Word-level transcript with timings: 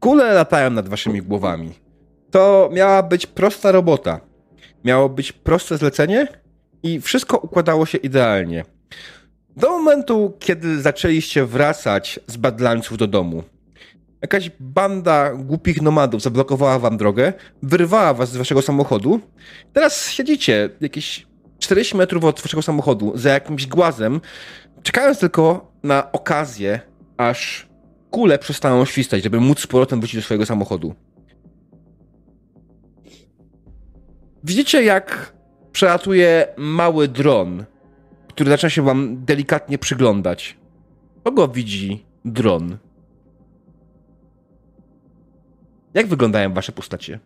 Kule 0.00 0.34
latają 0.34 0.70
nad 0.70 0.88
waszymi 0.88 1.22
głowami. 1.22 1.74
To 2.30 2.70
miała 2.72 3.02
być 3.02 3.26
prosta 3.26 3.72
robota. 3.72 4.20
Miało 4.84 5.08
być 5.08 5.32
proste 5.32 5.76
zlecenie 5.76 6.28
i 6.82 7.00
wszystko 7.00 7.38
układało 7.38 7.86
się 7.86 7.98
idealnie. 7.98 8.64
Do 9.56 9.70
momentu, 9.70 10.36
kiedy 10.38 10.82
zaczęliście 10.82 11.44
wracać 11.44 12.20
z 12.26 12.36
Badlandsów 12.36 12.98
do 12.98 13.06
domu. 13.06 13.42
Jakaś 14.22 14.50
banda 14.60 15.34
głupich 15.34 15.82
nomadów 15.82 16.22
zablokowała 16.22 16.78
wam 16.78 16.96
drogę, 16.96 17.32
wyrwała 17.62 18.14
was 18.14 18.30
z 18.32 18.36
waszego 18.36 18.62
samochodu. 18.62 19.20
Teraz 19.72 20.10
siedzicie 20.10 20.70
jakieś 20.80 21.26
40 21.58 21.96
metrów 21.96 22.24
od 22.24 22.40
waszego 22.40 22.62
samochodu 22.62 23.12
za 23.14 23.30
jakimś 23.30 23.66
głazem, 23.66 24.20
czekając 24.82 25.18
tylko 25.18 25.72
na 25.82 26.12
okazję, 26.12 26.80
aż 27.16 27.67
kule 28.10 28.38
przestaną 28.38 28.84
świstać, 28.84 29.22
żeby 29.22 29.40
móc 29.40 29.60
z 29.60 29.66
powrotem 29.66 30.00
wrócić 30.00 30.16
do 30.16 30.22
swojego 30.22 30.46
samochodu. 30.46 30.94
Widzicie, 34.44 34.82
jak 34.82 35.32
przelatuje 35.72 36.48
mały 36.56 37.08
dron, 37.08 37.64
który 38.28 38.50
zaczyna 38.50 38.70
się 38.70 38.82
wam 38.82 39.24
delikatnie 39.24 39.78
przyglądać. 39.78 40.56
Kogo 41.24 41.48
widzi 41.48 42.04
dron? 42.24 42.78
Jak 45.94 46.06
wyglądają 46.06 46.54
wasze 46.54 46.72
postacie? 46.72 47.20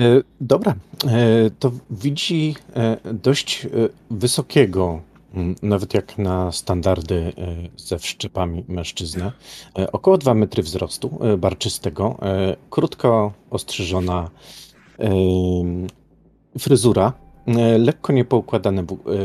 E, 0.00 0.22
dobra, 0.40 0.74
e, 1.06 1.50
to 1.58 1.72
widzi 1.90 2.54
e, 2.76 2.96
dość 3.14 3.66
wysokiego, 4.10 5.02
nawet 5.62 5.94
jak 5.94 6.18
na 6.18 6.52
standardy 6.52 7.32
ze 7.76 7.98
wszczepami 7.98 8.64
mężczyznę, 8.68 9.32
około 9.92 10.18
2 10.18 10.34
metry 10.34 10.62
wzrostu, 10.62 11.18
barczystego, 11.38 12.18
krótko 12.70 13.32
ostrzyżona 13.50 14.30
fryzura, 16.58 17.12
lekko 17.78 18.12
niepoukładane 18.12 18.84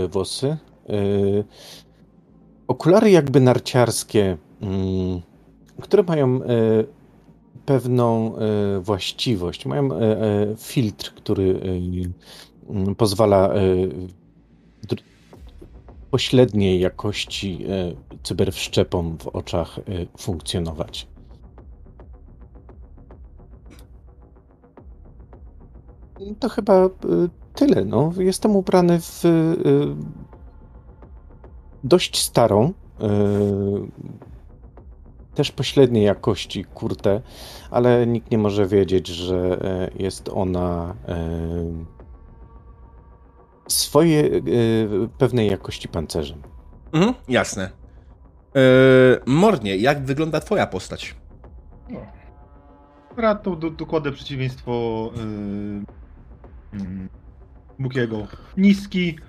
włosy, 0.09 0.57
okulary 2.67 3.11
jakby 3.11 3.39
narciarskie, 3.39 4.37
które 5.81 6.03
mają 6.03 6.41
pewną 7.65 8.35
e, 8.35 8.79
właściwość. 8.79 9.65
Mają 9.65 9.93
e, 9.93 9.97
e, 9.97 10.55
filtr, 10.57 11.13
który 11.13 11.59
pozwala 12.97 13.53
pośredniej 16.11 16.79
jakości 16.79 17.65
cyberwszczepom 18.23 19.17
w 19.17 19.27
oczach 19.27 19.79
funkcjonować. 20.17 21.07
To 26.39 26.49
chyba 26.49 26.89
tyle. 27.55 27.85
No. 27.85 28.13
Jestem 28.17 28.55
ubrany 28.55 28.99
w 28.99 29.23
dość 31.83 32.21
starą, 32.21 32.73
też 35.35 35.51
pośredniej 35.51 36.03
jakości 36.03 36.65
kurtę, 36.65 37.21
ale 37.71 38.07
nikt 38.07 38.31
nie 38.31 38.37
może 38.37 38.67
wiedzieć, 38.67 39.07
że 39.07 39.59
e, 39.63 40.03
jest 40.03 40.29
ona 40.29 40.95
e, 43.71 43.75
swojej 43.75 44.37
e, 44.37 44.41
pewnej 45.17 45.49
jakości 45.49 45.87
pancerzem. 45.87 46.41
Mhm, 46.93 47.13
jasne. 47.27 47.69
Mornie, 49.25 49.77
jak 49.77 50.05
wygląda 50.05 50.39
twoja 50.39 50.67
postać? 50.67 51.15
No. 51.89 51.99
Rad 53.17 53.43
to 53.43 53.55
do, 53.55 53.69
dokładne 53.69 54.11
przeciwieństwo 54.11 55.11
yy, 56.73 56.81
Bukiego. 57.79 58.27
Niski, 58.57 59.19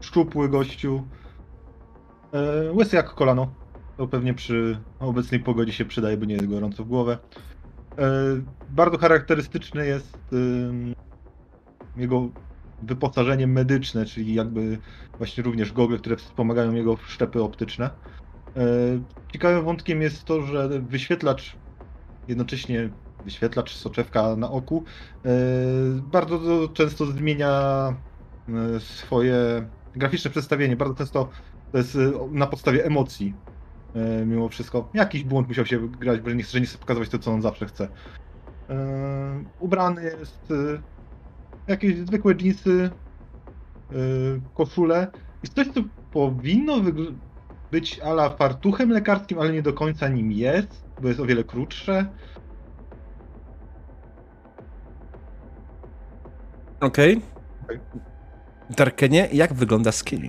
szczupły 0.00 0.48
gościu, 0.48 1.02
yy, 2.32 2.72
łysy 2.72 2.96
jak 2.96 3.14
kolano. 3.14 3.54
To 3.96 4.08
pewnie 4.08 4.34
przy 4.34 4.78
obecnej 5.00 5.40
pogodzie 5.40 5.72
się 5.72 5.84
przydaje, 5.84 6.16
bo 6.16 6.24
nie 6.24 6.34
jest 6.34 6.48
gorąco 6.48 6.84
w 6.84 6.88
głowę. 6.88 7.18
E, 7.98 8.08
bardzo 8.70 8.98
charakterystyczne 8.98 9.86
jest 9.86 10.18
jego 11.96 12.28
wyposażenie 12.82 13.46
medyczne, 13.46 14.06
czyli 14.06 14.34
jakby 14.34 14.78
właśnie 15.18 15.42
również 15.42 15.72
gogle, 15.72 15.98
które 15.98 16.16
wspomagają 16.16 16.74
jego 16.74 16.96
szczepy 16.96 17.42
optyczne. 17.42 17.90
E, 18.56 18.60
ciekawym 19.32 19.64
wątkiem 19.64 20.02
jest 20.02 20.24
to, 20.24 20.42
że 20.42 20.68
wyświetlacz, 20.68 21.56
jednocześnie 22.28 22.90
wyświetlacz, 23.24 23.74
soczewka 23.74 24.36
na 24.36 24.50
oku, 24.50 24.84
e, 25.24 25.28
bardzo 26.12 26.68
często 26.68 27.06
zmienia 27.06 27.94
swoje 28.78 29.68
graficzne 29.96 30.30
przedstawienie. 30.30 30.76
Bardzo 30.76 30.94
często 30.94 31.28
to 31.72 31.78
jest 31.78 31.98
na 32.30 32.46
podstawie 32.46 32.84
emocji. 32.84 33.34
E, 33.94 34.26
mimo 34.26 34.48
wszystko. 34.48 34.88
Jakiś 34.94 35.24
błąd 35.24 35.48
musiał 35.48 35.66
się 35.66 35.88
grać, 35.88 36.20
bo 36.20 36.30
nie 36.30 36.42
chce, 36.42 36.60
nie 36.60 36.66
chce 36.66 36.78
pokazywać 36.78 37.08
to, 37.08 37.18
co 37.18 37.32
on 37.32 37.42
zawsze 37.42 37.66
chce. 37.66 37.88
E, 38.70 39.44
ubrany 39.60 40.02
jest 40.04 40.50
e, 40.50 40.82
jakieś 41.68 41.96
zwykłe 41.98 42.34
jeansy, 42.40 42.90
koszule. 44.54 45.06
Jest 45.42 45.54
coś, 45.54 45.68
co 45.68 45.80
powinno 46.12 46.74
być 47.70 48.00
ala 48.00 48.30
fartuchem 48.30 48.90
lekarskim, 48.90 49.38
ale 49.38 49.52
nie 49.52 49.62
do 49.62 49.72
końca 49.72 50.08
nim 50.08 50.32
jest, 50.32 50.84
bo 51.00 51.08
jest 51.08 51.20
o 51.20 51.26
wiele 51.26 51.44
krótsze. 51.44 52.06
Okej. 56.80 57.20
Okay. 57.64 57.80
Darkenie, 58.70 59.28
jak 59.32 59.54
wygląda 59.54 59.92
skill? 59.92 60.20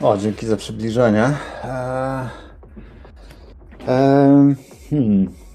O, 0.00 0.16
dzięki 0.16 0.46
za 0.46 0.56
przybliżenie. 0.56 1.24
Eee, 1.64 2.28
eee, 3.88 4.54
hmm. 4.90 5.45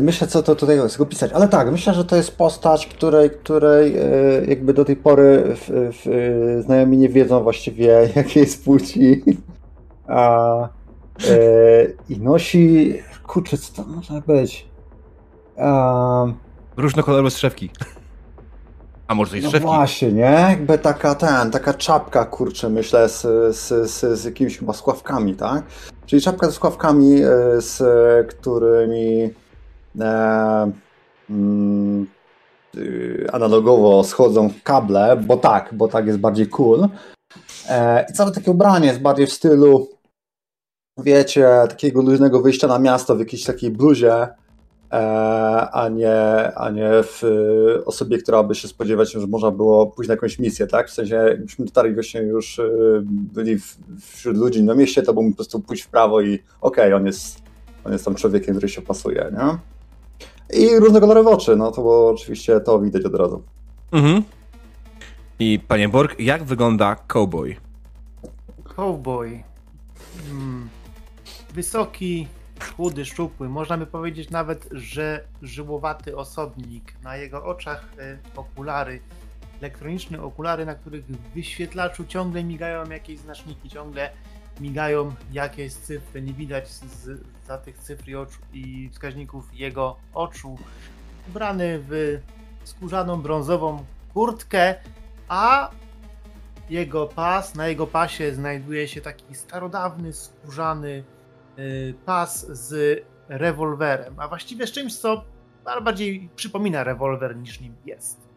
Myślę, 0.00 0.26
co 0.26 0.42
to 0.42 0.56
tutaj 0.56 0.76
jest 0.76 0.98
pisać, 1.08 1.32
ale 1.32 1.48
tak, 1.48 1.72
myślę, 1.72 1.94
że 1.94 2.04
to 2.04 2.16
jest 2.16 2.36
postać, 2.36 2.86
której, 2.86 3.30
której 3.30 3.96
e, 3.96 4.02
jakby 4.48 4.74
do 4.74 4.84
tej 4.84 4.96
pory 4.96 5.42
w, 5.46 5.90
w, 5.92 6.62
znajomi 6.64 6.96
nie 6.96 7.08
wiedzą 7.08 7.42
właściwie, 7.42 7.86
jakiej 8.16 8.40
jest 8.40 8.64
płci. 8.64 9.24
A, 10.06 10.58
e, 11.28 11.86
I 12.08 12.18
nosi, 12.20 12.94
kurczę, 13.26 13.58
co 13.58 13.82
to 13.82 13.88
może 13.88 14.22
być? 14.26 14.68
A, 15.58 16.26
Różnokolorowe 16.76 17.30
strzewki. 17.30 17.70
A 19.08 19.14
może 19.14 19.38
i 19.38 19.42
no 19.42 19.48
strzewki? 19.48 19.66
No 19.66 19.74
właśnie, 19.74 20.12
nie? 20.12 20.46
Jakby 20.50 20.78
taka 20.78 21.14
ten, 21.14 21.50
taka 21.50 21.74
czapka, 21.74 22.24
kurczę, 22.24 22.68
myślę, 22.68 23.08
z, 23.08 23.22
z, 23.56 23.90
z, 23.90 24.20
z 24.20 24.24
jakimiś 24.24 24.58
chyba 24.58 24.72
skławkami, 24.72 25.34
tak? 25.34 25.62
Czyli 26.06 26.22
czapka 26.22 26.46
ze 26.46 26.52
skławkami, 26.52 27.22
e, 27.22 27.60
z 27.60 27.82
którymi 28.28 29.22
e, 29.22 29.45
analogowo 33.32 34.04
schodzą 34.04 34.50
kable, 34.62 35.16
bo 35.16 35.36
tak, 35.36 35.74
bo 35.74 35.88
tak 35.88 36.06
jest 36.06 36.18
bardziej 36.18 36.48
cool. 36.48 36.88
E, 37.68 38.06
I 38.10 38.12
całe 38.12 38.32
takie 38.32 38.50
ubranie 38.50 38.86
jest 38.86 39.00
bardziej 39.00 39.26
w 39.26 39.32
stylu, 39.32 39.88
wiecie, 40.98 41.48
takiego 41.68 42.02
luźnego 42.02 42.40
wyjścia 42.40 42.66
na 42.66 42.78
miasto 42.78 43.16
w 43.16 43.18
jakiejś 43.18 43.44
takiej 43.44 43.70
bluzie, 43.70 44.28
E, 44.92 45.70
a 45.70 45.88
nie, 45.88 46.54
a 46.54 46.70
nie 46.70 46.90
w 46.90 47.22
osobie, 47.86 48.18
która 48.18 48.42
by 48.42 48.54
się 48.54 48.68
spodziewać, 48.68 49.12
że 49.12 49.26
można 49.26 49.50
było 49.50 49.86
pójść 49.86 50.08
na 50.08 50.12
jakąś 50.12 50.38
misję, 50.38 50.66
tak? 50.66 50.88
W 50.88 50.92
sensie, 50.92 51.14
jakbyśmy 51.14 51.64
dotarli 51.64 51.94
właśnie 51.94 52.20
już 52.20 52.58
e, 52.58 52.70
byli 53.04 53.58
wśród 54.00 54.36
ludzi 54.36 54.62
na 54.62 54.74
mieście, 54.74 55.02
to 55.02 55.14
bym 55.14 55.30
po 55.30 55.36
prostu 55.36 55.60
pójść 55.60 55.82
w 55.82 55.88
prawo 55.88 56.20
i 56.20 56.34
okej, 56.60 56.84
okay, 56.84 56.94
on, 56.94 57.06
jest, 57.06 57.42
on 57.84 57.92
jest 57.92 58.04
tam 58.04 58.14
człowiekiem, 58.14 58.54
który 58.54 58.68
się 58.68 58.82
pasuje, 58.82 59.32
nie? 59.32 59.58
I 60.52 60.76
różnokolorowe 60.76 61.30
oczy, 61.30 61.56
no 61.56 61.72
to 61.72 61.82
było 61.82 62.10
oczywiście 62.10 62.60
to 62.60 62.80
widać 62.80 63.04
od 63.04 63.14
razu. 63.14 63.42
Mhm. 63.92 64.22
I 65.38 65.60
panie 65.68 65.88
Borg, 65.88 66.20
jak 66.20 66.44
wygląda 66.44 66.96
cowboy? 66.96 67.56
Cowboy. 68.76 69.42
Hmm. 70.28 70.68
Wysoki, 71.54 72.28
chudy, 72.76 73.04
szczupły, 73.04 73.48
można 73.48 73.78
by 73.78 73.86
powiedzieć 73.86 74.30
nawet, 74.30 74.68
że 74.72 75.24
żyłowaty 75.42 76.16
osobnik. 76.16 76.94
Na 77.02 77.16
jego 77.16 77.44
oczach 77.44 77.88
e, 77.98 78.18
okulary, 78.36 79.00
elektroniczne 79.60 80.22
okulary, 80.22 80.66
na 80.66 80.74
których 80.74 81.04
w 81.04 81.34
wyświetlaczu 81.34 82.04
ciągle 82.04 82.44
migają 82.44 82.90
jakieś 82.90 83.18
znaczniki, 83.18 83.70
ciągle 83.70 84.10
migają 84.60 85.14
jakieś 85.32 85.72
cyfry. 85.72 86.22
Nie 86.22 86.32
widać 86.32 86.68
z, 86.68 87.20
za 87.46 87.58
tych 87.58 87.78
cyfr 87.78 88.08
i, 88.08 88.16
oczu, 88.16 88.38
i 88.52 88.90
wskaźników 88.92 89.54
jego 89.54 89.96
oczu. 90.14 90.58
ubrany 91.28 91.80
w 91.88 92.20
skórzaną 92.64 93.22
brązową 93.22 93.84
kurtkę, 94.14 94.74
a 95.28 95.70
jego 96.70 97.06
pas, 97.06 97.54
na 97.54 97.68
jego 97.68 97.86
pasie 97.86 98.34
znajduje 98.34 98.88
się 98.88 99.00
taki 99.00 99.34
starodawny, 99.34 100.12
skórzany 100.12 101.04
y, 101.58 101.94
pas 102.04 102.46
z 102.46 103.02
rewolwerem, 103.28 104.20
a 104.20 104.28
właściwie 104.28 104.66
z 104.66 104.72
czymś, 104.72 104.96
co 104.96 105.24
bardziej 105.84 106.28
przypomina 106.36 106.84
rewolwer 106.84 107.36
niż 107.36 107.60
nim 107.60 107.76
jest. 107.86 108.28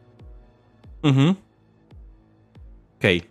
Mhm. 1.04 1.36
Okej. 2.98 3.18
Okay. 3.18 3.29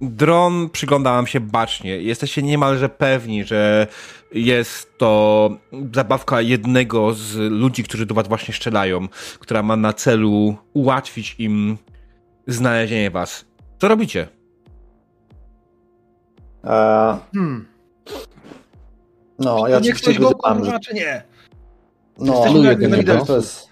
Dron 0.00 0.70
przygląda 0.70 1.12
wam 1.12 1.26
się 1.26 1.40
bacznie. 1.40 2.02
Jesteście 2.02 2.42
niemalże 2.42 2.88
pewni, 2.88 3.44
że 3.44 3.86
jest 4.32 4.98
to 4.98 5.50
zabawka 5.94 6.40
jednego 6.40 7.14
z 7.14 7.36
ludzi, 7.36 7.84
którzy 7.84 8.06
do 8.06 8.14
was 8.14 8.28
właśnie 8.28 8.54
strzelają, 8.54 9.08
która 9.38 9.62
ma 9.62 9.76
na 9.76 9.92
celu 9.92 10.56
ułatwić 10.72 11.36
im 11.38 11.78
znalezienie 12.46 13.10
was. 13.10 13.44
Co 13.78 13.88
robicie? 13.88 14.28
Eee, 16.64 17.16
hmm. 17.34 17.66
No, 19.38 19.68
ja 19.68 19.80
Niech 19.80 19.96
ktoś 19.96 20.18
go 20.18 20.34
kurwa, 20.34 20.78
czy 20.78 20.94
nie? 20.94 21.22
No, 22.18 22.44
jednego. 22.62 23.24
to 23.24 23.36
jest... 23.36 23.70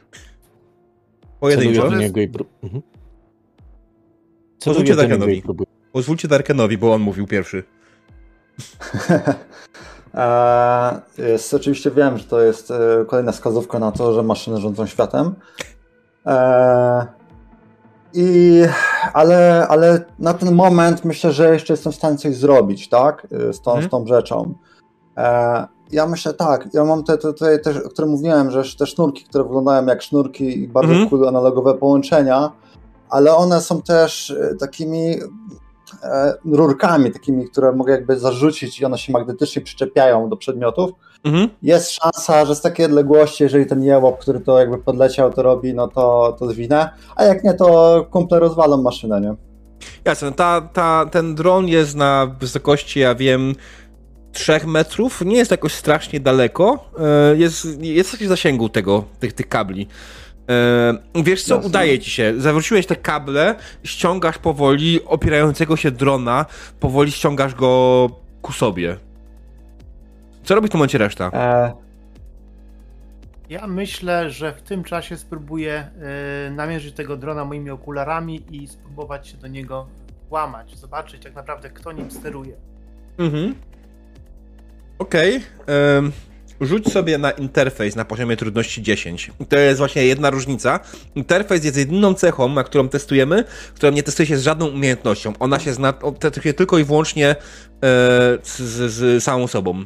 Pojedynczo. 1.41 1.97
niego 1.97 2.21
i... 2.21 2.31
Mhm. 2.63 2.83
Pozwólcie 4.65 4.97
Darkenowi. 4.97 5.43
Pozwólcie 5.93 6.29
Darkenowi, 6.29 6.79
bo 6.79 6.93
on 6.93 7.03
mówił 7.03 7.27
pierwszy. 7.27 7.65
eee, 10.15 10.95
jest, 11.33 11.55
oczywiście 11.55 11.91
wiem, 11.91 12.19
że 12.19 12.25
to 12.25 12.41
jest 12.41 12.71
e, 12.71 13.05
kolejna 13.07 13.33
wskazówka 13.33 13.79
na 13.79 13.93
to, 13.93 14.15
że 14.15 14.23
maszyny 14.23 14.61
rządzą 14.61 14.87
światem. 14.87 15.35
Eee, 16.27 17.07
i, 18.15 18.63
ale, 19.13 19.67
ale 19.69 20.05
na 20.19 20.35
ten 20.35 20.55
moment 20.55 21.05
myślę, 21.05 21.33
że 21.33 21.53
jeszcze 21.53 21.73
jestem 21.73 21.93
w 21.93 21.97
stanie 21.97 22.17
coś 22.17 22.37
zrobić, 22.37 22.89
tak? 22.89 23.27
Z 23.31 23.61
tą, 23.61 23.71
hmm. 23.71 23.89
z 23.89 23.91
tą 23.91 24.07
rzeczą. 24.07 24.55
E, 25.17 25.67
ja 25.93 26.07
myślę 26.07 26.35
tak, 26.35 26.69
ja 26.75 26.85
mam 26.85 27.05
te, 27.05 27.19
te, 27.19 27.33
te, 27.33 27.59
te, 27.59 27.85
o 27.85 27.89
których 27.89 28.11
mówiłem, 28.11 28.51
że 28.51 28.63
te 28.79 28.87
sznurki, 28.87 29.25
które 29.25 29.45
wyglądają 29.45 29.87
jak 29.87 30.03
sznurki 30.03 30.63
i 30.63 30.69
bardzo 30.69 30.93
hmm. 30.93 31.11
cool 31.11 31.29
analogowe 31.29 31.75
połączenia, 31.75 32.53
ale 33.11 33.37
one 33.37 33.61
są 33.61 33.83
też 33.83 34.31
e, 34.31 34.55
takimi 34.55 35.11
e, 35.11 35.19
rurkami, 36.45 37.13
takimi, 37.13 37.49
które 37.51 37.73
mogę 37.73 37.93
jakby 37.93 38.19
zarzucić 38.19 38.81
i 38.81 38.85
one 38.85 38.99
się 38.99 39.13
magnetycznie 39.13 39.63
przyczepiają 39.63 40.29
do 40.29 40.37
przedmiotów. 40.37 40.91
Mhm. 41.25 41.49
Jest 41.63 41.91
szansa, 41.91 42.45
że 42.45 42.55
z 42.55 42.61
takiej 42.61 42.87
odległości, 42.87 43.45
jeżeli 43.45 43.67
ten 43.67 43.83
jełop, 43.83 44.19
który 44.19 44.41
to 44.41 44.59
jakby 44.59 44.79
podleciał, 44.79 45.33
to 45.33 45.43
robi, 45.43 45.75
no 45.75 45.89
to, 45.89 46.37
to 46.39 46.49
zwinę, 46.49 46.91
a 47.17 47.25
jak 47.25 47.45
nie, 47.45 47.55
to 47.55 48.07
kumple 48.11 48.41
rozwalą 48.41 48.83
maszynę, 48.83 49.21
nie? 49.21 49.35
Jasne, 50.05 50.33
ta, 50.33 50.61
ta, 50.61 51.07
ten 51.07 51.35
dron 51.35 51.69
jest 51.69 51.97
na 51.97 52.37
wysokości, 52.41 53.01
ja 53.01 53.15
wiem, 53.15 53.55
3 54.33 54.61
metrów, 54.67 55.25
nie 55.25 55.37
jest 55.37 55.51
jakoś 55.51 55.75
strasznie 55.75 56.21
daleko, 56.21 56.91
e, 56.99 57.37
jest, 57.37 57.83
jest 57.83 58.11
w 58.11 58.27
zasięgu 58.27 58.69
tego, 58.69 59.05
tych, 59.21 59.33
tych 59.33 59.49
kabli. 59.49 59.89
E, 60.49 61.23
wiesz 61.23 61.43
co, 61.43 61.55
Jasne. 61.55 61.69
udaje 61.69 61.99
ci 61.99 62.11
się. 62.11 62.35
Zawróciłeś 62.37 62.87
te 62.87 62.97
kable, 62.97 63.55
ściągasz 63.85 64.39
powoli 64.39 65.05
opierającego 65.05 65.77
się 65.77 65.91
drona, 65.91 66.47
powoli 66.81 67.13
ściągasz 67.13 67.55
go 67.55 68.11
ku 68.43 68.53
sobie. 68.53 68.97
Co 70.45 70.55
robi 70.55 70.69
w 70.69 70.71
tym 70.71 70.79
momencie 70.79 70.99
reszta? 70.99 71.31
E... 71.35 71.73
Ja 73.49 73.67
myślę, 73.67 74.31
że 74.31 74.53
w 74.53 74.63
tym 74.63 74.85
czasie 74.85 75.17
spróbuję 75.17 75.91
y, 76.49 76.51
namierzyć 76.51 76.95
tego 76.95 77.17
drona 77.17 77.45
moimi 77.45 77.71
okularami 77.71 78.43
i 78.51 78.69
spróbować 78.69 79.29
się 79.29 79.37
do 79.37 79.47
niego 79.47 79.87
łamać, 80.31 80.77
zobaczyć 80.77 81.23
tak 81.23 81.35
naprawdę 81.35 81.71
kto 81.71 81.93
nim 81.93 82.11
steruje. 82.11 82.57
Mhm. 83.19 83.55
Okej. 84.99 85.37
Okay. 85.37 86.28
Rzuć 86.61 86.93
sobie 86.93 87.19
na 87.19 87.31
interfejs 87.31 87.97
na 87.97 88.05
poziomie 88.05 88.37
trudności 88.37 88.83
10. 88.83 89.31
To 89.49 89.59
jest 89.59 89.79
właśnie 89.79 90.05
jedna 90.05 90.31
różnica. 90.31 90.81
Interfejs 91.15 91.65
jest 91.65 91.77
jedyną 91.77 92.15
cechą, 92.15 92.49
na 92.49 92.65
którą 92.65 92.89
testujemy, 92.89 93.45
którą 93.75 93.93
nie 93.93 94.03
testuje 94.03 94.27
się 94.27 94.39
z 94.39 94.43
żadną 94.43 94.67
umiejętnością. 94.67 95.33
Ona 95.39 95.59
się 95.59 95.73
zna, 95.73 95.93
testuje 95.93 96.55
tylko 96.55 96.79
i 96.79 96.85
wyłącznie 96.85 97.29
e, 97.31 97.37
z, 98.43 98.59
z, 98.59 98.93
z 98.93 99.25
samą 99.25 99.47
sobą. 99.47 99.85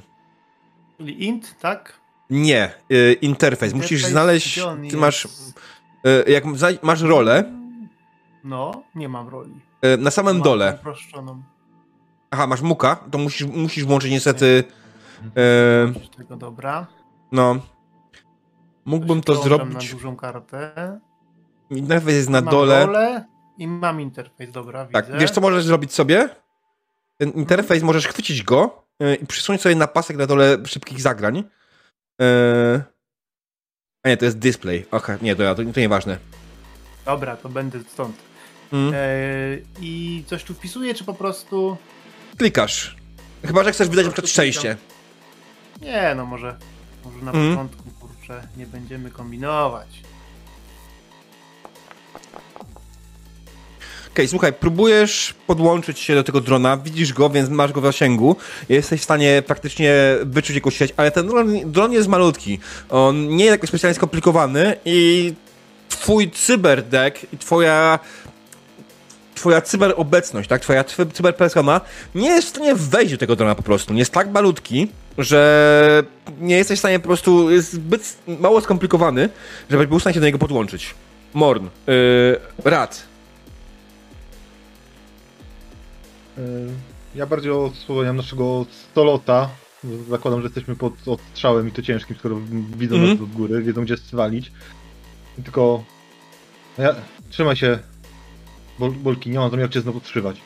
Czyli 0.99 1.25
int, 1.25 1.59
tak? 1.61 2.03
Nie, 2.31 2.75
y, 2.93 3.13
interfejs. 3.13 3.75
Musisz 3.75 4.05
znaleźć. 4.05 4.61
Ty 4.91 4.97
masz. 4.97 5.25
Y, 5.25 6.31
jak 6.31 6.45
masz 6.83 7.01
rolę. 7.01 7.45
No, 8.45 8.83
nie 8.95 9.09
mam 9.09 9.29
roli. 9.29 9.61
Y, 9.85 9.97
na 9.97 10.11
samym 10.11 10.37
mam 10.37 10.43
dole. 10.43 10.79
Uproszczoną. 10.81 11.43
Aha, 12.31 12.47
masz 12.47 12.61
muka, 12.61 12.97
to 13.11 13.19
musisz, 13.19 13.47
musisz 13.47 13.85
włączyć 13.85 14.11
niestety. 14.11 14.65
Y, 15.27 16.17
tego 16.17 16.37
dobra. 16.37 16.87
No. 17.33 17.57
Mógłbym 18.85 19.23
to 19.23 19.43
zrobić. 19.43 19.91
na 19.91 19.97
dużą 19.99 20.17
kartę. 20.17 21.01
Interfejs 21.71 22.17
jest 22.17 22.31
na 22.31 22.41
mam 22.41 22.51
dole. 22.51 22.87
Rolę 22.87 23.25
I 23.59 23.67
mam 23.67 24.01
interfejs, 24.01 24.51
dobra, 24.51 24.87
tak, 24.87 25.07
widzę. 25.07 25.19
Wiesz, 25.19 25.31
co 25.31 25.41
możesz 25.41 25.65
zrobić 25.65 25.93
sobie? 25.93 26.29
Ten 27.19 27.31
interfejs 27.31 27.83
możesz 27.83 28.07
chwycić 28.07 28.43
go 28.43 28.85
i 29.23 29.27
przysunąć 29.27 29.63
sobie 29.63 29.75
na 29.75 29.87
pasek 29.87 30.17
na 30.17 30.27
dole 30.27 30.59
szybkich 30.67 31.01
zagrań. 31.01 31.45
Eee... 32.19 32.81
A 34.03 34.09
nie, 34.09 34.17
to 34.17 34.25
jest 34.25 34.39
display. 34.39 34.87
Okej, 34.91 35.17
nie, 35.23 35.37
to, 35.37 35.55
to, 35.55 35.63
to 35.65 35.81
nieważne. 35.81 36.19
Dobra, 37.05 37.37
to 37.37 37.49
będę 37.49 37.81
stąd. 37.89 38.17
Mm. 38.73 38.95
Eee, 38.95 39.63
I 39.81 40.25
coś 40.27 40.45
tu 40.45 40.55
wpisuję, 40.55 40.95
czy 40.95 41.05
po 41.05 41.15
prostu... 41.15 41.77
Klikasz. 42.39 42.97
Chyba, 43.45 43.65
że 43.65 43.73
chcesz 43.73 43.89
wydać 43.89 44.05
na 44.05 44.13
przykład 44.13 44.31
szczęście. 44.31 44.77
Nie, 45.81 46.15
no 46.17 46.27
może, 46.27 46.57
może 47.05 47.19
na 47.25 47.33
mm. 47.33 47.51
początku, 47.51 47.83
kurczę, 48.01 48.47
nie 48.57 48.67
będziemy 48.67 49.11
kombinować. 49.11 50.03
okay, 54.13 54.29
słuchaj, 54.29 54.53
próbujesz 54.53 55.35
podłączyć 55.47 55.99
się 55.99 56.15
do 56.15 56.25
tego 56.25 56.41
drona, 56.41 56.77
widzisz 56.77 57.13
go, 57.13 57.31
więc 57.31 57.49
masz 57.49 57.73
go 57.73 57.81
w 57.81 57.85
zasięgu, 57.85 58.37
jesteś 58.69 59.01
w 59.01 59.05
stanie 59.05 59.43
praktycznie 59.47 59.95
wyczuć 60.25 60.55
jego 60.55 60.71
sieć, 60.71 60.95
ale 60.97 61.11
ten 61.11 61.27
dron, 61.27 61.73
dron 61.73 61.93
jest 61.93 62.09
malutki. 62.09 62.59
On 62.91 63.29
nie 63.29 63.45
jest 63.45 63.53
jakoś 63.53 63.69
specjalnie 63.69 63.95
skomplikowany 63.95 64.77
i 64.85 65.35
twój 65.89 66.31
cyberdeck 66.31 67.33
i 67.33 67.39
twoja 67.39 67.99
twoja 69.35 69.61
cyberobecność, 69.61 70.49
tak, 70.49 70.63
twoja 70.63 70.85
cyberpersona 71.13 71.81
nie 72.15 72.29
jest 72.29 72.47
w 72.47 72.51
stanie 72.51 72.75
wejść 72.75 73.13
do 73.13 73.19
tego 73.19 73.37
drona 73.37 73.55
po 73.55 73.63
prostu. 73.63 73.93
Nie 73.93 73.99
jest 73.99 74.13
tak 74.13 74.31
malutki, 74.31 74.89
że 75.19 76.03
nie 76.41 76.57
jesteś 76.57 76.79
w 76.79 76.81
stanie 76.81 76.99
po 76.99 77.07
prostu, 77.07 77.51
jest 77.51 77.73
zbyt 77.73 78.19
mało 78.27 78.61
skomplikowany, 78.61 79.29
żeby 79.71 79.87
był 79.87 79.99
w 79.99 80.03
stanie 80.03 80.15
się 80.15 80.21
do 80.21 80.27
niego 80.27 80.39
podłączyć. 80.39 80.95
Morn, 81.35 81.67
yy, 81.87 82.41
Rad, 82.65 83.13
E, 86.39 86.43
ja 87.15 87.27
bardziej 87.27 87.53
odsłaniam 87.53 88.17
naszego 88.17 88.67
stolota. 88.91 89.49
Zakładam, 90.09 90.41
że 90.41 90.47
jesteśmy 90.47 90.77
pod 90.77 91.09
odstrzałem 91.09 91.69
i 91.69 91.73
to 91.73 91.83
ciężkim, 91.83 92.17
skoro 92.17 92.41
widzą 92.77 92.97
mm. 92.97 93.11
nas 93.11 93.21
od 93.21 93.31
góry, 93.31 93.63
wiedzą 93.63 93.85
gdzie 93.85 93.97
zwalić. 93.97 94.53
Tylko 95.45 95.85
ja, 96.79 96.95
trzymaj 97.31 97.57
się 97.57 97.79
Bol, 98.79 98.91
Bolki, 98.91 99.31
nie 99.31 99.39
mam 99.39 99.51
zamiaru 99.51 99.73
cię 99.73 99.81
znowu 99.81 100.01
trzymać. 100.01 100.37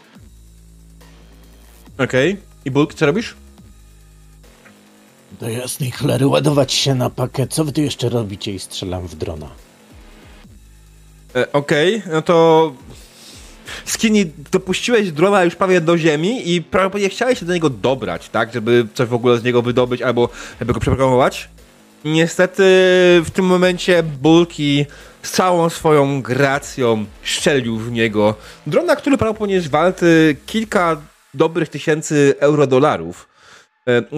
Okej. 1.98 2.32
Okay. 2.32 2.42
I 2.64 2.70
Bulki, 2.70 2.96
co 2.96 3.06
robisz? 3.06 3.36
Do 5.32 5.48
jasnej 5.48 5.90
cholery, 5.90 6.26
ładować 6.26 6.72
się 6.72 6.94
na 6.94 7.10
pakę. 7.10 7.46
Co 7.46 7.64
wy 7.64 7.72
tu 7.72 7.80
jeszcze 7.80 8.08
robicie 8.08 8.52
i 8.52 8.58
strzelam 8.58 9.06
w 9.06 9.14
drona? 9.14 9.50
E, 11.36 11.52
Okej, 11.52 11.96
okay. 11.96 12.12
no 12.12 12.22
to 12.22 12.72
Skinny, 13.84 14.30
dopuściłeś 14.52 15.12
drona 15.12 15.44
już 15.44 15.54
prawie 15.54 15.80
do 15.80 15.98
ziemi 15.98 16.54
i 16.54 16.62
prawdopodobnie 16.62 17.08
chciałeś 17.08 17.38
się 17.38 17.46
do 17.46 17.54
niego 17.54 17.70
dobrać, 17.70 18.28
tak? 18.28 18.52
Żeby 18.52 18.86
coś 18.94 19.08
w 19.08 19.14
ogóle 19.14 19.38
z 19.38 19.44
niego 19.44 19.62
wydobyć 19.62 20.02
albo 20.02 20.28
żeby 20.60 20.72
go 20.72 20.80
przeprogramować. 20.80 21.48
Niestety 22.04 22.62
w 23.24 23.30
tym 23.32 23.44
momencie 23.44 24.02
Bulki 24.02 24.86
z 25.22 25.30
całą 25.30 25.68
swoją 25.68 26.22
gracją 26.22 27.04
szczelił 27.22 27.78
w 27.78 27.92
niego. 27.92 28.34
Drona, 28.66 28.96
który 28.96 29.18
prawdopodobnie 29.18 29.54
jest 29.54 29.68
warty 29.68 30.36
kilka 30.46 31.00
dobrych 31.34 31.68
tysięcy 31.68 32.34
euro-dolarów. 32.38 33.28
E, 33.32 33.35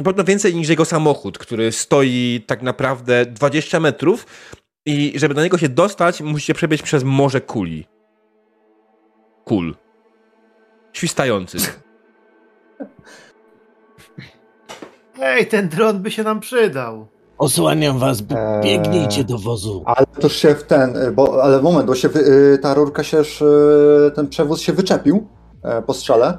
pewno 0.04 0.24
więcej 0.24 0.54
niż 0.54 0.68
jego 0.68 0.84
samochód, 0.84 1.38
który 1.38 1.72
stoi 1.72 2.44
tak 2.46 2.62
naprawdę 2.62 3.26
20 3.26 3.80
metrów 3.80 4.26
i 4.86 5.12
żeby 5.16 5.34
do 5.34 5.42
niego 5.42 5.58
się 5.58 5.68
dostać, 5.68 6.20
musicie 6.20 6.54
przebiec 6.54 6.82
przez 6.82 7.04
morze 7.04 7.40
kuli 7.40 7.86
kul. 9.48 9.74
Świstający. 10.92 11.58
Ej, 15.22 15.46
ten 15.46 15.68
dron 15.68 16.02
by 16.02 16.10
się 16.10 16.22
nam 16.22 16.40
przydał. 16.40 17.06
Osłaniam 17.38 17.98
was, 17.98 18.20
Eee. 18.20 18.62
biegnijcie 18.62 19.24
do 19.24 19.38
wozu. 19.38 19.82
Ale 19.86 20.06
to 20.20 20.28
się 20.28 20.54
w 20.54 20.62
ten, 20.62 20.96
y, 20.96 21.12
bo, 21.12 21.42
ale 21.42 21.62
moment, 21.62 21.86
bo 21.86 21.94
się 21.94 22.08
y, 22.08 22.58
ta 22.62 22.74
rurka 22.74 23.02
się, 23.04 23.20
y, 23.20 23.24
ten 24.10 24.28
przewóz 24.28 24.60
się 24.60 24.72
wyczepił 24.72 25.28
e, 25.62 25.82
po 25.82 25.94
strzale. 25.94 26.38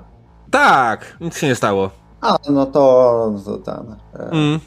Tak, 0.51 1.17
nic 1.21 1.37
się 1.37 1.47
nie 1.47 1.55
stało. 1.55 1.91
A, 2.21 2.37
no 2.49 2.65
to, 2.65 3.33
to 3.45 3.57
ten. 3.57 3.95
E, 4.19 4.29
Mm. 4.31 4.59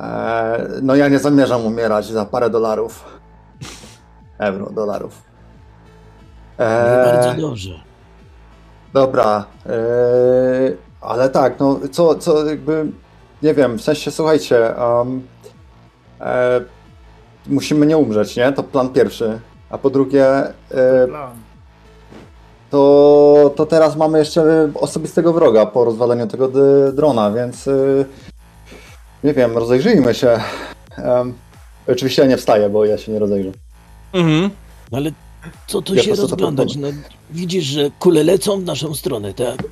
e, 0.00 0.68
no 0.82 0.94
ja 0.94 1.08
nie 1.08 1.18
zamierzam 1.18 1.66
umierać 1.66 2.06
za 2.06 2.24
parę 2.24 2.50
dolarów. 2.50 3.04
Euro, 4.38 4.70
dolarów. 4.70 5.22
E, 6.58 7.04
Bardzo 7.12 7.40
dobrze. 7.40 7.70
Dobra, 8.92 9.44
yy, 9.66 10.76
ale 11.00 11.28
tak, 11.30 11.60
no 11.60 11.78
co, 11.92 12.14
co 12.14 12.46
jakby, 12.46 12.86
nie 13.42 13.54
wiem, 13.54 13.78
w 13.78 13.82
sensie 13.82 14.10
słuchajcie, 14.10 14.74
um, 14.98 15.26
e, 16.20 16.60
musimy 17.46 17.86
nie 17.86 17.96
umrzeć, 17.98 18.36
nie? 18.36 18.52
To 18.52 18.62
plan 18.62 18.88
pierwszy. 18.88 19.40
A 19.70 19.78
po 19.78 19.90
drugie, 19.90 20.26
e, 20.70 21.06
Plan. 21.08 21.30
To, 22.70 23.52
to 23.56 23.66
teraz 23.66 23.96
mamy 23.96 24.18
jeszcze 24.18 24.70
osobistego 24.74 25.32
wroga 25.32 25.66
po 25.66 25.84
rozwaleniu 25.84 26.26
tego 26.26 26.48
drona, 26.92 27.30
więc 27.30 27.66
y, 27.66 28.04
nie 29.24 29.34
wiem, 29.34 29.58
rozejrzyjmy 29.58 30.14
się. 30.14 30.40
Em, 30.96 31.34
oczywiście 31.88 32.22
ja 32.22 32.28
nie 32.28 32.36
wstaję, 32.36 32.68
bo 32.68 32.84
ja 32.84 32.98
się 32.98 33.12
nie 33.12 33.18
rozejrzę. 33.18 33.50
Mhm. 34.12 34.50
No 34.92 34.98
ale 34.98 35.10
co 35.66 35.82
tu 35.82 35.94
Ja 35.94 36.02
się 36.02 36.14
rozglądać? 36.14 36.76
No, 36.76 36.88
widzisz, 37.30 37.64
że 37.64 37.90
kule 37.98 38.24
lecą 38.24 38.60
w 38.60 38.64
naszą 38.64 38.94
stronę, 38.94 39.34
tak? 39.34 39.62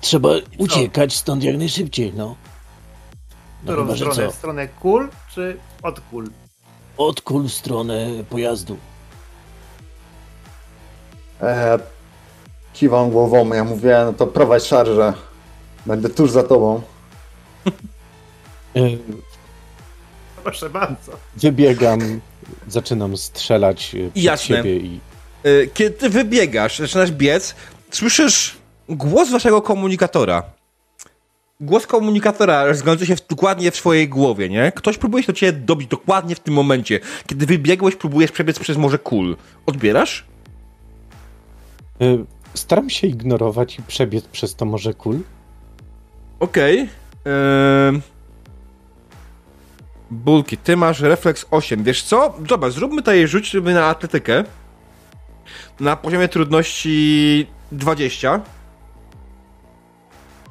Trzeba 0.00 0.28
uciekać 0.58 1.16
stąd 1.16 1.44
jak 1.44 1.58
najszybciej, 1.58 2.12
no. 2.16 2.36
No 3.64 3.72
Którą 3.72 3.82
chyba, 3.82 3.96
stronę? 3.96 4.14
co? 4.14 4.30
W 4.30 4.34
stronę 4.34 4.68
kul 4.68 5.08
czy 5.34 5.56
od 5.82 6.00
kul? 6.00 6.30
Od 6.96 7.20
kul 7.20 7.48
w 7.48 7.52
stronę 7.52 8.06
pojazdu. 8.30 8.76
E, 11.42 11.78
kiwam 12.72 13.10
głową, 13.10 13.54
ja 13.54 13.64
mówię, 13.64 13.98
no 14.04 14.12
to 14.12 14.26
prowadź 14.26 14.62
szarżę. 14.64 15.12
Będę 15.86 16.08
tuż 16.08 16.30
za 16.30 16.42
tobą. 16.42 16.82
E, 18.76 18.80
Proszę 20.44 20.70
bardzo. 20.70 21.12
Wybiegam, 21.36 22.20
zaczynam 22.68 23.16
strzelać 23.16 23.94
e, 23.94 24.10
przed 24.10 24.16
Jasne. 24.24 24.56
siebie 24.56 24.76
i 24.76 25.00
Y, 25.46 25.70
Kiedy 25.74 25.90
ty 25.90 26.08
wybiegasz, 26.10 26.78
zaczynasz 26.78 27.10
biec, 27.12 27.54
słyszysz 27.90 28.56
głos 28.88 29.30
waszego 29.30 29.62
komunikatora. 29.62 30.42
Głos 31.60 31.86
komunikatora 31.86 32.64
rozgląda 32.64 33.06
się 33.06 33.16
w, 33.16 33.26
dokładnie 33.26 33.70
w 33.70 33.76
swojej 33.76 34.08
głowie, 34.08 34.48
nie? 34.48 34.72
Ktoś 34.72 34.98
próbuje 34.98 35.22
się 35.24 35.32
do 35.32 35.38
ciebie 35.38 35.52
dobić 35.58 35.88
dokładnie 35.88 36.34
w 36.34 36.40
tym 36.40 36.54
momencie. 36.54 37.00
Kiedy 37.26 37.46
wybiegłeś, 37.46 37.96
próbujesz 37.96 38.32
przebiec 38.32 38.58
przez 38.58 38.76
morze 38.76 38.98
kul. 38.98 39.36
Odbierasz? 39.66 40.24
E, 42.00 42.24
staram 42.54 42.90
się 42.90 43.06
ignorować 43.06 43.78
i 43.78 43.82
przebiec 43.82 44.24
przez 44.24 44.54
to 44.54 44.64
morze 44.64 44.94
kul. 44.94 45.20
Okej. 46.40 46.88
Ym. 47.88 48.02
Bulki, 50.10 50.56
ty 50.56 50.76
masz 50.76 51.00
refleks 51.00 51.46
8. 51.50 51.84
Wiesz 51.84 52.02
co? 52.02 52.34
Dobra, 52.38 52.70
zróbmy 52.70 52.96
tutaj 52.96 53.28
rzuć 53.28 53.54
na 53.54 53.86
atletykę. 53.86 54.44
Na 55.80 55.96
poziomie 55.96 56.28
trudności 56.28 57.46
20. 57.72 58.40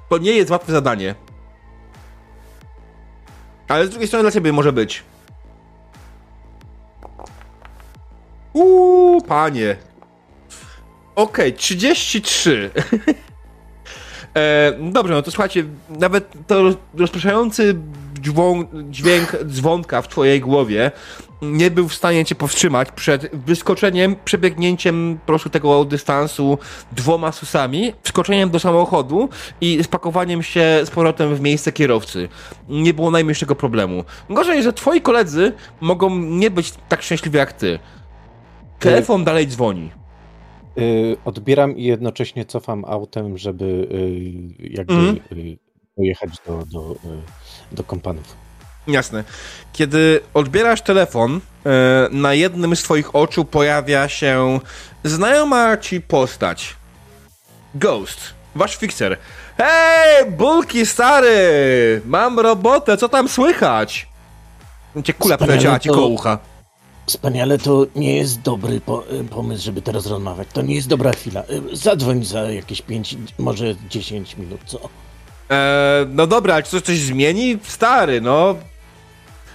To 0.10 0.18
nie 0.18 0.32
jest 0.32 0.52
łatwe 0.52 0.72
zadanie. 0.72 1.16
Ale 3.68 3.88
z 3.88 3.90
drugiej 3.90 4.08
strony 4.08 4.24
dla 4.24 4.32
ciebie 4.32 4.54
może 4.54 4.74
być. 4.74 5.04
Uuu, 8.54 9.22
panie. 9.22 9.78
Okej, 11.18 11.54
33. 11.54 12.70
E, 14.36 14.74
dobrze, 14.80 15.14
no 15.14 15.22
to 15.22 15.32
słuchajcie, 15.32 15.64
nawet 15.90 16.34
to 16.48 16.64
roz- 16.64 16.78
rozpraszający 16.98 17.76
dźwięk, 18.22 18.70
dźwięk 18.90 19.38
dzwonka 19.46 20.02
w 20.02 20.08
twojej 20.08 20.42
głowie 20.42 20.92
nie 21.42 21.72
był 21.72 21.88
w 21.88 21.94
stanie 21.94 22.26
cię 22.26 22.36
powstrzymać 22.36 22.92
przed 22.92 23.36
wyskoczeniem, 23.36 24.16
przebiegnięciem 24.26 25.18
po 25.22 25.28
prostu 25.28 25.50
tego 25.50 25.86
dystansu 25.86 26.58
dwoma 26.92 27.32
susami, 27.32 27.94
wskoczeniem 28.04 28.50
do 28.50 28.60
samochodu 28.60 29.30
i 29.62 29.84
spakowaniem 29.84 30.44
się 30.44 30.82
z 30.84 30.90
powrotem 30.90 31.36
w 31.36 31.42
miejsce 31.42 31.72
kierowcy. 31.72 32.30
Nie 32.70 32.94
było 32.94 33.12
najmniejszego 33.12 33.56
problemu. 33.56 34.04
Gorzej, 34.30 34.64
że 34.64 34.74
twoi 34.74 35.02
koledzy 35.02 35.54
mogą 35.82 36.20
nie 36.20 36.52
być 36.52 36.74
tak 36.90 37.02
szczęśliwi 37.02 37.38
jak 37.38 37.54
ty. 37.54 37.80
Telefon 38.80 39.24
dalej 39.24 39.48
dzwoni. 39.48 39.92
Y, 40.80 41.18
Odbieram 41.26 41.78
i 41.78 41.84
jednocześnie 41.84 42.46
cofam 42.46 42.86
autem, 42.86 43.38
żeby 43.38 43.66
y, 43.66 44.70
jakby 44.70 45.22
dojechać 45.98 46.30
do, 46.48 46.64
do, 46.72 46.96
do 47.72 47.84
kompanów. 47.84 48.36
Jasne. 48.88 49.24
Kiedy 49.74 50.20
odbierasz 50.34 50.82
telefon, 50.82 51.40
na 52.12 52.34
jednym 52.34 52.76
z 52.76 52.84
twoich 52.84 53.16
oczu 53.16 53.46
pojawia 53.46 54.10
się 54.10 54.60
znajoma 55.04 55.78
ci 55.78 56.02
postać. 56.02 56.76
Ghost, 57.76 58.20
wasz 58.56 58.78
fixer. 58.78 59.18
Hej, 59.58 60.32
bulki 60.32 60.86
stary! 60.86 62.02
Mam 62.06 62.40
robotę, 62.40 62.98
co 62.98 63.10
tam 63.10 63.30
słychać? 63.30 64.08
Cię 65.04 65.14
kula 65.14 65.38
przeleciała 65.38 65.80
ci 65.80 65.90
to- 65.90 65.96
koło 65.96 66.08
ucha. 66.08 66.40
Wspaniale, 67.08 67.58
to 67.58 67.86
nie 67.96 68.16
jest 68.16 68.42
dobry 68.42 68.82
po, 68.82 69.12
y, 69.12 69.24
pomysł, 69.24 69.64
żeby 69.64 69.82
teraz 69.82 70.06
rozmawiać. 70.06 70.48
To 70.54 70.62
nie 70.62 70.76
jest 70.76 70.88
dobra 70.88 71.12
chwila. 71.12 71.44
Y, 71.72 71.76
Zadzwoń 71.76 72.24
za 72.24 72.52
jakieś 72.52 72.82
5, 72.82 73.18
może 73.40 73.76
10 73.90 74.38
minut, 74.38 74.62
co? 74.66 74.80
E, 75.52 76.06
no 76.10 76.28
dobra, 76.28 76.54
ale 76.54 76.64
czy 76.64 76.70
coś, 76.70 76.82
coś 76.82 77.00
zmieni? 77.00 77.58
Stary, 77.64 78.22
no. 78.22 78.56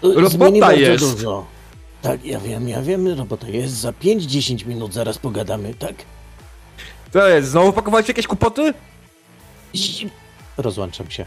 Y, 0.04 0.14
Robota 0.14 0.28
zmieni 0.30 0.61
jest. 0.76 1.04
Dużo. 1.16 1.47
Tak, 2.02 2.25
ja 2.25 2.40
wiem, 2.40 2.68
ja 2.68 2.82
wiem, 2.82 3.09
robota 3.09 3.49
jest. 3.49 3.75
Za 3.75 3.90
5-10 3.90 4.66
minut 4.66 4.92
zaraz 4.94 5.18
pogadamy, 5.18 5.75
tak? 5.75 5.94
To 7.12 7.28
jest, 7.28 7.49
znowu 7.49 7.73
pakowałeś 7.73 8.09
jakieś 8.09 8.26
kłopoty? 8.26 8.75
Rozłączam 10.56 11.11
się. 11.11 11.26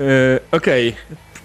E, 0.00 0.02
Okej. 0.52 0.96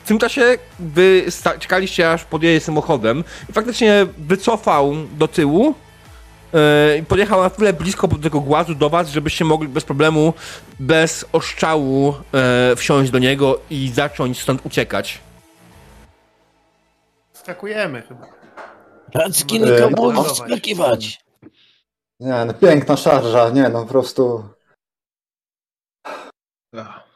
W 0.04 0.08
tym 0.08 0.20
czasie 0.20 0.58
wy 0.80 1.26
sta- 1.30 1.58
czekaliście 1.60 2.12
aż 2.12 2.24
podjedzie 2.26 2.66
samochodem 2.66 3.24
i 3.50 3.54
faktycznie 3.54 4.06
wycofał 4.18 4.94
do 5.18 5.28
tyłu 5.28 5.76
e, 6.54 6.98
i 6.98 7.04
podjechał 7.04 7.42
na 7.44 7.50
tyle 7.50 7.74
blisko 7.74 8.08
do 8.08 8.18
tego 8.18 8.40
głazu 8.42 8.76
do 8.76 8.90
was, 8.90 9.10
żebyście 9.10 9.46
mogli 9.46 9.68
bez 9.68 9.84
problemu, 9.84 10.34
bez 10.80 11.26
oszczału 11.34 12.14
e, 12.34 12.76
wsiąść 12.76 13.12
do 13.12 13.20
niego 13.20 13.60
i 13.70 13.92
zacząć 13.96 14.42
stąd 14.42 14.66
uciekać. 14.66 15.20
Skakujemy 17.34 18.02
chyba. 18.02 18.28
Radzki 19.14 19.56
E, 19.56 19.60
nikomu 19.60 20.12
no. 20.12 20.24
wskakiwać. 20.24 21.22
Nie, 22.20 22.46
no 22.46 22.54
piękna 22.54 22.98
szarża, 22.98 23.50
nie 23.50 23.70
no 23.70 23.82
po 23.82 23.88
prostu. 23.90 24.50
Ach. 26.78 27.11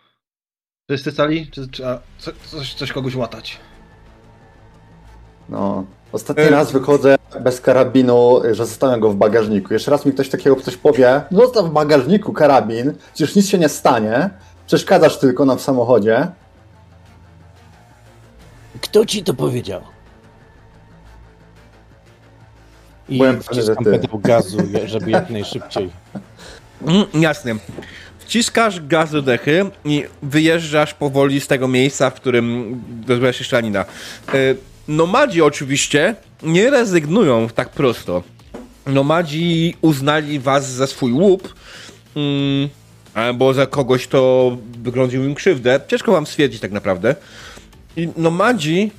Wszyscy 0.90 1.12
stali? 1.12 1.48
Czy 1.52 1.68
trzeba 1.68 2.00
co, 2.18 2.32
coś, 2.52 2.74
coś 2.74 2.92
kogoś 2.92 3.16
łatać? 3.16 3.58
No. 5.50 5.86
Ostatni 6.12 6.44
E. 6.44 6.50
raz 6.50 6.72
wychodzę 6.72 7.16
bez 7.42 7.62
karabinu, 7.62 8.42
że 8.52 8.66
zostawiam 8.66 9.00
go 9.00 9.10
w 9.10 9.16
bagażniku. 9.16 9.74
Jeszcze 9.74 9.92
raz 9.92 10.06
mi 10.06 10.12
ktoś 10.14 10.30
takiego 10.30 10.56
coś 10.56 10.78
powie, 10.78 11.22
zostaw 11.32 11.66
w 11.66 11.70
bagażniku 11.70 12.34
karabin, 12.34 12.94
przecież 13.14 13.36
nic 13.36 13.48
się 13.50 13.58
nie 13.58 13.70
stanie, 13.70 14.30
przeszkadzasz 14.68 15.18
tylko 15.20 15.46
nam 15.46 15.58
w 15.58 15.62
samochodzie. 15.62 16.28
Kto 18.82 19.06
ci 19.06 19.24
to 19.24 19.34
powiedział? 19.34 19.82
I 23.10 23.18
Byłem 23.18 23.42
wciskam 23.44 23.76
ty. 23.84 23.92
pedał 23.92 24.20
gazu, 24.20 24.58
żeby 24.86 25.12
jak 25.12 25.30
najszybciej. 25.30 25.90
Mm, 26.88 27.06
jasne. 27.14 27.56
Wciskasz 28.26 28.82
gaz 28.88 29.12
do 29.12 29.22
dechy 29.22 29.66
i 29.86 30.04
wyjeżdżasz 30.24 30.94
powoli 30.94 31.42
z 31.42 31.48
tego 31.48 31.68
miejsca, 31.68 32.10
w 32.10 32.14
którym 32.14 32.82
rozbywa 33.08 33.34
się 33.34 33.44
szczelanina. 33.44 33.86
E, 34.34 34.56
Nomadzi 34.88 35.42
oczywiście 35.42 36.16
nie 36.44 36.70
rezygnują 36.70 37.48
tak 37.50 37.70
prosto. 37.70 38.24
Nomadzi 38.88 39.76
uznali 39.82 40.40
was 40.40 40.70
za 40.72 40.88
swój 40.88 41.12
łup, 41.12 41.54
mm, 42.16 42.70
albo 43.14 43.54
za 43.54 43.66
kogoś, 43.66 44.08
kto 44.08 44.58
wyglądził 44.78 45.24
im 45.24 45.36
krzywdę. 45.36 45.80
Ciężko 45.88 46.12
wam 46.12 46.26
stwierdzić 46.26 46.62
tak 46.62 46.72
naprawdę. 46.72 47.16
I 47.98 48.10
nomadzi 48.18 48.92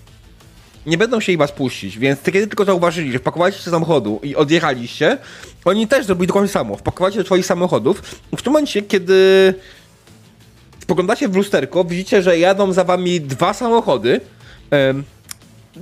nie 0.87 0.99
będą 0.99 1.21
się 1.21 1.37
was 1.37 1.53
puścić, 1.53 1.99
więc 1.99 2.23
kiedy 2.23 2.47
tylko 2.47 2.65
zauważyli, 2.65 3.13
że 3.13 3.19
wpakowaliście 3.19 3.63
się 3.63 3.71
do 3.71 3.77
samochodu 3.77 4.21
i 4.23 4.37
odjechaliście, 4.37 5.19
oni 5.67 5.89
też 5.89 6.07
zrobili 6.07 6.27
dokładnie 6.27 6.49
samo. 6.49 6.77
Wpakowali 6.77 7.17
do 7.17 7.25
swoich 7.25 7.47
samochodów. 7.47 8.03
W 8.37 8.43
tym 8.43 8.53
momencie, 8.53 8.83
kiedy 8.83 9.55
spoglądacie 10.79 11.29
w 11.29 11.37
lusterko, 11.37 11.85
widzicie, 11.85 12.23
że 12.23 12.39
jadą 12.39 12.73
za 12.73 12.85
wami 12.85 13.21
dwa 13.21 13.55
samochody. 13.55 14.21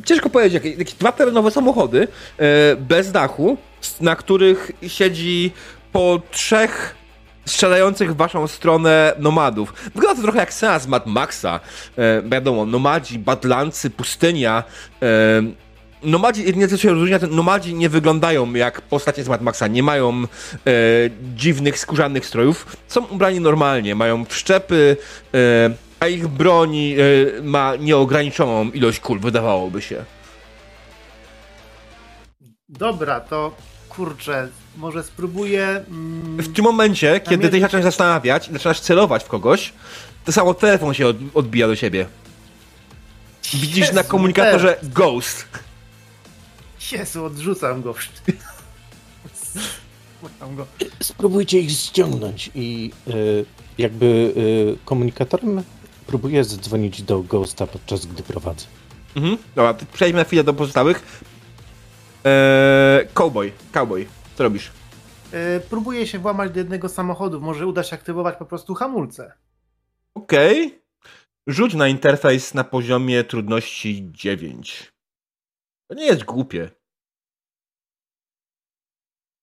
Ciężko 0.05 0.31
powiedzieć, 0.31 0.55
jakie, 0.55 0.71
jakieś 0.71 0.95
dwa 0.95 1.13
terenowe 1.13 1.51
samochody 1.51 2.09
e, 2.39 2.77
bez 2.77 3.13
dachu, 3.13 3.57
na 4.01 4.17
których 4.17 4.73
siedzi 4.87 5.53
po 5.93 6.21
trzech 6.31 6.95
strzelających 7.47 8.13
w 8.13 8.17
waszą 8.17 8.47
stronę 8.47 9.13
nomadów. 9.19 9.75
Wygląda 9.95 10.17
to 10.17 10.23
trochę 10.23 10.39
jak 10.39 10.55
z 10.55 10.87
Mad 10.87 11.07
Maxa. 11.07 11.61
E, 11.99 12.23
wiadomo, 12.23 12.67
nomadzi, 12.67 13.19
badlancy, 13.19 13.91
pustynia. 13.91 14.65
E, 15.03 15.64
nomadzi, 16.05 16.45
jedynie 16.45 16.69
co 16.69 16.77
się 16.77 16.91
różni, 16.91 17.21
to 17.21 17.27
nomadzi 17.27 17.75
nie 17.75 17.89
wyglądają 17.89 18.55
jak 18.55 18.81
postacie 18.81 19.25
z 19.25 19.29
Mad 19.29 19.43
Maxa. 19.43 19.67
Nie 19.67 19.83
mają 19.83 20.23
e, 20.23 20.27
dziwnych, 21.37 21.79
skórzanych 21.79 22.27
strojów. 22.27 22.77
Są 22.89 23.05
ubrani 23.05 23.41
normalnie, 23.41 23.95
mają 23.95 24.25
wszczepy, 24.25 24.97
e, 25.35 25.39
a 26.01 26.07
ich 26.07 26.29
broń 26.29 26.77
e, 26.77 26.95
ma 27.43 27.77
nieograniczoną 27.77 28.71
ilość 28.71 29.01
kul, 29.01 29.21
wydawałoby 29.21 29.83
się. 29.83 30.05
Dobra, 32.69 33.21
to 33.21 33.55
kurczę, 33.89 34.49
może 34.77 35.03
spróbuję. 35.03 35.85
Mm, 35.91 36.39
W 36.39 36.53
tym 36.53 36.65
momencie, 36.65 37.21
kiedy 37.21 37.49
ty 37.49 37.57
się 37.57 37.61
zaczynasz 37.61 37.85
zastanawiać 37.85 38.49
i 38.49 38.53
zaczynasz 38.53 38.81
celować 38.81 39.25
w 39.25 39.29
kogoś, 39.29 39.73
to 40.25 40.33
samo 40.33 40.55
telefon 40.55 40.95
się 40.95 41.07
od, 41.07 41.17
odbija 41.35 41.67
do 41.67 41.77
siebie. 41.77 42.07
Widzisz 43.55 43.93
na 43.93 44.01
Jezu, 44.01 44.11
komunikatorze 44.11 44.77
Ghost. 44.83 45.64
Jezu, 46.93 47.25
odrzucam 47.25 47.83
go. 47.83 47.95
Odrzucam 50.23 50.57
go. 50.57 50.67
Spróbujcie 51.03 51.61
ich 51.61 51.71
ściągnąć 51.71 52.51
i 52.55 52.91
y, 53.09 53.45
jakby 53.79 54.07
y, 54.07 54.85
komunikatorem 54.85 55.63
próbuję 56.07 56.45
zadzwonić 56.45 57.03
do 57.03 57.23
Ghosta 57.23 57.67
podczas 57.67 58.07
gdy 58.07 58.23
prowadzę. 58.23 58.67
Mhm. 59.17 59.39
Dobra, 59.55 59.75
przejdźmy 59.93 60.19
na 60.19 60.25
chwilę 60.25 60.45
do 60.45 60.55
pozostałych. 60.55 61.23
Eee, 62.25 63.09
cowboy, 63.15 63.53
cowboy, 63.73 64.07
co 64.37 64.45
robisz? 64.45 64.71
E, 65.33 65.61
próbuję 65.61 66.07
się 66.07 66.19
włamać 66.19 66.53
do 66.53 66.59
jednego 66.59 66.89
samochodu. 66.89 67.41
Może 67.41 67.67
uda 67.67 67.83
się 67.83 67.95
aktywować 67.95 68.37
po 68.37 68.47
prostu 68.47 68.75
hamulce. 68.75 69.33
Okej. 70.15 70.83
Rzuć 71.47 71.75
na 71.75 71.89
interfejs 71.89 72.55
na 72.55 72.65
poziomie 72.65 73.25
trudności 73.25 74.09
9. 74.13 74.94
To 75.95 76.01
nie 76.01 76.07
jest 76.07 76.25
głupie. 76.25 76.71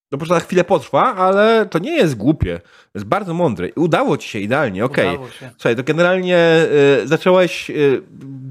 To 0.10 0.18
może 0.18 0.34
na 0.34 0.40
chwilę 0.40 0.64
potrwa, 0.64 1.16
ale 1.16 1.66
to 1.66 1.80
nie 1.80 1.96
jest 1.96 2.16
głupie. 2.16 2.60
To 2.60 2.92
jest 2.96 3.06
bardzo 3.06 3.34
mądre. 3.34 3.68
I 3.68 3.74
Udało 3.76 4.18
ci 4.18 4.30
się 4.30 4.40
idealnie, 4.40 4.86
okej. 4.86 5.18
Się. 5.40 5.50
Słuchaj, 5.52 5.76
to 5.76 5.84
generalnie 5.84 6.68
y, 7.04 7.08
zacząłeś 7.08 7.70
y, 7.70 8.02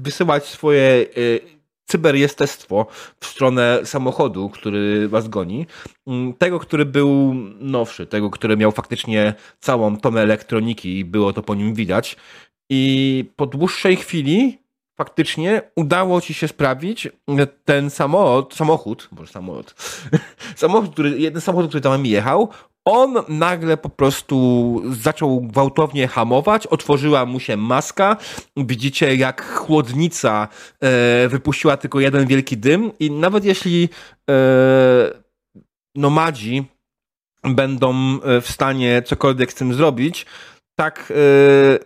wysyłać 0.01 0.45
swoje 0.45 1.05
y, 1.17 1.39
cyberjestestwo 1.85 2.85
w 3.19 3.25
stronę 3.25 3.79
samochodu, 3.83 4.49
który 4.49 5.07
was 5.07 5.27
goni. 5.27 5.67
Mm, 6.07 6.33
Tego, 6.33 6.59
który 6.59 6.85
był 6.85 7.33
nowszy, 7.59 8.07
tego, 8.07 8.29
który 8.29 8.57
miał 8.57 8.71
faktycznie 8.71 9.33
całą 9.59 9.97
tonę 9.97 10.21
elektroniki 10.21 10.99
i 10.99 11.05
było 11.05 11.33
to 11.33 11.43
po 11.43 11.55
nim 11.55 11.73
widać. 11.73 12.15
I 12.69 13.25
po 13.35 13.45
dłuższej 13.45 13.95
chwili 13.95 14.60
faktycznie 15.01 15.61
udało 15.75 16.21
ci 16.21 16.33
się 16.33 16.47
sprawić 16.47 17.09
ten 17.65 17.89
samolot, 17.89 18.53
samochód, 18.53 19.09
może 19.11 19.31
samolot, 19.31 19.75
samochód, 20.63 20.91
który, 20.93 21.19
jeden 21.19 21.41
samochód, 21.41 21.67
który 21.69 21.81
tam 21.81 22.05
jechał, 22.05 22.49
on 22.85 23.13
nagle 23.27 23.77
po 23.77 23.89
prostu 23.89 24.81
zaczął 24.91 25.41
gwałtownie 25.41 26.07
hamować, 26.07 26.67
otworzyła 26.67 27.25
mu 27.25 27.39
się 27.39 27.57
maska. 27.57 28.17
Widzicie, 28.57 29.15
jak 29.15 29.45
chłodnica 29.45 30.47
e, 30.79 31.27
wypuściła 31.27 31.77
tylko 31.77 31.99
jeden 31.99 32.27
wielki 32.27 32.57
dym, 32.57 32.91
i 32.99 33.11
nawet 33.11 33.45
jeśli 33.45 33.89
e, 34.29 34.33
nomadzi 35.95 36.65
będą 37.43 37.93
e, 38.21 38.41
w 38.41 38.51
stanie 38.51 39.01
cokolwiek 39.05 39.51
z 39.51 39.55
tym 39.55 39.73
zrobić, 39.73 40.25
tak 40.75 41.13
e, 41.15 41.15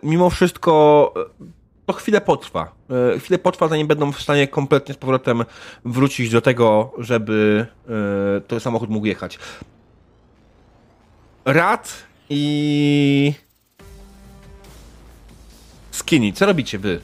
mimo 0.02 0.30
wszystko 0.30 1.14
to 1.86 1.92
chwilę 1.92 2.20
potrwa. 2.20 2.72
E, 3.14 3.18
chwilę 3.18 3.38
potrwa, 3.38 3.68
zanim 3.68 3.86
będą 3.86 4.12
w 4.12 4.20
stanie 4.22 4.48
kompletnie 4.48 4.94
z 4.94 4.96
powrotem 4.96 5.44
wrócić 5.84 6.30
do 6.30 6.40
tego, 6.40 6.92
żeby 6.98 7.66
e, 8.36 8.40
ten 8.40 8.60
samochód 8.60 8.90
mógł 8.90 9.06
jechać. 9.06 9.38
Rad 11.44 11.92
i 12.30 13.32
Skinny, 15.90 16.32
co 16.32 16.46
robicie 16.46 16.78
wy? 16.78 17.00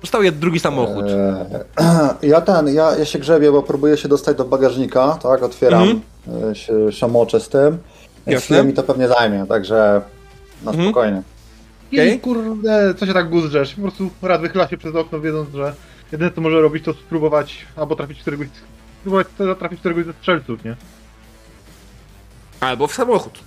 Został 0.00 0.20
drugi 0.32 0.60
samochód. 0.60 1.04
Eee, 1.04 2.22
Ja 2.32 2.40
ten, 2.40 2.68
ja, 2.68 2.96
ja 2.98 3.04
się 3.04 3.18
grzebię, 3.18 3.52
bo 3.52 3.62
próbuję 3.62 3.96
się 3.96 4.08
dostać 4.08 4.36
do 4.36 4.44
bagażnika, 4.44 5.18
tak? 5.22 5.42
Otwieram, 5.42 5.82
Mhm. 5.82 6.50
e, 6.50 6.54
się 6.54 6.92
szamoczę 6.92 7.40
z 7.40 7.48
tym. 7.48 7.78
Jasne. 8.26 8.40
chwilę 8.40 8.64
mi 8.64 8.72
to 8.72 8.82
pewnie 8.82 9.08
zajmie, 9.08 9.46
także 9.48 10.02
na 10.64 10.70
Mhm. 10.70 10.88
spokojnie. 10.88 11.22
Okej. 11.92 12.14
I 12.14 12.20
kurde, 12.20 12.94
co 12.94 13.06
się 13.06 13.12
tak 13.12 13.28
guzrzesz? 13.28 13.74
Po 13.74 13.82
prostu 13.82 14.10
rad 14.22 14.40
wychyla 14.40 14.68
się 14.68 14.78
przez 14.78 14.94
okno, 14.94 15.20
wiedząc, 15.20 15.54
że 15.54 15.74
jedyne 16.12 16.30
co 16.30 16.40
może 16.40 16.60
robić 16.60 16.84
to 16.84 16.94
spróbować 16.94 17.66
albo 17.76 17.96
trafić 17.96 18.18
w 18.18 18.20
któregoś, 18.20 18.48
spróbować 19.00 19.26
trafić 19.58 19.78
w 19.78 19.80
któregoś 19.80 20.04
ze 20.04 20.12
strzelców, 20.12 20.64
nie? 20.64 20.76
Albo 22.60 22.86
w 22.86 22.94
samochód. 22.94 23.38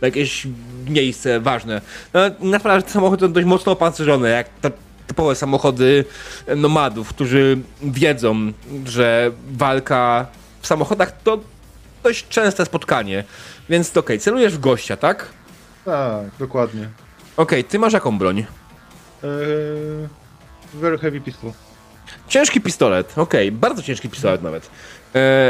Jakieś 0.00 0.46
miejsce 0.88 1.40
ważne. 1.40 1.80
No, 2.14 2.20
naprawdę 2.40 2.82
te 2.86 2.92
samochody 2.92 3.26
są 3.26 3.32
dość 3.32 3.46
mocno 3.46 3.72
opancerzone, 3.72 4.30
jak 4.30 4.48
te 4.48 4.70
typowe 5.06 5.34
samochody 5.34 6.04
nomadów, 6.56 7.08
którzy 7.08 7.58
wiedzą, 7.82 8.52
że 8.86 9.30
walka 9.52 10.26
w 10.60 10.66
samochodach 10.66 11.22
to 11.22 11.40
dość 12.02 12.28
częste 12.28 12.64
spotkanie. 12.64 13.24
Więc 13.68 13.96
okej, 13.96 14.18
celujesz 14.18 14.54
w 14.54 14.60
gościa, 14.60 14.96
tak? 14.96 15.28
Tak, 15.84 16.24
dokładnie. 16.38 16.88
Okej, 17.36 17.64
ty 17.64 17.78
masz 17.78 17.92
jaką 17.92 18.18
broń? 18.18 18.38
Eee, 18.38 18.48
very 20.74 20.98
heavy 20.98 21.20
pistol. 21.20 21.52
Ciężki 22.28 22.60
pistolet, 22.60 23.18
okej, 23.18 23.52
bardzo 23.52 23.82
ciężki 23.82 24.08
pistolet 24.08 24.42
nawet. 24.42 24.66
E, 24.66 24.68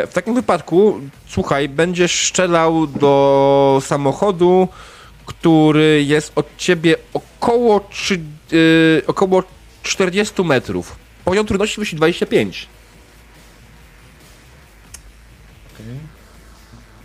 w 0.06 0.10
takim 0.12 0.34
wypadku, 0.34 1.00
słuchaj, 1.26 1.68
będziesz 1.68 2.26
strzelał 2.28 2.86
do 2.86 3.82
samochodu, 3.84 4.68
który 5.26 6.04
jest 6.06 6.32
od 6.34 6.56
ciebie 6.56 6.96
około, 7.12 7.80
trzy, 7.80 8.20
y, 8.52 9.02
około 9.06 9.42
40 9.82 10.44
metrów. 10.44 10.96
Poziom 11.24 11.46
trudności 11.46 11.76
wynosi 11.76 11.96
25. 11.96 12.68
Okej. 15.74 15.86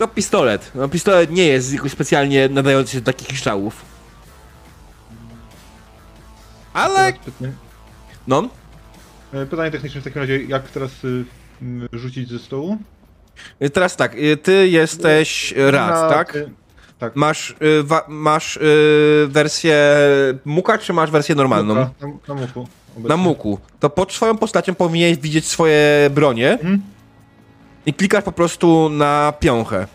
No 0.00 0.08
pistolet. 0.08 0.70
No 0.74 0.88
pistolet 0.88 1.30
nie 1.30 1.46
jest 1.46 1.72
jakoś 1.72 1.92
specjalnie 1.92 2.48
nadający 2.48 2.92
się 2.92 3.00
do 3.00 3.12
takich 3.12 3.38
strzałów. 3.38 3.89
Ale, 6.72 7.12
no, 8.26 8.48
e, 9.32 9.46
pytanie 9.46 9.70
techniczne 9.70 10.00
w 10.00 10.04
takim 10.04 10.20
razie, 10.22 10.42
jak 10.44 10.68
teraz 10.68 11.04
y, 11.04 11.24
rzucić 11.92 12.28
ze 12.28 12.38
stołu? 12.38 12.76
teraz 13.72 13.96
tak, 13.96 14.14
y, 14.14 14.36
ty 14.36 14.68
jesteś 14.68 15.54
rad, 15.56 15.90
Na- 15.90 16.08
tak? 16.08 16.38
Tak. 16.98 17.16
Masz, 17.16 17.50
y, 17.62 17.82
wa, 17.82 18.04
masz 18.08 18.56
y, 18.56 19.26
wersję 19.28 19.96
muka, 20.44 20.78
czy 20.78 20.92
masz 20.92 21.10
wersję 21.10 21.34
normalną? 21.34 21.74
Muka, 21.74 21.90
Na, 22.28 22.34
na 22.34 22.40
muku. 22.40 22.60
obecnie. 22.96 23.08
Na 23.08 23.16
muku. 23.16 23.58
To 23.80 23.90
pod 23.90 24.12
swoją 24.12 24.36
postacią 24.36 24.74
powinieneś 24.74 25.18
widzieć 25.18 25.46
swoje 25.46 26.10
bronie 26.10 26.52
Mhm. 26.52 26.82
i 27.86 27.94
klikasz 27.94 28.24
po 28.24 28.32
prostu 28.32 28.88
na 28.88 29.32
piąchę. 29.40 29.86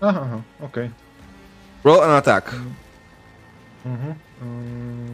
Aha, 0.00 0.20
aha, 0.24 0.40
okej. 0.60 0.90
Roll 1.84 2.00
an 2.04 2.10
attack. 2.10 2.54
Mhm. 3.86 4.14
Mm. 4.42 5.09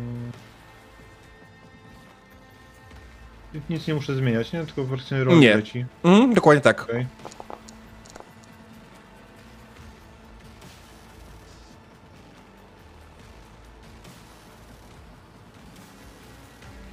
Nic 3.71 3.87
nie 3.87 3.95
muszę 3.95 4.17
zmieniać, 4.17 4.53
nie? 4.53 4.65
Tylko 4.67 4.85
wersję 4.85 5.25
roli 5.25 5.39
Nie. 5.41 5.57
leci. 5.57 5.85
Mhm, 6.05 6.35
dokładnie 6.35 6.61
tak. 6.61 6.83
Okej. 6.83 7.07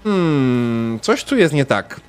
Hmm, 0.03 0.99
coś 0.99 1.23
tu 1.23 1.37
jest 1.37 1.53
nie 1.53 1.65
tak. 1.65 2.01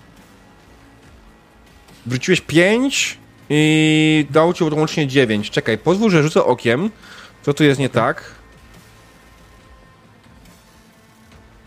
Wróciłeś 2.06 2.40
5 2.40 3.18
i 3.50 4.26
dało 4.30 4.54
ci 4.54 4.64
łącznie 4.64 5.06
9. 5.06 5.50
Czekaj, 5.50 5.78
pozwól, 5.78 6.10
że 6.10 6.22
rzucę 6.22 6.44
okiem. 6.44 6.90
Co 7.42 7.54
tu 7.54 7.64
jest 7.64 7.80
nie 7.80 7.88
tak? 7.88 8.24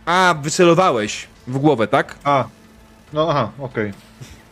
A, 0.06 0.36
wycelowałeś 0.42 1.28
w 1.48 1.58
głowę, 1.58 1.88
tak? 1.88 2.18
A, 2.24 2.48
no 3.14 3.30
aha, 3.30 3.52
okej. 3.60 3.94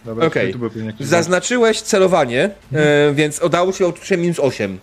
Dobra, 0.06 0.28
Okej. 0.28 0.54
tu 0.54 0.60
pewnie 0.60 0.86
jakieś... 0.86 1.08
Zaznaczyłeś 1.08 1.82
celowanie, 1.82 2.50
e, 2.74 3.13
więc 3.13 3.39
oddało 3.39 3.74
ci 3.74 3.84
oczywiście 3.84 4.18
minus 4.18 4.39
8. 4.39 4.80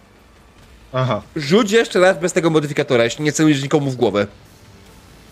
Aha, 0.93 1.23
Rzuć 1.37 1.71
jeszcze 1.71 2.01
raz 2.01 2.19
bez 2.19 2.33
tego 2.33 2.51
modyfikatora, 2.51 3.05
jeśli 3.05 3.25
nie 3.25 3.33
celujesz 3.33 3.63
nikomu 3.63 3.91
w 3.91 3.97
głowę. 3.97 4.27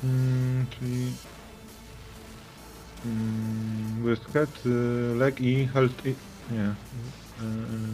Mm, 0.04 0.66
czyli... 0.70 1.12
Mm, 3.06 4.04
Westcat, 4.04 4.50
y, 4.66 5.14
leg 5.16 5.40
i 5.40 5.68
health... 5.74 6.06
I, 6.06 6.14
nie. 6.52 6.60
Y, 6.60 7.90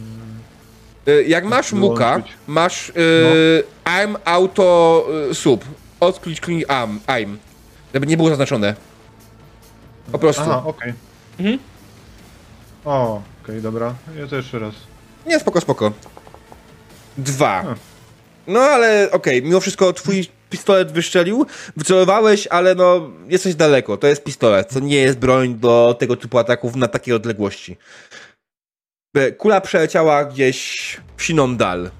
Y, 1.07 1.23
Jak 1.27 1.45
masz 1.45 1.73
muka, 1.73 2.21
masz 2.47 2.89
y, 2.89 3.63
I'm 3.85 4.15
auto 4.25 5.07
y, 5.31 5.35
sub. 5.35 5.65
Odklicz 5.99 6.39
clean 6.39 6.63
am, 6.67 6.99
I'm. 7.07 7.35
Żeby 7.93 8.07
nie 8.07 8.17
było 8.17 8.29
zaznaczone. 8.29 8.75
Po 10.11 10.19
prostu. 10.19 10.41
Aha, 10.41 10.61
okej. 10.65 10.93
Mhm. 11.39 11.59
O, 12.85 13.21
okej, 13.43 13.61
dobra. 13.61 13.95
Ja 14.19 14.27
to 14.27 14.35
jeszcze 14.35 14.59
raz. 14.59 14.75
Nie, 15.25 15.39
spoko, 15.39 15.61
spoko. 15.61 15.91
Dwa. 17.17 17.63
A. 17.67 17.75
No 18.47 18.59
ale 18.59 19.11
okej, 19.11 19.43
mimo 19.43 19.59
wszystko 19.59 19.93
twój 19.93 20.27
pistolet 20.49 20.91
wyszczelił, 20.91 21.45
wycelowałeś, 21.77 22.47
ale 22.47 22.75
no 22.75 23.09
jesteś 23.27 23.55
daleko. 23.55 23.97
To 23.97 24.07
jest 24.07 24.23
pistolet, 24.23 24.73
to 24.73 24.79
nie 24.79 24.97
jest 24.97 25.19
broń 25.19 25.55
do 25.55 25.95
tego 25.99 26.15
typu 26.15 26.37
ataków 26.37 26.75
na 26.75 26.87
takiej 26.87 27.13
odległości. 27.13 27.77
E, 29.15 29.31
Kula 29.31 29.61
przeleciała 29.61 30.25
gdzieś 30.25 30.97
w 31.17 31.23
siną 31.23 31.57
dal. 31.57 31.91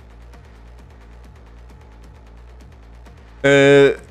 E, 3.45 3.49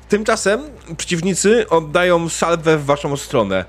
tymczasem 0.09 0.61
przeciwnicy 0.97 1.69
oddają 1.69 2.29
salwę 2.29 2.77
w 2.77 2.85
waszą 2.85 3.17
stronę. 3.17 3.65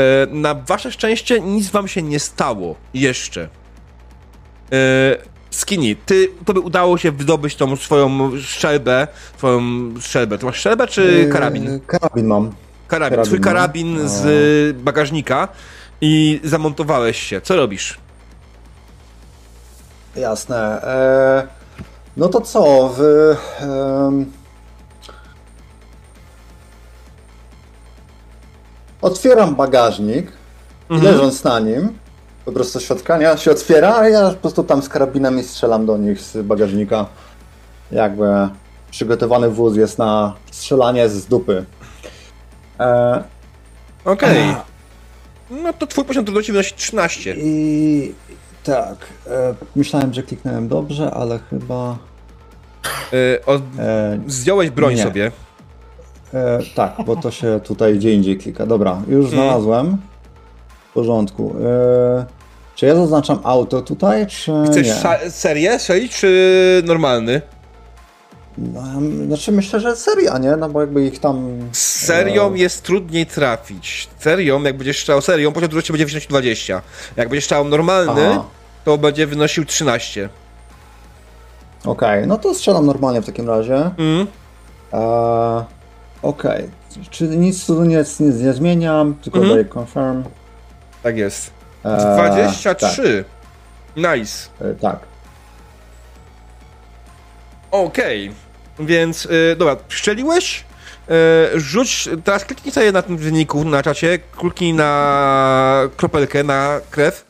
E, 0.00 0.26
na 0.30 0.54
wasze 0.54 0.92
szczęście 0.92 1.40
nic 1.40 1.68
wam 1.70 1.88
się 1.88 2.02
nie 2.02 2.20
stało 2.20 2.74
jeszcze. 2.94 3.48
E, 4.72 5.30
Skinny, 5.50 5.96
ty, 6.06 6.28
tobie 6.44 6.60
udało 6.60 6.98
się 6.98 7.12
wydobyć 7.12 7.56
tą 7.56 7.76
swoją 7.76 8.30
strzelbę, 8.40 9.08
swoją 9.38 9.60
strzelbę. 10.00 10.38
Ty 10.38 10.46
masz 10.46 10.56
strzelbę 10.56 10.86
czy 10.86 11.28
karabin? 11.32 11.64
Yy, 11.64 11.80
Karabin 11.86 12.26
mam. 12.26 12.52
Karabin, 12.88 13.10
karabin, 13.10 13.24
swój 13.24 13.38
no. 13.38 13.44
karabin 13.44 13.96
No. 14.02 14.08
z 14.08 14.76
bagażnika 14.76 15.48
i 16.00 16.40
zamontowałeś 16.44 17.22
się. 17.22 17.40
Co 17.40 17.56
robisz? 17.56 17.98
Jasne. 20.16 20.82
E, 20.82 21.48
no 22.16 22.28
to 22.28 22.40
co? 22.40 22.94
W, 22.98 23.00
otwieram 29.02 29.54
bagażnik 29.56 30.32
Mhm. 30.90 31.12
leżąc 31.12 31.44
na 31.44 31.60
nim, 31.60 31.98
po 32.44 32.52
prostu 32.52 32.80
świadkania 32.80 33.36
się 33.36 33.50
otwiera, 33.50 33.96
a 33.96 34.08
ja 34.08 34.28
po 34.30 34.34
prostu 34.36 34.64
tam 34.64 34.82
z 34.82 34.88
karabinem 34.88 35.38
i 35.38 35.42
strzelam 35.42 35.86
do 35.86 35.96
nich 35.96 36.20
z 36.20 36.46
bagażnika. 36.46 37.06
Jakby 37.92 38.24
przygotowany 38.90 39.50
wóz 39.50 39.76
jest 39.76 39.98
na 39.98 40.34
strzelanie 40.50 41.08
z 41.08 41.26
dupy. 41.26 41.64
E, 42.80 43.22
Okej. 44.04 44.54
No 45.50 45.72
to 45.72 45.86
twój 45.86 46.04
poziom 46.04 46.24
trudności 46.24 46.52
wynosi 46.52 46.74
13. 46.74 47.34
I 47.38 48.14
tak, 48.64 48.96
e, 49.26 49.54
myślałem, 49.76 50.14
że 50.14 50.22
kliknąłem 50.22 50.68
dobrze, 50.68 51.10
ale 51.10 51.38
chyba... 51.50 51.96
Y, 53.12 53.44
od, 53.46 53.62
E, 53.78 54.18
zdjąłeś 54.26 54.70
broń 54.70 54.94
Nie. 54.94 55.02
sobie. 55.02 55.32
E, 56.34 56.58
tak, 56.74 56.94
bo 57.06 57.16
to 57.16 57.30
się 57.30 57.60
tutaj 57.64 57.94
gdzie 57.94 58.12
indziej 58.14 58.38
klika. 58.38 58.66
Dobra, 58.66 59.02
już 59.08 59.24
Mhm. 59.24 59.30
znalazłem. 59.42 59.96
W 60.90 60.92
porządku. 60.92 61.54
E, 61.64 62.24
czy 62.74 62.86
ja 62.86 62.94
zaznaczam 62.94 63.38
auto 63.44 63.82
tutaj, 63.82 64.26
czy 64.26 64.52
Chcesz 64.66 64.86
nie? 64.86 65.30
serię 65.30 65.78
strzelić, 65.78 66.16
czy 66.16 66.82
normalny? 66.86 67.42
No, 68.58 68.80
znaczy 69.26 69.52
myślę, 69.52 69.80
że 69.80 69.96
seria, 69.96 70.38
nie? 70.38 70.56
No 70.56 70.68
bo 70.68 70.80
jakby 70.80 71.06
ich 71.06 71.18
tam... 71.18 71.58
Z 71.72 71.78
serią 72.06 72.52
E, 72.54 72.58
jest 72.58 72.82
trudniej 72.82 73.26
trafić. 73.26 74.08
Serią, 74.18 74.62
jak 74.62 74.76
będziesz 74.76 74.98
strzelał 74.98 75.20
serią, 75.22 75.52
poziom 75.52 75.68
trudności 75.68 75.92
będzie 75.92 76.06
wynosił 76.06 76.28
20. 76.28 76.82
Jak 77.16 77.28
będziesz 77.28 77.44
strzelał 77.44 77.64
normalny, 77.64 78.28
Aha, 78.30 78.44
to 78.84 78.98
będzie 78.98 79.26
wynosił 79.26 79.64
13. 79.64 80.28
Okej, 81.84 82.26
no 82.26 82.38
to 82.38 82.54
strzelam 82.54 82.86
normalnie 82.86 83.22
w 83.22 83.26
takim 83.26 83.48
razie. 83.48 83.90
Mm. 83.98 84.26
E, 84.92 85.64
Okej, 86.22 86.70
czy 87.10 87.24
nic 87.24 87.66
tu 87.66 87.84
nie, 87.84 87.98
nic 87.98 88.20
nie 88.20 88.52
zmieniam, 88.52 89.14
tylko 89.14 89.38
Mhm. 89.38 89.54
daję 89.56 89.68
confirm. 89.74 90.24
Tak 91.02 91.16
jest. 91.16 91.50
E, 91.84 92.30
23. 92.30 93.24
Nice. 93.96 94.48
Tak, 94.58 94.68
e, 94.68 94.74
tak. 94.74 94.98
Okej, 97.70 98.32
więc 98.78 99.26
y, 99.26 99.56
dobra, 99.58 99.76
szczeliłeś? 99.88 100.64
Y, 101.54 101.60
rzuć, 101.60 102.08
teraz 102.24 102.44
kliknij 102.44 102.72
sobie 102.72 102.92
na 102.92 103.02
tym 103.02 103.16
wyniku 103.16 103.64
na 103.64 103.82
czacie, 103.82 104.18
kliknij 104.18 104.72
na 104.72 105.88
kropelkę, 105.96 106.44
na 106.44 106.80
krew. 106.90 107.24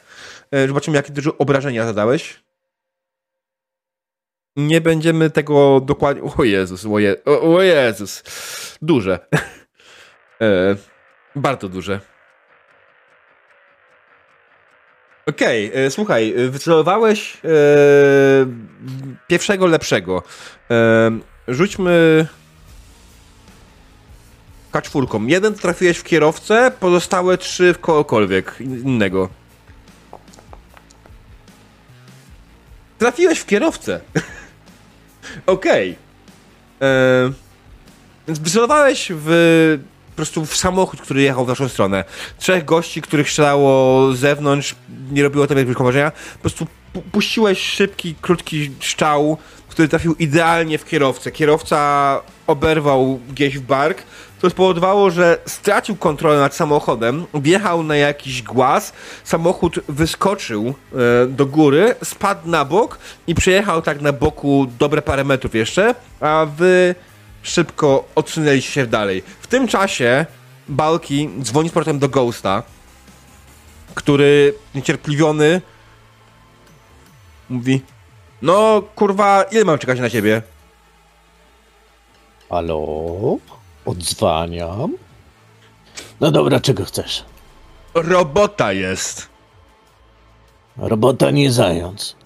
Y, 0.54 0.68
zobaczymy, 0.68 0.96
jakie 0.96 1.12
dużo 1.12 1.38
obrażenia 1.38 1.86
zadałeś. 1.86 2.39
Nie 4.56 4.80
będziemy 4.80 5.30
tego 5.30 5.80
dokładnie... 5.80 6.22
O 6.38 6.44
Jezus, 6.44 6.86
o, 6.86 6.98
Je... 6.98 7.16
o, 7.24 7.56
o 7.56 7.62
Jezus. 7.62 8.22
Duże. 8.82 9.18
y, 10.42 10.76
bardzo 11.36 11.68
duże. 11.68 12.00
Okej, 15.26 15.70
e, 15.74 15.90
słuchaj, 15.90 16.34
e, 16.36 16.48
wycelowałeś 16.48 17.36
e, 17.36 17.48
pierwszego 19.26 19.66
lepszego. 19.66 20.22
E, 20.70 21.10
rzućmy 21.48 22.26
kaczwórką. 24.72 25.26
Jeden 25.26 25.54
trafiłeś 25.54 25.98
w 25.98 26.04
kierowcę, 26.04 26.72
pozostałe 26.80 27.38
trzy 27.38 27.74
w 27.74 27.78
kogokolwiek 27.78 28.54
innego. 28.60 29.28
Trafiłeś 32.98 33.38
w 33.38 33.46
kierowcę. 33.46 34.00
Okej. 35.46 35.96
E, 36.82 36.86
Więc 38.26 38.38
wycelowałeś 38.38 39.12
w 39.14 39.78
po 40.10 40.16
prostu 40.16 40.46
w 40.46 40.56
samochód, 40.56 41.00
który 41.00 41.22
jechał 41.22 41.44
w 41.44 41.48
naszą 41.48 41.68
stronę. 41.68 42.04
Trzech 42.38 42.64
gości, 42.64 43.02
których 43.02 43.28
strzelało 43.30 44.12
z 44.12 44.18
zewnątrz, 44.18 44.74
nie 45.12 45.22
robiło 45.22 45.46
tobie 45.46 45.64
wielkiego 45.64 45.84
wrażenia. 45.84 46.10
Po 46.32 46.38
prostu 46.38 46.66
pu- 46.94 47.02
puściłeś 47.12 47.58
szybki, 47.58 48.14
krótki 48.20 48.70
strzał, 48.80 49.36
który 49.68 49.88
trafił 49.88 50.14
idealnie 50.18 50.78
w 50.78 50.84
kierowcę. 50.84 51.30
Kierowca 51.30 52.20
oberwał 52.46 53.20
gdzieś 53.30 53.58
w 53.58 53.62
bark, 53.62 54.02
co 54.42 54.50
spowodowało, 54.50 55.10
że 55.10 55.38
stracił 55.46 55.96
kontrolę 55.96 56.38
nad 56.38 56.54
samochodem, 56.54 57.26
wjechał 57.34 57.82
na 57.82 57.96
jakiś 57.96 58.42
głaz, 58.42 58.92
samochód 59.24 59.80
wyskoczył 59.88 60.74
e, 60.92 61.26
do 61.26 61.46
góry, 61.46 61.94
spadł 62.04 62.48
na 62.48 62.64
bok 62.64 62.98
i 63.26 63.34
przejechał 63.34 63.82
tak 63.82 64.00
na 64.00 64.12
boku 64.12 64.66
dobre 64.78 65.02
parę 65.02 65.24
metrów 65.24 65.54
jeszcze, 65.54 65.94
a 66.20 66.46
wy 66.56 66.94
szybko 67.42 68.04
odsunęliście 68.14 68.72
się 68.72 68.86
dalej. 68.86 69.22
W 69.40 69.46
tym 69.46 69.68
czasie 69.68 70.26
Balki 70.68 71.30
dzwoni 71.40 71.68
z 71.68 71.72
portem 71.72 71.98
do 71.98 72.08
Ghosta, 72.08 72.62
który 73.94 74.54
niecierpliwiony 74.74 75.60
mówi 77.48 77.80
no 78.42 78.82
kurwa, 78.94 79.42
ile 79.42 79.64
mam 79.64 79.78
czekać 79.78 80.00
na 80.00 80.10
ciebie? 80.10 80.42
Halo? 82.50 83.38
Odzwaniam. 83.90 84.96
No 86.20 86.30
dobra, 86.30 86.60
czego 86.60 86.84
chcesz? 86.84 87.24
Robota 87.94 88.72
jest. 88.72 89.28
Robota 90.76 91.30
nie 91.30 91.52
zając. 91.52 92.16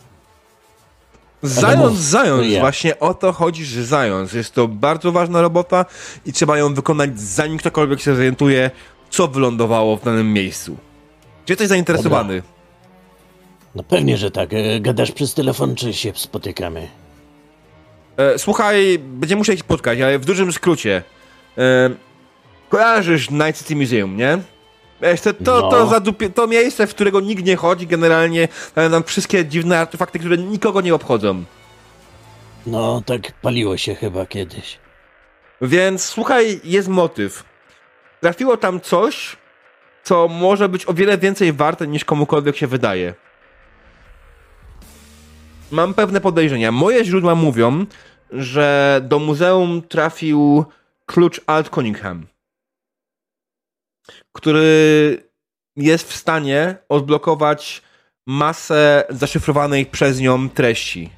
Zając, 1.42 1.98
zając, 1.98 2.46
ja. 2.46 2.61
właśnie 2.61 2.98
o 2.98 3.14
to 3.14 3.33
chodzi, 3.33 3.64
że 3.64 3.85
zając. 3.85 4.33
Jest 4.33 4.55
to 4.55 4.68
bardzo 4.68 5.12
ważna 5.12 5.42
robota 5.42 5.85
i 6.27 6.33
trzeba 6.33 6.59
ją 6.59 6.74
wykonać 6.74 7.20
zanim 7.20 7.59
ktokolwiek 7.59 8.00
się 8.00 8.14
zorientuje, 8.14 8.70
co 9.11 9.29
wylądowało 9.29 9.96
w 9.96 10.05
danym 10.05 10.33
miejscu. 10.33 10.77
Czy 11.46 11.53
jesteś 11.53 11.68
zainteresowany? 11.68 12.42
No 13.74 13.83
pewnie, 13.83 14.16
że 14.16 14.31
tak. 14.31 14.55
E, 14.55 14.81
Gadasz 14.81 15.12
przez 15.12 15.35
telefon, 15.35 15.74
czy 15.74 15.94
się 15.94 16.12
spotykamy? 16.14 16.88
E, 18.16 18.38
słuchaj, 18.38 18.98
będziemy 18.98 19.38
musieli 19.38 19.59
się 19.59 19.64
spotkać, 19.64 20.00
ale 20.00 20.18
w 20.18 20.24
dużym 20.24 20.53
skrócie. 20.53 21.03
E, 21.58 21.90
kojarzysz 22.68 23.30
Night 23.30 23.58
City 23.58 23.76
Museum, 23.76 24.16
nie? 24.16 24.38
Wiesz, 25.02 25.20
to, 25.20 25.32
to, 25.34 25.60
No. 25.60 26.00
to, 26.00 26.28
to 26.34 26.46
miejsce, 26.46 26.86
w 26.86 26.94
którego 26.94 27.20
nikt 27.20 27.44
nie 27.44 27.56
chodzi, 27.56 27.86
generalnie 27.86 28.48
nam 28.90 29.04
wszystkie 29.04 29.44
dziwne 29.46 29.78
artefakty, 29.80 30.18
które 30.18 30.38
nikogo 30.38 30.80
nie 30.80 30.94
obchodzą. 30.94 31.44
No, 32.66 33.02
tak 33.06 33.32
paliło 33.32 33.76
się 33.76 33.94
chyba 33.94 34.26
kiedyś. 34.26 34.78
Więc 35.60 36.04
słuchaj, 36.04 36.60
jest 36.64 36.88
motyw. 36.88 37.44
Trafiło 38.20 38.56
tam 38.56 38.80
coś, 38.80 39.36
co 40.02 40.28
może 40.28 40.68
być 40.68 40.86
o 40.88 40.94
wiele 40.94 41.18
więcej 41.18 41.52
warte 41.52 41.86
niż 41.86 42.04
komukolwiek 42.04 42.56
się 42.56 42.66
wydaje. 42.66 43.14
Mam 45.70 45.94
pewne 45.94 46.20
podejrzenia. 46.20 46.72
Moje 46.72 47.04
źródła 47.04 47.34
mówią, 47.34 47.86
że 48.30 49.00
do 49.04 49.18
muzeum 49.18 49.82
trafił 49.88 50.64
klucz 51.06 51.40
Alt 51.46 51.68
Cunningham, 51.68 52.26
który 54.32 55.22
jest 55.76 56.12
w 56.12 56.16
stanie 56.16 56.76
odblokować 56.88 57.82
masę 58.26 59.04
zaszyfrowanej 59.10 59.86
przez 59.86 60.20
nią 60.20 60.48
treści. 60.48 61.10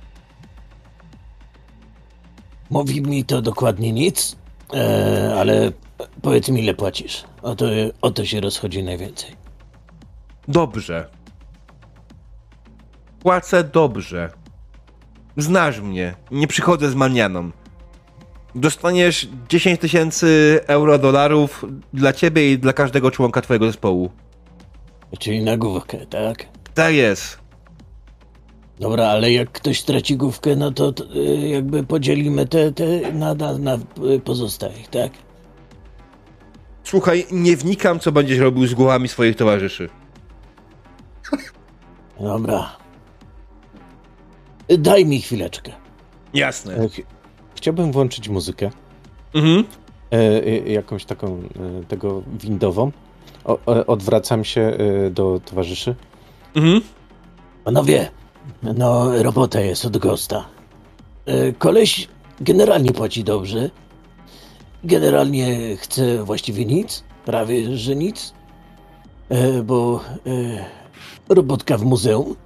Mówi 2.71 3.03
mi 3.03 3.25
to 3.25 3.43
dokładnie 3.43 3.93
nic, 3.93 4.37
e, 4.75 5.35
ale 5.39 5.73
powiedz 6.23 6.49
mi 6.49 6.63
ile 6.63 6.75
płacisz. 6.75 7.25
O 7.43 7.55
to, 7.55 7.67
o 8.01 8.11
to 8.11 8.25
się 8.25 8.41
rozchodzi 8.41 8.83
najwięcej. 8.83 9.37
Dobrze. 10.49 11.09
Płacę 13.21 13.65
dobrze. 13.65 14.33
Znasz 15.37 15.81
mnie. 15.81 16.15
Nie 16.31 16.47
przychodzę 16.47 16.91
z 16.91 16.95
manianą. 16.95 17.51
Dostaniesz 18.57 19.29
10 19.49 19.81
tysięcy 19.81 20.61
euro 20.67 20.99
dolarów 20.99 21.65
dla 21.93 22.13
ciebie 22.13 22.53
i 22.53 22.59
dla 22.59 22.73
każdego 22.73 23.11
członka 23.11 23.43
twojego 23.43 23.67
zespołu. 23.67 24.11
Czyli 25.19 25.45
na 25.45 25.57
główkę, 25.57 26.07
tak? 26.07 26.47
Tak 26.75 26.95
jest. 26.95 27.39
Dobra, 28.81 29.07
ale 29.07 29.33
jak 29.33 29.53
ktoś 29.53 29.81
straci 29.81 30.17
główkę, 30.17 30.57
no 30.57 30.71
to, 30.71 30.93
y, 31.17 31.49
jakby 31.49 31.85
podzielimy 31.85 32.47
te, 32.47 32.73
te 32.73 33.13
na, 33.13 33.35
na, 33.35 33.59
na 33.59 33.75
y, 34.15 34.21
pozostałych, 34.21 34.89
tak? 34.89 35.13
Słuchaj, 36.85 37.27
nie 37.31 37.57
wnikam, 37.57 38.01
co 38.01 38.13
będziesz 38.13 38.39
robił 38.39 38.67
z 38.67 38.75
głowami 38.75 39.09
swoich 39.09 39.37
towarzyszy. 39.37 39.89
Dobra. 42.21 42.77
Daj 44.79 45.07
mi 45.07 45.21
chwileczkę. 45.21 45.73
Jasne. 46.35 46.89
Ch- 47.57 47.59
Chciałbym 47.59 47.93
włączyć 47.93 48.29
muzykę, 48.29 48.71
Mhm. 49.35 49.65
e, 50.13 50.17
e, 50.47 50.59
jakąś 50.73 51.05
taką 51.05 51.27
e, 51.81 51.85
tego 51.85 52.23
windową. 52.41 52.93
O, 53.45 53.59
e, 53.77 53.87
odwracam 53.87 54.45
się 54.45 54.61
e, 54.61 55.11
do 55.11 55.41
towarzyszy. 55.45 55.95
Mhm. 56.55 56.81
Panowie, 57.65 58.11
no 58.63 59.23
robota 59.23 59.61
jest 59.61 59.85
od 59.85 59.97
Gosta. 59.99 60.45
E, 61.27 61.53
Koleś 61.53 62.09
generalnie 62.41 62.93
płaci 62.93 63.25
dobrze. 63.25 63.71
Generalnie 64.85 65.77
chce 65.77 66.25
właściwie 66.25 66.65
nic, 66.65 67.05
prawie 67.25 67.77
że 67.77 67.97
nic. 67.97 68.33
E, 69.29 69.63
Bo 69.63 70.01
e, 70.27 71.35
robotka 71.35 71.79
w 71.79 71.85
muzeum. 71.85 72.37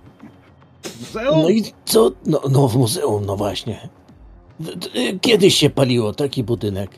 No 1.14 1.49
i 1.51 1.64
co? 1.85 2.11
No, 2.27 2.40
no 2.51 2.68
w 2.68 2.77
muzeum, 2.77 3.27
no 3.27 3.37
właśnie. 3.37 3.88
D- 4.61 5.18
Kiedyś 5.20 5.55
się 5.55 5.70
paliło 5.70 6.12
taki 6.12 6.44
budynek. 6.44 6.90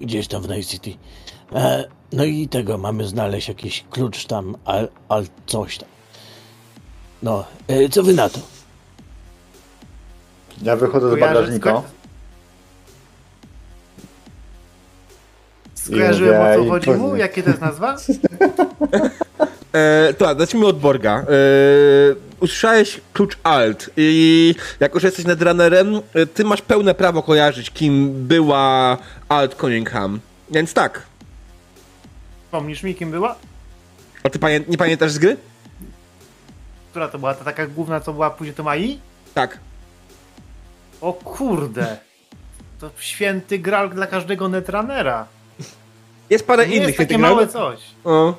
Gdzieś 0.00 0.28
tam 0.28 0.42
w 0.42 0.48
Night 0.48 0.70
City. 0.70 0.90
E, 1.54 1.84
No 2.12 2.24
i 2.24 2.48
tego 2.48 2.78
mamy 2.78 3.06
znaleźć 3.06 3.48
jakiś 3.48 3.84
klucz 3.90 4.24
tam, 4.26 4.56
al, 4.64 4.88
al 5.08 5.24
coś 5.46 5.78
tam. 5.78 5.88
No, 7.22 7.44
e, 7.68 7.88
co 7.88 8.02
wy 8.02 8.12
na 8.14 8.28
to? 8.28 8.40
Ja 10.62 10.76
wychodzę 10.76 11.16
z 11.16 11.20
bagażnika. 11.20 11.70
sko- 11.70 11.82
Skojarzyłem 15.74 16.42
o 16.60 16.64
co 16.64 16.70
chodzi 16.70 16.90
mu? 16.90 17.16
Jakie 17.16 17.42
to 17.42 17.48
jest 17.50 17.60
nazwa? 17.60 17.96
E, 19.74 20.14
to, 20.14 20.38
zacznijmy 20.38 20.66
od 20.66 20.78
Borga. 20.78 21.18
E, 21.18 21.24
usłyszałeś 22.40 23.00
klucz 23.12 23.36
Alt 23.42 23.90
i 23.96 24.54
jako, 24.80 25.00
że 25.00 25.08
jesteś 25.08 25.26
netrunnerem, 25.26 26.00
e, 26.14 26.26
ty 26.26 26.44
masz 26.44 26.62
pełne 26.62 26.94
prawo 26.94 27.22
kojarzyć, 27.22 27.70
kim 27.70 28.26
była 28.26 28.98
Alt 29.28 29.54
Cunningham. 29.54 30.20
Więc 30.50 30.74
tak. 30.74 31.02
Pomnisz 32.50 32.82
mi, 32.82 32.94
kim 32.94 33.10
była? 33.10 33.36
A 34.22 34.30
ty 34.30 34.38
pamię 34.38 34.60
nie 34.68 34.78
pamiętasz 34.78 35.12
z 35.12 35.18
gry? 35.18 35.36
Która 36.90 37.08
to 37.08 37.18
była? 37.18 37.34
Ta 37.34 37.44
taka 37.44 37.66
główna, 37.66 38.00
co 38.00 38.12
była 38.12 38.30
później 38.30 38.54
to 38.54 38.62
Mai? 38.62 39.00
Tak. 39.34 39.58
O 41.00 41.12
kurde. 41.12 41.96
To 42.80 42.90
święty 42.98 43.58
gral 43.58 43.90
dla 43.90 44.06
każdego 44.06 44.48
netrunnera. 44.48 45.26
Jest 46.30 46.46
parę 46.46 46.62
To 46.64 46.70
nie 46.70 46.76
innych 46.76 46.88
jest 46.88 46.98
takie 46.98 47.18
małe 47.18 47.48
coś. 47.48 47.80
O. 48.04 48.34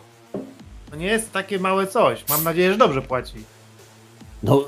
To 0.91 0.95
nie 0.97 1.05
jest 1.07 1.31
takie 1.33 1.59
małe 1.59 1.87
coś. 1.87 2.23
Mam 2.29 2.43
nadzieję, 2.43 2.71
że 2.71 2.77
dobrze 2.77 3.01
płaci. 3.01 3.33
No, 4.43 4.63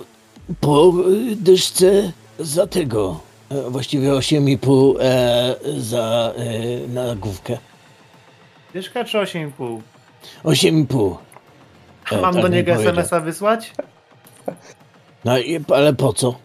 po 0.59 0.93
dyszce 1.35 2.11
za 2.39 2.67
tego. 2.67 3.19
E, 3.49 3.69
Właściwie 3.69 4.11
8,5 4.11 4.95
e, 4.99 5.55
za 5.77 6.33
e, 6.35 6.87
na 6.87 7.15
główkę. 7.15 7.57
Dyszka 8.73 9.03
czy 9.05 9.17
8,5? 9.17 9.81
8,5. 10.43 11.15
E, 12.11 12.21
Mam 12.21 12.33
tak 12.33 12.41
do 12.43 12.47
niego. 12.47 12.71
SMS-a 12.71 13.19
wysłać? 13.19 13.73
No 15.25 15.37
i, 15.39 15.59
ale 15.73 15.93
po 15.93 16.13
co? 16.13 16.35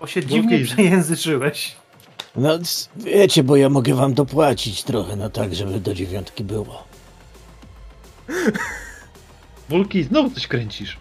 Bo 0.00 0.06
się 0.06 0.26
dziwnie 0.26 0.58
Wulki. 0.58 0.72
przejęzyczyłeś. 0.72 1.76
No 2.36 2.58
wiecie, 2.96 3.42
bo 3.44 3.56
ja 3.56 3.68
mogę 3.68 3.94
wam 3.94 4.14
dopłacić 4.14 4.82
trochę, 4.82 5.16
no 5.16 5.30
tak, 5.30 5.54
żeby 5.54 5.80
do 5.80 5.94
dziewiątki 5.94 6.44
było. 6.44 6.84
Wulki, 9.68 10.04
znowu 10.04 10.30
coś 10.30 10.46
kręcisz. 10.46 10.96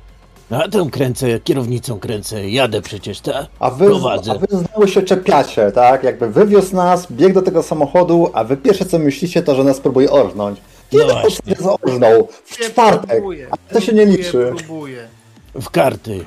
No 0.51 0.63
a 0.63 0.67
tą 0.67 0.89
kręcę, 0.89 1.39
kierownicą 1.39 1.99
kręcę, 1.99 2.49
jadę 2.49 2.81
przecież, 2.81 3.19
tak? 3.21 3.45
A 3.59 3.69
wy, 3.71 3.85
Prowadzę. 3.85 4.31
a 4.31 4.35
wy 4.35 4.47
znowu 4.49 4.87
się 4.87 5.01
czepiacie, 5.01 5.71
tak? 5.71 6.03
Jakby 6.03 6.29
wywiózł 6.31 6.75
nas, 6.75 7.11
biegł 7.11 7.33
do 7.33 7.41
tego 7.41 7.63
samochodu, 7.63 8.29
a 8.33 8.43
wy 8.43 8.57
pierwsze 8.57 8.85
co 8.85 8.99
myślicie, 8.99 9.43
to 9.43 9.55
że 9.55 9.63
nas 9.63 9.79
próbuje 9.79 10.11
orznąć. 10.11 10.59
No 10.91 10.99
Kiedy 10.99 11.11
właśnie. 11.13 11.55
no 11.59 11.63
się 11.63 11.77
orznął? 11.81 12.27
W 12.45 12.57
czwartek. 12.57 13.09
Próbuję, 13.09 13.47
A 13.51 13.73
to 13.73 13.81
się 13.81 13.93
nie 13.93 14.01
próbuję, 14.05 14.17
liczy. 14.25 14.53
Próbuję. 14.57 15.07
W 15.55 15.69
karty, 15.69 16.25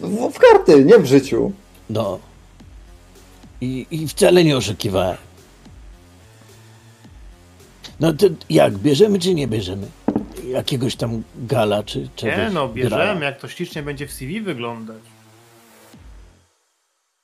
W, 0.00 0.30
w 0.32 0.38
karty, 0.38 0.84
nie 0.84 0.98
w 0.98 1.06
życiu. 1.06 1.52
no. 1.90 2.18
I, 3.60 3.86
I 3.90 4.08
wcale 4.08 4.44
nie 4.44 4.56
oszukiwałem. 4.56 5.16
No 8.00 8.12
to 8.12 8.26
jak, 8.50 8.74
bierzemy 8.78 9.18
czy 9.18 9.34
nie 9.34 9.48
bierzemy? 9.48 9.86
Jakiegoś 10.50 10.96
tam 10.96 11.22
gala 11.36 11.82
czy 11.82 12.08
czegoś? 12.16 12.38
Nie 12.38 12.50
no, 12.50 12.68
grala? 12.68 12.74
bierzemy, 12.74 13.24
jak 13.24 13.40
to 13.40 13.48
ślicznie 13.48 13.82
będzie 13.82 14.06
w 14.06 14.12
CV 14.12 14.40
wyglądać. 14.40 15.02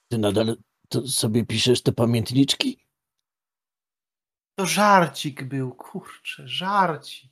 Ty 0.08 0.18
nadal 0.18 0.56
to 0.88 1.08
sobie 1.08 1.46
piszesz 1.46 1.82
te 1.82 1.92
pamiętniczki? 1.92 2.78
To 4.54 4.66
żarcik 4.66 5.44
był, 5.44 5.74
kurczę, 5.74 6.48
żarcik. 6.48 7.30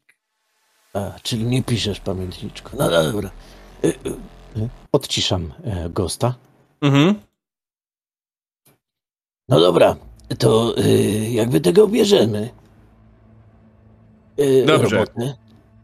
A, 0.94 1.12
czyli 1.22 1.44
nie 1.44 1.62
piszesz 1.62 2.00
pamiętniczku. 2.00 2.76
No 2.78 2.90
dobra. 2.90 3.30
Y, 3.84 3.88
y, 3.88 4.68
Odciszam 4.92 5.52
e, 5.64 5.90
Gosta. 5.90 6.34
Mhm. 6.80 7.20
No 9.48 9.60
dobra, 9.60 9.96
to 10.38 10.78
y, 10.78 11.30
jakby 11.30 11.60
tego 11.60 11.88
bierzemy. 11.88 12.50
Y, 14.40 14.64
Dobrze. 14.66 15.04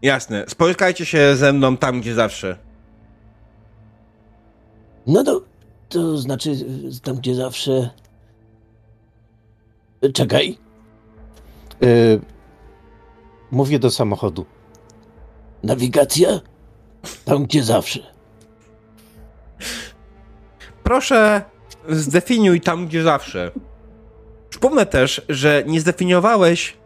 Jasne. 0.02 0.44
Spotkajcie 0.48 1.06
się 1.06 1.36
ze 1.36 1.52
mną 1.52 1.76
tam, 1.76 2.00
gdzie 2.00 2.14
zawsze. 2.14 2.58
No 5.06 5.24
to, 5.24 5.42
to 5.88 6.18
znaczy 6.18 6.52
tam, 7.02 7.16
gdzie 7.16 7.34
zawsze... 7.34 7.90
Czekaj. 10.14 10.58
E, 11.82 11.86
mówię 13.50 13.78
do 13.78 13.90
samochodu. 13.90 14.46
Nawigacja? 15.62 16.40
Tam, 17.24 17.44
gdzie 17.44 17.62
zawsze. 17.62 18.00
Proszę, 20.82 21.42
zdefiniuj 21.88 22.60
tam, 22.60 22.86
gdzie 22.86 23.02
zawsze. 23.02 23.50
Przypomnę 24.50 24.86
też, 24.86 25.22
że 25.28 25.64
nie 25.66 25.80
zdefiniowałeś 25.80 26.76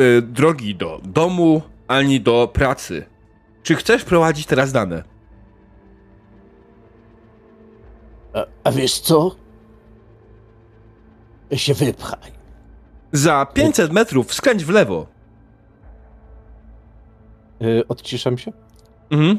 y, 0.00 0.22
drogi 0.22 0.74
do 0.74 1.00
domu 1.04 1.62
ani 1.88 2.20
do 2.20 2.50
pracy. 2.52 3.06
Czy 3.62 3.74
chcesz 3.74 4.04
prowadzić 4.04 4.46
teraz 4.46 4.72
dane? 4.72 5.02
A, 8.34 8.44
a 8.64 8.72
wiesz 8.72 9.00
co? 9.00 9.36
Się 11.52 11.74
wypchaj. 11.74 12.32
Za 13.12 13.46
500 13.46 13.92
metrów 13.92 14.34
skręć 14.34 14.64
w 14.64 14.68
lewo. 14.68 15.06
E, 17.60 17.88
odciszam 17.88 18.38
się. 18.38 18.52
Mhm. 19.10 19.38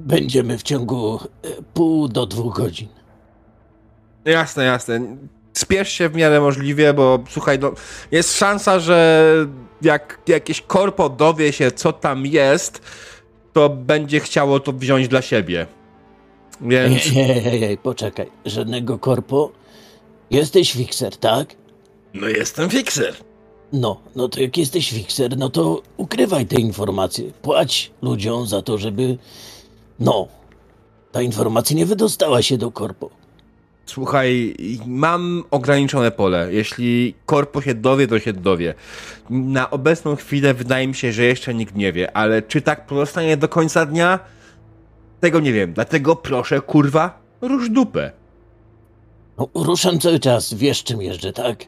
Będziemy 0.00 0.58
w 0.58 0.62
ciągu 0.62 1.16
y, 1.16 1.62
pół 1.74 2.08
do 2.08 2.26
dwóch 2.26 2.56
godzin. 2.56 2.88
Jasne, 4.24 4.64
jasne. 4.64 5.00
Spiesz 5.52 5.88
się 5.88 6.08
w 6.08 6.14
miarę 6.14 6.40
możliwie, 6.40 6.94
bo 6.94 7.24
słuchaj, 7.28 7.58
no, 7.58 7.72
jest 8.10 8.36
szansa, 8.38 8.80
że 8.80 9.32
jak 9.82 10.18
jakieś 10.26 10.60
korpo 10.60 11.08
dowie 11.08 11.52
się, 11.52 11.70
co 11.70 11.92
tam 11.92 12.26
jest, 12.26 12.82
to 13.52 13.68
będzie 13.68 14.20
chciało 14.20 14.60
to 14.60 14.72
wziąć 14.72 15.08
dla 15.08 15.22
siebie. 15.22 15.66
Więc. 16.60 17.02
Ej, 17.16 17.46
ej, 17.46 17.64
ej, 17.64 17.78
poczekaj. 17.78 18.26
Żadnego 18.44 18.98
korpo 18.98 19.52
Jesteś 20.30 20.72
fixer, 20.72 21.16
tak? 21.16 21.56
No 22.14 22.28
jestem 22.28 22.70
fixer. 22.70 23.14
No, 23.72 24.00
no 24.16 24.28
to 24.28 24.40
jak 24.40 24.56
jesteś 24.56 24.90
fixer, 24.90 25.38
no 25.38 25.50
to 25.50 25.82
ukrywaj 25.96 26.46
te 26.46 26.60
informacje. 26.60 27.32
Płać 27.42 27.90
ludziom 28.02 28.46
za 28.46 28.62
to, 28.62 28.78
żeby. 28.78 29.18
No, 30.00 30.28
ta 31.12 31.22
informacja 31.22 31.76
nie 31.76 31.86
wydostała 31.86 32.42
się 32.42 32.58
do 32.58 32.70
korpo. 32.70 33.10
Słuchaj, 33.88 34.54
mam 34.86 35.44
ograniczone 35.50 36.10
pole. 36.10 36.48
Jeśli 36.52 37.14
korpo 37.26 37.62
się 37.62 37.74
dowie, 37.74 38.06
to 38.06 38.18
się 38.18 38.32
dowie. 38.32 38.74
Na 39.30 39.70
obecną 39.70 40.16
chwilę 40.16 40.54
wydaje 40.54 40.88
mi 40.88 40.94
się, 40.94 41.12
że 41.12 41.24
jeszcze 41.24 41.54
nikt 41.54 41.74
nie 41.74 41.92
wie, 41.92 42.16
ale 42.16 42.42
czy 42.42 42.62
tak 42.62 42.86
pozostanie 42.86 43.36
do 43.36 43.48
końca 43.48 43.86
dnia? 43.86 44.18
Tego 45.20 45.40
nie 45.40 45.52
wiem. 45.52 45.72
Dlatego 45.72 46.16
proszę, 46.16 46.60
kurwa, 46.60 47.20
rusz 47.40 47.70
dupę. 47.70 48.12
No, 49.38 49.48
ruszam 49.54 49.98
cały 50.00 50.18
czas, 50.18 50.54
wiesz 50.54 50.84
czym 50.84 51.02
jeżdżę, 51.02 51.32
tak? 51.32 51.64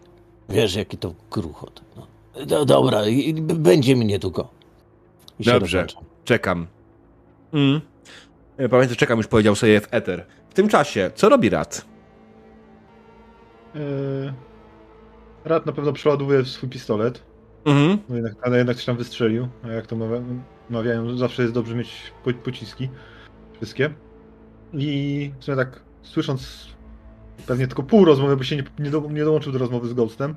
Wiesz, 0.48 0.74
jaki 0.74 0.98
to 0.98 1.14
gruchot. 1.30 1.82
No. 1.96 2.06
Do, 2.46 2.64
dobra, 2.64 3.06
i, 3.06 3.34
będzie 3.42 3.96
mnie 3.96 4.18
długo. 4.18 4.48
I 5.38 5.44
Dobrze. 5.44 5.86
Czekam. 6.24 6.66
Mm. 7.52 7.80
E, 8.56 8.68
Pamiętaj, 8.68 8.96
czekam, 8.96 9.18
już 9.18 9.26
powiedział 9.26 9.54
sobie 9.56 9.80
w 9.80 9.88
Ether. 9.90 10.26
W 10.50 10.54
tym 10.54 10.68
czasie, 10.68 11.10
co 11.14 11.28
robi 11.28 11.50
Rat? 11.50 11.89
Yy... 13.74 14.32
Rad 15.44 15.66
na 15.66 15.72
pewno 15.72 15.92
przeładuje 15.92 16.44
swój 16.44 16.68
pistolet, 16.68 17.22
Mhm. 17.64 17.98
no 18.08 18.14
jednak, 18.16 18.32
ale 18.42 18.58
jednak 18.58 18.78
się 18.78 18.86
tam 18.86 18.96
wystrzelił. 18.96 19.48
A 19.64 19.68
jak 19.68 19.86
to 19.86 19.96
mawia- 19.96 20.22
mawiają, 20.70 21.16
zawsze 21.16 21.42
jest 21.42 21.54
dobrze 21.54 21.74
mieć 21.74 22.12
po, 22.24 22.32
pociski. 22.32 22.88
Wszystkie. 23.56 23.90
I 24.72 25.30
w 25.40 25.44
sumie 25.44 25.56
tak 25.56 25.80
słysząc 26.02 26.66
pewnie 27.46 27.66
tylko 27.66 27.82
pół 27.82 28.04
rozmowy, 28.04 28.36
bo 28.36 28.42
się 28.44 28.56
nie, 28.56 28.64
nie, 28.78 28.90
do, 28.90 29.00
nie 29.10 29.24
dołączył 29.24 29.52
do 29.52 29.58
rozmowy 29.58 29.88
z 29.88 29.92
Ghostem, 29.92 30.34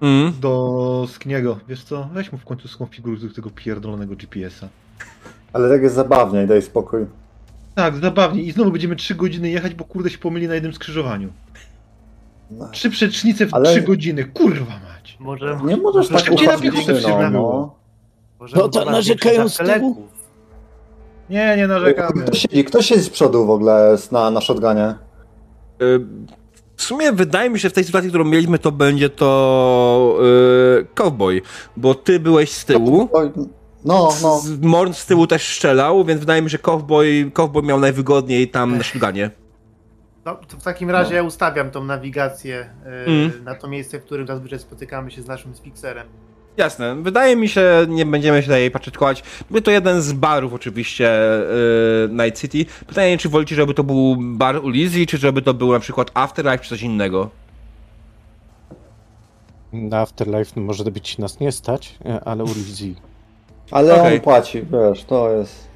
Mm. 0.00 0.32
do 0.40 1.06
Skniego. 1.08 1.58
Wiesz 1.68 1.84
co, 1.84 2.08
weź 2.12 2.32
mu 2.32 2.38
w 2.38 2.44
końcu 2.44 2.68
skonfiguruj 2.68 3.18
tego 3.34 3.50
pierdolonego 3.50 4.16
GPS-a. 4.16 4.68
Ale 5.52 5.68
tak 5.68 5.82
jest 5.82 5.94
zabawniej, 5.94 6.46
daj 6.46 6.62
spokój. 6.62 7.06
Tak, 7.74 7.96
zabawnie. 7.96 8.42
I 8.42 8.52
znowu 8.52 8.70
będziemy 8.70 8.96
3 8.96 9.14
godziny 9.14 9.50
jechać, 9.50 9.74
bo 9.74 9.84
kurde 9.84 10.10
się 10.10 10.18
pomyli 10.18 10.48
na 10.48 10.54
jednym 10.54 10.74
skrzyżowaniu. 10.74 11.32
No. 12.58 12.68
Trzy 12.72 12.90
przecznice 12.90 13.46
w 13.46 13.54
Ale- 13.54 13.70
3 13.70 13.82
godziny, 13.82 14.24
kurwa 14.24 14.64
mać. 14.72 15.16
Może, 15.20 15.58
Nie 15.64 15.76
możesz 15.76 16.10
może 16.10 16.24
tak 16.24 16.32
szybciej 16.34 16.48
na 16.48 16.58
piechotę 16.58 16.94
wsiadło. 16.94 17.28
no. 17.30 17.74
może 18.40 18.56
No 18.56 18.68
to 18.68 18.84
narzekają 18.84 19.48
z 19.48 19.56
tyłu. 19.56 19.96
Nie, 21.30 21.54
nie 21.56 21.66
narzekamy. 21.66 22.22
Kto 22.22 22.34
siedzi, 22.34 22.64
kto 22.64 22.82
siedzi 22.82 23.00
z 23.02 23.10
przodu 23.10 23.46
w 23.46 23.50
ogóle 23.50 23.96
na, 24.12 24.30
na 24.30 24.40
shotgunie? 24.40 24.94
Y, 25.82 26.00
W 26.76 26.82
sumie 26.82 27.12
wydaje 27.12 27.50
mi 27.50 27.58
się, 27.58 27.62
że 27.62 27.70
w 27.70 27.72
tej 27.72 27.84
sytuacji, 27.84 28.08
którą 28.10 28.24
mieliśmy, 28.24 28.58
to 28.58 28.72
będzie 28.72 29.08
to 29.10 30.18
y, 30.80 30.86
cowboy, 30.94 31.42
bo 31.76 31.94
ty 31.94 32.20
byłeś 32.20 32.50
z 32.52 32.64
tyłu. 32.64 33.08
No, 33.84 34.08
no. 34.22 34.40
Z- 34.40 34.60
Morn 34.60 34.92
z 34.92 35.06
tyłu 35.06 35.26
też 35.26 35.42
strzelał, 35.54 36.04
więc 36.04 36.20
wydaje 36.20 36.42
mi 36.42 36.48
się, 36.50 36.52
że 36.52 36.58
cowboy, 36.58 37.30
cowboy 37.34 37.62
miał 37.62 37.80
najwygodniej 37.80 38.48
tam 38.48 38.76
na 38.78 38.82
szluganie. 38.82 39.30
No, 40.24 40.34
to 40.48 40.56
w 40.56 40.62
takim 40.62 40.90
razie 40.90 41.14
ja 41.14 41.22
ustawiam 41.22 41.70
tą 41.70 41.84
nawigację 41.84 42.70
y, 43.06 43.10
Mm. 43.10 43.44
na 43.44 43.54
to 43.54 43.68
miejsce, 43.68 43.98
w 44.00 44.04
którym 44.04 44.26
zazwyczaj 44.26 44.58
spotykamy 44.58 45.10
się 45.10 45.22
z 45.22 45.26
naszym 45.26 45.54
Spixerem. 45.54 46.06
Jasne, 46.56 46.96
wydaje 47.02 47.36
mi 47.36 47.48
się, 47.48 47.86
nie 47.88 48.06
będziemy 48.06 48.38
się 48.38 48.42
tutaj 48.46 48.70
paczyczkować. 48.70 49.22
Był 49.50 49.60
to 49.60 49.70
jeden 49.70 50.02
z 50.02 50.12
barów 50.12 50.54
oczywiście 50.54 51.10
y, 52.04 52.08
Night 52.10 52.40
City. 52.40 52.64
Pytanie, 52.86 53.18
czy 53.18 53.28
wolicie, 53.28 53.54
żeby 53.56 53.74
to 53.74 53.84
był 53.84 54.16
bar 54.18 54.56
u 54.64 54.68
Lizzie, 54.68 55.06
czy 55.06 55.18
żeby 55.18 55.42
to 55.42 55.54
był 55.54 55.72
na 55.72 55.80
przykład 55.80 56.10
Afterlife, 56.14 56.58
czy 56.58 56.68
coś 56.68 56.82
innego? 56.82 57.30
Na 59.72 60.00
Afterlife 60.00 60.60
może 60.60 60.84
być 60.84 61.18
nas 61.18 61.40
nie 61.40 61.52
stać, 61.52 61.98
e, 62.04 62.20
ale 62.24 62.44
u 62.44 62.46
Lizzie. 62.46 62.94
Ale 63.70 63.94
Okej. 64.00 64.14
on 64.14 64.20
płaci, 64.20 64.62
wiesz, 64.62 65.04
to 65.04 65.30
jest... 65.32 65.71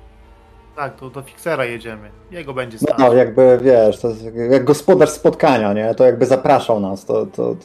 Tak, 0.77 0.97
to 0.97 1.11
do 1.11 1.23
Fixera 1.23 1.65
jedziemy. 1.65 2.11
Jego 2.31 2.55
będzie 2.55 2.79
No, 2.81 2.87
stać. 2.87 2.99
no 2.99 3.15
jakby, 3.15 3.59
wiesz, 3.63 4.01
to 4.01 4.09
jest 4.09 4.25
jak- 4.51 4.65
gospodarz 4.65 5.11
spotkania, 5.11 5.73
nie? 5.73 5.95
To 5.95 6.05
jakby 6.05 6.27
zapraszał 6.27 6.81
nas, 6.81 7.05
to... 7.05 7.27
to... 7.27 7.57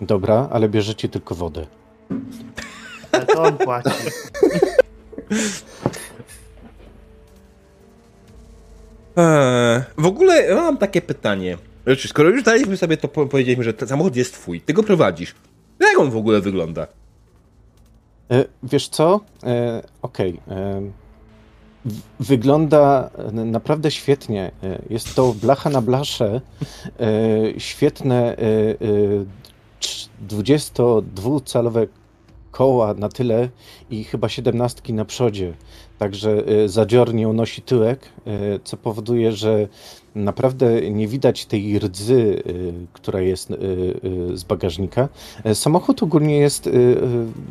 Dobra, 0.00 0.48
ale 0.52 0.68
bierzecie 0.68 1.08
tylko 1.08 1.34
wodę. 1.34 1.66
Ale 3.12 3.26
to 3.26 3.42
on 3.42 3.56
płaci. 3.58 3.90
Eee, 9.16 9.82
w 9.98 10.06
ogóle 10.06 10.42
ja 10.42 10.54
mam 10.54 10.76
takie 10.78 11.02
pytanie. 11.02 11.58
Znaczy, 11.86 12.08
skoro 12.08 12.28
już 12.28 12.42
daliśmy 12.42 12.76
sobie 12.76 12.96
to, 12.96 13.08
po- 13.08 13.26
powiedzieliśmy, 13.26 13.64
że 13.64 13.74
ten 13.74 13.88
samochód 13.88 14.16
jest 14.16 14.34
twój, 14.34 14.60
ty 14.60 14.72
go 14.72 14.82
prowadzisz. 14.82 15.34
Jak 15.80 15.98
on 15.98 16.10
w 16.10 16.16
ogóle 16.16 16.40
wygląda? 16.40 16.86
E, 18.30 18.44
Wiesz 18.62 18.88
co? 18.88 19.20
E, 19.44 19.82
Okej. 20.02 20.40
e, 20.48 20.80
w- 20.80 20.92
Wygląda 22.20 23.10
e, 23.18 23.32
naprawdę 23.32 23.90
świetnie. 23.90 24.50
E, 24.62 24.82
Jest 24.90 25.14
to 25.14 25.34
blacha 25.42 25.70
na 25.70 25.82
blasze. 25.82 26.40
e, 27.00 27.60
Świetne 27.60 28.36
e, 28.36 28.40
e, 28.40 28.74
trz- 29.80 30.08
22-calowe 30.28 31.86
koła 32.50 32.94
na 32.94 33.08
tyle 33.08 33.48
i 33.90 34.04
chyba 34.04 34.28
17 34.28 34.92
na 34.92 35.04
przodzie. 35.04 35.52
Także 35.98 36.42
zadziornie 36.66 37.28
unosi 37.28 37.62
tyłek, 37.62 38.08
co 38.64 38.76
powoduje, 38.76 39.32
że 39.32 39.68
naprawdę 40.14 40.90
nie 40.90 41.08
widać 41.08 41.46
tej 41.46 41.78
rdzy, 41.78 42.42
która 42.92 43.20
jest 43.20 43.48
z 44.34 44.44
bagażnika. 44.44 45.08
Samochód 45.54 46.02
ogólnie 46.02 46.38
jest 46.38 46.70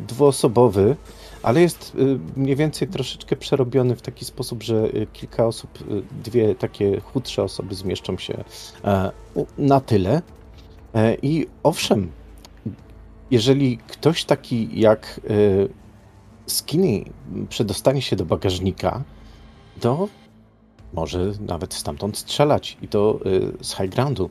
dwuosobowy, 0.08 0.96
ale 1.42 1.60
jest 1.60 1.96
e, 1.98 2.40
mniej 2.40 2.56
więcej 2.56 2.88
troszeczkę 2.88 3.36
przerobiony 3.36 3.96
w 3.96 4.02
taki 4.02 4.24
sposób, 4.24 4.62
że 4.62 4.84
e, 4.84 5.06
kilka 5.06 5.46
osób, 5.46 5.70
e, 5.80 5.84
dwie 6.24 6.54
takie 6.54 7.00
chudsze 7.00 7.42
osoby 7.42 7.74
zmieszczą 7.74 8.18
się 8.18 8.44
e, 8.84 9.10
na 9.58 9.80
tyle. 9.80 10.22
E, 10.94 11.14
I 11.22 11.46
owszem, 11.62 12.12
jeżeli 13.30 13.78
ktoś 13.78 14.24
taki 14.24 14.80
jak 14.80 15.20
Skinny 16.46 17.04
przedostanie 17.48 18.02
się 18.02 18.16
do 18.16 18.24
bagażnika, 18.24 19.02
to 19.80 20.08
może 20.92 21.32
nawet 21.40 21.74
stamtąd 21.74 22.18
strzelać 22.18 22.78
i 22.82 22.88
to 22.88 23.18
z 23.60 23.76
high 23.76 23.90
groundu. 23.90 24.30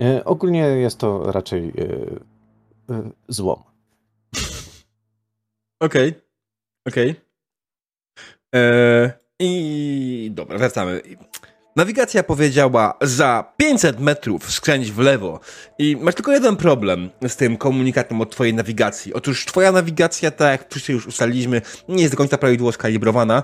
E, 0.00 0.24
Ogólnie 0.24 0.58
jest 0.58 0.98
to 0.98 1.32
raczej 1.32 1.72
e, 2.88 3.10
e, 5.80 5.88
złom. 5.88 5.90
Okej. 5.90 6.14
Okej. 6.88 7.14
Eee, 8.52 9.10
I 9.38 10.30
dobra, 10.34 10.58
wracamy. 10.58 11.00
Nawigacja 11.76 12.22
powiedziała 12.22 12.98
za 13.02 13.52
500 13.56 14.00
metrów 14.00 14.52
skręć 14.52 14.92
w 14.92 14.98
lewo. 14.98 15.40
I 15.78 15.96
masz 16.00 16.14
tylko 16.14 16.32
jeden 16.32 16.56
problem 16.56 17.10
z 17.28 17.36
tym 17.36 17.56
komunikatem 17.56 18.20
od 18.20 18.30
twojej 18.30 18.54
nawigacji. 18.54 19.14
Otóż 19.14 19.44
twoja 19.44 19.72
nawigacja, 19.72 20.30
tak 20.30 20.60
jak 20.60 20.70
wszyscy 20.70 20.92
już 20.92 21.06
ustaliliśmy, 21.06 21.62
nie 21.88 22.02
jest 22.02 22.14
do 22.14 22.18
końca 22.18 22.38
prawidłowo 22.38 22.72
skalibrowana. 22.72 23.42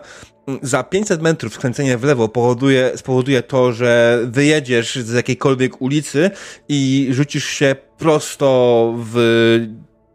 Za 0.62 0.82
500 0.82 1.22
metrów 1.22 1.54
skręcenie 1.54 1.98
w 1.98 2.04
lewo 2.04 2.28
powoduje, 2.28 2.92
spowoduje 2.96 3.42
to, 3.42 3.72
że 3.72 4.20
wyjedziesz 4.24 4.96
z 4.96 5.12
jakiejkolwiek 5.12 5.82
ulicy 5.82 6.30
i 6.68 7.08
rzucisz 7.10 7.44
się 7.44 7.76
prosto 7.98 8.94
w 8.96 9.16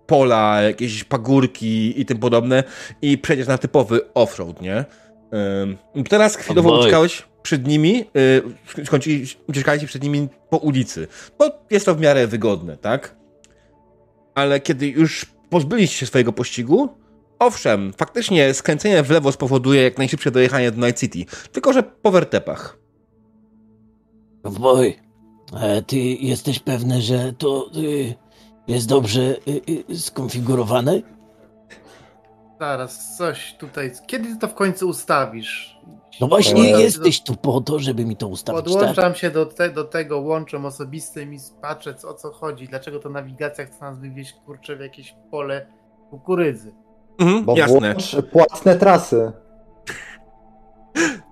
pola, 0.08 0.62
jakieś 0.62 1.04
pagórki 1.04 2.02
i 2.02 2.06
tym 2.06 2.18
podobne 2.18 2.64
i 3.02 3.18
przejdziesz 3.18 3.48
na 3.48 3.58
typowy 3.58 4.14
offroad, 4.14 4.62
nie? 4.62 4.86
Ym, 5.96 6.04
teraz 6.04 6.36
chwilowo 6.36 6.74
Oj. 6.74 6.80
uciekałeś 6.80 7.24
przed 7.44 7.68
nimi, 7.68 8.06
yy, 8.78 8.86
skończyli, 8.86 9.26
uciekaliście 9.48 9.88
przed 9.88 10.04
nimi 10.04 10.28
po 10.50 10.58
ulicy, 10.58 11.08
bo 11.40 11.52
jest 11.70 11.86
to 11.86 11.96
w 11.96 12.02
miarę 12.02 12.28
wygodne, 12.28 12.78
tak? 12.78 13.16
Ale 14.36 14.60
kiedy 14.60 14.88
już 14.88 15.26
pozbyliście 15.50 15.98
się 15.98 16.06
swojego 16.06 16.34
pościgu, 16.34 16.90
owszem, 17.40 17.94
faktycznie 17.98 18.54
skręcenie 18.54 19.04
w 19.04 19.10
lewo 19.12 19.32
spowoduje 19.32 19.84
jak 19.84 19.98
najszybsze 19.98 20.32
dojechanie 20.32 20.72
do 20.72 20.86
Night 20.86 21.00
City, 21.00 21.26
tylko 21.52 21.74
że 21.74 21.84
po 21.84 22.12
wertepach. 22.12 22.78
Boy, 24.44 24.94
e, 25.62 25.82
ty 25.82 25.98
jesteś 26.00 26.60
pewny, 26.60 27.02
że 27.02 27.34
to 27.34 27.70
y, 27.76 28.16
jest 28.68 28.88
dobrze 28.88 29.22
y, 29.22 29.62
y, 29.90 29.98
skonfigurowane? 30.00 31.02
Zaraz, 32.60 33.18
coś 33.18 33.56
tutaj. 33.60 33.92
Kiedy 34.08 34.30
ty 34.34 34.38
to 34.40 34.48
w 34.48 34.54
końcu 34.54 34.90
ustawisz? 34.90 35.78
No 36.22 36.28
właśnie, 36.28 36.70
jesteś 36.70 37.22
tu 37.24 37.36
po 37.36 37.62
to, 37.62 37.80
żeby 37.80 38.06
mi 38.06 38.16
to 38.16 38.28
ustawić, 38.28 38.64
tak? 38.64 38.74
Podłączam 38.74 39.16
się 39.16 39.32
do, 39.32 39.46
te, 39.46 39.70
do 39.70 39.84
tego 39.84 40.20
łączem 40.20 40.66
osobistym 40.66 41.34
i 41.34 41.38
patrzę, 41.62 41.96
co- 41.96 42.10
o 42.10 42.14
co 42.14 42.32
chodzi. 42.32 42.68
Dlaczego 42.68 43.00
to 43.00 43.10
nawigacja 43.10 43.66
chce 43.66 43.82
nas 43.86 44.00
wywieźć, 44.00 44.34
kurczę, 44.46 44.76
w 44.76 44.80
jakieś 44.80 45.16
pole 45.32 45.66
kukurydzy. 46.10 46.74
Mhm, 47.20 47.46
Bo 47.46 47.58
jasne. 47.58 47.96
płatne 48.32 48.76
trasy. 48.76 49.32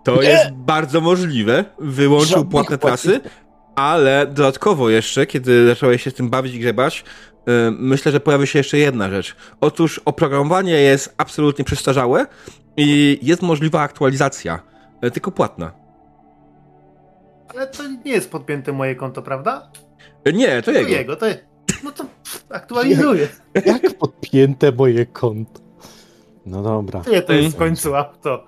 To 0.03 0.15
Nie! 0.21 0.29
jest 0.29 0.51
bardzo 0.51 1.01
możliwe. 1.01 1.65
Wyłączył 1.79 2.27
Żadnych 2.29 2.49
płatne 2.51 2.77
trasy. 2.77 3.09
płatnych- 3.19 3.44
Ale 3.75 4.27
dodatkowo 4.27 4.89
jeszcze, 4.89 5.25
kiedy 5.25 5.67
zacząłeś 5.67 6.03
się 6.03 6.11
z 6.11 6.13
tym 6.13 6.29
bawić 6.29 6.53
i 6.53 6.59
grzebać, 6.59 7.03
yy, 7.47 7.53
myślę, 7.71 8.11
że 8.11 8.19
pojawi 8.19 8.47
się 8.47 8.59
jeszcze 8.59 8.77
jedna 8.77 9.09
rzecz. 9.09 9.35
Otóż 9.61 10.01
oprogramowanie 10.05 10.71
jest 10.73 11.13
absolutnie 11.17 11.65
przestarzałe 11.65 12.25
i 12.77 13.19
jest 13.21 13.41
możliwa 13.41 13.81
aktualizacja, 13.81 14.59
yy, 15.01 15.11
tylko 15.11 15.31
płatna. 15.31 15.71
Ale 17.47 17.67
to 17.67 17.83
nie 18.05 18.11
jest 18.11 18.31
podpięte 18.31 18.71
moje 18.73 18.95
konto, 18.95 19.21
prawda? 19.21 19.71
Yy, 20.25 20.33
nie, 20.33 20.61
to 20.61 20.71
To 20.71 20.77
jego. 20.77 20.89
jego, 20.89 21.15
to 21.15 21.25
No 21.83 21.91
to 21.91 22.05
aktualizuję. 22.49 23.27
Jak 23.65 23.97
podpięte 23.97 24.71
moje 24.71 25.05
konto? 25.05 25.61
No 26.45 26.63
dobra. 26.63 27.01
Nie, 27.11 27.21
to 27.21 27.33
jest 27.33 27.47
w 27.47 27.55
Mm. 27.55 27.69
końcu 27.69 27.95
auto. 27.95 28.43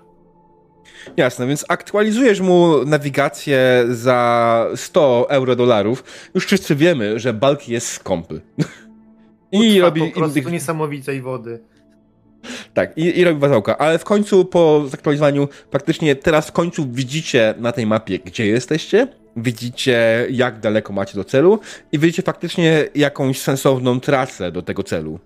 Jasne, 1.17 1.47
więc 1.47 1.65
aktualizujesz 1.67 2.41
mu 2.41 2.85
nawigację 2.85 3.85
za 3.89 4.67
100 4.75 5.29
euro 5.29 5.55
dolarów. 5.55 6.03
Już 6.35 6.45
wszyscy 6.45 6.75
wiemy, 6.75 7.19
że 7.19 7.33
bulk 7.33 7.67
jest 7.69 7.87
skąpy. 7.87 8.41
I 9.51 9.57
Utrwa 9.71 9.85
robi 9.85 10.01
po 10.01 10.19
prostu 10.19 10.39
innych- 10.39 10.51
niesamowitej 10.51 11.21
wody. 11.21 11.59
Tak, 12.73 12.97
i, 12.97 13.19
i 13.19 13.23
robi 13.23 13.39
wazałka, 13.39 13.77
ale 13.77 13.99
w 13.99 14.03
końcu 14.03 14.45
po 14.45 14.83
zaktualizowaniu, 14.87 15.47
faktycznie 15.71 16.15
teraz 16.15 16.47
w 16.47 16.51
końcu 16.51 16.87
widzicie 16.91 17.53
na 17.57 17.71
tej 17.71 17.85
mapie, 17.85 18.19
gdzie 18.19 18.47
jesteście, 18.47 19.07
widzicie 19.37 20.27
jak 20.29 20.59
daleko 20.59 20.93
macie 20.93 21.15
do 21.15 21.23
celu 21.23 21.59
i 21.91 21.99
widzicie 21.99 22.21
faktycznie 22.21 22.85
jakąś 22.95 23.41
sensowną 23.41 23.99
trasę 23.99 24.51
do 24.51 24.61
tego 24.61 24.83
celu. 24.83 25.19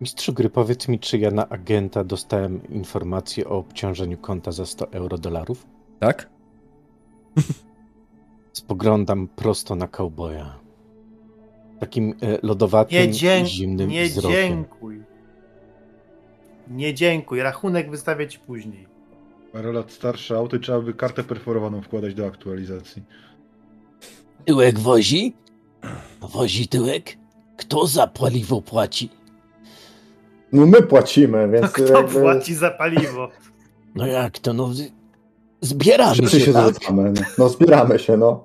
Mistrzu 0.00 0.32
gry, 0.32 0.50
powiedz 0.50 0.88
mi, 0.88 0.98
czy 0.98 1.18
ja 1.18 1.30
na 1.30 1.48
agenta 1.48 2.04
dostałem 2.04 2.68
informację 2.68 3.48
o 3.48 3.58
obciążeniu 3.58 4.18
konta 4.18 4.52
za 4.52 4.66
100 4.66 4.92
euro 4.92 5.18
dolarów? 5.18 5.66
Tak? 6.00 6.30
Spoglądam 8.52 9.28
prosto 9.28 9.74
na 9.74 9.88
cowboya. 9.88 10.58
Takim 11.80 12.14
e, 12.22 12.38
lodowatym, 12.42 12.98
Nie, 12.98 13.10
dzięk, 13.10 13.46
zimnym 13.46 13.90
nie 13.90 14.04
wzrokiem. 14.06 14.32
dziękuj. 14.32 15.02
Nie 16.68 16.94
dziękuj. 16.94 17.40
Rachunek 17.40 17.90
wystawię 17.90 18.28
ci 18.28 18.38
później. 18.38 18.86
Parę 19.52 19.72
lat 19.72 19.92
starsze 19.92 20.36
auto 20.36 20.56
i 20.56 20.60
trzeba 20.60 20.80
by 20.80 20.94
kartę 20.94 21.24
perforowaną 21.24 21.82
wkładać 21.82 22.14
do 22.14 22.26
aktualizacji. 22.26 23.02
Tyłek 24.44 24.78
wozi? 24.78 25.34
Wozi 26.20 26.68
tyłek? 26.68 27.18
Kto 27.56 27.86
za 27.86 28.06
paliwo 28.06 28.62
płaci? 28.62 29.08
No 30.52 30.66
my 30.66 30.82
płacimy, 30.82 31.46
No 31.46 31.52
więc 31.52 31.72
kto 31.72 31.82
jakby 31.84 32.20
płaci 32.20 32.54
za 32.54 32.70
paliwo? 32.70 33.28
No 33.94 34.06
jak 34.06 34.38
to, 34.38 34.52
no... 34.52 34.70
Zbieramy 35.60 36.14
wszyscy 36.14 36.40
się, 36.40 36.46
się 36.46 36.52
tak? 36.52 36.74
zwracamy. 36.74 37.12
No. 37.16 37.22
no 37.38 37.48
zbieramy 37.48 37.98
się, 37.98 38.16
no. 38.16 38.44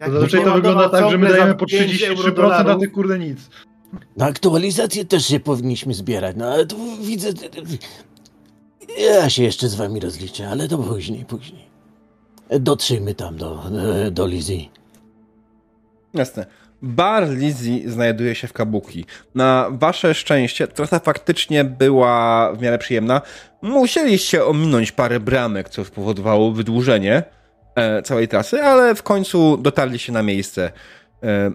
Jak 0.00 0.12
Zazwyczaj 0.12 0.44
to 0.44 0.54
wygląda 0.54 0.88
tak, 0.88 1.10
że 1.10 1.18
my 1.18 1.28
dajemy 1.28 1.54
po 1.54 1.66
5 1.66 2.02
euro 2.02 2.22
33%, 2.22 2.70
a 2.70 2.78
ty 2.78 2.88
kurde 2.88 3.18
nic. 3.18 3.38
Na 4.16 4.26
aktualizację 4.26 5.04
też 5.04 5.26
się 5.26 5.40
powinniśmy 5.40 5.94
zbierać, 5.94 6.36
no 6.36 6.46
ale 6.52 6.66
tu 6.66 6.76
widzę... 7.02 7.28
Ja 8.98 9.30
się 9.30 9.42
jeszcze 9.42 9.68
z 9.68 9.74
wami 9.74 10.00
rozliczę, 10.00 10.48
ale 10.48 10.68
to 10.68 10.78
później, 10.78 11.24
później. 11.24 11.66
Dotrzyjmy 12.60 13.14
tam 13.14 13.36
do, 13.36 13.62
do 14.10 14.26
Lizzie. 14.26 14.68
Jasne. 16.14 16.46
Bar 16.82 17.28
Lizzie 17.28 17.90
znajduje 17.90 18.34
się 18.34 18.48
w 18.48 18.52
Kabuki. 18.52 19.04
Na 19.34 19.66
wasze 19.70 20.14
szczęście 20.14 20.68
trasa 20.68 20.98
faktycznie 20.98 21.64
była 21.64 22.52
w 22.52 22.62
miarę 22.62 22.78
przyjemna. 22.78 23.20
Musieliście 23.62 24.44
ominąć 24.44 24.92
parę 24.92 25.20
bramek, 25.20 25.68
co 25.68 25.84
spowodowało 25.84 26.52
wydłużenie 26.52 27.22
e, 27.74 28.02
całej 28.02 28.28
trasy, 28.28 28.62
ale 28.62 28.94
w 28.94 29.02
końcu 29.02 29.56
dotarliście 29.56 30.12
na 30.12 30.22
miejsce. 30.22 30.72
E, 31.22 31.52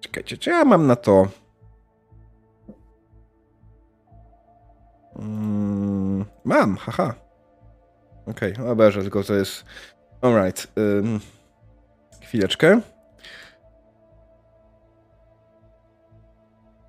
czekajcie, 0.00 0.38
czy 0.38 0.50
ja 0.50 0.64
mam 0.64 0.86
na 0.86 0.96
to... 0.96 1.28
Mm, 5.18 6.24
mam, 6.44 6.76
haha. 6.76 7.14
Okej, 8.26 8.52
okay, 8.52 8.68
obejrzę, 8.68 9.02
tylko 9.02 9.22
to 9.22 9.34
jest... 9.34 9.64
Alright. 10.22 10.72
Ym, 10.78 11.20
chwileczkę. 12.22 12.80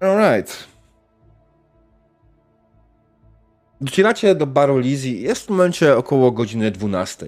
Alright. 0.03 0.67
Docieracie 3.81 4.35
do 4.35 4.47
baru 4.47 4.77
Lizzy. 4.77 5.09
Jest 5.09 5.45
w 5.45 5.49
momencie 5.49 5.97
około 5.97 6.31
godziny 6.31 6.71
12. 6.71 7.25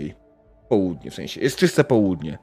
Południe 0.70 1.12
w 1.12 1.14
sensie. 1.14 1.42
Jest 1.42 1.58
czyste 1.58 1.84
południe. 1.84 2.38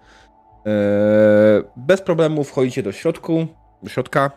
Eee, 0.64 1.62
bez 1.76 2.00
problemu 2.00 2.44
wchodzicie 2.44 2.82
do 2.82 2.92
środku. 2.92 3.46
Do 3.82 3.88
środka. 3.88 4.30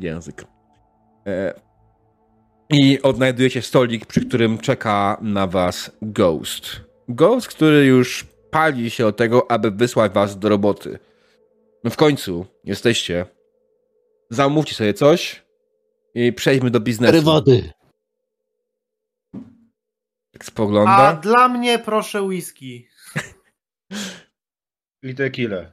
Język. 0.00 0.44
Eee, 1.26 1.52
I 2.70 3.02
odnajdujecie 3.02 3.62
stolik, 3.62 4.06
przy 4.06 4.28
którym 4.28 4.58
czeka 4.58 5.18
na 5.20 5.46
was 5.46 5.90
Ghost. 6.02 6.66
Ghost, 7.08 7.48
który 7.48 7.86
już 7.86 8.26
pali 8.50 8.90
się 8.90 9.06
od 9.06 9.16
tego, 9.16 9.50
aby 9.50 9.70
wysłać 9.70 10.12
was 10.12 10.38
do 10.38 10.48
roboty. 10.48 10.98
No 11.84 11.90
w 11.90 11.96
końcu 11.96 12.46
jesteście 12.64 13.26
zamówcie 14.30 14.74
sobie 14.74 14.94
coś 14.94 15.42
i 16.14 16.32
przejdźmy 16.32 16.70
do 16.70 16.80
biznesu. 16.80 17.12
Cztery 17.12 17.24
wody. 17.24 17.72
Tak 20.30 20.44
spogląda. 20.44 20.90
A 20.92 21.12
dla 21.16 21.48
mnie 21.48 21.78
proszę 21.78 22.22
whisky. 22.22 22.88
I 25.02 25.14
tequilę. 25.14 25.72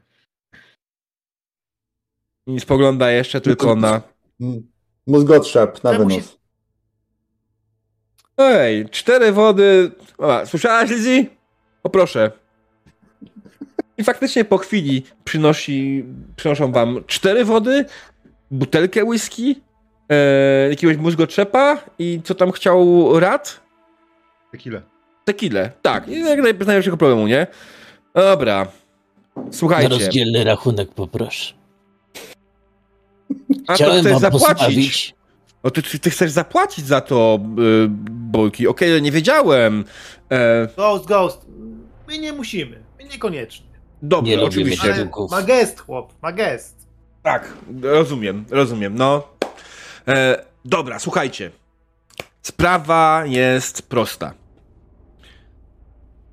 I 2.48 2.60
spogląda 2.60 3.12
jeszcze 3.12 3.42
tylko 3.42 3.76
na. 3.76 4.02
Mm. 4.42 4.72
Mózgotrzep 5.08 5.84
na 5.84 5.92
Czemu 5.94 6.08
wynos. 6.10 6.26
się- 6.26 6.38
Ej, 8.38 8.90
cztery 8.90 9.32
wody. 9.32 9.92
O, 10.18 10.46
słyszałaś, 10.46 10.90
Lizzy? 10.90 11.26
Poproszę. 11.82 12.32
I 13.98 14.04
faktycznie 14.04 14.46
po 14.46 14.58
chwili 14.58 15.04
przynosi, 15.24 16.06
przynoszą 16.36 16.72
wam 16.72 17.04
cztery 17.08 17.46
wody, 17.46 17.86
butelkę 18.58 19.04
whisky, 19.06 19.56
e, 20.10 20.70
jakiegoś 20.70 20.98
mózgotrzepa 20.98 21.78
i 22.00 22.22
co 22.24 22.36
tam 22.36 22.52
chciał 22.52 23.10
Rad? 23.20 23.60
Tequilę. 24.52 24.82
Tequilę. 25.26 25.72
Tak, 25.82 26.08
i 26.08 26.20
jak 26.20 26.40
naj- 26.40 26.54
bez 26.54 26.68
najmniejszego 26.68 26.98
problemu, 26.98 27.28
nie? 27.28 27.48
Dobra. 28.16 28.68
Na 29.36 29.44
Słuchajcie, 29.52 29.90
rozdzielny 29.90 30.44
rachunek 30.44 30.90
poproszę. 30.90 31.54
a 33.68 33.68
to 33.68 33.74
Chciałem 33.74 34.00
chcesz 34.02 34.12
wam 34.12 34.22
zapłacić? 34.22 34.48
postawić... 34.50 35.16
O, 35.64 35.72
ty, 35.72 35.82
ty, 36.00 36.10
chcesz 36.10 36.32
zapłacić 36.32 36.86
za 36.86 37.02
to, 37.02 37.40
y, 37.60 37.88
Bolki. 38.10 38.68
Okej, 38.68 38.92
ale 38.92 39.02
nie 39.02 39.12
wiedziałem. 39.12 39.86
E, 40.32 40.68
Ghost, 40.78 41.06
ghost. 41.06 41.46
My 42.08 42.18
nie 42.20 42.34
musimy. 42.34 42.84
My 43.00 43.04
niekoniecznie. 43.10 43.66
dobrze, 44.02 44.30
Nie 44.32 44.36
lubimy 44.38 44.50
oczywiście. 44.50 44.94
Dzięków. 44.94 45.32
ma 45.32 45.42
gest, 45.42 45.80
chłop. 45.80 46.14
Ma 46.22 46.32
gest. 46.32 46.83
Tak, 47.24 47.54
rozumiem, 47.82 48.46
rozumiem, 48.50 48.96
no. 48.96 49.28
E, 50.08 50.46
dobra, 50.66 51.00
słuchajcie. 51.00 51.52
Sprawa 52.42 53.24
jest 53.26 53.90
prosta. 53.90 54.34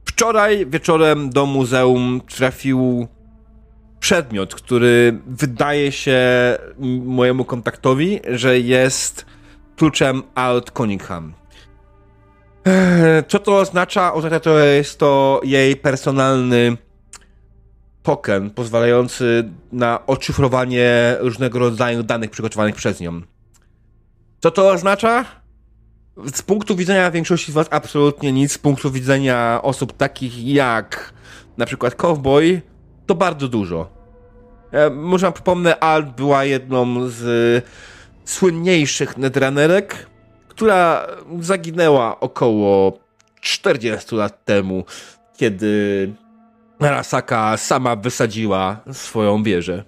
Wczoraj 0.04 0.66
wieczorem 0.66 1.30
do 1.30 1.46
muzeum 1.46 2.20
trafił 2.36 3.08
przedmiot, 4.00 4.54
który 4.54 5.20
wydaje 5.26 5.92
się 5.92 6.18
mojemu 7.04 7.44
kontaktowi, 7.44 8.20
że 8.28 8.58
jest 8.58 9.26
kluczem 9.76 10.22
Alt 10.34 10.70
Cunningham. 10.70 11.32
Eee, 12.64 13.24
Co 13.28 13.38
to 13.38 13.58
oznacza? 13.58 14.12
Oznacza 14.14 14.40
to, 14.40 14.58
że 14.58 14.66
jest 14.76 14.98
to 14.98 15.40
jej 15.44 15.76
personalny 15.76 16.76
token 18.02 18.50
pozwalający 18.50 19.50
na 19.72 20.06
odszyfrowanie 20.06 21.16
różnego 21.20 21.58
rodzaju 21.58 22.02
danych 22.02 22.30
przygotowanych 22.30 22.74
przez 22.74 23.00
nią. 23.00 23.20
Co 24.40 24.50
to 24.50 24.70
oznacza? 24.70 25.24
Z 26.34 26.42
punktu 26.42 26.76
widzenia 26.76 27.10
większości 27.10 27.52
z 27.52 27.54
Was 27.54 27.66
absolutnie 27.70 28.32
nic. 28.32 28.52
Z 28.52 28.58
punktu 28.58 28.90
widzenia 28.90 29.60
osób 29.62 29.96
takich 29.96 30.46
jak 30.46 31.12
na 31.56 31.66
przykład 31.66 31.94
Cowboy, 31.94 32.62
to 33.06 33.14
bardzo 33.14 33.48
dużo. 33.48 33.88
E, 34.72 34.90
może 34.90 35.26
wam 35.26 35.32
przypomnę, 35.32 35.80
Alt 35.80 36.16
była 36.16 36.44
jedną 36.44 37.08
z 37.08 37.64
słynniejszych 38.24 39.16
netrunnerek, 39.16 40.06
która 40.48 41.06
zaginęła 41.40 42.20
około 42.20 42.98
40 43.40 44.16
lat 44.16 44.44
temu, 44.44 44.84
kiedy 45.36 46.12
Arasaka 46.80 47.56
sama 47.56 47.96
wysadziła 47.96 48.80
swoją 48.92 49.42
wieżę. 49.42 49.84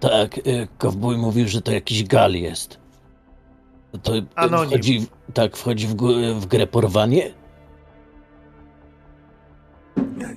Tak, 0.00 0.38
y, 0.38 0.68
kowbój 0.78 1.16
mówił, 1.16 1.48
że 1.48 1.62
to 1.62 1.72
jakiś 1.72 2.04
gal 2.04 2.32
jest. 2.32 2.78
To 4.02 4.12
Anonim. 4.34 4.68
wchodzi, 4.68 5.06
tak, 5.34 5.56
wchodzi 5.56 5.86
w, 5.86 5.94
w 6.40 6.46
grę 6.46 6.66
porwanie? 6.66 7.30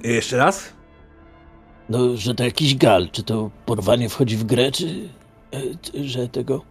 Jeszcze 0.03 0.37
raz? 0.37 0.73
No, 1.89 2.17
że 2.17 2.35
to 2.35 2.43
jakiś 2.43 2.75
gal. 2.75 3.09
Czy 3.11 3.23
to 3.23 3.51
porwanie 3.65 4.09
wchodzi 4.09 4.37
w 4.37 4.43
grę, 4.43 4.71
czy, 4.71 5.09
e, 5.51 5.61
czy 5.81 6.03
że 6.03 6.27
tego... 6.27 6.61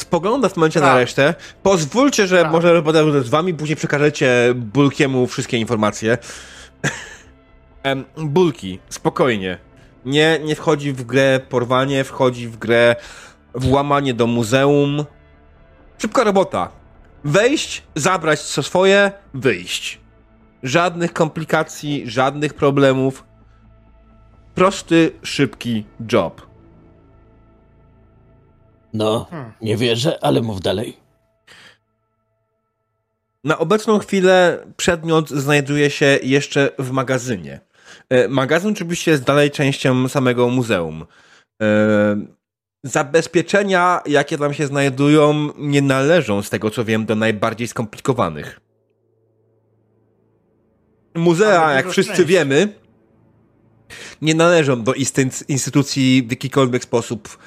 Spogląda 0.00 0.48
w 0.48 0.56
momencie 0.56 0.80
na 0.80 0.86
Tak. 0.86 0.96
resztę. 0.96 1.34
Pozwólcie, 1.62 2.26
że 2.26 2.42
Tak. 2.42 2.52
może 2.52 2.82
będę 2.82 3.22
z 3.22 3.28
wami, 3.28 3.54
później 3.54 3.76
przekażecie 3.76 4.52
Bulkiemu 4.54 5.26
wszystkie 5.26 5.56
informacje. 5.56 6.18
Bulki, 8.16 8.78
spokojnie. 8.88 9.58
Nie, 10.04 10.38
nie 10.44 10.56
wchodzi 10.56 10.92
w 10.92 11.02
grę 11.04 11.40
porwanie, 11.48 12.04
wchodzi 12.04 12.48
w 12.48 12.56
grę 12.56 12.96
włamanie 13.54 14.14
do 14.14 14.26
muzeum. 14.26 15.04
Szybka 15.98 16.24
robota. 16.24 16.68
Wejść, 17.24 17.82
zabrać 17.94 18.40
co 18.40 18.62
swoje, 18.62 19.12
wyjść. 19.34 20.00
Żadnych 20.62 21.12
komplikacji, 21.12 22.02
żadnych 22.06 22.54
problemów. 22.54 23.24
Prosty, 24.54 25.12
szybki 25.22 25.84
job. 26.12 26.49
No, 28.92 29.26
Hmm. 29.30 29.52
nie 29.62 29.76
wierzę, 29.76 30.18
ale 30.24 30.40
mów 30.42 30.60
dalej. 30.60 30.96
Na 33.44 33.58
obecną 33.58 33.98
chwilę 33.98 34.58
przedmiot 34.76 35.28
znajduje 35.30 35.90
się 35.90 36.18
jeszcze 36.22 36.70
w 36.78 36.90
magazynie. 36.90 37.60
E, 38.08 38.28
Magazyn 38.28 38.70
oczywiście 38.72 39.10
jest 39.10 39.22
dalej 39.24 39.50
częścią 39.50 40.08
samego 40.08 40.48
muzeum. 40.48 41.06
E, 41.62 42.40
Zabezpieczenia, 42.84 44.00
jakie 44.06 44.38
tam 44.38 44.54
się 44.54 44.66
znajdują, 44.66 45.48
nie 45.58 45.82
należą, 45.82 46.42
z 46.42 46.50
tego 46.50 46.70
co 46.70 46.84
wiem, 46.84 47.06
do 47.06 47.14
najbardziej 47.14 47.68
skomplikowanych. 47.68 48.60
Muzea, 51.14 51.72
jak 51.72 51.90
wszyscy 51.90 52.12
szczęścia. 52.12 52.28
wiemy, 52.28 52.68
nie 54.22 54.34
należą 54.34 54.82
do 54.82 54.94
instytucji 55.48 56.22
w 56.28 56.30
jakikolwiek 56.30 56.82
sposób 56.84 57.38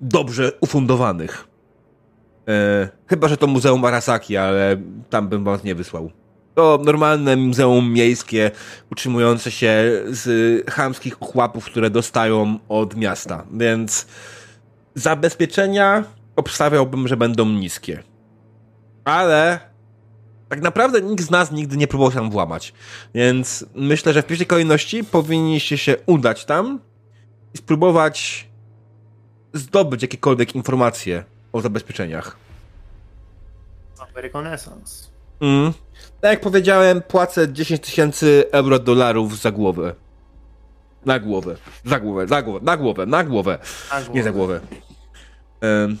dobrze 0.00 0.52
ufundowanych. 0.60 1.48
E, 2.48 2.88
chyba, 3.06 3.28
że 3.28 3.36
to 3.36 3.46
Muzeum 3.46 3.84
Arasaki, 3.84 4.36
ale 4.36 4.76
tam 5.10 5.28
bym 5.28 5.44
was 5.44 5.64
nie 5.64 5.74
wysłał. 5.74 6.10
To 6.54 6.78
normalne 6.84 7.36
muzeum 7.36 7.92
miejskie, 7.92 8.50
utrzymujące 8.92 9.50
się 9.50 10.02
z 10.08 10.70
chamskich 10.70 11.22
ochłapów, 11.22 11.64
które 11.64 11.90
dostają 11.90 12.58
od 12.68 12.96
miasta, 12.96 13.46
więc 13.52 14.06
zabezpieczenia 14.94 16.04
obstawiałbym, 16.36 17.08
że 17.08 17.16
będą 17.16 17.46
niskie. 17.46 18.02
Ale 19.04 19.60
tak 20.48 20.62
naprawdę 20.62 21.00
nikt 21.00 21.24
z 21.24 21.30
nas 21.30 21.52
nigdy 21.52 21.76
nie 21.76 21.86
próbował 21.86 22.12
tam 22.12 22.30
włamać, 22.30 22.72
więc 23.14 23.64
myślę, 23.74 24.12
że 24.12 24.22
w 24.22 24.26
pierwszej 24.26 24.46
kolejności 24.46 25.04
powinniście 25.04 25.78
się 25.78 25.96
udać 26.06 26.44
tam 26.44 26.80
i 27.54 27.58
spróbować 27.58 28.49
zdobyć 29.52 30.02
jakiekolwiek 30.02 30.54
informacje 30.54 31.24
o 31.52 31.60
zabezpieczeniach. 31.60 32.36
American 34.14 34.46
Essence. 34.46 35.08
Mm. 35.40 35.72
Tak 36.20 36.30
jak 36.30 36.40
powiedziałem, 36.40 37.02
płacę 37.02 37.52
10 37.52 37.80
tysięcy 37.80 38.44
euro 38.52 38.78
dolarów 38.78 39.38
za 39.38 39.50
głowę. 39.50 39.94
Na 41.04 41.18
głowę. 41.18 41.56
Za 41.84 42.00
głowę, 42.00 42.26
za 42.28 42.42
głowę, 42.42 42.60
na 42.62 42.76
głowę, 42.76 43.06
na 43.06 43.24
głowę. 43.24 43.58
Tak, 43.90 44.14
Nie 44.14 44.22
za 44.22 44.32
głowę. 44.32 44.60
Ym, 45.64 45.98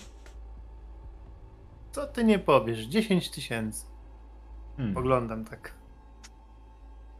Co 1.92 2.06
ty 2.06 2.24
nie 2.24 2.38
powiesz? 2.38 2.78
10 2.78 3.30
tysięcy. 3.30 3.86
Hmm. 4.76 4.96
Oglądam 4.96 5.44
tak. 5.44 5.74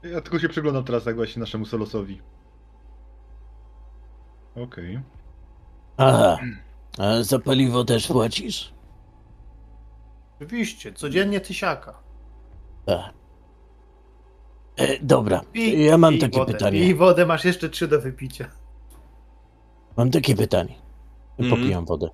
Ja 0.02 0.20
tylko 0.20 0.38
się 0.38 0.48
przyglądam 0.48 0.84
teraz 0.84 1.04
tak 1.04 1.16
właśnie 1.16 1.40
naszemu 1.40 1.66
Solosowi. 1.66 2.20
Okej. 4.56 5.00
Aha. 6.00 6.38
A 6.98 7.22
za 7.22 7.38
paliwo 7.38 7.84
też 7.84 8.06
płacisz? 8.06 8.72
Oczywiście, 10.36 10.92
codziennie 10.92 11.40
tysiaka. 11.40 11.94
Tak. 12.86 13.12
E, 14.76 14.98
dobra, 15.04 15.40
I, 15.54 15.84
ja 15.84 15.98
mam 15.98 16.14
i 16.14 16.18
takie 16.18 16.38
wodę. 16.38 16.52
pytanie. 16.52 16.78
I 16.78 16.94
wodę 16.94 17.26
masz 17.26 17.44
jeszcze 17.44 17.68
trzy 17.68 17.88
do 17.88 18.00
wypicia. 18.00 18.48
Mam 19.96 20.10
takie 20.10 20.36
pytanie. 20.36 20.74
Mhm. 21.38 21.60
Popijam 21.60 21.84
wodę. 21.84 22.10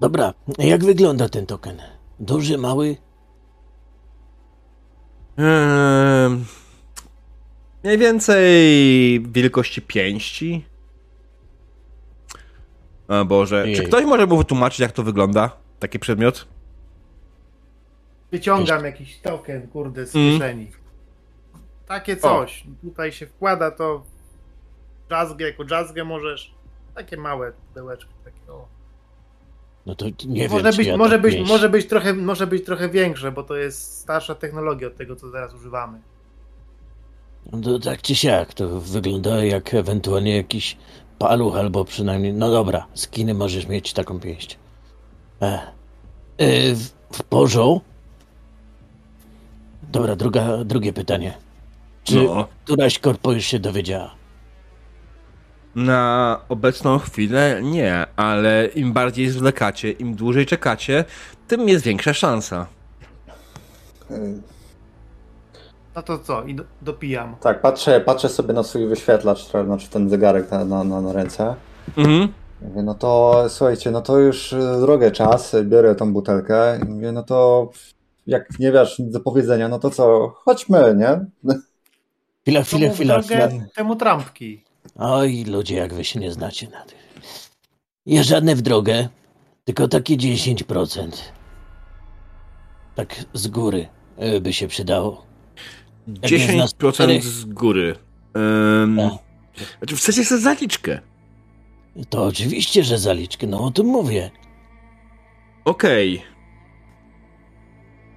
Dobra, 0.00 0.34
jak 0.58 0.84
wygląda 0.84 1.28
ten 1.28 1.46
token? 1.46 1.82
Duży, 2.20 2.58
mały? 2.58 2.96
ym, 5.38 6.44
mniej 7.84 7.98
więcej 7.98 8.46
wielkości 9.32 9.82
pięści. 9.82 10.64
O 13.08 13.24
Boże. 13.24 13.64
Czy 13.64 13.70
Jej. 13.70 13.86
ktoś 13.86 14.04
może 14.04 14.26
mu 14.26 14.38
wytłumaczyć, 14.38 14.80
jak 14.80 14.92
to 14.92 15.02
wygląda? 15.02 15.56
Taki 15.78 15.98
przedmiot? 15.98 16.46
Wyciągam 18.32 18.84
jakiś 18.84 19.18
token, 19.18 19.68
kurde, 19.68 20.06
z 20.06 20.16
Mm. 20.16 20.32
kieszeni. 20.32 20.70
Takie 21.86 22.16
coś. 22.16 22.64
Tutaj 22.82 23.12
się 23.12 23.26
wkłada 23.26 23.70
to 23.70 24.04
jazzgę, 25.10 25.46
jako 25.46 25.64
jazzgę 25.70 26.04
możesz. 26.04 26.54
Takie 26.94 27.16
małe 27.16 27.52
pudełeczki. 27.52 28.10
Takie, 28.24 28.52
o. 28.52 28.68
No 29.86 29.94
to 29.94 30.06
nie 30.26 30.48
może 30.48 30.62
wiem, 30.62 30.72
czy 30.72 30.78
być, 30.78 30.86
ja 30.86 30.96
może, 30.96 31.12
tak 31.12 31.22
być, 31.22 31.48
może, 31.48 31.68
być 31.68 31.86
trochę, 31.86 32.14
może 32.14 32.46
być 32.46 32.64
trochę 32.64 32.88
większe, 32.88 33.32
bo 33.32 33.42
to 33.42 33.56
jest 33.56 33.98
starsza 34.00 34.34
technologia 34.34 34.86
od 34.88 34.96
tego, 34.96 35.16
co 35.16 35.30
teraz 35.30 35.54
używamy. 35.54 36.00
No 37.52 37.60
to 37.60 37.78
tak 37.78 38.02
czy 38.02 38.14
siak, 38.14 38.54
to 38.54 38.80
wygląda 38.80 39.44
jak 39.44 39.74
ewentualnie 39.74 40.36
jakiś 40.36 40.76
paluch, 41.18 41.56
albo 41.56 41.84
przynajmniej... 41.84 42.32
No 42.32 42.50
dobra, 42.50 42.86
z 42.94 43.08
kiny 43.08 43.34
możesz 43.34 43.66
mieć 43.66 43.92
taką 43.92 44.20
pięść. 44.20 44.58
E, 45.42 45.60
e, 46.38 46.74
w, 46.74 46.88
w 47.12 47.22
porządku? 47.22 47.80
Dobra, 49.92 50.16
druga, 50.16 50.64
drugie 50.64 50.92
pytanie. 50.92 51.34
Czy 52.04 52.14
No. 52.22 52.48
któraś 52.64 52.98
korpo 52.98 53.32
już 53.32 53.44
się 53.44 53.58
dowiedziała? 53.58 54.14
Na 55.74 56.40
obecną 56.48 56.98
chwilę 56.98 57.60
nie, 57.62 58.06
ale 58.16 58.66
im 58.66 58.92
bardziej 58.92 59.30
zwlekacie, 59.30 59.90
im 59.90 60.14
dłużej 60.14 60.46
czekacie, 60.46 61.04
tym 61.48 61.68
jest 61.68 61.84
większa 61.84 62.14
szansa. 62.14 62.66
No 65.96 66.02
to 66.02 66.18
co? 66.18 66.42
I 66.42 66.54
do, 66.54 66.64
dopijam. 66.82 67.36
Tak, 67.40 67.60
patrzę, 67.60 68.00
patrzę 68.00 68.28
sobie 68.28 68.54
na 68.54 68.62
swój 68.62 68.86
wyświetlacz, 68.86 69.50
znaczy 69.64 69.88
ten 69.90 70.10
zegarek 70.10 70.50
na, 70.50 70.64
na, 70.64 70.84
na, 70.84 71.00
na 71.00 71.12
ręce. 71.12 71.54
Mhm. 71.96 72.28
Mówię, 72.62 72.82
no 72.82 72.94
to 72.94 73.44
słuchajcie, 73.48 73.90
no 73.90 74.00
to 74.00 74.18
już 74.18 74.52
y, 74.52 74.80
drogę 74.80 75.10
czas, 75.10 75.56
biorę 75.64 75.94
tą 75.94 76.12
butelkę 76.12 76.78
i 76.82 76.88
mówię, 76.88 77.12
no 77.12 77.22
to 77.22 77.70
jak 78.26 78.58
nie 78.58 78.72
wiesz 78.72 78.98
nic 78.98 79.12
do 79.12 79.20
powiedzenia, 79.20 79.68
no 79.68 79.78
to 79.78 79.90
co, 79.90 80.28
chodźmy, 80.44 80.94
nie? 80.96 81.20
Chwila, 82.42 82.62
chwila, 82.62 83.22
chwila. 83.22 83.48
Temu 83.74 83.96
trampki. 83.96 84.64
Oj, 84.98 85.44
ludzie, 85.44 85.76
jak 85.76 85.94
wy 85.94 86.04
się 86.04 86.20
nie 86.20 86.32
znacie 86.32 86.68
na 86.68 86.84
tym. 86.84 86.98
Nie 88.06 88.24
żadne 88.24 88.54
w 88.54 88.62
drogę, 88.62 89.08
tylko 89.64 89.88
takie 89.88 90.16
10%. 90.16 91.08
Tak 92.94 93.24
z 93.32 93.48
góry 93.48 93.88
e, 94.16 94.40
by 94.40 94.52
się 94.52 94.68
przydało. 94.68 95.33
Jak 96.22 96.30
jest 96.30 96.54
nas 96.54 96.74
10% 96.74 96.92
czterech. 96.92 97.24
z 97.24 97.44
góry. 97.44 97.96
Um, 98.34 98.96
Tak. 99.58 99.66
znaczy, 99.78 99.96
chcecie 99.96 100.24
sobie 100.24 100.40
zaliczkę. 100.40 101.00
To 102.08 102.24
oczywiście, 102.24 102.84
że 102.84 102.98
zaliczkę, 102.98 103.46
no 103.46 103.64
o 103.64 103.70
tym 103.70 103.86
mówię. 103.86 104.30
Okej. 105.64 106.22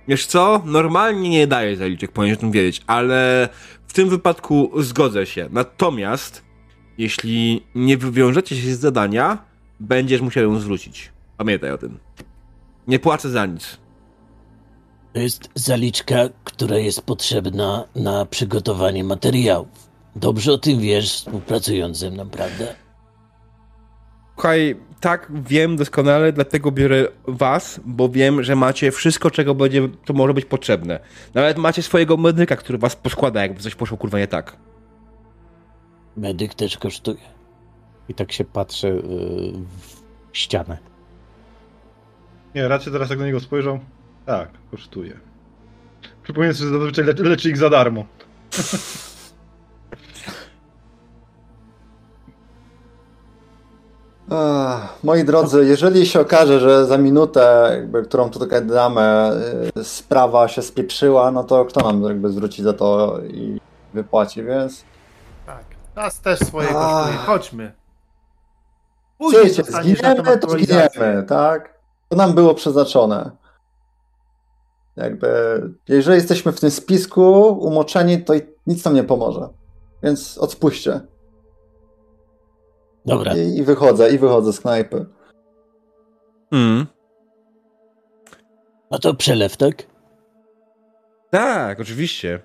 Wiesz 0.07 0.25
co? 0.25 0.61
Normalnie 0.65 1.29
nie 1.29 1.47
daję 1.47 1.75
zaliczek, 1.77 2.11
powinieneś 2.11 2.37
o 2.37 2.41
tym 2.41 2.51
wiedzieć, 2.51 2.81
ale 2.87 3.49
w 3.87 3.93
tym 3.93 4.09
wypadku 4.09 4.71
zgodzę 4.81 5.25
się. 5.25 5.49
Natomiast, 5.51 6.43
jeśli 6.97 7.63
nie 7.75 7.97
wywiążecie 7.97 8.55
się 8.55 8.75
z 8.75 8.79
zadania, 8.79 9.37
będziesz 9.79 10.21
musiał 10.21 10.43
ją 10.43 10.59
zwrócić. 10.59 11.11
Pamiętaj 11.37 11.71
o 11.71 11.77
tym. 11.77 11.99
Nie 12.87 12.99
płacę 12.99 13.29
za 13.29 13.45
nic. 13.45 13.77
To 15.17 15.21
jest 15.21 15.49
zaliczka, 15.55 16.29
która 16.43 16.77
jest 16.77 17.01
potrzebna 17.01 17.83
na 17.95 18.25
przygotowanie 18.25 19.03
materiałów. 19.03 19.89
Dobrze 20.15 20.51
o 20.51 20.57
tym 20.57 20.79
wiesz, 20.79 21.13
współpracując 21.13 21.97
ze 21.97 22.11
mną, 22.11 22.29
prawda? 22.29 22.65
Słuchaj, 24.33 24.75
tak, 24.99 25.31
wiem 25.47 25.75
doskonale, 25.75 26.33
dlatego 26.33 26.71
biorę 26.71 27.07
was, 27.27 27.79
bo 27.85 28.09
wiem, 28.09 28.43
że 28.43 28.55
macie 28.55 28.91
wszystko, 28.91 29.31
czego 29.31 29.55
będzie, 29.55 29.89
to 30.05 30.13
może 30.13 30.33
być 30.33 30.45
potrzebne. 30.45 30.99
Nawet 31.33 31.57
macie 31.57 31.81
swojego 31.81 32.17
medyka, 32.17 32.55
który 32.55 32.77
was 32.77 32.95
poskłada, 32.95 33.41
jakby 33.41 33.59
coś 33.59 33.75
poszło 33.75 33.97
kurwa 33.97 34.19
nie 34.19 34.27
tak. 34.27 34.57
Medyk 36.17 36.53
też 36.53 36.77
kosztuje. 36.77 37.21
I 38.09 38.13
tak 38.13 38.31
się 38.31 38.45
patrzy 38.45 38.87
yy, 38.87 39.53
w 40.31 40.37
ścianę. 40.37 40.77
Nie, 42.55 42.67
raczej 42.67 42.93
teraz 42.93 43.09
jak 43.09 43.19
na 43.19 43.25
niego 43.25 43.39
spojrzał. 43.39 43.79
Tak, 44.27 44.49
kosztuje. 44.71 45.19
Przypomnę 46.23 46.53
sobie, 46.53 46.69
że 46.69 46.77
zazwyczaj 46.77 47.05
leczy, 47.05 47.23
leczy 47.23 47.49
ich 47.49 47.57
za 47.57 47.69
darmo. 47.69 48.05
Ech, 48.59 48.65
Moi 55.03 55.23
drodzy, 55.23 55.65
jeżeli 55.65 56.05
się 56.05 56.19
okaże, 56.19 56.59
że 56.59 56.85
za 56.85 56.97
minutę, 56.97 57.67
jakby, 57.71 58.03
którą 58.03 58.29
tu 58.29 58.39
tutaj 58.39 58.65
damy, 58.65 59.31
y, 59.77 59.83
sprawa 59.83 60.47
się 60.47 60.61
spieprzyła, 60.61 61.31
no 61.31 61.43
to 61.43 61.65
kto 61.65 61.91
nam 61.91 62.03
jakby 62.03 62.29
zwróci 62.29 62.63
za 62.63 62.73
to 62.73 63.19
i 63.27 63.61
wypłaci, 63.93 64.43
więc 64.43 64.83
Tak. 65.45 65.63
Nas 65.95 66.21
też 66.21 66.39
swoje 66.39 66.69
Ach. 66.69 67.03
kosztuje. 67.05 67.17
Chodźmy. 67.17 67.71
Później 69.17 69.49
zginiemy, 69.49 70.37
to 70.37 70.49
zginiemy, 70.49 71.23
tak? 71.27 71.73
To 72.09 72.15
nam 72.15 72.33
było 72.33 72.53
przeznaczone. 72.53 73.31
Jakby, 74.97 75.27
jeżeli 75.87 76.15
jesteśmy 76.15 76.51
w 76.51 76.59
tym 76.59 76.71
spisku 76.71 77.21
umoczeni, 77.59 78.23
to 78.23 78.33
nic 78.67 78.85
nam 78.85 78.93
nie 78.93 79.03
pomoże. 79.03 79.49
Więc 80.03 80.37
odpuśćcie. 80.37 81.01
Dobra, 83.05 83.35
I, 83.35 83.57
I 83.57 83.63
wychodzę, 83.63 84.11
i 84.11 84.17
wychodzę 84.17 84.53
z 84.53 84.59
knajpy. 84.59 85.05
Mm. 86.51 86.85
no 88.91 88.99
to 88.99 89.13
przelew, 89.13 89.57
tak? 89.57 89.83
Tak, 91.29 91.79
oczywiście. 91.79 92.39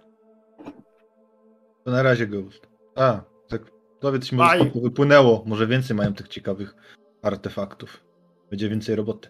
To 1.84 1.90
na 1.90 2.02
razie 2.02 2.26
Ghost. 2.26 2.66
A, 2.94 3.20
tak 3.48 3.62
dowiedz 4.00 4.32
mi, 4.32 4.38
może 4.38 4.70
wypłynęło. 4.74 5.42
Może 5.46 5.66
więcej 5.66 5.96
mają 5.96 6.14
tych 6.14 6.28
ciekawych 6.28 6.74
artefaktów. 7.22 8.04
Będzie 8.50 8.68
więcej 8.68 8.96
roboty. 8.96 9.28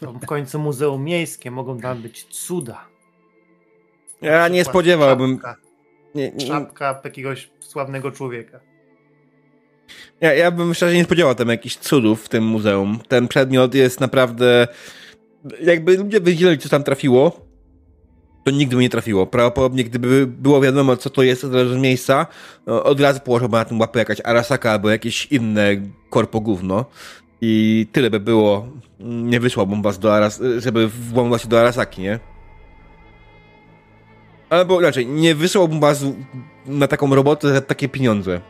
To 0.00 0.12
w 0.12 0.26
końcu 0.26 0.58
muzeum 0.58 1.04
miejskie, 1.04 1.50
mogą 1.50 1.80
tam 1.80 2.02
być 2.02 2.24
cuda. 2.24 2.84
Ja 4.22 4.48
nie 4.48 4.64
spodziewałbym. 4.64 5.36
Czapka, 5.38 5.56
Nie, 6.14 6.30
nie, 6.30 6.46
czapka 6.46 7.00
jakiegoś 7.04 7.50
sławnego 7.60 8.10
człowieka. 8.10 8.60
ja, 10.20 10.34
ja 10.34 10.50
bym 10.50 10.74
szczerze 10.74 10.94
nie 10.94 11.04
spodziewał 11.04 11.34
tam 11.34 11.48
jakichś 11.48 11.76
cudów 11.76 12.24
w 12.24 12.28
tym 12.28 12.44
muzeum. 12.44 12.98
Ten 13.08 13.28
przedmiot 13.28 13.74
jest 13.74 14.00
naprawdę. 14.00 14.68
Jakby 15.62 15.96
ludzie 15.96 16.20
wiedzieli, 16.20 16.58
co 16.58 16.68
tam 16.68 16.84
trafiło, 16.84 17.48
to 18.44 18.50
nigdy 18.50 18.76
by 18.76 18.82
nie 18.82 18.90
trafiło. 18.90 19.26
Prawdopodobnie, 19.26 19.84
gdyby 19.84 20.26
było 20.26 20.60
wiadomo, 20.60 20.96
co 20.96 21.10
to 21.10 21.22
jest 21.22 21.44
od 21.44 21.78
miejsca, 21.80 22.26
no, 22.66 22.84
od 22.84 23.00
razu 23.00 23.20
położyłby 23.20 23.56
na 23.56 23.64
tym 23.64 23.80
łapę 23.80 23.98
jakaś 23.98 24.20
Arasaka 24.24 24.72
albo 24.72 24.90
jakieś 24.90 25.26
inne 25.26 25.76
korpo 26.10 26.40
gówno. 26.40 26.84
I 27.40 27.86
tyle 27.92 28.10
by 28.10 28.20
było. 28.20 28.66
Nie 29.00 29.40
wysłałbym 29.40 29.82
was 29.82 29.98
do 29.98 30.14
Aras 30.14 30.42
żeby 30.58 30.88
włamać 30.88 31.42
się 31.42 31.48
do 31.48 31.60
Arasaki, 31.60 32.02
nie? 32.02 32.18
Albo 34.50 34.80
inaczej, 34.80 35.06
nie 35.06 35.34
wysłałbym 35.34 35.80
was 35.80 36.04
na 36.66 36.86
taką 36.88 37.14
robotę 37.14 37.54
za 37.54 37.60
takie 37.60 37.88
pieniądze. 37.88 38.40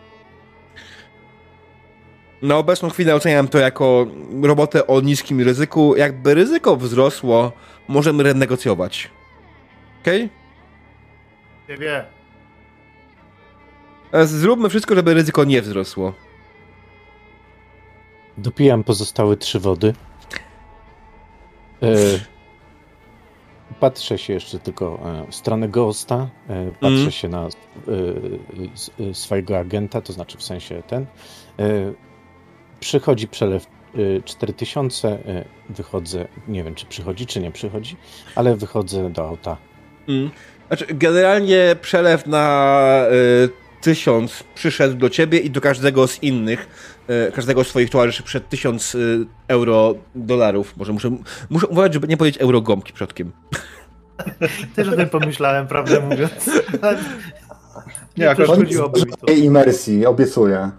Na 2.43 2.57
obecną 2.57 2.91
chwilę 2.91 3.15
oceniam 3.15 3.49
to 3.49 3.59
jako 3.59 4.07
robotę 4.43 4.87
o 4.87 5.01
niskim 5.01 5.41
ryzyku. 5.41 5.97
Jakby 5.97 6.35
ryzyko 6.35 6.77
wzrosło, 6.77 7.53
możemy 7.89 8.23
renegocjować. 8.23 9.11
Okej? 10.03 10.29
Nie 11.69 11.77
wie. 11.77 12.05
Okay? 14.09 14.27
Zróbmy 14.27 14.69
wszystko, 14.69 14.95
żeby 14.95 15.15
ryzyko 15.15 15.45
nie 15.45 15.63
wzrosło. 15.63 16.15
Dopijam 18.39 18.85
pozostałe 18.85 19.37
trzy 19.37 19.61
wody. 19.61 19.95
E, 21.83 21.95
patrzę 23.81 24.19
się 24.19 24.33
jeszcze 24.33 24.59
tylko 24.59 25.01
e, 25.05 25.31
w 25.31 25.35
stronę 25.35 25.69
Ghosta. 25.69 26.29
E, 26.49 26.71
patrzę 26.71 26.87
Mhm. 26.89 27.11
się 27.11 27.29
na 27.29 27.49
e, 29.11 29.15
swojego 29.15 29.59
agenta, 29.59 30.01
to 30.01 30.13
znaczy 30.13 30.39
w 30.39 30.43
sensie 30.43 30.83
ten. 30.87 31.07
Przychodzi 32.81 33.29
przelew 33.29 33.67
e, 34.19 34.23
4000. 34.23 35.09
E, 35.09 35.45
wychodzę, 35.71 36.29
nie 36.49 36.65
wiem 36.65 36.75
czy 36.75 36.87
przychodzi, 36.87 37.27
czy 37.27 37.41
nie 37.41 37.51
przychodzi, 37.51 37.97
ale 38.35 38.57
wychodzę 38.57 39.11
do 39.11 39.29
auta. 39.29 39.57
Mm. 40.09 40.31
Znaczy, 40.69 40.87
generalnie 40.95 41.77
przelew 41.81 42.27
na 42.27 42.89
tysiąc 43.81 44.45
przyszedł 44.55 44.95
do 44.95 45.11
ciebie 45.11 45.39
i 45.39 45.51
do 45.51 45.61
każdego 45.61 46.07
z 46.09 46.23
innych, 46.23 46.69
y, 47.29 47.33
każdego 47.33 47.65
z 47.65 47.69
swoich 47.69 47.91
towarzyszy 47.91 48.23
przed 48.23 48.49
tysiąc 48.49 48.95
y, 48.95 49.27
euro, 49.49 49.95
dolarów. 50.15 50.77
Może 50.77 50.93
muszę, 50.93 51.11
muszę 51.51 51.67
uważać, 51.67 51.95
żeby 51.95 52.09
nie 52.09 52.17
powiedzieć 52.17 52.43
euro 52.43 52.61
gąbki 52.61 52.93
przodkiem. 52.93 53.33
Też 54.77 54.89
o 54.89 54.97
tym 54.97 55.09
pomyślałem, 55.09 55.67
prawdę 55.67 56.01
mówiąc. 56.01 56.51
Nie, 58.17 58.25
Nie 58.25 58.31
akurat. 58.31 58.61
Tej 59.27 59.45
imersji, 59.45 60.07
obiecuję. 60.07 60.71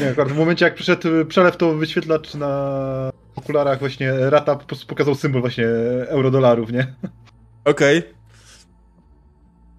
Nie, 0.00 0.10
akurat 0.10 0.28
w 0.28 0.38
momencie 0.38 0.64
jak 0.64 0.74
przyszedł 0.74 1.08
przelew, 1.28 1.56
to 1.56 1.74
wyświetlacz 1.74 2.34
na 2.34 3.10
okularach 3.36 3.78
właśnie 3.78 4.12
Rata 4.30 4.56
po 4.56 4.64
prostu 4.64 4.86
pokazał 4.86 5.14
symbol 5.14 5.40
właśnie 5.40 5.66
eurodolarów, 6.08 6.72
nie? 6.72 6.94
Okej. 7.64 8.02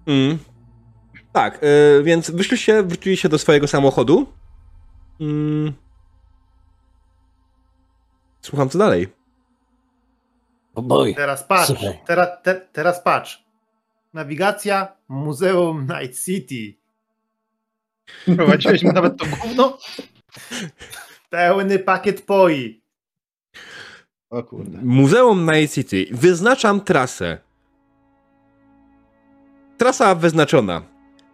Mm. 0.06 0.38
Tak, 1.32 1.60
y, 1.64 2.02
więc 2.02 2.30
wyszliście, 2.30 2.82
wróciliście 2.82 3.28
do 3.28 3.38
swojego 3.38 3.68
samochodu. 3.68 4.26
Mm. 5.20 5.72
Słucham, 8.40 8.68
co 8.68 8.78
dalej? 8.78 9.08
O 10.74 10.82
boj. 10.82 11.14
Teraz 11.14 11.44
patrz, 11.44 11.66
Słuchaj. 11.66 11.98
teraz, 12.06 12.28
te, 12.42 12.54
teraz 12.54 13.02
patrz. 13.02 13.44
Nawigacja 14.14 14.96
Muzeum 15.08 15.86
Night 15.86 16.24
City. 16.24 16.80
Prowadziłeś 18.36 18.82
nawet 18.82 19.18
to 19.18 19.26
gówno? 19.26 19.78
Pełny 21.30 21.78
pakiet 21.78 22.22
poi. 22.22 22.82
O 24.30 24.42
kurde. 24.42 24.78
Muzeum 24.82 25.50
Night 25.50 25.74
City. 25.74 26.06
Wyznaczam 26.10 26.80
trasę. 26.80 27.38
Trasa 29.78 30.14
wyznaczona. 30.14 30.82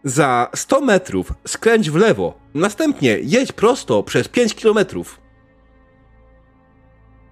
Za 0.06 0.50
100 0.54 0.80
metrów 0.80 1.32
skręć 1.46 1.90
w 1.90 1.96
lewo. 1.96 2.38
Następnie 2.54 3.18
jedź 3.22 3.52
prosto 3.52 4.02
przez 4.02 4.28
5 4.28 4.54
kilometrów. 4.54 5.20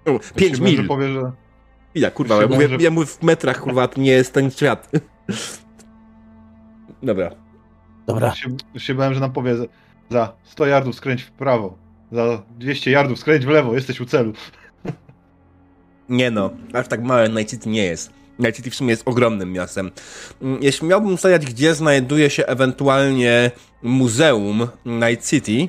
O, 0.07 0.19
5 0.37 0.51
Myślałem, 0.53 0.77
że 0.77 0.83
mil. 0.83 0.89
powie, 0.89 1.09
że 1.09 1.33
Ile, 1.95 2.11
kurwa, 2.11 2.41
ja 2.43 2.47
mówię, 2.49 2.69
że- 2.69 2.77
ja 2.77 2.91
mówię 2.91 3.07
w 3.07 3.23
metrach, 3.23 3.61
kurwa, 3.61 3.89
to 3.89 4.01
nie 4.01 4.11
jest 4.11 4.33
ten 4.33 4.51
świat. 4.51 4.91
Dobra. 7.03 7.31
Dobra, 8.07 8.35
się, 8.35 8.49
się 8.79 8.95
bałem, 8.95 9.15
że 9.15 9.21
nam 9.21 9.33
powie 9.33 9.57
za, 9.57 9.65
za 10.11 10.33
100 10.45 10.67
yardów 10.67 10.95
skręć 10.95 11.23
w 11.23 11.31
prawo, 11.31 11.79
za 12.13 12.43
200 12.59 12.91
yardów 12.91 13.19
skręć 13.19 13.47
w 13.47 13.49
lewo, 13.49 13.75
jesteś 13.75 14.01
u 14.01 14.05
celu. 14.07 14.33
Nie 16.09 16.31
no, 16.31 16.51
aż 16.73 16.89
tak 16.89 17.03
małe 17.03 17.29
Night 17.29 17.51
City 17.51 17.69
nie 17.69 17.85
jest. 17.85 18.13
Night 18.39 18.57
City 18.57 18.71
w 18.71 18.75
sumie 18.75 18.91
jest 18.91 19.03
ogromnym 19.09 19.53
miastem. 19.53 19.91
Mm, 20.43 20.63
Jeśli 20.63 20.89
miałbym 20.89 21.15
ustalić, 21.15 21.47
gdzie 21.47 21.75
znajduje 21.75 22.31
się 22.31 22.47
ewentualnie 22.47 23.51
muzeum 23.83 24.69
Night 24.87 25.31
City, 25.31 25.69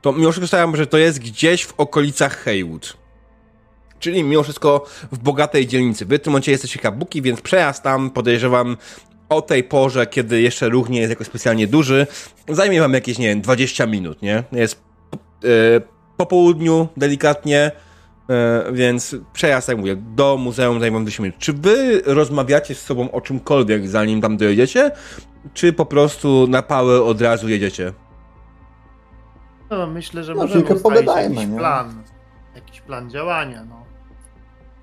to 0.00 0.12
mimo 0.12 0.32
wszystko 0.32 0.46
stawiam, 0.46 0.76
że 0.76 0.86
to 0.86 0.98
jest 0.98 1.18
gdzieś 1.18 1.64
w 1.64 1.74
okolicach 1.76 2.44
Haywood. 2.44 2.96
Czyli 3.98 4.22
mimo 4.24 4.42
wszystko 4.42 4.86
w 5.12 5.18
bogatej 5.18 5.66
dzielnicy. 5.66 6.06
Wy 6.06 6.18
w 6.18 6.22
tym 6.22 6.30
momencie 6.30 6.52
jesteście 6.52 6.78
kabuki, 6.78 7.22
więc 7.22 7.40
przejazd 7.40 7.82
tam 7.82 8.10
podejrzewam 8.10 8.76
o 9.28 9.42
tej 9.42 9.64
porze, 9.64 10.06
kiedy 10.06 10.40
jeszcze 10.40 10.68
ruch 10.68 10.88
nie 10.88 11.00
jest 11.00 11.10
jakoś 11.10 11.26
specjalnie 11.26 11.66
duży, 11.66 12.06
zajmie 12.48 12.80
wam 12.80 12.94
jakieś, 12.94 13.18
nie 13.18 13.28
wiem, 13.28 13.40
20 13.40 13.86
minut, 13.86 14.22
nie? 14.22 14.42
Jest 14.52 14.80
e, 15.44 15.48
po 16.16 16.26
południu, 16.26 16.88
delikatnie, 16.96 17.72
więc 18.72 19.16
przejazd, 19.32 19.68
jak 19.68 19.78
mówię, 19.78 19.96
do 19.96 20.36
muzeum 20.36 20.80
zajmą 20.80 20.98
20 21.02 21.22
minut. 21.22 21.38
Czy 21.38 21.52
wy 21.52 22.02
rozmawiacie 22.06 22.74
z 22.74 22.82
sobą 22.82 23.10
o 23.10 23.20
czymkolwiek, 23.20 23.88
zanim 23.88 24.20
tam 24.20 24.36
dojedziecie, 24.36 24.90
czy 25.54 25.72
po 25.72 25.86
prostu 25.86 26.46
na 26.48 26.62
pałę 26.62 27.02
od 27.02 27.20
razu 27.20 27.48
jedziecie? 27.48 27.92
No, 29.70 29.86
myślę, 29.86 30.24
że 30.24 30.34
No, 30.34 30.42
możemy 30.42 30.64
ustalić 30.64 31.06
jakiś 31.06 31.46
nie? 31.46 31.56
plan. 31.56 32.02
Jakiś 32.54 32.80
plan 32.80 33.10
działania, 33.10 33.64
no. 33.64 33.86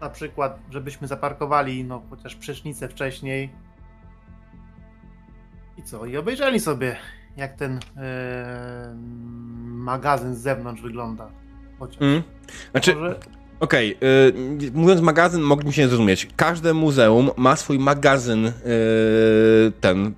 Na 0.02 0.10
przykład, 0.10 0.60
żebyśmy 0.70 1.08
zaparkowali, 1.08 1.84
no, 1.84 2.02
chociaż 2.10 2.36
prysznicę 2.36 2.90
wcześniej. 2.90 3.50
I 5.78 5.84
co? 5.84 6.06
I 6.06 6.18
obejrzeli 6.18 6.60
sobie, 6.60 6.96
jak 7.38 7.54
ten 7.56 7.80
e, 7.98 8.96
magazyn 9.66 10.36
z 10.36 10.38
zewnątrz 10.40 10.82
wygląda. 10.82 11.30
Chociaż. 11.86 12.02
Mm. 12.02 12.24
Znaczy, 12.72 12.96
Może, 12.96 13.16
Okej, 13.64 13.96
okay, 13.96 14.72
mówiąc 14.74 15.02
magazyn, 15.02 15.42
mogliśmy 15.42 15.74
się 15.74 15.88
zrozumieć. 15.88 16.28
Każde 16.36 16.74
muzeum 16.74 17.30
ma 17.38 17.56
swój 17.56 17.80
magazyn 17.80 18.44
yy, 18.44 18.52
ten 19.82 20.14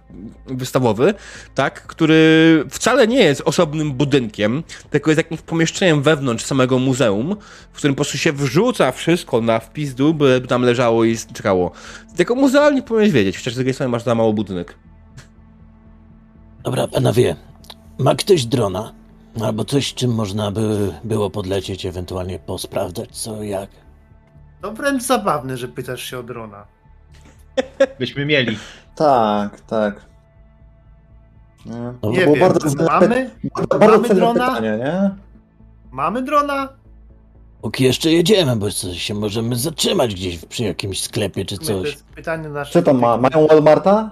wystawowy, 0.47 1.13
tak, 1.55 1.87
który 1.87 2.63
wcale 2.69 3.07
nie 3.07 3.23
jest 3.23 3.41
osobnym 3.41 3.93
budynkiem, 3.93 4.63
tylko 4.89 5.11
jest 5.11 5.17
jakimś 5.17 5.41
pomieszczeniem 5.41 6.01
wewnątrz 6.01 6.45
samego 6.45 6.79
muzeum, 6.79 7.35
w 7.73 7.77
którym 7.77 7.95
po 7.95 7.97
prostu 7.97 8.17
się 8.17 8.33
wrzuca 8.33 8.91
wszystko 8.91 9.41
na 9.41 9.59
wpis 9.59 9.95
dół, 9.95 10.13
by 10.13 10.41
tam 10.47 10.61
leżało 10.61 11.03
i 11.03 11.17
czekało. 11.33 11.71
Jako 12.19 12.35
muzealnie 12.35 12.81
powinieneś 12.81 13.13
wiedzieć, 13.13 13.37
chociaż 13.37 13.53
z 13.53 13.57
drugiej 13.57 13.73
strony 13.73 13.91
masz 13.91 14.03
za 14.03 14.15
mało 14.15 14.33
budynek. 14.33 14.75
Dobra, 16.63 16.87
panowie, 16.87 17.35
ma 17.99 18.15
ktoś 18.15 18.45
drona? 18.45 19.04
Albo 19.43 19.65
coś, 19.65 19.93
czym 19.93 20.11
można 20.15 20.51
by 20.51 20.91
było 21.03 21.29
podlecieć, 21.29 21.85
ewentualnie 21.85 22.39
posprawdzać 22.39 23.09
co, 23.11 23.43
jak. 23.43 23.69
To 24.61 24.71
wręcz 24.73 25.03
zabawne, 25.03 25.57
że 25.57 25.67
pytasz 25.67 26.03
się 26.03 26.19
o 26.19 26.23
drona. 26.23 26.65
Byśmy 27.99 28.25
mieli. 28.25 28.57
Tak, 28.95 29.61
tak. 29.61 30.05
Nie, 31.65 31.93
no, 32.03 32.09
nie 32.11 32.17
wiem, 32.19 32.39
bardzo 32.39 32.83
mamy, 32.83 33.31
bardzo 33.69 33.79
mamy 33.97 34.09
drona? 34.09 34.47
Pytanie, 34.47 34.77
nie? 34.77 35.11
Mamy 35.91 36.21
drona? 36.21 36.69
Póki 37.61 37.83
jeszcze 37.83 38.11
jedziemy, 38.11 38.55
bo 38.55 38.69
się 38.71 39.13
możemy 39.13 39.55
zatrzymać 39.55 40.15
gdzieś 40.15 40.45
przy 40.45 40.63
jakimś 40.63 41.01
sklepie 41.01 41.45
czy 41.45 41.57
coś. 41.57 41.67
To 41.67 41.85
jest 41.87 42.05
pytanie 42.05 42.49
nasze. 42.49 42.71
Co 42.73 42.81
tam 42.81 42.99
ma? 42.99 43.17
Mają 43.17 43.47
Walmarta? 43.47 44.11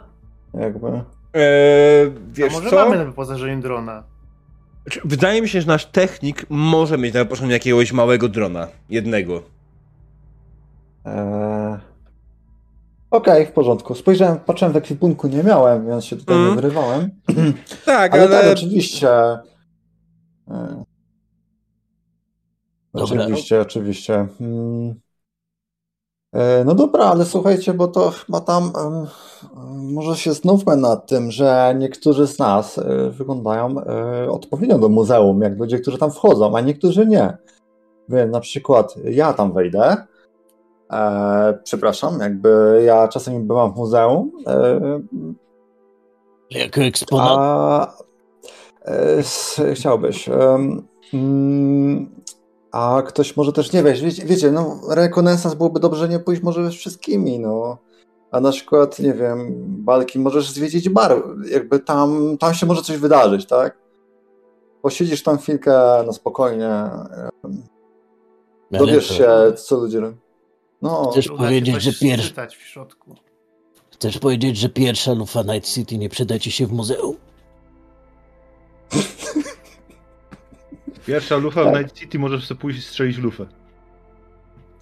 Jakby. 0.53 0.88
Eee, 0.88 2.11
wiesz 2.34 2.53
A 2.53 2.57
może 2.57 2.69
co? 2.69 2.76
mamy 2.76 2.97
na 2.97 3.05
wyposażeniu 3.05 3.61
drona? 3.61 4.03
Znaczy, 4.84 5.01
wydaje 5.05 5.41
mi 5.41 5.49
się, 5.49 5.61
że 5.61 5.67
nasz 5.67 5.86
technik 5.86 6.45
może 6.49 6.97
mieć 6.97 7.13
na 7.13 7.19
wyposażeniu 7.19 7.51
jakiegoś 7.51 7.91
małego 7.91 8.29
drona. 8.29 8.67
Jednego. 8.89 9.43
Eee... 11.05 11.77
Okej, 13.11 13.41
okay, 13.41 13.45
w 13.45 13.51
porządku. 13.51 13.95
Spojrzałem, 13.95 14.39
patrzyłem 14.39 14.73
w 14.73 14.77
ekwipunku, 14.77 15.27
nie 15.27 15.43
miałem, 15.43 15.88
więc 15.88 16.05
się 16.05 16.15
tutaj 16.15 16.36
mm. 16.36 16.49
nie 16.49 16.55
wyrywałem. 16.55 17.09
tak, 17.86 18.13
ale... 18.13 18.23
ale... 18.23 18.41
tak, 18.41 18.51
oczywiście. 18.51 19.09
Eee... 20.47 20.84
Oczywiście, 22.93 23.61
oczywiście. 23.61 24.27
Hmm. 24.38 24.95
E, 26.34 26.63
no 26.63 26.75
dobra, 26.75 27.05
ale 27.05 27.25
słuchajcie, 27.25 27.73
bo 27.73 27.88
to 27.88 28.11
chyba 28.11 28.39
tam 28.39 28.71
może 29.77 30.15
się 30.15 30.34
znówmy 30.34 30.77
nad 30.77 31.07
tym, 31.07 31.31
że 31.31 31.75
niektórzy 31.79 32.27
z 32.27 32.39
nas 32.39 32.77
e, 32.77 33.09
wyglądają 33.09 33.79
e, 33.79 34.29
odpowiednio 34.29 34.77
do 34.77 34.89
muzeum, 34.89 35.41
jak 35.41 35.59
ludzie, 35.59 35.79
którzy 35.79 35.97
tam 35.97 36.11
wchodzą, 36.11 36.57
a 36.57 36.61
niektórzy 36.61 37.07
nie. 37.07 37.38
Więc 38.09 38.31
na 38.31 38.39
przykład 38.39 38.95
ja 39.05 39.34
tam 39.34 39.53
wejdę, 39.53 39.97
e, 40.93 41.59
przepraszam, 41.63 42.19
jakby 42.19 42.81
ja 42.86 43.07
czasami 43.07 43.39
byłam 43.39 43.73
w 43.73 43.75
muzeum. 43.75 44.31
E, 44.47 44.79
jako 46.51 46.81
eksponat? 46.81 47.38
A, 47.38 47.93
e, 48.86 49.73
chciałbyś. 49.73 50.29
Mm, 51.13 52.22
a 52.74 53.01
ktoś 53.01 53.38
może 53.38 53.53
też 53.53 53.71
nie 53.71 53.84
wiesz, 53.84 54.01
wiecie, 54.01 54.26
wiecie 54.26 54.51
no 54.51 54.80
rekonesans 54.89 55.55
byłoby 55.55 55.80
dobrze 55.80 56.09
nie 56.09 56.19
pójść 56.19 56.41
może 56.41 56.71
z 56.71 56.74
wszystkimi, 56.74 57.39
no. 57.39 57.78
A 58.32 58.39
na 58.39 58.51
przykład, 58.51 58.99
nie 58.99 59.13
wiem, 59.13 59.53
Balki, 59.67 60.19
możesz 60.19 60.51
zwiedzić 60.51 60.89
bar, 60.89 61.24
jakby 61.51 61.80
tam, 61.80 62.38
tam 62.38 62.53
się 62.53 62.65
może 62.65 62.82
coś 62.82 62.97
wydarzyć, 62.97 63.45
tak? 63.45 63.78
Posiedzisz 64.82 65.24
tam 65.24 65.38
chwilkę, 65.38 66.03
no 66.05 66.13
spokojnie, 66.13 66.89
dowiesz 68.71 69.07
się, 69.07 69.30
co 69.55 69.76
ludzie 69.76 69.99
robią. 69.99 70.17
No, 70.82 71.09
Chcesz 71.11 71.28
powiedzieć, 71.28 71.82
że 71.82 71.93
pierwsza... 71.93 72.47
Chcesz 73.91 74.19
powiedzieć, 74.19 74.57
że 74.57 74.69
pierwsza 74.69 75.13
lufa 75.13 75.41
Night 75.41 75.69
City 75.69 75.97
nie 75.97 76.09
przyda 76.09 76.39
ci 76.39 76.51
się 76.51 76.67
w 76.67 76.71
muzeum? 76.71 77.15
Pierwsza 81.06 81.38
lufa 81.38 81.64
tak. 81.64 81.74
w 81.74 81.78
Night 81.78 81.95
City 81.95 82.20
możesz 82.20 82.47
sobie 82.47 82.62
pójść 82.62 82.80
i 82.80 82.82
strzelić 82.82 83.18
lufę. 83.18 83.45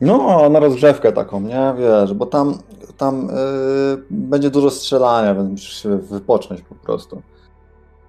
No, 0.01 0.49
na 0.49 0.59
rozgrzewkę 0.59 1.11
taką, 1.11 1.41
nie? 1.41 1.73
Wiesz, 1.77 2.13
bo 2.13 2.25
tam, 2.25 2.57
tam 2.97 3.27
yy, 3.27 4.03
będzie 4.11 4.49
dużo 4.49 4.69
strzelania, 4.69 5.35
więc 5.35 5.49
musisz 5.49 5.83
się 5.83 5.97
wypocząć 5.97 6.61
po 6.61 6.75
prostu. 6.75 7.21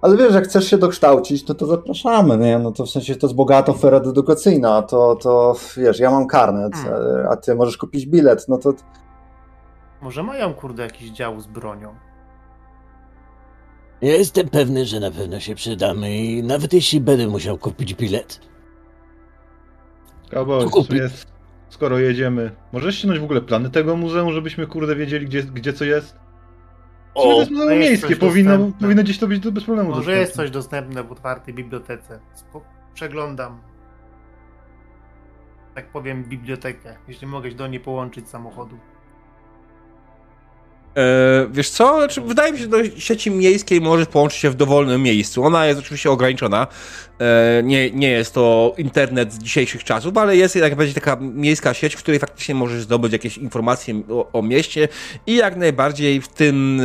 Ale 0.01 0.17
wiesz, 0.17 0.33
jak 0.33 0.43
chcesz 0.43 0.69
się 0.69 0.77
dokształcić, 0.77 1.45
to 1.45 1.55
to 1.55 1.65
zapraszamy, 1.65 2.37
nie? 2.37 2.59
No 2.59 2.71
to 2.71 2.85
w 2.85 2.89
sensie 2.89 3.15
to 3.15 3.27
jest 3.27 3.35
bogata 3.35 3.71
oferta 3.71 4.09
edukacyjna, 4.09 4.81
to, 4.81 5.15
to 5.15 5.55
wiesz, 5.77 5.99
ja 5.99 6.11
mam 6.11 6.27
karnet, 6.27 6.75
hmm. 6.75 7.27
a 7.29 7.35
ty 7.35 7.55
możesz 7.55 7.77
kupić 7.77 8.05
bilet, 8.05 8.45
no 8.47 8.57
to... 8.57 8.73
Może 10.01 10.23
mają, 10.23 10.53
kurde, 10.53 10.83
jakiś 10.83 11.09
dział 11.09 11.39
z 11.39 11.47
bronią. 11.47 11.95
Ja 14.03 14.15
jestem 14.15 14.49
pewny, 14.49 14.85
że 14.85 14.99
na 14.99 15.11
pewno 15.11 15.39
się 15.39 15.55
przydamy 15.55 16.17
i 16.17 16.43
nawet 16.43 16.73
jeśli 16.73 17.01
będę 17.01 17.27
musiał 17.27 17.57
kupić 17.57 17.93
bilet. 17.93 18.39
Cowboy, 20.31 20.69
kupi... 20.69 20.95
jest, 20.95 21.27
skoro 21.69 21.99
jedziemy, 21.99 22.51
możesz 22.71 22.95
ściągnąć 22.95 23.21
w 23.21 23.23
ogóle 23.23 23.41
plany 23.41 23.69
tego 23.69 23.95
muzeum, 23.95 24.33
żebyśmy 24.33 24.67
kurde 24.67 24.95
wiedzieli, 24.95 25.25
gdzie, 25.25 25.43
gdzie 25.43 25.73
co 25.73 25.85
jest? 25.85 26.15
O, 27.15 27.23
to 27.23 27.39
jest 27.39 27.51
muzeum 27.51 27.79
miejskie, 27.79 28.15
powinno, 28.15 28.71
powinno 28.79 29.03
gdzieś 29.03 29.19
to 29.19 29.27
być 29.27 29.39
bez 29.49 29.63
problemu. 29.63 29.89
Może 29.89 29.99
dostępne. 29.99 30.21
jest 30.21 30.35
coś 30.35 30.51
dostępne 30.51 31.03
w 31.03 31.11
otwartej 31.11 31.53
bibliotece. 31.53 32.19
Przeglądam, 32.93 33.61
tak 35.75 35.91
powiem, 35.91 36.23
bibliotekę, 36.23 36.95
jeśli 37.07 37.27
mogę 37.27 37.51
do 37.51 37.67
niej 37.67 37.79
połączyć 37.79 38.29
samochodu. 38.29 38.77
E, 40.97 41.47
wiesz 41.51 41.69
co? 41.69 41.97
Znaczy, 41.97 42.21
wydaje 42.21 42.51
mi 42.51 42.57
się, 42.57 42.63
że 42.63 42.69
do 42.69 42.77
sieci 42.97 43.31
miejskiej 43.31 43.81
możesz 43.81 44.07
połączyć 44.07 44.39
się 44.39 44.49
w 44.49 44.55
dowolnym 44.55 45.01
miejscu. 45.01 45.43
Ona 45.43 45.65
jest 45.65 45.79
oczywiście 45.79 46.11
ograniczona. 46.11 46.67
E, 47.19 47.63
nie, 47.63 47.91
nie 47.91 48.09
jest 48.09 48.33
to 48.33 48.73
internet 48.77 49.33
z 49.33 49.37
dzisiejszych 49.37 49.83
czasów, 49.83 50.17
ale 50.17 50.37
jest 50.37 50.55
jak 50.55 50.75
będzie 50.75 50.93
taka 50.93 51.15
miejska 51.15 51.73
sieć, 51.73 51.95
w 51.95 51.99
której 51.99 52.19
faktycznie 52.19 52.55
możesz 52.55 52.83
zdobyć 52.83 53.13
jakieś 53.13 53.37
informacje 53.37 54.01
o, 54.09 54.31
o 54.31 54.41
mieście 54.41 54.87
i 55.27 55.35
jak 55.35 55.55
najbardziej 55.55 56.21
w 56.21 56.27
tym, 56.27 56.79
e, 56.79 56.83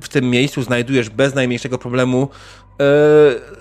w 0.00 0.08
tym 0.08 0.30
miejscu 0.30 0.62
znajdujesz 0.62 1.10
bez 1.10 1.34
najmniejszego 1.34 1.78
problemu 1.78 2.28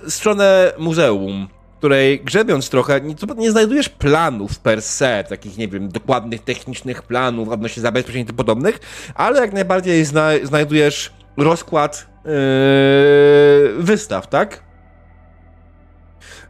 stronę 0.07 0.73
muzeum 0.77 1.47
której 1.77 2.19
grzebiąc 2.19 2.69
trochę, 2.69 3.01
nie, 3.01 3.15
nie, 3.37 3.51
znajdujesz 3.51 3.89
planów 3.89 4.59
per 4.59 4.81
se, 4.81 5.23
takich, 5.29 5.57
nie 5.57 5.67
wiem, 5.67 5.89
dokładnych 5.89 6.43
technicznych 6.43 7.03
planów 7.03 7.49
odnośnie 7.49 7.81
zabezpieczeń 7.81 8.25
i 8.29 8.33
podobnych, 8.33 8.79
ale 9.15 9.41
jak 9.41 9.53
najbardziej 9.53 10.05
zna, 10.05 10.29
znajdujesz 10.43 11.13
rozkład 11.37 12.07
yy, 12.25 13.83
wystaw, 13.83 14.27
tak? 14.27 14.63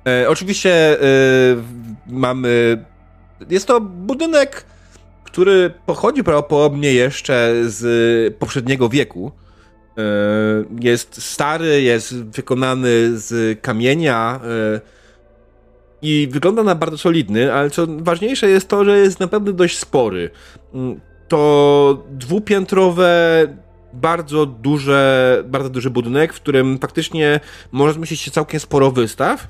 Yy, 0.06 0.30
oczywiście 0.30 0.98
yy, 1.02 1.64
mamy. 2.08 2.86
Jest 3.50 3.68
to 3.68 3.82
budynek, 3.82 4.66
który 5.24 5.74
pochodzi 5.86 6.24
prawdopodobnie 6.24 6.94
jeszcze 6.94 7.54
z 7.66 8.36
poprzedniego 8.36 8.90
wieku. 8.90 9.32
Yy, 9.98 10.04
jest 10.80 11.22
stary, 11.24 11.82
jest 11.82 12.24
wykonany 12.24 13.20
z 13.20 13.62
kamienia. 13.62 14.40
I 16.02 16.28
wygląda 16.32 16.64
na 16.64 16.76
bardzo 16.76 16.98
solidny, 16.98 17.54
ale 17.54 17.70
co 17.70 17.88
ważniejsze 17.90 18.50
jest 18.50 18.68
to, 18.68 18.86
że 18.86 18.98
jest 18.98 19.20
naprawdę 19.20 19.54
dość 19.54 19.78
spory. 19.78 20.30
Mm, 20.74 21.00
to 21.28 22.04
dwupiętrowe, 22.12 23.48
bardzo 23.94 24.46
duże, 24.46 25.44
bardzo 25.48 25.70
duży 25.70 25.90
budynek, 25.90 26.34
w 26.34 26.36
którym 26.36 26.80
faktycznie 26.80 27.40
można 27.72 27.94
zmieścić 27.94 28.22
się 28.22 28.32
całkiem 28.32 28.60
sporo 28.60 28.92
wystaw. 28.92 29.48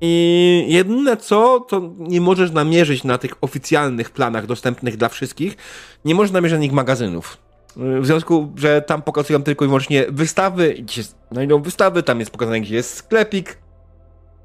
I 0.00 0.64
jedyne 0.68 1.16
co, 1.16 1.60
to 1.68 1.90
nie 1.98 2.20
możesz 2.20 2.50
namierzyć 2.50 3.04
na 3.04 3.18
tych 3.18 3.32
oficjalnych 3.40 4.10
planach 4.10 4.46
dostępnych 4.46 4.96
dla 4.96 5.08
wszystkich, 5.08 5.56
nie 6.04 6.14
możesz 6.14 6.32
namierzyć 6.32 6.56
na 6.56 6.62
nich 6.62 6.72
magazynów. 6.72 7.38
W 7.76 8.06
związku, 8.06 8.52
że 8.56 8.82
tam 8.82 9.02
pokazują 9.02 9.42
tylko 9.42 9.64
i 9.64 9.68
wyłącznie 9.68 10.06
wystawy, 10.08 10.74
gdzie 10.74 11.02
znajdą 11.32 11.62
wystawy, 11.62 12.02
tam 12.02 12.20
jest 12.20 12.30
pokazane, 12.30 12.60
gdzie 12.60 12.74
jest 12.74 12.94
sklepik, 12.94 13.58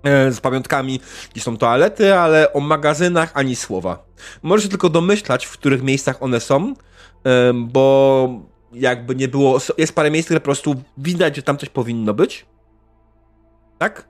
z 0.06 0.40
pamiątkami, 0.40 1.00
gdzie 1.34 1.42
są 1.42 1.58
toalety, 1.58 2.16
ale 2.16 2.54
o 2.54 2.60
magazynach 2.60 3.32
ani 3.34 3.56
słowa. 3.56 4.06
Możesz 4.44 4.70
tylko 4.70 4.90
domyślać, 4.90 5.46
w 5.46 5.52
których 5.52 5.84
miejscach 5.84 6.24
one 6.24 6.40
są, 6.40 6.74
e, 7.26 7.54
bo 7.54 8.30
jakby 8.74 9.16
nie 9.16 9.28
było. 9.28 9.60
Jest 9.78 9.96
parę 9.96 10.12
miejsc, 10.12 10.28
które 10.28 10.40
po 10.40 10.46
prostu 10.46 10.76
widać, 10.98 11.36
że 11.36 11.42
tam 11.42 11.58
coś 11.58 11.70
powinno 11.70 12.14
być. 12.14 12.46
Tak? 13.78 14.08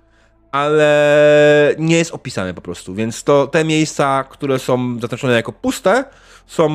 Ale 0.52 1.76
nie 1.78 1.98
jest 1.98 2.14
opisane 2.14 2.54
po 2.54 2.62
prostu. 2.62 2.96
Więc 2.96 3.24
to 3.24 3.48
te 3.48 3.66
miejsca, 3.66 4.24
które 4.30 4.60
są 4.60 5.00
zaznaczone 5.00 5.34
jako 5.34 5.52
puste, 5.52 6.04
są. 6.48 6.70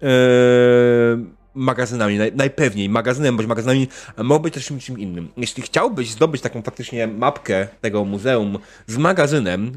Yy, 0.00 1.36
magazynami, 1.56 2.18
naj, 2.18 2.32
najpewniej 2.34 2.88
magazynem 2.88 3.36
bądź 3.36 3.48
magazynami, 3.48 3.88
mogą 4.16 4.42
być 4.42 4.54
też 4.54 4.66
czymś, 4.66 4.88
innym. 4.88 5.28
Jeśli 5.36 5.62
chciałbyś 5.62 6.10
zdobyć 6.10 6.42
taką 6.42 6.62
faktycznie 6.62 7.06
mapkę 7.06 7.68
tego 7.80 8.04
muzeum 8.04 8.58
z 8.86 8.96
magazynem, 8.96 9.72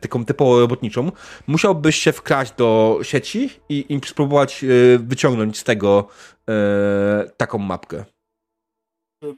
taką 0.00 0.24
typowo 0.24 0.60
robotniczą, 0.60 1.12
musiałbyś 1.46 1.96
się 1.96 2.12
wkraść 2.12 2.52
do 2.56 2.98
sieci 3.02 3.50
i, 3.68 4.00
spróbować 4.06 4.64
e, 4.64 4.98
wyciągnąć 4.98 5.58
z 5.58 5.64
tego 5.64 6.08
e, 6.48 7.30
taką 7.36 7.58
mapkę. 7.58 8.04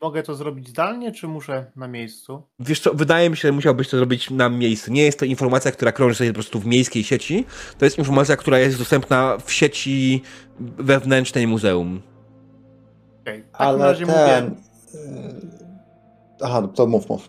Mogę 0.03 0.23
to 0.23 0.35
zrobić 0.35 0.69
zdalnie, 0.69 1.13
czy 1.13 1.29
muszę 1.29 1.67
na 1.77 1.89
miejscu? 1.89 2.43
Wiesz 2.59 2.81
co, 2.81 2.95
wydaje 2.95 3.31
mi 3.31 3.37
się, 3.37 3.49
że 3.49 3.53
musiałbyś 3.53 3.89
to 3.89 3.97
zrobić 3.97 4.31
na 4.31 4.49
miejscu. 4.49 4.93
Nie 4.93 5.03
jest 5.03 5.19
to 5.19 5.25
informacja, 5.25 5.73
która 5.73 5.93
krąży 5.93 6.15
sobie 6.15 6.31
po 6.31 6.35
prostu 6.35 6.61
w 6.61 6.67
miejskiej 6.67 7.05
sieci. 7.05 7.45
To 7.79 7.85
jest 7.85 7.99
informacja, 7.99 8.37
która 8.37 8.59
jest 8.59 8.79
dostępna 8.79 9.39
w 9.45 9.53
sieci 9.53 10.23
wewnętrznej 10.61 11.47
muzeum. 11.47 12.03
Okej, 13.21 13.43
w 13.43 13.51
takim 13.51 13.67
Ale 13.67 13.79
razie 13.79 14.07
ten... 14.07 14.15
mówię... 14.15 14.57
y, 14.95 15.65
Aha, 16.43 16.69
to 16.75 16.87
mów, 16.87 17.09
mów. 17.09 17.29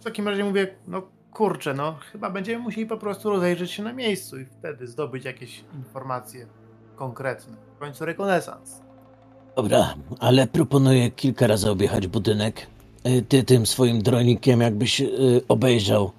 W 0.00 0.04
takim 0.04 0.28
razie 0.28 0.44
mówię, 0.44 0.76
no 0.88 1.02
kurczę, 1.32 1.74
no 1.74 1.98
chyba 2.12 2.30
będziemy 2.30 2.62
musieli 2.62 2.86
po 2.86 2.96
prostu 2.96 3.30
rozejrzeć 3.30 3.70
się 3.70 3.82
na 3.82 3.92
miejscu 3.92 4.40
i 4.40 4.44
wtedy 4.44 4.86
zdobyć 4.86 5.24
jakieś 5.24 5.64
informacje 5.74 6.46
konkretne. 6.96 7.56
W 7.76 7.78
końcu 7.78 8.04
rekonesans. 8.04 8.85
Dobra, 9.56 9.94
ale 10.20 10.46
proponuję 10.46 11.10
kilka 11.10 11.46
razy 11.46 11.70
objechać 11.70 12.06
budynek. 12.06 12.66
Y, 13.06 13.22
Ty 13.22 13.44
tym 13.44 13.66
swoim 13.66 14.02
dronikiem 14.02 14.60
jakbyś 14.60 15.00
y, 15.00 15.40
obejrzał, 15.48 16.10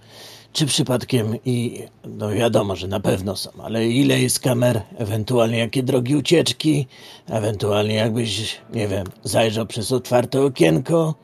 czy 0.54 0.66
przypadkiem 0.66 1.36
i 1.46 1.84
no 2.08 2.30
wiadomo, 2.30 2.76
że 2.76 2.88
na 2.88 3.00
pewno 3.00 3.36
są, 3.36 3.50
ale 3.64 3.88
ile 3.88 4.20
jest 4.22 4.40
kamer, 4.40 4.82
ewentualnie 4.98 5.58
jakie 5.58 5.84
drogi 5.84 6.16
ucieczki, 6.16 6.88
ewentualnie 7.28 7.96
jakbyś, 7.96 8.58
nie 8.74 8.88
wiem, 8.88 9.08
zajrzał 9.24 9.66
przez 9.66 9.92
otwarte 9.92 10.42
okienko, 10.42 11.16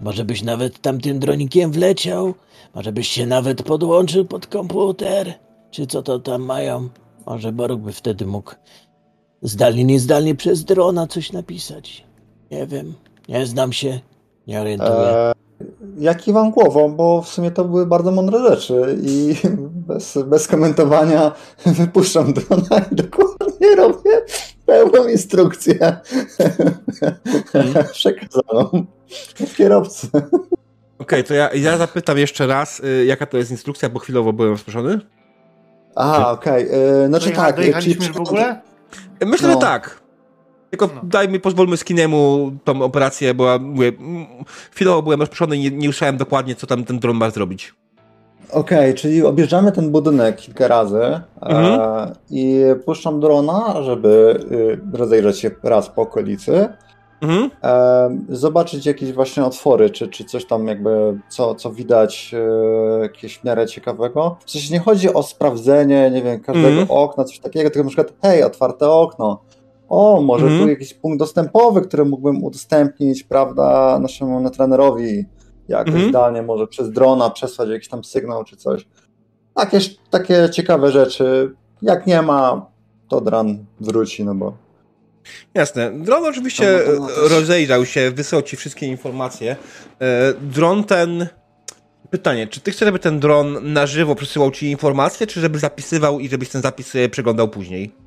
może 0.00 0.24
byś 0.24 0.42
nawet 0.42 0.80
tamtym 0.80 1.18
dronikiem 1.18 1.72
wleciał, 1.72 2.34
może 2.74 2.92
byś 2.92 3.08
się 3.08 3.26
nawet 3.26 3.62
podłączył 3.62 4.24
pod 4.24 4.46
komputer, 4.46 5.34
czy 5.70 5.86
co 5.86 6.02
to 6.02 6.18
tam 6.18 6.42
mają. 6.42 6.88
Może 7.26 7.52
Boruk 7.52 7.80
by 7.80 7.92
wtedy 7.92 8.26
mógł 8.26 8.52
zdalnie, 9.42 9.84
niezdalnie 9.84 10.34
przez 10.34 10.64
drona 10.64 11.06
coś 11.06 11.32
napisać. 11.32 12.04
Nie 12.50 12.66
wiem, 12.66 12.94
nie 13.28 13.46
znam 13.46 13.72
się, 13.72 14.00
nie 14.46 14.60
orientuję. 14.60 15.08
E, 15.08 15.32
ja 15.98 16.14
kiwam 16.14 16.50
głową, 16.50 16.96
bo 16.96 17.22
w 17.22 17.28
sumie 17.28 17.50
to 17.50 17.64
były 17.64 17.86
bardzo 17.86 18.10
mądre 18.12 18.38
rzeczy 18.38 18.98
i 19.02 19.34
bez, 19.70 20.18
bez 20.26 20.48
komentowania 20.48 21.32
wypuszczam 21.66 22.32
drona 22.32 22.84
i 22.92 22.94
dokładnie 22.94 23.76
robię 23.76 24.22
pełną 24.66 25.08
instrukcję 25.08 25.96
przekazaną 27.92 28.86
kierowcy. 29.56 30.08
Okej, 30.98 31.24
to 31.24 31.34
ja, 31.34 31.50
ja 31.54 31.78
zapytam 31.78 32.18
jeszcze 32.18 32.46
raz, 32.46 32.80
y, 32.80 33.04
jaka 33.06 33.26
to 33.26 33.36
jest 33.36 33.50
instrukcja, 33.50 33.88
bo 33.88 33.98
chwilowo 33.98 34.32
byłem 34.32 34.52
rozproszony. 34.52 35.00
Aha, 35.94 36.30
okej. 36.30 36.68
e, 36.70 37.06
Znaczy 37.08 37.30
Dojecha- 37.30 37.36
tak. 37.36 37.56
Dojechaliśmy 37.56 37.94
czyli 38.02 38.14
w 38.14 38.20
ogóle? 38.20 38.60
Myślę, 39.26 39.48
No. 39.48 39.54
że 39.54 39.60
tak. 39.60 40.00
Tylko 40.70 40.86
No. 40.94 41.00
daj 41.02 41.28
mi, 41.28 41.40
pozwólmy 41.40 41.76
Skinemu 41.76 42.52
tą 42.64 42.82
operację, 42.82 43.34
bo 43.34 43.46
ja 43.46 43.58
mówię, 43.58 43.88
mm, 43.98 44.26
chwilowo 44.70 45.02
byłem 45.02 45.20
rozproszony 45.20 45.56
i 45.56 45.60
nie, 45.60 45.70
nie 45.70 45.88
usłyszałem 45.88 46.16
dokładnie, 46.16 46.54
co 46.54 46.66
tam 46.66 46.84
ten 46.84 46.98
dron 46.98 47.16
ma 47.16 47.30
zrobić. 47.30 47.74
Okej, 48.52 48.94
czyli 48.94 49.22
objeżdżamy 49.22 49.72
ten 49.72 49.90
budynek 49.90 50.36
kilka 50.36 50.68
razy 50.68 51.20
Mhm. 51.40 51.80
e, 51.80 52.12
i 52.30 52.60
puszczam 52.84 53.20
drona, 53.20 53.82
żeby 53.82 54.38
y, 54.52 54.96
rozejrzeć 54.98 55.38
się 55.38 55.50
raz 55.62 55.88
po 55.88 56.02
okolicy, 56.02 56.68
Mhm. 57.20 57.50
zobaczyć 58.28 58.86
jakieś 58.86 59.12
właśnie 59.12 59.44
otwory, 59.44 59.90
czy, 59.90 60.08
czy 60.08 60.24
coś 60.24 60.46
tam 60.46 60.66
jakby, 60.66 61.18
co, 61.28 61.54
co 61.54 61.70
widać, 61.72 62.34
e, 62.34 62.98
jakieś 63.02 63.38
w 63.38 63.44
miarę 63.44 63.66
ciekawego. 63.66 64.36
W 64.46 64.50
sensie 64.50 64.72
nie 64.74 64.80
chodzi 64.80 65.14
o 65.14 65.22
sprawdzenie, 65.22 66.10
nie 66.10 66.22
wiem, 66.22 66.40
każdego 66.40 66.68
Mhm. 66.68 66.86
okna, 66.90 67.24
coś 67.24 67.38
takiego, 67.38 67.70
tylko 67.70 67.84
na 67.84 67.88
przykład, 67.90 68.12
hej, 68.22 68.42
otwarte 68.42 68.90
okno, 68.90 69.40
o, 69.88 70.20
może 70.20 70.44
Mhm. 70.46 70.62
tu 70.62 70.68
jakiś 70.68 70.94
punkt 70.94 71.18
dostępowy, 71.18 71.82
który 71.82 72.04
mógłbym 72.04 72.44
udostępnić, 72.44 73.22
prawda, 73.24 73.98
naszemu 73.98 74.40
netrenerowi, 74.40 75.24
jakoś 75.68 75.94
Mhm. 75.94 76.08
zdalnie, 76.10 76.42
może 76.42 76.66
przez 76.66 76.90
drona 76.92 77.30
przesłać 77.30 77.68
jakiś 77.68 77.88
tam 77.88 78.04
sygnał 78.04 78.44
czy 78.44 78.56
coś. 78.56 78.86
Takie, 79.54 79.78
takie 80.10 80.48
ciekawe 80.52 80.90
rzeczy. 80.90 81.54
Jak 81.82 82.06
nie 82.06 82.22
ma, 82.22 82.66
to 83.08 83.20
dran 83.20 83.64
wróci, 83.80 84.24
no 84.24 84.34
bo 84.34 84.52
Jasne. 85.54 85.92
Dron 85.94 86.24
oczywiście 86.24 86.82
rozejrzał 87.16 87.86
się, 87.86 88.10
wysłał 88.10 88.42
ci 88.42 88.56
wszystkie 88.56 88.86
informacje. 88.86 89.56
E, 90.00 90.34
Dron 90.40 90.84
ten... 90.84 91.26
Pytanie, 92.10 92.46
czy 92.46 92.60
ty 92.60 92.70
chcesz, 92.70 92.86
żeby 92.86 92.98
ten 92.98 93.20
dron 93.20 93.72
na 93.72 93.86
żywo 93.86 94.14
przesyłał 94.14 94.50
ci 94.50 94.70
informacje, 94.70 95.26
czy 95.26 95.40
żeby 95.40 95.58
zapisywał 95.58 96.20
i 96.20 96.28
żebyś 96.28 96.48
ten 96.48 96.62
zapis 96.62 96.86
sobie 96.86 97.08
przeglądał 97.08 97.48
później? 97.48 98.05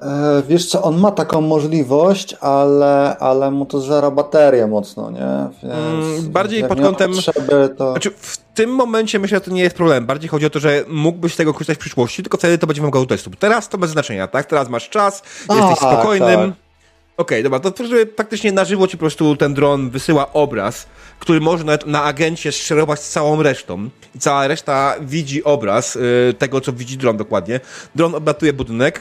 E, 0.00 0.42
Wiesz 0.48 0.66
co, 0.66 0.82
on 0.82 0.98
ma 1.00 1.10
taką 1.10 1.40
możliwość, 1.40 2.34
ale, 2.40 3.16
ale 3.18 3.50
mu 3.50 3.66
to 3.66 3.80
zżera 3.80 4.10
baterię 4.10 4.66
mocno, 4.66 5.10
nie? 5.10 5.48
Więc 5.62 5.74
Mm, 6.18 6.30
bardziej 6.32 6.64
pod 6.64 6.78
kątem- 6.80 7.14
Potrzeby, 7.14 7.74
to... 7.78 7.90
Znaczy, 7.90 8.10
w 8.16 8.36
tym 8.54 8.70
momencie 8.70 9.18
myślę, 9.18 9.36
że 9.38 9.44
to 9.44 9.50
nie 9.50 9.62
jest 9.62 9.76
problem. 9.76 10.06
Bardziej 10.06 10.28
chodzi 10.28 10.46
o 10.46 10.50
to, 10.50 10.60
że 10.60 10.84
mógłbyś 10.88 11.36
tego 11.36 11.52
korzystać 11.52 11.76
w 11.76 11.80
przyszłości, 11.80 12.22
tylko 12.22 12.38
wtedy 12.38 12.58
to 12.58 12.66
będzie 12.66 12.80
wymagało 12.82 13.06
testu. 13.06 13.30
Teraz 13.38 13.68
to 13.68 13.78
bez 13.78 13.90
znaczenia, 13.90 14.28
tak? 14.28 14.46
Teraz 14.46 14.68
masz 14.68 14.88
czas, 14.90 15.22
jesteś 15.50 15.78
Tak, 15.78 15.92
spokojnym. 15.92 16.50
tak. 16.50 16.64
Okej, 17.16 17.42
dobra, 17.42 17.60
to 17.60 17.86
żeby 17.86 18.12
faktycznie 18.16 18.52
na 18.52 18.64
żywo 18.64 18.86
ci 18.88 18.96
po 18.96 19.00
prostu 19.00 19.36
ten 19.36 19.54
dron 19.54 19.90
wysyła 19.90 20.32
obraz, 20.32 20.86
który 21.18 21.40
może 21.40 21.64
nawet 21.64 21.86
na 21.86 22.02
agencie 22.02 22.52
szerować 22.52 23.00
z 23.00 23.10
całą 23.10 23.42
resztą. 23.42 23.88
I 24.14 24.18
cała 24.18 24.46
reszta 24.48 24.94
widzi 25.00 25.44
obraz 25.44 25.96
y, 25.96 26.34
tego, 26.38 26.60
co 26.60 26.72
widzi 26.72 26.98
dron 26.98 27.16
dokładnie. 27.16 27.60
Dron 27.94 28.14
oblatuje 28.14 28.52
budynek. 28.52 29.00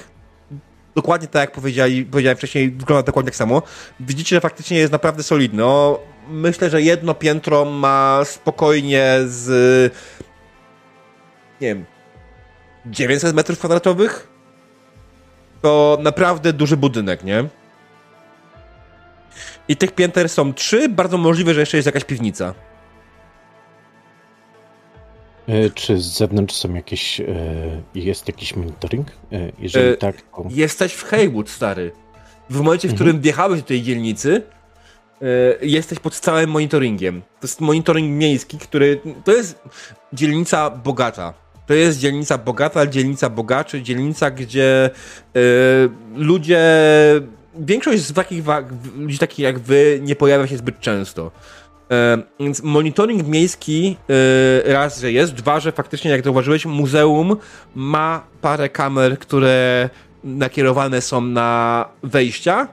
Dokładnie 0.95 1.27
tak 1.27 1.41
jak 1.41 1.51
powiedzieli, 1.51 2.05
powiedziałem 2.05 2.37
wcześniej, 2.37 2.71
wygląda 2.71 3.03
dokładnie 3.03 3.31
tak 3.31 3.35
samo. 3.35 3.61
Widzicie, 3.99 4.35
że 4.35 4.41
faktycznie 4.41 4.77
jest 4.77 4.91
naprawdę 4.91 5.23
solidny. 5.23 5.61
No, 5.61 5.99
myślę, 6.27 6.69
że 6.69 6.81
jedno 6.81 7.13
piętro 7.13 7.65
ma 7.65 8.21
spokojnie 8.25 9.15
z 9.25 9.93
nie 11.61 11.67
wiem 11.67 11.85
900 12.85 13.35
metrów 13.35 13.59
kwadratowych. 13.59 14.27
To 15.61 15.97
naprawdę 16.01 16.53
duży 16.53 16.77
budynek, 16.77 17.23
nie? 17.23 17.45
I 19.67 19.77
tych 19.77 19.91
pięter 19.91 20.29
są 20.29 20.53
trzy, 20.53 20.89
bardzo 20.89 21.17
możliwe, 21.17 21.53
że 21.53 21.59
jeszcze 21.59 21.77
jest 21.77 21.85
jakaś 21.85 22.03
piwnica. 22.03 22.53
E, 25.47 25.69
Czy 25.69 25.97
z 25.99 26.05
zewnątrz 26.17 26.55
są 26.55 26.73
jakieś, 26.73 27.19
e, 27.21 27.25
jest 27.95 28.27
jakiś 28.27 28.55
monitoring? 28.55 29.07
E, 29.31 29.51
Jeżeli 29.59 29.97
tak, 29.97 30.15
to... 30.21 30.45
Jesteś 30.49 30.93
w 30.93 31.03
Haywood, 31.03 31.49
stary. 31.49 31.91
W 32.49 32.57
momencie, 32.61 32.87
w 32.87 32.91
Mhm. 32.91 32.95
którym 32.95 33.21
wjechałeś 33.21 33.61
do 33.61 33.67
tej 33.67 33.81
dzielnicy, 33.81 34.41
jesteś 35.61 35.99
pod 35.99 36.15
stałym 36.15 36.49
monitoringiem. 36.49 37.21
To 37.21 37.47
jest 37.47 37.61
monitoring 37.61 38.17
miejski, 38.17 38.57
który. 38.57 38.99
To 39.23 39.31
jest 39.31 39.59
dzielnica 40.13 40.69
bogata. 40.69 41.33
To 41.67 41.73
jest 41.73 41.99
dzielnica 41.99 42.37
bogata, 42.37 42.87
dzielnica 42.87 43.29
bogaczy, 43.29 43.81
dzielnica, 43.81 44.31
gdzie 44.31 44.89
ludzie. 46.15 46.59
Większość 47.59 48.03
z 48.03 48.13
takich 48.13 48.43
ludzi 48.97 49.17
takich 49.17 49.39
jak 49.39 49.59
wy 49.59 49.99
nie 50.03 50.15
pojawia 50.15 50.47
się 50.47 50.57
zbyt 50.57 50.79
często. 50.79 51.31
E, 51.91 52.17
Więc 52.39 52.63
monitoring 52.63 53.27
miejski 53.27 53.97
e, 54.65 54.73
raz, 54.73 54.99
że 54.99 55.11
jest, 55.11 55.33
dwa, 55.33 55.59
że 55.59 55.71
faktycznie, 55.71 56.11
jak 56.11 56.23
zauważyłeś, 56.23 56.65
muzeum 56.65 57.35
ma 57.75 58.23
parę 58.41 58.69
kamer, 58.69 59.19
które 59.19 59.89
nakierowane 60.23 61.01
są 61.01 61.21
na 61.21 61.89
wejścia. 62.03 62.67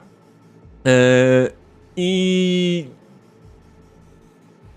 E, 0.85 1.51
I 1.95 2.85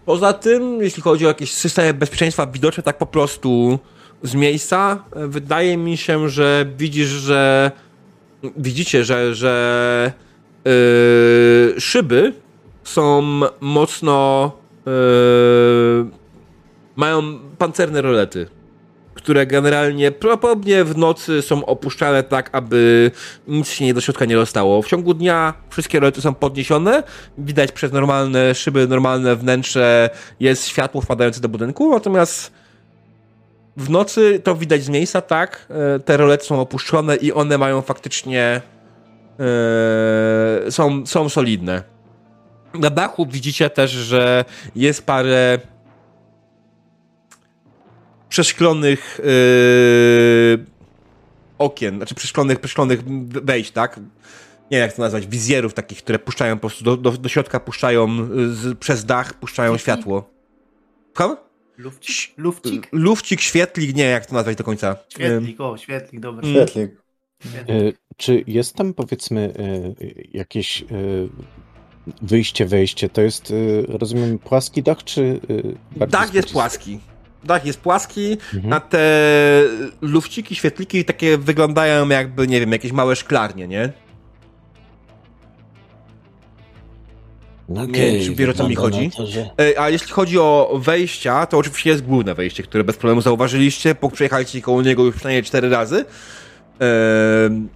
poza 0.07 0.33
tym, 0.33 0.83
jeśli 0.83 1.03
chodzi 1.03 1.25
o 1.25 1.29
jakieś 1.29 1.53
systemy 1.53 1.95
bezpieczeństwa 1.95 2.47
widoczne 2.47 2.83
tak 2.83 2.99
po 2.99 3.07
prostu 3.07 3.79
z 4.23 4.35
miejsca, 4.35 5.05
wydaje 5.17 5.77
mi 5.77 5.97
się, 5.97 6.29
że 6.29 6.67
widzisz, 6.77 7.09
że 7.09 7.71
widzicie, 8.57 9.05
że, 9.05 9.35
że 9.35 10.13
e, 11.77 11.81
szyby 11.81 12.44
są 12.85 13.41
mocno 13.61 14.53
e, 14.87 14.91
mają 16.97 17.39
pancerne 17.59 18.03
rolety 18.03 18.47
które 19.25 19.47
generalnie 19.47 20.13
prawdopodobnie 20.13 20.85
w 20.85 20.97
nocy 20.97 21.43
są 21.43 21.67
opuszczane 21.67 22.23
tak, 22.23 22.51
aby 22.53 23.11
nic 23.49 23.69
się 23.69 23.85
nie 23.85 23.95
do 23.95 24.01
środka 24.01 24.25
nie 24.25 24.35
dostało. 24.35 24.83
W 24.83 24.87
ciągu 24.87 25.15
dnia 25.15 25.55
wszystkie 25.71 26.01
rolety 26.01 26.21
są 26.21 26.35
podniesione, 26.35 27.03
widać 27.39 27.73
przez 27.73 27.93
normalne 27.93 28.55
szyby, 28.55 28.89
normalne 28.89 29.37
wnętrze 29.37 30.11
jest 30.41 30.67
światło 30.67 31.01
wpadające 31.01 31.41
do 31.41 31.49
budynku, 31.49 31.91
natomiast 31.91 32.53
w 33.77 33.91
nocy 33.91 34.41
to 34.45 34.55
widać 34.55 34.83
z 34.83 34.89
miejsca, 34.89 35.21
tak, 35.21 35.67
e, 35.71 35.99
te 35.99 36.17
rolety 36.17 36.45
są 36.45 36.61
opuszczone 36.61 37.17
i 37.17 37.33
one 37.33 37.59
mają 37.59 37.83
faktycznie 37.83 38.61
e, 40.67 40.71
są, 40.71 41.07
są 41.07 41.29
solidne. 41.29 41.94
Na 42.75 42.91
dachu 42.91 43.27
widzicie 43.27 43.71
też, 43.71 43.91
że 43.91 44.45
jest 44.77 45.07
parę 45.07 45.59
przeszklonych 48.29 49.21
yy, 49.25 50.65
okien, 51.59 51.97
znaczy 51.97 52.15
przeszklonych, 52.15 52.61
przeszklonych 52.61 53.01
wejść, 53.29 53.71
tak? 53.71 53.97
Nie 54.71 54.79
wiem 54.79 54.81
jak 54.81 54.93
to 54.93 55.03
nazwać, 55.03 55.27
wizjerów 55.27 55.75
takich, 55.75 55.99
które 55.99 56.19
puszczają 56.19 56.57
po 56.57 56.61
prostu 56.61 56.85
do, 56.85 56.97
do, 56.97 57.11
do 57.11 57.29
środka, 57.29 57.61
puszczają 57.61 58.29
z, 58.53 58.79
przez 58.79 59.05
dach, 59.05 59.35
puszczają 59.35 59.79
światło. 59.79 60.31
Słucham? 61.17 61.37
Lufcik? 61.77 62.35
Lufcik? 62.37 62.89
Lufcik, 62.93 63.41
świetlik, 63.41 63.97
nie 63.97 64.05
jak 64.05 64.27
to 64.27 64.35
nazwać 64.35 64.57
do 64.57 64.65
końca. 64.65 64.97
Świetlik, 65.09 65.61
o, 65.61 65.77
świetlik, 65.77 66.21
dobra. 66.21 66.49
Świetlik. 66.49 66.91
Świetlik. 67.41 67.69
E, 67.69 67.93
Czy 68.17 68.45
jest 68.47 68.75
tam 68.75 68.95
powiedzmy 68.95 69.55
jakieś 70.33 70.85
wyjście, 72.23 72.67
wejście? 72.67 73.09
To 73.09 73.21
jest, 73.23 73.51
e, 73.51 73.55
rozumiem, 73.99 74.39
płaski 74.39 74.83
dach, 74.83 75.05
czy 75.05 75.41
e, 75.51 75.99
bardziej 75.99 76.09
Dach 76.21 76.35
jest 76.35 76.53
płaski. 76.53 76.99
Dach 77.45 77.67
jest 77.67 77.81
płaski, 77.81 78.37
Mhm. 78.55 78.73
a 78.73 78.81
te 78.81 79.01
lufciki, 80.01 80.55
świetliki 80.55 81.05
takie 81.05 81.39
wyglądają 81.39 82.09
jakby, 82.09 82.47
nie 82.47 82.61
wiem, 82.61 82.73
jakieś 82.73 82.93
małe 82.93 83.17
szklarnie, 83.17 83.69
nie? 83.69 83.93
No 87.69 87.87
Nie 87.87 87.93
wiem, 87.93 88.25
czy 88.25 88.35
wiesz, 88.35 88.49
o 88.49 88.53
co 88.55 88.69
mi 88.69 88.75
chodzi? 88.75 89.11
To, 89.11 89.27
że... 89.27 89.51
E, 89.61 89.81
A 89.81 89.91
jeśli 89.91 90.13
chodzi 90.13 90.39
o 90.39 90.79
wejścia, 90.83 91.47
to 91.47 91.59
oczywiście 91.59 91.91
jest 91.91 92.05
główne 92.05 92.35
wejście, 92.35 92.63
które 92.63 92.85
bez 92.85 92.97
problemu 92.97 93.21
zauważyliście, 93.21 93.95
bo 94.01 94.11
przejechaliście 94.11 94.61
koło 94.63 94.83
niego 94.83 95.05
już 95.05 95.17
przynajmniej 95.17 95.43
cztery 95.43 95.69
razy. 95.69 96.05
Em, 96.79 97.69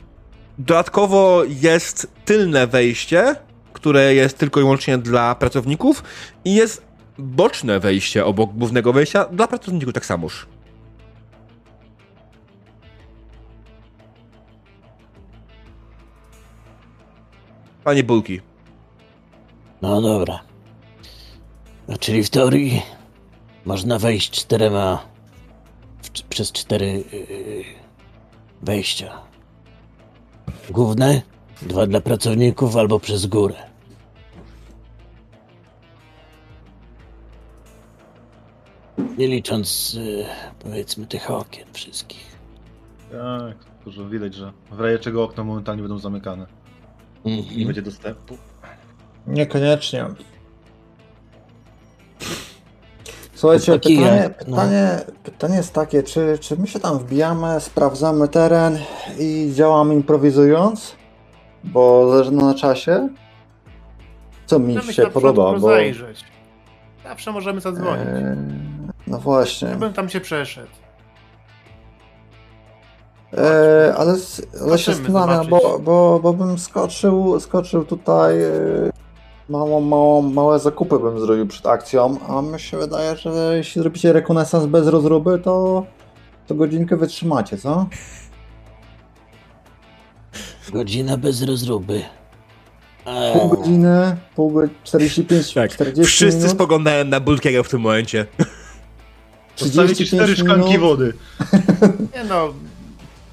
Dodatkowo 0.59 1.43
jest 1.63 2.11
tylne 2.25 2.67
wejście, 2.67 3.35
które 3.79 4.15
jest 4.15 4.39
tylko 4.39 4.61
i 4.61 4.63
wyłącznie 4.63 4.99
dla 4.99 5.35
pracowników 5.35 6.03
i 6.45 6.55
jest 6.55 6.83
boczne 7.19 7.81
wejście 7.81 8.25
obok 8.25 8.53
głównego 8.53 8.93
wejścia 8.93 9.25
dla 9.25 9.49
pracowników 9.49 9.95
tak 9.95 10.07
samoż. 10.07 10.47
Panie 17.85 18.05
Bulki. 18.05 18.41
No 19.83 20.03
dobra. 20.03 20.41
Czyli 22.01 22.25
w 22.25 22.31
teorii 22.31 22.83
można 23.65 23.99
wejść 23.99 24.31
czterema 24.31 25.07
w, 26.03 26.23
przez 26.23 26.53
cztery 26.53 27.05
yy, 27.13 27.65
wejścia. 28.63 29.21
Główne, 30.71 31.23
dwa 31.63 31.87
dla 31.87 32.01
pracowników 32.01 32.77
albo 32.77 33.01
przez 33.01 33.27
górę. 33.27 33.68
Nie 39.19 39.29
licząc 39.29 39.95
yy, 39.95 40.25
powiedzmy 40.59 41.07
tych 41.07 41.31
okien 41.31 41.67
wszystkich. 41.73 42.39
Tak, 43.13 43.57
że 43.93 44.09
widać, 44.09 44.35
że 44.35 44.53
w 44.71 44.81
razie 44.81 44.99
czego 44.99 45.25
okna 45.25 45.45
momentalnie 45.45 45.83
będą 45.83 45.99
zamykane. 45.99 46.47
Nie 47.25 47.39
Mhm. 47.39 47.65
będzie 47.67 47.83
dostępu. 47.83 48.39
Niekoniecznie. 49.27 50.05
Słuchajcie, 53.35 53.73
pytanie, 53.73 54.01
jak- 54.01 54.49
no. 54.49 54.57
pytanie, 54.57 54.89
pytanie 55.23 55.57
jest 55.57 55.73
takie, 55.73 56.03
czy, 56.03 56.39
czy 56.41 56.57
my 56.57 56.67
się 56.67 56.79
tam 56.81 56.99
wbijamy, 56.99 57.61
sprawdzamy 57.61 58.29
teren 58.29 58.79
i 59.19 59.51
działamy 59.55 59.95
improwizując? 59.95 60.97
Bo 61.65 62.11
zależy 62.11 62.31
na 62.33 62.55
czasie? 62.55 63.09
Co 64.47 64.59
mi 64.59 64.83
się 64.93 65.07
podoba, 65.07 65.43
bo... 65.45 65.53
rozejrzeć. 65.53 66.25
Zawsze 67.05 67.33
możemy 67.33 67.61
zadzwonić. 67.61 68.07
Eee, 68.07 68.37
no 69.11 69.19
właśnie. 69.19 69.69
Ja 69.69 69.77
bym 69.77 69.93
tam 69.93 70.09
się 70.09 70.21
przeszedł. 70.21 70.69
Eee, 73.33 73.93
ale, 73.97 74.15
ale 74.63 74.79
się 74.79 74.95
zastanawiam, 74.95 75.47
bo, 75.47 75.79
bo, 75.79 76.21
bo 76.23 76.33
bym 76.33 76.59
skoczył, 76.59 77.41
skoczył 77.41 77.85
tutaj, 77.85 78.43
e, 78.43 78.51
małą, 79.49 79.81
małą, 79.81 80.23
małe 80.23 80.59
zakupy 80.59 80.99
bym 80.99 81.21
zrobił 81.21 81.47
przed 81.47 81.67
akcją, 81.67 82.19
a 82.29 82.43
mi 82.43 82.61
się 82.61 82.77
wydaje, 82.77 83.17
że 83.17 83.57
jeśli 83.57 83.81
zrobicie 83.83 84.13
rekonesans 84.13 84.67
bez 84.67 84.87
rozruby, 84.87 85.39
to, 85.39 85.87
to 86.47 86.55
godzinkę 86.55 86.97
wytrzymacie, 86.97 87.59
co? 87.59 87.87
Godzina 90.73 91.17
bez 91.17 91.43
rozruby. 91.43 92.03
Eee, 93.07 93.33
Pół 93.41 93.49
godziny, 93.49 94.17
pół 94.37 94.51
go- 94.51 94.69
45, 94.85 95.55
Tak, 95.55 95.71
40 95.71 96.05
Wszyscy 96.15 96.39
minut, 96.39 96.53
spoglądają 96.53 97.05
na 97.05 97.21
Bulkiego 97.21 97.65
w 97.65 97.69
tym 97.69 97.81
momencie. 97.81 98.27
35 99.59 100.09
cztery 100.09 100.37
szklanki 100.37 100.79
wody. 100.79 101.13
Nie 102.17 102.25
no, 102.25 102.55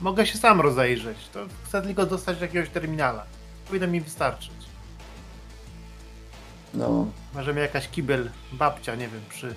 mogę 0.02 0.26
się 0.28 0.38
sam 0.38 0.62
rozejrzeć. 0.62 1.18
To 1.34 1.46
chcę 1.66 1.82
tylko 1.82 2.06
dostać 2.06 2.38
do 2.38 2.46
jakiegoś 2.46 2.70
terminala. 2.70 3.24
Powinno 3.68 3.88
mi 3.88 4.02
wystarczyć. 4.02 4.52
No. 6.74 7.08
Może 7.34 7.54
mi 7.54 7.60
jakaś 7.60 7.88
kibel 7.90 8.30
babcia, 8.54 8.96
nie 8.96 9.08
wiem, 9.08 9.22
przy... 9.30 9.56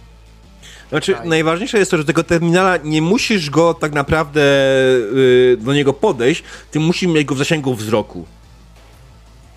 Znaczy, 0.88 1.12
Tak. 1.14 1.24
najważniejsze 1.24 1.78
jest 1.78 1.90
to, 1.90 1.96
że 1.96 2.04
tego 2.04 2.24
terminala 2.24 2.76
nie 2.76 3.02
musisz 3.02 3.50
go 3.50 3.74
tak 3.74 3.92
naprawdę 3.92 4.40
y, 4.40 5.56
do 5.60 5.74
niego 5.74 5.92
podejść, 5.92 6.42
ty 6.70 6.80
musisz 6.80 7.08
mieć 7.08 7.24
go 7.24 7.34
w 7.34 7.38
zasięgu 7.38 7.74
wzroku. 7.74 8.26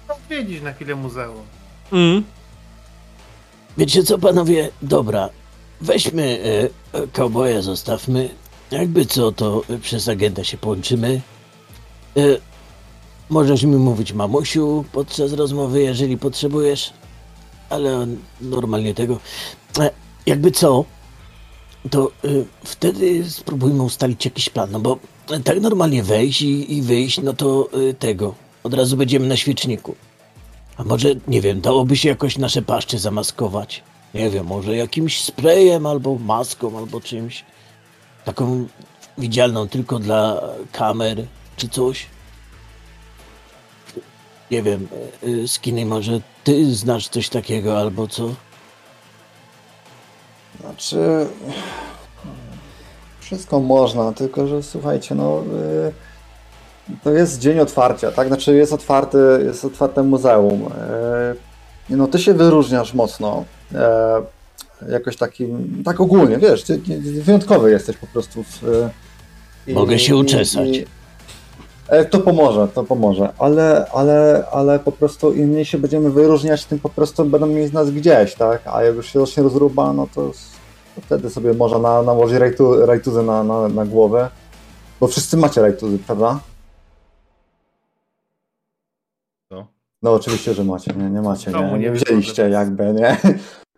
Odwiedzić 0.08 0.62
na 0.62 0.74
chwilę 0.74 0.96
muzeum. 0.96 1.44
Mm. 1.92 2.24
Wiecie 3.78 4.04
co, 4.04 4.18
panowie? 4.18 4.70
Dobra, 4.82 5.30
weźmy 5.82 6.40
e, 7.58 7.62
zostawmy. 7.62 8.30
Jakby 8.72 9.06
co, 9.06 9.32
to 9.32 9.62
przez 9.82 10.08
agenta 10.08 10.44
się 10.44 10.58
połączymy. 10.58 11.22
E, 12.18 12.22
możesz 13.30 13.64
mi 13.64 13.76
mówić 13.76 14.14
mamusiu 14.14 14.86
podczas 14.92 15.34
rozmowy, 15.34 15.82
jeżeli 15.82 16.18
potrzebujesz, 16.18 16.94
ale 17.70 18.08
normalnie 18.42 18.94
tego. 18.94 19.20
E, 19.80 19.92
jakby 20.26 20.52
co, 20.52 20.86
to 21.90 22.12
e, 22.24 22.28
wtedy 22.64 23.30
spróbujmy 23.30 23.84
ustalić 23.84 24.26
jakiś 24.26 24.50
plan, 24.50 24.72
no 24.72 24.80
bo 24.80 25.00
tak 25.44 25.62
normalnie 25.62 26.04
wejść 26.04 26.42
i, 26.42 26.78
i 26.78 26.82
wyjść, 26.82 27.22
no 27.22 27.34
to 27.34 27.70
e, 27.90 27.94
tego. 27.94 28.36
Od 28.64 28.74
razu 28.74 28.98
będziemy 28.98 29.28
na 29.28 29.38
świeczniku. 29.38 29.96
A 30.78 30.84
może, 30.84 31.10
nie 31.28 31.42
wiem, 31.42 31.62
dałoby 31.62 31.98
się 31.98 32.10
jakoś 32.10 32.38
nasze 32.38 32.62
paszcze 32.62 33.00
zamaskować? 33.00 33.84
Nie 34.14 34.30
wiem, 34.30 34.46
może 34.46 34.76
jakimś 34.76 35.24
sprayem 35.24 35.86
albo 35.86 36.16
maską 36.16 36.78
albo 36.78 37.02
czymś. 37.02 37.46
Taką 38.26 38.68
widzialną 39.18 39.68
tylko 39.68 40.00
dla 40.00 40.42
kamer 40.72 41.26
czy 41.58 41.70
coś. 41.70 42.06
Nie 44.52 44.64
wiem, 44.64 44.88
e, 45.44 45.48
Skinny, 45.48 45.86
może 45.86 46.22
ty 46.44 46.76
znasz 46.76 47.10
coś 47.10 47.30
takiego 47.30 47.80
albo 47.80 48.08
co? 48.08 48.30
Znaczy, 50.60 51.28
wszystko 53.20 53.60
można, 53.60 54.12
tylko 54.14 54.48
że 54.48 54.64
słuchajcie, 54.64 55.16
no 55.16 55.44
y, 56.90 56.96
to 57.04 57.12
jest 57.12 57.40
dzień 57.40 57.60
otwarcia, 57.60 58.12
tak? 58.12 58.28
Znaczy 58.28 58.56
jest 58.56 58.74
otwarty, 58.74 59.18
jest 59.46 59.66
otwarte 59.66 60.04
muzeum. 60.04 60.70
No 61.90 62.08
ty 62.08 62.20
się 62.20 62.34
wyróżniasz 62.34 62.94
mocno. 62.94 63.44
y, 63.72 63.76
Jakoś 64.92 65.18
takim, 65.18 65.82
tak 65.86 66.02
ogólnie, 66.02 66.38
wiesz, 66.38 66.64
ty 66.64 66.82
wyjątkowy 67.22 67.72
jesteś 67.72 67.98
po 67.98 68.08
prostu. 68.08 68.44
W, 68.44 68.64
y, 69.68 69.74
Mogę 69.74 70.00
się 70.00 70.16
uczesać. 70.16 70.68
e, 71.88 72.06
to 72.06 72.20
pomoże, 72.20 72.68
to 72.74 72.84
pomoże, 72.84 73.34
ale, 73.40 73.86
ale, 73.94 74.44
ale 74.52 74.80
po 74.80 74.92
prostu 74.92 75.34
im 75.34 75.50
mniej 75.50 75.66
się 75.66 75.78
będziemy 75.78 76.10
wyróżniać, 76.12 76.66
tym 76.66 76.80
po 76.80 76.90
prostu 76.90 77.26
będą 77.26 77.48
mieć 77.48 77.74
nas 77.74 77.92
gdzieś, 77.92 78.36
tak? 78.36 78.62
A 78.66 78.84
jak 78.84 78.96
już 78.96 79.14
się 79.14 79.20
zacznie 79.20 79.44
rozruba, 79.44 79.94
no 79.94 80.08
to, 80.16 80.32
to 80.96 81.02
wtedy 81.02 81.30
sobie 81.30 81.54
można 81.54 81.80
na, 81.80 82.02
nałożyć 82.02 82.38
rajtu, 82.38 82.86
rajtuzy 82.86 83.24
na, 83.24 83.44
na, 83.44 83.68
na 83.68 83.86
głowę, 83.86 84.30
bo 85.00 85.08
wszyscy 85.08 85.38
macie 85.38 85.62
rajtuzy, 85.62 85.98
prawda? 86.00 86.40
No 90.02 90.14
oczywiście, 90.14 90.54
że 90.54 90.64
macie, 90.64 90.94
nie, 90.94 91.10
nie 91.10 91.22
macie, 91.22 91.52
nie, 91.52 91.72
nie 91.72 91.80
nie 91.80 91.92
wzięliście 91.92 92.50
jakby, 92.50 92.94
nie? 92.94 93.18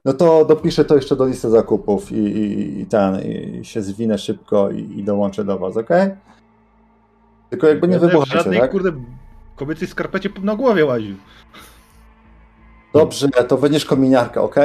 No 0.06 0.14
to 0.14 0.46
dopiszę 0.46 0.86
to 0.86 0.96
jeszcze 0.96 1.16
do 1.16 1.26
listy 1.26 1.50
zakupów 1.50 2.12
i, 2.12 2.16
i, 2.16 2.80
i 2.82 2.86
ten, 2.86 3.22
i 3.22 3.66
się 3.66 3.82
zwinę 3.82 4.18
szybko 4.18 4.72
i, 4.72 5.00
i 5.00 5.04
dołączę 5.04 5.44
do 5.44 5.60
was, 5.60 5.78
okej? 5.78 6.12
Tylko 7.50 7.68
jakby 7.68 7.88
nie 7.88 8.00
w 8.00 8.02
wybuchacie, 8.02 8.38
żadnej, 8.38 8.60
tak? 8.60 8.72
kurde, 8.72 8.92
kobiecej 9.56 9.88
skarpecie 9.88 10.30
na 10.42 10.56
głowie 10.56 10.86
łaził. 10.86 11.16
Dobrze, 12.94 13.30
to 13.30 13.58
będziesz 13.58 13.86
kominiarkę, 13.86 14.42
ok? 14.42 14.56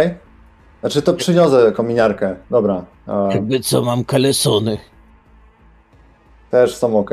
Znaczy 0.81 1.03
to 1.03 1.15
przyniosę 1.15 1.73
kominiarkę, 1.73 2.37
dobra. 2.51 2.85
Jakby 3.31 3.61
co, 3.61 3.83
mam 3.83 4.05
kalesony. 4.05 4.79
też 6.51 6.77
są 6.77 6.99
ok. 6.99 7.11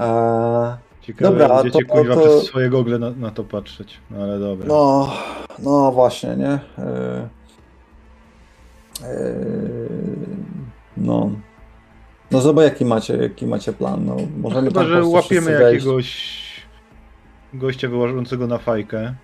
Eee, 0.00 0.76
Ciekawe, 1.00 1.30
Dobra, 1.38 1.48
a 1.48 1.62
będziecie 1.62 1.84
to- 1.86 1.92
kuźwa 1.94 2.14
to- 2.14 2.20
przez 2.20 2.44
swoje 2.46 2.70
gogle 2.70 2.98
na, 2.98 3.10
na 3.10 3.30
to 3.30 3.44
patrzeć. 3.44 3.98
No 4.10 4.22
ale 4.22 4.38
dobra. 4.38 4.66
no, 4.68 5.12
no 5.58 5.92
właśnie, 5.92 6.36
nie? 6.36 6.50
Eee, 6.78 7.28
eee, 9.02 10.36
no. 10.96 11.30
No 12.30 12.40
zobacz 12.40 12.64
jaki 12.64 12.84
macie, 12.84 13.16
jaki 13.16 13.46
macie 13.46 13.72
plan. 13.72 14.04
No, 14.06 14.16
możemy 14.40 14.68
Chyba, 14.68 14.80
tam 14.80 14.90
po 14.90 14.94
że 14.96 15.04
łapiemy 15.04 15.50
jakiegoś 15.52 16.30
gościa 17.54 17.88
wyłażącego 17.88 18.46
na 18.46 18.58
fajkę. 18.58 19.14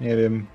Nie 0.00 0.16
wiem. 0.16 0.46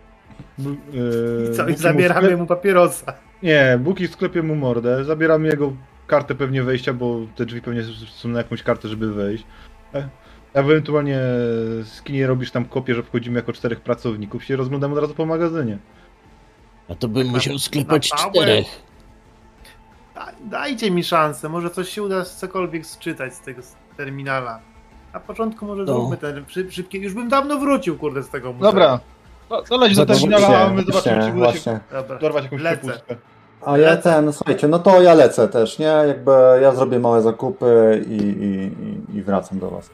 Yy, 0.60 1.50
I 1.54 1.56
co, 1.56 1.68
i 1.68 1.76
zabieramy 1.76 2.28
sklep- 2.30 2.38
mu 2.38 2.46
papierosa. 2.46 3.14
Nie, 3.44 3.80
Buki 3.84 4.08
sklepie 4.08 4.44
mu 4.44 4.56
mordę. 4.56 5.04
Zabieramy 5.04 5.48
jego 5.48 5.74
kartę 6.08 6.36
pewnie 6.36 6.64
wejścia, 6.64 6.94
bo 6.94 7.20
te 7.36 7.46
drzwi 7.46 7.62
pewnie 7.62 7.84
są 8.08 8.30
na 8.30 8.38
jakąś 8.38 8.64
kartę, 8.64 8.88
żeby 8.88 9.14
wejść. 9.14 9.44
E- 9.94 10.10
Ewentualnie 10.54 11.20
skinie 11.84 12.28
robisz 12.28 12.52
tam 12.52 12.66
kopię, 12.66 12.96
że 12.96 13.04
wchodzimy 13.04 13.36
jako 13.40 13.54
czterech 13.54 13.82
pracowników, 13.82 14.44
się 14.44 14.56
rozglądamy 14.56 14.94
od 14.94 15.00
razu 15.02 15.14
po 15.16 15.26
magazynie. 15.26 15.78
A 16.90 16.96
to 16.96 17.08
bym 17.08 17.28
musiał 17.28 17.60
sklepać 17.60 18.12
na 18.12 18.18
pałę. 18.18 18.32
czterech. 18.32 18.66
Da, 20.16 20.32
dajcie 20.46 20.92
mi 20.92 21.04
szansę, 21.04 21.50
może 21.50 21.70
coś 21.70 21.90
się 21.90 22.04
uda 22.04 22.26
cokolwiek 22.26 22.86
sczytać 22.86 23.34
z 23.34 23.42
tego 23.42 23.62
terminala. 23.98 24.60
Na 25.14 25.20
początku 25.20 25.66
może 25.66 25.84
No. 25.84 25.94
zróbmy 25.94 26.18
ten 26.18 26.46
szy, 26.48 26.72
szybki. 26.72 27.02
Już 27.02 27.14
bym 27.14 27.30
dawno 27.30 27.60
wrócił, 27.60 27.98
kurde, 27.98 28.24
z 28.24 28.30
tego 28.30 28.54
muzeum. 28.54 28.72
Dobra, 28.74 29.00
to, 29.50 29.62
to 29.62 29.78
leć 29.78 29.96
do 29.96 30.06
terminala, 30.06 30.66
a 30.66 30.74
my 30.74 30.84
zobaczymy, 30.84 31.32
czy 31.32 31.38
uda 31.38 31.54
się. 31.54 31.80
Dobra. 31.92 32.20
dorwać 32.20 32.44
jakąś 32.44 32.62
przepustkę. 32.62 33.16
A 33.68 33.78
ja 33.78 33.98
ten, 33.98 34.34
słuchajcie, 34.34 34.68
no 34.68 34.80
to 34.80 35.02
ja 35.02 35.14
lecę 35.14 35.48
też, 35.48 35.80
nie? 35.80 35.86
Jakby 35.86 36.32
ja 36.62 36.76
zrobię 36.76 37.00
małe 37.00 37.22
zakupy 37.22 38.06
i, 38.10 38.14
i, 38.14 39.18
i- 39.18 39.22
wracam 39.22 39.60
do 39.60 39.70
was. 39.70 39.90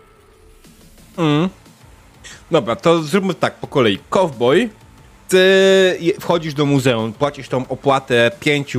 Mm. 1.17 1.49
Dobra, 2.51 2.75
to 2.75 3.01
zróbmy 3.03 3.33
tak 3.33 3.53
po 3.53 3.67
kolei. 3.67 3.99
Cowboy, 4.09 4.69
ty 5.29 6.15
wchodzisz 6.19 6.53
do 6.53 6.65
muzeum, 6.65 7.13
płacisz 7.13 7.49
tą 7.49 7.67
opłatę 7.67 8.31
5 8.39 8.77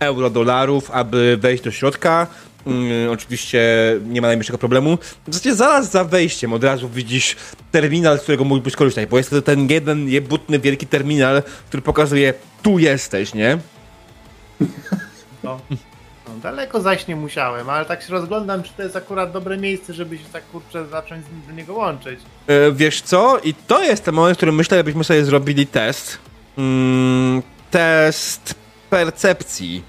euro 0.00 0.30
dolarów, 0.30 0.90
aby 0.90 1.36
wejść 1.40 1.64
do 1.64 1.70
środka. 1.70 2.26
Mm, 2.66 3.10
oczywiście 3.10 3.60
nie 4.08 4.20
ma 4.20 4.26
najmniejszego 4.26 4.58
problemu. 4.58 4.98
W 5.26 5.34
zasadzie 5.34 5.54
zaraz 5.54 5.90
za 5.90 6.04
wejściem 6.04 6.52
od 6.52 6.64
razu 6.64 6.88
widzisz 6.88 7.36
terminal, 7.72 8.18
z 8.18 8.22
którego 8.22 8.44
mógłbyś 8.44 8.76
korzystać, 8.76 9.08
bo 9.08 9.16
jest 9.18 9.30
to 9.30 9.42
ten 9.42 9.70
jeden 9.70 10.08
jebutny 10.08 10.58
wielki 10.58 10.86
terminal, 10.86 11.42
który 11.68 11.82
pokazuje 11.82 12.34
tu 12.62 12.78
jesteś, 12.78 13.34
nie? 13.34 13.58
No. 15.42 15.60
No, 16.28 16.34
daleko 16.42 16.80
zaś 16.80 17.06
nie 17.06 17.16
musiałem, 17.16 17.70
ale 17.70 17.84
tak 17.84 18.02
się 18.02 18.12
rozglądam, 18.12 18.62
czy 18.62 18.72
to 18.76 18.82
jest 18.82 18.96
akurat 18.96 19.32
dobre 19.32 19.56
miejsce, 19.56 19.94
żeby 19.94 20.18
się 20.18 20.24
tak 20.32 20.46
kurczę 20.46 20.86
zacząć 20.86 21.24
z- 21.24 21.46
do 21.48 21.52
niego 21.52 21.74
łączyć. 21.74 22.20
E, 22.46 22.72
wiesz 22.72 23.00
co? 23.02 23.38
I 23.38 23.54
to 23.54 23.82
jest 23.82 24.04
ten 24.04 24.14
moment, 24.14 24.36
w 24.36 24.38
którym 24.38 24.54
myślę, 24.54 24.76
żebyśmy 24.76 25.04
sobie 25.04 25.24
zrobili 25.24 25.66
test. 25.66 26.18
Mm, 26.58 27.42
test 27.70 28.54
percepcji. 28.90 29.82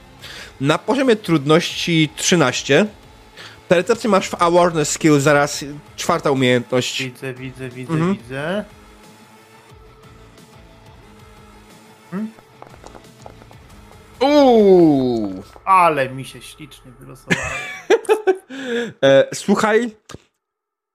Na 0.62 0.78
poziomie 0.78 1.16
trudności 1.16 2.10
13. 2.16 2.86
Percepcję 3.68 4.10
masz 4.10 4.30
w 4.30 4.42
awareness 4.42 4.90
skill, 4.92 5.20
zaraz 5.20 5.66
czwarta 5.96 6.32
umiejętność. 6.32 7.04
Widzę, 7.04 7.34
widzę, 7.34 7.70
widzę, 7.70 7.94
Mhm. 7.94 8.14
widzę. 8.18 8.66
Uuu! 14.22 15.44
Ale 15.66 16.10
mi 16.10 16.26
się 16.26 16.42
ślicznie 16.42 16.92
wylosowało. 17.00 17.42
E, 19.04 19.28
słuchaj, 19.34 19.92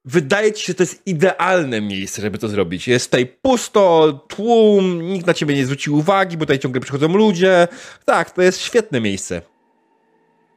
wydaje 0.05 0.53
ci 0.53 0.65
się, 0.65 0.71
że 0.71 0.75
to 0.75 0.83
jest 0.83 1.07
idealne 1.07 1.81
miejsce, 1.81 2.23
żeby 2.23 2.39
to 2.39 2.49
zrobić. 2.49 2.89
Jest 2.89 3.11
tutaj 3.11 3.27
pusto, 3.27 4.13
tłum, 4.29 5.03
nikt 5.03 5.27
na 5.27 5.35
ciebie 5.35 5.55
nie 5.55 5.65
zwrócił 5.65 5.97
uwagi, 5.97 6.37
bo 6.37 6.45
tutaj 6.45 6.59
ciągle 6.59 6.81
przychodzą 6.81 7.09
ludzie. 7.09 7.69
Tak, 8.05 8.31
to 8.31 8.43
jest 8.43 8.61
świetne 8.61 9.01
miejsce. 9.01 9.43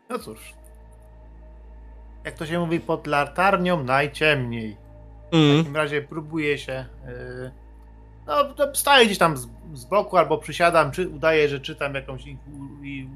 No 0.09 0.19
cóż. 0.19 0.39
Jak 2.25 2.35
to 2.35 2.45
się 2.45 2.59
mówi, 2.59 2.79
pod 2.79 3.07
latarnią 3.07 3.83
najciemniej. 3.83 4.77
W 5.31 5.35
Mm. 5.35 5.57
takim 5.57 5.75
razie 5.75 6.01
próbuję 6.01 6.57
się. 6.57 6.85
Yy, 7.07 7.51
no, 8.27 8.43
to 8.53 8.75
staję 8.75 9.05
gdzieś 9.05 9.17
tam 9.17 9.37
z, 9.37 9.47
z 9.73 9.85
boku 9.85 10.17
albo 10.17 10.37
przysiadam, 10.37 10.91
czy 10.91 11.09
udaję, 11.09 11.49
że 11.49 11.59
czytam 11.59 11.95
jakąś 11.95 12.25
in, 12.25 12.37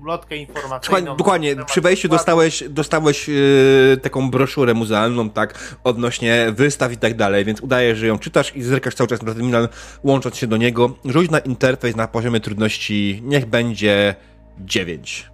ulotkę 0.01 0.36
informacyjną. 0.36 0.82
Słuchaj, 0.82 1.18
dokładnie, 1.18 1.55
przy 1.66 1.82
wejściu 1.82 2.08
składu. 2.08 2.18
dostałeś, 2.18 2.64
dostałeś 2.70 3.28
yy, 3.28 3.97
taką 4.01 4.32
broszurę 4.32 4.74
muzealną, 4.74 5.30
tak, 5.30 5.76
odnośnie 5.84 6.47
wystaw 6.51 6.91
i 6.91 6.97
tak 6.97 7.16
dalej, 7.16 7.45
więc 7.45 7.62
udajesz, 7.62 7.97
że 7.97 8.08
ją 8.08 8.20
czytasz 8.20 8.55
i 8.55 8.64
zerkasz 8.64 8.95
cały 8.95 9.08
czas 9.08 9.22
na 9.22 9.34
terminal, 9.34 9.70
łącząc 10.03 10.38
się 10.38 10.47
do 10.47 10.58
niego. 10.58 10.95
Rzuć 11.05 11.32
na 11.32 11.39
interfejs 11.39 11.95
na 11.95 12.08
poziomie 12.08 12.39
trudności, 12.39 13.22
niech 13.24 13.45
będzie 13.45 14.16
9. 14.60 15.30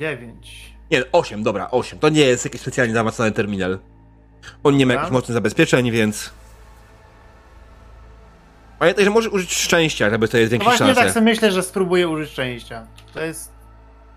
Dziewięć. 0.00 0.74
Nie, 0.90 1.02
8, 1.12 1.42
dobra, 1.42 1.70
8. 1.70 1.98
To 1.98 2.08
nie 2.08 2.20
jest 2.20 2.44
jakiś 2.44 2.60
specjalnie 2.60 2.94
zaawansowany 2.94 3.32
terminal. 3.32 3.78
On 4.64 4.76
nie 4.76 4.86
ma 4.86 4.92
jakichś 4.92 5.12
mocnych 5.12 5.34
zabezpieczeń, 5.34 5.90
więc... 5.90 6.30
Pamiętaj, 8.78 9.04
że 9.04 9.10
możesz 9.10 9.32
użyć 9.32 9.54
szczęścia, 9.54 10.10
żeby 10.10 10.26
sobie 10.26 10.42
No 10.42 10.48
zwiększyć 10.48 10.68
właśnie 10.68 10.86
szansę. 10.86 11.00
tak 11.02 11.10
sobie 11.12 11.24
myślę, 11.24 11.52
że 11.52 11.62
spróbuję 11.62 12.08
użyć 12.08 12.30
szczęścia. 12.30 12.86
To 13.14 13.20
jest. 13.20 13.52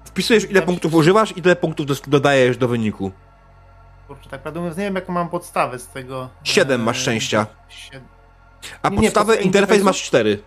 Wpisujesz 0.05 0.49
ile 0.51 0.61
punktów 0.61 0.93
używasz 0.93 1.37
i 1.37 1.41
tyle 1.41 1.55
punktów 1.55 1.87
dodajesz 2.09 2.57
do 2.57 2.67
wyniku. 2.67 3.11
Kurczę, 4.07 4.29
tak 4.29 4.41
prawdę 4.41 4.59
mówiąc, 4.59 4.77
nie 4.77 4.83
wiem 4.83 4.95
jaką 4.95 5.13
mam 5.13 5.29
podstawę 5.29 5.79
z 5.79 5.87
tego. 5.87 6.29
Siedem 6.43 6.81
e, 6.81 6.83
masz 6.83 6.97
szczęścia. 7.01 7.45
sied- 7.69 8.01
A 8.81 8.89
Nie, 8.89 8.97
nie, 8.97 9.01
podstawę 9.01 9.25
podstawę 9.25 9.35
interfejs 9.47 9.83
masz 9.83 10.03
4. 10.03 10.43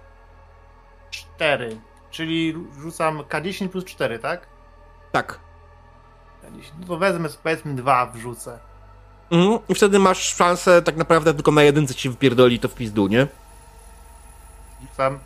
Cztery. 1.10 1.76
Czyli 2.10 2.54
rzucam 2.82 3.18
K10 3.18 3.68
plus 3.68 3.84
4, 3.84 4.18
tak? 4.18 4.46
Tak. 5.12 5.40
K10. 6.44 6.60
No 6.80 6.86
to 6.86 6.96
wezmę, 6.96 7.28
powiedzmy, 7.42 7.74
dwa 7.74 8.06
wrzucę. 8.06 8.58
Mhm. 9.30 9.58
I 9.68 9.74
wtedy 9.74 9.98
masz 9.98 10.34
szansę 10.34 10.82
tak 10.82 10.96
naprawdę 10.96 11.34
tylko 11.34 11.50
na 11.52 11.62
jedynce 11.62 11.94
ci 11.94 12.10
wypierdoli 12.10 12.58
to 12.60 12.68
w 12.68 12.74
pizdu, 12.74 13.06
nie? 13.06 13.26
Rzucam. 14.90 15.18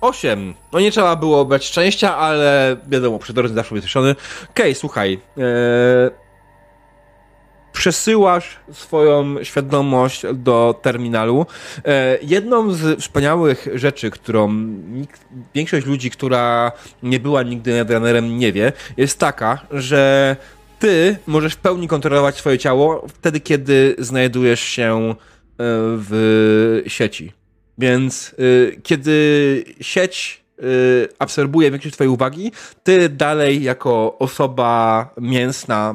8. 0.00 0.54
No 0.72 0.80
nie 0.80 0.90
trzeba 0.90 1.16
było 1.16 1.44
brać 1.44 1.64
szczęścia, 1.64 2.16
ale 2.16 2.76
wiadomo, 2.88 3.18
przy 3.18 3.32
drodze 3.32 3.54
zawsze 3.54 3.74
ubezpieczony. 3.74 4.14
Okej, 4.50 4.74
słuchaj. 4.74 5.20
Eee, 5.36 5.44
przesyłasz 7.72 8.56
swoją 8.72 9.44
świadomość 9.44 10.22
do 10.34 10.80
terminalu. 10.82 11.46
E, 11.84 12.18
jedną 12.22 12.72
z 12.72 13.00
wspaniałych 13.00 13.68
rzeczy, 13.74 14.10
którą 14.10 14.52
nikt, 14.92 15.20
większość 15.54 15.86
ludzi, 15.86 16.10
która 16.10 16.72
nie 17.02 17.20
była 17.20 17.42
nigdy 17.42 17.72
Netrunnerem 17.72 18.38
nie 18.38 18.52
wie, 18.52 18.72
jest 18.96 19.18
taka, 19.18 19.58
że 19.70 20.36
ty 20.78 21.16
możesz 21.26 21.54
w 21.54 21.58
pełni 21.58 21.88
kontrolować 21.88 22.36
swoje 22.36 22.58
ciało 22.58 23.06
wtedy, 23.08 23.40
kiedy 23.40 23.96
znajdujesz 23.98 24.60
się 24.60 25.10
e, 25.10 25.14
w 25.96 26.82
sieci. 26.86 27.43
Więc 27.78 28.34
y, 28.38 28.80
kiedy 28.82 29.64
sieć 29.80 30.44
y, 30.62 31.08
absorbuje 31.18 31.70
większość 31.70 31.94
twojej 31.94 32.10
uwagi, 32.10 32.52
ty 32.84 33.08
dalej 33.08 33.62
jako 33.62 34.18
osoba 34.18 35.10
mięsna, 35.20 35.94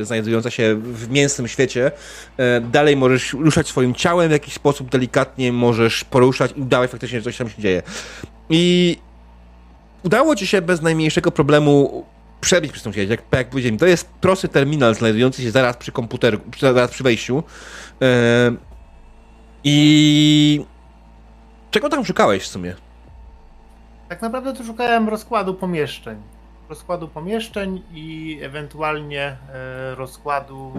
y, 0.00 0.04
znajdująca 0.04 0.50
się 0.50 0.76
w 0.82 1.10
mięsnym 1.10 1.48
świecie, 1.48 1.90
y, 1.90 2.60
dalej 2.60 2.96
możesz 2.96 3.32
ruszać 3.32 3.68
swoim 3.68 3.94
ciałem 3.94 4.28
w 4.28 4.32
jakiś 4.32 4.54
sposób 4.54 4.90
delikatnie, 4.90 5.52
możesz 5.52 6.04
poruszać 6.04 6.52
i 6.56 6.60
udawać 6.60 6.90
faktycznie, 6.90 7.18
że 7.18 7.24
coś 7.24 7.36
tam 7.36 7.48
się 7.48 7.62
dzieje. 7.62 7.82
I 8.50 8.96
udało 10.02 10.36
ci 10.36 10.46
się 10.46 10.62
bez 10.62 10.82
najmniejszego 10.82 11.30
problemu 11.30 12.04
przebić 12.40 12.72
przez 12.72 12.84
tą 12.84 12.92
sieć. 12.92 13.10
Jak, 13.10 13.22
jak 13.32 13.50
powiedziałem, 13.50 13.78
to 13.78 13.86
jest 13.86 14.08
prosty 14.20 14.48
terminal 14.48 14.94
znajdujący 14.94 15.42
się 15.42 15.50
zaraz 15.50 15.76
przy 15.76 15.92
komputerze, 15.92 16.38
zaraz 16.60 16.90
przy 16.90 17.04
wejściu. 17.04 17.42
Y, 18.02 18.06
I 19.64 20.64
Czego 21.70 21.88
tam 21.88 22.04
szukałeś 22.04 22.42
w 22.42 22.46
sumie? 22.46 22.74
Tak 24.08 24.22
naprawdę 24.22 24.54
to 24.54 24.64
szukałem 24.64 25.08
rozkładu 25.08 25.54
pomieszczeń. 25.54 26.22
Rozkładu 26.68 27.08
pomieszczeń 27.08 27.82
i 27.92 28.38
ewentualnie 28.42 29.36
e, 29.54 29.94
rozkładu 29.94 30.72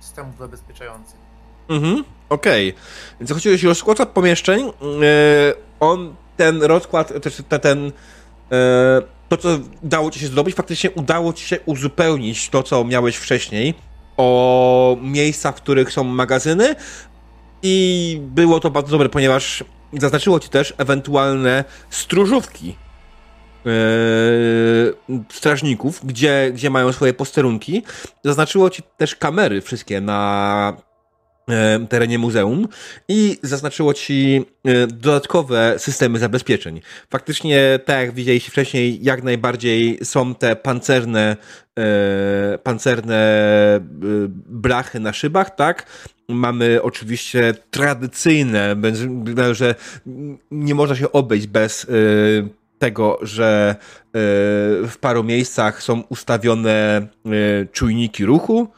systemów 0.00 0.38
zabezpieczających. 0.38 1.18
Mhm, 1.68 2.04
okej. 2.28 2.74
Więc 3.20 3.32
chodziłeś 3.32 3.64
o 3.64 3.68
rozkład 3.68 4.08
pomieszczeń. 4.08 4.66
Yy, 4.66 4.72
on, 5.80 6.14
ten 6.36 6.62
rozkład, 6.62 7.12
ten, 7.60 7.84
yy, 7.84 7.92
to 9.28 9.36
co 9.36 9.48
udało 9.82 10.10
ci 10.10 10.20
się 10.20 10.26
zrobić, 10.26 10.56
faktycznie 10.56 10.90
udało 10.90 11.32
ci 11.32 11.46
się 11.46 11.60
uzupełnić 11.66 12.48
to, 12.48 12.62
co 12.62 12.84
miałeś 12.84 13.16
wcześniej 13.16 13.74
o 14.16 14.96
miejsca, 15.00 15.52
w 15.52 15.54
których 15.54 15.92
są 15.92 16.04
magazyny 16.04 16.74
i 17.62 18.18
było 18.22 18.60
to 18.60 18.70
bardzo 18.70 18.90
dobre, 18.90 19.08
ponieważ 19.08 19.64
zaznaczyło 19.92 20.40
ci 20.40 20.48
też 20.48 20.74
ewentualne 20.78 21.64
stróżówki 21.90 22.76
strażników, 25.32 26.00
gdzie, 26.04 26.50
gdzie 26.54 26.70
mają 26.70 26.92
swoje 26.92 27.14
posterunki. 27.14 27.82
Zaznaczyło 28.24 28.70
ci 28.70 28.82
też 28.96 29.16
kamery 29.16 29.60
wszystkie 29.60 30.00
na 30.00 30.76
terenie 31.88 32.18
muzeum 32.18 32.68
i 33.08 33.38
zaznaczyło 33.42 33.94
ci 33.94 34.44
dodatkowe 34.88 35.74
systemy 35.78 36.18
zabezpieczeń. 36.18 36.80
Faktycznie, 37.10 37.78
tak 37.84 38.00
jak 38.00 38.14
widzieliście 38.14 38.50
wcześniej, 38.50 38.98
jak 39.02 39.22
najbardziej 39.22 39.98
są 40.02 40.34
te 40.34 40.56
pancerne 40.56 41.36
pancerne 42.62 43.40
blachy 44.46 45.00
na 45.00 45.12
szybach, 45.12 45.54
tak? 45.54 45.86
Mamy 46.28 46.82
oczywiście 46.82 47.54
tradycyjne, 47.70 48.76
że 49.52 49.74
nie 50.50 50.74
można 50.74 50.96
się 50.96 51.12
obejść 51.12 51.46
bez 51.46 51.86
tego, 52.78 53.18
że 53.22 53.76
w 54.88 54.94
paru 55.00 55.24
miejscach 55.24 55.82
są 55.82 56.00
ustawione 56.08 57.06
czujniki 57.72 58.24
ruchu, 58.24 58.68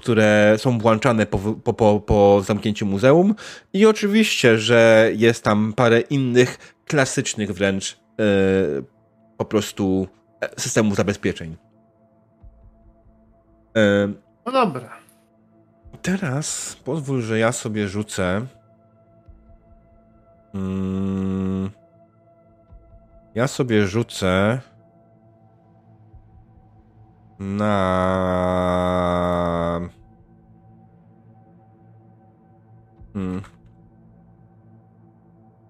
które 0.00 0.54
są 0.58 0.78
włączane 0.78 1.26
po, 1.26 1.38
po, 1.38 1.72
po, 1.72 2.00
po 2.00 2.42
zamknięciu 2.42 2.86
muzeum 2.86 3.34
i 3.72 3.86
oczywiście, 3.86 4.58
że 4.58 5.10
jest 5.16 5.44
tam 5.44 5.72
parę 5.72 6.00
innych 6.00 6.74
klasycznych 6.86 7.52
wręcz 7.52 7.98
po 9.36 9.44
prostu 9.44 10.08
e, 10.40 10.60
systemów 10.60 10.96
zabezpieczeń. 10.96 11.56
No 14.46 14.52
dobra. 14.52 14.90
Teraz 16.02 16.76
pozwól, 16.84 17.22
że 17.22 17.38
ja 17.38 17.52
sobie 17.52 17.88
rzucę. 17.88 18.46
Mm, 20.54 21.70
ja 23.34 23.48
sobie 23.48 23.86
rzucę 23.86 24.60
na. 27.40 27.70
Hmm. 33.14 33.42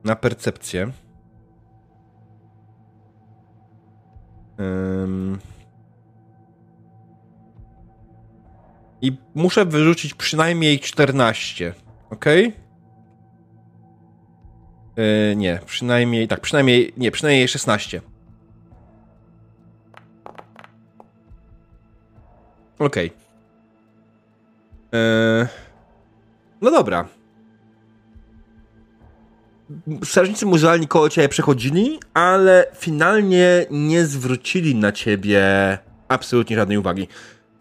Na 0.05 0.16
percepcję. 0.16 0.92
Um. 4.59 5.38
I 9.02 9.18
muszę 9.34 9.64
wyrzucić 9.64 10.14
przynajmniej 10.14 10.80
14. 10.80 11.74
Ok? 12.10 12.24
Yy, 14.97 15.36
nie, 15.36 15.60
przynajmniej. 15.66 16.28
Tak, 16.28 16.40
przynajmniej. 16.40 16.92
Nie, 16.97 17.10
przynajmniej 17.10 17.48
16. 17.48 18.01
Ok. 22.81 22.97
Yy, 22.97 23.11
no 26.61 26.70
dobra. 26.70 27.09
Strażnicy 30.05 30.47
muzealni 30.47 30.89
koło 30.89 31.09
ciebie 31.09 31.28
przechodzili, 31.28 32.01
ale 32.15 32.66
finalnie 32.74 33.66
nie 33.70 34.07
zwrócili 34.07 34.74
na 34.74 34.93
ciebie 34.93 35.43
absolutnie 36.09 36.57
żadnej 36.57 36.78
uwagi. 36.78 37.09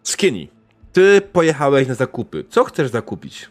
Skinny. 0.04 0.48
Ty 0.94 1.22
pojechałeś 1.22 1.88
na 1.88 1.96
zakupy. 1.96 2.46
Co 2.50 2.64
chcesz 2.64 2.90
zakupić? 2.90 3.50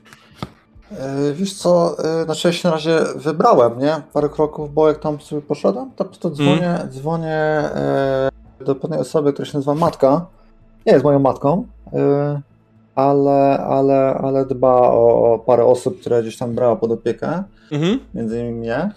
Yy, 0.90 1.35
wiesz 1.35 1.55
co, 1.55 1.97
yy, 2.19 2.24
znaczy 2.24 2.49
ja 2.49 2.53
się 2.53 2.69
na 2.69 2.74
razie 2.74 3.01
wybrałem, 3.16 3.78
nie? 3.78 4.03
Parę 4.12 4.28
kroków, 4.28 4.74
bo 4.74 4.89
jak 4.89 4.99
tam 5.01 5.20
sobie 5.20 5.43
poszedłem, 5.43 5.90
to 5.90 6.05
po 6.05 6.11
prostu 6.11 6.31
dzwonię, 6.31 6.70
mm. 6.70 6.90
dzwonię 6.90 7.70
do 8.61 8.74
pewnej 8.74 9.01
osoby, 9.01 9.32
która 9.32 9.47
się 9.47 9.59
nazywa 9.59 9.74
Matka. 9.74 10.38
Nie 10.89 10.94
jest 10.94 11.05
moją 11.05 11.19
matką, 11.19 11.66
ale, 12.94 13.59
ale, 13.59 14.15
ale 14.15 14.47
dba 14.47 14.93
o, 14.93 15.32
o, 15.32 15.39
parę 15.39 15.65
osób, 15.65 16.01
które 16.01 16.23
gdzieś 16.23 16.36
tam 16.36 16.55
brała 16.55 16.77
pod 16.77 16.93
opiekę, 16.93 17.43
-hmm. 17.70 17.98
między 18.15 18.40
innymi 18.40 18.59
mnie. 18.59 18.90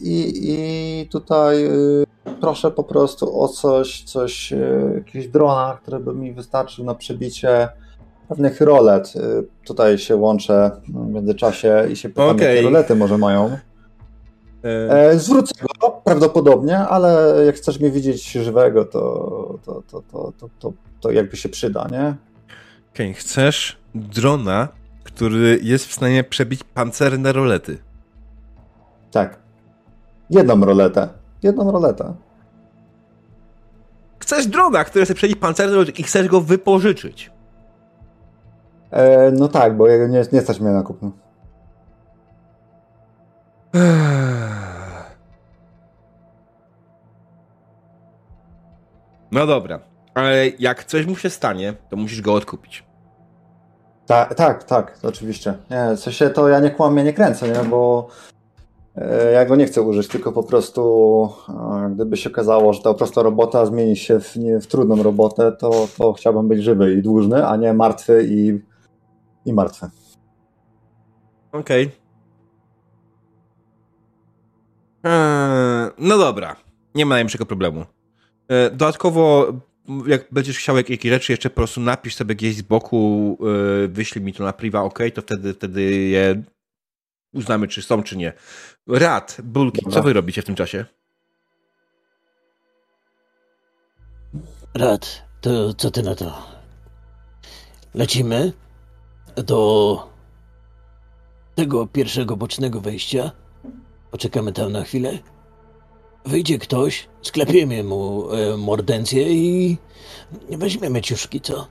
I, 0.00 0.32
I 0.42 1.08
tutaj 1.08 1.68
proszę 2.40 2.70
po 2.70 2.84
prostu 2.84 3.40
o 3.40 3.48
coś, 3.48 4.02
coś, 4.02 4.52
e, 4.52 4.58
jakiś 4.94 5.28
drona, 5.28 5.78
który 5.82 5.98
by 5.98 6.14
mi 6.14 6.32
wystarczył 6.32 6.84
na 6.84 6.94
przebicie 6.94 7.68
pewnych 8.28 8.60
rolet. 8.60 9.12
E, 9.16 9.20
tutaj 9.66 9.98
się 9.98 10.16
łączę 10.16 10.70
w 10.88 11.08
międzyczasie 11.08 11.86
i 11.92 11.96
się 11.96 12.08
pytam, 12.08 12.28
okay. 12.28 12.48
jakie 12.48 12.62
rolety 12.62 12.94
może 12.94 13.18
mają. 13.18 13.58
E... 14.62 15.18
Zwrócę 15.18 15.54
go 15.80 15.90
prawdopodobnie, 15.90 16.78
ale 16.78 17.42
jak 17.46 17.54
chcesz 17.56 17.80
mnie 17.80 17.90
widzieć 17.90 18.32
żywego, 18.32 18.84
to, 18.84 19.58
to, 19.64 19.82
to, 19.90 20.02
to, 20.02 20.32
to, 20.38 20.48
to, 20.58 20.72
to 21.00 21.10
jakby 21.10 21.36
się 21.36 21.48
przyda, 21.48 21.88
nie? 21.90 22.14
Okej, 22.92 23.10
okay. 23.10 23.14
chcesz 23.14 23.78
drona, 23.94 24.68
który 25.04 25.58
jest 25.62 25.86
w 25.86 25.92
stanie 25.92 26.24
przebić 26.24 26.64
pancerne 26.64 27.32
rolety. 27.32 27.78
Tak. 29.10 29.38
Jedną 30.30 30.60
roletę. 30.60 31.08
Jedną 31.42 31.72
roletę. 31.72 32.14
Chcesz 34.18 34.46
drona, 34.46 34.84
który 34.84 35.04
chce 35.04 35.14
przejść 35.14 35.36
pancerny 35.36 35.92
i 35.98 36.02
chcesz 36.02 36.28
go 36.28 36.40
wypożyczyć. 36.40 37.30
E, 38.90 39.30
no 39.30 39.48
tak, 39.48 39.76
bo 39.76 39.88
nie, 39.88 40.24
nie 40.32 40.40
stać 40.40 40.60
mnie 40.60 40.70
na 40.70 40.82
kupno. 40.82 41.10
No 49.36 49.46
dobra, 49.46 49.80
ale 50.14 50.48
jak 50.48 50.84
coś 50.84 51.06
mu 51.06 51.16
się 51.16 51.30
stanie, 51.30 51.74
to 51.90 51.96
musisz 51.96 52.20
go 52.20 52.34
odkupić. 52.34 52.84
Tak, 54.06 54.34
tak, 54.34 54.64
tak, 54.64 54.98
oczywiście. 55.02 55.54
Nie, 55.70 55.96
w 55.96 56.12
się 56.12 56.30
to 56.30 56.48
ja 56.48 56.60
nie 56.60 56.70
kłamię, 56.70 57.04
nie 57.04 57.12
kręcę, 57.12 57.48
nie, 57.48 57.68
bo 57.70 58.08
E, 58.96 59.32
ja 59.32 59.44
go 59.44 59.56
nie 59.56 59.66
chcę 59.66 59.82
użyć, 59.82 60.08
tylko 60.08 60.32
po 60.32 60.42
prostu 60.42 61.28
gdyby 61.90 62.16
się 62.16 62.30
okazało, 62.30 62.72
że 62.72 62.82
ta 62.82 62.94
prosta 62.94 63.22
robota 63.22 63.66
zmieni 63.66 63.96
się 63.96 64.20
w, 64.20 64.36
nie, 64.36 64.60
w 64.60 64.66
trudną 64.66 65.02
robotę, 65.02 65.52
to, 65.52 65.88
to 65.98 66.12
chciałbym 66.12 66.48
być 66.48 66.62
żywy 66.62 66.94
i 66.94 67.02
dłużny, 67.02 67.46
a 67.46 67.56
nie 67.56 67.72
martwy 67.72 68.26
i, 68.28 68.60
i 69.44 69.52
martwy. 69.52 69.86
Okej. 71.52 71.86
Okay. 71.86 71.92
Eee, 75.12 75.90
no 75.98 76.18
dobra, 76.18 76.56
nie 76.94 77.06
ma 77.06 77.14
najmniejszego 77.14 77.46
problemu. 77.46 77.84
Eee, 78.48 78.70
dodatkowo, 78.70 79.52
jak 80.06 80.26
będziesz 80.32 80.58
chciał 80.58 80.76
jakieś 80.76 81.00
rzeczy, 81.02 81.32
jeszcze 81.32 81.50
po 81.50 81.56
prostu 81.56 81.80
napisz 81.80 82.14
sobie 82.14 82.34
gdzieś 82.34 82.56
z 82.56 82.62
boku, 82.62 83.38
eee, 83.40 83.88
wyślij 83.88 84.24
mi 84.24 84.32
to 84.32 84.44
na 84.44 84.52
priwa, 84.52 84.82
ok, 84.82 84.98
to 85.14 85.22
wtedy, 85.22 85.54
wtedy 85.54 85.82
je 85.94 86.42
uznamy, 87.34 87.68
czy 87.68 87.82
są, 87.82 88.02
czy 88.02 88.16
nie. 88.16 88.32
Rad, 88.88 89.36
Bulki, 89.44 89.86
co 89.90 90.02
wy 90.02 90.12
robicie 90.12 90.42
w 90.42 90.44
tym 90.44 90.54
czasie? 90.54 90.84
Rad, 94.74 95.22
to 95.40 95.74
co 95.74 95.90
ty 95.90 96.02
na 96.02 96.14
to? 96.14 96.46
Lecimy 97.94 98.52
do 99.36 100.08
tego 101.54 101.86
pierwszego 101.86 102.36
bocznego 102.36 102.80
wejścia. 102.80 103.30
Poczekamy 104.10 104.52
tam 104.52 104.72
na 104.72 104.82
chwilę. 104.82 105.18
Wyjdzie 106.26 106.58
ktoś, 106.58 107.08
sklepiemy 107.22 107.84
mu 107.84 108.32
e, 108.32 108.56
mordencję 108.56 109.32
i 109.32 109.78
weźmiemy 110.50 111.02
ciuszki, 111.02 111.40
co? 111.40 111.68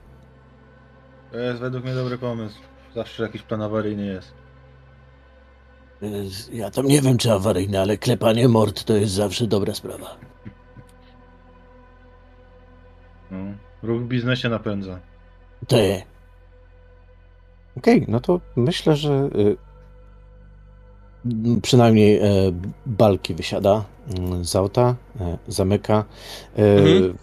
To 1.32 1.38
jest 1.38 1.60
według 1.60 1.84
mnie 1.84 1.94
dobry 1.94 2.18
pomysł. 2.18 2.58
Zawsze 2.94 3.22
jakiś 3.22 3.42
plan 3.42 3.62
awaryjny 3.62 4.06
jest. 4.06 4.32
Ja 6.52 6.70
tam 6.70 6.86
nie 6.86 7.02
wiem, 7.02 7.18
czy 7.18 7.32
awaryjne, 7.32 7.80
ale 7.80 7.98
klepanie 7.98 8.48
mord 8.48 8.84
to 8.84 8.96
jest 8.96 9.12
zawsze 9.12 9.46
dobra 9.46 9.74
sprawa. 9.74 10.16
No, 13.30 13.38
ruch 13.82 14.02
w 14.02 14.06
biznesie 14.08 14.48
napędza. 14.48 15.00
Te. 15.66 16.02
Okej, 17.76 17.96
okay, 17.96 18.04
no 18.08 18.20
to 18.20 18.40
myślę, 18.56 18.96
że 18.96 19.12
y, 19.12 19.56
przynajmniej 21.62 22.16
y, 22.16 22.52
Balki 22.86 23.34
wysiada 23.34 23.84
y, 24.40 24.44
z 24.44 24.56
auta, 24.56 24.94
y, 25.20 25.52
zamyka. 25.52 26.04
Y, 26.58 26.62
mhm. 26.62 27.16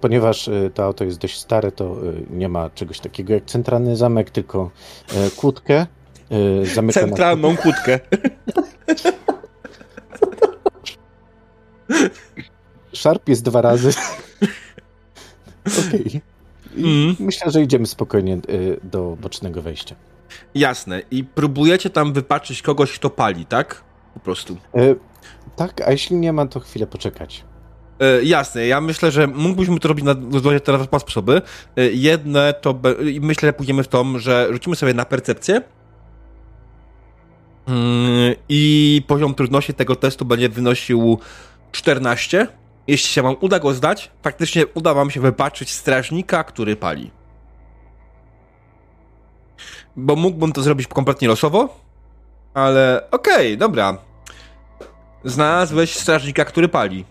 Ponieważ 0.00 0.50
to 0.74 0.84
auto 0.84 1.04
jest 1.04 1.18
dość 1.18 1.38
stare, 1.38 1.72
to 1.72 1.96
nie 2.30 2.48
ma 2.48 2.70
czegoś 2.70 3.00
takiego 3.00 3.34
jak 3.34 3.44
centralny 3.44 3.96
zamek, 3.96 4.30
tylko 4.30 4.70
kłódkę 5.36 5.86
Yy, 6.32 6.92
Centralną 6.92 7.52
na... 7.52 7.58
kłódkę. 7.58 8.00
Szarp 12.92 13.28
jest 13.28 13.42
dwa 13.42 13.60
razy. 13.60 13.90
Okej. 15.88 16.06
Okay. 16.06 16.20
Mm. 16.76 17.16
Myślę, 17.18 17.50
że 17.50 17.62
idziemy 17.62 17.86
spokojnie 17.86 18.38
do 18.82 19.16
bocznego 19.20 19.62
wejścia. 19.62 19.94
Jasne. 20.54 21.02
I 21.10 21.24
próbujecie 21.24 21.90
tam 21.90 22.12
wypaczyć 22.12 22.62
kogoś, 22.62 22.92
kto 22.92 23.10
pali, 23.10 23.46
tak? 23.46 23.84
Po 24.14 24.20
prostu. 24.20 24.56
Y, 24.76 24.96
Tak, 25.56 25.80
a 25.80 25.92
jeśli 25.92 26.16
nie 26.16 26.32
ma, 26.32 26.46
to 26.46 26.60
chwilę 26.60 26.86
poczekać. 26.86 27.44
E, 28.00 28.22
jasne, 28.22 28.66
ja 28.66 28.80
myślę, 28.80 29.10
że 29.10 29.26
mógłbyśmy 29.26 29.80
to 29.80 29.88
robić 29.88 30.04
na 30.04 30.14
teraz 30.64 30.86
dwa 30.86 30.98
sposoby. 30.98 31.42
E, 31.76 31.84
jedne 31.84 32.54
to, 32.60 32.74
be, 32.74 32.94
myślę, 33.20 33.48
że 33.48 33.52
pójdziemy 33.52 33.82
w 33.82 33.88
tom, 33.88 34.18
że 34.18 34.48
rzucimy 34.50 34.76
sobie 34.76 34.94
na 34.94 35.04
percepcję 35.04 35.62
mm, 37.66 38.34
i 38.48 39.02
poziom 39.06 39.34
trudności 39.34 39.74
tego 39.74 39.96
testu 39.96 40.24
będzie 40.24 40.48
wynosił 40.48 41.18
14. 41.72 42.46
Jeśli 42.86 43.08
się 43.08 43.22
wam 43.22 43.36
uda 43.40 43.58
go 43.58 43.74
zdać, 43.74 44.10
faktycznie 44.22 44.66
uda 44.66 44.94
wam 44.94 45.10
się 45.10 45.20
wybaczyć 45.20 45.70
strażnika, 45.70 46.44
który 46.44 46.76
pali. 46.76 47.10
Bo 49.96 50.16
mógłbym 50.16 50.52
to 50.52 50.62
zrobić 50.62 50.86
kompletnie 50.86 51.28
losowo, 51.28 51.80
ale 52.54 53.06
okej, 53.10 53.46
okay, 53.46 53.56
dobra. 53.56 53.98
Znalazłeś 55.24 55.98
strażnika, 55.98 56.44
który 56.44 56.68
pali. 56.68 57.04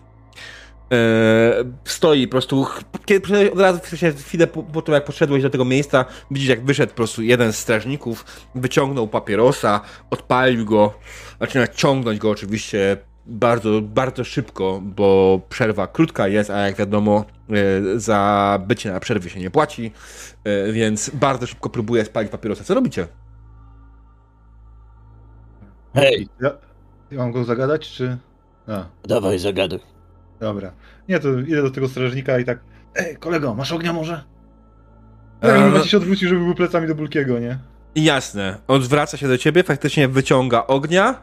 Eee, 0.90 1.64
stoi 1.84 2.26
po 2.26 2.30
prostu, 2.30 2.66
kiedy 3.04 3.52
od 3.52 3.60
razu 3.60 3.80
chwilę 4.18 4.46
po, 4.46 4.62
po 4.62 4.82
tym, 4.82 4.94
jak 4.94 5.04
poszedłeś 5.04 5.42
do 5.42 5.50
tego 5.50 5.64
miejsca, 5.64 6.04
widzisz, 6.30 6.48
jak 6.48 6.64
wyszedł 6.64 6.90
po 6.90 6.96
prostu 6.96 7.22
jeden 7.22 7.52
z 7.52 7.58
strażników, 7.58 8.24
wyciągnął 8.54 9.08
papierosa, 9.08 9.80
odpalił 10.10 10.64
go, 10.64 10.94
zaczyna 11.40 11.68
ciągnąć 11.68 12.18
go 12.18 12.30
oczywiście 12.30 12.96
bardzo, 13.26 13.80
bardzo 13.80 14.24
szybko, 14.24 14.80
bo 14.84 15.40
przerwa 15.48 15.86
krótka 15.86 16.28
jest, 16.28 16.50
a 16.50 16.58
jak 16.58 16.76
wiadomo, 16.76 17.24
e, 17.50 18.00
za 18.00 18.58
bycie 18.66 18.92
na 18.92 19.00
przerwie 19.00 19.30
się 19.30 19.40
nie 19.40 19.50
płaci, 19.50 19.92
e, 20.44 20.72
więc 20.72 21.10
bardzo 21.10 21.46
szybko 21.46 21.70
próbuje 21.70 22.04
spalić 22.04 22.30
papierosa. 22.30 22.64
Co 22.64 22.74
robicie? 22.74 23.06
Hej! 25.94 26.28
Ja, 26.40 26.50
ja 27.10 27.18
mam 27.18 27.32
go 27.32 27.44
zagadać, 27.44 27.90
czy... 27.90 28.16
A. 28.68 28.84
Dawaj, 29.08 29.38
zagaduj. 29.38 29.80
Dobra. 30.40 30.72
Nie, 31.08 31.20
to 31.20 31.38
idę 31.38 31.62
do 31.62 31.70
tego 31.70 31.88
strażnika 31.88 32.38
i 32.38 32.44
tak 32.44 32.58
Ej, 32.94 33.16
kolego, 33.16 33.54
masz 33.54 33.72
ognia 33.72 33.92
może? 33.92 34.24
Tak, 35.40 35.72
no... 35.74 35.84
się 35.84 35.96
odwrócił, 35.96 36.28
żeby 36.28 36.40
był 36.40 36.54
plecami 36.54 36.88
do 36.88 36.94
Bulkiego, 36.94 37.38
nie? 37.38 37.58
Jasne. 37.94 38.58
Odwraca 38.68 39.16
się 39.16 39.28
do 39.28 39.38
ciebie, 39.38 39.62
faktycznie 39.62 40.08
wyciąga 40.08 40.66
ognia, 40.66 41.14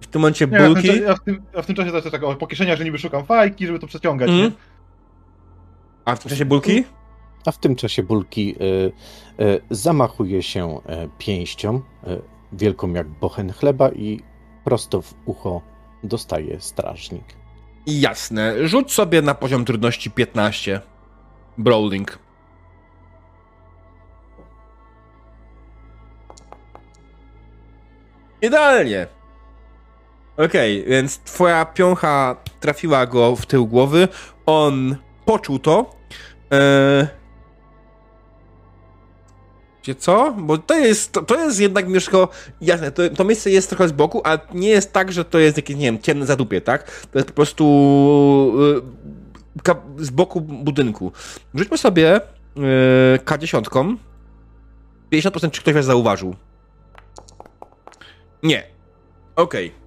w 0.00 0.06
tym 0.06 0.20
momencie 0.20 0.46
nie, 0.46 0.58
bulki. 0.58 1.02
Ja 1.02 1.14
w, 1.14 1.20
tym, 1.20 1.42
ja 1.54 1.62
w 1.62 1.66
tym 1.66 1.76
czasie 1.76 1.92
to 1.92 2.10
tak 2.10 2.22
o, 2.24 2.34
po 2.34 2.46
kieszeniach, 2.46 2.78
że 2.78 2.84
niby 2.84 2.98
szukam 2.98 3.24
fajki, 3.24 3.66
żeby 3.66 3.78
to 3.78 3.86
przeciągać, 3.86 4.28
mm. 4.28 4.40
nie? 4.40 4.50
A 6.04 6.16
w 6.16 6.18
tym 6.18 6.30
czasie 6.30 6.44
bulki? 6.44 6.84
A 7.46 7.50
w 7.52 7.58
tym 7.58 7.76
czasie 7.76 8.02
bulki 8.02 8.54
y, 8.60 9.44
y, 9.44 9.60
zamachuje 9.70 10.42
się 10.42 10.78
y, 10.78 10.80
pięścią, 11.18 11.76
y, 11.76 12.22
wielką 12.52 12.92
jak 12.92 13.08
bochen 13.08 13.52
chleba 13.52 13.88
i 13.90 14.20
prosto 14.64 15.02
w 15.02 15.14
ucho 15.24 15.62
dostaje 16.04 16.60
strażnik. 16.60 17.24
Jasne. 17.86 18.68
Rzuć 18.68 18.92
sobie 18.92 19.22
na 19.22 19.34
poziom 19.34 19.64
trudności 19.64 20.10
15. 20.10 20.80
Brawling. 21.58 22.18
Idealnie. 28.42 29.15
Okej, 30.36 30.80
okay, 30.80 30.90
więc 30.90 31.18
twoja 31.18 31.64
piącha 31.64 32.36
trafiła 32.60 33.06
go 33.06 33.36
w 33.36 33.46
tył 33.46 33.66
głowy. 33.66 34.08
On 34.46 34.96
poczuł 35.24 35.58
to. 35.58 35.90
Eee... 36.50 37.06
Co? 39.98 40.34
Bo 40.38 40.58
to 40.58 40.74
jest, 40.74 41.12
to, 41.12 41.22
to 41.22 41.44
jest 41.44 41.60
jednak 41.60 41.88
mieszko, 41.88 42.28
jasne, 42.60 42.92
to, 42.92 43.10
to, 43.10 43.24
miejsce 43.24 43.50
jest 43.50 43.68
trochę 43.68 43.88
z 43.88 43.92
boku, 43.92 44.20
a 44.24 44.38
nie 44.54 44.68
jest 44.68 44.92
tak, 44.92 45.12
że 45.12 45.24
to 45.24 45.38
jest 45.38 45.56
jakieś, 45.56 45.76
nie 45.76 45.84
wiem, 45.84 46.02
ciemne 46.02 46.26
zadupie, 46.26 46.60
tak? 46.60 47.06
To 47.12 47.18
jest 47.18 47.28
po 47.28 47.34
prostu 47.34 47.64
yy, 49.96 50.04
z 50.04 50.10
boku 50.10 50.40
budynku. 50.40 51.12
Rzućmy 51.54 51.78
sobie 51.78 52.20
yy, 52.56 52.62
K10. 53.24 53.96
50% 55.12 55.50
czy 55.50 55.60
ktoś 55.60 55.74
was 55.74 55.84
zauważył. 55.84 56.36
Nie. 58.42 58.66
Okej. 59.36 59.66
Okay. 59.66 59.85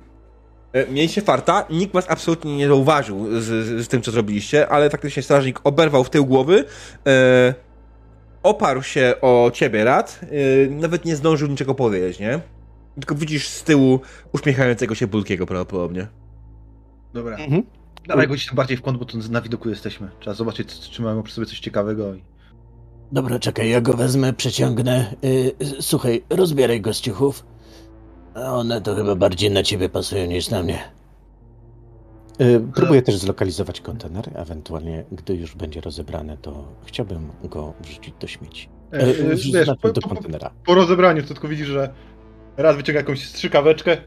E, 0.74 0.91
mieliście 0.91 1.22
farta, 1.22 1.66
nikt 1.70 1.94
was 1.94 2.10
absolutnie 2.10 2.58
nie 2.58 2.68
zauważył 2.68 3.41
z, 3.41 3.44
z, 3.44 3.86
z, 3.86 3.88
tym, 3.88 4.02
co 4.02 4.12
zrobiliście, 4.12 4.70
ale 4.70 4.90
faktycznie 4.90 5.24
strażnik 5.24 5.60
oberwał 5.64 6.04
w 6.04 6.10
tył 6.10 6.26
głowy, 6.26 6.66
e, 7.08 7.54
oparł 8.44 8.84
się 8.84 9.14
o 9.22 9.52
ciebie, 9.54 9.84
Rad, 9.84 10.20
e, 10.24 10.70
nawet 10.70 11.06
nie 11.06 11.16
zdążył 11.16 11.48
niczego 11.48 11.76
powiedzieć, 11.76 12.20
nie? 12.20 12.40
Tylko 12.96 13.16
widzisz 13.16 13.48
z 13.48 13.64
tyłu 13.64 14.00
uśmiechającego 14.32 14.96
się 14.96 15.08
Bulkiego 15.08 15.46
prawdopodobnie. 15.46 16.08
Dobra. 17.14 17.38
Mhm. 17.38 17.64
Dawaj 18.08 18.28
go 18.28 18.38
się 18.38 18.56
bardziej 18.56 18.78
w 18.78 18.82
kąt, 18.82 18.98
bo 18.98 19.06
tu 19.06 19.18
na 19.30 19.41
widoku 19.41 19.70
jesteśmy. 19.70 20.10
Trzeba 20.20 20.34
zobaczyć, 20.34 20.80
czy 20.80 21.02
mamy 21.02 21.24
przy 21.24 21.34
sobie 21.34 21.48
coś 21.48 21.60
ciekawego. 21.60 22.16
I... 22.16 22.24
Dobra, 23.12 23.40
czekaj, 23.40 23.70
ja 23.70 23.82
go 23.82 23.94
wezmę, 23.94 24.34
przeciągnę. 24.34 25.16
Yy, 25.22 25.82
słuchaj, 25.82 26.24
rozbieraj 26.30 26.82
go 26.82 26.94
z 26.94 27.02
ciuchów. 27.02 27.46
A 28.34 28.53
one 28.53 28.81
to 28.81 28.95
chyba 28.95 29.15
bardziej 29.15 29.51
na 29.51 29.64
ciebie 29.64 29.89
pasują 29.89 30.26
niż 30.26 30.49
na 30.49 30.64
mnie. 30.64 30.80
E, 32.39 32.60
próbuję 32.76 33.01
też 33.01 33.18
zlokalizować 33.18 33.81
kontener, 33.81 34.30
ewentualnie 34.34 35.03
gdy 35.11 35.35
już 35.35 35.56
będzie 35.56 35.81
rozebrany, 35.81 36.38
to 36.41 36.76
chciałbym 36.85 37.31
go 37.43 37.73
wrzucić 37.81 38.14
do 38.19 38.27
śmieci. 38.27 38.69
E, 38.93 38.97
e, 38.97 39.14
wiesz, 39.53 39.69
po, 39.81 39.91
do 39.91 40.01
kontenera. 40.01 40.49
Po, 40.49 40.65
po 40.65 40.76
rozebraniu 40.76 41.22
to 41.22 41.27
tylko 41.27 41.47
widzisz, 41.47 41.68
że 41.68 41.93
raz 42.57 42.77
wyciąga 42.77 42.99
jakąś 42.99 43.27
strzykaweczkę, 43.27 43.97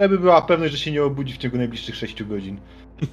żeby 0.00 0.18
była 0.18 0.42
pewność, 0.42 0.72
że 0.72 0.78
się 0.78 0.92
nie 0.92 1.04
obudzi 1.04 1.34
w 1.34 1.38
ciągu 1.38 1.56
najbliższych 1.56 1.96
6 1.96 2.22
godzin. 2.22 2.60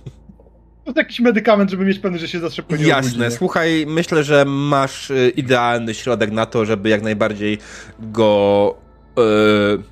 To 0.85 0.89
jest 0.89 0.97
jakiś 0.97 1.19
medykament, 1.19 1.71
żeby 1.71 1.85
mieć 1.85 1.99
pewność, 1.99 2.21
że 2.21 2.27
się 2.27 2.39
za 2.39 2.49
szybko 2.49 2.75
nie 2.75 2.87
Jasne, 2.87 3.25
obudzi, 3.25 3.37
słuchaj, 3.37 3.85
myślę, 3.87 4.23
że 4.23 4.45
masz 4.45 5.11
idealny 5.35 5.93
środek 5.93 6.31
na 6.31 6.45
to, 6.45 6.65
żeby 6.65 6.89
jak 6.89 7.01
najbardziej 7.01 7.57
go... 7.99 8.75
Yy 9.17 9.83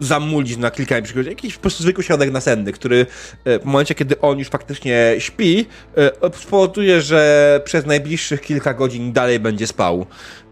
zamulić 0.00 0.56
na 0.56 0.70
kilka 0.70 0.94
najbliższych 0.94 1.30
Jakiś 1.30 1.54
po 1.54 1.60
prostu 1.60 1.82
zwykły 1.82 2.04
środek 2.04 2.32
nasenny, 2.32 2.72
który 2.72 3.06
e, 3.44 3.58
w 3.58 3.64
momencie, 3.64 3.94
kiedy 3.94 4.20
on 4.20 4.38
już 4.38 4.48
faktycznie 4.48 5.14
śpi, 5.18 5.66
e, 5.96 6.10
spowoduje, 6.38 7.00
że 7.02 7.60
przez 7.64 7.86
najbliższych 7.86 8.40
kilka 8.40 8.74
godzin 8.74 9.12
dalej 9.12 9.40
będzie 9.40 9.66
spał. 9.66 10.06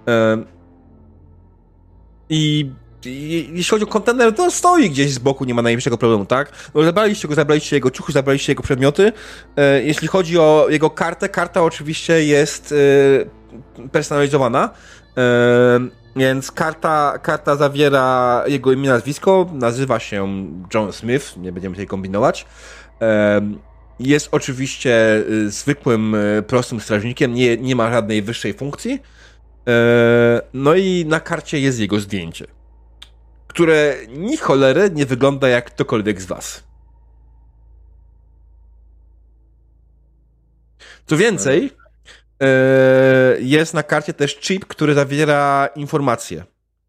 E, 0.08 0.44
I 2.28 2.70
jeśli 3.52 3.70
chodzi 3.70 3.84
o 3.84 3.86
kontener, 3.86 4.34
to 4.34 4.50
stoi 4.50 4.90
gdzieś 4.90 5.10
z 5.12 5.18
boku, 5.18 5.44
nie 5.44 5.54
ma 5.54 5.62
najmniejszego 5.62 5.98
problemu, 5.98 6.26
tak? 6.26 6.52
No, 6.74 6.82
zabraliście 6.82 7.28
go, 7.28 7.34
zabraliście 7.34 7.76
jego 7.76 7.90
ciuchy, 7.90 8.12
zabraliście 8.12 8.52
jego 8.52 8.62
przedmioty. 8.62 9.12
Jeśli 9.82 10.08
chodzi 10.08 10.38
o 10.38 10.66
jego 10.70 10.90
kartę, 10.90 11.28
karta 11.28 11.62
oczywiście 11.62 12.24
jest 12.24 12.74
personalizowana. 13.92 14.70
Więc 16.16 16.52
karta, 16.52 17.18
karta 17.22 17.56
zawiera 17.56 18.44
jego 18.46 18.72
imię, 18.72 18.88
nazwisko, 18.88 19.50
nazywa 19.52 19.98
się 19.98 20.46
John 20.74 20.92
Smith, 20.92 21.36
nie 21.36 21.52
będziemy 21.52 21.74
tutaj 21.74 21.86
kombinować. 21.86 22.46
Jest 24.00 24.28
oczywiście 24.32 25.16
y, 25.30 25.50
zwykłym, 25.50 26.14
y, 26.14 26.42
prostym 26.46 26.80
strażnikiem, 26.80 27.34
nie, 27.34 27.56
nie 27.56 27.76
ma 27.76 27.90
żadnej 27.90 28.22
wyższej 28.22 28.54
funkcji. 28.54 29.00
E, 29.68 30.42
no 30.52 30.74
i 30.74 31.04
na 31.08 31.20
karcie 31.20 31.60
jest 31.60 31.78
jego 31.78 32.00
zdjęcie, 32.00 32.46
które 33.48 33.96
ni 34.08 34.36
cholery 34.36 34.90
nie 34.90 35.06
wygląda 35.06 35.48
jak 35.48 35.64
ktokolwiek 35.64 36.22
z 36.22 36.26
was. 36.26 36.64
Co 41.06 41.16
więcej, 41.16 41.70
jest 43.38 43.74
na 43.74 43.82
karcie 43.82 44.12
też 44.12 44.36
chip, 44.40 44.66
który 44.66 44.94
zawiera 44.94 45.68
informacje 45.76 46.44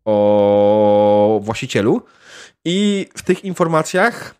o 0.05 1.39
właścicielu 1.43 2.01
i 2.65 3.07
w 3.15 3.21
tych 3.21 3.45
informacjach 3.45 4.35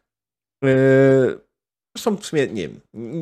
Zresztą 1.98 2.18
w 2.18 2.26
sumie 2.26 2.48
nie 2.48 2.70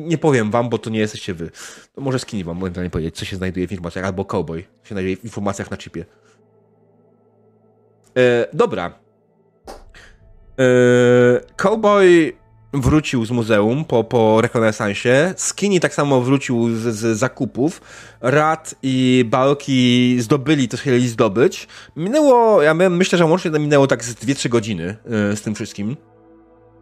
nie 0.08 0.18
powiem 0.18 0.50
wam, 0.50 0.68
bo 0.68 0.78
to 0.78 0.90
nie 0.90 0.98
jesteście 0.98 1.34
wy. 1.34 1.50
To 1.92 2.00
może 2.00 2.18
skini 2.18 2.44
wam 2.44 2.60
nie 2.82 2.90
powiedzieć, 2.90 3.16
co 3.16 3.24
się 3.24 3.36
znajduje 3.36 3.68
w 3.68 3.72
informacjach, 3.72 4.04
albo 4.04 4.24
cowboy 4.24 4.64
się 4.84 4.94
znajduje 4.94 5.16
w 5.16 5.24
informacjach 5.24 5.70
na 5.70 5.76
chipie. 5.76 6.04
E, 8.16 8.46
dobra. 8.52 8.98
Cowboy 11.56 12.36
wrócił 12.80 13.26
z 13.26 13.30
muzeum 13.30 13.84
po, 13.84 14.04
po 14.04 14.40
rekonesansie. 14.40 15.34
Skinny 15.36 15.80
tak 15.80 15.94
samo 15.94 16.20
wrócił 16.20 16.76
z, 16.76 16.80
z 16.80 17.18
zakupów. 17.18 17.80
Rad 18.20 18.74
i 18.82 19.24
Balki 19.28 20.16
zdobyli 20.20 20.68
to, 20.68 20.76
co 20.76 20.82
chcieli 20.82 21.08
zdobyć. 21.08 21.68
Minęło, 21.96 22.62
ja 22.62 22.74
myślę, 22.74 23.18
że 23.18 23.24
łącznie 23.24 23.50
minęło 23.50 23.86
tak 23.86 24.04
z 24.04 24.14
2-3 24.14 24.48
godziny 24.48 24.96
yy, 25.30 25.36
z 25.36 25.42
tym 25.42 25.54
wszystkim. 25.54 25.96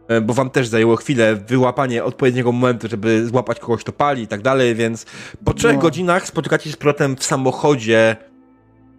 Yy, 0.09 0.21
bo 0.21 0.33
wam 0.33 0.49
też 0.49 0.67
zajęło 0.67 0.95
chwilę 0.95 1.35
wyłapanie 1.35 2.03
odpowiedniego 2.03 2.51
momentu, 2.51 2.87
żeby 2.87 3.27
złapać 3.27 3.59
kogoś, 3.59 3.81
kto 3.81 3.91
pali 3.91 4.21
i 4.23 4.27
tak 4.27 4.41
dalej, 4.41 4.75
więc 4.75 5.05
po 5.45 5.53
trzech 5.53 5.75
no. 5.75 5.81
godzinach 5.81 6.27
spotykacie 6.27 6.63
się 6.63 6.73
z 6.73 6.77
protem 6.77 7.15
w 7.15 7.23
samochodzie 7.23 8.15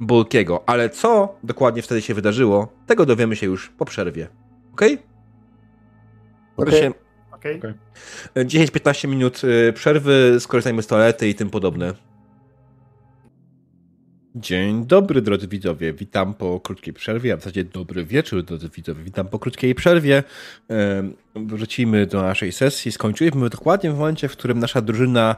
Bulkiego. 0.00 0.62
Ale 0.66 0.90
co 0.90 1.38
dokładnie 1.42 1.82
wtedy 1.82 2.02
się 2.02 2.14
wydarzyło, 2.14 2.68
tego 2.86 3.06
dowiemy 3.06 3.36
się 3.36 3.46
już 3.46 3.68
po 3.68 3.84
przerwie. 3.84 4.28
Okej? 4.72 4.94
Okay? 4.94 5.15
Okay. 6.56 6.92
Okej. 7.32 7.58
Okej. 7.58 7.74
10-15 8.36 9.08
minut 9.08 9.44
y, 9.44 9.72
przerwy, 9.72 10.36
skorzystajmy 10.40 10.82
z 10.82 10.86
toalety 10.86 11.28
i 11.28 11.34
tym 11.34 11.50
podobne. 11.50 11.94
Dzień 14.34 14.86
dobry, 14.86 15.22
drodzy 15.22 15.48
widzowie. 15.48 15.92
Witam 15.92 16.34
po 16.34 16.60
krótkiej 16.60 16.94
przerwie, 16.94 17.32
a 17.32 17.36
w 17.36 17.40
zasadzie 17.40 17.64
dobry 17.64 18.04
wieczór, 18.04 18.42
drodzy 18.42 18.68
widzowie. 18.68 19.04
Witam 19.04 19.28
po 19.28 19.38
krótkiej 19.38 19.74
przerwie. 19.74 20.22
Wrócimy 21.34 22.06
do 22.06 22.22
naszej 22.22 22.52
sesji. 22.52 22.92
Skończyliśmy 22.92 23.50
dokładnie 23.50 23.90
w 23.90 23.98
momencie, 23.98 24.28
w 24.28 24.32
którym 24.32 24.58
nasza 24.58 24.80
drużyna 24.80 25.36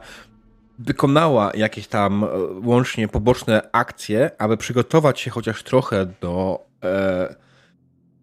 wykonała 0.79 1.51
jakieś 1.55 1.87
tam 1.87 2.23
e, 2.23 2.27
łącznie 2.63 3.07
poboczne 3.07 3.69
akcje, 3.71 4.31
aby 4.37 4.57
przygotować 4.57 5.19
się 5.19 5.31
chociaż 5.31 5.63
trochę 5.63 6.05
do 6.21 6.65
e, 6.83 7.35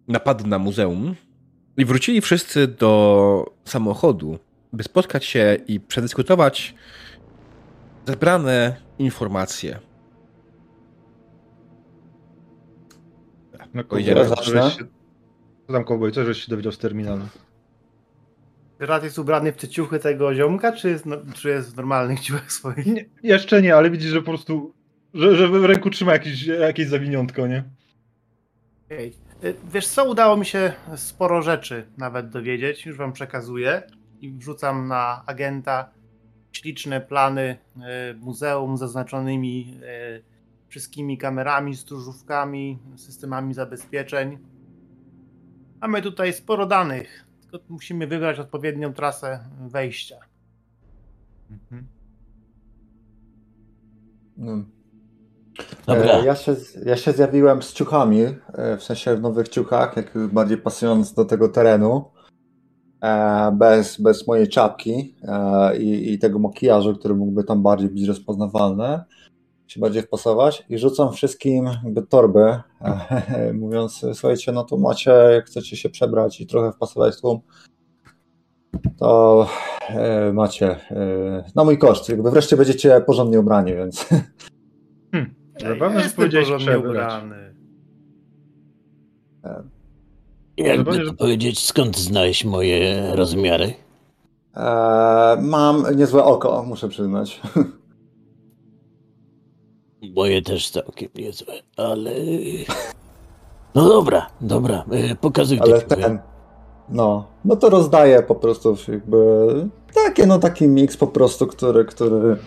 napadu 0.07 0.47
na 0.47 0.59
muzeum. 0.59 1.15
I 1.77 1.85
wrócili 1.85 2.21
wszyscy 2.21 2.67
do 2.67 3.51
samochodu, 3.65 4.39
by 4.73 4.83
spotkać 4.83 5.25
się 5.25 5.57
i 5.67 5.79
przedyskutować 5.79 6.75
zebrane 8.05 8.75
informacje. 8.99 9.79
No, 13.73 13.83
Powiedziałem, 13.83 14.27
się- 14.29 14.85
Co 15.67 15.73
tam 15.73 15.83
cowboy, 15.85 16.11
co 16.11 16.25
żeś 16.25 16.43
się 16.43 16.49
dowiedział 16.49 16.71
z 16.71 16.77
terminalu? 16.77 17.25
Rat 18.79 19.03
jest 19.03 19.19
ubrany 19.19 19.51
w 19.51 19.55
te 19.57 19.67
ciuchy 19.67 19.99
tego 19.99 20.35
ziomka, 20.35 20.71
czy 20.71 20.89
jest, 20.89 21.05
no, 21.05 21.17
czy 21.35 21.49
jest 21.49 21.73
w 21.73 21.77
normalnych 21.77 22.19
ciuchach 22.19 22.51
swoich? 22.51 22.85
Nie, 22.85 23.05
jeszcze 23.23 23.61
nie, 23.61 23.75
ale 23.75 23.89
widzisz, 23.91 24.11
że 24.11 24.19
po 24.21 24.25
prostu, 24.25 24.73
że, 25.13 25.35
że 25.35 25.47
w 25.47 25.65
ręku 25.65 25.89
trzyma 25.89 26.13
jakieś, 26.13 26.45
jakieś 26.45 26.87
zawiniątko, 26.87 27.47
nie? 27.47 27.63
Okej. 28.85 29.13
Y, 29.43 29.55
Wiesz 29.73 29.87
co, 29.87 30.09
udało 30.09 30.37
mi 30.37 30.45
się 30.45 30.73
sporo 30.95 31.41
rzeczy 31.41 31.85
nawet 31.97 32.29
dowiedzieć, 32.29 32.85
już 32.85 32.97
wam 32.97 33.13
przekazuję 33.13 33.83
i 34.21 34.31
wrzucam 34.31 34.87
na 34.87 35.23
agenta 35.25 35.91
śliczne 36.51 37.01
plany 37.01 37.57
y, 38.11 38.15
muzeum 38.15 38.77
z 38.77 38.79
zaznaczonymi 38.79 39.79
y, 39.83 40.23
wszystkimi 40.67 41.17
kamerami, 41.17 41.75
stróżówkami, 41.75 42.79
systemami 42.95 43.53
zabezpieczeń. 43.53 44.37
Mamy 45.81 46.01
tutaj 46.01 46.33
sporo 46.33 46.65
danych, 46.65 47.25
tylko 47.41 47.65
musimy 47.69 48.07
wybrać 48.07 48.39
odpowiednią 48.39 48.93
trasę 48.93 49.39
wejścia. 49.59 50.19
Mhm. 51.51 51.87
No. 54.37 54.76
Dobra. 55.87 56.19
E, 56.19 56.25
Ja 56.25 56.35
się, 56.35 56.55
ja 56.85 56.97
się 56.97 57.11
zjawiłem 57.11 57.61
z 57.61 57.73
ciuchami, 57.73 58.21
e, 58.21 58.77
w 58.77 58.83
sensie 58.83 59.15
w 59.15 59.21
nowych 59.21 59.49
ciuchach, 59.49 59.97
jak 59.97 60.17
bardziej 60.27 60.57
pasując 60.57 61.13
do 61.13 61.25
tego 61.25 61.49
terenu, 61.49 62.05
e, 63.01 63.51
bez, 63.51 64.01
bez 64.01 64.27
mojej 64.27 64.47
czapki 64.47 65.15
i, 65.79 66.13
i 66.13 66.19
tego 66.19 66.39
makijażu, 66.39 66.95
który 66.95 67.15
mógłby 67.15 67.43
tam 67.43 67.63
bardziej 67.63 67.89
być 67.89 68.07
rozpoznawalny, 68.07 68.99
się 69.67 69.79
bardziej 69.79 70.01
wpasować 70.01 70.65
i 70.69 70.77
rzucam 70.77 71.13
wszystkim 71.13 71.69
torby, 72.09 72.59
mówiąc, 73.61 74.05
słuchajcie, 74.13 74.51
no 74.51 74.63
to 74.63 74.77
macie, 74.77 75.11
jak 75.11 75.45
chcecie 75.45 75.77
się 75.77 75.89
przebrać 75.89 76.41
i 76.41 76.47
trochę 76.47 76.71
wpasować 76.71 77.15
w 77.15 77.21
tłum, 77.21 77.39
to 78.97 79.47
macie 80.33 80.75
na 81.55 81.63
mój 81.63 81.77
koszt, 81.77 82.09
jakby 82.09 82.31
wreszcie 82.31 82.57
będziecie 82.57 83.01
porządnie 83.01 83.39
ubrani, 83.39 83.75
więc 83.75 84.05
Zapewne, 85.61 86.03
że 86.03 86.09
powiedziałeś 86.09 86.47
przebrać. 86.47 86.85
ubrany. 86.85 87.53
Jakby 90.57 91.05
to 91.05 91.13
powiedzieć, 91.13 91.65
skąd 91.65 91.97
znałeś 91.97 92.45
moje 92.45 93.11
rozmiary? 93.15 93.73
e, 94.55 95.37
mam 95.41 95.83
niezłe 95.95 96.23
oko, 96.23 96.63
muszę 96.63 96.89
przyznać. 96.89 97.41
Moje 100.15 100.41
też 100.41 100.69
całkiem 100.69 101.09
niezłe, 101.15 101.53
ale... 101.77 102.11
No 103.75 103.87
dobra, 103.87 104.27
dobra, 104.41 104.83
e, 104.91 105.15
pokazuj 105.15 105.59
Ale 105.59 105.81
ten. 105.81 106.19
No, 106.89 107.27
no 107.45 107.55
to 107.55 107.69
rozdaję 107.69 108.23
po 108.23 108.35
prostu 108.35 108.75
jakby 108.87 109.17
takie, 109.93 110.25
no 110.25 110.39
taki 110.39 110.67
miks 110.67 110.97
po 110.97 111.07
prostu, 111.07 111.47
który, 111.47 111.85
który 111.85 112.37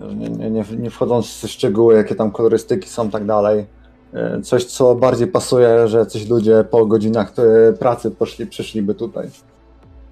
nie, 0.00 0.28
nie, 0.28 0.50
nie, 0.50 0.64
nie 0.78 0.90
wchodząc 0.90 1.26
w 1.44 1.48
szczegóły, 1.48 1.94
jakie 1.94 2.14
tam 2.14 2.30
kolorystyki 2.30 2.88
są, 2.88 3.10
tak 3.10 3.26
dalej. 3.26 3.66
e, 4.14 4.40
Coś, 4.42 4.64
co 4.64 4.94
bardziej 4.94 5.26
pasuje, 5.26 5.88
że 5.88 6.06
coś 6.06 6.28
ludzie 6.28 6.64
po 6.70 6.86
godzinach 6.86 7.32
e, 7.38 7.72
pracy 7.72 8.10
poszli, 8.10 8.46
przyszliby 8.46 8.94
tutaj. 8.94 9.30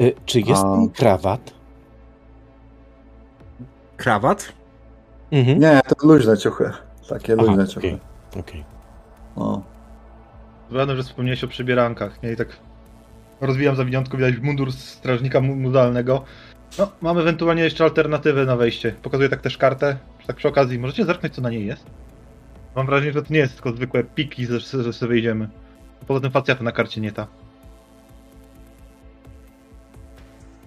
E, 0.00 0.04
Czy 0.24 0.40
jest 0.40 0.62
A. 0.64 0.76
krawat? 0.94 1.52
Krawat? 3.96 4.52
Mhm. 5.32 5.58
Nie, 5.58 5.80
to 5.88 6.06
luźne 6.06 6.38
ciuchy. 6.38 6.70
Takie 7.08 7.32
Aha, 7.38 7.42
luźne 7.42 7.62
okej. 7.62 7.74
ciuchy. 7.74 7.98
okej. 8.40 8.64
No. 9.36 9.62
Zapewne, 10.70 10.96
że 10.96 11.02
wspomniałeś 11.02 11.44
o 11.44 11.48
przybierankach, 11.48 12.22
nie? 12.22 12.32
I 12.32 12.36
tak 12.36 12.48
rozwijam 13.40 13.76
zawiniątko, 13.76 14.16
widać 14.16 14.34
mundur 14.42 14.72
strażnika 14.72 15.40
mu- 15.40 15.56
muzalnego. 15.56 16.22
No, 16.78 16.92
mam 17.02 17.18
ewentualnie 17.18 17.62
jeszcze 17.62 17.84
alternatywę 17.84 18.44
na 18.44 18.56
wejście. 18.56 18.94
Pokazuję 19.02 19.28
tak 19.28 19.40
też 19.40 19.58
kartę, 19.58 19.96
tak 20.26 20.36
przy 20.36 20.48
okazji. 20.48 20.78
Możecie 20.78 21.04
zerknąć, 21.04 21.34
co 21.34 21.42
na 21.42 21.50
niej 21.50 21.66
jest? 21.66 21.86
Mam 22.76 22.86
wrażenie, 22.86 23.12
że 23.12 23.22
to 23.22 23.32
nie 23.32 23.38
jest 23.38 23.54
tylko 23.54 23.72
zwykłe 23.72 24.04
piki, 24.04 24.46
że, 24.46 24.60
że 24.60 24.92
sobie 24.92 25.08
wyjdziemy. 25.08 25.48
Poza 26.06 26.20
tym 26.20 26.30
facjata 26.30 26.64
na 26.64 26.72
karcie 26.72 27.00
nie 27.00 27.12
ta. 27.12 27.26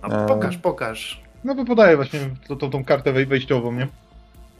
A 0.02 0.08
Eee. 0.22 0.28
pokaż, 0.28 0.58
pokaż. 0.58 1.22
No 1.44 1.56
bo 1.56 1.66
podaję 1.66 1.96
właśnie 1.96 2.20
tą, 2.48 2.58
tą, 2.58 2.70
tą 2.70 2.84
kartę 2.86 3.14
wej- 3.14 3.26
wejściową, 3.28 3.72
nie? 3.72 3.88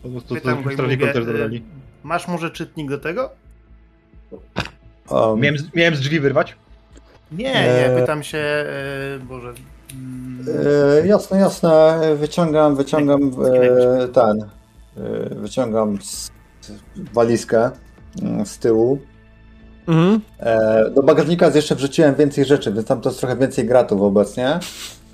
Po 0.04 0.10
prostu 0.10 0.36
Pytam 0.36 0.58
to 0.58 0.64
go 0.64 0.70
i 0.72 0.74
strażnikom 0.74 1.08
mówię, 1.08 1.14
też 1.14 1.24
y, 1.24 1.26
zabrali. 1.26 1.64
masz 2.04 2.28
może 2.28 2.52
czytnik 2.52 2.90
do 2.90 2.98
tego? 2.98 3.30
Um, 5.10 5.40
Miałem, 5.40 5.58
z- 5.58 5.74
miałem 5.76 5.96
z 5.96 6.00
drzwi 6.00 6.20
wyrwać? 6.20 6.56
Nie, 7.32 7.44
nie, 7.54 7.90
Eee. 7.90 8.00
pytam 8.02 8.24
się, 8.24 8.38
e, 8.38 9.20
Boże. 9.24 9.54
E, 11.04 11.08
jasne, 11.08 11.40
jasne. 11.40 12.00
Wyciągam, 12.16 12.76
wyciągam 12.76 13.22
e, 13.24 14.08
ten. 14.08 14.42
E, 15.32 15.36
wyciągam 15.36 16.02
z, 16.02 16.32
walizkę 17.14 17.72
mm, 18.22 18.46
z 18.46 18.58
tyłu. 18.60 19.00
Mhm. 19.88 20.22
E, 20.40 20.90
do 20.90 21.04
bagażnika 21.04 21.48
jeszcze 21.56 21.76
wrzuciłem 21.76 22.16
więcej 22.16 22.46
rzeczy, 22.46 22.74
więc 22.74 22.86
tam 22.88 23.02
to 23.02 23.10
jest 23.10 23.20
trochę 23.20 23.38
więcej 23.38 23.66
gratów 23.66 24.02
obecnie. 24.02 24.60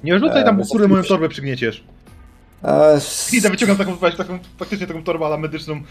Nie 0.04 0.20
rzucaj 0.20 0.44
tam, 0.44 0.58
bo 0.58 0.66
kurde 0.66 0.88
moją 0.88 1.04
torbę 1.04 1.30
przygnieciesz. 1.30 1.84
E, 2.64 2.94
s- 2.94 3.34
Idę, 3.34 3.50
wyciągam 3.50 3.78
taką, 3.78 3.96
właśnie 3.96 4.18
taką, 4.18 4.40
faktycznie 4.60 4.88
taką 4.88 5.04
torbę 5.04 5.26
ale 5.26 5.38
medyczną. 5.38 5.82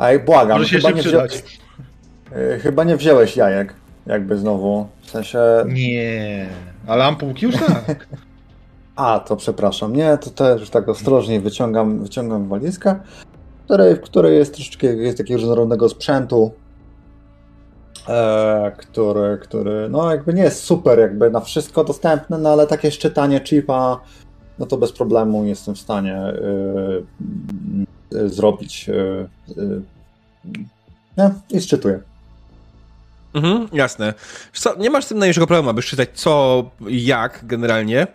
Ej, 0.00 0.18
błagam, 0.20 0.58
Może 0.58 0.70
się 0.70 0.76
chyba 0.76 0.90
nie, 0.90 1.02
wziąłeś, 1.02 1.32
przydać. 1.32 1.58
chyba 2.62 2.84
nie 2.84 2.96
wziąłeś 2.96 3.36
jajek, 3.36 3.74
jakby 4.06 4.36
znowu. 4.38 4.88
W 5.02 5.10
sensie. 5.10 5.38
Nie, 5.66 6.46
ale 6.86 7.04
ampułki 7.04 7.46
już 7.46 7.56
tak. 7.56 8.06
A, 8.96 9.20
to 9.20 9.36
przepraszam. 9.36 9.96
Nie, 9.96 10.18
to 10.18 10.30
też 10.30 10.70
tak 10.70 10.88
ostrożnie 10.88 11.40
wyciągam, 11.40 12.02
wyciągam 12.02 12.48
walizkę, 12.48 13.00
w 13.60 13.64
której, 13.64 13.96
w 13.96 14.00
której 14.00 14.38
jest 14.38 14.54
troszeczkę 14.54 14.86
jest 14.86 15.18
takiego 15.18 15.40
różnorodnego 15.40 15.88
sprzętu, 15.88 16.50
e, 18.08 18.72
który, 18.78 19.38
który 19.42 19.88
no 19.88 20.10
jakby 20.10 20.34
nie 20.34 20.42
jest 20.42 20.64
super 20.64 20.98
jakby 20.98 21.30
na 21.30 21.40
wszystko 21.40 21.84
dostępny, 21.84 22.38
no 22.38 22.50
ale 22.50 22.66
takie 22.66 22.90
szczytanie 22.90 23.40
chipa, 23.40 24.00
no 24.58 24.66
to 24.66 24.76
bez 24.76 24.92
problemu 24.92 25.44
jestem 25.44 25.74
w 25.74 25.78
stanie 25.78 26.16
e, 26.16 26.34
e, 28.14 28.28
zrobić. 28.28 28.88
E, 28.88 28.94
e, 28.94 29.80
nie, 31.18 31.30
i 31.50 31.60
szczytuję. 31.60 32.11
Mhm, 33.34 33.68
jasne. 33.72 34.14
Co, 34.52 34.76
nie 34.76 34.90
masz 34.90 35.04
z 35.04 35.08
tym 35.08 35.18
najmniejszego 35.18 35.46
problemu, 35.46 35.70
aby 35.70 35.82
czytać 35.82 36.08
co 36.14 36.64
i 36.86 37.04
jak 37.04 37.40
generalnie. 37.46 38.06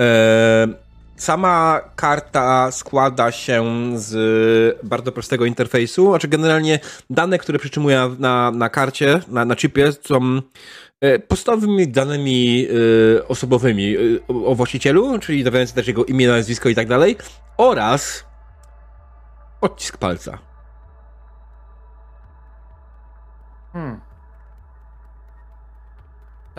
E, 0.00 0.68
sama 1.16 1.80
karta 1.96 2.70
składa 2.70 3.32
się 3.32 3.64
z 3.94 4.78
bardzo 4.82 5.12
prostego 5.12 5.44
interfejsu, 5.44 6.10
znaczy 6.10 6.28
generalnie 6.28 6.80
dane, 7.10 7.38
które 7.38 7.58
przytrzymuję 7.58 8.16
na, 8.18 8.50
na 8.50 8.68
karcie, 8.68 9.20
na, 9.28 9.44
na 9.44 9.56
chipie 9.56 9.92
są 9.92 10.40
e, 11.00 11.18
podstawowymi 11.18 11.88
danymi 11.88 12.66
e, 13.16 13.28
osobowymi 13.28 13.96
e, 13.96 13.98
o, 14.46 14.54
właścicielu, 14.54 15.18
czyli 15.18 15.42
zawierające 15.42 15.74
też 15.74 15.86
jego 15.86 16.04
imię, 16.04 16.28
nazwisko 16.28 16.68
i 16.68 16.74
tak 16.74 16.88
dalej, 16.88 17.16
oraz 17.56 18.24
odcisk 19.60 19.96
palca. 19.96 20.38
Hmm. 23.72 24.09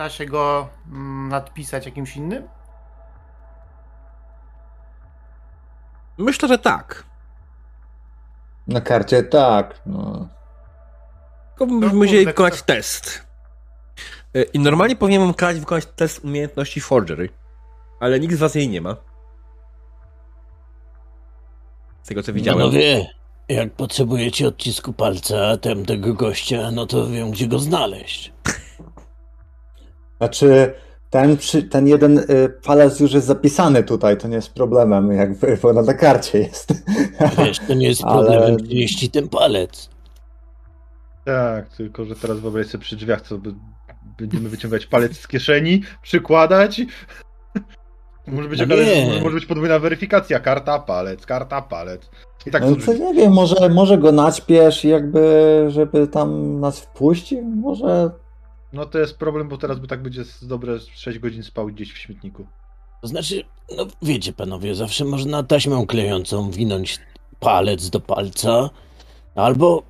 Da 0.02 0.10
się 0.10 0.26
go 0.26 0.68
mm, 0.88 1.28
nadpisać 1.28 1.86
jakimś 1.86 2.16
innym? 2.16 2.48
Myślę, 6.18 6.48
że 6.48 6.58
tak. 6.58 7.04
Na 8.66 8.80
karcie 8.80 9.22
tak. 9.22 9.80
No. 9.86 10.28
Tylko 11.58 11.74
No 11.74 11.94
musieli 11.94 12.26
wykonać 12.26 12.62
test. 12.62 13.26
E, 14.34 14.42
I 14.42 14.58
normalnie 14.58 14.96
powinienem 14.96 15.34
kazać 15.34 15.60
wykonać 15.60 15.86
test 15.96 16.24
umiejętności 16.24 16.80
Forgery, 16.80 17.28
ale 18.00 18.20
nikt 18.20 18.34
z 18.34 18.38
was 18.38 18.54
jej 18.54 18.68
nie 18.68 18.80
ma. 18.80 18.96
Z 22.02 22.08
tego 22.08 22.22
co 22.22 22.32
widziałem. 22.32 22.60
Panowie, 22.60 23.06
jak 23.48 23.72
potrzebujecie 23.72 24.48
odcisku 24.48 24.92
palca 24.92 25.56
tem 25.56 25.86
tego 25.86 26.14
gościa, 26.14 26.70
no 26.70 26.86
to 26.86 27.06
wiem, 27.06 27.30
gdzie 27.30 27.46
go 27.46 27.58
znaleźć. 27.58 28.32
Znaczy, 30.22 30.74
ten, 31.10 31.36
ten 31.70 31.86
jeden 31.86 32.18
y, 32.18 32.24
palec 32.64 33.00
już 33.00 33.12
jest 33.12 33.26
zapisany 33.26 33.82
tutaj, 33.82 34.16
to 34.16 34.28
nie 34.28 34.36
jest 34.36 34.54
problemem, 34.54 35.12
jakby, 35.12 35.58
bo 35.62 35.72
na 35.72 35.94
karcie 35.94 36.38
jest. 36.38 36.72
Wiesz, 37.38 37.58
to 37.68 37.74
nie 37.74 37.88
jest 37.88 38.04
Ale- 38.04 38.26
problemem 38.26 38.56
przynieść 38.56 39.10
ten 39.10 39.28
palec. 39.28 39.90
Tak, 41.24 41.68
tylko 41.68 42.04
że 42.04 42.16
teraz 42.16 42.40
wyobraź 42.40 42.66
sobie 42.66 42.84
przy 42.84 42.96
drzwiach, 42.96 43.20
co 43.20 43.38
będziemy 44.18 44.48
wyciągać 44.48 44.86
palec 44.86 45.16
z 45.18 45.28
kieszeni, 45.28 45.82
przykładać. 46.02 46.80
Może 48.26 48.48
być, 48.48 48.60
No 48.60 48.66
może, 49.22 49.34
być 49.34 49.46
podwójna 49.46 49.78
weryfikacja, 49.78 50.40
karta, 50.40 50.78
palec, 50.78 51.26
karta, 51.26 51.62
palec. 51.62 52.10
I 52.46 52.50
tak 52.50 52.62
No, 52.62 52.76
co 52.76 52.94
nie 52.94 53.14
wiem, 53.14 53.32
może, 53.32 53.68
może 53.68 53.98
go 53.98 54.12
naćpiesz, 54.12 54.84
jakby, 54.84 55.64
żeby 55.68 56.08
tam 56.08 56.60
nas 56.60 56.80
wpuścił, 56.80 57.42
może... 57.42 58.10
No 58.72 58.86
to 58.86 58.98
jest 58.98 59.18
problem, 59.18 59.48
bo 59.48 59.58
teraz 59.58 59.78
by 59.78 59.86
tak 59.86 60.02
będzie 60.02 60.24
z 60.24 60.46
dobre 60.46 60.78
6 60.94 61.18
godzin 61.18 61.42
spał 61.42 61.66
gdzieś 61.66 61.92
w 61.92 61.98
śmietniku. 61.98 62.46
To 63.02 63.08
znaczy, 63.08 63.44
no 63.76 63.86
wiecie 64.02 64.32
panowie, 64.32 64.74
zawsze 64.74 65.04
można 65.04 65.42
taśmą 65.42 65.86
klejącą 65.86 66.50
winąć 66.50 66.98
palec 67.40 67.90
do 67.90 68.00
palca, 68.00 68.70
albo... 69.34 69.82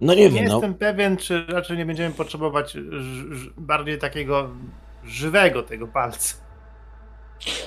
No 0.00 0.14
nie 0.14 0.22
Nie 0.22 0.30
wiem, 0.30 0.44
no. 0.44 0.52
jestem 0.52 0.74
pewien, 0.74 1.16
czy 1.16 1.46
raczej 1.46 1.76
nie 1.78 1.86
będziemy 1.86 2.14
potrzebować 2.14 2.72
ż- 2.72 3.34
ż- 3.36 3.50
bardziej 3.56 3.98
takiego 3.98 4.50
żywego 5.04 5.62
tego 5.62 5.86
palca. 5.88 6.34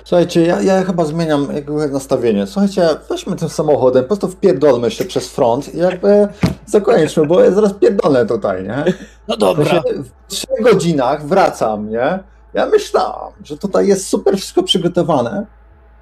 Słuchajcie, 0.03 0.41
ja, 0.41 0.61
ja 0.61 0.83
chyba 0.83 1.05
zmieniam 1.05 1.47
nastawienie. 1.91 2.47
Słuchajcie, 2.47 2.89
weźmy 3.09 3.35
tym 3.35 3.49
samochodem, 3.49 4.03
po 4.03 4.07
prostu 4.07 4.27
wpierdolmy 4.27 4.91
się 4.91 5.05
przez 5.05 5.29
front 5.29 5.75
i 5.75 5.77
jakby 5.77 6.27
zakończmy, 6.65 7.25
bo 7.25 7.41
ja 7.41 7.51
zaraz 7.51 7.73
pierdolę 7.73 8.25
tutaj, 8.25 8.63
nie? 8.63 8.83
No 9.27 9.37
dobra, 9.37 9.83
w 10.27 10.31
trzech 10.33 10.61
godzinach 10.61 11.27
wracam, 11.27 11.89
nie? 11.89 12.19
Ja 12.53 12.65
myślałam, 12.65 13.33
że 13.43 13.57
tutaj 13.57 13.87
jest 13.87 14.07
super 14.07 14.37
wszystko 14.37 14.63
przygotowane, 14.63 15.45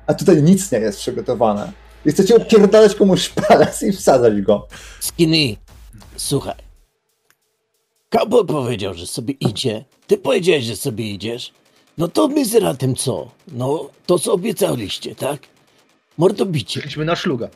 a 0.08 0.14
tutaj 0.14 0.44
nic 0.44 0.72
nie 0.72 0.80
jest 0.80 1.00
przygotowane. 1.00 1.72
I 2.06 2.12
chcecie 2.12 2.36
opierdalać 2.36 2.96
komuś 2.96 3.30
palec 3.30 3.84
i 3.84 3.92
wsadzać 3.92 4.42
go. 4.42 4.68
Skinny, 5.00 5.56
słuchaj. 6.18 6.56
Cowboy 8.10 8.46
powiedział, 8.46 8.94
że 8.94 9.08
sobie 9.08 9.34
idzie. 9.34 9.86
Ty 10.08 10.18
powiedziałeś, 10.18 10.64
że 10.64 10.76
sobie 10.76 11.12
idziesz. 11.12 11.54
No 12.00 12.08
to 12.08 12.28
my 12.28 12.46
z 12.46 12.56
ratem 12.56 12.96
co? 12.96 13.32
No, 13.52 13.90
to 14.06 14.20
co 14.20 14.34
obiecaliście, 14.34 15.16
tak? 15.16 15.40
Mordobicie. 16.18 16.82
Szliśmy 16.82 17.06
na 17.06 17.16
szluga. 17.16 17.48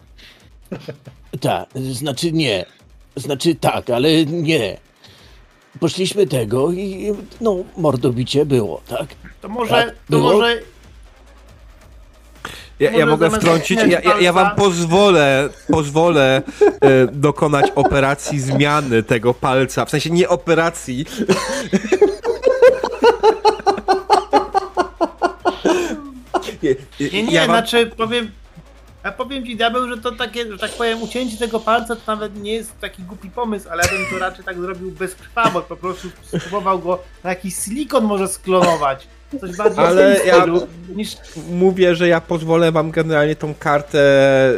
Tak, 1.40 1.70
znaczy 1.76 2.32
nie. 2.32 2.66
Znaczy 3.16 3.56
tak, 3.56 3.90
ale 3.90 4.26
nie. 4.26 4.78
Poszliśmy 5.80 6.28
tego 6.28 6.72
i 6.72 7.14
no, 7.42 7.56
mordobicie 7.78 8.46
było, 8.46 8.82
tak? 8.88 9.08
To 9.42 9.50
może, 9.50 9.72
Tak, 9.72 9.96
to 10.10 10.20
może 10.20 10.60
Ja, 12.80 12.92
ja 12.92 13.06
mogę 13.06 13.32
wtrącić, 13.32 13.80
ja, 13.80 14.02
ja, 14.02 14.20
ja 14.20 14.34
wam 14.34 14.56
pozwolę, 14.56 15.50
pozwolę 15.68 16.42
e, 16.82 17.08
dokonać 17.08 17.72
operacji 17.76 18.40
zmiany 18.40 19.04
tego 19.04 19.34
palca. 19.34 19.86
W 19.86 19.90
sensie 19.90 20.10
nie 20.10 20.30
operacji. 20.30 21.06
Nie, 26.64 26.76
Nie, 27.14 27.24
nie, 27.24 27.34
ja 27.34 27.42
wam, 27.48 27.50
znaczy 27.50 27.92
powiem. 27.98 28.32
Ja 29.04 29.12
powiem 29.12 29.46
ci, 29.46 29.56
diabeł, 29.56 29.88
że 29.90 29.98
to 29.98 30.12
takie, 30.12 30.52
że 30.52 30.58
tak 30.58 30.72
powiem, 30.72 31.02
ucięcie 31.04 31.38
tego 31.38 31.60
palca 31.60 31.96
to 31.96 32.02
nawet 32.08 32.42
nie 32.42 32.54
jest 32.54 32.80
taki 32.80 33.04
głupi 33.04 33.30
pomysł, 33.30 33.70
ale 33.70 33.84
ja 33.84 33.90
bym 33.90 34.06
to 34.14 34.20
raczej 34.20 34.46
tak 34.46 34.60
zrobił 34.60 34.92
bez 34.92 35.16
krwawo, 35.16 35.62
po 35.62 35.76
prostu 35.76 36.08
spróbował 36.38 36.80
go 36.80 37.04
na 37.24 37.30
jakiś 37.30 37.56
silikon 37.56 38.04
może 38.04 38.28
sklonować. 38.28 39.08
Coś 39.42 39.56
bardziej 39.56 39.86
Ale 39.86 40.20
ja- 40.26 40.38
stylu, 40.42 40.68
niż 40.96 41.16
mówię, 41.50 41.96
że 41.96 42.08
ja 42.08 42.22
pozwolę 42.22 42.72
wam 42.72 42.92
generalnie 42.92 43.36
tą 43.36 43.54
kartę 43.54 44.00
e, 44.50 44.54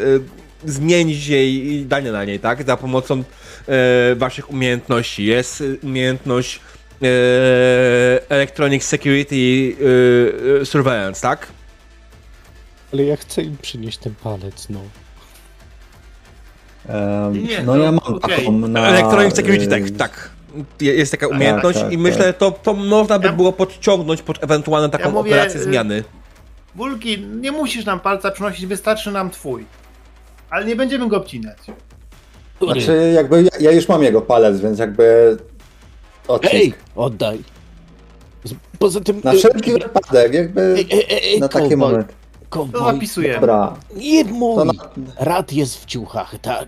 zmienić 0.72 1.28
jej 1.28 1.74
i 1.74 1.86
danie 1.86 2.12
na 2.12 2.24
niej, 2.26 2.40
tak? 2.40 2.64
Za 2.64 2.78
pomocą 2.78 3.24
e, 3.68 4.16
waszych 4.16 4.50
umiejętności. 4.50 5.26
Jest 5.26 5.64
umiejętność 5.84 6.60
e, 7.02 7.06
Electronic 8.30 8.84
Security 8.84 9.36
e, 9.36 10.62
e, 10.62 10.66
Surveillance, 10.66 11.22
tak? 11.22 11.48
Ale 12.96 13.04
ja 13.04 13.16
chcę 13.16 13.42
im 13.42 13.58
przynieść 13.62 13.98
ten 13.98 14.16
palec, 14.24 14.70
no. 14.70 14.80
Em, 16.88 17.44
Nie, 17.44 17.64
no 17.64 17.74
to 17.74 17.80
ja 17.84 17.92
mam 17.92 18.00
okej. 18.16 18.38
taką 18.38 18.52
na... 18.52 18.88
Electronic 18.88 19.36
Security, 19.36 19.68
tak, 19.68 19.90
tak. 19.98 20.30
Je- 20.82 20.94
Jest 20.96 21.12
taka 21.12 21.28
umiejętność 21.28 21.80
tak, 21.80 21.88
i 21.88 21.92
tak. 21.92 22.00
myślę, 22.00 22.24
że 22.24 22.34
to, 22.34 22.52
to 22.52 22.74
można 22.74 23.20
by 23.20 23.28
Ja- 23.28 23.34
było 23.34 23.54
podciągnąć 23.54 24.22
pod 24.22 24.44
ewentualną 24.44 24.90
taką 24.90 25.12
mówię, 25.12 25.32
operację 25.32 25.60
y, 25.60 25.64
zmiany. 25.64 26.04
Bulki, 26.76 27.20
nie 27.20 27.52
musisz 27.52 27.86
nam 27.86 28.00
palca 28.00 28.32
przynosić, 28.32 28.66
wystarczy 28.66 29.12
nam 29.12 29.30
twój. 29.32 29.66
Ale 30.50 30.66
nie 30.66 30.76
będziemy 30.76 31.08
go 31.08 31.18
obcinać. 31.18 31.58
Który? 32.56 32.82
Znaczy 32.82 33.12
jakby 33.16 33.44
ja, 33.44 33.50
ja 33.60 33.72
już 33.72 33.88
mam 33.88 34.04
jego 34.04 34.22
palec, 34.22 34.60
więc 34.60 34.80
jakby... 34.80 35.38
Odcisk. 36.28 36.54
Ej, 36.56 36.74
oddaj. 36.96 37.40
Z- 38.44 38.54
Poza 38.80 39.00
tym... 39.02 39.22
Na 39.24 39.34
y, 39.34 39.38
wszelki 39.38 39.72
wypadek, 39.72 40.34
jakby 40.34 40.62
Ej, 40.78 40.88
ej, 40.92 41.06
ej, 41.10 41.40
na 41.40 41.48
taki 41.48 41.70
cowboy, 41.70 41.78
moment. 41.92 42.14
To 42.56 42.60
cowboy, 42.66 42.94
zapisujemy. 42.94 43.34
Dobra, 43.40 43.74
Nie 43.96 44.26
to 44.26 44.32
mój. 44.34 44.66
na, 44.66 44.74
Rad 45.20 45.54
jest 45.54 45.84
w 45.84 45.86
ciuchach, 45.86 46.36
tak? 46.42 46.68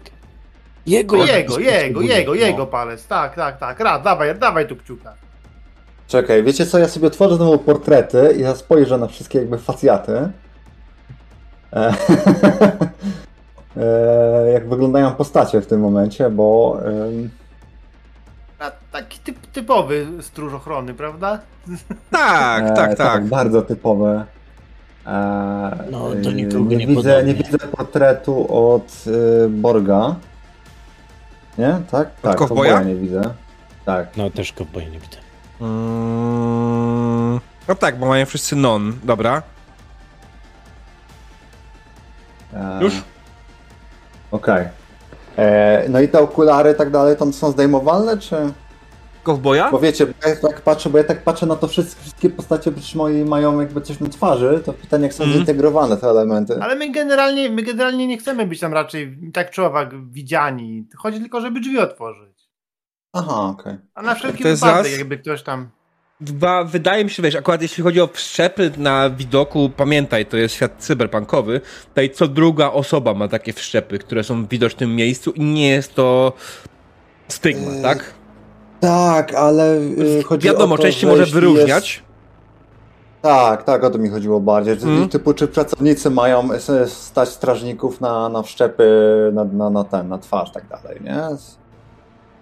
Jego, 0.86 1.26
Jego, 1.26 1.60
jego, 1.60 2.02
jego, 2.02 2.32
no. 2.32 2.36
jego 2.36 2.66
palec. 2.68 3.08
Tak, 3.08 3.36
tak, 3.36 3.60
tak. 3.60 3.80
Rad, 3.80 4.04
dawaj, 4.04 4.40
dawaj 4.40 4.68
tu 4.68 4.76
kciuka. 4.76 5.14
czekaj, 6.08 6.44
wiecie 6.44 6.66
co, 6.66 6.80
ja 6.80 6.88
sobie 6.88 7.08
otworzę 7.08 7.36
znowu 7.36 7.58
portrety 7.58 8.34
i 8.38 8.42
ja 8.42 8.56
spojrzę 8.56 8.98
na 8.98 9.08
wszystkie 9.08 9.40
jakby 9.40 9.58
facjaty. 9.58 10.30
E, 11.74 11.94
e, 13.78 14.52
jak 14.54 14.70
wyglądają 14.70 15.12
postacie 15.12 15.62
w 15.62 15.68
tym 15.68 15.80
momencie, 15.80 16.30
bo... 16.30 16.78
em, 16.86 17.30
A, 18.60 18.72
taki 18.92 19.20
typ, 19.20 19.48
typowy 19.48 20.08
stróż 20.22 20.54
ochrony, 20.54 20.94
prawda? 20.94 21.40
Tak, 22.12 22.64
e, 22.66 22.74
tak, 22.74 22.98
tak. 22.98 23.26
Bardzo 23.26 23.62
typowe. 23.62 24.26
E, 25.08 25.12
No, 25.92 26.14
e, 26.14 26.16
nikogo 26.34 26.66
nie, 26.66 26.76
nie 26.78 26.88
widzę, 26.88 27.02
podobnie. 27.14 27.34
nie 27.34 27.44
widzę 27.44 27.58
portretu 27.58 28.68
od 28.72 29.04
e, 29.46 29.50
Borga. 29.50 30.16
Nie? 31.58 31.80
Tak? 31.92 32.10
Tak, 32.22 32.36
kowboja? 32.38 32.72
kowboja 32.74 32.82
nie 32.94 32.96
widzę. 32.96 33.22
Tak. 33.86 34.18
No 34.18 34.30
też 34.30 34.54
cowboy 34.54 34.86
nie 34.86 35.00
widzę. 35.00 35.18
Mm, 35.62 37.40
no 37.68 37.76
tak, 37.76 38.00
bo 38.00 38.06
mają 38.06 38.26
wszyscy 38.26 38.56
non, 38.56 38.94
dobra. 39.04 39.42
E, 42.54 42.84
Już? 42.84 42.94
Okej. 44.32 44.66
E, 45.38 45.86
No 45.90 46.00
i 46.00 46.08
te 46.10 46.20
okulary 46.20 46.74
tak 46.76 46.90
dalej 46.92 47.18
tam 47.18 47.34
są 47.34 47.52
zdejmowalne, 47.52 48.18
czy... 48.18 48.36
Kowboja? 49.28 49.72
Bo 49.72 49.80
wiecie, 49.80 50.06
bo 50.06 50.14
ja 50.30 50.36
tak 50.36 50.62
patrzę, 50.62 50.90
bo 50.90 50.98
ja 50.98 51.04
tak 51.04 51.24
patrzę 51.24 51.46
na 51.46 51.56
to 51.56 51.68
wszystkie, 51.68 52.02
wszystkie 52.02 52.30
postacie 52.30 52.70
oprócz 52.70 52.96
mojej 52.96 53.26
mają 53.26 53.60
jakby 53.60 53.82
coś 53.82 54.00
na 54.00 54.10
twarzy, 54.10 54.62
to 54.66 54.74
pytanie 54.74 55.04
jak 55.04 55.14
są 55.14 55.24
Mhm. 55.24 55.38
zintegrowane 55.40 55.98
te 55.98 56.08
elementy. 56.08 56.60
Ale 56.62 56.76
my 56.76 56.92
generalnie, 56.92 57.50
my 57.50 57.62
generalnie 57.62 58.08
nie 58.08 58.18
chcemy 58.18 58.46
być 58.48 58.60
tam 58.60 58.74
raczej 58.74 59.18
tak 59.34 59.52
czy 59.52 59.64
owak 59.64 60.12
widziani. 60.12 60.88
Chodzi 60.98 61.20
tylko, 61.20 61.42
żeby 61.42 61.60
drzwi 61.60 61.80
otworzyć. 61.80 62.38
Aha, 63.14 63.42
okej. 63.42 63.78
A 63.96 64.02
na 64.02 64.16
wszelki 64.16 64.44
wypadek, 64.44 64.98
jakby 64.98 65.18
ktoś 65.18 65.44
tam... 65.44 65.70
Dwa, 66.22 66.64
wydaje 66.64 67.04
mi 67.04 67.10
się, 67.10 67.24
wiesz, 67.24 67.36
akurat 67.36 67.62
jeśli 67.62 67.84
chodzi 67.84 68.02
o 68.02 68.08
wszczepy 68.08 68.72
na 68.78 69.10
widoku, 69.10 69.70
pamiętaj, 69.78 70.26
to 70.26 70.38
jest 70.38 70.56
świat 70.56 70.72
cyberpunkowy, 70.78 71.62
tutaj 71.88 72.10
co 72.10 72.28
druga 72.28 72.72
osoba 72.72 73.14
ma 73.14 73.28
takie 73.28 73.54
wszczepy, 73.54 74.00
które 74.00 74.24
są 74.24 74.46
w 74.46 74.50
widocznym 74.50 74.96
miejscu 74.96 75.32
i 75.32 75.42
nie 75.42 75.70
jest 75.70 75.94
to 75.96 76.34
stygma, 77.28 77.72
Yy, 77.76 77.82
tak? 77.82 78.14
Tak, 78.80 79.34
ale 79.34 79.76
y, 79.76 80.24
chodzi 80.24 80.48
Wiadomo, 80.48 80.76
o 80.76 80.78
to, 80.78 80.92
że 80.92 81.08
może 81.08 81.26
wyróżniać. 81.26 81.96
Jest... 81.98 82.08
Tak, 83.22 83.64
tak, 83.64 83.84
o 83.84 83.90
to 83.90 83.98
mi 83.98 84.10
chodziło 84.10 84.40
bardziej. 84.40 84.74
Mhm. 84.74 85.10
Typu, 85.10 85.34
czy 85.34 85.48
pracownicy 85.48 86.10
mają 86.10 86.50
stać 86.88 87.30
strażników 87.30 88.02
na, 88.02 88.30
na 88.30 88.42
wszczepy, 88.42 88.90
na, 89.34 89.44
na, 89.44 89.70
na 89.70 89.84
ten, 89.84 90.10
na 90.10 90.18
twarz, 90.18 90.52
tak 90.52 90.68
dalej, 90.68 90.98
nie? 91.02 91.22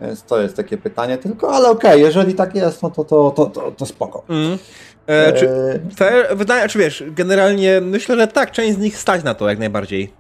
Więc 0.02 0.24
to 0.24 0.42
jest 0.42 0.56
takie 0.56 0.78
pytanie 0.78 1.18
tylko, 1.18 1.54
ale 1.54 1.70
okej, 1.70 2.02
jeżeli 2.02 2.34
tak 2.34 2.56
jest, 2.56 2.84
no 2.84 2.90
to, 2.90 3.04
to, 3.04 3.32
to, 3.32 3.46
to, 3.46 3.72
to 3.72 3.86
spoko. 3.86 4.24
Mm. 4.30 4.58
E, 5.08 5.34
czy, 5.34 5.50
E, 5.50 5.80
fair, 5.96 6.38
wydaje, 6.38 6.68
czy 6.68 6.80
wiesz, 6.80 7.04
generalnie 7.08 7.82
myślę, 7.82 8.16
że 8.16 8.28
tak, 8.28 8.52
część 8.52 8.74
z 8.74 8.78
nich 8.78 8.98
stać 8.98 9.24
na 9.24 9.34
to 9.34 9.50
jak 9.50 9.60
najbardziej. 9.60 10.14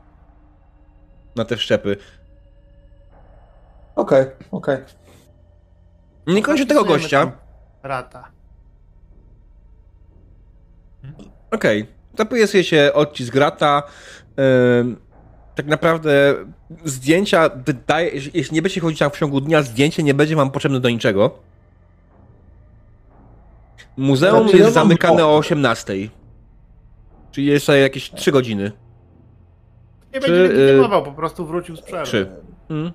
Na 1.35 1.45
te 1.45 1.57
wszczepy. 1.57 1.97
Okej, 3.95 4.25
okej. 4.51 4.77
Nie 6.27 6.41
kończę 6.41 6.65
tego 6.65 6.83
gościa. 6.85 7.31
Rata. 7.83 8.27
Okej. 11.51 11.85
Zapisuje 12.17 12.63
się 12.63 12.91
odcisk 12.93 13.33
grata. 13.33 13.83
Ym, 14.79 14.97
tak 15.55 15.65
naprawdę 15.65 16.35
zdjęcia 16.85 17.49
wydaje, 17.65 18.09
jeśli- 18.33 18.55
nie 18.55 18.61
będzie 18.61 18.81
chodzić 18.81 18.99
tam 18.99 19.11
w 19.11 19.17
ciągu 19.17 19.41
dnia, 19.41 19.61
zdjęcie 19.61 20.03
nie 20.03 20.13
będzie 20.13 20.35
wam 20.35 20.51
potrzebne 20.51 20.79
do 20.79 20.89
niczego. 20.89 21.39
Muzeum 23.97 24.43
Znaczy, 24.43 24.57
ja 24.57 24.63
jest 24.65 24.75
mam- 24.75 24.87
zamykane 24.87 25.25
o 25.25 25.37
18. 25.37 25.93
Czyli 27.31 27.47
jeszcze 27.47 27.79
jakieś 27.79 28.11
3 28.11 28.31
godziny. 28.31 28.71
Nie 30.13 30.19
Czy, 30.21 30.27
będzie 30.27 30.45
y, 30.45 30.57
legitymował, 30.57 31.03
po 31.03 31.11
prostu 31.11 31.45
wrócił 31.45 31.75
z 31.75 31.81
przerwy. 31.81 32.05
3. 32.05 32.27
Mm. 32.69 32.91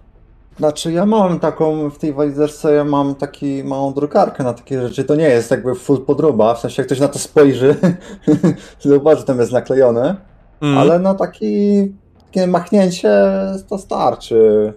Znaczy 0.61 0.93
ja 0.93 1.07
mam 1.07 1.41
taką, 1.41 1.91
w 1.91 1.99
tej 1.99 2.12
walizerce 2.12 2.73
ja 2.74 2.85
mam 2.85 3.15
taki 3.15 3.65
małą 3.65 3.93
drukarkę 3.95 4.45
na 4.45 4.53
takie 4.55 4.81
rzeczy, 4.89 5.05
to 5.05 5.15
nie 5.15 5.24
jest 5.24 5.51
jakby 5.51 5.74
full 5.74 6.05
podróba, 6.05 6.55
w 6.55 6.61
sensie 6.61 6.82
jak 6.82 6.87
ktoś 6.87 7.01
na 7.01 7.09
to 7.09 7.19
spojrzy, 7.19 7.77
zobaczy, 8.81 9.24
tam 9.24 9.39
jest 9.39 9.53
naklejone, 9.53 10.16
Mm. 10.61 10.78
ale 10.78 10.99
no 10.99 11.15
taki, 11.15 11.73
takie 12.27 12.47
machnięcie 12.47 13.11
to 13.69 13.78
starczy. 13.78 14.73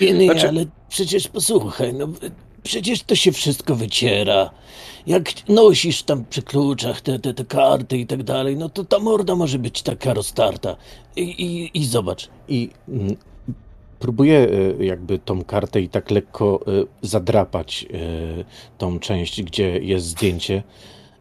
Nie, 0.00 0.24
Znaczy- 0.24 0.48
ale 0.48 0.64
przecież 0.88 1.28
posłuchaj, 1.28 1.94
no 1.94 2.08
przecież 2.62 3.02
to 3.02 3.14
się 3.14 3.32
wszystko 3.32 3.74
wyciera. 3.74 4.50
Jak 5.06 5.48
nosisz 5.48 6.02
tam 6.02 6.24
przy 6.24 6.42
kluczach 6.42 7.00
te, 7.00 7.18
te, 7.18 7.34
te 7.34 7.44
karty 7.44 7.98
i 7.98 8.06
tak 8.06 8.22
dalej, 8.22 8.56
no 8.56 8.68
to 8.68 8.84
ta 8.84 8.98
morda 8.98 9.34
może 9.34 9.58
być 9.58 9.82
taka 9.82 10.14
roztarta. 10.14 10.76
I, 11.16 11.22
i, 11.22 11.78
i 11.78 11.86
zobacz. 11.86 12.28
I 12.48 12.70
próbuję 14.00 14.48
y, 14.80 14.84
jakby 14.84 15.18
tą 15.18 15.44
kartę 15.44 15.80
i 15.80 15.88
tak 15.88 16.10
lekko 16.10 16.60
y, 16.68 16.86
zadrapać 17.02 17.86
y, 17.90 18.44
tą 18.78 18.98
część, 18.98 19.42
gdzie 19.42 19.78
jest 19.78 20.06
zdjęcie. 20.06 20.62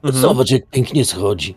Mhm. 0.03 0.21
Zobacz, 0.21 0.51
jak 0.51 0.69
pięknie 0.69 1.05
schodzi. 1.05 1.55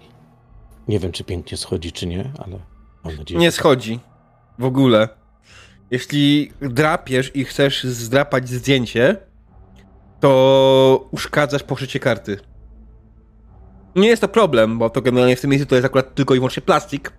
Nie 0.89 0.99
wiem, 0.99 1.13
czy 1.13 1.25
pięknie 1.25 1.59
schodzi, 1.59 1.93
czy 1.93 2.07
nie, 2.07 2.33
ale 2.39 2.59
mam 3.05 3.17
nadzieję. 3.17 3.41
Nie 3.41 3.51
że- 3.51 3.57
schodzi. 3.57 4.01
W 4.59 4.65
ogóle. 4.65 5.09
Jeśli 5.91 6.53
drapiesz 6.61 7.31
i 7.35 7.45
chcesz 7.45 7.85
zdrapać 7.85 8.49
zdjęcie, 8.49 9.17
to 10.21 11.09
uszkadzasz 11.11 11.63
poszycie 11.63 12.01
karty. 12.01 12.39
Nie 13.97 14.09
jest 14.09 14.23
to 14.23 14.29
problem, 14.29 14.79
bo 14.79 14.91
to 14.91 15.03
generalnie 15.03 15.37
w 15.37 15.41
tym 15.41 15.51
miejscu 15.51 15.69
to 15.69 15.75
jest 15.75 15.87
akurat 15.87 16.15
tylko 16.15 16.35
i 16.35 16.39
wyłącznie 16.39 16.63
plastik. 16.63 17.13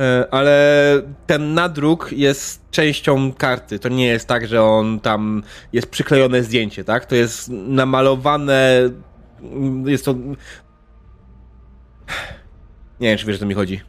E, 0.00 0.26
Ale 0.30 1.02
ten 1.26 1.54
nadruk 1.54 2.12
jest 2.12 2.70
częścią 2.70 3.32
karty. 3.32 3.78
To 3.78 3.88
nie 3.88 4.06
jest 4.06 4.28
tak, 4.28 4.46
że 4.46 4.62
on 4.62 5.00
tam 5.00 5.42
jest 5.72 5.86
przyklejone 5.86 6.42
zdjęcie, 6.42 6.84
tak? 6.84 7.06
To 7.06 7.14
jest 7.14 7.48
namalowane. 7.50 8.90
Jest 9.84 10.04
to. 10.04 10.14
Nie 13.00 13.08
wiem, 13.08 13.18
czy 13.18 13.26
wiesz, 13.26 13.36
o 13.36 13.40
co 13.40 13.46
mi 13.46 13.54
chodzi. 13.54 13.80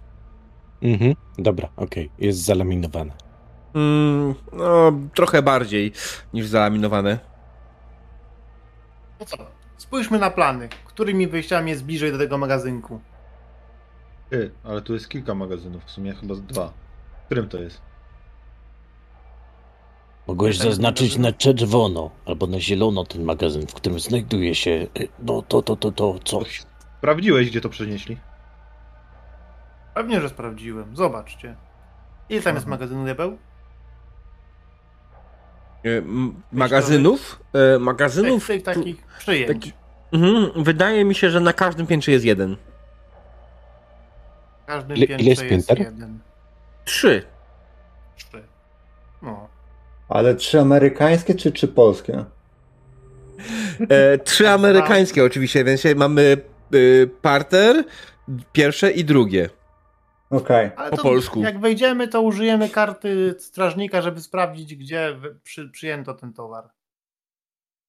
Mhm, 0.82 1.16
dobra, 1.38 1.70
okej, 1.76 2.10
jest 2.20 2.40
zalaminowane. 2.40 3.12
Mm, 3.76 4.36
no, 4.54 4.92
trochę 5.14 5.42
bardziej 5.42 5.92
niż 6.34 6.46
zalaminowane. 6.46 7.20
No 9.20 9.26
co? 9.26 9.38
Spójrzmy 9.78 10.20
na 10.20 10.30
plany. 10.30 10.70
Którymi 10.86 11.28
wyjściami 11.28 11.72
jest 11.72 11.86
bliżej 11.86 12.12
do 12.12 12.18
tego 12.18 12.38
magazynku? 12.38 13.00
Ty, 14.36 14.52
ale 14.64 14.82
tu 14.82 14.94
jest 14.94 15.10
kilka 15.10 15.36
magazynów, 15.36 15.84
w 15.86 15.92
sumie 15.92 16.14
chyba 16.14 16.36
dwa. 16.36 16.74
Którym 17.26 17.50
to 17.50 17.58
jest? 17.58 17.82
Mogłeś 20.28 20.58
Ten 20.58 20.70
zaznaczyć 20.70 21.18
magazyn? 21.18 21.22
na 21.22 21.32
czerwono 21.32 22.12
albo 22.26 22.48
na 22.48 22.60
zielono 22.60 23.04
ten 23.06 23.24
magazyn, 23.24 23.68
w 23.68 23.74
którym 23.74 24.00
znajduje 24.00 24.56
się 24.56 24.72
y, 24.72 25.08
no 25.20 25.42
to, 25.42 25.62
to, 25.62 25.76
to, 25.76 25.92
to 25.92 26.20
coś. 26.24 26.64
Sprawdziłeś, 26.98 27.50
gdzie 27.50 27.62
to 27.62 27.70
przenieśli? 27.70 28.18
Pewnie, 29.94 30.22
że 30.22 30.30
sprawdziłem. 30.30 30.96
Zobaczcie. 30.96 31.56
Ile 32.30 32.42
tam 32.42 32.56
jest 32.56 32.68
magazynu 32.68 33.04
diabeł? 33.04 33.38
E, 35.84 36.02
Magazynów? 36.52 37.40
E, 37.76 37.80
Magazynów? 37.80 38.48
Tych, 38.48 38.64
tych 38.64 38.76
takich 38.76 39.04
przyjęć. 39.20 39.48
taki- 39.48 39.72
Mhm, 40.12 40.64
wydaje 40.64 41.06
mi 41.06 41.16
się, 41.16 41.30
że 41.30 41.40
na 41.40 41.54
każdym 41.54 41.88
piętrze 41.88 42.12
jest 42.12 42.26
jeden. 42.26 42.58
W 44.66 44.68
każdym 44.68 44.98
Ile- 44.98 45.06
ile 45.06 45.16
jest 45.16 45.28
jest 45.28 45.50
pięter? 45.50 45.80
jeden. 45.80 46.20
Trzy. 46.86 47.24
Trzy. 48.18 48.44
No. 49.22 49.48
Ale 50.10 50.36
czy 50.36 50.60
amerykańskie, 50.60 51.36
czy, 51.36 51.52
czy 51.52 51.68
polskie? 51.68 52.26
E, 53.90 54.18
trzy 54.18 54.50
amerykańskie 54.50 55.24
oczywiście, 55.24 55.64
więc 55.64 55.80
dzisiaj 55.80 55.96
mamy 55.96 56.38
e, 56.74 56.78
parter, 57.22 57.84
pierwsze 58.54 58.92
i 58.92 59.06
drugie. 59.06 59.50
Okej. 60.30 60.70
Ale 60.76 60.92
Po 60.92 60.98
polsku. 60.98 61.42
Jak 61.42 61.60
wejdziemy, 61.60 62.08
to 62.08 62.22
użyjemy 62.22 62.70
karty 62.70 63.36
strażnika, 63.40 64.02
żeby 64.02 64.22
sprawdzić, 64.22 64.76
gdzie 64.76 65.16
przy, 65.44 65.70
przyjęto 65.70 66.14
ten 66.14 66.34
towar. 66.34 66.70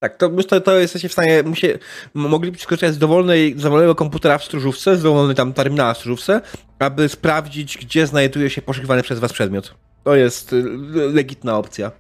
Tak, 0.07 0.17
to, 0.17 0.31
to, 0.31 0.61
to 0.61 0.79
jesteście 0.79 1.09
w 1.09 1.13
stanie, 1.13 1.43
musie, 1.43 1.79
moglibyście 2.15 2.65
skorzystać 2.65 2.95
z, 2.95 2.99
dowolnej, 2.99 3.55
z 3.59 3.63
dowolnego 3.63 3.95
komputera 3.95 4.39
w 4.39 4.45
stróżówce, 4.45 4.97
z 4.97 5.03
dowolnej 5.03 5.37
tam 5.37 5.53
terminala 5.53 5.95
w 5.95 5.99
stróżówce, 5.99 6.41
aby 6.79 7.09
sprawdzić, 7.09 7.79
gdzie 7.79 8.07
znajduje 8.07 8.51
się 8.51 8.63
poszukiwany 8.63 9.03
przez 9.03 9.19
was 9.19 9.33
przedmiot. 9.33 9.75
To 10.05 10.15
jest 10.15 10.53
y, 10.53 10.63
legitna 10.95 11.59
opcja. 11.59 11.91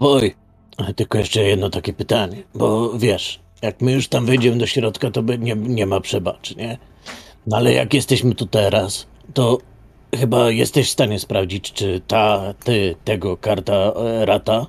Oj, 0.00 0.34
tylko 0.96 1.18
jeszcze 1.18 1.42
jedno 1.42 1.70
takie 1.70 1.92
pytanie, 1.92 2.42
bo 2.54 2.98
wiesz, 2.98 3.40
jak 3.62 3.80
my 3.80 3.92
już 3.92 4.08
tam 4.08 4.26
wejdziemy 4.26 4.58
do 4.58 4.66
środka, 4.66 5.10
to 5.10 5.22
nie, 5.38 5.54
nie 5.56 5.86
ma 5.86 6.00
przebacz, 6.00 6.56
nie? 6.56 6.78
No 7.46 7.56
ale 7.56 7.72
jak 7.72 7.94
jesteśmy 7.94 8.34
tu 8.34 8.46
teraz, 8.46 9.06
to 9.34 9.58
chyba 10.16 10.50
jesteś 10.50 10.88
w 10.88 10.92
stanie 10.92 11.18
sprawdzić, 11.18 11.72
czy 11.72 12.00
ta, 12.06 12.54
ty, 12.64 12.96
tego 13.04 13.36
karta 13.36 13.74
e, 13.74 14.26
rata, 14.26 14.66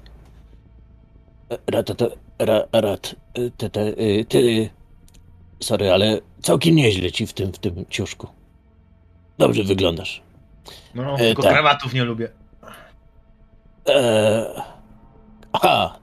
e, 1.52 1.58
rata, 1.72 1.96
to, 1.96 2.12
ra, 2.40 2.64
rat, 2.74 3.16
e, 3.34 3.50
te, 3.58 3.70
te, 3.70 3.82
e, 3.82 4.26
ty, 4.26 4.70
sorry, 5.60 5.92
ale 5.92 6.20
całkiem 6.42 6.76
nieźle 6.76 7.12
ci 7.12 7.28
w 7.28 7.34
tym, 7.34 7.54
w 7.54 7.60
tym 7.60 7.86
ciuszku. 7.90 8.28
Dobrze 9.38 9.64
wyglądasz. 9.64 10.22
No, 10.96 11.04
no 11.04 11.14
E, 11.14 11.18
tylko 11.18 11.44
tak. 11.44 11.52
krawatów 11.54 11.94
nie 11.94 12.04
lubię. 12.04 12.30
Eee, 13.86 14.46
aha, 15.54 16.00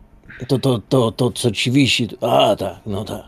to, 0.48 0.58
to, 0.58 0.78
to, 0.88 1.12
to 1.12 1.30
co 1.30 1.50
ci 1.50 1.70
wisi. 1.70 2.08
A, 2.20 2.56
tak, 2.56 2.76
no 2.86 3.04
tak. 3.04 3.22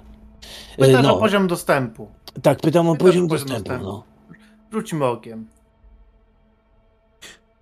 E, 0.79 0.87
Pytasz 0.87 1.03
no, 1.05 1.17
o 1.17 1.21
poziom 1.21 1.47
dostępu. 1.47 2.09
tak, 2.43 2.61
pytam 2.61 2.89
o 2.89 2.93
pytasz 2.93 3.07
poziom 3.07 3.25
o 3.25 3.29
poziom 3.29 3.49
dostępu. 3.49 3.69
dostępu. 3.69 3.85
No. 3.85 4.05
Rzucimy 4.73 5.05
okiem. 5.05 5.47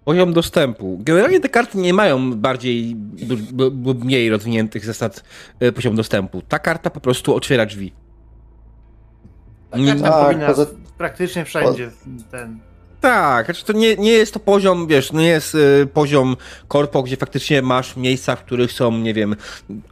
Poziom 0.04 0.32
dostępu. 0.32 0.98
Generalnie 1.00 1.40
te 1.40 1.48
karty 1.48 1.78
nie 1.78 1.94
mają 1.94 2.32
bardziej 2.34 2.96
lub- 3.28 4.04
mniej 4.04 4.30
rozwiniętych 4.30 4.84
zasad 4.84 5.24
y, 5.62 5.72
poziomu 5.72 5.96
dostępu. 5.96 6.42
Ta 6.48 6.58
karta 6.58 6.90
po 6.90 7.00
prostu 7.00 7.34
otwiera 7.34 7.66
drzwi. 7.66 7.92
Ta 9.70 9.78
karta 9.86 10.10
tak, 10.10 10.26
powinna 10.26 10.46
poza- 10.48 10.66
praktycznie 10.98 11.44
wszędzie 11.44 11.90
ten. 12.30 12.58
Tak, 13.00 13.44
znaczy 13.44 13.64
to 13.64 13.72
nie, 13.72 13.96
nie 13.96 14.10
jest 14.12 14.34
to 14.34 14.40
poziom, 14.40 14.86
wiesz, 14.86 15.12
nie 15.12 15.26
jest 15.26 15.54
y, 15.54 15.88
poziom 15.94 16.36
korpo, 16.68 17.02
gdzie 17.02 17.16
faktycznie 17.16 17.62
masz 17.62 17.96
miejsca, 17.96 18.36
w 18.36 18.44
których 18.44 18.72
są, 18.72 18.92
nie 18.98 19.14
wiem, 19.14 19.36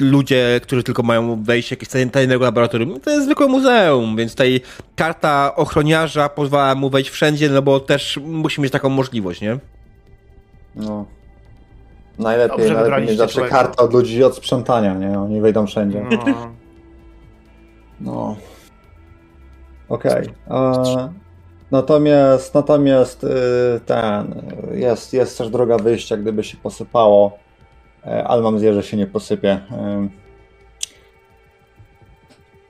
ludzie, 0.00 0.60
którzy 0.62 0.82
tylko 0.82 1.02
mają 1.02 1.42
wejść 1.42 1.70
jakieś 1.70 1.88
tajnego 2.12 2.44
laboratorium. 2.44 3.00
To 3.00 3.10
jest 3.10 3.24
zwykłe 3.24 3.46
muzeum, 3.46 4.16
więc 4.16 4.32
tutaj 4.32 4.60
karta 4.96 5.56
ochroniarza 5.56 6.28
pozwala 6.28 6.74
mu 6.74 6.90
wejść 6.90 7.10
wszędzie, 7.10 7.48
no 7.50 7.62
bo 7.62 7.80
też 7.80 8.20
musi 8.24 8.60
mieć 8.60 8.72
taką 8.72 8.88
możliwość, 8.88 9.40
nie? 9.40 9.58
No. 10.76 11.04
Najlepiej, 12.18 12.58
Dobrze 12.58 12.74
najlepiej 12.74 13.06
mieć 13.08 13.18
zawsze 13.18 13.34
człowieka. 13.34 13.56
kartę 13.56 13.82
od 13.82 13.92
ludzi 13.92 14.24
od 14.24 14.36
sprzątania, 14.36 14.94
nie? 14.94 15.18
Oni 15.20 15.40
wejdą 15.40 15.66
wszędzie. 15.66 16.06
No, 16.10 16.52
No. 18.00 18.36
Okej. 19.88 20.28
E, 20.50 21.12
Natomiast, 21.70 22.54
natomiast 22.54 23.24
y, 23.24 23.28
ten, 23.86 24.32
y, 24.72 24.78
jest, 24.78 25.12
jest 25.12 25.38
też 25.38 25.50
droga 25.50 25.76
wyjścia, 25.78 26.16
gdyby 26.16 26.44
się 26.44 26.56
posypało, 26.56 27.38
e, 28.06 28.24
ale 28.24 28.42
mam 28.42 28.54
nadzieję, 28.54 28.74
że 28.74 28.82
się 28.82 28.96
nie 28.96 29.06
posypie. 29.06 29.60
Ym. 29.72 30.10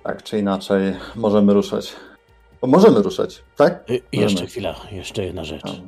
Tak 0.02 0.22
czy 0.22 0.38
inaczej, 0.38 0.92
możemy 1.16 1.54
ruszać. 1.54 1.96
Możemy 2.62 3.02
ruszać, 3.02 3.42
tak? 3.56 3.72
E, 3.90 3.92
jeszcze 3.92 4.20
Możemy. 4.22 4.46
chwila, 4.46 4.74
jeszcze 4.92 5.24
jedna 5.24 5.44
rzecz. 5.44 5.82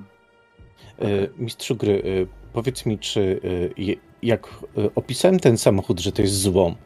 E, 1.02 1.28
Mistrzu 1.38 1.76
gry, 1.76 2.02
e, 2.22 2.52
powiedz 2.52 2.86
mi, 2.86 2.98
czy 2.98 3.40
e, 3.78 3.94
jak 4.22 4.48
opisałem 4.94 5.38
ten 5.40 5.58
samochód, 5.58 6.00
że 6.00 6.12
to 6.12 6.22
jest 6.22 6.40
złom, 6.40 6.76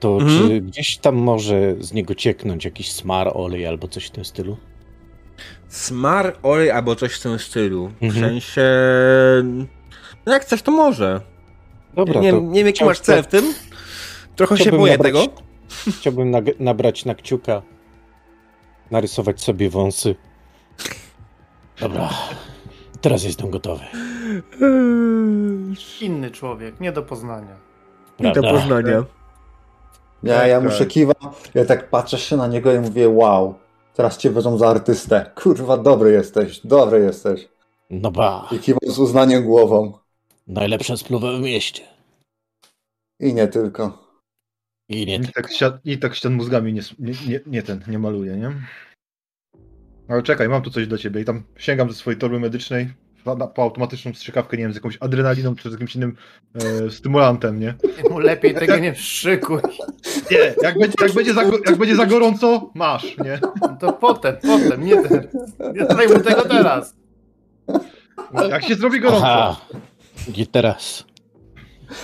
to 0.00 0.18
Mhm. 0.18 0.48
czy 0.48 0.60
gdzieś 0.60 0.96
tam 0.98 1.14
może 1.16 1.74
z 1.80 1.92
niego 1.92 2.14
cieknąć 2.14 2.64
jakiś 2.64 2.92
smar, 2.92 3.30
olej 3.34 3.66
albo 3.66 3.88
coś 3.88 4.06
w 4.06 4.10
tym 4.10 4.24
stylu? 4.24 4.56
Smar, 5.68 6.36
olej 6.42 6.70
albo 6.70 6.96
coś 6.96 7.12
w 7.14 7.22
tym 7.22 7.38
stylu. 7.38 7.88
W 7.88 8.02
Mhm. 8.04 8.24
sensie... 8.30 8.62
No 10.26 10.32
jak 10.32 10.42
chcesz, 10.42 10.62
to 10.62 10.72
może. 10.72 11.20
Dobra, 11.94 12.20
nie, 12.20 12.30
to 12.30 12.40
nie 12.40 12.58
wiem, 12.58 12.66
jaki 12.66 12.84
masz 12.84 13.00
cel 13.00 13.22
w 13.22 13.26
tym. 13.26 13.54
Trochę 14.36 14.56
się 14.58 14.70
boję 14.70 14.92
nabrać, 14.92 15.12
tego. 15.14 15.32
Chciałbym 15.98 16.32
nabrać 16.58 17.04
na 17.04 17.14
kciuka, 17.14 17.62
narysować 18.90 19.40
sobie 19.40 19.70
wąsy. 19.70 20.14
Dobra, 21.80 22.10
teraz 23.00 23.24
jestem 23.24 23.50
gotowy. 23.50 23.84
Inny 26.00 26.30
człowiek, 26.30 26.80
nie 26.80 26.92
do 26.92 27.02
poznania. 27.02 27.56
I 28.18 28.22
do 28.22 28.32
Prawda? 28.32 28.52
poznania. 28.52 29.04
Ja, 30.22 30.34
Tak, 30.38 30.48
ja 30.48 30.60
tak. 30.60 30.64
muszę 30.64 30.86
kiwam, 30.86 31.32
ja 31.54 31.64
tak 31.64 31.90
patrzę 31.90 32.18
się 32.18 32.36
na 32.36 32.46
niego 32.46 32.74
i 32.74 32.78
mówię, 32.78 33.08
wow, 33.08 33.54
teraz 33.94 34.18
cię 34.18 34.30
wezmą 34.30 34.58
za 34.58 34.68
artystę. 34.68 35.30
Kurwa, 35.42 35.76
dobry 35.76 36.12
jesteś, 36.12 36.60
dobry 36.66 37.00
jesteś. 37.00 37.48
No 37.90 38.10
ba, 38.10 38.48
I 38.52 38.58
kiwam 38.58 38.80
z 38.86 38.98
uznaniem 38.98 39.44
głową. 39.44 39.92
najlepsza 40.46 40.96
spluwa 40.96 41.32
w 41.36 41.40
mieście. 41.40 41.82
I 43.20 43.34
nie 43.34 43.48
tylko. 43.48 44.10
I 44.88 45.06
nie 45.06 45.16
I 45.16 45.32
tak, 45.34 45.52
ścian, 45.52 45.78
I 45.84 45.98
tak 45.98 46.14
ścian 46.14 46.32
mózgami 46.34 46.72
nie, 46.72 46.82
nie, 46.98 47.12
nie, 47.28 47.40
nie 47.46 47.62
ten, 47.62 47.80
nie 47.88 47.98
maluje, 47.98 48.36
nie? 48.36 48.52
Ale 50.10 50.22
czekaj, 50.22 50.48
mam 50.48 50.62
tu 50.62 50.70
coś 50.70 50.86
do 50.86 50.98
ciebie 50.98 51.20
i 51.20 51.24
tam 51.24 51.42
sięgam 51.56 51.88
do 51.88 51.94
swojej 51.94 52.18
torby 52.18 52.40
medycznej 52.40 52.88
po, 53.54 53.62
automatyczną 53.62 54.14
strzykawkę, 54.14 54.56
nie 54.56 54.62
wiem, 54.62 54.72
z 54.72 54.74
jakąś 54.74 54.96
adrenaliną 55.00 55.54
czy 55.54 55.68
z 55.68 55.72
jakimś 55.72 55.96
innym 55.96 56.16
e, 56.54 56.90
stymulantem, 56.90 57.60
nie? 57.60 57.74
Mu 58.10 58.18
lepiej 58.18 58.54
tego 58.54 58.78
nie 58.78 58.94
wszykuj. 58.94 59.58
Nie, 60.30 60.54
jak 60.62 60.78
będzie, 60.78 60.94
jak, 61.00 61.12
będzie 61.12 61.34
za, 61.34 61.42
jak 61.42 61.76
będzie 61.76 61.96
za 61.96 62.06
gorąco, 62.06 62.70
masz, 62.74 63.18
nie? 63.18 63.40
No 63.60 63.76
To 63.80 63.92
potem, 63.92 64.36
potem, 64.42 64.84
nie 64.84 65.02
ten. 65.02 65.28
Nie 65.74 65.86
dawaj 65.86 66.08
mu 66.08 66.20
tego 66.20 66.42
teraz. 66.42 66.96
Jak 68.50 68.64
się 68.64 68.74
zrobi 68.74 69.00
gorąco. 69.00 69.26
Aha, 69.26 69.60
i 70.36 70.46
teraz. 70.46 71.04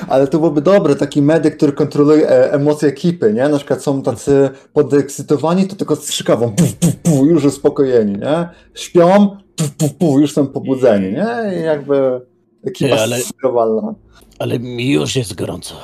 Ale 0.09 0.27
to 0.29 0.39
byłby 0.39 0.61
dobry 0.63 0.97
taki 0.97 1.23
medyk, 1.23 1.57
który 1.57 1.73
kontroluje 1.73 2.29
e, 2.31 2.53
emocje 2.53 2.89
ekipy, 2.89 3.33
nie? 3.33 3.49
Na 3.49 3.57
przykład 3.57 3.83
są 3.83 4.03
tacy 4.03 4.51
podekscytowani, 4.73 5.67
to 5.67 5.77
tylko 5.77 5.97
strzykawą, 5.97 6.53
puf, 6.53 6.75
puf, 6.77 6.97
puf, 6.97 7.27
już 7.29 7.45
uspokojeni, 7.45 8.13
nie? 8.13 8.49
Śpią, 8.75 9.37
puf, 9.57 9.71
puf, 9.71 9.95
puf, 9.95 10.21
już 10.21 10.33
są 10.33 10.47
pobudzeni, 10.47 11.13
nie? 11.13 11.59
I 11.61 11.63
jakby 11.65 12.21
ekipa 12.67 12.97
ale- 12.97 13.17
ale... 13.59 13.95
Ale 14.39 14.59
mi 14.59 14.93
już 14.93 15.17
jest 15.17 15.35
gorąco 15.35 15.75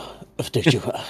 w 0.43 0.51
tych 0.51 0.65
ciuchach. 0.65 1.05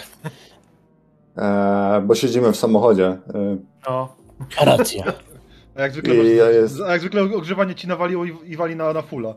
e, 1.39 2.03
bo 2.07 2.15
siedzimy 2.15 2.53
w 2.53 2.57
samochodzie. 2.57 3.07
E, 3.35 3.57
No. 3.89 4.09
Racja. 4.65 5.05
A 5.77 5.83
jak 5.83 5.93
zwykle, 5.93 6.15
I 6.15 6.37
ja 6.37 6.51
jest- 6.51 6.81
a 6.87 6.91
jak 6.93 7.01
zwykle 7.01 7.23
ogrzewanie 7.23 7.75
ci 7.75 7.89
nawaliło 7.89 8.25
i, 8.25 8.33
i 8.45 8.57
wali 8.57 8.77
na, 8.77 8.93
na 8.93 9.03
fulla. 9.03 9.35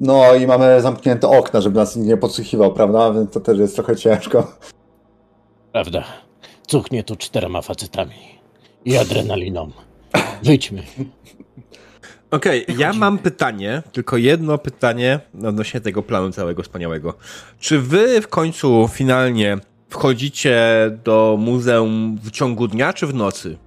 No 0.00 0.34
i 0.34 0.46
mamy 0.46 0.80
zamknięte 0.80 1.28
okna, 1.28 1.60
żeby 1.60 1.76
nas 1.76 1.96
nie 1.96 2.16
podsłuchiwał, 2.16 2.72
prawda? 2.72 3.12
Więc 3.12 3.30
to 3.30 3.40
też 3.40 3.58
jest 3.58 3.74
trochę 3.74 3.96
ciężko. 3.96 4.56
Prawda. 5.72 6.04
Cuchnie 6.66 7.04
tu 7.04 7.16
czterema 7.16 7.62
facetami. 7.62 8.14
I 8.84 8.96
adrenaliną. 8.96 9.70
Wyjdźmy. 10.42 10.82
Okej, 12.30 12.64
ja 12.78 12.92
mam 12.92 13.18
pytanie, 13.18 13.82
tylko 13.92 14.16
jedno 14.16 14.58
pytanie 14.58 15.20
odnośnie 15.44 15.80
tego 15.80 16.02
planu 16.02 16.32
całego 16.32 16.62
wspaniałego. 16.62 17.14
Czy 17.58 17.78
wy 17.78 18.20
w 18.20 18.28
końcu 18.28 18.88
finalnie 18.92 19.58
wchodzicie 19.88 20.60
do 21.04 21.36
muzeum 21.40 22.18
w 22.22 22.30
ciągu 22.30 22.68
dnia, 22.68 22.92
czy 22.92 23.06
w 23.06 23.14
nocy? 23.14 23.58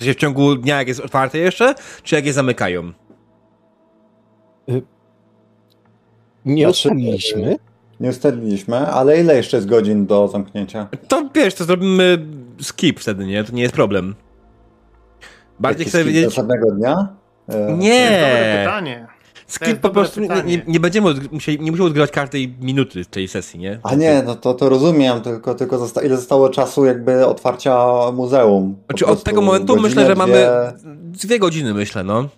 W 0.00 0.14
ciągu 0.14 0.54
dnia, 0.54 0.78
jak 0.78 0.88
jest 0.88 1.00
otwarte 1.00 1.38
jeszcze, 1.38 1.74
czy 2.02 2.14
jak 2.14 2.26
je 2.26 2.32
zamykają? 2.32 2.92
Nie 6.44 6.64
Znaczy, 6.64 6.88
ustaliliśmy. 6.88 7.56
Nie 8.00 8.10
ustaliliśmy, 8.10 8.76
ale 8.78 9.20
ile 9.20 9.36
jeszcze 9.36 9.56
jest 9.56 9.68
godzin 9.68 10.06
do 10.06 10.28
zamknięcia? 10.28 10.88
To 11.08 11.28
wiesz, 11.34 11.54
to 11.54 11.64
zrobimy 11.64 12.26
skip 12.60 13.00
wtedy, 13.00 13.26
nie? 13.26 13.44
To 13.44 13.52
nie 13.52 13.62
jest 13.62 13.74
problem. 13.74 14.14
Bardziej 15.60 15.80
Jaki 15.80 15.88
chcę 15.90 15.98
skip 15.98 16.06
wiedzieć... 16.12 16.24
Do 16.24 16.30
samego 16.30 16.70
dnia? 16.72 17.08
E, 17.48 17.52
Dobre 17.52 17.76
Nie! 17.76 18.60
pytanie. 18.64 19.06
To 19.46 19.52
Skip 19.54 19.80
po 19.80 19.88
dobre 19.88 20.02
prostu 20.02 20.20
nie, 20.20 20.28
pytanie. 20.28 20.56
nie, 20.56 20.62
nie 20.66 20.80
będziemy 20.80 21.08
od, 21.08 21.32
musieli, 21.32 21.60
nie 21.60 21.70
musimy 21.70 21.86
odgrywać 21.86 22.10
każdej 22.10 22.54
minuty 22.60 23.04
tej 23.04 23.28
sesji, 23.28 23.60
nie? 23.60 23.80
A 23.82 23.94
nie, 23.94 24.22
no 24.26 24.34
to, 24.34 24.54
to 24.54 24.68
rozumiem, 24.68 25.20
tylko, 25.20 25.54
tylko 25.54 25.78
zosta- 25.78 26.02
ile 26.02 26.16
zostało 26.16 26.48
czasu 26.48 26.84
jakby 26.84 27.26
otwarcia 27.26 27.86
muzeum? 28.12 28.74
Po 28.74 28.92
Znaczy 28.92 29.04
od 29.04 29.08
prostu 29.08 29.24
tego 29.24 29.42
momentu 29.42 29.66
godzinę, 29.66 29.88
myślę, 29.88 30.06
że 30.06 30.14
mamy 30.14 30.46
dwie 31.02 31.38
godziny, 31.38 31.74
myślę, 31.74 32.04
no. 32.04 32.28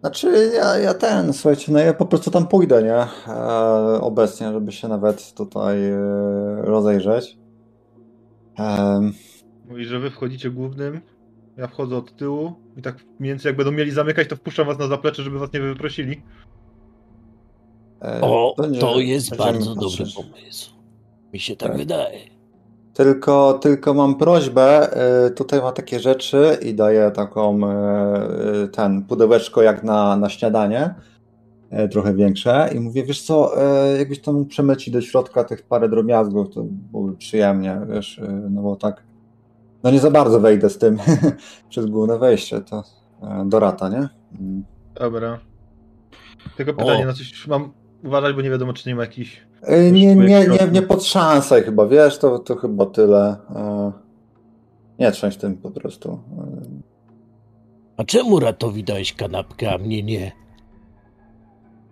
Znaczy 0.00 0.50
ja, 0.54 0.78
ja 0.78 0.94
ten, 0.94 1.32
słuchajcie, 1.32 1.72
no 1.72 1.78
ja 1.78 1.94
po 1.94 2.06
prostu 2.06 2.30
tam 2.30 2.46
pójdę, 2.48 2.82
nie? 2.82 3.32
E, 3.34 4.00
obecnie, 4.00 4.52
żeby 4.52 4.72
się 4.72 4.88
nawet 4.88 5.34
tutaj 5.34 5.84
e, 5.90 5.98
rozejrzeć. 6.62 7.38
Em, 8.58 9.12
Mówi, 9.68 9.84
że 9.84 9.98
wy 9.98 10.10
wchodzicie 10.10 10.50
głównym, 10.50 11.00
ja 11.56 11.66
wchodzę 11.66 11.96
od 11.96 12.16
tyłu 12.16 12.52
i 12.76 12.82
tak 12.82 12.96
mniej 13.18 13.32
więcej 13.32 13.48
jak 13.50 13.56
będą 13.56 13.72
mieli 13.72 13.90
zamykać, 13.90 14.28
to 14.28 14.36
wpuszczam 14.36 14.66
was 14.66 14.78
na 14.78 14.86
zaplecze, 14.86 15.22
żeby 15.22 15.38
was 15.38 15.52
nie 15.52 15.60
wyprosili. 15.60 16.22
e, 18.02 18.20
O, 18.22 18.54
nie- 18.70 18.78
to 18.78 19.00
jest 19.00 19.36
bardzo 19.36 19.74
dobry 19.74 20.04
pomysł. 20.16 20.70
Mi 21.32 21.38
się 21.40 21.56
tak 21.56 21.68
Tak. 21.68 21.78
wydaje. 21.78 22.20
Tylko, 23.00 23.58
tylko 23.62 23.94
mam 23.94 24.14
prośbę, 24.14 24.90
y, 25.26 25.30
tutaj 25.30 25.62
ma 25.62 25.72
takie 25.72 26.00
rzeczy 26.00 26.58
i 26.62 26.74
daję 26.74 27.10
taką, 27.10 27.60
y, 27.60 28.64
y, 28.64 28.68
ten, 28.68 29.04
pudełeczko 29.04 29.62
jak 29.62 29.84
na, 29.84 30.16
na 30.16 30.28
śniadanie, 30.28 30.94
trochę 31.90 32.14
większe 32.14 32.70
i 32.74 32.80
mówię, 32.80 33.04
wiesz 33.04 33.22
co, 33.22 33.52
jakbyś 33.98 34.20
tam 34.20 34.46
przemycić 34.46 34.94
do 34.94 35.00
środka 35.00 35.44
tych 35.44 35.62
parę 35.62 35.88
drobiazgów, 35.88 36.54
to 36.54 36.64
byłoby 36.64 37.16
przyjemnie, 37.16 37.80
wiesz, 37.88 38.20
no 38.50 38.62
bo 38.62 38.76
tak, 38.76 39.02
no 39.82 39.90
nie 39.90 40.00
za 40.00 40.10
bardzo 40.10 40.40
wejdę 40.40 40.70
z 40.70 40.78
tym 40.78 40.98
przez 41.70 41.86
główne 41.86 42.18
wejście, 42.18 42.60
to 42.60 42.84
do 43.44 43.60
rata, 43.60 43.88
nie? 43.88 44.08
Mm. 44.40 44.64
Dobra. 44.94 45.38
Tylko 46.56 46.74
pytanie, 46.74 47.04
O. 47.04 47.06
na 47.06 47.12
coś 47.12 47.46
mam 47.46 47.72
uważać, 48.04 48.34
bo 48.34 48.42
nie 48.42 48.50
wiadomo, 48.50 48.72
czy 48.72 48.88
nie 48.88 48.94
ma 48.94 49.02
jakichś... 49.02 49.46
Y, 49.68 49.92
Nie, 49.92 50.14
nie, 50.16 50.46
nie, 50.48 50.68
nie 50.72 50.82
pod 50.82 51.04
szansę 51.04 51.62
chyba, 51.62 51.86
wiesz, 51.86 52.18
to, 52.18 52.38
to 52.38 52.56
chyba 52.56 52.86
tyle. 52.86 53.36
y, 53.50 53.92
Nie 54.98 55.12
trzęść 55.12 55.38
tym 55.38 55.56
po 55.56 55.70
prostu. 55.70 56.18
A 57.96 58.04
czemu 58.04 58.40
Ratowi 58.40 58.84
dałeś 58.84 59.12
kanapkę, 59.12 59.72
a 59.74 59.78
mnie 59.78 60.02
nie? 60.02 60.32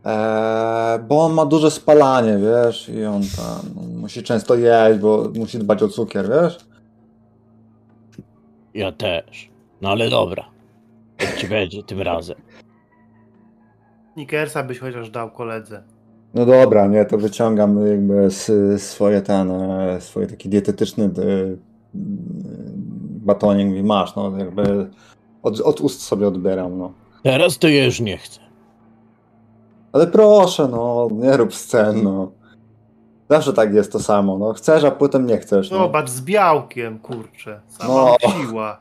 Eee, 0.04 0.98
bo 1.08 1.24
on 1.24 1.32
ma 1.32 1.46
duże 1.46 1.70
spalanie, 1.70 2.38
wiesz, 2.38 2.88
i 2.88 3.04
on 3.04 3.22
tam 3.36 3.84
musi 4.00 4.22
często 4.22 4.54
jeść, 4.54 5.00
bo 5.00 5.30
musi 5.34 5.58
dbać 5.58 5.82
o 5.82 5.88
cukier, 5.88 6.28
wiesz? 6.28 6.58
Ja 8.74 8.92
też. 8.92 9.50
No 9.80 9.88
ale 9.90 10.10
dobra. 10.10 10.44
Jak 11.20 11.36
ci 11.36 11.48
będzie 11.48 11.82
tym 11.82 12.02
razem. 12.02 12.36
Snickersa 14.14 14.62
byś 14.62 14.78
chociaż 14.78 15.10
dał 15.10 15.30
koledze. 15.30 15.82
No 16.34 16.46
dobra, 16.46 16.86
nie, 16.86 17.04
to 17.04 17.18
wyciągam 17.18 17.86
jakby 17.86 18.28
swoje 18.78 19.22
ten, 19.22 19.50
e, 19.50 20.00
swoje 20.00 20.26
taki 20.26 20.48
dietetyczny 20.48 21.04
e, 21.04 21.08
batonik, 23.24 23.68
mówi, 23.68 23.82
masz, 23.82 24.16
no 24.16 24.36
jakby 24.38 24.90
od, 25.42 25.60
od 25.60 25.80
ust 25.80 26.02
sobie 26.02 26.28
odbieram, 26.28 26.78
no. 26.78 26.92
Teraz 27.22 27.58
to 27.58 27.68
ja 27.68 27.84
już 27.84 28.00
nie 28.00 28.18
chcę. 28.18 28.40
Ale 29.92 30.06
proszę, 30.06 30.68
no, 30.68 31.08
nie 31.12 31.36
rób 31.36 31.54
scen, 31.54 32.02
no. 32.02 32.30
Zawsze 33.30 33.52
tak 33.52 33.74
jest 33.74 33.92
to 33.92 34.00
samo, 34.00 34.38
no. 34.38 34.52
Chcesz, 34.52 34.84
a 34.84 34.90
potem 34.90 35.26
nie 35.26 35.38
chcesz, 35.38 35.70
no. 35.70 35.78
Zobacz, 35.78 36.10
z 36.10 36.20
białkiem, 36.20 36.98
kurczę. 36.98 37.60
Sama 37.68 37.94
No. 37.94 38.16
siła. 38.32 38.80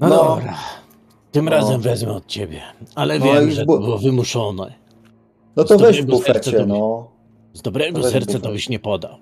No, 0.00 0.08
No. 0.08 0.16
dobra. 0.16 0.54
Tym 1.32 1.44
No. 1.44 1.50
razem 1.50 1.80
wezmę 1.80 2.12
od 2.12 2.26
ciebie. 2.26 2.60
Ale 2.94 3.18
No 3.18 3.24
wiem, 3.24 3.50
że 3.50 3.64
bu- 3.64 3.78
było 3.80 3.98
wymuszone. 3.98 4.72
No 5.56 5.64
to 5.64 5.78
weź 5.78 6.02
w 6.02 6.06
bufecie, 6.06 6.66
no. 6.66 7.10
Z 7.52 7.62
dobrego 7.62 8.02
serca 8.02 8.38
to 8.38 8.50
byś 8.50 8.68
nie 8.68 8.78
podał. 8.78 9.16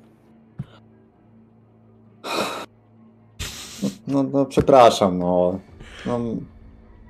No, 4.06 4.22
no 4.22 4.46
przepraszam, 4.46 5.18
no. 5.18 5.58
No, 6.06 6.20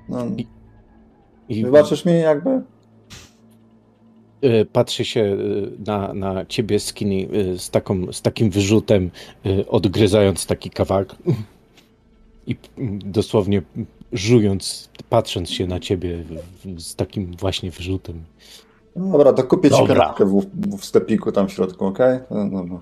no. 0.09 0.25
I 1.49 1.63
Wybaczysz 1.63 2.05
mi 2.05 2.19
jakby? 2.19 2.61
Y, 4.43 4.65
Patrzy 4.73 5.05
się 5.05 5.21
y, 5.21 5.71
na, 5.87 6.13
na 6.13 6.45
ciebie 6.45 6.79
skinny 6.79 7.27
z, 7.57 7.69
taką, 7.69 8.13
z 8.13 8.21
takim 8.21 8.49
wyrzutem, 8.49 9.11
y, 9.45 9.67
odgryzając 9.67 10.45
taki 10.45 10.69
kawałek 10.69 11.15
i 12.47 12.55
mm, 12.77 12.99
dosłownie 13.11 13.61
żując, 14.13 14.89
patrząc 15.09 15.49
się 15.49 15.67
na 15.67 15.79
ciebie 15.79 16.23
z 16.77 16.95
takim 16.95 17.35
właśnie 17.39 17.71
wyrzutem. 17.71 18.23
No 18.95 19.11
Dobra, 19.11 19.33
to 19.33 19.43
kupię 19.43 19.69
ci 19.69 19.77
Dobra. 19.77 19.95
kanapkę 19.95 20.25
w, 20.25 20.45
w 20.77 20.85
sklepiku 20.85 21.31
tam 21.31 21.47
w 21.47 21.51
środku, 21.51 21.85
okej? 21.85 22.19
No, 22.31 22.49
dobra. 22.49 22.79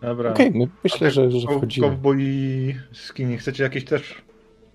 Dobra. 0.00 0.30
Okej, 0.30 0.50
my 0.50 0.68
myślę, 0.84 1.10
że, 1.10 1.30
że 1.30 1.46
Kow- 1.46 1.56
wchodzimy. 1.56 1.88
Cowboy 1.88 2.16
i 2.20 2.74
skinny. 2.92 3.36
Chcecie 3.36 3.62
jakieś 3.62 3.84
też 3.84 4.22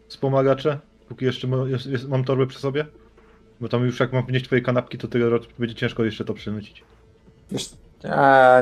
wspomagacze? 0.07 0.79
Póki 1.09 1.25
jeszcze 1.25 1.47
ma, 1.47 1.57
jest, 1.57 1.85
jest, 1.85 2.09
mam 2.09 2.23
torbę 2.23 2.47
przy 2.47 2.59
sobie? 2.59 2.85
Bo 3.61 3.69
tam 3.69 3.85
już 3.85 3.99
jak 3.99 4.13
mam 4.13 4.25
wnieść 4.25 4.45
twoje 4.45 4.61
kanapki, 4.61 4.97
to 4.97 5.07
tyle 5.07 5.39
będzie 5.59 5.75
ciężko 5.75 6.03
jeszcze 6.03 6.25
to 6.25 6.33
przenosić. 6.33 6.83
Wiesz, 7.51 7.69
nie, 8.03 8.09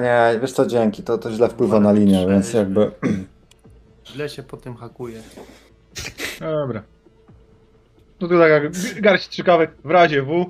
nie, 0.02 0.40
wiesz 0.40 0.52
co, 0.52 0.66
dzięki, 0.66 1.04
to, 1.04 1.18
to 1.18 1.32
źle 1.32 1.50
wpływa 1.50 1.80
na 1.80 1.92
linię, 1.92 2.28
więc 2.28 2.54
jakby... 2.54 2.92
Źle 4.08 4.30
się 4.30 4.44
po 4.44 4.58
tym 4.58 4.76
hakuje. 4.76 5.22
Dobra. 6.40 6.84
No 8.24 8.30
to 8.30 8.40
tak 8.40 8.50
jak 8.52 8.72
garść 9.02 9.26
strzykawek 9.26 9.72
w 9.84 9.92
razie 9.92 10.22
W. 10.22 10.50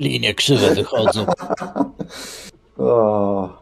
Linie 0.00 0.34
krzywe 0.34 0.74
wychodzą. 0.74 1.26
O, 2.78 3.60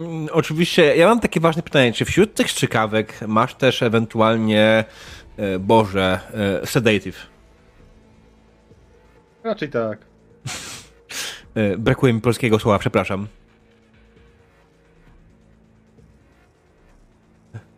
Mm, 0.00 0.28
Oczywiście, 0.32 0.96
ja 0.96 1.08
mam 1.08 1.20
takie 1.20 1.40
ważne 1.40 1.62
pytanie, 1.62 1.92
czy 1.92 2.04
wśród 2.04 2.34
tych 2.34 2.50
strzykawek 2.50 3.20
masz 3.28 3.54
też 3.54 3.82
ewentualnie, 3.82 4.84
e, 5.36 5.58
Boże, 5.58 6.20
e, 6.62 6.66
sedative? 6.66 7.16
Raczej 9.44 9.68
tak. 9.68 9.98
E, 11.54 11.78
Brakuje 11.78 12.12
mi 12.12 12.20
polskiego 12.20 12.58
słowa, 12.58 12.78
przepraszam. 12.78 13.26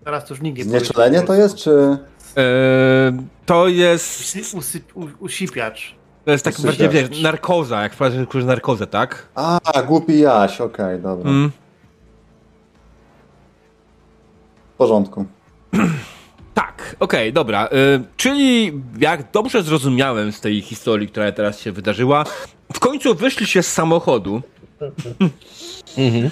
Teraz 0.07 0.25
to 0.25 0.35
już 0.35 0.43
nikt 0.43 0.59
nie 0.59 0.65
znieczulenie 0.65 1.23
to 1.23 1.35
jest, 1.35 1.57
czy... 1.57 1.99
E, 2.37 2.43
To 3.47 3.69
jest, 3.69 4.21
Usy, 4.21 4.57
usyp, 4.57 4.97
u, 4.97 5.07
usipiacz. 5.19 5.95
to 6.25 6.31
jest 6.31 6.45
tak 6.45 6.61
bardziej, 6.61 6.89
wiesz, 6.89 7.23
narkoza, 7.23 7.83
jak 7.83 7.95
wprowadzasz 7.95 8.45
narkozę, 8.45 8.87
tak? 8.87 9.29
A, 9.35 9.83
głupi 9.87 10.19
Jaś, 10.19 10.61
okej, 10.61 11.01
dobra. 11.01 11.31
Mm. 11.31 11.51
W 14.75 14.77
porządku. 14.79 15.27
Tak, 16.55 16.97
okej, 17.01 17.33
dobra. 17.33 17.67
Y, 17.67 18.05
czyli 18.17 18.73
jak 18.99 19.31
dobrze 19.31 19.63
zrozumiałem 19.63 20.33
z 20.33 20.41
tej 20.41 20.61
historii, 20.61 21.09
która 21.09 21.33
teraz 21.33 21.61
się 21.61 21.73
wydarzyła, 21.73 22.25
w 22.73 22.79
końcu 22.81 23.15
wyszliście 23.15 23.63
z 23.63 23.73
samochodu 23.73 24.43
Mhm. 25.99 26.31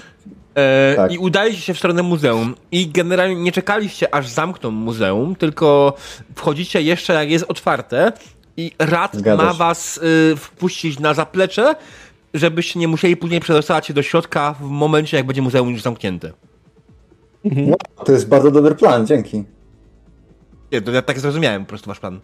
E, 0.55 0.95
Tak. 0.97 1.13
i 1.13 1.19
udaliście 1.19 1.63
się 1.63 1.75
w 1.75 1.79
stronę 1.79 2.03
muzeum 2.03 2.55
i 2.73 2.89
generalnie 2.89 3.35
nie 3.37 3.53
czekaliście 3.53 4.15
aż 4.15 4.29
zamkną 4.29 4.71
muzeum, 4.71 5.37
tylko 5.37 5.95
wchodzicie 6.37 6.83
jeszcze 6.83 7.13
jak 7.15 7.31
jest 7.31 7.45
otwarte 7.49 8.13
i 8.57 8.73
rad 8.79 9.13
ma 9.37 9.55
was 9.55 9.97
y, 9.99 10.37
wpuścić 10.37 10.99
na 10.99 11.15
zaplecze, 11.15 11.75
żebyście 12.35 12.79
nie 12.81 12.89
musieli 12.89 13.17
później 13.17 13.41
przedostać 13.41 13.87
się 13.87 13.95
do 13.95 14.03
środka 14.03 14.53
w 14.61 14.63
momencie, 14.63 15.17
jak 15.17 15.27
będzie 15.27 15.43
muzeum 15.43 15.71
już 15.71 15.83
zamknięte. 15.83 16.33
Wow, 17.45 17.77
to 18.05 18.13
jest 18.13 18.29
bardzo 18.29 18.51
dobry 18.51 18.75
plan, 18.75 19.07
dzięki. 19.07 19.45
Nie, 20.73 20.83
to 20.83 20.91
ja 20.93 21.03
tak 21.03 21.21
zrozumiałem 21.21 21.65
po 21.65 21.69
prostu 21.69 21.91
wasz 21.91 22.01
plan. 22.01 22.21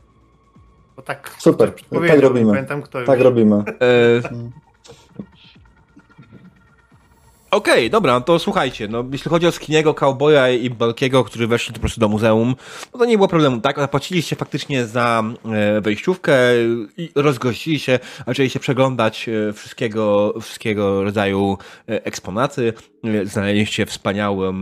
Bo 0.96 1.02
tak 1.02 1.34
Super, 1.38 1.72
tak 2.08 2.20
robimy. 2.20 2.44
nie 2.46 2.50
Pamiętam 2.52 2.82
kto 2.82 3.04
Tak 3.04 3.18
już. 3.18 3.24
robimy. 3.24 3.56
E, 3.56 3.62
Okej, 7.50 7.90
dobra, 7.90 8.12
no 8.12 8.20
to 8.20 8.38
słuchajcie, 8.38 8.88
no 8.88 9.04
jeśli 9.12 9.30
chodzi 9.30 9.46
o 9.46 9.52
Skiniego, 9.52 9.94
Cowboya 9.94 10.50
i 10.60 10.70
Balkiego, 10.70 11.24
którzy 11.24 11.46
weszli 11.46 11.74
po 11.74 11.80
prostu 11.80 12.00
do 12.00 12.08
muzeum, 12.08 12.54
no 12.92 12.98
to 12.98 13.04
nie 13.04 13.16
było 13.16 13.28
problemu, 13.28 13.60
tak? 13.60 13.76
Zapłaciliście 13.76 14.36
faktycznie 14.36 14.86
za 14.86 15.22
e, 15.44 15.80
wejściówkę 15.80 16.32
i 16.96 17.10
rozgościli 17.14 17.78
się, 17.78 17.98
zaczęli 18.26 18.50
przeglądać 18.50 19.28
e, 19.28 19.52
wszystkiego, 19.52 20.34
wszystkiego 20.40 21.04
rodzaju 21.04 21.58
e, 21.88 22.04
eksponaty, 22.04 22.72
znaleźliście 23.24 23.86
wspaniałą 23.86 24.52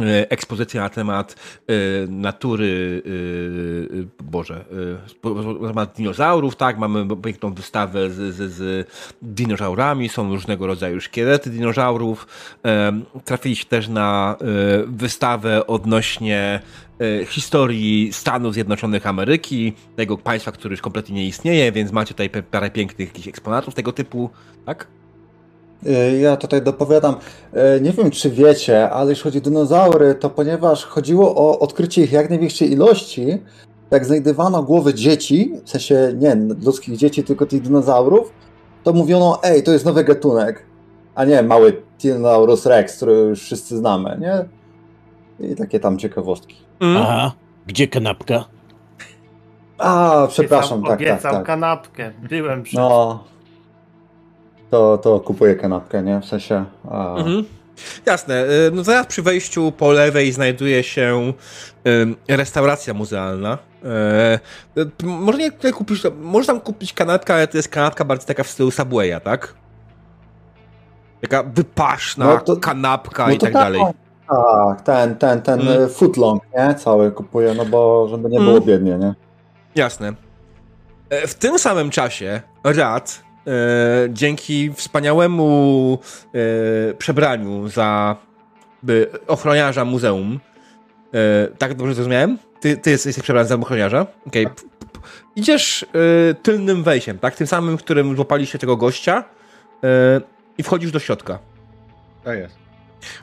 e, 0.00 0.02
e, 0.04 0.30
ekspozycję 0.30 0.80
na 0.80 0.88
temat 0.88 1.36
e, 1.66 1.72
natury, 2.08 3.02
e, 4.20 4.24
Boże, 4.24 4.64
na 5.62 5.68
temat 5.68 5.92
dinozaurów, 5.96 6.56
tak, 6.56 6.78
mamy 6.78 7.16
piękną 7.16 7.54
wystawę 7.54 8.10
z, 8.10 8.34
z, 8.34 8.52
z 8.52 8.88
dinozaurami, 9.22 10.08
są 10.08 10.28
różnego 10.28 10.66
rodzaju 10.66 11.00
szkielety 11.00 11.50
dinozaurów. 11.50 12.26
Trafiliście 13.24 13.64
też 13.64 13.88
na 13.88 14.36
wystawę 14.86 15.66
odnośnie 15.66 16.60
historii 17.26 18.12
Stanów 18.12 18.54
Zjednoczonych 18.54 19.06
Ameryki, 19.06 19.72
tego 19.96 20.18
państwa, 20.18 20.52
który 20.52 20.72
już 20.72 20.80
kompletnie 20.80 21.14
nie 21.14 21.26
istnieje, 21.26 21.72
więc 21.72 21.92
macie 21.92 22.14
tutaj 22.14 22.30
parę 22.30 22.70
pięknych 22.70 23.08
jakichś 23.08 23.28
eksponatów 23.28 23.74
tego 23.74 23.92
typu, 23.92 24.30
tak? 24.66 24.86
Y, 25.86 26.18
Ja 26.20 26.36
tutaj 26.36 26.62
dopowiadam. 26.62 27.14
Y, 27.76 27.80
Nie 27.80 27.92
wiem, 27.92 28.10
czy 28.10 28.30
wiecie, 28.30 28.90
ale 28.90 29.10
jeśli 29.10 29.22
chodzi 29.24 29.38
o 29.38 29.40
dinozaury, 29.40 30.14
to 30.14 30.30
ponieważ 30.30 30.84
chodziło 30.84 31.34
o 31.36 31.58
odkrycie 31.58 32.02
ich 32.02 32.12
jak 32.12 32.30
największej 32.30 32.72
ilości, 32.72 33.26
jak 33.90 34.04
znajdywano 34.04 34.62
głowy 34.62 34.94
dzieci, 34.94 35.52
w 35.64 35.70
sensie 35.70 36.12
nie 36.18 36.36
ludzkich 36.64 36.96
dzieci, 36.96 37.24
tylko 37.24 37.46
tych 37.46 37.62
dinozaurów, 37.62 38.32
to 38.84 38.92
mówiono, 38.92 39.38
ej, 39.42 39.62
to 39.62 39.72
jest 39.72 39.84
nowy 39.84 40.04
gatunek, 40.04 40.62
a 41.14 41.24
nie 41.24 41.42
mały 41.42 41.82
Tyrannosaurus 41.98 42.66
rex, 42.66 42.96
który 42.96 43.12
już 43.12 43.40
wszyscy 43.42 43.76
znamy, 43.76 44.18
nie? 44.20 44.44
I 45.48 45.56
takie 45.56 45.80
tam 45.80 45.98
ciekawostki. 45.98 46.56
Mm. 46.80 46.96
Aha, 47.02 47.32
gdzie 47.66 47.88
kanapka? 47.88 48.44
A, 49.78 50.26
przepraszam, 50.28 50.78
Obiecał, 50.78 50.90
tak, 50.98 50.98
tak, 51.06 51.12
obiecał 51.12 51.32
tak. 51.32 51.46
kanapkę. 51.46 52.10
Byłem 52.28 52.62
przy 52.62 52.76
No, 52.76 53.24
to, 54.72 54.98
to 54.98 55.20
kupuję 55.20 55.54
kanapkę, 55.54 56.02
nie? 56.02 56.20
W 56.20 56.24
sensie... 56.24 56.64
A... 56.90 57.16
Mhm. 57.16 57.44
Jasne. 58.06 58.44
y, 58.44 58.70
No 58.72 58.84
zaraz 58.84 59.06
przy 59.06 59.22
wejściu 59.22 59.72
po 59.72 59.92
lewej 59.92 60.32
znajduje 60.32 60.82
się 60.82 61.32
y, 62.28 62.36
restauracja 62.36 62.94
muzealna. 62.94 63.58
E, 63.84 64.38
y, 64.78 64.90
Może 65.06 65.38
nie 65.38 65.52
tutaj 65.52 65.72
kupić, 65.72 66.02
może 66.20 66.46
tam 66.46 66.60
kupić 66.60 66.92
kanapkę, 66.92 67.34
ale 67.34 67.46
to 67.48 67.56
jest 67.56 67.68
kanapka 67.68 68.04
bardziej 68.04 68.26
taka 68.26 68.42
w 68.44 68.48
stylu 68.48 68.70
Subwaya, 68.70 69.20
tak? 69.24 69.54
Taka 71.20 71.42
wypaśna 71.42 72.26
No 72.26 72.40
to- 72.40 72.56
kanapka 72.56 73.26
No 73.26 73.32
i 73.32 73.38
tak 73.38 73.52
dalej. 73.52 73.80
Tak, 74.28 74.80
ten, 74.80 75.16
ten, 75.16 75.42
ten 75.42 75.60
Mm. 75.60 75.76
mm. 75.76 75.88
footlong, 75.90 76.42
nie? 76.58 76.74
Cały 76.74 77.10
kupuję, 77.12 77.54
no 77.54 77.64
bo 77.66 78.08
żeby 78.10 78.28
nie 78.28 78.38
było 78.38 78.52
Mm. 78.52 78.62
biednie, 78.64 78.98
nie? 78.98 79.14
Jasne. 79.74 80.12
E, 81.10 81.26
W 81.26 81.34
tym 81.34 81.58
samym 81.58 81.90
czasie 81.90 82.40
Rad 82.64 83.22
e, 83.46 83.50
dzięki 84.08 84.72
wspaniałemu 84.72 85.98
e, 86.90 86.94
przebraniu 86.94 87.68
za 87.68 88.16
by, 88.82 89.06
ochroniarza 89.26 89.84
muzeum, 89.84 90.40
e, 91.14 91.48
tak 91.58 91.74
dobrze 91.74 91.94
zrozumiałem? 91.94 92.38
Ty, 92.60 92.76
ty 92.76 92.90
jesteś 92.90 93.18
przebrany 93.18 93.48
za 93.48 93.54
ochroniarza? 93.54 94.06
Okej. 94.26 94.46
Idziesz 95.36 95.82
e, 96.30 96.34
tylnym 96.34 96.82
wejściem, 96.82 97.18
tak? 97.18 97.36
Tym 97.36 97.46
samym, 97.46 97.76
którym 97.76 98.16
złapaliście 98.16 98.58
tego 98.58 98.76
gościa 98.76 99.24
e, 99.84 100.20
i 100.58 100.62
wchodzisz 100.62 100.90
do 100.90 100.98
środka. 100.98 101.38
Tak 102.24 102.38
jest. 102.38 102.62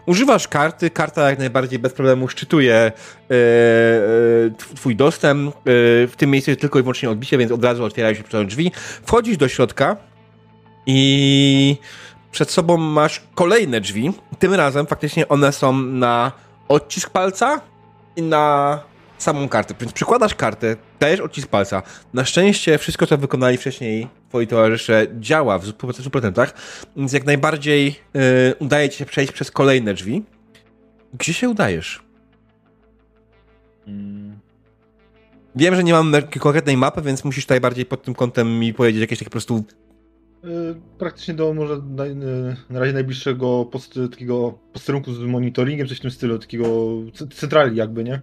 Używasz 0.06 0.48
karty, 0.48 0.90
karta 0.90 1.30
jak 1.30 1.40
najbardziej 1.40 1.80
bez 1.80 1.94
problemu 1.94 2.28
szczytuje 2.28 2.76
e, 2.76 2.92
tw- 4.58 4.74
twój 4.76 4.96
dostęp. 4.96 5.56
W 5.66 6.14
tym 6.18 6.30
miejscu 6.32 6.52
jest 6.52 6.62
tylko 6.62 6.80
i 6.80 6.82
wyłącznie 6.82 7.10
odbicie, 7.10 7.38
więc 7.38 7.52
od 7.52 7.64
razu 7.64 7.84
otwierają 7.84 8.16
się 8.16 8.46
drzwi. 8.46 8.72
Wchodzisz 9.06 9.38
do 9.38 9.48
środka 9.48 9.98
i 10.86 11.78
przed 12.32 12.52
sobą 12.52 12.78
masz 12.78 13.22
kolejne 13.36 13.82
drzwi. 13.82 14.12
Tym 14.40 14.54
razem 14.54 14.86
faktycznie 14.86 15.28
one 15.28 15.52
są 15.52 15.74
na 15.74 16.32
odcisk 16.68 17.10
palca 17.10 17.62
i 18.16 18.22
na 18.22 18.80
samą 19.18 19.50
kartę. 19.50 19.74
Więc 19.80 19.94
przykładasz 19.94 20.36
kartę, 20.36 20.76
dajesz 21.00 21.20
odcisk 21.20 21.48
palca. 21.48 21.84
Na 22.14 22.26
szczęście 22.26 22.78
wszystko, 22.78 23.08
co 23.08 23.18
wykonali 23.18 23.58
wcześniej 23.58 24.08
twoi 24.30 24.48
towarzysze 24.48 25.08
działa 25.20 25.60
w 25.60 25.66
100%, 25.66 26.52
więc 26.96 27.14
jak 27.14 27.26
najbardziej 27.26 27.96
y, 28.16 28.56
udaje 28.60 28.90
ci 28.90 28.98
się 28.98 29.06
przejść 29.06 29.32
przez 29.34 29.52
kolejne 29.52 29.94
drzwi. 29.94 30.24
Gdzie 31.14 31.34
się 31.34 31.50
udajesz? 31.50 32.04
Mm. 33.88 34.40
Wiem, 35.56 35.76
że 35.76 35.84
nie 35.84 35.94
mam 35.94 36.14
konkretnej 36.40 36.78
mapy, 36.78 37.02
więc 37.02 37.24
musisz 37.24 37.46
tutaj 37.46 37.62
bardziej 37.62 37.86
pod 37.86 38.04
tym 38.04 38.16
kątem 38.16 38.60
mi 38.60 38.74
powiedzieć 38.74 39.02
jakieś 39.02 39.20
takie 39.20 39.30
po 39.30 39.32
prostu... 39.32 39.64
Y, 40.46 40.76
Praktycznie 40.98 41.34
do 41.34 41.54
może 41.54 41.82
na, 41.90 42.06
y, 42.06 42.16
na 42.70 42.80
razie 42.80 42.94
najbliższego 42.94 43.66
post, 43.66 44.00
takiego 44.12 44.60
posterunku 44.74 45.14
z 45.14 45.20
monitoringiem, 45.20 45.88
coś 45.88 45.98
w 45.98 46.02
tym 46.02 46.12
stylu, 46.12 46.40
takiego 46.40 46.66
centrali 47.34 47.76
jakby, 47.76 48.04
nie? 48.04 48.22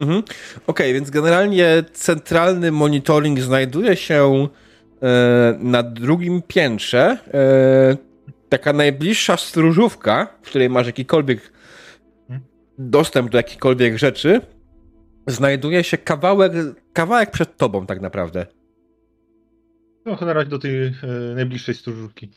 Mhm. 0.00 0.22
Okej, 0.66 0.94
więc 0.94 1.10
generalnie 1.10 1.84
centralny 1.92 2.72
monitoring 2.72 3.40
znajduje 3.40 3.96
się 3.96 4.48
e, 5.02 5.58
na 5.58 5.82
drugim 5.82 6.42
piętrze. 6.42 7.18
E, 7.34 7.96
taka 8.48 8.72
najbliższa 8.72 9.36
stróżówka, 9.36 10.26
w 10.42 10.48
której 10.48 10.70
masz 10.70 10.86
jakikolwiek 10.86 11.52
dostęp 12.78 13.30
do 13.30 13.38
jakichkolwiek 13.38 13.98
rzeczy, 13.98 14.40
znajduje 15.26 15.84
się 15.84 15.98
kawałek, 15.98 16.52
kawałek 16.92 17.30
przed 17.30 17.56
tobą 17.56 17.86
tak 17.86 18.00
naprawdę. 18.00 18.46
No, 20.08 20.26
na 20.26 20.32
razie 20.32 20.50
do 20.50 20.58
tej 20.58 20.86
e, 20.86 20.92
najbliższej 21.34 21.74
stróżówki. 21.74 22.30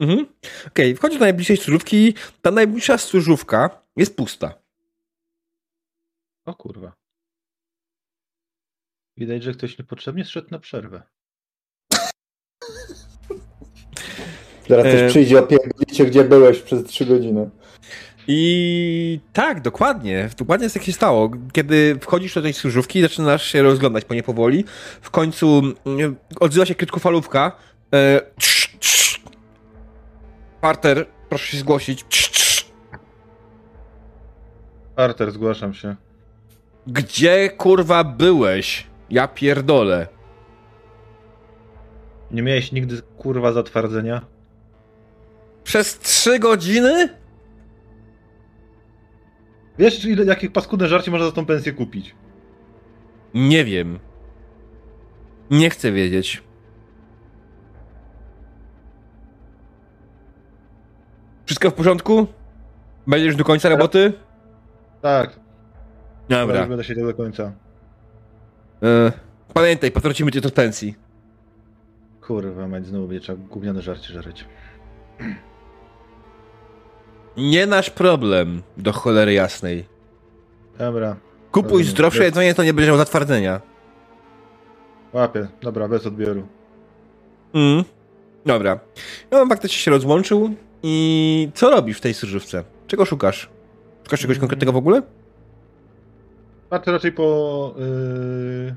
Mhm. 0.00 0.26
Okej, 0.66 0.66
okay, 0.66 0.94
wchodzi 0.94 1.18
do 1.18 1.24
najbliższej 1.24 1.56
stróżówki. 1.56 2.14
Ta 2.42 2.50
najbliższa 2.50 2.98
stróżówka 2.98 3.82
jest 3.96 4.16
pusta. 4.16 4.54
O 6.44 6.54
kurwa. 6.54 6.92
Widać, 9.16 9.42
że 9.42 9.52
ktoś 9.52 9.78
niepotrzebnie 9.78 10.24
zszedł 10.24 10.48
na 10.50 10.58
przerwę. 10.58 11.02
Teraz 14.68 14.84
też 14.84 15.10
przyjdzie, 15.10 15.38
opierdolicie, 15.38 16.04
gdzie 16.04 16.24
byłeś 16.24 16.62
przez 16.62 16.84
trzy 16.84 17.06
godziny. 17.06 17.50
I 18.28 19.20
tak, 19.32 19.60
dokładnie. 19.60 20.28
Dokładnie 20.38 20.70
tak 20.70 20.82
się 20.82 20.92
stało. 20.92 21.30
Kiedy 21.52 21.98
wchodzisz 22.00 22.34
do 22.34 22.42
tej 22.42 22.52
służówki 22.52 22.98
i 22.98 23.02
zaczynasz 23.02 23.46
się 23.46 23.62
rozglądać 23.62 24.04
po 24.04 24.14
nie 24.14 24.22
powoli, 24.22 24.64
w 25.00 25.10
końcu 25.10 25.62
mm, 25.86 26.16
odzywa 26.40 26.66
się 26.66 26.74
krótkofalówka. 26.74 27.52
E, 27.94 28.20
trz, 28.38 28.76
trz. 28.78 29.20
Parter, 30.60 31.06
proszę 31.28 31.46
się 31.46 31.58
zgłosić. 31.58 32.04
Trz, 32.08 32.30
trz. 32.30 32.70
Arter, 34.96 35.32
zgłaszam 35.32 35.74
się. 35.74 35.96
Gdzie 36.86 37.50
kurwa 37.50 38.04
byłeś? 38.04 38.86
Ja 39.10 39.28
pierdolę. 39.28 40.06
Nie 42.30 42.42
miałeś 42.42 42.72
nigdy 42.72 43.02
kurwa 43.18 43.52
zatwardzenia? 43.52 44.20
Przez 45.64 45.98
trzy 45.98 46.38
godziny? 46.38 47.19
Wiesz, 49.80 50.04
ile, 50.04 50.24
jakich 50.24 50.52
paskudne 50.52 50.88
żarcie 50.88 51.10
można 51.10 51.26
za 51.26 51.32
tą 51.32 51.46
pensję 51.46 51.72
kupić? 51.72 52.14
Nie 53.34 53.64
wiem. 53.64 53.98
Nie 55.50 55.70
chcę 55.70 55.92
wiedzieć. 55.92 56.42
Wszystko 61.44 61.70
w 61.70 61.74
porządku? 61.74 62.26
Będziesz 63.06 63.36
do 63.36 63.44
końca 63.44 63.68
roboty? 63.68 64.12
Tak, 65.02 65.40
Dobra. 66.28 66.66
będę 66.66 66.84
siedział 66.84 67.06
do 67.06 67.14
końca. 67.14 67.52
E, 68.82 69.12
pamiętaj, 69.54 69.90
potracimy 69.90 70.32
cię 70.32 70.40
do 70.40 70.50
pensji. 70.50 70.94
Kurwa, 72.20 72.68
mać 72.68 72.86
znowu 72.86 73.08
będzie 73.08 73.20
trzeba 73.20 73.42
gówniane 73.48 73.82
żarcie 73.82 74.12
żreć. 74.12 74.44
Nie 77.36 77.66
nasz 77.66 77.90
problem, 77.90 78.62
do 78.76 78.92
cholery 78.92 79.32
jasnej. 79.32 79.84
Dobra, 80.78 81.16
Kupuj 81.52 81.70
Rozumiem. 81.70 81.90
zdrowsze 81.90 82.24
jedzenie, 82.24 82.54
to 82.54 82.64
nie 82.64 82.72
będziesz 82.74 82.88
miał 82.88 82.96
zatwardzenia. 82.98 83.60
łapię. 85.12 85.48
Dobra, 85.62 85.88
bez 85.88 86.06
odbioru. 86.06 86.46
Mm. 87.54 87.84
Dobra. 88.46 88.80
No, 89.30 89.46
faktycznie 89.46 89.78
się 89.78 89.90
rozłączył. 89.90 90.54
I 90.82 91.48
co 91.54 91.70
robisz 91.70 91.98
w 91.98 92.00
tej 92.00 92.14
służówce? 92.14 92.64
Czego 92.86 93.04
szukasz? 93.04 93.50
Szukasz 94.04 94.20
czegoś 94.20 94.38
konkretnego 94.38 94.72
w 94.72 94.76
ogóle? 94.76 95.02
Patrzę 96.70 96.92
raczej 96.92 97.12
po... 97.12 97.74
Yy, 97.78 98.74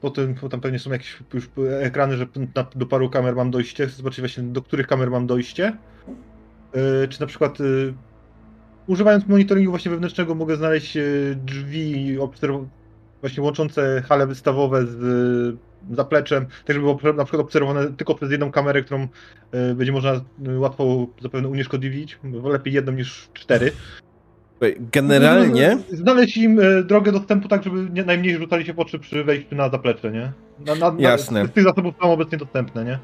po 0.00 0.10
tym, 0.10 0.34
bo 0.42 0.48
tam 0.48 0.60
pewnie 0.60 0.78
są 0.78 0.90
jakieś 0.92 1.18
już 1.34 1.48
ekrany, 1.80 2.16
że 2.16 2.26
na, 2.54 2.66
do 2.74 2.86
paru 2.86 3.10
kamer 3.10 3.36
mam 3.36 3.50
dojście. 3.50 3.88
Zobaczyć 3.88 4.20
właśnie, 4.20 4.42
do 4.42 4.62
których 4.62 4.86
kamer 4.86 5.10
mam 5.10 5.26
dojście. 5.26 5.76
Yy, 6.74 7.08
czy 7.08 7.20
na 7.20 7.26
przykład... 7.26 7.60
Yy, 7.60 7.94
używając 8.86 9.26
monitoringu 9.26 9.70
właśnie 9.70 9.90
wewnętrznego 9.90 10.34
mogę 10.34 10.56
znaleźć 10.56 10.96
yy, 10.96 11.36
drzwi 11.44 12.18
właśnie 13.20 13.42
łączące 13.42 14.02
hale 14.08 14.26
wystawowe 14.26 14.86
z 14.86 15.56
zapleczem, 15.92 16.46
tak 16.46 16.76
żeby 16.76 16.80
było 16.80 17.12
na 17.12 17.24
przykład 17.24 17.46
obserwowane 17.46 17.92
tylko 17.92 18.14
przez 18.14 18.30
jedną 18.30 18.52
kamerę, 18.52 18.82
którą 18.82 19.08
będzie 19.74 19.92
można 19.92 20.20
łatwo 20.56 21.06
zapewne 21.22 21.48
unieszkodliwić. 21.48 22.18
Bo 22.24 22.48
Lepiej 22.48 22.74
jedną 22.74 22.92
niż 22.92 23.28
cztery. 23.32 23.72
Generalnie. 24.92 25.78
Znaleźć 25.92 26.36
im 26.36 26.60
e, 26.60 26.82
drogę 26.82 27.12
dostępu 27.12 27.48
tak, 27.48 27.62
żeby 27.62 27.90
nie, 27.90 28.04
najmniej 28.04 28.36
rzucali 28.36 28.66
się 28.66 28.74
w 28.74 28.78
oczy 28.78 28.98
przy 28.98 29.24
wejściu 29.24 29.56
na 29.56 29.68
zaplecze, 29.68 30.12
nie? 30.12 30.32
Na, 30.66 30.74
na, 30.74 30.96
Jasne. 30.98 31.46
Z 31.46 31.50
tych 31.50 31.64
zasobów 31.64 31.94
są 32.02 32.12
obecnie 32.12 32.38
dostępne, 32.38 32.84
nie? 32.84 32.98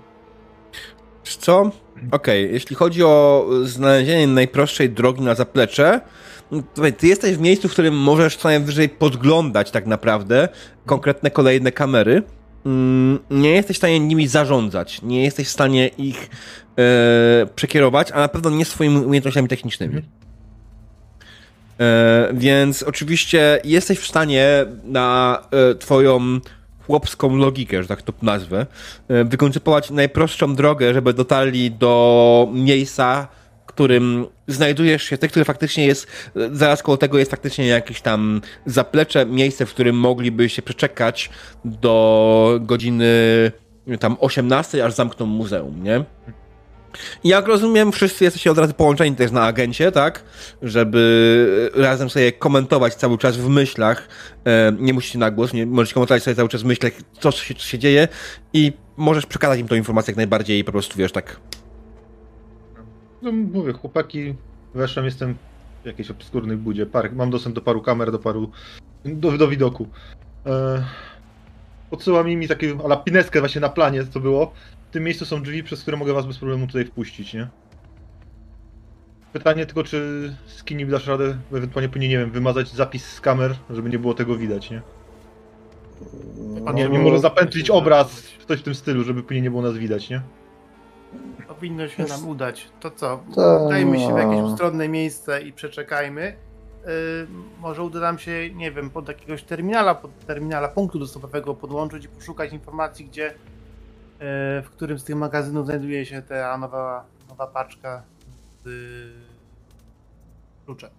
Co? 1.25 1.71
Okej, 2.11 2.53
jeśli 2.53 2.77
chodzi 2.77 3.05
o 3.05 3.47
znalezienie 3.65 4.27
najprostszej 4.27 4.91
drogi 4.91 5.23
na 5.23 5.35
zaplecze, 5.35 6.01
no, 6.51 6.63
ty 6.99 7.07
jesteś 7.07 7.37
w 7.37 7.41
miejscu, 7.41 7.69
w 7.69 7.73
którym 7.73 7.99
możesz 7.99 8.37
co 8.37 8.49
najwyżej 8.49 8.89
podglądać 8.89 9.71
tak 9.71 9.87
naprawdę 9.87 10.49
konkretne 10.87 11.31
kolejne 11.31 11.73
kamery. 11.73 12.23
Mm, 12.67 13.19
Nie 13.31 13.51
jesteś 13.51 13.77
w 13.77 13.79
stanie 13.79 14.01
nimi 14.01 14.27
zarządzać, 14.27 15.03
nie 15.03 15.25
jesteś 15.25 15.49
w 15.49 15.51
stanie 15.51 15.89
ich 15.89 16.31
e, 16.79 17.47
przekierować, 17.57 18.13
a 18.13 18.21
na 18.21 18.29
pewno 18.29 18.51
nie 18.51 18.65
swoimi 18.65 18.97
umiejętnościami 18.97 19.49
technicznymi. 19.49 19.95
Mhm. 19.95 20.13
E, 21.81 22.31
więc 22.35 22.83
oczywiście 22.83 23.61
jesteś 23.65 23.99
w 23.99 24.07
stanie 24.07 24.67
na 24.85 25.39
e, 25.51 25.75
twoją 25.75 26.41
chłopską 26.91 27.37
logikę, 27.37 27.83
że 27.83 27.89
tak 27.89 28.03
to 28.03 28.13
nazwę, 28.23 28.67
e, 29.09 29.25
wykoncypować 29.25 29.91
najprostszą 29.91 30.55
drogę, 30.55 30.95
żeby 30.95 31.15
dotarli 31.15 31.71
do 31.71 32.49
miejsca, 32.53 33.29
którym 33.67 34.27
znajdujesz 34.49 35.03
się, 35.03 35.19
te, 35.19 35.29
które 35.29 35.45
faktycznie 35.45 35.87
jest, 35.87 36.07
e, 36.37 36.49
zaraz 36.53 36.83
koło 36.83 36.97
tego 36.97 37.19
jest 37.19 37.31
faktycznie 37.31 37.67
jakieś 37.67 38.01
tam 38.01 38.41
zaplecze, 38.67 39.27
miejsce, 39.27 39.67
w 39.67 39.71
którym 39.71 39.97
mogliby 39.97 40.49
się 40.49 40.63
przeczekać 40.63 41.31
do 41.65 42.59
godziny 42.61 43.13
tam 44.01 44.17
18, 44.21 44.85
aż 44.85 44.93
zamkną 44.93 45.27
muzeum, 45.27 45.83
nie? 45.83 46.05
Jak 47.25 47.47
rozumiem, 47.47 47.93
wszyscy 47.93 48.25
jesteście 48.25 48.51
od 48.51 48.59
razu 48.59 48.75
połączeni 48.75 49.17
też 49.17 49.31
na 49.31 49.45
agencie, 49.45 49.93
tak? 49.93 50.25
Żeby 50.63 51.71
razem 51.75 52.11
sobie 52.11 52.33
komentować 52.33 52.95
cały 52.95 53.19
czas 53.19 53.37
w 53.37 53.49
myślach. 53.49 54.09
E, 54.45 54.73
nie 54.79 54.95
musicie 54.95 55.19
na 55.19 55.31
głos, 55.31 55.53
nie, 55.53 55.67
możecie 55.67 55.95
komentować 55.95 56.23
sobie 56.23 56.35
cały 56.35 56.49
czas 56.49 56.63
w 56.63 56.65
myślach, 56.65 56.93
co 57.21 57.31
się, 57.31 57.55
co 57.55 57.63
się 57.63 57.79
dzieje 57.79 58.09
i 58.53 58.73
możesz 58.97 59.27
przekazać 59.27 59.61
im 59.61 59.69
tą 59.69 59.75
informację 59.75 60.13
jak 60.13 60.17
najbardziej 60.17 60.59
i 60.59 60.65
po 60.65 60.73
prostu, 60.73 60.99
wiesz, 60.99 61.13
tak. 61.13 61.41
No 63.23 63.33
mówię, 63.33 63.73
chłopaki, 63.73 64.35
weszłem, 64.75 65.05
jestem 65.05 65.35
w 65.83 65.87
jakiejś 65.87 66.11
obskurnej 66.11 66.57
budzie. 66.57 66.87
Par, 66.87 67.13
mam 67.13 67.31
dostęp 67.31 67.55
do 67.55 67.61
paru 67.61 67.83
kamer, 67.83 68.13
do 68.13 68.19
paru... 68.19 68.51
do, 69.05 69.39
do 69.39 69.49
widoku. 69.49 69.89
E, 70.47 70.85
podsyłam 71.91 72.29
im 72.29 72.49
taką 72.49 72.85
ala 72.85 72.97
pineskę 72.97 73.41
właśnie 73.41 73.61
na 73.61 73.69
planie, 73.69 74.05
co 74.07 74.21
było. 74.21 74.53
W 74.91 74.93
tym 74.93 75.05
miejscu 75.05 75.25
są 75.25 75.43
drzwi, 75.43 75.63
przez 75.63 75.83
które 75.83 75.97
mogę 75.97 76.13
was 76.13 76.27
bez 76.27 76.39
problemu 76.39 76.67
tutaj 76.67 76.85
wpuścić, 76.85 77.35
nie? 77.35 77.49
Pytanie 79.33 79.67
tylko, 79.67 79.85
czy 79.85 80.37
skinny 80.47 80.87
dasz 80.87 81.07
radę, 81.07 81.37
ewentualnie 81.53 81.89
powinien, 81.89 82.11
nie 82.11 82.19
wiem, 82.19 82.31
wymazać 82.31 82.69
zapis 82.69 83.05
z 83.09 83.21
kamer, 83.21 83.57
żeby 83.71 83.91
nie 83.91 83.99
było 83.99 84.15
tego 84.15 84.37
widać, 84.37 84.71
nie? 84.71 84.83
Pan 86.65 86.75
Nie, 86.75 86.85
No, 86.89 86.93
nie 86.93 86.99
może 86.99 87.19
zapętlić 87.19 87.71
obraz, 87.71 88.23
coś 88.49 88.61
w 88.61 88.63
tym 88.63 88.75
stylu, 88.75 89.05
żeby 89.05 89.23
później 89.23 89.43
nie 89.43 89.51
było 89.51 89.63
nas 89.63 89.77
widać, 89.77 90.11
nie? 90.11 90.23
Powinno 91.49 91.89
się 91.89 92.05
nam 92.05 92.29
udać. 92.29 92.69
To 92.81 92.91
co? 92.91 93.23
To- 93.35 93.65
Udajmy 93.67 93.99
się 93.99 94.15
w 94.15 94.19
jakieś 94.19 94.41
ustronne 94.41 94.89
miejsce 94.89 95.43
i 95.43 95.53
przeczekajmy. 95.53 96.37
Yy, 96.87 96.91
może 97.61 97.83
uda 97.83 98.01
nam 98.01 98.19
się, 98.19 98.51
nie 98.55 98.73
wiem, 98.73 98.91
pod 98.91 99.09
jakiegoś 99.09 99.43
terminala, 99.43 99.95
pod 99.95 100.27
terminala 100.27 100.69
punktu 100.69 100.99
dostępowego 100.99 101.55
podłączyć 101.55 102.05
i 102.05 102.09
poszukać 102.09 102.53
informacji, 102.53 103.05
gdzie, 103.05 103.35
w 104.65 104.67
którym 104.71 104.99
z 104.99 105.05
tych 105.05 105.17
magazynów 105.17 105.67
znajduje 105.67 106.07
się 106.07 106.23
ta 106.23 106.59
nowa, 106.59 107.05
nowa 107.29 107.47
paczka 107.47 108.03
z 108.65 108.69
kluczem. 110.65 110.91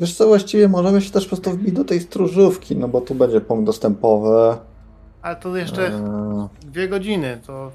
Wiesz 0.00 0.14
co, 0.14 0.26
właściwie 0.26 0.68
możemy 0.68 1.00
się 1.00 1.10
też 1.10 1.24
po 1.24 1.28
prostu 1.28 1.50
wbić 1.50 1.72
do 1.72 1.84
tej 1.84 2.00
stróżówki, 2.00 2.76
no 2.76 2.88
bo 2.88 3.00
tu 3.00 3.14
będzie 3.14 3.40
punkt 3.40 3.66
dostępowy. 3.66 4.56
Ale 5.22 5.36
to 5.36 5.56
jeszcze 5.56 5.86
Eee, 5.86 6.48
dwie 6.62 6.88
godziny, 6.88 7.40
to 7.46 7.70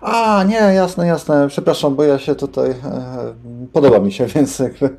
A, 0.00 0.44
nie, 0.44 0.54
jasne, 0.56 1.06
jasne. 1.06 1.48
Przepraszam, 1.48 1.96
bo 1.96 2.04
ja 2.04 2.18
się 2.18 2.34
tutaj. 2.34 2.70
E, 2.70 2.76
podoba 3.72 3.98
mi 3.98 4.12
się, 4.12 4.26
więc 4.34 4.58
jakby. 4.58 4.96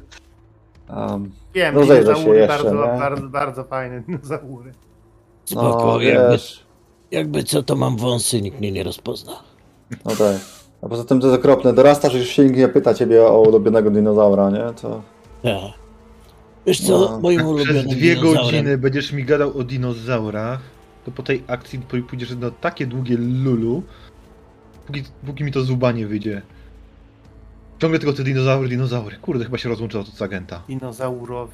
Um, 0.89 1.31
wiem, 1.53 1.75
Rozejrzę 1.75 2.15
się 2.15 2.29
jeszcze, 2.29 2.63
bardzo, 2.63 2.93
nie? 2.93 2.99
bardzo, 2.99 3.29
bardzo 3.29 3.63
fajne 3.63 4.01
dinozaury. 4.01 4.71
Spoko, 5.45 5.85
no, 5.85 6.01
jakby, 6.01 6.31
wiesz, 6.31 6.65
jakby 7.13 7.43
co, 7.43 7.63
to 7.63 7.75
mam 7.75 7.97
wąsy, 7.97 8.41
nikt 8.41 8.59
mnie 8.59 8.71
nie 8.71 8.83
rozpozna. 8.83 9.33
no 10.05 10.11
tak. 10.15 10.37
A 10.81 10.87
poza 10.89 11.03
tym 11.03 11.19
to 11.21 11.27
jest 11.27 11.39
okropne. 11.39 11.73
Dorastasz, 11.73 12.13
już 12.13 12.27
się 12.27 12.43
nikt 12.45 12.57
nie 12.57 12.67
pyta 12.67 12.93
ciebie 12.93 13.23
o 13.25 13.41
ulubionego 13.41 13.91
dinozaura, 13.91 14.49
nie? 14.49 14.73
To. 14.81 15.01
Tak. 15.43 15.53
Wiesz 16.65 16.81
co, 16.81 16.99
No. 16.99 17.19
moim 17.19 17.37
Przez 17.39 17.49
ulubionym 17.49 17.87
dwie 17.87 18.15
dinozaurem... 18.15 18.43
godziny 18.45 18.77
będziesz 18.77 19.11
mi 19.11 19.23
gadał 19.23 19.57
o 19.57 19.63
dinozaurach, 19.63 20.59
to 21.05 21.11
po 21.11 21.23
tej 21.23 21.43
akcji 21.47 21.79
pój- 21.79 22.03
pójdziesz 22.03 22.35
na 22.35 22.51
takie 22.51 22.87
długie 22.87 23.17
lulu, 23.17 23.83
póki, 24.87 25.03
póki 25.25 25.43
mi 25.43 25.51
to 25.51 25.61
z 25.61 25.69
łba 25.69 25.91
nie 25.91 26.07
wyjdzie. 26.07 26.41
Ciągle 27.81 27.99
tylko 27.99 28.13
te 28.17 28.23
dinozaury, 28.23 28.69
dinozaury. 28.69 29.17
Kurde, 29.17 29.45
chyba 29.45 29.57
się 29.57 29.69
rozłączyło 29.69 30.03
to 30.03 30.11
z 30.11 30.21
agenta. 30.21 30.61
Dinozaurowie. 30.67 31.53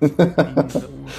Dinozaurowie. 0.00 1.10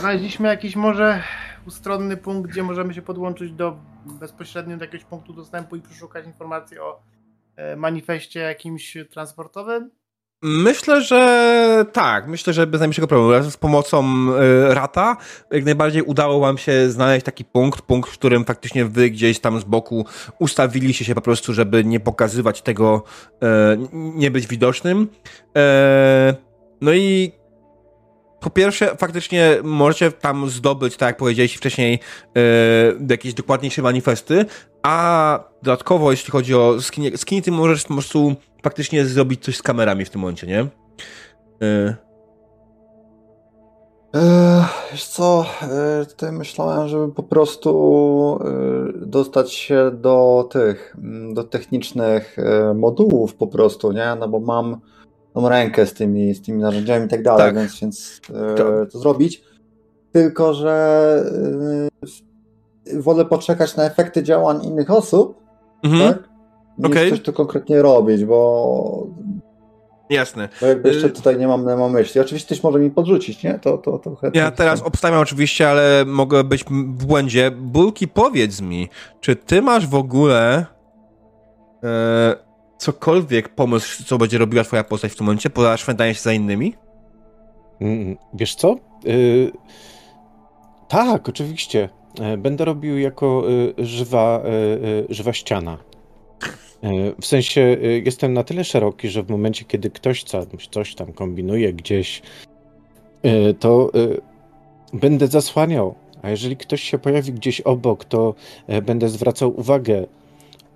Znaleźliśmy 0.00 0.48
jakiś 0.48 0.76
może 0.76 1.22
ustronny 1.66 2.16
punkt, 2.16 2.50
gdzie 2.50 2.62
możemy 2.62 2.94
się 2.94 3.02
podłączyć 3.02 3.52
do 3.52 3.76
bezpośrednio 4.06 4.76
do 4.76 4.84
jakiegoś 4.84 5.04
punktu 5.04 5.32
dostępu 5.32 5.76
i 5.76 5.80
przeszukać 5.80 6.26
informacji 6.26 6.78
o 6.78 7.00
e, 7.56 7.76
manifestie 7.76 8.40
jakimś 8.40 8.96
transportowym? 9.10 9.90
Myślę, 10.42 11.02
że 11.02 11.84
tak. 11.92 12.26
Myślę, 12.26 12.52
że 12.52 12.66
bez 12.66 12.80
najmniejszego 12.80 13.06
problemu. 13.06 13.50
Z 13.50 13.56
pomocą 13.56 14.04
y, 14.70 14.74
Rata 14.74 15.16
jak 15.50 15.64
najbardziej 15.64 16.02
udało 16.02 16.40
wam 16.40 16.58
się 16.58 16.90
znaleźć 16.90 17.26
taki 17.26 17.44
punkt, 17.44 17.82
punkt, 17.82 18.10
w 18.10 18.12
którym 18.12 18.44
faktycznie 18.44 18.84
wy 18.84 19.10
gdzieś 19.10 19.40
tam 19.40 19.60
z 19.60 19.64
boku 19.64 20.06
ustawiliście 20.38 21.04
się 21.04 21.14
po 21.14 21.20
prostu, 21.20 21.54
żeby 21.54 21.84
nie 21.84 22.00
pokazywać 22.00 22.62
tego, 22.62 23.02
y, 23.32 23.38
nie 23.92 24.30
być 24.30 24.46
widocznym. 24.46 25.08
No 26.80 26.92
i 26.92 27.32
po 28.40 28.50
pierwsze, 28.50 28.96
faktycznie 28.96 29.58
możecie 29.62 30.12
tam 30.12 30.50
zdobyć, 30.50 30.96
tak 30.96 31.06
jak 31.06 31.16
powiedzieliście 31.16 31.58
wcześniej, 31.58 31.98
yy, 32.34 32.42
jakieś 33.10 33.34
dokładniejsze 33.34 33.82
manifesty, 33.82 34.44
a 34.82 35.44
dodatkowo, 35.62 36.10
jeśli 36.10 36.30
chodzi 36.30 36.54
o 36.54 36.80
skiny, 36.80 37.16
skiny 37.16 37.42
ty 37.42 37.52
możesz 37.52 37.82
po 37.82 37.94
prostu 37.94 38.34
faktycznie 38.62 39.06
zrobić 39.06 39.44
coś 39.44 39.56
z 39.56 39.62
kamerami 39.62 40.04
w 40.04 40.10
tym 40.10 40.20
momencie, 40.20 40.46
nie? 40.46 40.66
Yy. 41.60 41.94
Wiesz 44.92 45.06
co, 45.06 45.46
tutaj 46.08 46.32
myślałem, 46.32 46.88
żeby 46.88 47.12
po 47.12 47.22
prostu 47.22 48.38
dostać 48.96 49.52
się 49.52 49.90
do 49.94 50.48
tych, 50.52 50.96
mm, 50.98 51.34
do 51.34 51.44
technicznych 51.44 52.36
modułów 52.74 53.34
po 53.34 53.46
prostu, 53.46 53.92
nie? 53.92 54.16
No 54.20 54.28
bo 54.28 54.40
mam 54.40 54.80
tą 55.34 55.48
rękę 55.48 55.86
z 55.86 55.94
tymi, 55.94 56.34
z 56.34 56.42
tymi 56.42 56.58
narzędziami 56.58 57.06
i 57.06 57.08
tak 57.08 57.22
dalej, 57.22 57.46
tak. 57.46 57.54
więc, 57.54 57.80
więc 57.80 58.20
e, 58.34 58.54
to. 58.54 58.86
to 58.86 58.98
zrobić. 58.98 59.42
Tylko, 60.12 60.54
że 60.54 61.24
e, 62.92 63.00
wolę 63.00 63.24
poczekać 63.24 63.76
na 63.76 63.84
efekty 63.84 64.22
działań 64.22 64.64
innych 64.64 64.90
osób, 64.90 65.40
mhm. 65.82 66.14
tak? 66.14 66.28
Niż 66.78 66.90
okay. 66.90 67.10
coś 67.10 67.20
tu 67.20 67.32
konkretnie 67.32 67.82
robić, 67.82 68.24
bo 68.24 69.06
Jasne. 70.10 70.48
Bo 70.60 70.66
jakby 70.66 70.88
jeszcze 70.88 71.06
y- 71.06 71.10
tutaj 71.10 71.38
nie 71.38 71.48
mam, 71.48 71.66
nie 71.66 71.76
mam 71.76 71.92
myśli. 71.92 72.20
Oczywiście 72.20 72.46
ktoś 72.46 72.62
może 72.62 72.78
mi 72.78 72.90
podrzucić, 72.90 73.42
nie? 73.42 73.58
To, 73.58 73.78
to, 73.78 73.98
to 73.98 74.16
Ja 74.34 74.50
teraz 74.50 74.82
obstawiam 74.82 75.20
oczywiście, 75.20 75.70
ale 75.70 76.04
mogę 76.06 76.44
być 76.44 76.64
w 76.64 77.06
błędzie. 77.06 77.50
Bulki, 77.50 78.08
powiedz 78.08 78.60
mi, 78.60 78.88
czy 79.20 79.36
ty 79.36 79.62
masz 79.62 79.86
w 79.86 79.94
ogóle 79.94 80.66
e, 81.84 82.49
cokolwiek 82.80 83.48
pomysł, 83.48 84.04
co 84.04 84.18
będzie 84.18 84.38
robiła 84.38 84.64
twoja 84.64 84.84
postać 84.84 85.12
w 85.12 85.16
tym 85.16 85.26
momencie, 85.26 85.50
poza 85.50 85.76
szwędaniem 85.76 86.14
się 86.14 86.20
za 86.20 86.32
innymi? 86.32 86.74
Mm, 87.80 88.16
wiesz 88.34 88.54
co? 88.54 88.76
Yy, 89.04 89.52
tak, 90.88 91.28
oczywiście. 91.28 91.88
E, 92.20 92.36
będę 92.36 92.64
robił 92.64 92.98
jako 92.98 93.44
y, 93.78 93.86
żywa, 93.86 94.42
y, 94.44 95.10
y, 95.10 95.14
żywa 95.14 95.32
ściana. 95.32 95.78
E, 96.82 96.88
w 97.20 97.26
sensie 97.26 97.76
jestem 98.04 98.32
na 98.32 98.44
tyle 98.44 98.64
szeroki, 98.64 99.08
że 99.08 99.22
w 99.22 99.30
momencie, 99.30 99.64
kiedy 99.64 99.90
ktoś 99.90 100.24
coś 100.70 100.94
tam 100.94 101.12
kombinuje 101.12 101.72
gdzieś, 101.72 102.22
to 103.58 103.90
będę 104.92 105.26
zasłaniał. 105.26 105.94
A 106.22 106.30
jeżeli 106.30 106.56
ktoś 106.56 106.82
się 106.82 106.98
pojawi 106.98 107.32
gdzieś 107.32 107.60
obok, 107.60 108.04
to 108.04 108.34
będę 108.82 109.08
zwracał 109.08 109.60
uwagę 109.60 110.06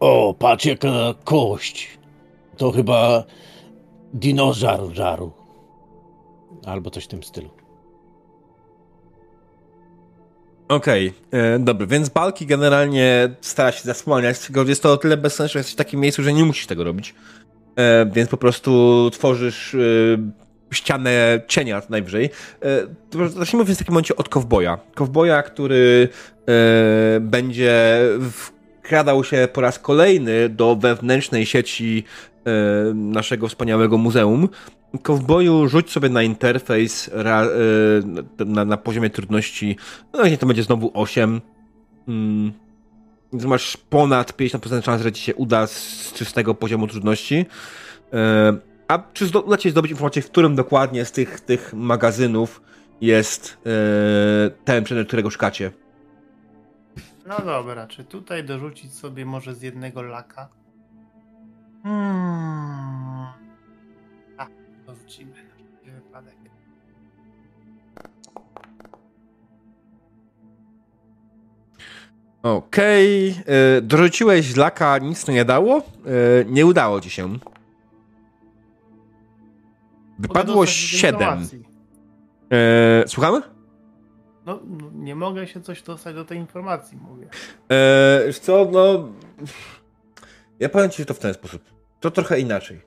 o, 0.04 0.34
patrz 0.38 0.64
jaka 0.64 1.14
kość. 1.24 1.98
To 2.56 2.70
chyba 2.70 3.24
dinożar 4.14 4.80
żaru. 4.92 5.32
Albo 6.66 6.90
coś 6.90 7.04
w 7.04 7.08
tym 7.08 7.22
stylu. 7.22 7.50
Okej, 10.68 11.12
okay, 11.28 11.40
e, 11.40 11.58
dobry, 11.58 11.86
więc 11.86 12.08
Balki 12.08 12.46
generalnie 12.46 13.36
stara 13.40 13.72
się 13.72 13.82
zasłaniać, 13.84 14.38
tylko 14.38 14.62
jest 14.62 14.82
to 14.82 14.92
o 14.92 14.96
tyle 14.96 15.16
bez 15.16 15.34
sensu, 15.34 15.52
że 15.52 15.58
jesteś 15.58 15.74
w 15.74 15.76
takim 15.76 16.00
miejscu, 16.00 16.22
że 16.22 16.32
nie 16.32 16.44
musisz 16.44 16.66
tego 16.66 16.84
robić. 16.84 17.14
E, 17.76 18.06
więc 18.06 18.30
po 18.30 18.36
prostu 18.36 19.10
tworzysz 19.12 19.74
e, 19.74 19.78
ścianę 20.70 21.40
cienia 21.48 21.82
najwyżej. 21.88 22.30
E, 22.62 23.28
zacznijmy 23.28 23.64
więc 23.64 23.78
w 23.78 23.80
takim 23.80 23.94
momencie 23.94 24.16
od 24.16 24.28
kowboja. 24.28 24.78
Kowboja, 24.94 25.42
który 25.42 26.08
e, 26.48 27.20
będzie 27.20 28.00
w 28.20 28.54
wkradał 28.84 29.24
się 29.24 29.48
po 29.52 29.60
raz 29.60 29.78
kolejny 29.78 30.48
do 30.48 30.76
wewnętrznej 30.76 31.46
sieci 31.46 32.04
e, 32.44 32.94
naszego 32.94 33.48
wspaniałego 33.48 33.98
muzeum. 33.98 34.48
Kowboju 35.02 35.68
rzuć 35.68 35.90
sobie 35.90 36.08
na 36.08 36.22
interfejs 36.22 37.10
ra, 37.12 37.42
e, 38.38 38.44
na, 38.44 38.64
na, 38.64 38.76
poziomie 38.76 39.10
trudności, 39.10 39.76
no 40.12 40.26
nie 40.26 40.38
to 40.38 40.46
będzie 40.46 40.62
znowu 40.62 40.90
8. 40.94 41.40
Mm. 42.08 42.52
Więc 43.32 43.44
masz 43.44 43.76
ponad 43.76 44.32
50% 44.32 44.84
szans, 44.84 45.02
że 45.02 45.12
ci 45.12 45.22
się 45.22 45.34
uda 45.34 45.66
z 45.66 46.12
czystego 46.14 46.54
poziomu 46.54 46.86
trudności. 46.86 47.46
E, 48.12 48.56
a 48.88 49.02
czy 49.12 49.26
uda 49.44 49.56
ci 49.56 49.62
się 49.62 49.70
zdobyć 49.70 49.90
informację, 49.90 50.22
w 50.22 50.30
którym 50.30 50.56
dokładnie 50.56 51.04
z 51.04 51.12
tych, 51.12 51.40
tych 51.40 51.74
magazynów 51.74 52.62
jest 53.00 53.58
e, 53.66 54.50
ten 54.64 54.84
przedmiot, 54.84 55.06
którego 55.06 55.30
szukacie? 55.30 55.83
No 57.26 57.40
dobra, 57.40 57.86
czy 57.86 58.04
tutaj 58.04 58.44
dorzucić 58.44 58.94
sobie 58.94 59.26
może 59.26 59.54
z 59.54 59.62
jednego 59.62 60.02
laka? 60.02 60.48
Hmm. 61.82 63.26
A, 64.38 64.46
dorzucimy 64.86 65.32
na 65.86 65.92
wypadek. 65.92 66.34
Okej, 72.42 73.30
okay. 73.32 73.82
dorzuciłeś 73.82 74.56
laka, 74.56 74.98
nic 74.98 75.28
nie 75.28 75.44
dało? 75.44 75.82
Yy, 76.04 76.46
nie 76.48 76.66
udało 76.66 77.00
ci 77.00 77.10
się. 77.10 77.38
Wypadło 80.18 80.66
7. 80.66 81.48
Yy, 82.50 82.58
słuchamy? 83.06 83.53
No, 84.46 84.60
nie 84.94 85.14
mogę 85.14 85.46
się 85.46 85.60
coś 85.60 85.82
dostać 85.82 86.14
do 86.14 86.24
tej 86.24 86.38
informacji, 86.38 86.98
mówię. 87.10 87.26
Eee, 87.68 88.34
co, 88.34 88.68
no... 88.72 89.08
Ja 90.60 90.68
powiem 90.68 90.90
ci 90.90 91.06
to 91.06 91.14
w 91.14 91.18
ten 91.18 91.34
sposób. 91.34 91.62
To 92.00 92.10
trochę 92.10 92.40
inaczej. 92.40 92.80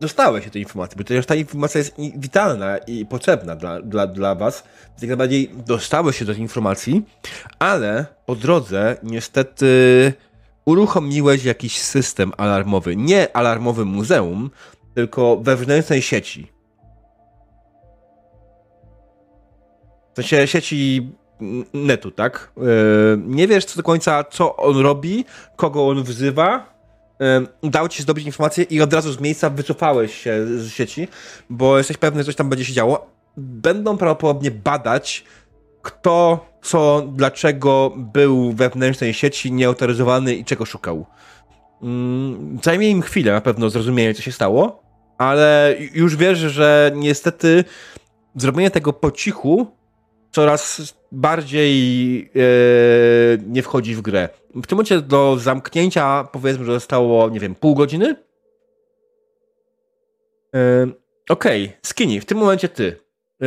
Dostałeś 0.00 0.44
się 0.44 0.50
tej 0.50 0.62
informacji, 0.62 0.98
bo 0.98 1.04
przecież 1.04 1.26
ta 1.26 1.34
informacja 1.34 1.78
jest 1.78 1.94
witalna 2.16 2.78
i 2.78 3.06
potrzebna 3.06 3.56
dla, 3.56 3.82
dla, 3.82 4.06
dla 4.06 4.34
was. 4.34 4.64
Więc 4.88 5.02
jak 5.02 5.08
najbardziej 5.08 5.50
dostałeś 5.66 6.18
się 6.18 6.24
do 6.24 6.32
tej 6.32 6.42
informacji, 6.42 7.02
ale 7.58 8.06
po 8.26 8.34
drodze 8.34 8.96
niestety 9.02 10.12
uruchomiłeś 10.64 11.44
jakiś 11.44 11.80
system 11.80 12.32
alarmowy. 12.36 12.96
Nie 12.96 13.36
alarmowy 13.36 13.84
muzeum, 13.84 14.50
tylko 14.94 15.36
wewnętrznej 15.36 16.02
sieci. 16.02 16.57
W 20.18 20.20
sensie 20.20 20.46
sieci 20.46 21.12
netu, 21.74 22.10
tak? 22.10 22.52
E, 22.56 22.60
nie 23.26 23.48
wiesz 23.48 23.64
co 23.64 23.76
do 23.76 23.82
końca, 23.82 24.24
co 24.24 24.56
on 24.56 24.76
robi, 24.76 25.24
kogo 25.56 25.88
on 25.88 26.02
wzywa. 26.02 26.74
E, 27.20 27.40
udało 27.62 27.88
ci 27.88 27.96
się 27.96 28.02
zdobyć 28.02 28.26
informacje 28.26 28.64
i 28.64 28.80
od 28.80 28.92
razu 28.92 29.12
z 29.12 29.20
miejsca 29.20 29.50
wycofałeś 29.50 30.14
się 30.14 30.46
z 30.46 30.70
sieci, 30.70 31.08
bo 31.50 31.78
jesteś 31.78 31.96
pewny, 31.96 32.20
że 32.20 32.26
coś 32.26 32.36
tam 32.36 32.48
będzie 32.48 32.64
się 32.64 32.72
działo. 32.72 33.10
Będą 33.36 33.96
prawdopodobnie 33.96 34.50
badać, 34.50 35.24
kto, 35.82 36.46
co, 36.62 37.08
dlaczego 37.12 37.92
był 37.96 38.52
we 38.52 38.68
wewnętrznej 38.68 39.14
sieci 39.14 39.52
nieautoryzowany 39.52 40.34
i 40.34 40.44
czego 40.44 40.64
szukał. 40.64 41.06
Mm, 41.82 42.58
zajmie 42.62 42.90
im 42.90 43.02
chwilę 43.02 43.32
na 43.32 43.40
pewno 43.40 43.70
zrozumienie, 43.70 44.14
co 44.14 44.22
się 44.22 44.32
stało, 44.32 44.82
ale 45.18 45.76
już 45.94 46.16
wiesz, 46.16 46.38
że 46.38 46.92
niestety 46.94 47.64
zrobienie 48.36 48.70
tego 48.70 48.92
po 48.92 49.10
cichu 49.10 49.77
coraz 50.30 50.94
bardziej 51.12 52.20
e, 52.20 52.40
nie 53.46 53.62
wchodzi 53.62 53.94
w 53.94 54.00
grę. 54.00 54.28
W 54.54 54.66
tym 54.66 54.76
momencie 54.76 55.00
do 55.00 55.38
zamknięcia 55.38 56.28
powiedzmy, 56.32 56.64
że 56.64 56.72
zostało, 56.72 57.28
nie 57.28 57.40
wiem, 57.40 57.54
pół 57.54 57.74
godziny? 57.74 58.16
E, 60.54 60.86
Okej, 61.28 61.64
okay. 61.64 61.78
Skinny, 61.82 62.20
w 62.20 62.24
tym 62.24 62.38
momencie 62.38 62.68
ty. 62.68 62.96
E, 63.42 63.46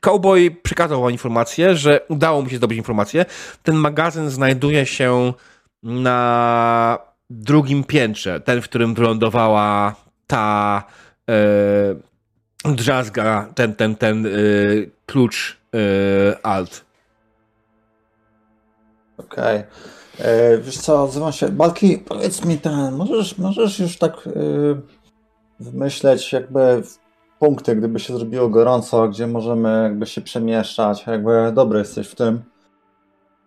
Cowboy 0.00 0.50
przekazał 0.62 1.10
informację, 1.10 1.76
że 1.76 2.00
udało 2.08 2.42
mu 2.42 2.48
się 2.48 2.56
zdobyć 2.56 2.78
informację. 2.78 3.24
Ten 3.62 3.74
magazyn 3.74 4.30
znajduje 4.30 4.86
się 4.86 5.32
na 5.82 6.98
drugim 7.30 7.84
piętrze, 7.84 8.40
ten, 8.40 8.62
w 8.62 8.64
którym 8.64 8.94
wylądowała 8.94 9.94
ta 10.26 10.84
drzazga 12.64 13.48
ten, 13.54 13.74
ten, 13.74 13.96
ten 13.96 14.24
yy, 14.24 14.90
klucz 15.06 15.56
yy, 15.72 16.42
alt. 16.42 16.84
Okej. 19.18 19.58
Okay. 19.58 20.26
E, 20.26 20.58
wiesz 20.58 20.78
co, 20.78 21.02
odzywam 21.02 21.32
się. 21.32 21.48
Balki, 21.48 21.98
powiedz 21.98 22.44
mi 22.44 22.58
ten, 22.58 22.94
możesz, 22.96 23.38
możesz 23.38 23.78
już 23.78 23.98
tak 23.98 24.26
yy, 24.26 24.80
wymyśleć 25.60 26.32
jakby 26.32 26.82
punkty, 27.38 27.76
gdyby 27.76 28.00
się 28.00 28.16
zrobiło 28.16 28.48
gorąco, 28.48 29.08
gdzie 29.08 29.26
możemy 29.26 29.82
jakby 29.82 30.06
się 30.06 30.20
przemieszczać, 30.20 31.06
jakby 31.06 31.52
dobry 31.52 31.78
jesteś 31.78 32.08
w 32.08 32.14
tym, 32.14 32.42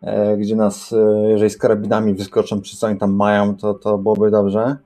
e, 0.02 0.38
gdzie 0.38 0.56
nas, 0.56 0.94
e, 0.94 1.30
jeżeli 1.30 1.49
z 1.49 1.57
karabinami 1.57 2.14
wyskoczą, 2.14 2.61
czy 2.61 2.77
co 2.77 2.88
oni 2.88 2.98
tam 2.98 3.14
mają, 3.14 3.56
to, 3.56 3.73
to 3.73 3.98
byłoby 3.98 4.31
dobrze. 4.31 4.77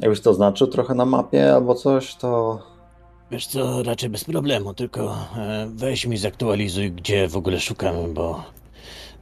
Jakbyś 0.00 0.20
to 0.20 0.34
znaczył 0.34 0.66
trochę 0.66 0.94
na 0.94 1.04
mapie 1.04 1.54
albo 1.54 1.74
coś, 1.74 2.14
to... 2.14 2.62
Wiesz 3.30 3.46
co, 3.46 3.82
raczej 3.82 4.10
bez 4.10 4.24
problemu, 4.24 4.74
tylko 4.74 5.16
e, 5.36 5.68
weź 5.74 6.06
mi 6.06 6.16
zaktualizuj, 6.16 6.92
gdzie 6.92 7.28
w 7.28 7.36
ogóle 7.36 7.60
szukamy, 7.60 8.08
bo 8.14 8.44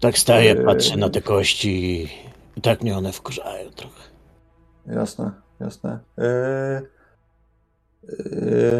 tak 0.00 0.18
staję, 0.18 0.54
patrzę 0.54 0.96
na 0.96 1.10
te 1.10 1.22
kości 1.22 2.08
i 2.56 2.60
tak 2.60 2.82
mnie 2.82 2.96
one 2.96 3.12
wkurzają 3.12 3.70
trochę. 3.70 4.02
Jasne, 4.86 5.30
jasne. 5.60 5.98
E, 6.18 6.82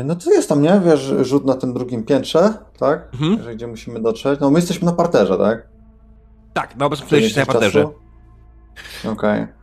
no 0.05 0.17
to 0.17 0.31
jest 0.31 0.49
tam, 0.49 0.63
nie? 0.63 0.81
Wiesz, 0.85 1.13
rzut 1.21 1.45
na 1.45 1.55
tym 1.55 1.75
drugim 1.75 2.05
piętrze, 2.05 2.55
tak? 2.79 3.09
Mhm. 3.13 3.43
Że 3.43 3.55
gdzie 3.55 3.67
musimy 3.67 4.01
dotrzeć. 4.01 4.41
No 4.41 4.51
my 4.51 4.59
jesteśmy 4.59 4.87
na 4.87 4.93
parterze, 4.93 5.39
tak? 5.39 5.69
Tak, 6.53 6.77
na 6.77 6.87
obecnym 6.87 7.07
przejściu 7.07 7.41
na 7.41 7.47
parterze. 7.47 7.89
Okej. 9.13 9.41
E, 9.41 9.58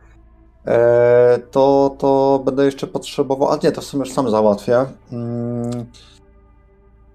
To, 1.50 1.94
to 1.98 2.42
będę 2.44 2.64
jeszcze 2.64 2.86
potrzebował. 2.86 3.48
A 3.48 3.58
nie, 3.62 3.72
to 3.72 3.80
w 3.80 3.84
sumie 3.84 4.00
już 4.04 4.12
sam 4.12 4.30
załatwię. 4.30 4.84
Mm, 5.12 5.70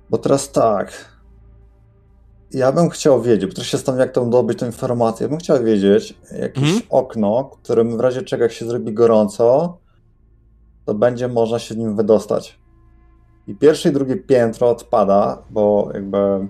Bo 0.10 0.18
teraz 0.18 0.52
tak. 0.52 1.12
Ja 2.52 2.72
bym 2.72 2.90
chciał 2.90 3.22
wiedzieć, 3.22 3.46
bo 3.50 3.56
też 3.56 3.68
się 3.68 3.78
zastanawiam, 3.78 4.08
jak 4.08 4.16
to 4.16 4.26
dobyć 4.26 4.60
tę 4.60 4.66
informację. 4.66 5.24
Ja 5.24 5.30
bym 5.30 5.40
chciał 5.40 5.64
wiedzieć 5.64 6.18
jakieś 6.40 6.64
Mhm. 6.64 6.82
okno, 6.90 7.44
którym 7.64 7.98
w 7.98 8.00
razie 8.00 8.22
czego 8.22 8.44
jak 8.44 8.52
się 8.52 8.66
zrobi 8.66 8.94
gorąco, 8.94 9.78
to 10.86 10.94
będzie 10.94 11.28
można 11.28 11.60
się 11.60 11.74
z 11.74 11.78
nim 11.78 11.96
wydostać. 11.96 12.60
I 13.48 13.56
pierwsze 13.56 13.90
i 13.90 13.92
drugie 13.92 14.16
piętro 14.16 14.70
odpada, 14.70 15.42
bo 15.50 15.90
jakby 15.94 16.18
e, 16.18 16.48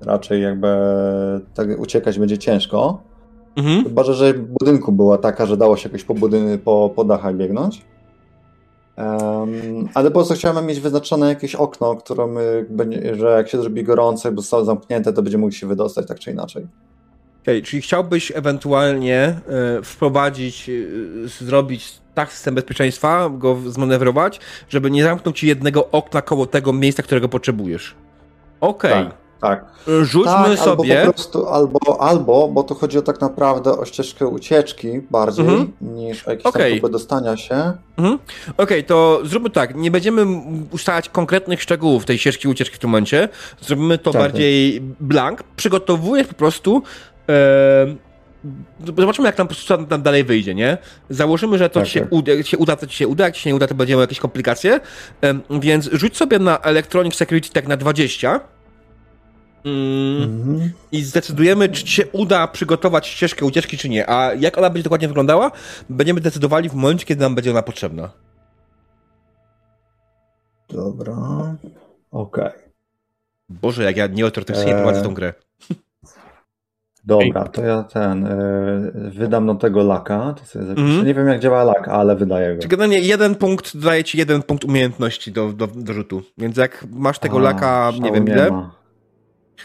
raczej 0.00 0.42
jakby 0.42 0.68
tak 1.54 1.68
uciekać 1.78 2.18
będzie 2.18 2.38
ciężko. 2.38 3.00
Mhm. 3.58 3.84
Chyba, 3.84 4.02
że 4.04 4.34
w 4.34 4.40
budynku 4.40 4.92
była 4.92 5.18
taka, 5.18 5.46
że 5.46 5.56
dało 5.56 5.76
się 5.76 5.88
jakoś 5.88 6.04
po, 6.04 6.14
budyn- 6.14 6.58
po, 6.58 6.92
po 6.96 7.04
dachach 7.04 7.36
biegnąć. 7.36 7.84
Em, 8.96 9.88
ale 9.94 10.10
po 10.10 10.14
prostu 10.14 10.34
chciałem 10.34 10.66
mieć 10.66 10.80
wyznaczone 10.80 11.28
jakieś 11.28 11.54
okno, 11.54 11.98
y, 12.40 12.66
będzie, 12.70 13.14
że 13.14 13.26
jak 13.30 13.48
się 13.48 13.58
zrobi 13.58 13.84
gorąco, 13.84 14.32
bo 14.32 14.40
zostało 14.40 14.64
zamknięte, 14.64 15.12
to 15.12 15.22
będzie 15.22 15.38
mógł 15.38 15.52
się 15.52 15.66
wydostać 15.66 16.06
tak 16.06 16.18
czy 16.18 16.30
inaczej. 16.30 16.66
Okej, 17.42 17.62
czyli 17.62 17.82
chciałbyś 17.82 18.32
ewentualnie 18.34 19.16
e, 19.18 19.82
wprowadzić, 19.82 20.70
e, 21.24 21.28
zrobić 21.44 22.00
tak 22.14 22.32
system 22.32 22.54
bezpieczeństwa, 22.54 23.30
go 23.30 23.56
zmanewrować, 23.66 24.40
żeby 24.68 24.90
nie 24.90 25.02
zamknął 25.02 25.32
ci 25.32 25.46
jednego 25.46 25.90
okna 25.90 26.22
koło 26.22 26.46
tego 26.46 26.72
miejsca, 26.72 27.02
którego 27.02 27.28
potrzebujesz. 27.28 27.94
Okej, 28.60 28.90
Tak, 29.04 29.14
tak. 29.40 29.64
rzućmy 30.02 30.32
tak, 30.32 30.58
sobie. 30.58 30.98
Albo 31.00 31.06
po 31.12 31.12
prostu, 31.14 31.46
albo, 31.46 32.00
albo, 32.00 32.48
bo 32.48 32.62
tu 32.62 32.74
chodzi 32.74 32.98
o 32.98 33.02
tak 33.02 33.20
naprawdę 33.20 33.70
o 33.78 33.84
ścieżkę 33.84 34.26
ucieczki 34.26 34.88
bardziej 35.10 35.44
Mhm. 35.44 35.72
niż 35.80 36.28
o 36.28 36.30
jakieś 36.30 36.46
Okej. 36.46 36.72
tam 36.72 36.80
próby 36.80 36.92
dostania 36.92 37.36
się. 37.36 37.72
Okej, 38.56 38.84
to 38.84 39.20
zróbmy 39.24 39.50
tak. 39.50 39.74
Nie 39.74 39.90
będziemy 39.90 40.26
ustalać 40.72 41.08
konkretnych 41.08 41.62
szczegółów 41.62 42.04
tej 42.04 42.18
ścieżki 42.18 42.48
ucieczki 42.48 42.76
w 42.76 42.78
tym 42.78 42.90
momencie. 42.90 43.28
Zrobimy 43.60 43.98
to 43.98 44.10
Tak. 44.10 44.22
bardziej 44.22 44.80
blank. 45.00 45.42
Przygotowujesz 45.56 46.26
po 46.26 46.34
prostu. 46.34 46.82
E, 47.28 47.96
zobaczymy, 48.96 49.28
jak 49.28 49.38
nam, 49.38 49.46
po 49.48 49.54
prostu 49.54 49.68
co 49.68 49.82
nam 49.82 50.02
dalej 50.02 50.24
wyjdzie, 50.24 50.54
nie? 50.54 50.78
Założymy, 51.10 51.58
że 51.58 51.70
to 51.70 51.80
Tak, 51.80 51.86
ci 51.88 51.92
się, 51.94 52.00
tak. 52.00 52.12
uda, 52.12 52.42
się 52.42 52.58
uda, 52.58 52.76
to 52.76 52.86
ci 52.86 52.96
się 52.96 53.08
uda. 53.08 53.24
Jak 53.24 53.34
ci 53.34 53.42
się 53.42 53.50
nie 53.50 53.56
uda, 53.56 53.66
to 53.66 53.74
będziemy 53.74 54.00
jakieś 54.00 54.20
komplikacje. 54.20 54.80
Więc 55.50 55.88
rzuć 55.92 56.16
sobie 56.16 56.38
na 56.38 56.58
Electronic 56.58 57.14
Security 57.14 57.50
tak 57.52 57.68
na 57.68 57.76
20. 57.76 58.40
Mm, 59.64 60.22
Mhm. 60.22 60.70
I 60.92 61.02
zdecydujemy, 61.02 61.68
czy 61.68 61.84
ci 61.84 61.92
się 61.92 62.06
uda 62.12 62.46
przygotować 62.48 63.06
ścieżkę 63.06 63.44
ucieczki, 63.46 63.78
czy 63.78 63.88
nie. 63.88 64.10
A 64.10 64.34
jak 64.34 64.58
ona 64.58 64.70
będzie 64.70 64.82
dokładnie 64.82 65.08
wyglądała, 65.08 65.50
będziemy 65.88 66.20
decydowali 66.20 66.68
w 66.68 66.74
momencie, 66.74 67.06
kiedy 67.06 67.20
nam 67.22 67.34
będzie 67.34 67.50
ona 67.50 67.62
potrzebna. 67.62 68.10
Dobra. 70.68 71.16
Okej. 72.10 72.50
Boże, 73.48 73.84
jak 73.84 73.96
ja 73.96 74.06
nieautorytetycznie 74.06 74.72
Eee. 74.72 74.82
prowadzę 74.82 75.02
tą 75.02 75.14
grę. 75.14 75.32
Dobra, 77.04 77.44
to 77.44 77.62
ja 77.62 77.82
ten 77.82 78.26
y, 78.26 79.10
wydam 79.10 79.46
do 79.46 79.54
tego 79.54 79.82
laka. 79.84 80.34
To 80.38 80.44
sobie 80.44 80.64
zapiszę. 80.64 80.86
Mhm. 80.86 81.06
Nie 81.06 81.14
wiem 81.14 81.28
jak 81.28 81.40
działa 81.40 81.64
lak, 81.64 81.88
ale 81.88 82.16
wydaję 82.16 82.54
go. 82.56 82.62
Czy 82.62 82.68
generalnie 82.68 83.00
jeden 83.00 83.34
punkt 83.34 83.76
daje 83.76 84.04
ci 84.04 84.18
jeden 84.18 84.42
punkt 84.42 84.64
umiejętności 84.64 85.32
do, 85.32 85.52
do, 85.52 85.66
do 85.66 85.92
rzutu. 85.92 86.22
Więc 86.38 86.56
jak 86.56 86.84
masz 86.90 87.18
tego 87.18 87.36
A, 87.38 87.40
laka, 87.40 87.92
nie 88.00 88.12
wiem 88.12 88.26
ile, 88.28 88.50
ma. 88.50 88.77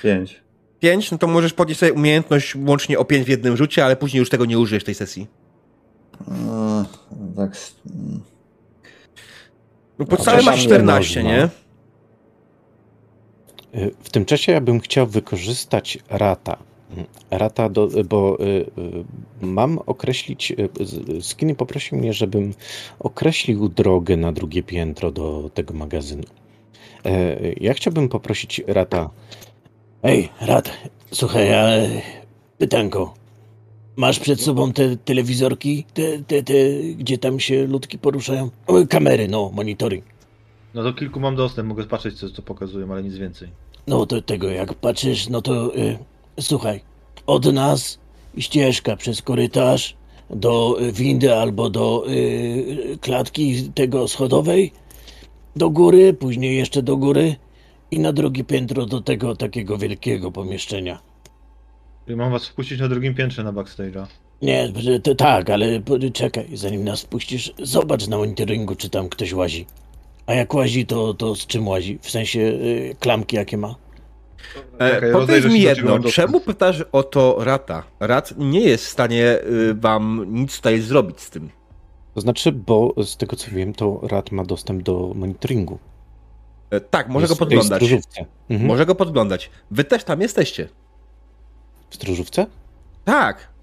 Pięć. 0.03 0.41
pięć, 0.79 1.11
no 1.11 1.17
to 1.17 1.27
możesz 1.27 1.53
podnieść 1.53 1.79
sobie 1.79 1.93
umiejętność 1.93 2.55
łącznie 2.55 2.99
o 2.99 3.05
pięć 3.05 3.25
w 3.25 3.29
jednym 3.29 3.57
rzucie, 3.57 3.85
ale 3.85 3.95
później 3.95 4.19
już 4.19 4.29
tego 4.29 4.45
nie 4.45 4.59
użyjesz 4.59 4.83
w 4.83 4.85
tej 4.85 4.95
sesji. 4.95 5.27
Eee, 6.31 6.85
tak. 7.35 7.57
No 9.99 10.05
podstawy 10.05 10.37
Dobra, 10.37 10.51
masz 10.51 10.61
nie 10.61 10.65
14, 10.67 11.23
można. 11.23 11.37
nie? 11.37 11.49
W 14.03 14.09
tym 14.09 14.25
czasie 14.25 14.51
ja 14.51 14.61
bym 14.61 14.79
chciał 14.79 15.07
wykorzystać 15.07 15.97
rata. 16.09 16.57
Rata, 17.31 17.69
do, 17.69 17.87
bo 18.09 18.37
y, 18.39 18.43
y, 18.43 18.65
mam 19.41 19.79
określić. 19.85 20.51
y, 21.17 21.21
Skinny 21.21 21.55
poprosił 21.55 21.97
mnie, 21.97 22.13
żebym 22.13 22.53
określił 22.99 23.69
drogę 23.69 24.17
na 24.17 24.31
drugie 24.31 24.63
piętro 24.63 25.11
do 25.11 25.49
tego 25.53 25.73
magazynu. 25.73 26.23
E, 27.05 27.37
Ja 27.53 27.73
chciałbym 27.73 28.09
poprosić 28.09 28.61
rata. 28.67 29.09
Ej, 30.03 30.29
Rad, 30.41 30.71
słuchaj, 31.11 31.53
a 31.53 31.65
pytanko. 32.57 33.13
Masz 33.95 34.19
przed 34.19 34.41
sobą 34.41 34.73
te 34.73 34.97
telewizorki, 34.97 35.85
te, 35.93 36.19
te, 36.27 36.43
te, 36.43 36.53
gdzie 36.97 37.17
tam 37.17 37.39
się 37.39 37.67
ludki 37.67 37.99
poruszają? 37.99 38.49
O, 38.67 38.87
kamery, 38.89 39.27
no, 39.27 39.51
monitoring. 39.53 40.05
No 40.73 40.83
do 40.83 40.93
kilku 40.93 41.19
mam 41.19 41.35
dostęp, 41.35 41.69
mogę 41.69 41.83
patrzeć 41.83 42.19
co, 42.19 42.29
co 42.29 42.41
pokazują, 42.41 42.91
ale 42.91 43.03
nic 43.03 43.15
więcej. 43.15 43.49
No 43.87 44.05
to 44.05 44.21
tego, 44.21 44.49
jak 44.49 44.73
patrzysz, 44.73 45.29
no 45.29 45.41
to 45.41 45.77
y, 45.77 45.97
słuchaj, 46.39 46.81
od 47.27 47.53
nas 47.53 47.99
ścieżka 48.37 48.95
przez 48.95 49.21
korytarz 49.21 49.95
do 50.29 50.81
y, 50.81 50.91
windy 50.91 51.35
albo 51.35 51.69
do 51.69 52.05
y, 52.09 52.97
klatki 53.01 53.69
tego 53.75 54.07
schodowej, 54.07 54.71
do 55.55 55.69
góry, 55.69 56.13
później 56.13 56.57
jeszcze 56.57 56.81
do 56.81 56.97
góry 56.97 57.35
i 57.93 57.99
na 57.99 58.13
drugie 58.13 58.43
piętro 58.43 58.85
do 58.85 59.01
tego 59.01 59.35
takiego 59.35 59.77
wielkiego 59.77 60.31
pomieszczenia. 60.31 60.99
Czyli 62.05 62.17
mam 62.17 62.31
was 62.31 62.47
wpuścić 62.47 62.79
na 62.79 62.87
drugim 62.87 63.15
piętrze 63.15 63.43
na 63.43 63.53
backstage'a. 63.53 64.05
Nie, 64.41 64.73
to 65.03 65.15
tak, 65.15 65.49
ale 65.49 65.81
czekaj, 66.13 66.45
zanim 66.53 66.83
nas 66.83 67.05
puścisz, 67.05 67.53
zobacz 67.59 68.07
na 68.07 68.17
monitoringu, 68.17 68.75
czy 68.75 68.89
tam 68.89 69.09
ktoś 69.09 69.33
łazi. 69.33 69.65
A 70.25 70.33
jak 70.33 70.53
łazi, 70.53 70.85
to, 70.85 71.13
to 71.13 71.35
z 71.35 71.47
czym 71.47 71.67
łazi? 71.67 71.99
W 72.01 72.09
sensie 72.09 72.39
y, 72.39 72.95
klamki 72.99 73.35
jakie 73.35 73.57
ma? 73.57 73.75
E, 74.81 74.97
Okej, 74.97 75.11
powiedz 75.11 75.45
mi 75.45 75.61
jedno, 75.61 75.99
czemu 75.99 76.39
pytasz 76.39 76.83
o 76.91 77.03
to 77.03 77.37
Rata? 77.39 77.83
Rat 77.99 78.33
nie 78.37 78.59
jest 78.59 78.85
w 78.85 78.89
stanie 78.89 79.39
y, 79.39 79.73
wam 79.73 80.25
nic 80.29 80.55
tutaj 80.55 80.81
zrobić 80.81 81.19
z 81.19 81.29
tym. 81.29 81.49
To 82.13 82.21
znaczy, 82.21 82.51
bo 82.51 82.93
z 83.03 83.17
tego 83.17 83.35
co 83.35 83.51
wiem, 83.51 83.73
to 83.73 83.99
rat 84.03 84.31
ma 84.31 84.43
dostęp 84.43 84.83
do 84.83 85.11
monitoringu. 85.15 85.79
E, 86.73 86.79
tak, 86.81 87.09
może 87.09 87.23
Jest 87.23 87.33
go 87.33 87.39
podglądać. 87.39 87.77
stróżówce. 87.83 88.25
Mhm. 88.49 88.67
Może 88.67 88.85
go 88.85 88.95
podglądać. 88.95 89.49
Wy 89.71 89.83
też 89.83 90.03
tam 90.03 90.21
jesteście. 90.21 90.69
W 91.89 91.95
stróżówce? 91.95 92.45
Tak. 93.05 93.53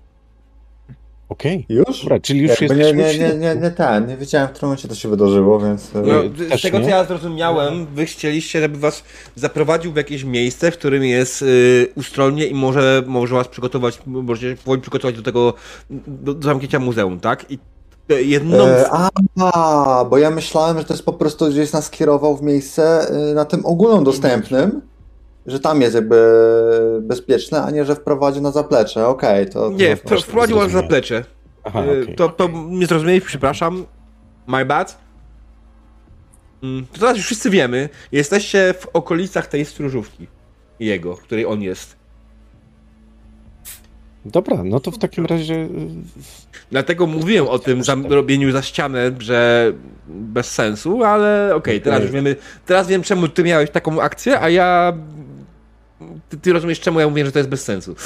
Okej. 1.28 1.66
Już? 1.68 2.00
Dobra, 2.02 2.20
czyli 2.20 2.40
już 2.40 2.60
Jakby 2.60 2.76
nie, 2.76 2.92
nie, 2.92 3.18
nie, 3.18 3.34
nie, 3.34 3.56
nie 3.56 3.70
ten, 3.70 4.06
nie 4.06 4.16
wiedziałem 4.16 4.48
w 4.48 4.50
którym 4.50 4.68
momencie 4.68 4.88
to 4.88 4.94
się 4.94 5.08
wydarzyło, 5.08 5.60
więc... 5.60 5.96
e, 5.96 6.02
No, 6.02 6.48
też 6.48 6.60
z 6.60 6.62
tego 6.62 6.78
nie. 6.78 6.84
co 6.84 6.90
ja 6.90 7.04
zrozumiałem, 7.04 7.86
wy 7.86 8.06
chcieliście, 8.06 8.60
żeby 8.60 8.78
was 8.78 9.04
zaprowadził 9.34 9.92
w 9.92 9.96
jakieś 9.96 10.24
miejsce, 10.24 10.70
w 10.70 10.78
którym 10.78 11.04
jest 11.04 11.42
y, 11.42 11.88
ustrojnie 11.94 12.46
i 12.46 12.54
może, 12.54 13.02
może 13.06 13.34
was 13.34 13.48
przygotować, 13.48 13.98
możecie 14.06 14.56
powoli 14.56 14.82
przygotować 14.82 15.16
do 15.16 15.22
tego, 15.22 15.54
do, 15.90 16.34
do 16.34 16.42
zamknięcia 16.48 16.78
muzeum, 16.78 17.20
tak? 17.20 17.50
I 17.50 17.58
jedną... 18.14 18.66
E, 18.66 18.90
a, 19.42 20.04
bo 20.10 20.18
ja 20.18 20.30
myślałem, 20.30 20.78
że 20.78 20.84
to 20.84 20.94
jest 20.94 21.04
po 21.04 21.12
prostu 21.12 21.48
gdzieś 21.48 21.72
nas 21.72 21.90
kierował 21.90 22.36
w 22.36 22.42
miejsce 22.42 23.08
e, 23.30 23.34
na 23.34 23.44
tym 23.44 23.66
ogólnodostępnym, 23.66 24.80
że 25.46 25.60
tam 25.60 25.80
jest 25.80 25.94
jakby 25.94 26.40
bezpieczne, 27.02 27.62
a 27.62 27.70
nie, 27.70 27.84
że 27.84 27.94
wprowadził 27.94 28.42
na 28.42 28.50
zaplecze. 28.50 29.06
Okej, 29.06 29.46
to, 29.46 29.52
to... 29.52 29.70
nie, 29.70 29.96
wpro- 29.96 30.22
wprowadził 30.22 30.56
zrozumiałem. 30.56 30.70
zaplecze. 30.70 31.24
Aha, 31.64 31.82
Y, 31.84 32.02
okej. 32.02 32.14
to, 32.16 32.28
to 32.28 32.48
nie 32.68 32.86
zrozumieli, 32.86 33.20
przepraszam. 33.20 33.86
My 34.46 34.64
bad. 34.64 34.98
Mm, 36.62 36.86
To 36.92 36.98
teraz 37.00 37.16
już 37.16 37.26
wszyscy 37.26 37.50
wiemy, 37.50 37.88
jesteście 38.12 38.74
w 38.78 38.86
okolicach 38.92 39.46
tej 39.46 39.64
stróżówki. 39.64 40.26
Jego, 40.80 41.16
w 41.16 41.20
której 41.22 41.46
on 41.46 41.62
jest. 41.62 41.96
Dobra, 44.24 44.64
no 44.64 44.80
to 44.80 44.90
w 44.90 44.98
takim 44.98 45.26
razie 45.26 45.54
y, 45.54 45.68
Dlatego 46.70 47.06
mówiłem 47.06 47.48
o 47.48 47.58
tym 47.58 47.84
zam- 47.84 48.06
robieniu 48.06 48.52
za 48.52 48.62
ścianę, 48.62 49.12
że 49.18 49.72
bez 50.08 50.52
sensu, 50.52 51.04
ale 51.04 51.54
okej, 51.54 51.80
teraz 51.80 52.02
już 52.02 52.10
wiemy. 52.10 52.36
Teraz 52.66 52.88
wiem, 52.88 53.02
czemu 53.02 53.28
ty 53.28 53.44
miałeś 53.44 53.70
taką 53.70 54.00
akcję, 54.00 54.40
a 54.40 54.48
ja. 54.48 54.92
Ty, 56.28 56.36
ty 56.36 56.52
rozumiesz, 56.52 56.80
czemu 56.80 57.00
ja 57.00 57.08
mówię, 57.08 57.26
że 57.26 57.32
to 57.32 57.38
jest 57.38 57.50
bez 57.50 57.64
sensu. 57.64 57.94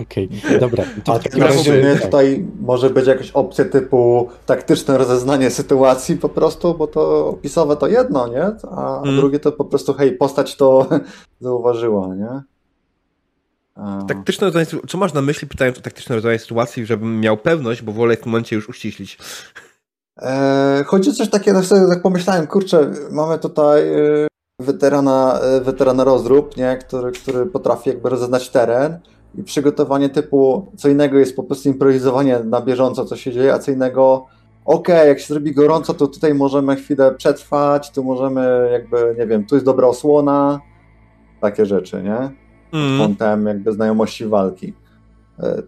Okej, 0.00 0.28
okay, 0.44 0.58
dobra. 0.58 0.84
To 1.04 1.12
A 1.14 1.18
w 1.18 1.22
takim 1.22 1.42
razie 1.42 1.96
tutaj 2.02 2.46
może 2.60 2.90
być 2.90 3.06
jakaś 3.06 3.30
opcja 3.30 3.64
typu 3.64 4.30
taktyczne 4.46 4.98
rozeznanie 4.98 5.50
sytuacji 5.50 6.16
po 6.16 6.28
prostu, 6.28 6.74
bo 6.74 6.86
to 6.86 7.26
opisowe 7.26 7.76
to 7.76 7.86
jedno, 7.86 8.28
nie? 8.28 8.44
A 8.70 9.00
hmm. 9.04 9.16
drugie 9.16 9.38
to 9.38 9.52
po 9.52 9.64
prostu 9.64 9.94
hej, 9.94 10.12
postać 10.12 10.56
to 10.56 10.88
zauważyła, 11.40 12.14
nie? 12.14 12.51
Taktyczne 14.08 14.46
rozeznanie, 14.46 14.82
co 14.88 14.98
masz 14.98 15.12
na 15.12 15.22
myśli 15.22 15.48
pytając 15.48 15.78
o 15.78 15.80
taktyczne 15.80 16.14
rozeznanie 16.14 16.38
sytuacji, 16.38 16.86
żebym 16.86 17.20
miał 17.20 17.36
pewność, 17.36 17.82
bo 17.82 17.92
wolę 17.92 18.16
w 18.16 18.20
tym 18.20 18.32
momencie 18.32 18.56
już 18.56 18.68
uściślić. 18.68 19.18
Eee, 20.16 20.84
chodzi 20.84 21.10
o 21.10 21.12
coś 21.12 21.30
takiego, 21.30 21.58
tak 21.58 21.66
sobie 21.66 21.88
tak 21.88 22.02
pomyślałem, 22.02 22.46
kurczę, 22.46 22.90
mamy 23.10 23.38
tutaj 23.38 23.88
e, 23.88 24.28
weterana, 24.60 25.40
e, 25.40 25.60
weterana 25.60 26.04
rozrób, 26.04 26.56
nie? 26.56 26.76
Który, 26.76 27.12
który 27.12 27.46
potrafi 27.46 27.90
jakby 27.90 28.08
rozeznać 28.08 28.48
teren 28.48 28.98
i 29.34 29.42
przygotowanie 29.42 30.08
typu, 30.08 30.72
co 30.76 30.88
innego 30.88 31.18
jest 31.18 31.36
po 31.36 31.42
prostu 31.42 31.68
improwizowanie 31.68 32.38
na 32.38 32.60
bieżąco, 32.60 33.04
co 33.04 33.16
się 33.16 33.32
dzieje, 33.32 33.54
a 33.54 33.58
co 33.58 33.70
innego, 33.70 34.26
okej, 34.64 34.96
okay, 34.96 35.08
jak 35.08 35.20
się 35.20 35.26
zrobi 35.26 35.54
gorąco, 35.54 35.94
to 35.94 36.06
tutaj 36.06 36.34
możemy 36.34 36.76
chwilę 36.76 37.14
przetrwać, 37.14 37.90
tu 37.90 38.04
możemy 38.04 38.68
jakby, 38.72 39.14
nie 39.18 39.26
wiem, 39.26 39.46
tu 39.46 39.54
jest 39.54 39.66
dobra 39.66 39.86
osłona, 39.86 40.60
takie 41.40 41.66
rzeczy, 41.66 42.02
nie? 42.02 42.41
Mm. 42.72 42.98
Kątem 42.98 43.46
jakby 43.46 43.72
znajomości 43.72 44.26
walki. 44.26 44.72
E, 45.38 45.62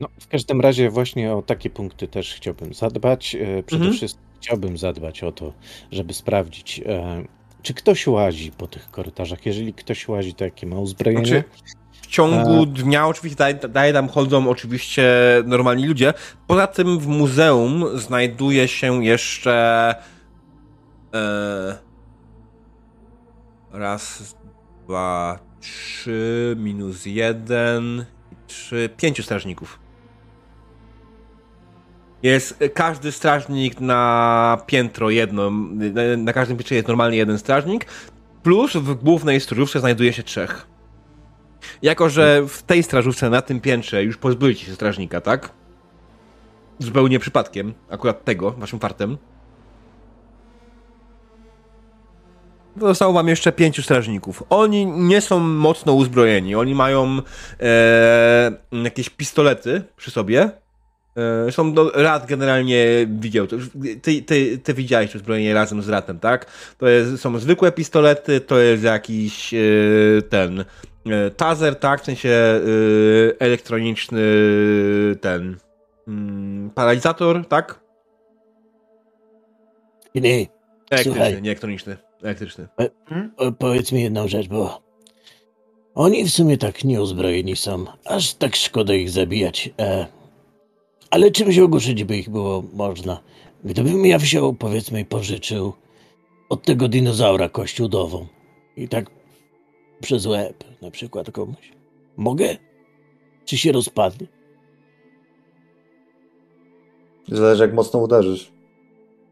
No, 0.00 0.08
w 0.20 0.28
każdym 0.28 0.60
razie 0.60 0.90
właśnie 0.90 1.32
o 1.32 1.42
takie 1.42 1.70
punkty 1.70 2.08
też 2.08 2.34
chciałbym 2.34 2.74
zadbać. 2.74 3.34
E, 3.34 3.62
przede 3.62 3.84
mhm. 3.84 3.96
wszystkim 3.96 4.24
chciałbym 4.40 4.78
zadbać 4.78 5.22
o 5.22 5.32
to, 5.32 5.52
żeby 5.92 6.14
sprawdzić, 6.14 6.80
e, 6.86 7.24
czy 7.62 7.74
ktoś 7.74 8.06
łazi 8.06 8.52
po 8.52 8.66
tych 8.66 8.90
korytarzach. 8.90 9.46
Jeżeli 9.46 9.74
ktoś 9.74 10.08
łazi, 10.08 10.34
to 10.34 10.44
jakie 10.44 10.66
ma 10.66 10.78
uzbrojenie. 10.78 11.26
Znaczy, 11.26 11.44
w 11.92 12.06
ciągu 12.06 12.66
dnia 12.66 13.06
oczywiście 13.06 13.38
daje, 13.38 13.54
daje 13.54 13.92
tam 13.92 14.08
chodzą 14.08 14.48
oczywiście 14.48 15.12
normalni 15.46 15.86
ludzie. 15.86 16.14
Poza 16.46 16.66
tym 16.66 16.98
w 16.98 17.06
muzeum 17.06 17.84
znajduje 17.94 18.68
się 18.68 19.04
jeszcze 19.04 19.94
e, 21.14 21.78
raz, 23.72 24.34
dwa, 24.84 25.38
trzy, 25.60 26.56
minus 26.58 27.06
jeden, 27.06 28.04
trzy, 28.46 28.90
pięciu 28.96 29.22
strażników. 29.22 29.78
Jest 32.22 32.58
każdy 32.74 33.12
strażnik 33.12 33.80
na 33.80 34.62
piętro 34.66 35.10
jedno, 35.10 35.50
na 36.18 36.32
każdym 36.32 36.56
piętrze 36.56 36.74
jest 36.74 36.88
normalnie 36.88 37.16
jeden 37.16 37.38
strażnik, 37.38 37.86
plus 38.42 38.72
w 38.72 38.94
głównej 38.94 39.40
stróżówce 39.40 39.80
znajduje 39.80 40.12
się 40.12 40.22
trzech. 40.22 40.66
Jako, 41.82 42.08
że 42.08 42.42
w 42.48 42.62
tej 42.62 42.82
strażówce 42.82 43.30
na 43.30 43.42
tym 43.42 43.60
piętrze 43.60 44.04
już 44.04 44.16
pozbyliście 44.16 44.66
się 44.66 44.74
strażnika, 44.74 45.20
tak? 45.20 45.52
Zupełnie 46.78 47.18
przypadkiem, 47.18 47.74
akurat 47.90 48.24
tego, 48.24 48.50
waszym 48.50 48.78
fartem. 48.78 49.18
Zostało 52.76 53.12
wam 53.12 53.28
jeszcze 53.28 53.52
pięciu 53.52 53.82
strażników. 53.82 54.42
Oni 54.50 54.86
nie 54.86 55.20
są 55.20 55.40
mocno 55.40 55.92
uzbrojeni. 55.92 56.54
Oni 56.54 56.74
mają 56.74 57.20
e, 57.60 58.52
jakieś 58.72 59.10
pistolety 59.10 59.82
przy 59.96 60.10
sobie, 60.10 60.50
E, 61.16 61.42
zresztą 61.42 61.72
no, 61.72 61.90
Rat 61.94 62.26
generalnie 62.26 62.86
widział. 63.20 63.46
Ty, 64.02 64.22
ty, 64.22 64.58
ty 64.58 64.74
widziałeś 64.74 65.12
to 65.12 65.18
zbrojenie 65.18 65.54
razem 65.54 65.82
z 65.82 65.88
Ratem, 65.88 66.18
tak? 66.18 66.46
To 66.78 66.88
jest, 66.88 67.20
są 67.20 67.38
zwykłe 67.38 67.72
pistolety, 67.72 68.40
to 68.40 68.58
jest 68.58 68.82
jakiś 68.82 69.54
e, 69.54 69.58
ten 70.28 70.64
e, 71.06 71.30
taser, 71.30 71.76
tak? 71.76 72.02
W 72.02 72.04
sensie 72.04 72.60
elektroniczny 73.38 74.22
ten 75.20 75.56
mm, 76.08 76.70
paralizator, 76.70 77.46
tak? 77.48 77.80
Nie. 80.14 80.46
Słuchaj. 81.02 81.42
nie 81.42 81.50
elektroniczny. 81.50 82.09
Elektryczny. 82.22 82.68
Po, 83.36 83.52
powiedz 83.52 83.92
mi 83.92 84.02
jedną 84.02 84.28
rzecz, 84.28 84.48
bo 84.48 84.82
oni 85.94 86.24
w 86.24 86.30
sumie 86.30 86.58
tak 86.58 86.84
nieuzbrojeni 86.84 87.56
są. 87.56 87.84
Aż 88.04 88.34
tak 88.34 88.56
szkoda 88.56 88.94
ich 88.94 89.10
zabijać. 89.10 89.70
E, 89.78 90.06
ale 91.10 91.30
czymś 91.30 91.58
ogłuszyć 91.58 92.04
by 92.04 92.16
ich 92.16 92.30
było 92.30 92.64
można. 92.72 93.20
Gdybym 93.64 94.06
ja 94.06 94.18
wziął, 94.18 94.54
powiedzmy, 94.54 95.00
i 95.00 95.04
pożyczył 95.04 95.72
od 96.48 96.62
tego 96.62 96.88
dinozaura 96.88 97.48
kość 97.48 97.80
udową 97.80 98.26
i 98.76 98.88
tak 98.88 99.10
przez 100.00 100.26
łeb 100.26 100.64
na 100.82 100.90
przykład 100.90 101.30
komuś. 101.30 101.72
Mogę? 102.16 102.56
Czy 103.44 103.58
się 103.58 103.72
rozpadnie? 103.72 104.26
Zależy 107.28 107.62
jak 107.62 107.74
mocno 107.74 108.00
uderzysz. 108.00 108.52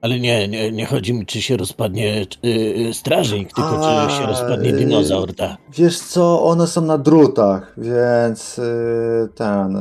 Ale 0.00 0.20
nie, 0.20 0.48
nie, 0.48 0.72
nie 0.72 0.86
chodzi 0.86 1.14
mi, 1.14 1.26
czy 1.26 1.42
się 1.42 1.56
rozpadnie 1.56 2.26
yy, 2.42 2.94
strażnik, 2.94 3.52
tylko 3.52 4.02
A, 4.02 4.06
czy 4.06 4.16
się 4.16 4.26
rozpadnie 4.26 4.72
dinozaur, 4.72 5.34
tak. 5.34 5.56
Wiesz 5.72 6.00
co, 6.00 6.42
one 6.42 6.66
są 6.66 6.80
na 6.80 6.98
drutach, 6.98 7.74
więc 7.76 8.56
yy, 8.56 9.28
ten, 9.34 9.72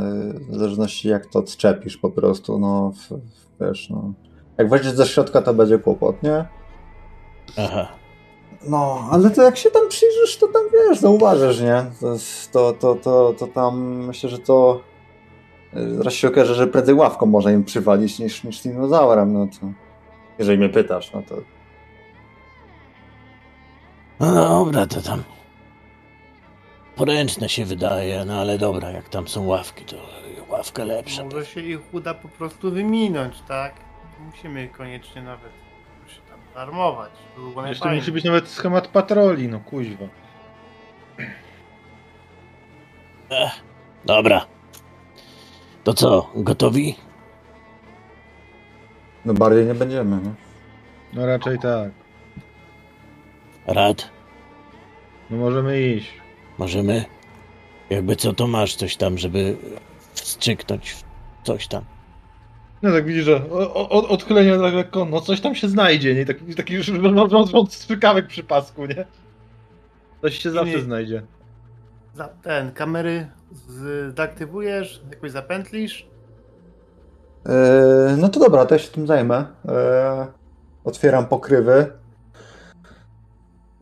yy, 0.49 0.55
w 0.55 0.59
zależności 0.59 1.07
jak 1.07 1.25
to 1.25 1.39
odczepisz 1.39 1.97
po 1.97 2.09
prostu, 2.09 2.59
no 2.59 2.93
wiesz, 3.61 3.89
no. 3.89 4.13
Jak 4.57 4.69
weźmiesz 4.69 4.93
ze 4.93 5.05
środka, 5.05 5.41
to 5.41 5.53
będzie 5.53 5.79
kłopot, 5.79 6.23
nie? 6.23 6.45
Aha. 7.57 7.87
No, 8.67 9.07
ale 9.11 9.29
to 9.29 9.43
jak 9.43 9.57
się 9.57 9.71
tam 9.71 9.89
przyjrzysz, 9.89 10.37
to 10.37 10.47
tam 10.47 10.61
wiesz, 10.73 10.99
zauważysz, 10.99 11.61
nie? 11.61 11.85
To, 12.01 12.15
to, 12.51 12.73
to, 12.73 12.95
to, 12.95 13.33
to 13.39 13.47
tam 13.47 14.05
myślę, 14.05 14.29
że 14.29 14.39
to 14.39 14.81
zaraz 15.97 16.13
się 16.13 16.27
okaże, 16.27 16.55
że 16.55 16.67
prędzej 16.67 16.95
ławką 16.95 17.25
można 17.25 17.51
im 17.51 17.63
przywalić 17.63 18.19
niż, 18.19 18.43
niż 18.43 18.61
dinozaurem, 18.61 19.33
no 19.33 19.47
to... 19.47 19.86
Jeżeli 20.39 20.57
mnie 20.57 20.69
pytasz, 20.69 21.11
no 21.13 21.21
to. 21.21 21.35
No 24.19 24.33
dobra, 24.33 24.87
to 24.87 25.01
tam. 25.01 25.23
Poręczne 26.95 27.49
się 27.49 27.65
wydaje, 27.65 28.25
no 28.25 28.39
ale 28.41 28.57
dobra, 28.57 28.91
jak 28.91 29.09
tam 29.09 29.27
są 29.27 29.45
ławki, 29.45 29.85
to 29.85 29.95
ławka 30.49 30.83
lepsza. 30.83 31.23
Może 31.23 31.45
się 31.45 31.61
ich 31.61 31.93
uda 31.93 32.13
po 32.13 32.27
prostu 32.27 32.71
wyminąć, 32.71 33.41
tak? 33.47 33.73
Musimy 34.25 34.67
koniecznie 34.67 35.21
nawet 35.21 35.51
się 36.07 36.21
tam 36.29 36.39
armować. 36.55 37.11
Jeszcze 37.65 37.95
musi 37.95 38.11
być 38.11 38.23
nawet 38.23 38.47
schemat 38.47 38.87
patroli, 38.87 39.47
no 39.47 39.59
kuźwa. 39.59 40.05
Ech, 43.29 43.51
dobra. 44.05 44.45
To 45.83 45.93
co, 45.93 46.29
gotowi? 46.35 46.95
No 49.27 49.33
bardziej 49.33 49.65
nie 49.65 49.75
będziemy, 49.75 50.17
nie? 50.17 50.33
No 51.13 51.25
raczej 51.25 51.59
tak. 51.59 51.91
Rad? 53.67 54.09
No 55.29 55.37
możemy 55.37 55.81
iść. 55.81 56.13
Możemy? 56.57 57.05
Jakby 57.89 58.15
co, 58.15 58.33
to 58.33 58.47
masz 58.47 58.75
coś 58.75 58.95
tam, 58.95 59.17
żeby 59.17 59.57
wstrzyknąć 60.13 60.95
coś 61.43 61.67
tam. 61.67 61.83
No 62.81 62.91
tak 62.91 63.05
widzisz, 63.05 63.25
że 63.25 63.49
odchylenie 63.89 64.57
tak 64.57 64.73
lekko, 64.73 65.05
no 65.05 65.21
coś 65.21 65.41
tam 65.41 65.55
się 65.55 65.67
znajdzie, 65.67 66.15
nie? 66.15 66.25
Taki, 66.25 66.55
taki 66.55 66.73
już 66.73 66.91
strzykawek 67.69 68.27
przy 68.27 68.43
pasku, 68.43 68.85
nie? 68.85 69.05
Coś 70.21 70.37
się 70.39 70.51
zawsze 70.51 70.81
znajdzie. 70.81 71.21
Za 72.13 72.27
ten, 72.27 72.71
kamery 72.71 73.27
zdeaktywujesz, 74.09 75.01
jakoś 75.11 75.31
zapętlisz, 75.31 76.07
no 78.17 78.29
to 78.29 78.39
dobra, 78.39 78.65
to 78.65 78.75
ja 78.75 78.79
się 78.79 78.91
tym 78.91 79.07
zajmę. 79.07 79.45
E, 79.67 80.27
otwieram 80.83 81.25
pokrywy 81.25 81.91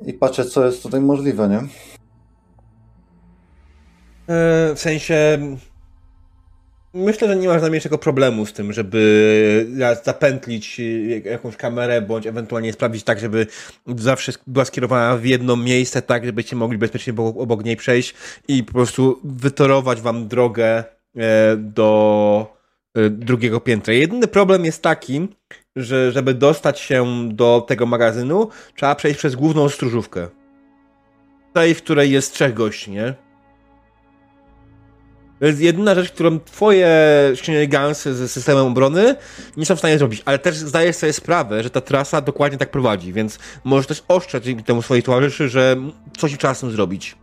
i 0.06 0.14
patrzę, 0.14 0.46
co 0.46 0.66
jest 0.66 0.84
tutaj 0.84 1.02
możliwe, 1.02 1.50
nie? 1.50 1.58
E, 1.58 1.68
w 4.76 4.80
sensie. 4.80 5.38
Myślę, 6.94 7.28
że 7.28 7.36
nie 7.36 7.48
masz 7.48 7.62
najmniejszego 7.62 7.98
problemu 7.98 8.46
z 8.46 8.54
tym, 8.54 8.74
żeby 8.74 9.68
zapętlić 10.04 10.82
jakąś 11.24 11.58
kamerę, 11.58 12.02
bądź 12.02 12.28
ewentualnie 12.28 12.74
sprawdzić 12.74 13.04
tak, 13.04 13.20
żeby 13.20 13.48
zawsze 13.88 14.32
była 14.48 14.66
skierowana 14.66 15.18
w 15.18 15.26
jedno 15.26 15.56
miejsce, 15.56 16.02
tak, 16.02 16.26
żebyście 16.26 16.56
mogli 16.56 16.78
bezpiecznie 16.78 17.14
obok 17.18 17.66
niej 17.66 17.76
przejść 17.76 18.16
i 18.48 18.64
po 18.64 18.74
prostu 18.74 19.20
wytorować 19.24 20.02
wam 20.02 20.28
drogę 20.28 20.84
do 21.58 22.55
drugiego 23.10 23.60
piętra. 23.60 23.94
Jedyny 23.94 24.28
problem 24.28 24.66
jest 24.66 24.82
taki, 24.82 25.28
że 25.76 26.12
żeby 26.12 26.34
dostać 26.34 26.80
się 26.80 27.30
do 27.30 27.66
tego 27.68 27.86
magazynu, 27.86 28.50
trzeba 28.76 28.96
przejść 28.96 29.18
przez 29.18 29.36
główną 29.36 29.70
stróżówkę. 29.70 30.28
Tej, 31.54 31.74
w 31.74 31.84
której 31.84 32.12
jest 32.12 32.34
trzech 32.34 32.54
gości, 32.54 32.92
nie? 32.92 33.14
To 35.40 35.46
jest 35.46 35.62
jedyna 35.62 35.96
rzecz, 35.96 36.12
którą 36.12 36.40
twoje 36.40 36.90
skrzynie 37.36 37.68
Gansy 37.68 38.16
z 38.16 38.32
systemem 38.32 38.66
obrony 38.66 39.16
nie 39.58 39.66
są 39.66 39.76
w 39.76 39.80
stanie 39.80 39.98
zrobić, 39.98 40.22
ale 40.26 40.40
też 40.40 40.56
zdajesz 40.56 40.96
sobie 40.96 41.14
sprawę, 41.14 41.64
że 41.64 41.70
ta 41.70 41.82
trasa 41.82 42.22
dokładnie 42.22 42.58
tak 42.58 42.72
prowadzi, 42.72 43.14
więc 43.14 43.40
możesz 43.64 43.88
też 43.88 44.04
ostrzec 44.08 44.44
temu 44.66 44.82
swoich 44.82 45.04
towarzyszy, 45.04 45.50
że 45.50 45.78
coś 46.18 46.38
tym 46.60 46.72
zrobić. 46.72 47.16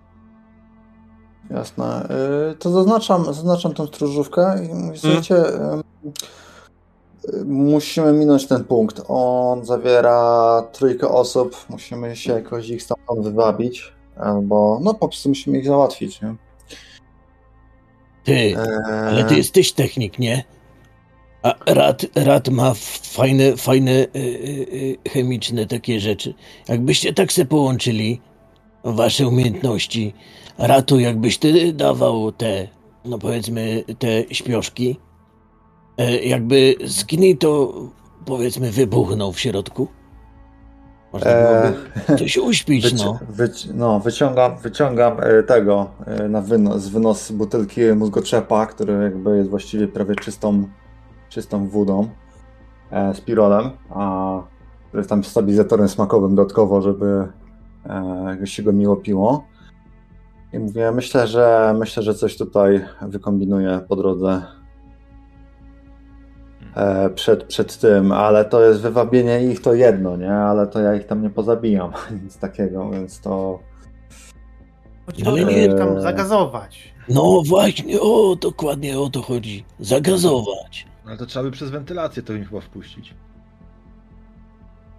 Jasne. 1.50 2.08
Y, 2.52 2.56
To 2.56 2.70
zaznaczam, 2.70 3.24
zaznaczam 3.24 3.74
tą 3.74 3.86
stróżówkę 3.86 4.58
i 4.64 4.98
słuchajcie, 4.98 5.36
y, 5.36 5.82
musimy 7.44 8.12
minąć 8.12 8.46
ten 8.46 8.64
punkt. 8.64 9.02
On 9.08 9.64
zawiera 9.64 10.62
trójkę 10.72 11.08
osób, 11.08 11.56
musimy 11.68 12.16
się 12.16 12.32
jakoś 12.32 12.68
ich 12.68 12.82
stamtąd 12.82 13.20
wywabić, 13.24 13.92
albo 14.16 14.78
no 14.82 14.94
po 14.94 15.08
prostu 15.08 15.28
musimy 15.28 15.58
ich 15.58 15.66
załatwić, 15.66 16.22
nie? 16.22 16.34
Ty, 18.24 18.32
Eee, 18.32 18.56
ale 19.08 19.24
ty 19.24 19.36
jesteś 19.36 19.72
technik, 19.72 20.18
nie? 20.18 20.44
A 21.42 21.54
Rad, 21.66 22.06
Rad 22.14 22.48
ma 22.48 22.72
fajne, 23.02 23.56
fajne 23.56 23.92
y, 23.92 24.08
y, 24.16 24.98
y, 25.06 25.10
chemiczne 25.10 25.66
takie 25.66 26.00
rzeczy. 26.00 26.34
Jakbyście 26.68 27.12
tak 27.12 27.32
se 27.32 27.44
połączyli 27.44 28.20
wasze 28.84 29.28
umiejętności, 29.28 30.14
Ratu, 30.58 31.00
jakbyś 31.00 31.38
ty 31.38 31.72
dawał 31.72 32.32
te, 32.32 32.68
no 33.04 33.18
powiedzmy, 33.18 33.84
te 33.98 34.34
śpioszki, 34.34 34.96
e, 35.98 36.16
jakby 36.16 36.74
skinny 36.86 37.36
to 37.36 37.72
powiedzmy 38.24 38.70
wybuchnął 38.70 39.32
w 39.32 39.40
środku. 39.40 39.88
Można 41.12 41.30
Eee, 41.30 41.42
byłoby 41.46 42.18
coś 42.18 42.36
uśpić, 42.36 42.84
Wyci- 42.86 43.04
no. 43.04 43.18
wyci- 43.36 43.74
no, 43.74 44.00
wyciągam, 44.00 44.56
wyciągam 44.58 45.16
e, 45.20 45.42
tego 45.42 45.90
e, 46.06 46.28
na 46.28 46.40
wynos, 46.40 46.82
z 46.82 46.88
wynos 46.88 47.32
butelki 47.32 47.80
mózgoczepa, 47.96 48.66
który 48.66 49.02
jakby 49.02 49.36
jest 49.36 49.50
właściwie 49.50 49.88
prawie 49.88 50.14
czystą, 50.16 50.68
czystą 51.28 51.68
wodą 51.68 52.08
e, 52.90 53.14
z 53.14 53.20
pirolem, 53.20 53.70
a 53.90 54.42
który 54.88 55.00
jest 55.00 55.10
tam 55.10 55.24
stabilizatorem 55.24 55.88
smakowym 55.88 56.34
dodatkowo, 56.34 56.82
żeby 56.82 57.28
e, 58.40 58.46
się 58.46 58.62
go 58.62 58.72
miło 58.72 58.96
piło. 58.96 59.44
I 60.52 60.58
mówię, 60.58 60.92
myślę, 60.92 61.26
że 61.26 61.74
myślę, 61.78 62.02
że 62.02 62.14
coś 62.14 62.36
tutaj 62.36 62.84
wykombinuję 63.02 63.80
po 63.88 63.96
drodze 63.96 64.42
e, 66.76 67.10
przed, 67.10 67.44
przed 67.44 67.78
tym, 67.78 68.12
ale 68.12 68.44
to 68.44 68.62
jest 68.64 68.80
wywabienie 68.80 69.44
ich 69.44 69.60
to 69.62 69.74
jedno, 69.74 70.16
nie? 70.16 70.32
Ale 70.34 70.66
to 70.66 70.80
ja 70.80 70.94
ich 70.94 71.06
tam 71.06 71.22
nie 71.22 71.30
pozabijam, 71.30 71.92
nic 72.24 72.38
takiego, 72.38 72.90
więc 72.90 73.20
to... 73.20 73.58
Chodzi 75.06 75.22
o 75.22 75.24
to, 75.24 75.30
Ale 75.30 75.44
nie- 75.44 75.66
ich 75.66 75.74
tam 75.74 76.00
zagazować. 76.00 76.92
No 77.08 77.42
właśnie, 77.46 78.00
o, 78.00 78.36
dokładnie 78.36 78.98
o 79.00 79.10
to 79.10 79.22
chodzi. 79.22 79.64
Zagazować. 79.80 80.86
Ale 81.06 81.16
to 81.16 81.26
trzeba 81.26 81.42
by 81.42 81.50
przez 81.50 81.70
wentylację 81.70 82.22
to 82.22 82.32
im 82.32 82.44
chyba 82.44 82.60
wpuścić. 82.60 83.14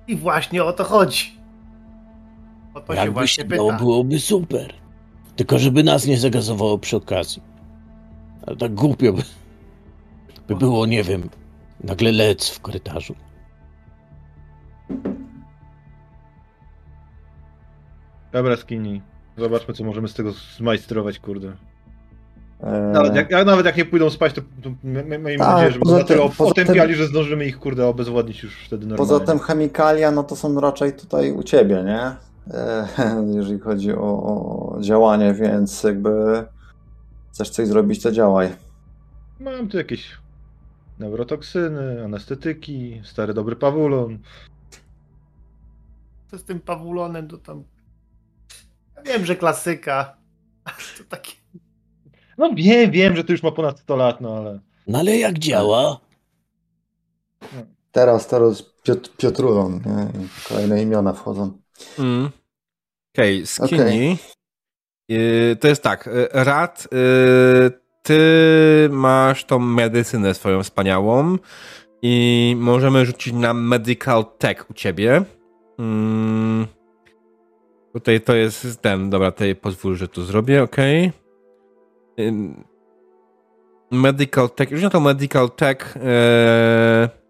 I 0.07 0.15
właśnie 0.15 0.63
o 0.63 0.73
to 0.73 0.83
chodzi. 0.83 1.25
O 2.73 2.81
to 2.81 2.93
się 2.93 2.99
Jakby 2.99 3.13
właśnie 3.13 3.43
się 3.43 3.49
pyta. 3.49 3.55
dało, 3.57 3.73
byłoby 3.73 4.19
super. 4.19 4.73
Tylko 5.35 5.59
żeby 5.59 5.83
nas 5.83 6.05
nie 6.07 6.17
zagazowało 6.17 6.77
przy 6.77 6.95
okazji. 6.97 7.41
Ale 8.47 8.57
tak 8.57 8.73
głupio 8.73 9.13
by, 9.13 9.21
by 10.47 10.55
było, 10.55 10.85
nie 10.85 11.03
wiem, 11.03 11.29
nagle 11.83 12.11
lec 12.11 12.49
w 12.49 12.59
korytarzu. 12.59 13.15
Dobra, 18.31 18.57
skinny. 18.57 19.01
Zobaczmy, 19.37 19.73
co 19.73 19.83
możemy 19.83 20.07
z 20.07 20.13
tego 20.13 20.31
zmajstrować, 20.57 21.19
kurde. 21.19 21.51
E, 22.63 22.79
Nawet 22.93 23.15
jak, 23.15 23.31
jak, 23.31 23.45
nawet 23.45 23.65
jak 23.65 23.77
nie 23.77 23.85
pójdą 23.85 24.09
spać, 24.09 24.33
to, 24.33 24.41
to 24.41 24.69
my- 24.83 25.03
my- 25.03 25.19
miejmy 25.19 25.37
Tak, 25.45 25.47
nadzieję, 25.53 25.71
że 25.71 25.79
będą 25.79 26.03
tyle 26.05 26.23
otępiali, 26.39 26.95
że 26.95 27.07
zdążymy 27.07 27.45
ich, 27.45 27.59
kurde, 27.59 27.87
obezwładnić 27.87 28.43
już 28.43 28.55
wtedy 28.65 28.85
normalnie. 28.87 29.13
Poza 29.19 29.25
tym 29.31 29.39
chemikalia, 29.39 30.11
no 30.11 30.23
to 30.23 30.35
są 30.35 30.59
raczej 30.61 30.93
tutaj 30.93 31.31
u 31.31 31.43
ciebie, 31.43 31.83
nie? 31.85 32.11
E, 32.51 32.87
jeżeli 33.35 33.59
chodzi 33.59 33.93
o, 33.93 34.23
o 34.23 34.77
działanie, 34.81 35.33
więc 35.33 35.83
jakby 35.83 36.45
chcesz 37.31 37.49
coś 37.49 37.67
zrobić, 37.67 38.01
to 38.01 38.11
działaj. 38.11 38.55
Mam 39.39 39.69
tu 39.69 39.77
jakieś 39.77 40.17
neurotoksyny, 40.99 42.03
anestetyki, 42.03 43.01
stary 43.03 43.33
dobry 43.33 43.55
pawulon. 43.55 44.19
Co 46.31 46.37
z 46.37 46.43
tym 46.43 46.59
pawulonem, 46.59 47.27
to 47.27 47.37
tam... 47.37 47.63
Ja 48.95 49.03
wiem, 49.03 49.25
że 49.25 49.35
klasyka. 49.35 50.17
To 50.97 51.03
takie... 51.09 51.31
No 52.37 52.49
wiem, 52.55 52.91
wiem, 52.91 53.15
że 53.15 53.23
to 53.23 53.31
już 53.31 53.43
ma 53.43 53.51
ponad 53.51 53.79
100 53.79 53.95
lat, 53.95 54.21
no 54.21 54.37
ale... 54.37 54.59
No 54.87 54.99
ale 54.99 55.17
jak 55.17 55.39
działa? 55.39 55.99
Teraz, 57.91 58.27
teraz 58.27 58.63
Piotr, 58.83 59.09
Piotrulon, 59.17 59.73
nie? 59.73 60.07
Kolejne 60.49 60.81
imiona 60.81 61.13
wchodzą. 61.13 61.62
Mm. 61.99 62.29
Okej, 63.13 63.35
okay, 63.35 63.47
skinny. 63.47 64.17
Yy, 65.09 65.55
to 65.59 65.67
jest 65.67 65.83
tak, 65.83 66.05
yy, 66.05 66.29
Rad, 66.33 66.87
yy, 66.91 67.71
ty 68.03 68.19
masz 68.91 69.45
tą 69.45 69.59
medycynę 69.59 70.33
swoją 70.33 70.63
wspaniałą 70.63 71.37
i 72.01 72.55
możemy 72.59 73.05
rzucić 73.05 73.33
na 73.33 73.53
medical 73.53 74.25
tech 74.37 74.69
u 74.69 74.73
ciebie. 74.73 75.23
Mm. 75.79 76.67
Tutaj 77.93 78.21
to 78.21 78.35
jest 78.35 78.81
ten, 78.81 79.09
dobra, 79.09 79.31
tutaj 79.31 79.55
pozwól, 79.55 79.95
że 79.95 80.07
to 80.07 80.21
zrobię, 80.21 80.63
ok. 80.63 80.77
Medical 83.91 84.49
tech, 84.49 84.71
już 84.71 84.81
na 84.81 84.89
to 84.89 84.99
medical 84.99 85.49
tech 85.49 85.95
yy, 85.95 87.22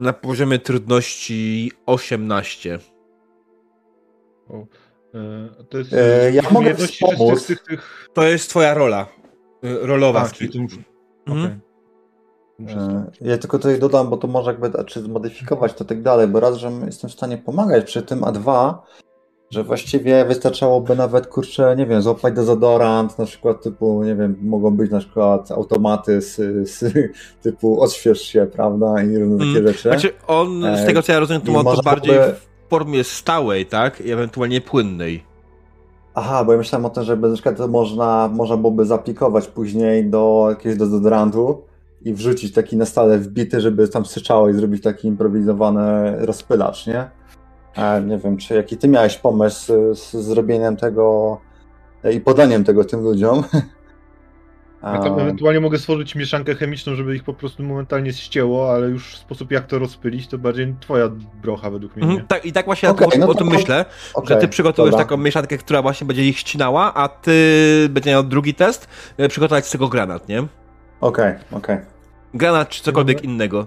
na 0.00 0.12
poziomie 0.12 0.58
trudności 0.58 1.72
18. 1.86 2.78
O, 4.48 4.66
e, 5.14 5.64
to 5.68 5.78
jest... 5.78 5.92
E, 5.92 6.32
ja 6.32 6.42
e, 6.42 6.44
mogę 6.44 6.58
umiejętności 6.58 7.04
wspomóc. 7.06 7.46
Tych, 7.46 7.58
tych, 7.58 7.66
tych... 7.68 8.08
To 8.14 8.22
jest 8.22 8.50
twoja 8.50 8.74
rola. 8.74 9.06
y, 9.64 9.78
Rolowa. 9.86 10.20
A, 10.20 10.28
czyli 10.28 10.50
to 10.52 10.58
już... 10.58 10.78
Mhm. 11.26 11.60
E, 12.68 13.10
Ja 13.20 13.38
tylko 13.38 13.58
tutaj 13.58 13.78
dodam, 13.78 14.10
bo 14.10 14.16
to 14.16 14.28
może 14.28 14.50
jakby, 14.50 14.84
czy 14.84 15.00
zmodyfikować 15.00 15.74
to 15.74 15.84
tak 15.84 16.02
dalej, 16.02 16.28
bo 16.28 16.40
raz, 16.40 16.56
że 16.56 16.70
jestem 16.86 17.10
w 17.10 17.12
stanie 17.12 17.38
pomagać 17.38 17.84
przy 17.84 18.02
tym, 18.02 18.24
a 18.24 18.32
dwa, 18.32 18.86
że 19.50 19.64
właściwie 19.64 20.24
wystarczałoby 20.24 20.96
nawet, 20.96 21.26
kurczę, 21.26 21.74
nie 21.78 21.86
wiem, 21.86 22.02
złapać 22.02 22.34
dezodorant, 22.34 23.18
na 23.18 23.24
przykład 23.26 23.62
typu, 23.62 24.04
nie 24.04 24.14
wiem, 24.16 24.36
mogą 24.42 24.70
być 24.76 24.90
na 24.90 24.98
przykład 24.98 25.50
automaty 25.52 26.20
z, 26.22 26.36
z 26.70 26.84
typu 27.42 27.80
odśwież 27.80 28.20
się, 28.20 28.46
prawda, 28.52 29.02
i 29.02 29.18
różne 29.18 29.38
takie 29.38 29.50
Mm, 29.58 29.66
rzeczy. 29.68 29.82
Znaczy 29.88 30.12
on, 30.26 30.62
z 30.62 30.64
E, 30.80 30.86
tego 30.86 31.02
co 31.02 31.12
ja 31.12 31.20
rozumiem, 31.20 31.42
to 31.42 31.52
ma 31.52 31.64
to 31.64 31.82
bardziej 31.82 32.14
by- 32.14 32.34
w 32.66 32.70
formie 32.70 33.04
stałej, 33.04 33.66
tak? 33.66 34.00
I 34.00 34.10
ewentualnie 34.12 34.60
płynnej. 34.60 35.22
Aha, 36.14 36.44
bo 36.44 36.52
ja 36.52 36.58
myślałem 36.58 36.86
o 36.86 36.90
tym, 36.90 37.04
że 37.04 37.16
na 37.16 37.32
przykład 37.34 37.56
to 37.56 37.68
można, 37.68 38.28
można 38.32 38.56
byłoby 38.56 38.84
zaaplikować 38.86 39.46
później 39.48 40.10
do 40.10 40.46
jakiegoś 40.50 40.78
dezodorantu 40.78 41.62
i 42.02 42.14
wrzucić 42.14 42.52
taki 42.54 42.76
na 42.76 42.84
stale 42.86 43.18
wbity, 43.18 43.60
żeby 43.60 43.88
tam 43.88 44.04
syczało 44.06 44.48
i 44.48 44.54
zrobić 44.54 44.82
taki 44.82 45.08
improwizowany 45.08 46.16
rozpylacz, 46.26 46.86
nie? 46.86 47.10
E, 47.76 48.00
nie 48.00 48.18
wiem, 48.18 48.36
czy 48.36 48.54
jaki 48.54 48.76
ty 48.76 48.88
miałeś 48.88 49.16
pomysł 49.16 49.72
z, 49.94 49.98
z 49.98 50.14
zrobieniem 50.14 50.76
tego 50.76 51.38
e, 52.04 52.12
i 52.12 52.20
podaniem 52.20 52.64
tego 52.64 52.84
tym 52.84 53.00
ludziom? 53.00 53.44
Ja 54.82 54.98
tam 54.98 55.12
A, 55.14 55.22
ewentualnie 55.22 55.60
mogę 55.60 55.78
stworzyć 55.78 56.14
mieszankę 56.14 56.54
chemiczną, 56.54 56.94
żeby 56.94 57.16
ich 57.16 57.24
po 57.24 57.34
prostu 57.34 57.62
momentalnie 57.62 58.12
ścięło, 58.12 58.72
ale 58.72 58.88
już 58.88 59.16
sposób 59.16 59.50
jak 59.50 59.66
to 59.66 59.78
rozpylić, 59.78 60.26
to 60.26 60.38
bardziej 60.38 60.74
twoja 60.80 61.08
brocha 61.42 61.70
według 61.70 61.96
mnie. 61.96 62.04
Mhm, 62.06 62.26
tak, 62.26 62.44
I 62.44 62.52
tak 62.52 62.64
właśnie 62.66 62.90
Okej, 62.90 63.08
ja 63.12 63.18
no 63.18 63.28
o 63.28 63.34
to- 63.34 63.38
tym 63.38 63.48
myślę, 63.48 63.84
okej, 64.14 64.28
że 64.28 64.36
ty 64.36 64.48
przygotujesz 64.48 64.90
dobra. 64.90 65.04
taką 65.04 65.16
mieszankę, 65.16 65.58
która 65.58 65.82
właśnie 65.82 66.06
będzie 66.06 66.28
ich 66.28 66.38
ścinała, 66.38 66.94
a 66.94 67.08
ty 67.08 67.32
będzie 67.90 68.10
miał 68.10 68.22
drugi 68.22 68.54
test, 68.54 68.88
e, 69.16 69.28
przygotować 69.28 69.66
z 69.66 69.70
tego 69.70 69.88
granat, 69.88 70.28
nie? 70.28 70.46
Okej, 71.00 71.34
okej. 71.52 71.78
Granat 72.34 72.68
czy 72.68 72.82
cokolwiek 72.82 73.24
innego. 73.24 73.66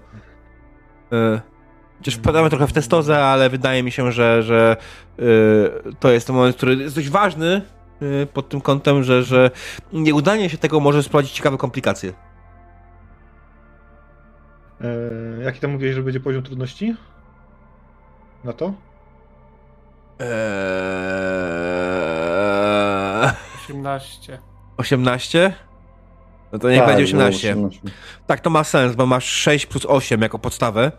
E, 1.11 1.41
Chociaż 2.03 2.15
wpadamy 2.15 2.49
trochę 2.49 2.67
w 2.67 2.73
testozę, 2.73 3.25
ale 3.25 3.49
wydaje 3.49 3.83
mi 3.83 3.91
się, 3.91 4.11
że, 4.11 4.43
że 4.43 4.77
e, 5.19 5.23
to 5.99 6.11
jest 6.11 6.27
ten 6.27 6.35
moment, 6.35 6.55
który 6.55 6.75
jest 6.75 6.95
dość 6.95 7.09
ważny 7.09 7.61
e, 8.01 8.25
pod 8.25 8.49
tym 8.49 8.61
kątem, 8.61 9.03
że, 9.03 9.23
że 9.23 9.51
nieudanie 9.93 10.49
się 10.49 10.57
tego 10.57 10.79
może 10.79 11.03
sprowadzić 11.03 11.31
ciekawe 11.31 11.57
komplikacje. 11.57 12.13
E, 14.81 14.85
jaki 15.43 15.59
tam 15.59 15.71
mówiłeś, 15.71 15.95
że 15.95 16.03
będzie 16.03 16.19
poziom 16.19 16.43
trudności? 16.43 16.95
Na 18.43 18.53
to? 18.53 18.73
Eee, 20.19 20.27
18. 23.55 24.39
18? 24.77 25.53
No 26.53 26.59
to 26.59 26.69
niech 26.69 26.79
Tak, 26.79 26.87
będzie 26.87 27.13
było 27.13 27.25
18. 27.27 27.51
18. 27.51 27.81
Tak, 28.27 28.39
to 28.39 28.49
ma 28.49 28.63
sens, 28.63 28.95
bo 28.95 29.05
masz 29.05 29.25
6 29.25 29.65
plus 29.65 29.85
8 29.85 30.21
jako 30.21 30.39
podstawę. 30.39 30.91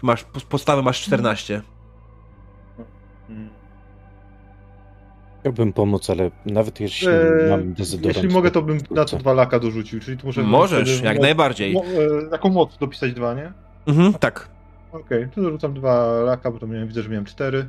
Czy 0.00 0.06
masz 0.06 0.24
podstawę 0.24 0.82
masz 0.82 1.00
14. 1.02 1.62
Chciałbym 5.40 5.72
pomóc, 5.72 6.10
ale 6.10 6.30
nawet 6.46 6.80
jeśli 6.80 7.08
Eee, 7.08 7.50
mam 7.50 7.72
dezodorant... 7.74 8.16
Jeśli 8.16 8.30
mogę, 8.30 8.50
to 8.50 8.62
bym 8.62 8.78
na 8.90 9.04
to 9.04 9.16
dwa 9.16 9.32
laka 9.32 9.58
dorzucił, 9.58 10.00
czyli 10.00 10.16
tu 10.18 10.26
muszę... 10.26 10.42
Możesz, 10.42 11.02
jak 11.02 11.16
mo- 11.16 11.22
najbardziej. 11.22 11.74
Mo, 11.74 11.84
e, 12.26 12.30
taką 12.30 12.48
moc 12.48 12.78
dopisać 12.78 13.12
dwa, 13.12 13.34
nie? 13.34 13.52
Mhm, 13.86 14.12
tak. 14.14 14.48
Okej, 14.92 15.28
to 15.34 15.42
dorzucam 15.42 15.74
dwa 15.74 16.06
laka, 16.06 16.50
bo 16.50 16.58
to 16.58 16.66
miałem, 16.66 16.88
widzę, 16.88 17.02
że 17.02 17.08
miałem 17.08 17.24
cztery. 17.24 17.66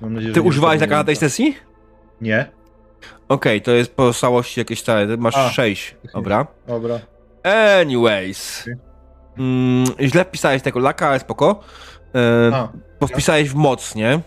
Mam 0.00 0.14
nadzieję, 0.14 0.34
Ty 0.34 0.42
używałeś 0.42 0.80
taka 0.80 0.96
na 0.96 1.04
tej 1.04 1.16
sesji? 1.16 1.56
Nie. 2.20 2.57
Okej, 3.28 3.62
to 3.62 3.70
jest 3.70 3.94
pozostałości 3.94 4.60
jakieś 4.60 4.80
stare. 4.80 5.16
Masz 5.16 5.36
A. 5.36 5.50
sześć. 5.50 5.96
Dobra. 6.14 6.46
Dobra. 6.66 6.98
Anyways. 7.80 8.68
Mm, 9.38 9.86
źle 10.00 10.24
wpisałeś 10.24 10.62
tego 10.62 10.80
laka, 10.80 11.08
ale 11.08 11.20
spoko. 11.20 11.60
E, 12.14 12.68
bo 13.00 13.06
wpisałeś 13.06 13.50
w 13.50 13.54
moc, 13.54 13.94
nie? 13.94 14.20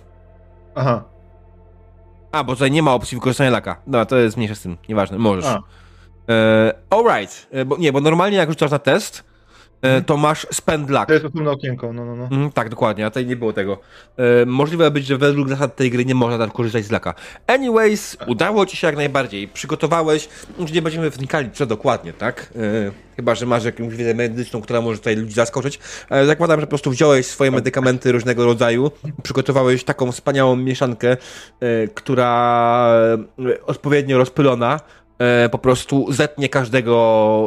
aha. 0.76 1.04
A, 2.32 2.44
bo 2.44 2.54
tutaj 2.54 2.72
nie 2.72 2.84
ma 2.84 2.94
opcji 2.94 3.18
wykorzystania 3.18 3.50
laka. 3.50 3.82
Dobra, 3.88 4.06
to 4.06 4.18
jest 4.18 4.38
mniejsze 4.38 4.56
z 4.56 4.62
tym. 4.62 4.78
Nieważne, 4.90 5.18
możesz. 5.18 5.46
E, 6.30 6.74
alright. 6.90 7.48
E, 7.52 7.66
bo, 7.66 7.78
nie, 7.78 7.94
bo 7.94 8.02
normalnie 8.02 8.38
jak 8.38 8.50
rzucasz 8.50 8.72
na 8.72 8.80
test. 8.80 9.24
To 10.06 10.18
masz 10.18 10.48
spend 10.52 10.90
luck. 10.90 11.06
To 11.06 11.14
jest 11.14 11.26
osobne 11.26 11.52
okienko, 11.52 11.94
no, 11.94 12.06
no, 12.06 12.16
no. 12.16 12.24
Mhm, 12.24 12.52
tak, 12.52 12.70
dokładnie, 12.70 13.06
a 13.06 13.10
tutaj 13.10 13.26
nie 13.26 13.36
było 13.36 13.54
tego. 13.54 13.80
E, 14.18 14.46
możliwe 14.46 14.92
być, 14.92 15.06
że 15.06 15.18
według 15.18 15.50
zasad 15.50 15.76
tej 15.76 15.92
gry 15.92 16.06
nie 16.06 16.16
można 16.16 16.38
tam 16.38 16.52
korzystać 16.52 16.86
z 16.86 16.92
laka. 16.92 17.14
Anyways, 17.48 18.18
udało 18.28 18.66
ci 18.66 18.78
się 18.78 18.88
jak 18.88 18.96
najbardziej. 18.96 19.48
Przygotowałeś, 19.48 20.30
już 20.60 20.72
nie 20.72 20.82
będziemy 20.82 21.10
wnikali 21.10 21.52
co 21.52 21.66
dokładnie, 21.66 22.14
tak? 22.14 22.54
E, 22.56 22.92
chyba, 23.16 23.36
że 23.36 23.46
masz 23.46 23.66
jakąś 23.66 23.96
wiedzę 23.96 24.14
medyczną, 24.14 24.62
która 24.62 24.82
może 24.82 24.98
tutaj 24.98 25.16
ludzi 25.16 25.34
zaskoczyć. 25.34 25.80
E, 26.10 26.26
zakładam, 26.26 26.60
że 26.60 26.66
po 26.66 26.70
prostu 26.70 26.92
wziąłeś 26.92 27.26
swoje 27.26 27.52
medykamenty 27.52 28.12
różnego 28.12 28.46
rodzaju, 28.46 28.92
przygotowałeś 29.24 29.84
taką 29.84 30.12
wspaniałą 30.12 30.56
mieszankę, 30.56 31.18
e, 31.60 31.88
która 31.88 32.94
e, 33.40 33.66
odpowiednio 33.66 34.18
rozpylona 34.18 34.80
e, 35.20 35.50
po 35.50 35.58
prostu 35.58 36.12
zetnie 36.12 36.50
każdego 36.50 36.94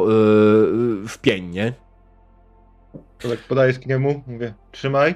e, 0.03 0.09
w 1.07 1.17
pień, 1.21 1.49
nie? 1.49 1.84
To 3.19 3.29
tak 3.29 3.39
podaję 3.39 3.73
skiniemu, 3.73 4.23
mówię, 4.27 4.53
trzymaj. 4.71 5.15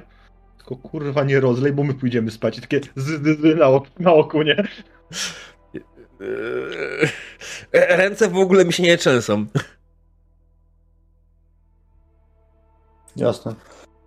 Tylko 0.58 0.76
kurwa 0.76 1.24
nie 1.24 1.40
rozlej, 1.40 1.74
bo 1.74 1.84
my 1.84 1.94
pójdziemy 1.94 2.32
spać. 2.32 2.58
I 2.58 2.62
takie 2.62 2.82
z, 2.96 3.04
z, 3.06 3.40
z 3.42 3.58
na, 3.58 3.68
ok, 3.68 3.88
na 4.00 4.14
oku, 4.14 4.42
nie? 4.42 4.56
Eee, 6.22 7.10
Ręce 7.98 8.30
w 8.30 8.38
ogóle 8.38 8.66
mi 8.66 8.74
się 8.74 8.84
nie 8.84 8.98
trzęsą. 8.98 9.46
Jasne. 13.16 13.56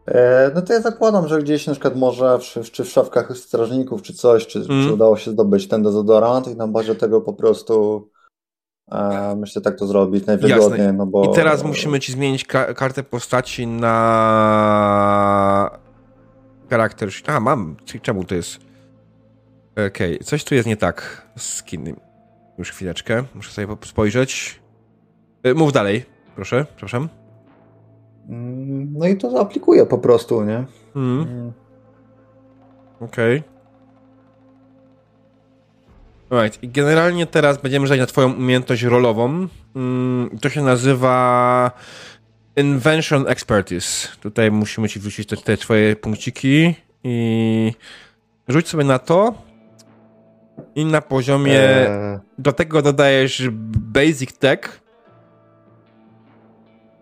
E, 0.07 0.51
no 0.55 0.63
to 0.63 0.73
ja 0.73 0.81
zakładam, 0.81 1.29
że 1.29 1.43
gdzieś 1.43 1.67
na 1.67 1.73
przykład 1.73 1.97
może 1.97 2.39
w, 2.39 2.71
czy 2.71 2.85
w 2.85 2.89
szafkach 2.89 3.37
strażników, 3.37 4.03
czy 4.03 4.15
coś, 4.15 4.47
czy, 4.47 4.59
Mm. 4.59 4.87
czy 4.87 4.93
udało 4.93 5.17
się 5.17 5.31
zdobyć 5.31 5.69
ten 5.69 5.83
dezodorant 5.83 6.49
i 6.49 6.57
na 6.57 6.69
bazie 6.69 6.95
tego 6.95 7.21
po 7.21 7.33
prostu 7.33 8.09
e, 8.09 8.12
myślę 9.37 9.63
tak 9.63 9.79
to 9.79 9.87
zrobić 9.87 10.27
najwygodniej, 10.27 10.79
Jasne. 10.79 10.93
no 10.93 11.07
bo... 11.07 11.25
I 11.25 11.35
teraz 11.35 11.65
musimy 11.65 12.01
ci 12.01 12.13
zmienić 12.13 12.45
ka- 12.45 12.75
kartę 12.75 13.03
postaci 13.03 13.67
na 13.67 15.71
charakter. 16.71 17.09
A, 17.27 17.41
mam. 17.41 17.77
Czemu 18.03 18.25
to 18.25 18.35
jest? 18.35 18.59
Okej, 19.89 20.19
coś 20.19 20.45
tu 20.45 20.55
jest 20.55 20.69
nie 20.69 20.77
tak 20.77 21.27
z 21.37 21.43
skinem. 21.55 21.97
Już 22.59 22.71
chwileczkę, 22.71 23.25
muszę 23.35 23.53
sobie 23.53 23.67
po- 23.77 23.87
spojrzeć. 23.87 24.61
E, 25.43 25.55
Mów 25.55 25.73
dalej, 25.73 26.05
proszę, 26.35 26.67
przepraszam. 26.77 27.09
Mm, 28.29 28.93
No 28.99 29.07
i 29.07 29.17
to 29.17 29.41
aplikuję 29.41 29.87
po 29.87 29.99
prostu, 29.99 30.45
nie? 30.45 30.65
Mhm. 30.97 31.21
Mm. 31.39 31.53
Okej. 33.01 33.43
Right. 36.33 36.59
Generalnie 36.63 37.27
teraz 37.27 37.59
będziemy 37.63 37.87
rzucać 37.87 38.01
na 38.01 38.07
twoją 38.07 38.33
umiejętność 38.33 38.83
rolową. 38.83 39.49
Mm, 39.77 40.39
to 40.41 40.49
się 40.49 40.63
nazywa 40.63 41.71
Invention 42.57 43.29
Expertise. 43.29 44.09
Tutaj 44.21 44.51
musimy 44.51 44.89
ci 44.89 45.01
wrzucić 45.01 45.29
te, 45.29 45.37
te 45.37 45.57
twoje 45.57 45.97
punkciki 45.97 46.75
i 47.05 47.73
rzuć 48.49 48.69
sobie 48.69 48.85
na 48.85 48.99
to. 48.99 49.35
I 50.75 50.85
na 50.85 51.01
poziomie... 51.01 51.61
E, 51.61 52.21
Do 52.39 52.53
tego 52.53 52.83
dodajesz 52.83 53.49
Basic 53.93 54.39
Tech. 54.39 54.81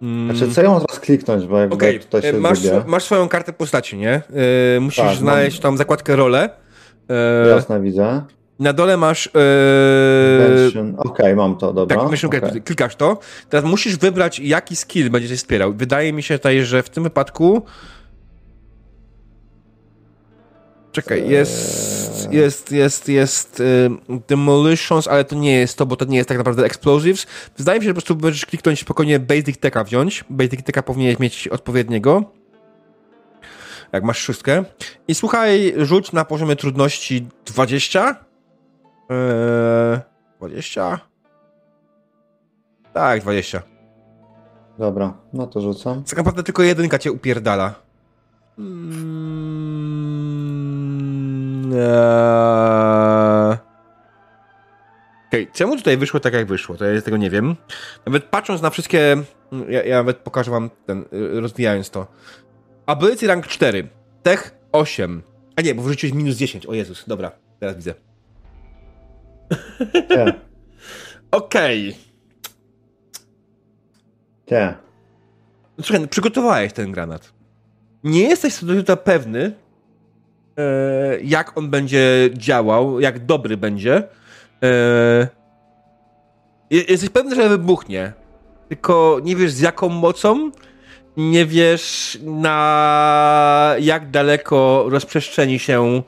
Mm. 0.03 0.37
Znaczy, 0.37 0.55
co 0.55 0.63
ja 0.63 0.71
mam 0.71 0.81
teraz 0.81 1.01
kliknąć, 1.01 1.47
bo 1.47 1.59
jakby 1.59 1.75
Okej, 1.75 2.01
tutaj 2.01 2.23
się 2.23 2.29
e, 2.29 2.33
masz, 2.33 2.59
zgubię. 2.59 2.85
masz 2.87 3.05
swoją 3.05 3.29
kartę 3.29 3.53
postaci, 3.53 3.97
nie? 3.97 4.23
E, 4.77 4.81
musisz 4.81 5.05
Tak, 5.05 5.17
znaleźć 5.17 5.61
tam 5.61 5.77
zakładkę 5.77 6.17
rolę. 6.17 6.51
E, 7.11 7.49
Jasne, 7.49 7.81
widzę. 7.81 8.23
Na 8.61 8.73
dole 8.73 8.97
masz. 8.97 9.31
Mention. 10.49 10.95
Okej, 10.99 11.37
mam 11.37 11.57
to, 11.57 11.73
dobra. 11.73 11.97
tak, 11.97 12.25
okay. 12.25 12.61
klikasz 12.61 12.97
to. 12.97 13.19
Teraz 13.49 13.65
musisz 13.65 13.97
wybrać, 13.97 14.39
jaki 14.39 14.77
skill 14.77 15.11
będziesz 15.11 15.39
wspierał. 15.39 15.75
Wydaje 15.75 16.13
mi 16.13 16.23
się 16.23 16.39
tutaj, 16.39 16.65
że 16.65 16.83
w 16.83 16.91
tym 16.91 17.03
wypadku. 17.03 17.63
Czekaj, 20.93 21.29
jest, 21.29 22.27
Eee. 22.27 22.37
jest, 22.37 22.73
jest, 22.73 23.09
jest 23.09 23.61
y, 23.61 23.91
Demolitions, 24.29 25.09
ale 25.09 25.25
to 25.25 25.37
nie 25.37 25.53
jest 25.53 25.79
to, 25.79 25.87
bo 25.87 25.97
to 25.97 26.05
nie 26.05 26.17
jest 26.17 26.29
tak 26.29 26.39
naprawdę 26.39 26.65
Explosives. 26.65 27.27
Wydaje 27.59 27.79
mi 27.79 27.85
się, 27.85 27.89
że 27.89 27.95
po 27.95 28.01
prostu 28.01 28.17
będziesz 28.17 28.47
kliknąć 28.47 28.81
spokojnie 28.81 29.19
Basic 29.19 29.59
Techa 29.59 29.85
wziąć. 29.85 30.25
Basic 30.31 30.63
Techa 30.63 30.83
powinieneś 30.83 31.19
mieć 31.19 31.49
odpowiedniego. 31.49 32.25
Jak 33.93 34.05
masz 34.05 34.19
szóstkę. 34.19 34.65
I 35.09 35.15
słuchaj, 35.15 35.75
rzuć 35.77 36.13
na 36.13 36.25
poziomie 36.25 36.57
trudności 36.57 37.27
20. 37.47 38.30
Eee, 39.11 40.01
20? 40.39 41.01
Tak, 42.93 43.21
20. 43.21 43.63
Dobra, 44.79 45.15
no 45.33 45.47
to 45.47 45.61
rzucam. 45.61 46.05
Tak 46.05 46.17
naprawdę 46.17 46.43
tylko 46.43 46.63
jedynka 46.63 46.99
cię 46.99 47.13
upierdala. 47.13 47.75
Mm, 48.59 48.91
eee. 51.73 53.57
Okej, 55.29 55.49
czemu 55.53 55.77
tutaj 55.77 55.97
wyszło 55.97 56.21
tak, 56.21 56.35
jak 56.35 56.47
wyszło? 56.47 56.77
To 56.77 56.85
ja 56.85 57.03
tego 57.03 57.17
nie 57.17 57.31
wiem. 57.31 57.57
Nawet 58.07 58.25
patrząc 58.25 58.63
na 58.63 58.71
wszystkie... 58.71 59.17
Ja, 59.69 59.85
ja 59.85 59.97
nawet 59.97 60.17
pokażę 60.17 60.51
wam 60.51 60.71
ten, 60.87 61.05
y, 61.13 61.41
rozwijając 61.41 61.91
to. 61.91 62.07
Ability 62.87 63.27
rank 63.27 63.47
4. 63.47 63.89
Tech 64.23 64.55
8. 64.73 65.23
A 65.57 65.63
nie, 65.63 65.75
bo 65.75 65.83
wrzuciłeś 65.83 66.15
minus 66.15 66.37
10. 66.37 66.67
O 66.67 66.75
Jezus, 66.75 67.05
dobra. 67.07 67.31
Teraz 67.61 67.77
widzę. 67.77 67.95
Nie, 70.11 70.33
Okej. 71.31 71.97
nie. 74.51 74.75
Słuchaj, 75.83 76.01
no, 76.01 76.09
przygotowałeś 76.09 76.73
ten 76.73 76.93
granat. 76.93 77.33
Nie 78.05 78.23
jesteś 78.23 78.55
co 78.55 78.67
do 78.67 78.75
końca 78.75 78.97
pewny, 78.97 79.53
e, 80.59 81.21
jak 81.23 81.59
on 81.59 81.71
będzie 81.71 82.31
działał, 82.33 83.01
jak 83.01 83.27
dobry 83.27 83.57
będzie. 83.57 84.09
E, 84.63 85.29
je- 86.71 86.83
jesteś 86.89 87.11
pewny, 87.11 87.35
że 87.35 87.49
wybuchnie. 87.49 88.13
Tylko 88.69 89.21
nie 89.25 89.37
wiesz 89.37 89.53
z 89.53 89.61
jaką 89.61 89.89
mocą, 89.89 90.51
nie 91.17 91.47
wiesz 91.47 92.19
na 92.23 93.75
jak 93.81 94.11
daleko 94.11 94.85
rozprzestrzeni 94.89 95.59
się 95.59 96.03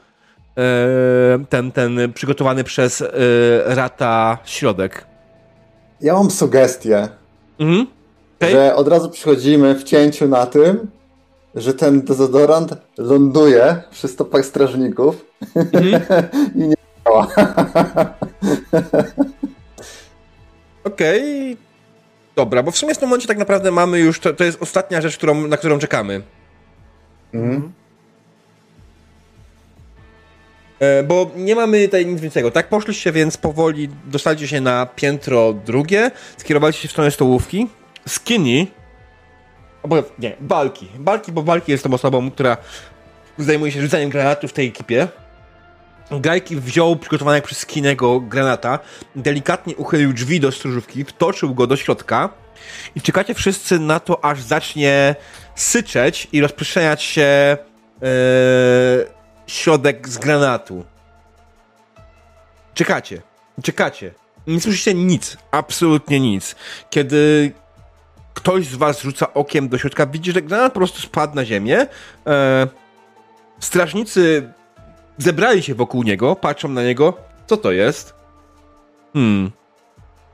ten, 1.48 1.72
ten 1.72 2.12
przygotowany 2.12 2.64
przez 2.64 3.00
e, 3.02 3.06
Rata 3.74 4.38
środek. 4.44 5.04
Ja 6.00 6.14
mam 6.14 6.30
sugestię, 6.30 7.08
Mhm. 7.58 7.86
Okej. 8.40 8.52
że 8.52 8.74
od 8.74 8.88
razu 8.88 9.10
przychodzimy 9.10 9.74
w 9.74 9.82
cięciu 9.84 10.28
na 10.28 10.46
tym, 10.46 10.90
że 11.54 11.74
ten 11.74 12.02
dezodorant 12.02 12.74
ląduje 12.98 13.82
przy 13.90 14.08
stopach 14.08 14.46
strażników 14.46 15.24
Mhm. 15.56 16.02
i 16.54 16.58
nie 16.58 16.74
działa. 17.06 17.26
Okej. 20.84 21.56
Dobra, 22.36 22.62
bo 22.62 22.70
w 22.70 22.76
sumie 22.78 22.94
w 22.94 22.98
tym 22.98 23.08
momencie 23.08 23.28
tak 23.28 23.38
naprawdę 23.38 23.70
mamy 23.70 23.98
już, 23.98 24.20
to, 24.20 24.32
to 24.32 24.44
jest 24.44 24.62
ostatnia 24.62 25.00
rzecz, 25.00 25.16
którą, 25.16 25.46
na 25.46 25.56
którą 25.56 25.78
czekamy. 25.78 26.22
Mhm. 27.34 27.72
Bo 31.04 31.30
nie 31.36 31.54
mamy 31.54 31.84
tutaj 31.84 32.06
nic 32.06 32.20
więcej. 32.20 32.52
Tak, 32.52 32.68
poszliście 32.68 33.12
więc 33.12 33.36
powoli, 33.36 33.88
dostaliście 34.04 34.48
się 34.48 34.60
na 34.60 34.86
piętro 34.86 35.52
drugie, 35.52 36.10
skierowaliście 36.36 36.82
się 36.82 36.88
w 36.88 36.92
stronę 36.92 37.10
stołówki. 37.10 37.68
Skinny, 38.08 38.66
albo 39.82 40.02
nie, 40.18 40.36
Balki. 40.40 40.88
Balki, 40.98 41.32
bo 41.32 41.42
Balki 41.42 41.72
jest 41.72 41.84
tą 41.84 41.94
osobą, 41.94 42.30
która 42.30 42.56
zajmuje 43.38 43.72
się 43.72 43.80
rzucaniem 43.80 44.10
granatów 44.10 44.50
w 44.50 44.54
tej 44.54 44.68
ekipie. 44.68 45.08
Gajki 46.10 46.56
wziął 46.56 46.96
przygotowanego 46.96 47.46
przez 47.46 47.58
Skinego 47.58 48.20
granata, 48.20 48.78
delikatnie 49.16 49.76
uchylił 49.76 50.12
drzwi 50.12 50.40
do 50.40 50.52
stróżówki, 50.52 51.04
wtoczył 51.04 51.54
go 51.54 51.66
do 51.66 51.76
środka 51.76 52.28
i 52.94 53.00
czekacie 53.00 53.34
wszyscy 53.34 53.78
na 53.78 54.00
to, 54.00 54.24
aż 54.24 54.42
zacznie 54.42 55.14
syczeć 55.54 56.28
i 56.32 56.40
rozprzestrzeniać 56.40 57.02
się 57.02 57.22
e, 57.22 57.56
środek 59.52 60.08
z 60.08 60.18
granatu. 60.18 60.84
Czekacie. 62.74 63.22
Czekacie. 63.62 64.14
Nie 64.46 64.60
słyszycie 64.60 64.94
nic. 64.94 65.36
Absolutnie 65.50 66.20
nic. 66.20 66.56
Kiedy 66.90 67.52
ktoś 68.34 68.66
z 68.66 68.74
was 68.74 69.02
rzuca 69.02 69.34
okiem 69.34 69.68
do 69.68 69.78
środka, 69.78 70.06
widzi, 70.06 70.32
że 70.32 70.42
granat 70.42 70.72
po 70.72 70.80
prostu 70.80 71.00
spadł 71.00 71.36
na 71.36 71.44
ziemię. 71.44 71.86
E, 72.26 72.68
strażnicy 73.60 74.52
zebrali 75.18 75.62
się 75.62 75.74
wokół 75.74 76.02
niego, 76.02 76.36
patrzą 76.36 76.68
na 76.68 76.82
niego. 76.82 77.14
Co 77.46 77.56
to 77.56 77.72
jest? 77.72 78.14
Hmm. 79.12 79.50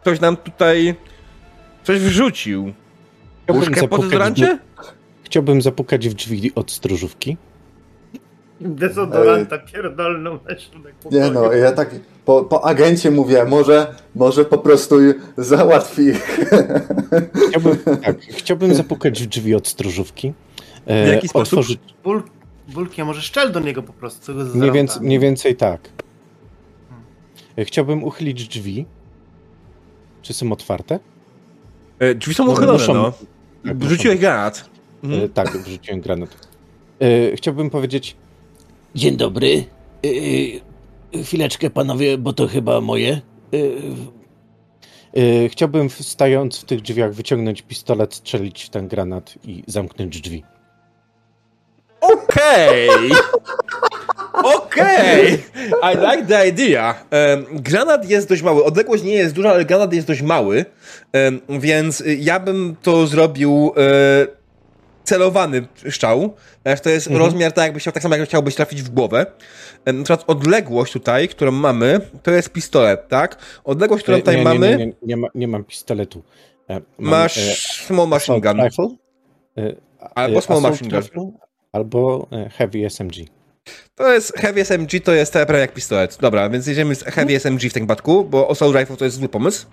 Ktoś 0.00 0.20
nam 0.20 0.36
tutaj 0.36 0.94
coś 1.84 1.98
wrzucił. 1.98 2.72
Chciałbym 3.44 3.68
Łóżkę 3.68 3.88
po 3.88 3.96
zapukać, 3.96 4.40
w, 4.40 4.44
chciałbym 5.24 5.62
zapukać 5.62 6.08
w 6.08 6.14
drzwi 6.14 6.54
od 6.54 6.70
stróżówki. 6.70 7.36
Dezodoranta 8.60 9.58
pierdolną 9.58 10.38
na 10.48 10.58
środek 10.58 10.94
pokoju. 10.94 11.22
Nie 11.22 11.30
no, 11.30 11.52
ja 11.52 11.72
tak 11.72 11.90
po, 12.24 12.44
po 12.44 12.64
agencie 12.64 13.10
mówię, 13.10 13.44
może, 13.44 13.94
może 14.14 14.44
po 14.44 14.58
prostu 14.58 14.96
załatwi 15.36 16.02
ich. 16.02 16.40
Chciałbym, 17.48 17.78
tak, 18.02 18.20
chciałbym 18.22 18.74
zapukać 18.74 19.22
w 19.22 19.26
drzwi 19.26 19.54
od 19.54 19.68
stróżówki. 19.68 20.32
E, 20.86 21.04
W 21.04 21.08
jaki 21.08 21.28
sposób? 21.28 21.58
otworzyć- 21.58 21.78
Ból, 22.04 22.22
bulki, 22.68 23.02
a 23.02 23.04
może 23.04 23.22
szczel 23.22 23.52
do 23.52 23.60
niego 23.60 23.82
po 23.82 23.92
prostu. 23.92 24.20
Co 24.26 24.34
go 24.34 24.44
Mniej 24.44 24.72
więcej, 24.72 25.02
mniej 25.02 25.18
więcej 25.18 25.56
tak. 25.56 25.80
E, 27.58 27.64
Chciałbym 27.64 28.04
uchylić 28.04 28.48
drzwi. 28.48 28.86
Czy 30.22 30.34
są 30.34 30.52
otwarte? 30.52 30.98
E, 31.98 32.14
drzwi 32.14 32.34
są 32.34 32.46
No, 32.46 32.52
uchylone, 32.52 32.72
muszą- 32.72 32.94
no. 32.94 33.12
Tak, 33.64 33.78
Wrzuciłeś 33.78 34.18
granat. 34.18 34.70
E, 35.04 35.06
Mhm. 35.06 35.28
Tak, 35.28 35.56
wrzuciłem 35.58 36.00
granat. 36.00 36.48
E, 37.00 37.36
Chciałbym 37.36 37.70
powiedzieć, 37.70 38.16
Dzień 38.98 39.16
dobry. 39.16 39.64
Yy, 40.02 41.22
chwileczkę, 41.24 41.70
panowie, 41.70 42.18
bo 42.18 42.32
to 42.32 42.46
chyba 42.46 42.80
moje. 42.80 43.20
Yy, 43.52 45.48
chciałbym 45.48 45.90
stając 45.90 46.58
w 46.58 46.64
tych 46.64 46.80
drzwiach 46.80 47.14
wyciągnąć 47.14 47.62
pistolet, 47.62 48.14
strzelić 48.14 48.64
w 48.64 48.70
ten 48.70 48.88
granat 48.88 49.34
i 49.44 49.64
zamknąć 49.66 50.20
drzwi. 50.20 50.44
Okej! 52.00 53.10
Okej! 54.56 55.32
I 55.82 55.96
like 55.96 56.26
the 56.28 56.48
idea. 56.48 57.04
Granat 57.52 58.10
jest 58.10 58.28
dość 58.28 58.42
mały. 58.42 58.64
Odległość 58.64 59.04
nie 59.04 59.14
jest 59.14 59.34
duża, 59.34 59.50
ale 59.50 59.64
granat 59.64 59.92
jest 59.92 60.06
dość 60.06 60.22
mały. 60.22 60.64
Więc 61.48 62.02
ja 62.18 62.40
bym 62.40 62.76
to 62.82 63.06
zrobił 63.06 63.72
e, 63.76 64.37
celowany 65.08 65.66
strzał. 65.90 66.34
Ponieważ 66.62 66.80
to 66.80 66.90
jest 66.90 67.06
Mhm. 67.06 67.24
rozmiar 67.26 67.52
tak, 67.52 67.64
jakby 67.64 67.80
chciał, 67.80 67.92
tak 67.92 68.02
samo 68.02 68.14
jakby 68.14 68.26
chciałbyś 68.26 68.54
trafić 68.54 68.82
w 68.82 68.88
głowę. 68.90 69.26
Na 69.86 69.92
przykład 70.04 70.24
odległość 70.26 70.92
tutaj, 70.92 71.28
którą 71.28 71.50
mamy, 71.52 72.00
to 72.22 72.30
jest 72.30 72.50
pistolet, 72.50 73.08
tak? 73.08 73.36
Odległość, 73.64 74.02
którą 74.02 74.16
E, 74.18 74.20
tutaj 74.20 74.36
nie, 74.36 74.42
mamy, 74.44 74.68
Nie, 74.70 74.76
nie, 74.76 74.86
nie, 74.86 74.92
nie, 75.02 75.16
ma, 75.16 75.28
nie 75.34 75.48
mam 75.48 75.64
pistoletu. 75.64 76.22
E, 76.70 76.74
mam, 76.74 77.10
masz 77.10 77.38
e, 77.38 77.54
small 77.86 78.08
machine 78.08 78.36
assault 78.36 78.42
gun. 78.56 78.64
rifle, 78.64 78.88
e, 79.58 79.74
Albo 80.14 80.38
e, 80.38 80.42
small 80.42 80.60
machine 80.60 80.90
gun. 80.90 81.00
rifle, 81.00 81.32
Albo 81.72 82.28
e, 82.32 82.50
heavy 82.50 82.90
SMG. 82.90 83.14
To 83.94 84.12
jest 84.12 84.36
Heavy 84.36 84.64
SMG, 84.64 85.00
to 85.04 85.12
jest 85.12 85.32
prawie 85.32 85.58
jak 85.58 85.72
pistolet. 85.74 86.18
Dobra, 86.20 86.50
więc 86.50 86.66
jedziemy 86.66 86.94
z 86.94 87.04
Heavy 87.04 87.40
SMG 87.40 87.60
w 87.70 87.72
tym 87.72 87.82
przypadku, 87.82 88.24
bo 88.24 88.50
Assault 88.50 88.76
Rifle 88.76 88.96
to 88.96 89.04
jest 89.04 89.16
zły 89.16 89.28
pomysł. 89.28 89.66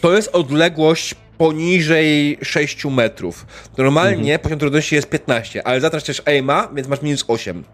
To 0.00 0.16
jest 0.16 0.30
odległość 0.32 1.14
poniżej 1.42 2.38
6 2.42 2.84
metrów. 2.84 3.46
Normalnie 3.78 4.38
poziom 4.38 4.58
trudności 4.58 4.94
jest 4.94 5.08
15, 5.08 5.66
ale 5.66 5.80
zatrasz 5.80 6.04
też 6.04 6.22
aima, 6.26 6.68
więc 6.74 6.88
masz 6.88 7.02
minus 7.02 7.24
8. 7.28 7.64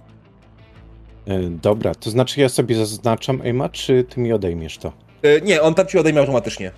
E, 1.27 1.41
Dobra, 1.43 1.95
to 1.95 2.11
znaczy 2.11 2.41
ja 2.41 2.49
sobie 2.49 2.77
zaznaczam 2.77 3.41
aima, 3.41 3.69
czy 3.69 4.05
ty 4.05 4.21
mi 4.21 4.33
odejmiesz 4.33 4.79
to? 4.79 4.93
E, 5.23 5.41
nie, 5.41 5.63
on 5.63 5.75
tam 5.75 5.87
ci 5.87 5.99
odejmie 5.99 6.21
automatycznie. 6.21 6.71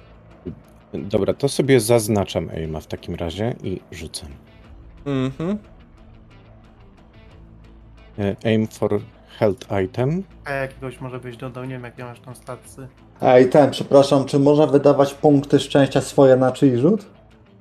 Dobra, 0.95 1.35
to 1.35 1.49
sobie 1.49 1.81
zaznaczam 1.81 2.51
aima 2.51 2.81
w 2.81 2.87
takim 2.87 3.15
razie 3.15 3.55
i 3.63 3.81
rzucam. 3.93 4.29
Mhm. 5.07 5.59
E, 8.19 8.37
Aim 8.45 8.67
for 8.67 9.01
health 9.41 9.67
item. 9.85 10.23
A 10.45 10.53
jakiegoś 10.53 11.01
może 11.01 11.19
byś 11.21 11.37
dodał, 11.37 11.65
nie 11.65 11.71
wiem 11.71 11.85
jakie 11.85 12.05
masz 12.05 12.21
tam 12.21 12.35
stacy. 12.35 12.89
Ej, 13.23 13.49
ten, 13.49 13.71
przepraszam, 13.71 14.25
czy 14.25 14.39
można 14.39 14.67
wydawać 14.67 15.15
punkty 15.15 15.61
szczęścia 15.61 16.01
swoje 16.01 16.37
na 16.37 16.53
czyj 16.53 16.77
rzut? 16.79 17.07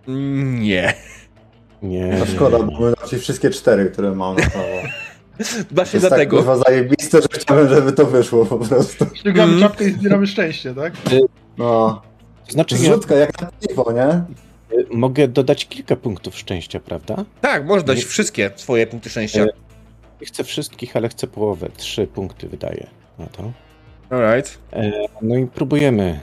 Nie. 0.07 0.93
Nie. 1.83 2.15
No 2.19 2.25
szkoda, 2.25 2.59
bo 2.63 2.89
znaczy 2.95 3.19
wszystkie 3.19 3.49
cztery, 3.49 3.85
które 3.85 4.11
mam 4.11 4.35
na 4.35 4.49
prawo. 4.49 4.67
Właśnie 5.71 5.97
Jest 5.97 6.09
tak 6.09 6.09
dlatego. 6.09 6.37
kurwa 6.37 6.55
zajebiste, 6.57 7.21
że 7.21 7.27
chciałbym, 7.39 7.69
żeby 7.69 7.91
to 7.91 8.05
wyszło 8.05 8.45
po 8.45 8.57
prostu. 8.57 9.05
Ściągamy 9.15 9.53
Mm. 9.53 9.59
czapkę 9.69 9.85
i 9.89 9.91
zbieramy 9.93 10.27
szczęście, 10.27 10.75
tak? 10.75 10.93
No, 11.57 12.01
To 12.47 12.51
znaczy 12.53 12.75
ja 12.75 12.81
zrzutka 12.81 13.15
jak 13.15 13.41
na 13.41 13.51
piwo, 13.67 13.91
nie? 13.91 14.01
e, 14.03 14.23
mogę 14.91 15.27
dodać 15.27 15.67
kilka 15.67 15.95
punktów 15.95 16.37
szczęścia, 16.37 16.79
prawda? 16.79 17.25
Tak, 17.41 17.65
możesz 17.65 17.83
dać 17.83 18.03
wszystkie 18.03 18.51
swoje 18.55 18.87
punkty 18.87 19.09
szczęścia. 19.09 19.45
Nie 20.21 20.27
chcę 20.27 20.43
wszystkich, 20.43 20.95
ale 20.95 21.09
chcę 21.09 21.27
połowę. 21.27 21.69
Trzy 21.77 22.07
punkty 22.07 22.47
wydaję 22.49 22.87
na 23.19 23.25
to. 23.27 23.51
Alright. 24.09 24.59
No 25.21 25.35
i 25.37 25.47
próbujemy. 25.47 26.19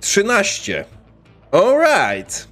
13. 0.00 0.84
Alright. 1.52 2.48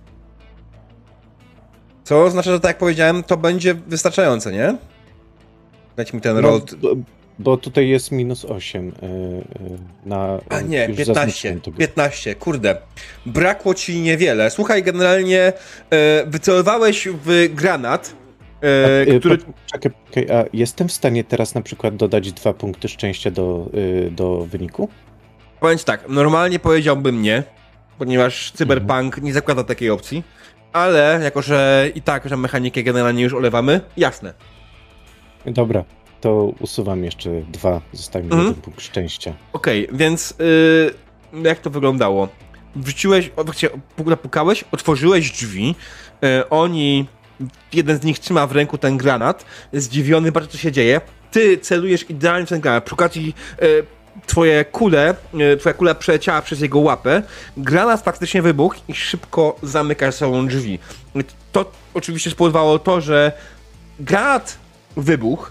Co 2.04 2.22
oznacza, 2.24 2.50
że 2.50 2.60
tak 2.60 2.68
jak 2.68 2.78
powiedziałem, 2.78 3.22
to 3.22 3.36
będzie 3.36 3.74
wystarczające, 3.74 4.52
nie? 4.52 4.76
Dać 5.96 6.12
mi 6.12 6.20
ten 6.20 6.34
No, 6.34 6.40
roll. 6.40 6.60
Bo, 7.38 7.56
tutaj 7.56 7.88
jest 7.88 8.12
minus 8.12 8.44
8 8.44 8.88
y, 8.88 8.90
y, 8.90 9.42
na. 10.06 10.38
A 10.48 10.60
nie, 10.60 10.78
już 10.78 10.96
15. 10.96 11.04
zaznaczyłem 11.04 11.60
tobie. 11.60 11.78
15, 11.78 12.34
kurde. 12.34 12.76
Brakło 13.26 13.74
ci 13.74 14.00
niewiele. 14.00 14.50
Słuchaj, 14.50 14.82
generalnie 14.82 15.52
e, 15.90 16.26
wycelowałeś 16.26 17.08
w 17.24 17.48
granat, 17.54 18.16
e, 18.62 19.06
Y, 19.08 19.20
który. 19.20 19.38
Czekaj, 19.72 19.92
a 20.30 20.44
jestem 20.52 20.88
w 20.88 20.92
stanie 20.92 21.24
teraz 21.24 21.54
na 21.54 21.62
przykład 21.62 21.96
dodać 21.96 22.32
dwa 22.32 22.52
punkty 22.52 22.88
szczęścia 22.88 23.30
do, 23.30 23.70
do 24.10 24.46
wyniku? 24.50 24.88
Powiem 25.60 25.78
tak, 25.78 26.08
normalnie 26.08 26.58
powiedziałbym 26.58 27.22
nie, 27.22 27.42
ponieważ 27.98 28.52
Cyberpunk 28.52 29.22
nie 29.22 29.32
zakłada 29.32 29.64
takiej 29.64 29.90
opcji, 29.90 30.22
ale 30.72 31.20
jako, 31.22 31.42
że 31.42 31.90
i 31.94 32.02
tak, 32.02 32.28
że 32.28 32.36
mechanikę 32.36 32.82
generalnie 32.82 33.22
już 33.22 33.34
olewamy, 33.34 33.80
jasne. 33.96 34.34
Dobra, 35.46 35.84
to 36.20 36.52
usuwam 36.60 37.04
jeszcze 37.04 37.30
dwa, 37.48 37.80
zostaje 37.92 38.24
mi 38.24 38.30
Mhm. 38.30 38.48
jeden 38.48 38.62
punkt 38.62 38.82
szczęścia. 38.82 39.34
Okej, 39.52 39.88
więc 39.92 40.34
y, 40.40 40.94
jak 41.42 41.58
to 41.60 41.70
wyglądało? 41.70 42.28
Wrzuciłeś, 42.76 43.30
zapukałeś, 44.06 44.64
otworzyłeś 44.72 45.30
drzwi, 45.30 45.74
y, 46.24 46.48
oni, 46.48 47.06
jeden 47.72 47.98
z 47.98 48.02
nich 48.04 48.18
trzyma 48.18 48.46
w 48.46 48.52
ręku 48.52 48.78
ten 48.78 48.96
granat, 48.96 49.44
zdziwiony, 49.72 50.32
patrz 50.32 50.48
co 50.48 50.58
się 50.58 50.72
dzieje, 50.72 51.00
ty 51.30 51.58
celujesz 51.58 52.10
idealnie 52.10 52.46
w 52.46 52.48
ten 52.48 52.60
granat, 52.60 52.84
przy 52.84 52.94
okazji 52.94 53.34
y, 53.62 53.84
twoje 54.26 54.64
kule, 54.64 55.14
y, 55.54 55.56
twoja 55.56 55.74
kula 55.74 55.94
przeleciała 55.94 56.42
przez 56.42 56.60
jego 56.60 56.78
łapę, 56.78 57.22
granat 57.56 58.02
faktycznie 58.02 58.42
wybuchł 58.42 58.76
i 58.88 58.94
szybko 58.94 59.56
zamykasz 59.62 60.14
sobą 60.14 60.46
drzwi. 60.48 60.78
To 61.52 61.70
oczywiście 61.94 62.30
spowodowało 62.30 62.78
to, 62.78 63.00
że 63.00 63.32
granat 64.00 64.58
wybuchł, 64.96 65.50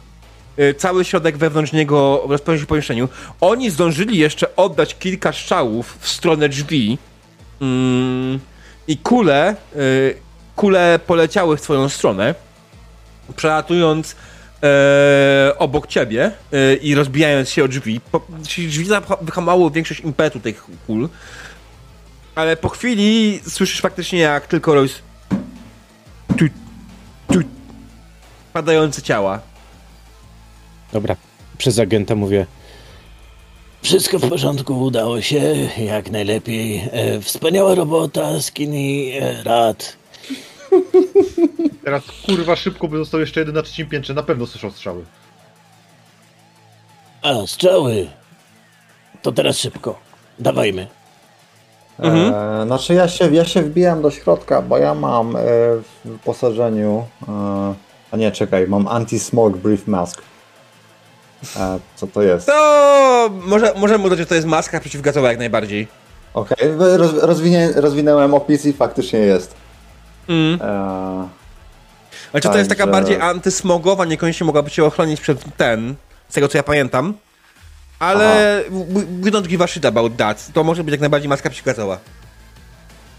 cały 0.77 1.05
środek 1.05 1.37
wewnątrz 1.37 1.73
niego 1.73 2.23
rozpełnił 2.27 2.59
się 2.59 2.65
w 2.65 2.69
pomieszczeniu. 2.69 3.09
Oni 3.41 3.69
zdążyli 3.69 4.17
jeszcze 4.17 4.55
oddać 4.55 4.97
kilka 4.97 5.33
strzałów 5.33 5.97
w 5.99 6.07
stronę 6.07 6.49
drzwi 6.49 6.97
mm, 7.61 8.39
i 8.87 8.97
kule, 8.97 9.55
y, 9.75 10.15
kule 10.55 10.99
poleciały 11.07 11.57
w 11.57 11.61
twoją 11.61 11.89
stronę, 11.89 12.35
przelatując 13.35 14.15
e, 14.63 15.53
obok 15.57 15.87
ciebie 15.87 16.31
e, 16.53 16.75
i 16.75 16.95
rozbijając 16.95 17.49
się 17.49 17.63
o 17.63 17.67
drzwi. 17.67 18.01
Po, 18.11 18.21
drzwi 18.39 18.85
wyhamało 19.21 19.71
większość 19.71 19.99
impetu 19.99 20.39
tych 20.39 20.65
kul, 20.87 21.09
ale 22.35 22.57
po 22.57 22.69
chwili 22.69 23.39
słyszysz 23.47 23.81
faktycznie 23.81 24.19
jak 24.19 24.47
tylko 24.47 24.75
tu, 26.37 26.45
padające 28.53 29.01
ciała. 29.01 29.39
Dobra, 30.93 31.15
przez 31.57 31.79
agenta 31.79 32.15
mówię, 32.15 32.45
Wszystko 33.85 34.19
w 34.19 34.29
porządku, 34.29 34.81
udało 34.81 35.21
się, 35.21 35.41
jak 35.77 36.11
najlepiej. 36.11 36.89
E, 36.91 37.21
wspaniała 37.21 37.75
robota, 37.75 38.41
Skinny, 38.41 39.19
e, 39.21 39.43
Rad. 39.43 39.97
Teraz 41.83 42.03
kurwa 42.25 42.55
szybko, 42.55 42.87
by 42.87 42.97
został 42.97 43.19
jeszcze 43.19 43.39
jeden 43.39 43.55
na 43.55 43.61
trzecim 43.61 43.89
piętrze, 43.89 44.13
na 44.13 44.23
pewno 44.23 44.47
słyszał 44.47 44.71
strzały. 44.71 45.05
A, 47.21 47.47
strzały. 47.47 48.07
To 49.21 49.31
teraz 49.31 49.57
szybko. 49.57 49.99
Dawajmy. 50.39 50.87
Mhm. 51.99 52.33
E, 52.33 52.65
znaczy 52.65 52.93
ja 52.93 53.07
się, 53.07 53.35
ja 53.35 53.45
się 53.45 53.61
wbijam 53.61 54.01
do 54.01 54.11
środka, 54.11 54.61
bo 54.61 54.77
ja 54.77 54.93
mam 54.93 55.35
e, 55.35 55.39
w 55.39 55.85
wyposażeniu 56.05 57.05
e, 57.27 57.73
A 58.11 58.17
nie, 58.17 58.31
czekaj, 58.31 58.67
mam 58.67 58.85
anti-smog 58.87 59.57
brief 59.57 59.87
mask. 59.87 60.21
A, 61.59 61.77
co 61.95 62.07
to 62.07 62.21
jest? 62.21 62.47
To 62.47 63.29
może, 63.45 63.73
możemy 63.75 64.05
udać, 64.05 64.19
że 64.19 64.25
to 64.25 64.35
jest 64.35 64.47
maska 64.47 64.79
przeciwgazowa 64.79 65.29
jak 65.29 65.37
najbardziej. 65.37 65.87
Okej, 66.33 66.57
roz, 66.97 67.13
rozwinie, 67.13 67.69
rozwinąłem 67.75 68.33
opis 68.33 68.65
i 68.65 68.73
faktycznie 68.73 69.19
jest. 69.19 69.55
Mm. 70.29 70.59
Eee, 70.61 71.27
Znaczy 72.31 72.49
to 72.49 72.57
jest 72.57 72.69
taka 72.69 72.87
bardziej 72.87 73.21
antysmogowa, 73.21 74.05
niekoniecznie 74.05 74.45
mogłaby 74.45 74.71
cię 74.71 74.85
ochronić 74.85 75.21
przed 75.21 75.57
ten, 75.57 75.95
z 76.29 76.33
tego 76.33 76.47
co 76.47 76.57
ja 76.57 76.63
pamiętam. 76.63 77.13
Ale 77.99 78.63
we 79.21 79.31
don't 79.31 79.47
give 79.47 79.61
a 79.61 79.67
shit 79.67 79.85
about 79.85 80.17
that. 80.17 80.47
To 80.53 80.63
może 80.63 80.83
być 80.83 80.91
jak 80.91 81.01
najbardziej 81.01 81.29
maska 81.29 81.49
przeciwgazowa. 81.49 81.99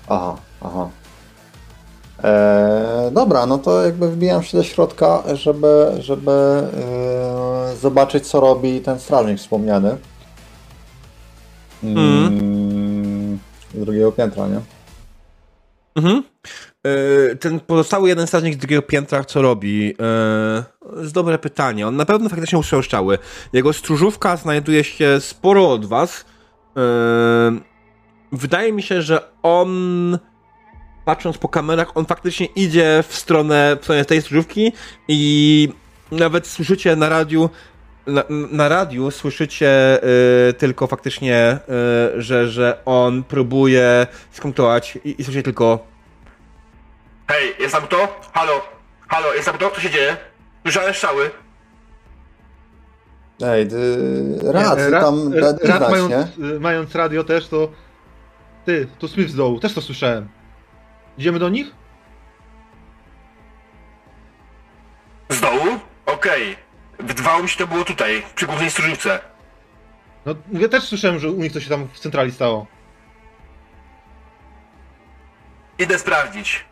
aha, 0.08 0.36
aha. 0.64 0.88
Eee, 2.26 3.10
dobra, 3.12 3.46
no 3.46 3.58
to 3.58 3.82
jakby 3.84 4.08
wbijam 4.10 4.42
się 4.42 4.56
do 4.58 4.64
środka, 4.64 5.22
żeby, 5.34 5.86
żeby 5.98 6.30
eee, 6.30 7.76
zobaczyć, 7.76 8.26
co 8.26 8.40
robi 8.40 8.80
ten 8.80 8.98
strażnik 8.98 9.38
wspomniany. 9.38 9.96
Mm, 11.84 13.38
z 13.74 13.84
drugiego 13.84 14.12
piętra, 14.12 14.48
nie? 14.48 14.60
Mhm. 15.96 16.22
E, 17.32 17.36
Ten 17.36 17.60
pozostały 17.60 18.08
jeden 18.08 18.26
strażnik 18.26 18.54
z 18.54 18.56
drugiego 18.56 18.82
piętra, 18.82 19.24
co 19.24 19.42
robi? 19.42 19.94
E, 20.96 21.00
jest 21.00 21.12
dobre 21.12 21.38
pytanie. 21.38 21.86
On 21.88 21.96
na 21.96 22.04
pewno 22.04 22.28
faktycznie 22.28 22.58
uszczęszczały. 22.58 23.18
Jego 23.52 23.72
stróżówka 23.72 24.36
znajduje 24.36 24.84
się 24.84 25.20
sporo 25.20 25.70
od 25.72 25.86
was. 25.86 26.24
E, 26.76 26.80
Wydaje 28.32 28.72
mi 28.72 28.82
się, 28.82 29.02
że 29.02 29.20
on 29.42 30.18
patrząc 31.06 31.38
po 31.38 31.48
kamerach, 31.48 31.96
on 31.96 32.06
faktycznie 32.06 32.46
idzie 32.46 33.04
w 33.08 33.16
stronę, 33.16 33.76
w 33.80 33.84
stronę 33.84 34.04
tej 34.04 34.22
stróżówki 34.22 34.72
i 35.08 35.68
nawet 36.10 36.46
słyszycie 36.46 36.96
na 36.96 37.08
radiu 37.08 37.50
na, 38.06 38.24
na 38.28 38.68
radiu 38.68 39.10
słyszycie 39.10 40.00
y, 40.48 40.52
tylko 40.52 40.86
faktycznie, 40.86 41.58
y, 42.16 42.22
że, 42.22 42.48
że 42.48 42.78
on 42.84 43.24
próbuje 43.24 44.06
skonktować 44.32 44.98
i, 45.04 45.20
i 45.20 45.24
słyszycie 45.24 45.42
tylko 45.42 45.86
Hej, 47.28 47.54
jest 47.58 47.74
tam 47.74 47.82
kto? 47.82 48.20
Halo? 48.32 48.62
Halo, 49.08 49.34
jest 49.34 49.46
tam 49.46 49.56
kto? 49.56 49.70
Co 49.70 49.80
się 49.80 49.90
dzieje? 49.90 50.16
Słyszałem 50.62 50.94
strzały. 50.94 51.30
Ej, 53.44 53.68
ty, 53.68 53.98
rad, 54.52 54.78
Nie, 54.78 54.90
Ra- 54.90 55.00
tam 55.00 55.32
Ra- 55.34 55.52
da, 55.52 55.68
Rad 55.68 55.78
znać, 55.78 55.90
mając, 55.90 56.10
nie? 56.38 56.58
mając 56.60 56.94
radio 56.94 57.24
też, 57.24 57.48
to... 57.48 57.68
Ty, 58.64 58.88
to 58.98 59.08
Smith 59.08 59.30
z 59.30 59.34
dołu, 59.34 59.60
też 59.60 59.74
to 59.74 59.80
słyszałem. 59.80 60.28
Idziemy 61.18 61.38
do 61.38 61.48
nich? 61.48 61.74
Z 65.30 65.40
dołu? 65.40 65.80
Okej. 66.06 66.56
Wydawało 66.98 67.42
mi 67.42 67.48
się, 67.48 67.58
to 67.58 67.66
było 67.66 67.84
tutaj, 67.84 68.22
przy 68.34 68.46
głównej 68.46 68.70
stróżówce. 68.70 69.20
No, 70.26 70.34
ja 70.52 70.68
też 70.68 70.84
słyszałem, 70.84 71.18
że 71.18 71.30
u 71.30 71.42
nich 71.42 71.52
coś 71.52 71.64
się 71.64 71.70
tam 71.70 71.88
w 71.92 71.98
centrali 71.98 72.32
stało. 72.32 72.66
Idę 75.78 75.98
sprawdzić. 75.98 76.64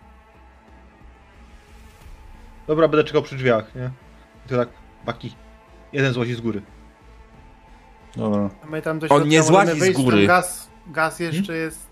Dobra, 2.66 2.88
będę 2.88 3.04
czekał 3.04 3.22
przy 3.22 3.36
drzwiach, 3.36 3.74
nie? 3.74 3.90
I 4.46 4.48
to 4.48 4.56
tak, 4.56 4.68
baki. 5.04 5.36
Jeden 5.92 6.12
złazi 6.12 6.34
z 6.34 6.40
góry. 6.40 6.62
Dobra. 8.16 8.50
My 8.68 8.82
tam 8.82 8.98
do 8.98 9.04
On 9.04 9.08
środka 9.08 9.28
nie 9.28 9.38
możemy 9.38 9.52
złazi 9.56 9.80
z 9.80 9.84
wyjść, 9.84 10.02
góry. 10.02 10.16
Tam 10.16 10.26
gaz, 10.26 10.70
gaz 10.86 11.20
jeszcze 11.20 11.56
jest. 11.56 11.86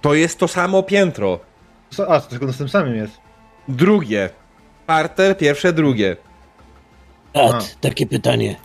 To 0.00 0.14
jest 0.14 0.38
to 0.38 0.48
samo 0.48 0.82
piętro. 0.82 1.40
Co- 1.90 2.08
A, 2.10 2.20
to 2.20 2.30
tylko 2.30 2.46
na 2.46 2.52
tym 2.52 2.68
samym 2.68 2.94
jest. 2.94 3.20
Drugie. 3.68 4.30
Parter, 4.86 5.38
pierwsze, 5.38 5.72
drugie. 5.72 6.16
Ed, 7.34 7.78
takie 7.80 8.06
pytanie. 8.06 8.56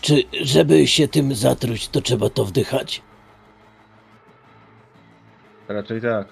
Czy 0.00 0.22
żeby 0.42 0.86
się 0.86 1.08
tym 1.08 1.34
zatruć, 1.34 1.88
to 1.88 2.00
trzeba 2.00 2.30
to 2.30 2.44
wdychać? 2.44 3.02
Raczej 5.68 6.00
tak. 6.00 6.28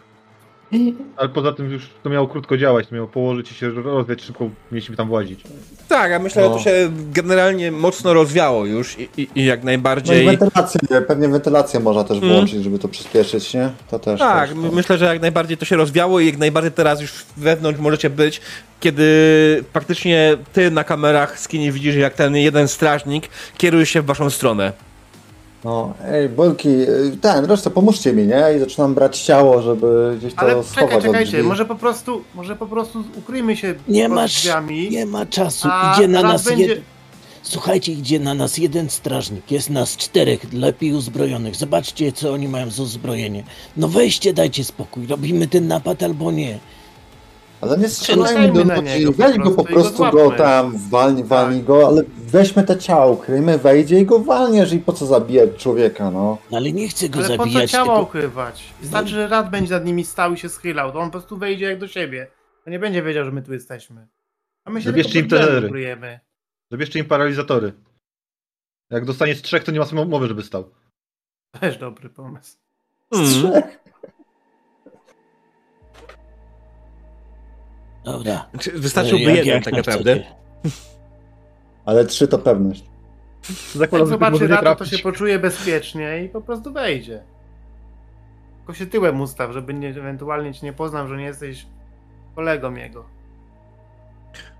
Ale 1.16 1.28
poza 1.28 1.52
tym 1.52 1.70
już 1.72 1.82
to 2.02 2.10
miało 2.10 2.28
krótko 2.28 2.56
działać, 2.56 2.86
to 2.88 2.94
miało 2.94 3.08
położyć 3.08 3.52
i 3.52 3.54
się 3.54 3.70
rozwiać 3.70 4.22
szybko, 4.22 4.50
mieliśmy 4.72 4.96
tam 4.96 5.08
włazić. 5.08 5.40
Tak, 5.88 6.10
ja 6.10 6.18
myślę, 6.18 6.42
No. 6.42 6.48
że 6.48 6.54
to 6.54 6.70
się 6.70 6.90
generalnie 7.12 7.72
mocno 7.72 8.14
rozwiało 8.14 8.66
już 8.66 8.98
i, 8.98 9.08
i, 9.16 9.28
i 9.34 9.44
jak 9.44 9.58
No 9.58 9.62
i 9.62 9.64
najbardziej... 9.66 10.26
wentylację, 10.26 10.80
pewnie 11.08 11.28
wentylację 11.28 11.80
można 11.80 12.04
też 12.04 12.18
Mm. 12.18 12.30
włączyć, 12.30 12.62
żeby 12.64 12.78
to 12.78 12.88
przyspieszyć, 12.88 13.54
nie? 13.54 13.70
To 13.90 13.98
też. 13.98 14.20
Tak, 14.20 14.48
też, 14.48 14.58
to. 14.62 14.72
myślę, 14.72 14.98
że 14.98 15.04
jak 15.04 15.20
najbardziej 15.22 15.56
to 15.56 15.64
się 15.64 15.76
rozwiało 15.76 16.20
i 16.20 16.26
jak 16.26 16.38
najbardziej 16.38 16.72
teraz 16.72 17.00
już 17.00 17.12
wewnątrz 17.36 17.80
możecie 17.80 18.10
być, 18.10 18.40
kiedy 18.80 19.64
faktycznie 19.72 20.36
ty 20.52 20.70
na 20.70 20.84
kamerach 20.84 21.38
skinie 21.38 21.72
widzisz, 21.72 21.94
jak 21.96 22.14
ten 22.14 22.36
jeden 22.36 22.68
strażnik 22.68 23.28
kieruje 23.58 23.86
się 23.86 24.02
w 24.02 24.06
waszą 24.06 24.30
stronę. 24.30 24.72
No, 25.64 25.94
ej, 26.04 26.28
Bolki, 26.28 26.68
y, 26.68 27.16
ten, 27.20 27.44
resztę 27.44 27.70
pomóżcie 27.70 28.12
mi, 28.12 28.26
nie? 28.26 28.44
I 28.56 28.60
zaczynam 28.60 28.94
brać 28.94 29.20
ciało, 29.20 29.62
żeby 29.62 30.16
gdzieś 30.18 30.34
to 30.34 30.40
Ale 30.40 30.64
schować 30.64 30.90
czekaj, 30.90 31.02
czekajcie, 31.02 31.42
może 31.42 31.64
po 31.64 31.74
prostu, 31.74 32.22
może 32.34 32.56
po 32.56 32.66
prostu 32.66 33.04
ukryjmy 33.18 33.56
się 33.56 33.74
Nie 33.88 34.04
pod 34.06 34.14
masz, 34.14 34.34
drzwiami. 34.34 34.90
nie 34.90 35.06
ma 35.06 35.26
czasu. 35.26 35.68
Idzie 35.94 36.08
na 36.08 36.22
nas 36.22 36.44
będzie... 36.44 36.66
jed... 36.66 36.80
Słuchajcie, 37.42 37.92
idzie 37.92 38.20
na 38.20 38.34
nas 38.34 38.58
jeden 38.58 38.90
strażnik. 38.90 39.50
Jest 39.50 39.70
nas 39.70 39.96
czterech, 39.96 40.52
lepiej 40.52 40.92
uzbrojonych. 40.92 41.56
Zobaczcie, 41.56 42.12
co 42.12 42.32
oni 42.32 42.48
mają 42.48 42.70
za 42.70 42.82
uzbrojenie. 42.82 43.44
No 43.76 43.88
weźcie, 43.88 44.32
dajcie 44.34 44.64
spokój. 44.64 45.06
Robimy 45.06 45.48
ten 45.48 45.68
napad 45.68 46.02
albo 46.02 46.32
nie. 46.32 46.58
Ale 47.62 47.78
nie 47.78 47.88
strzelajmy 47.88 48.64
do 48.64 48.82
niego 48.82 49.12
weź 49.12 49.38
go 49.38 49.50
po 49.50 49.64
prostu 49.64 50.02
go 50.02 50.10
go 50.10 50.30
tam, 50.30 50.78
walnij, 50.90 51.24
walnij 51.24 51.58
Tak. 51.58 51.66
go, 51.66 51.86
ale 51.86 52.02
weźmy 52.18 52.64
te 52.64 52.78
ciało, 52.78 53.16
kryjmy, 53.16 53.58
wejdzie 53.58 54.00
i 54.00 54.06
go 54.06 54.18
walniesz 54.18 54.72
i 54.72 54.78
po 54.78 54.92
co 54.92 55.06
zabijać 55.06 55.50
człowieka, 55.56 56.10
no. 56.10 56.38
No 56.50 56.56
ale 56.56 56.72
nie 56.72 56.88
chcę 56.88 57.08
go 57.08 57.18
Ale 57.18 57.28
po 57.28 57.36
co 57.36 57.38
zabijać, 57.38 57.70
ciała 57.70 57.84
tylko... 57.84 58.02
ukrywać? 58.02 58.64
Wystarczy, 58.80 59.10
że 59.10 59.28
rad 59.28 59.50
będzie 59.50 59.74
nad 59.74 59.84
nimi 59.84 60.04
stał 60.04 60.32
i 60.32 60.38
się 60.38 60.48
schylał, 60.48 60.92
to 60.92 60.98
on 60.98 61.06
po 61.06 61.12
prostu 61.12 61.38
wejdzie 61.38 61.64
jak 61.64 61.78
do 61.78 61.88
siebie. 61.88 62.26
To 62.64 62.70
nie 62.70 62.78
będzie 62.78 63.02
wiedział, 63.02 63.24
że 63.24 63.32
my 63.32 63.42
tu 63.42 63.52
jesteśmy. 63.52 64.06
A 64.64 64.70
my 64.70 64.82
się 64.82 64.90
Zabierzcie 64.90 65.24
tylko 65.24 65.58
im 65.58 65.64
ukryjemy. 65.64 66.20
Zabierzcie 66.70 66.98
im 66.98 67.04
paralizatory. 67.04 67.72
Jak 68.90 69.04
dostanie 69.04 69.34
z 69.34 69.42
trzech, 69.42 69.64
to 69.64 69.72
nie 69.72 69.78
ma 69.78 69.86
sobie 69.86 70.04
mowy, 70.04 70.28
żeby 70.28 70.42
stał. 70.42 70.70
Też 71.60 71.78
dobry 71.78 72.08
pomysł. 72.08 72.56
Hmm. 73.14 73.62
Dobra. 78.04 78.46
Czy 78.60 78.72
Wystarczyłby 78.72 79.24
Jak- 79.24 79.36
jeden 79.36 79.54
jak 79.54 79.64
tak 79.64 79.72
na 79.72 79.78
naprawdę. 79.78 80.24
Ale 81.84 82.04
trzy 82.04 82.28
to 82.28 82.38
pewność. 82.38 82.84
Zakładam, 83.74 84.08
Jak 84.08 84.20
zobaczy 84.20 84.46
rada, 84.46 84.74
to 84.74 84.86
się 84.86 84.98
poczuje 84.98 85.38
bezpiecznie 85.38 86.24
i 86.24 86.28
po 86.28 86.40
prostu 86.40 86.72
wejdzie. 86.72 87.22
Tylko 88.58 88.74
się 88.74 88.86
tyłem 88.86 89.20
ustaw, 89.20 89.52
żeby 89.52 89.74
nie, 89.74 89.88
ewentualnie 89.88 90.54
cię 90.54 90.66
nie 90.66 90.72
poznał, 90.72 91.08
że 91.08 91.16
nie 91.16 91.24
jesteś 91.24 91.66
kolegą 92.34 92.74
jego. 92.74 93.04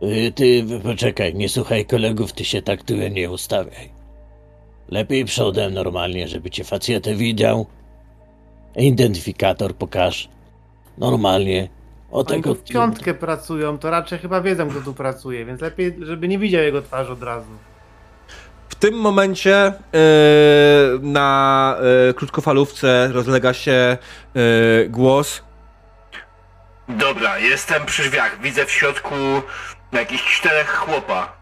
Y, 0.03 0.33
Ty 0.35 0.65
poczekaj, 0.83 1.35
nie 1.35 1.49
słuchaj 1.49 1.87
kolegów, 1.87 2.33
ty 2.33 2.45
się 2.45 2.63
tak 2.63 2.83
tyłem 2.83 3.15
nie 3.15 3.31
ustawiaj. 3.31 3.91
Lepiej 4.89 5.25
przodem 5.25 5.75
normalnie, 5.75 6.29
żeby 6.29 6.51
cię 6.51 6.65
facjetę 6.65 7.15
widział. 7.15 7.67
Identyfikator 8.77 9.75
pokaż. 9.77 10.29
Normalnie. 10.99 11.69
O 12.13 12.19
Oni 12.19 12.27
tego 12.27 12.55
tu 12.55 12.61
w 12.61 12.65
piątkę 12.65 13.15
pracują, 13.15 13.79
to 13.79 13.91
raczej 13.91 14.19
chyba 14.19 14.41
wiedzą, 14.41 14.69
kto 14.69 14.81
tu 14.81 14.95
pracuje, 14.95 15.45
więc 15.45 15.61
lepiej, 15.61 15.97
żeby 16.01 16.29
nie 16.29 16.39
widział 16.39 16.63
jego 16.63 16.83
twarzy 16.83 17.13
od 17.13 17.23
razu. 17.23 17.51
W 18.69 18.75
tym 18.75 18.95
momencie 18.95 19.73
yy, 19.93 20.01
na 21.03 21.77
yy, 22.07 22.15
krótkofalówce 22.15 23.09
rozlega 23.13 23.53
się 23.55 23.99
yy, 24.35 24.89
głos. 24.89 25.43
Dobra, 26.89 27.39
jestem 27.39 27.87
przy 27.87 28.03
drzwiach. 28.03 28.41
Widzę 28.41 28.67
w 28.67 28.71
środku 28.71 29.15
jakichś 29.93 30.39
czterech 30.41 30.69
chłopa. 30.69 31.33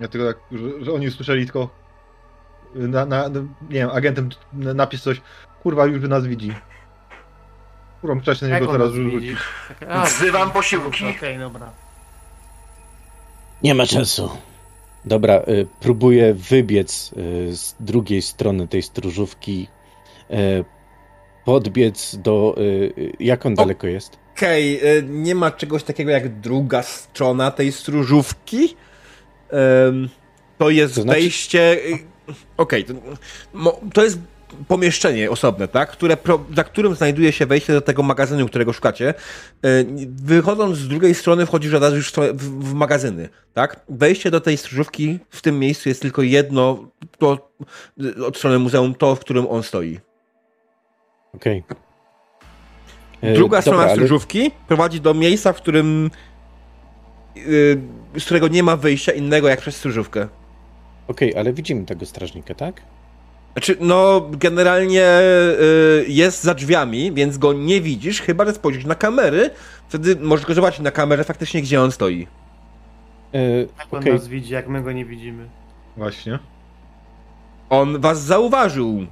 Ja 0.00 0.08
tylko 0.08 0.26
tak, 0.26 0.36
że, 0.52 0.84
że 0.84 0.92
oni 0.92 1.08
usłyszeli 1.08 1.44
tylko 1.44 1.83
na, 2.74 3.06
na, 3.06 3.28
nie 3.28 3.40
wiem, 3.70 3.90
agentem 3.90 4.28
na- 4.52 4.74
napis 4.74 5.02
coś, 5.02 5.20
kurwa 5.62 5.86
już 5.86 6.08
nas 6.08 6.26
widzi. 6.26 6.52
Kurwa, 8.00 8.20
trzeba 8.22 8.34
się 8.34 8.46
na 8.46 8.58
niego 8.60 8.72
teraz 8.72 8.92
rzucić. 8.92 9.20
widzi? 9.20 9.36
Tak, 9.80 10.08
Wzywam 10.08 10.50
posiłki. 10.50 11.04
Okej, 11.18 11.38
dobra. 11.38 11.70
Nie 13.62 13.74
ma 13.74 13.86
czasu. 13.86 14.30
Dobra, 15.04 15.34
y, 15.48 15.66
próbuję 15.80 16.34
wybiec 16.34 17.10
y, 17.16 17.56
z 17.56 17.76
drugiej 17.80 18.22
strony 18.22 18.68
tej 18.68 18.82
stróżówki, 18.82 19.68
y, 20.30 20.64
podbiec 21.44 22.16
do... 22.16 22.54
y, 22.58 22.60
y, 22.98 23.12
Jak 23.20 23.46
on 23.46 23.52
O. 23.52 23.56
daleko 23.56 23.86
jest? 23.86 24.18
Okej, 24.36 24.72
yy, 24.82 25.02
nie 25.08 25.34
ma 25.34 25.50
czegoś 25.50 25.82
takiego 25.82 26.10
jak 26.10 26.40
druga 26.40 26.82
strona 26.82 27.50
tej 27.50 27.72
stróżówki. 27.72 28.76
To 30.58 30.70
jest 30.70 30.94
To 30.94 31.02
znaczy- 31.02 31.20
wejście. 31.20 31.76
Okej, 32.56 32.84
to, 32.84 32.94
mo- 33.52 33.80
to 33.92 34.04
jest 34.04 34.18
pomieszczenie 34.68 35.30
osobne, 35.30 35.68
tak? 35.68 35.90
Które 35.90 36.16
za 36.56 36.64
którym 36.64 36.94
znajduje 36.94 37.32
się 37.32 37.46
wejście 37.46 37.72
do 37.72 37.80
tego 37.80 38.02
magazynu, 38.02 38.46
którego 38.46 38.72
szukacie. 38.72 39.08
E, 39.08 39.14
wychodząc 40.08 40.76
z 40.78 40.88
drugiej 40.88 41.14
strony 41.14 41.46
wchodzisz 41.46 41.74
od 41.74 41.82
razu 41.82 41.96
już 41.96 42.12
w, 42.12 42.14
w, 42.34 42.74
magazyny, 42.74 43.28
tak? 43.54 43.80
Wejście 43.88 44.30
do 44.30 44.40
tej 44.40 44.56
stróżówki 44.56 45.18
w 45.30 45.42
tym 45.42 45.58
miejscu 45.58 45.88
jest 45.88 46.02
tylko 46.02 46.22
jedno, 46.22 46.88
to 47.18 47.50
od 48.26 48.36
strony 48.36 48.58
muzeum, 48.58 48.94
to, 48.94 49.16
w 49.16 49.20
którym 49.20 49.46
on 49.46 49.62
stoi. 49.62 50.00
Okej. 51.34 51.64
Okay. 53.20 53.34
Druga 53.34 53.62
strona 53.62 53.82
ale... 53.82 53.92
stróżówki 53.92 54.50
prowadzi 54.68 55.00
do 55.00 55.14
miejsca, 55.14 55.52
w 55.52 55.56
którym 55.56 56.10
z 58.18 58.24
którego 58.24 58.48
nie 58.48 58.62
ma 58.62 58.76
wyjścia 58.76 59.12
innego 59.12 59.48
jak 59.48 59.60
przez 59.60 59.76
stróżówkę. 59.76 60.28
Okej, 61.08 61.30
okay, 61.30 61.40
ale 61.40 61.52
widzimy 61.52 61.86
tego 61.86 62.06
strażnika, 62.06 62.54
tak? 62.54 62.82
Znaczy, 63.54 63.76
no, 63.80 64.28
generalnie 64.30 65.20
y, 65.20 66.04
jest 66.08 66.42
za 66.42 66.54
drzwiami, 66.54 67.12
więc 67.12 67.38
go 67.38 67.52
nie 67.52 67.80
widzisz, 67.80 68.20
chyba 68.20 68.44
że 68.44 68.52
spojrzysz 68.52 68.84
na 68.84 68.94
kamery. 68.94 69.50
Wtedy 69.88 70.16
możesz 70.16 70.46
go 70.46 70.54
zobaczyć 70.54 70.80
na 70.80 70.90
kamerze 70.90 71.24
faktycznie, 71.24 71.62
gdzie 71.62 71.82
on 71.82 71.92
stoi. 71.92 72.26
Yy, 73.32 73.68
jak 73.78 73.94
on 73.94 74.00
okay. 74.00 74.12
nas 74.12 74.28
widzi, 74.28 74.52
jak 74.52 74.68
my 74.68 74.82
go 74.82 74.92
nie 74.92 75.04
widzimy. 75.04 75.48
Właśnie. 75.96 76.38
On 77.70 78.00
was 78.00 78.22
zauważył, 78.22 79.06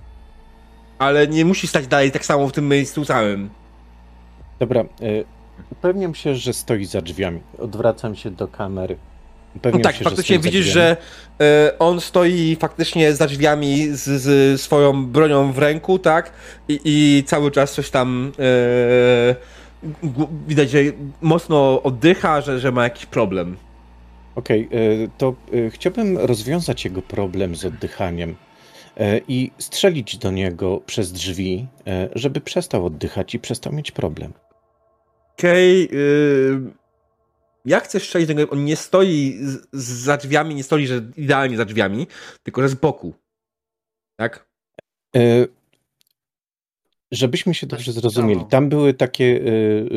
ale 0.98 1.28
nie 1.28 1.44
musi 1.44 1.66
stać 1.66 1.86
dalej 1.86 2.12
tak 2.12 2.24
samo 2.24 2.48
w 2.48 2.52
tym 2.52 2.68
miejscu 2.68 3.04
samym. 3.04 3.50
Dobra, 4.58 4.84
yy, 5.00 5.24
upewniam 5.72 6.14
się, 6.14 6.34
że 6.34 6.52
stoi 6.52 6.84
za 6.84 7.00
drzwiami. 7.00 7.40
Odwracam 7.58 8.14
się 8.14 8.30
do 8.30 8.48
kamery. 8.48 8.96
Pewnie 9.60 9.78
no 9.78 9.84
tak, 9.84 9.96
się, 9.96 10.04
faktycznie 10.04 10.38
widzisz, 10.38 10.66
że 10.66 10.96
y, 11.42 11.78
on 11.78 12.00
stoi 12.00 12.56
faktycznie 12.60 13.12
za 13.12 13.26
drzwiami 13.26 13.88
z, 13.88 14.00
z, 14.00 14.60
swoją 14.60 15.06
bronią 15.06 15.52
w 15.52 15.58
ręku, 15.58 15.98
tak? 15.98 16.32
I, 16.68 16.80
i 16.84 17.24
cały 17.26 17.50
czas 17.50 17.72
coś 17.72 17.90
tam 17.90 18.32
y, 19.32 20.06
widać, 20.48 20.70
że 20.70 20.78
mocno 21.20 21.82
oddycha, 21.82 22.40
że, 22.40 22.60
że 22.60 22.72
ma 22.72 22.84
jakiś 22.84 23.06
problem. 23.06 23.56
Okej, 24.34 24.66
okay, 24.66 25.10
to 25.18 25.34
chciałbym 25.70 26.18
rozwiązać 26.18 26.84
jego 26.84 27.02
problem 27.02 27.56
z 27.56 27.64
oddychaniem 27.64 28.34
i 29.28 29.50
strzelić 29.58 30.16
do 30.16 30.30
niego 30.30 30.80
przez 30.86 31.12
drzwi, 31.12 31.66
żeby 32.14 32.40
przestał 32.40 32.86
oddychać 32.86 33.34
i 33.34 33.38
przestał 33.38 33.72
mieć 33.72 33.90
problem. 33.90 34.32
Okej, 35.38 35.88
okay, 35.88 36.72
jak 37.64 37.84
chcesz 37.84 38.02
strzelić 38.02 38.28
tego, 38.28 38.50
on 38.50 38.64
nie 38.64 38.76
stoi 38.76 39.38
z, 39.42 39.68
za 39.72 40.16
drzwiami, 40.16 40.54
nie 40.54 40.64
stoi, 40.64 40.86
że 40.86 41.02
idealnie 41.16 41.56
za 41.56 41.64
drzwiami, 41.64 42.06
tylko 42.42 42.62
że 42.62 42.68
z 42.68 42.74
boku. 42.74 43.14
Tak? 44.16 44.46
E, 45.16 45.46
żebyśmy 47.12 47.54
się 47.54 47.66
dobrze 47.66 47.92
zrozumieli. 47.92 48.44
Tam 48.50 48.68
były 48.68 48.94
takie, 48.94 49.40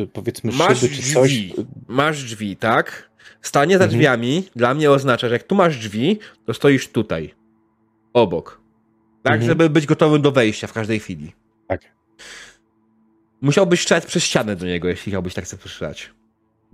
e, 0.02 0.06
powiedzmy, 0.06 0.52
masz 0.52 0.78
szyby 0.78 0.94
czy 0.94 1.02
coś. 1.14 1.30
Drzwi, 1.30 1.54
masz 1.88 2.24
drzwi, 2.24 2.56
tak? 2.56 3.10
Stanie 3.42 3.78
za 3.78 3.84
mhm. 3.84 4.00
drzwiami 4.00 4.44
dla 4.56 4.74
mnie 4.74 4.90
oznacza, 4.90 5.28
że 5.28 5.34
jak 5.34 5.42
tu 5.42 5.54
masz 5.54 5.78
drzwi, 5.78 6.18
to 6.46 6.54
stoisz 6.54 6.88
tutaj. 6.88 7.34
Obok. 8.12 8.60
Tak, 9.22 9.32
mhm. 9.32 9.48
żeby 9.48 9.70
być 9.70 9.86
gotowym 9.86 10.22
do 10.22 10.32
wejścia 10.32 10.66
w 10.66 10.72
każdej 10.72 11.00
chwili. 11.00 11.32
Tak. 11.68 11.80
Musiałbyś 13.40 13.80
strzelać 13.80 14.06
przez 14.06 14.24
ścianę 14.24 14.56
do 14.56 14.66
niego, 14.66 14.88
jeśli 14.88 15.12
chciałbyś 15.12 15.34
tak 15.34 15.46
sobie 15.46 15.62
strzelać. 15.62 16.10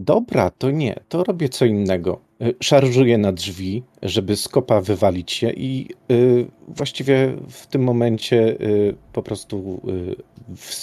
Dobra, 0.04 0.50
to 0.50 0.70
nie, 0.70 0.94
to 1.08 1.24
robię 1.24 1.48
co 1.48 1.64
innego. 1.64 2.20
Y, 2.42 2.54
szarżuję 2.60 3.18
na 3.18 3.32
drzwi, 3.32 3.82
żeby 4.02 4.36
z 4.36 4.48
kopa 4.48 4.80
wywalić 4.80 5.32
się 5.32 5.50
i 5.50 5.88
y, 6.10 6.46
właściwie 6.68 7.36
w 7.48 7.66
tym 7.66 7.82
momencie 7.82 8.60
y, 8.60 8.96
po 9.12 9.22
prostu 9.22 9.80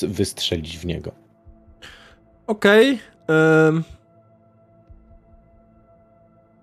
y, 0.03 0.07
wystrzelić 0.07 0.77
w 0.77 0.85
niego. 0.85 1.11
Okej. 2.48 2.99
Okay. 3.23 3.65
Um... 3.65 3.83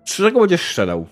Czego 0.03 0.39
będziesz 0.39 0.61
strzelał? 0.61 1.07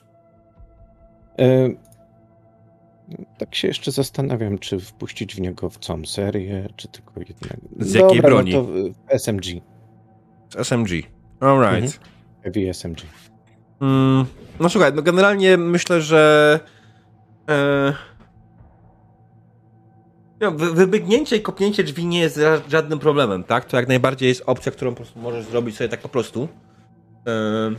Tak 3.37 3.55
się 3.55 3.67
jeszcze 3.67 3.91
zastanawiam, 3.91 4.57
czy 4.57 4.79
wpuścić 4.79 5.35
w 5.35 5.41
niego 5.41 5.69
w 5.69 5.77
całą 5.77 6.05
serię, 6.05 6.67
czy 6.75 6.87
tylko 6.87 7.19
jednego. 7.19 7.67
Z 7.79 7.93
jakiej 7.93 8.21
Dobra, 8.21 8.29
no 8.29 8.35
broni? 8.35 8.53
No 8.53 8.63
to 9.07 9.15
SMG. 9.15 9.45
Z 10.49 10.55
SMG. 10.55 11.14
Alright. 11.39 11.83
Mhm. 11.83 12.15
Heavy 12.43 12.73
SMG. 12.73 13.01
Mm, 13.81 14.25
no 14.59 14.69
słuchaj, 14.69 14.93
no 14.93 15.01
generalnie 15.01 15.57
myślę, 15.57 16.01
że 16.01 16.59
e, 17.49 17.93
no, 20.41 20.51
wybiegnięcie 20.51 21.35
i 21.35 21.41
kopnięcie 21.41 21.83
drzwi 21.83 22.05
nie 22.05 22.19
jest 22.19 22.39
żadnym 22.67 22.99
problemem, 22.99 23.43
tak? 23.43 23.65
To 23.65 23.77
jak 23.77 23.87
najbardziej 23.87 24.29
jest 24.29 24.43
opcja, 24.45 24.71
którą 24.71 24.91
po 24.91 24.95
prostu 24.95 25.19
możesz 25.19 25.45
zrobić 25.45 25.77
sobie 25.77 25.89
tak 25.89 26.01
po 26.01 26.09
prostu. 26.09 26.47
E, 27.27 27.71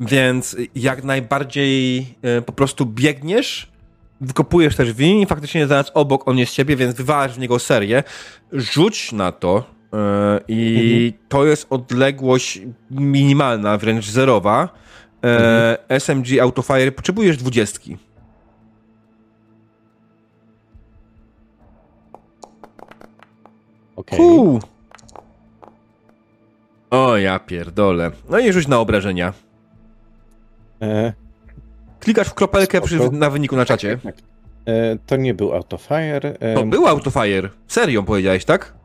więc 0.00 0.56
jak 0.74 1.04
najbardziej 1.04 2.06
e, 2.22 2.42
po 2.42 2.52
prostu 2.52 2.86
biegniesz, 2.86 3.72
wykopujesz 4.20 4.76
też 4.76 4.92
drzwi 4.92 5.22
i 5.22 5.26
faktycznie 5.26 5.66
zaraz 5.66 5.90
obok 5.94 6.28
on 6.28 6.38
jest 6.38 6.52
ciebie, 6.52 6.76
więc 6.76 6.94
wywalasz 6.94 7.32
w 7.32 7.38
niego 7.38 7.58
serię. 7.58 8.02
Rzuć 8.52 9.12
na 9.12 9.32
to, 9.32 9.77
I 10.48 11.06
mhm. 11.06 11.28
to 11.28 11.46
jest 11.46 11.66
odległość 11.70 12.60
minimalna, 12.90 13.78
wręcz 13.78 14.06
zerowa. 14.06 14.68
E. 15.24 16.00
SMG 16.00 16.40
Autofire 16.40 16.92
potrzebujesz 16.92 17.36
dwudziestki. 17.36 17.96
Okej. 23.96 24.18
Okay. 24.18 24.68
O, 26.90 27.16
ja 27.16 27.38
pierdolę. 27.38 28.10
No 28.30 28.38
i 28.38 28.52
rzuć 28.52 28.68
na 28.68 28.78
obrażenia. 28.78 29.32
E... 30.82 31.12
Klikasz 32.00 32.28
w 32.28 32.34
kropelkę 32.34 32.80
przy, 32.80 33.10
na 33.10 33.30
wyniku 33.30 33.56
na 33.56 33.64
czacie. 33.64 33.98
Tak, 34.04 34.16
tak. 34.16 34.24
E, 34.66 34.98
to 35.06 35.16
nie 35.16 35.34
był 35.34 35.54
Autofire. 35.54 36.36
E... 36.40 36.54
To 36.54 36.62
był 36.66 36.86
Autofire. 36.86 37.48
Serią 37.68 38.04
powiedziałeś, 38.04 38.44
tak? 38.44 38.77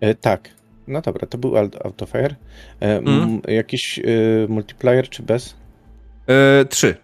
E, 0.00 0.14
tak. 0.14 0.48
No 0.86 1.00
dobra, 1.00 1.26
to 1.26 1.38
był 1.38 1.56
Autofire. 1.56 2.34
E, 2.80 2.98
mm. 2.98 3.40
Jakiś 3.48 3.98
e, 3.98 4.02
multiplayer 4.48 5.08
czy 5.08 5.22
bez? 5.22 5.56
E, 6.26 6.64
trzy. 6.64 6.96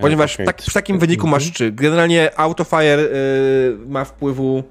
Ponieważ 0.00 0.34
okay, 0.34 0.46
tak, 0.46 0.56
przy 0.56 0.74
takim 0.74 0.98
wyniku 0.98 1.26
masz 1.26 1.52
trzy. 1.52 1.72
Generalnie 1.72 2.38
Autofire 2.38 3.00
e, 3.00 3.08
ma 3.86 4.04
wpływu. 4.04 4.62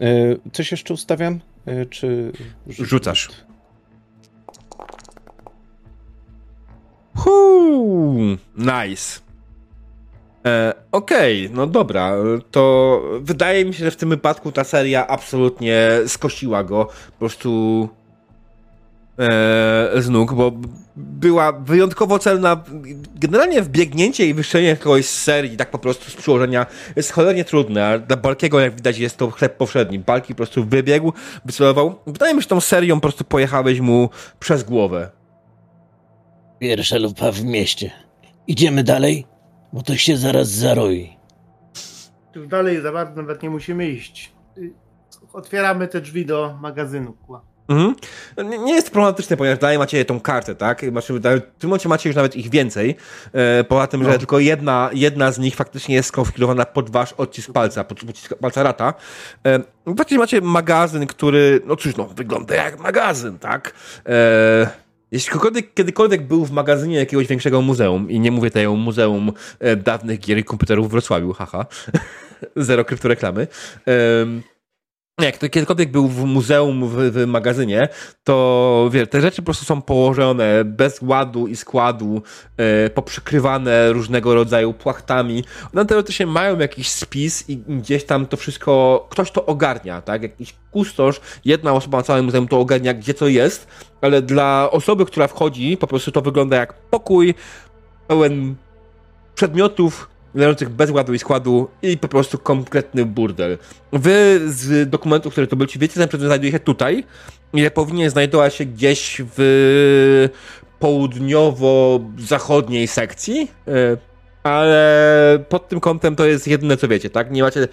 E, 0.00 0.06
coś 0.52 0.70
jeszcze 0.70 0.94
ustawiam? 0.94 1.40
E, 1.66 1.86
czy. 1.86 2.32
Rzucasz. 2.68 3.28
Huu, 7.16 8.36
nice. 8.56 9.25
E, 10.46 10.74
Okej, 10.92 11.46
okay, 11.46 11.56
no 11.56 11.66
dobra, 11.66 12.12
to 12.50 13.02
wydaje 13.20 13.64
mi 13.64 13.74
się, 13.74 13.84
że 13.84 13.90
w 13.90 13.96
tym 13.96 14.08
wypadku 14.08 14.52
ta 14.52 14.64
seria 14.64 15.06
absolutnie 15.06 15.90
skosiła 16.06 16.64
go 16.64 16.84
po 16.84 17.18
prostu 17.18 17.88
e, 19.18 20.02
z 20.02 20.08
nóg, 20.08 20.34
bo 20.34 20.52
była 20.96 21.52
wyjątkowo 21.52 22.18
celna. 22.18 22.64
Generalnie 23.14 23.62
wbiegnięcie 23.62 24.26
i 24.26 24.34
wyszczenie 24.34 24.76
kogoś 24.76 25.06
z 25.06 25.22
serii, 25.22 25.56
tak 25.56 25.70
po 25.70 25.78
prostu 25.78 26.10
z 26.10 26.16
przyłożenia, 26.16 26.66
jest 26.96 27.12
cholernie 27.12 27.44
trudne, 27.44 27.86
a 27.86 27.98
dla 27.98 28.16
Balkiego, 28.16 28.60
jak 28.60 28.74
widać, 28.74 28.98
jest 28.98 29.16
to 29.16 29.30
chleb 29.30 29.56
powszedni. 29.56 29.98
Balki 29.98 30.34
po 30.34 30.36
prostu 30.36 30.64
wybiegł, 30.64 31.12
wycelował. 31.44 31.94
Wydaje 32.06 32.34
mi 32.34 32.40
się, 32.40 32.42
że 32.42 32.48
tą 32.48 32.60
serią 32.60 32.96
po 32.96 33.00
prostu 33.00 33.24
pojechałeś 33.24 33.80
mu 33.80 34.10
przez 34.40 34.64
głowę. 34.64 35.10
Pierwsza 36.58 36.98
lupa 36.98 37.32
w 37.32 37.44
mieście. 37.44 37.90
Idziemy 38.46 38.84
dalej? 38.84 39.35
Bo 39.76 39.82
to 39.82 39.96
się 39.96 40.16
zaraz 40.16 40.48
zaroi. 40.48 41.16
Tu 42.32 42.46
dalej 42.46 42.82
za 42.82 42.92
bardzo 42.92 43.22
nawet 43.22 43.42
nie 43.42 43.50
musimy 43.50 43.88
iść. 43.88 44.32
Otwieramy 45.32 45.88
te 45.88 46.00
drzwi 46.00 46.26
do 46.26 46.58
magazynu. 46.60 47.16
Mhm. 47.68 47.94
Nie, 48.50 48.58
nie 48.58 48.74
jest 48.74 48.90
problematyczne, 48.90 49.36
ponieważ 49.36 49.58
dalej 49.58 49.78
macie 49.78 50.04
tą 50.04 50.20
kartę, 50.20 50.54
tak? 50.54 50.92
Macie, 50.92 51.14
w 51.14 51.20
tym 51.58 51.70
momencie 51.70 51.88
macie 51.88 52.08
już 52.08 52.16
nawet 52.16 52.36
ich 52.36 52.50
więcej. 52.50 52.96
E, 53.32 53.64
poza 53.64 53.86
tym, 53.86 54.02
no. 54.02 54.12
że 54.12 54.18
tylko 54.18 54.38
jedna, 54.38 54.90
jedna 54.92 55.32
z 55.32 55.38
nich 55.38 55.56
faktycznie 55.56 55.94
jest 55.94 56.08
skonfigurowana 56.08 56.64
pod 56.64 56.90
wasz 56.90 57.12
odcisk 57.12 57.52
palca, 57.52 57.84
pod 57.84 58.02
odcisk 58.02 58.34
palca 58.34 58.62
rata. 58.62 58.94
E, 59.46 59.60
faktycznie 59.86 60.18
macie 60.18 60.40
magazyn, 60.40 61.06
który, 61.06 61.60
no 61.66 61.76
cóż, 61.76 61.96
no, 61.96 62.04
wygląda 62.04 62.54
jak 62.54 62.80
magazyn, 62.80 63.38
tak? 63.38 63.74
E, 64.06 64.85
jeśli 65.12 65.30
ktokolwiek 65.30 65.74
kiedykolwiek 65.74 66.26
był 66.26 66.44
w 66.44 66.50
magazynie 66.50 66.96
jakiegoś 66.96 67.26
większego 67.26 67.62
muzeum, 67.62 68.10
i 68.10 68.20
nie 68.20 68.30
mówię 68.30 68.50
tutaj 68.50 68.66
o 68.66 68.74
muzeum 68.74 69.32
e, 69.58 69.76
dawnych 69.76 70.20
gier 70.20 70.38
i 70.38 70.44
komputerów 70.44 70.88
w 70.88 70.90
Wrocławiu, 70.90 71.32
haha, 71.32 71.66
zero 72.56 72.84
kryptoreklamy, 72.84 73.46
jak 75.24 75.38
to 75.38 75.48
kiedykolwiek 75.48 75.90
był 75.90 76.08
w 76.08 76.24
muzeum, 76.24 76.88
w, 76.88 76.94
w 76.94 77.26
magazynie, 77.26 77.88
to 78.24 78.88
wiesz, 78.92 79.08
te 79.08 79.20
rzeczy 79.20 79.36
po 79.36 79.44
prostu 79.44 79.64
są 79.64 79.82
położone 79.82 80.64
bez 80.64 81.02
ładu 81.02 81.46
i 81.46 81.56
składu, 81.56 82.22
e, 82.56 82.90
poprzykrywane 82.90 83.92
różnego 83.92 84.34
rodzaju 84.34 84.72
płachtami. 84.72 85.44
One 85.74 85.86
teoretycznie 85.86 86.26
mają 86.26 86.58
jakiś 86.58 86.88
spis 86.88 87.50
i 87.50 87.56
gdzieś 87.56 88.04
tam 88.04 88.26
to 88.26 88.36
wszystko, 88.36 89.06
ktoś 89.10 89.30
to 89.30 89.46
ogarnia, 89.46 90.02
tak? 90.02 90.22
Jakiś 90.22 90.54
kustosz, 90.70 91.20
jedna 91.44 91.72
osoba 91.72 91.98
na 91.98 92.04
całym 92.04 92.24
muzeum 92.24 92.48
to 92.48 92.60
ogarnia, 92.60 92.94
gdzie 92.94 93.14
to 93.14 93.28
jest, 93.28 93.66
ale 94.00 94.22
dla 94.22 94.68
osoby, 94.70 95.06
która 95.06 95.28
wchodzi, 95.28 95.76
po 95.76 95.86
prostu 95.86 96.12
to 96.12 96.22
wygląda 96.22 96.56
jak 96.56 96.72
pokój 96.72 97.34
pełen 98.08 98.54
przedmiotów, 99.34 100.15
leżących 100.36 100.68
bez 100.68 100.90
ładu 100.90 101.14
i 101.14 101.18
składu 101.18 101.68
i 101.82 101.98
po 101.98 102.08
prostu 102.08 102.38
kompletny 102.38 103.04
burdel. 103.04 103.58
Wy 103.92 104.40
z 104.46 104.90
dokumentów, 104.90 105.32
które 105.32 105.46
to 105.46 105.56
byliście, 105.56 105.78
wiecie, 105.78 106.08
że 106.12 106.26
znajduje 106.26 106.52
się 106.52 106.58
tutaj, 106.58 107.04
ile 107.52 107.70
powinien 107.70 108.10
znajdować 108.10 108.54
się 108.54 108.64
gdzieś 108.64 109.22
w 109.36 110.28
południowo-zachodniej 110.78 112.86
sekcji, 112.86 113.50
e, 113.68 113.96
ale 114.42 115.44
pod 115.48 115.68
tym 115.68 115.80
kątem 115.80 116.16
to 116.16 116.26
jest 116.26 116.48
jedyne, 116.48 116.76
co 116.76 116.88
wiecie, 116.88 117.10
tak? 117.10 117.30
Nie 117.30 117.42
macie 117.42 117.68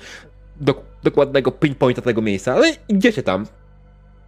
dok 0.59 0.81
dokładnego 1.03 1.51
pinpointa 1.51 2.01
tego 2.01 2.21
miejsca, 2.21 2.53
ale 2.53 2.71
idziecie 2.89 3.23
tam. 3.23 3.47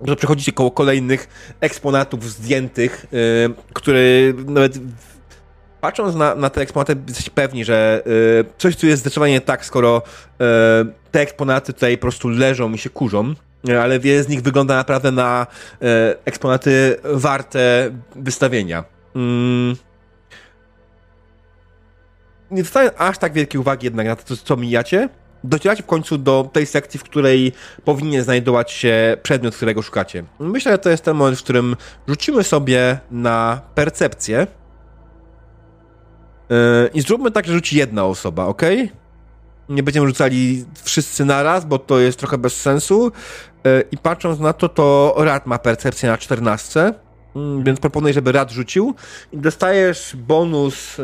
Że 0.01 0.15
przechodzicie 0.15 0.51
koło 0.51 0.71
kolejnych 0.71 1.27
eksponatów 1.59 2.31
zdjętych, 2.31 3.05
yy, 3.11 3.53
które 3.73 4.01
nawet 4.45 4.79
patrząc 5.85 6.15
na, 6.15 6.35
na 6.35 6.49
te 6.49 6.61
eksponaty, 6.61 6.95
jesteście 7.07 7.31
pewni, 7.31 7.65
że 7.65 8.03
y, 8.07 8.45
coś 8.57 8.75
tu 8.75 8.87
jest 8.87 9.01
zdecydowanie 9.01 9.41
tak, 9.41 9.65
skoro 9.65 10.01
y, 10.01 10.41
te 11.11 11.21
eksponaty 11.21 11.73
tutaj 11.73 11.97
po 11.97 12.01
prostu 12.01 12.29
leżą 12.29 12.73
i 12.73 12.77
się 12.77 12.89
kurzą, 12.89 13.33
y, 13.69 13.81
ale 13.81 13.99
wiele 13.99 14.23
z 14.23 14.27
nich 14.27 14.41
wygląda 14.41 14.75
naprawdę 14.75 15.11
na 15.11 15.47
y, 15.73 15.85
eksponaty 16.25 16.97
warte 17.03 17.91
wystawienia. 18.15 18.83
Mm. 19.15 19.75
Nie 22.51 22.63
dostałem 22.63 22.91
aż 22.97 23.17
tak 23.17 23.33
wielkiej 23.33 23.61
uwagi 23.61 23.85
jednak 23.85 24.07
na 24.07 24.15
to, 24.15 24.37
co 24.37 24.57
mijacie. 24.57 25.09
Docieracie 25.43 25.83
w 25.83 25.85
końcu 25.85 26.17
do 26.17 26.49
tej 26.53 26.65
sekcji, 26.65 26.99
w 26.99 27.03
której 27.03 27.51
powinien 27.83 28.23
znajdować 28.23 28.71
się 28.71 29.17
przedmiot, 29.23 29.55
którego 29.55 29.81
szukacie. 29.81 30.23
Myślę, 30.39 30.71
że 30.71 30.77
to 30.77 30.89
jest 30.89 31.03
ten 31.03 31.17
moment, 31.17 31.39
w 31.39 31.43
którym 31.43 31.75
rzucimy 32.07 32.43
sobie 32.43 32.99
na 33.11 33.61
percepcję. 33.75 34.47
Yy, 36.49 36.89
I 36.93 37.01
zróbmy 37.01 37.31
tak, 37.31 37.45
że 37.45 37.53
rzuci 37.53 37.77
jedna 37.77 38.05
osoba, 38.05 38.45
ok? 38.45 38.61
Nie 39.69 39.83
będziemy 39.83 40.07
rzucali 40.07 40.65
wszyscy 40.83 41.25
naraz, 41.25 41.65
bo 41.65 41.79
to 41.79 41.99
jest 41.99 42.19
trochę 42.19 42.37
bez 42.37 42.61
sensu. 42.61 43.11
Yy, 43.63 43.83
I 43.91 43.97
patrząc 43.97 44.39
na 44.39 44.53
to, 44.53 44.69
to 44.69 45.15
Rad 45.17 45.45
ma 45.45 45.59
percepcję 45.59 46.09
na 46.09 46.17
14. 46.17 46.93
Yy, 47.35 47.63
więc 47.63 47.79
proponuję, 47.79 48.13
żeby 48.13 48.31
Rad 48.31 48.51
rzucił. 48.51 48.95
I 49.31 49.37
dostajesz 49.37 50.15
bonus 50.15 50.97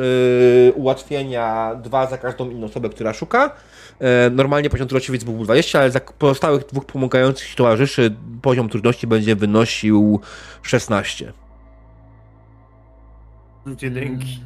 ułatwienia 0.75 1.75
2 1.75 2.07
za 2.07 2.17
każdą 2.17 2.49
inną 2.49 2.67
osobę, 2.67 2.89
która 2.89 3.13
szuka. 3.13 3.51
Normalnie 4.31 4.69
poziom 4.69 4.87
trudności 4.87 5.11
więc 5.11 5.23
był 5.23 5.43
20, 5.43 5.79
ale 5.79 5.91
za 5.91 5.99
pozostałych 5.99 6.65
dwóch 6.65 6.85
pomagających 6.85 7.55
towarzyszy 7.55 8.15
poziom 8.41 8.69
trudności 8.69 9.07
będzie 9.07 9.35
wynosił 9.35 10.19
16. 10.61 11.33
Dzięki. 13.67 14.41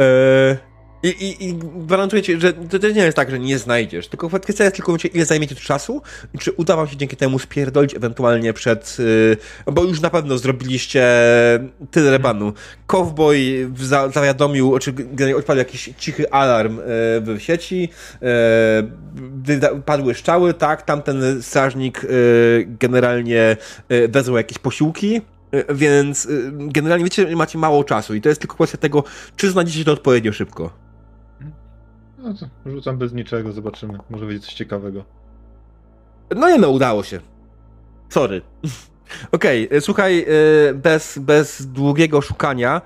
E, 0.00 0.56
I, 1.02 1.08
i, 1.08 1.48
I 1.48 1.54
gwarantuję 1.54 2.22
ci, 2.22 2.40
że 2.40 2.52
to, 2.52 2.78
to 2.78 2.88
nie 2.88 3.02
jest 3.02 3.16
tak, 3.16 3.30
że 3.30 3.38
nie 3.38 3.58
znajdziesz, 3.58 4.08
tylko 4.08 4.40
kwestia 4.40 4.64
jest 4.64 4.76
tylko, 4.76 4.96
ile 5.14 5.24
zajmiecie 5.24 5.54
tu 5.54 5.62
czasu 5.62 6.02
i 6.34 6.38
czy 6.38 6.52
uda 6.52 6.76
wam 6.76 6.88
się 6.88 6.96
dzięki 6.96 7.16
temu 7.16 7.38
spierdolić 7.38 7.94
ewentualnie 7.94 8.52
przed, 8.52 8.96
y, 9.00 9.36
bo 9.72 9.84
już 9.84 10.00
na 10.00 10.10
pewno 10.10 10.38
zrobiliście 10.38 11.04
tyle 11.90 12.18
banu. 12.18 12.52
Cowboy 12.86 13.70
za, 13.76 14.08
zawiadomił, 14.08 14.78
czy 14.78 14.94
odpadł 15.36 15.58
jakiś 15.58 15.90
cichy 15.98 16.30
alarm 16.30 16.78
y, 16.78 16.82
w 17.20 17.38
sieci, 17.38 17.88
padły 19.84 20.14
szczały, 20.14 20.54
tak, 20.54 20.82
tamten 20.82 21.42
strażnik 21.42 22.06
generalnie 22.66 23.56
wezwał 24.08 24.36
jakieś 24.36 24.58
posiłki, 24.58 25.20
E, 25.20 25.39
więc 25.74 26.26
e, 26.26 26.28
generalnie 26.52 27.04
wiecie, 27.04 27.36
macie 27.36 27.58
mało 27.58 27.84
czasu 27.84 28.14
i 28.14 28.20
to 28.20 28.28
jest 28.28 28.40
tylko 28.40 28.54
kwestia 28.54 28.78
tego, 28.78 29.04
czy 29.36 29.50
znajdziecie 29.50 29.84
to 29.84 29.92
odpowiednio 29.92 30.32
szybko. 30.32 30.70
No 32.18 32.34
to 32.34 32.70
rzucam 32.70 32.98
bez 32.98 33.12
niczego, 33.12 33.52
zobaczymy. 33.52 33.98
Może 34.10 34.26
będzie 34.26 34.40
coś 34.40 34.54
ciekawego. 34.54 35.04
No 36.36 36.48
nie 36.50 36.58
no, 36.58 36.70
udało 36.70 37.02
się. 37.02 37.20
Sorry. 38.08 38.42
Okej, 39.32 39.66
okay, 39.66 39.80
słuchaj, 39.80 40.26
bez, 40.74 41.18
bez 41.18 41.66
długiego 41.66 42.20
szukania 42.20 42.80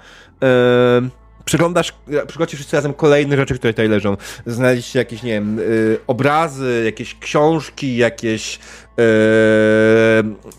przeglądasz, 1.45 1.95
przyglądacie 2.27 2.57
wszyscy 2.57 2.77
razem 2.77 2.95
kolejne 2.95 3.37
rzeczy, 3.37 3.55
które 3.55 3.73
tutaj 3.73 3.89
leżą. 3.89 4.17
Znaleźliście 4.47 4.99
jakieś, 4.99 5.23
nie 5.23 5.33
wiem, 5.33 5.61
obrazy, 6.07 6.83
jakieś 6.85 7.19
książki, 7.19 7.97
jakieś 7.97 8.59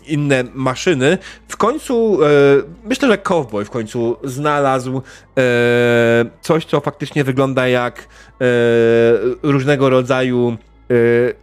inne 0.06 0.44
maszyny. 0.54 1.18
W 1.48 1.56
końcu, 1.56 2.18
e, 2.24 2.26
myślę, 2.84 3.08
że 3.08 3.18
Cowboy 3.18 3.64
w 3.64 3.70
końcu 3.70 4.16
znalazł 4.24 5.02
e, 5.38 5.42
coś, 6.40 6.64
co 6.64 6.80
faktycznie 6.80 7.24
wygląda 7.24 7.68
jak 7.68 8.08
różnego 9.42 9.90
rodzaju 9.90 10.56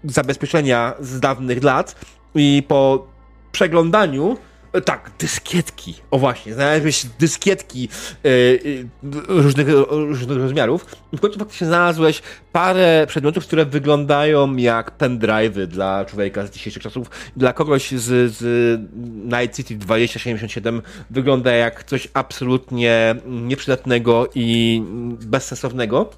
zabezpieczenia 0.04 0.94
z 1.00 1.20
dawnych 1.20 1.64
lat 1.64 1.96
i 2.36 2.64
po 2.68 3.08
przeglądaniu 3.52 4.38
tak, 4.82 5.12
dyskietki. 5.20 5.96
O 6.12 6.20
właśnie, 6.20 6.54
znalazłeś 6.54 7.06
dyskietki 7.20 7.90
yy, 8.24 8.88
różnych, 9.28 9.68
różnych 9.90 10.38
rozmiarów. 10.38 10.86
I 11.12 11.18
w 11.18 11.20
końcu 11.20 11.40
faktycznie 11.40 11.68
znalazłeś 11.68 12.22
parę 12.52 13.06
przedmiotów, 13.08 13.48
które 13.48 13.66
wyglądają 13.66 14.56
jak 14.56 14.98
pendrive'y 14.98 15.68
dla 15.68 16.06
człowieka 16.06 16.48
z 16.48 16.52
dzisiejszych 16.52 16.84
czasów. 16.84 17.10
Dla 17.36 17.54
kogoś 17.54 17.92
z, 17.92 18.34
z 18.34 18.82
Night 19.26 19.56
City 19.56 19.76
2077 19.76 20.82
wygląda 21.10 21.52
jak 21.52 21.84
coś 21.84 22.08
absolutnie 22.14 23.16
nieprzydatnego 23.26 24.28
i 24.36 24.82
bezsensownego. 25.22 26.10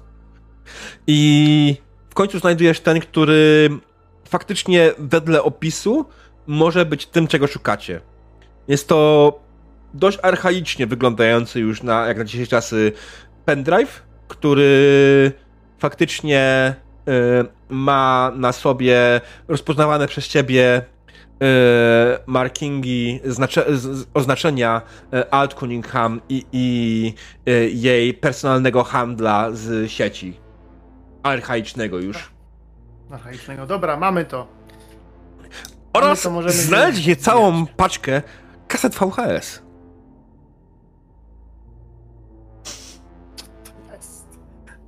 I 1.06 1.76
w 2.10 2.14
końcu 2.14 2.38
znajdujesz 2.38 2.80
ten, 2.80 3.00
który 3.00 3.70
faktycznie 4.28 4.92
wedle 4.98 5.42
opisu 5.42 6.06
może 6.46 6.86
być 6.86 7.06
tym, 7.06 7.26
czego 7.26 7.46
szukacie. 7.46 8.00
Jest 8.68 8.88
to 8.88 9.32
dość 9.94 10.18
archaicznie 10.22 10.86
wyglądający 10.86 11.60
już 11.60 11.82
na, 11.82 12.06
jak 12.06 12.18
na 12.18 12.24
dzisiejsze 12.24 12.50
czasy 12.50 12.92
pendrive, 13.44 14.02
który 14.28 15.32
faktycznie 15.78 16.74
y, 17.08 17.12
ma 17.68 18.32
na 18.36 18.52
sobie 18.52 19.20
rozpoznawane 19.48 20.08
przez 20.08 20.28
ciebie 20.28 20.82
y, 20.82 21.46
markingi, 22.26 23.20
znacze, 23.24 23.76
z, 23.76 24.06
oznaczenia 24.14 24.82
y, 25.14 25.30
Alt 25.30 25.54
Cunningham 25.54 26.20
i, 26.28 26.44
i 26.52 27.14
y, 27.48 27.70
jej 27.70 28.14
personalnego 28.14 28.84
handla 28.84 29.48
z 29.52 29.90
sieci. 29.90 30.40
Archaicznego 31.22 31.98
już. 31.98 32.30
Archaicznego. 33.10 33.66
Dobra, 33.66 33.96
mamy 33.96 34.24
to. 34.24 34.46
Oraz 35.92 36.28
znaleźć 36.48 37.20
całą 37.20 37.66
paczkę 37.66 38.22
kaset 38.68 38.94
VHS. 38.94 39.66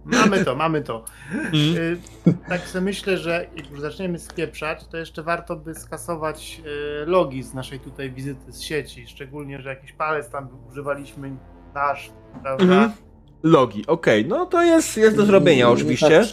Mamy 0.04 0.44
to, 0.44 0.54
mamy 0.54 0.82
to. 0.82 1.04
Mm. 1.32 2.00
Tak 2.48 2.60
sobie 2.60 2.84
myślę, 2.84 3.18
że 3.18 3.46
jak 3.56 3.70
już 3.70 3.80
zaczniemy 3.80 4.18
spieprzać, 4.18 4.86
to 4.86 4.96
jeszcze 4.96 5.22
warto 5.22 5.56
by 5.56 5.74
skasować 5.74 6.62
y, 7.02 7.06
logi 7.06 7.42
z 7.42 7.54
naszej 7.54 7.80
tutaj 7.80 8.10
wizyty 8.10 8.52
z 8.52 8.60
sieci. 8.60 9.06
Szczególnie, 9.06 9.62
że 9.62 9.68
jakiś 9.68 9.92
palec 9.92 10.30
tam 10.30 10.48
używaliśmy 10.70 11.36
nasz, 11.74 12.10
prawda? 12.42 12.64
Mhm. 12.64 12.92
Logi, 13.42 13.86
okej, 13.86 14.26
okay. 14.26 14.38
no 14.38 14.46
to 14.46 14.62
jest, 14.62 14.96
jest 14.96 15.16
do 15.16 15.26
zrobienia 15.26 15.70
oczywiście. 15.70 16.24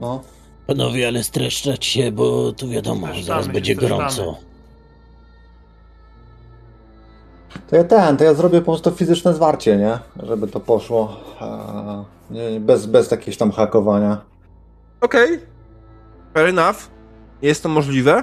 No. 0.00 0.24
Panowie, 0.66 1.08
ale 1.08 1.22
streszczać 1.22 1.86
się, 1.86 2.12
bo 2.12 2.52
tu 2.52 2.68
wiadomo, 2.68 3.06
streszczamy 3.06 3.26
zaraz 3.26 3.48
będzie 3.48 3.74
gorąco. 3.74 4.47
To 7.66 7.76
ja 7.76 7.84
ten, 7.84 8.16
to 8.16 8.24
ja 8.24 8.34
zrobię 8.34 8.58
po 8.58 8.64
prostu 8.64 8.90
fizyczne 8.90 9.34
zwarcie, 9.34 9.76
nie? 9.76 9.98
Żeby 10.22 10.48
to 10.48 10.60
poszło. 10.60 11.16
Nie, 12.30 12.60
bez, 12.60 12.86
bez 12.86 13.10
jakiegoś 13.10 13.36
tam 13.36 13.50
hakowania. 13.50 14.24
Okej. 15.00 15.34
Okay. 15.34 15.46
Fair 16.34 16.48
enough. 16.48 16.76
Jest 17.42 17.62
to 17.62 17.68
możliwe. 17.68 18.22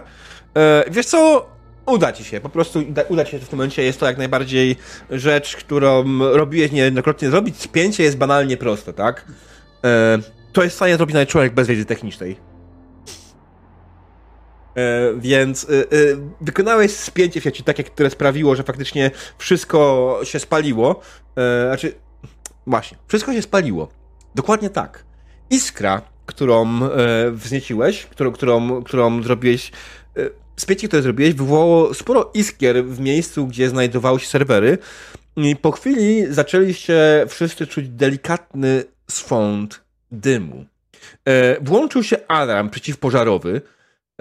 E, 0.58 0.84
wiesz 0.92 1.06
co? 1.06 1.46
Uda 1.86 2.12
ci 2.12 2.24
się, 2.24 2.42
po 2.42 2.50
prostu 2.50 2.80
uda, 2.80 3.02
uda 3.10 3.26
ci 3.26 3.32
się 3.32 3.40
w 3.40 3.50
tym 3.50 3.58
momencie. 3.58 3.84
Jest 3.84 4.00
to 4.00 4.06
jak 4.06 4.18
najbardziej 4.18 4.76
rzecz, 5.12 5.56
którą 5.56 6.20
robiłeś 6.20 6.72
niejednokrotnie 6.72 7.30
zrobić. 7.30 7.62
Spięcie 7.62 8.04
jest 8.04 8.18
banalnie 8.18 8.58
proste, 8.58 8.94
tak? 8.94 9.26
E, 9.84 10.18
to 10.54 10.64
jest 10.64 10.74
w 10.74 10.76
stanie 10.76 10.96
zrobić 10.96 11.14
nawet 11.14 11.30
człowiek 11.30 11.54
bez 11.54 11.68
wiedzy 11.68 11.86
technicznej. 11.86 12.55
E, 14.76 15.14
więc 15.18 15.64
e, 15.64 15.68
e, 15.68 15.86
wykonałeś 16.42 16.92
spięcie 16.92 17.42
w 17.42 17.44
sieci, 17.44 17.64
takie, 17.64 17.84
które 17.84 18.10
sprawiło, 18.10 18.56
że 18.56 18.64
faktycznie 18.64 19.12
wszystko 19.38 20.20
się 20.24 20.40
spaliło. 20.40 21.02
Znaczy, 21.68 21.94
właśnie, 22.68 22.98
wszystko 23.08 23.34
się 23.34 23.42
spaliło. 23.42 23.90
Dokładnie 24.36 24.70
tak. 24.70 25.04
Iskra, 25.50 26.02
którą 26.26 26.80
wznieciłeś, 27.32 28.06
którą, 28.06 28.32
którą, 28.32 28.84
którą 28.84 29.24
zrobiłeś, 29.24 29.72
spięcie, 30.56 30.88
które 30.88 31.02
zrobiłeś, 31.02 31.34
wywołało 31.34 31.94
sporo 31.94 32.32
iskier 32.34 32.86
w 32.86 33.00
miejscu, 33.00 33.48
gdzie 33.48 33.70
znajdowały 33.70 34.20
się 34.20 34.28
serwery. 34.28 34.78
I 35.36 35.56
po 35.56 35.72
chwili 35.72 36.34
zaczęliście 36.34 37.26
wszyscy 37.28 37.68
czuć 37.68 37.90
delikatny 37.90 38.84
swąd 39.08 39.84
dymu. 40.12 40.66
E, 41.26 41.62
włączył 41.62 42.04
się 42.04 42.28
alarm 42.28 42.70
przeciwpożarowy. 42.70 43.62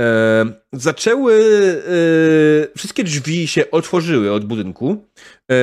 E, 0.00 0.44
zaczęły. 0.72 1.34
E, 2.72 2.78
wszystkie 2.78 3.04
drzwi 3.04 3.46
się 3.46 3.70
otworzyły 3.70 4.32
od 4.32 4.44
budynku. 4.44 5.04
E, 5.50 5.54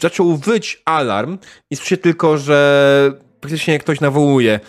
zaczął 0.00 0.36
wyć 0.36 0.82
alarm 0.84 1.38
i 1.70 1.76
słyszę 1.76 1.96
tylko, 1.96 2.38
że 2.38 3.12
praktycznie 3.40 3.78
ktoś 3.78 4.00
nawołuje. 4.00 4.60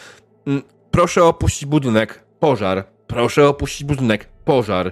Mm, 0.47 0.61
Proszę 0.91 1.23
opuścić 1.25 1.65
budynek. 1.65 2.23
Pożar. 2.39 2.83
Proszę 3.07 3.47
opuścić 3.47 3.83
budynek. 3.83 4.29
Pożar. 4.45 4.91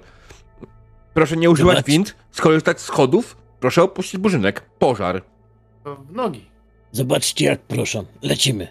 Proszę 1.13 1.37
nie 1.37 1.49
używać 1.49 1.75
Zobacz. 1.77 1.85
wind, 1.87 2.15
skorzystać 2.31 2.81
z 2.81 2.85
schodów. 2.85 3.37
Proszę 3.59 3.83
opuścić 3.83 4.17
budynek. 4.21 4.61
Pożar. 4.79 5.21
W 5.85 6.13
nogi. 6.15 6.45
Zobaczcie 6.91 7.45
jak 7.45 7.59
proszę. 7.59 8.03
Lecimy. 8.21 8.67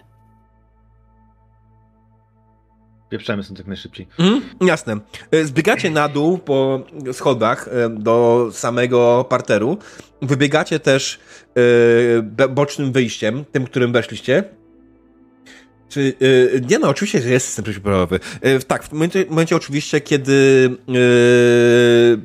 Pieprzemy 3.09 3.43
stąd 3.43 3.59
jak 3.59 3.67
najszybciej. 3.67 4.07
Mhm, 4.19 4.41
jasne. 4.67 4.97
E, 5.31 5.45
Zbiegacie 5.45 5.89
na 5.89 6.09
dół 6.09 6.37
po 6.37 6.83
schodach 7.13 7.67
e, 7.67 7.89
do 7.89 8.49
samego 8.53 9.25
parteru. 9.29 9.77
Wybiegacie 10.21 10.79
też 10.79 11.19
e, 12.39 12.47
bocznym 12.47 12.91
wyjściem, 12.91 13.45
tym, 13.51 13.65
którym 13.65 13.91
weszliście. 13.93 14.43
Czy, 15.89 16.13
e, 16.55 16.61
nie 16.61 16.79
no, 16.79 16.87
oczywiście, 16.89 17.19
jest 17.19 17.45
system 17.47 17.63
przeciwpożarowy. 17.63 18.19
E, 18.41 18.59
Tak, 18.59 18.83
w 18.83 18.91
momencie, 18.91 19.25
momencie 19.29 19.55
oczywiście, 19.55 20.01
kiedy 20.01 20.69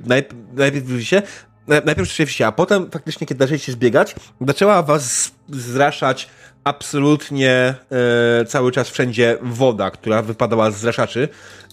najp- 0.07 0.35
najpierw 0.55 0.85
wyjście, 0.85 1.23
najpierw 1.69 2.09
szliście, 2.11 2.47
a 2.47 2.53
potem 2.53 2.91
faktycznie, 2.91 3.27
kiedy 3.27 3.45
zaczęliście 3.45 3.73
zbiegać, 3.73 4.15
zaczęła 4.47 4.83
was 4.83 5.33
zraszać 5.51 6.29
absolutnie 6.65 7.75
e, 8.41 8.45
cały 8.45 8.73
czas 8.73 8.89
wszędzie 8.91 9.39
woda, 9.43 9.91
która 9.91 10.23
wypadała 10.23 10.71
z 10.71 10.77
zraszaczy. 10.77 11.29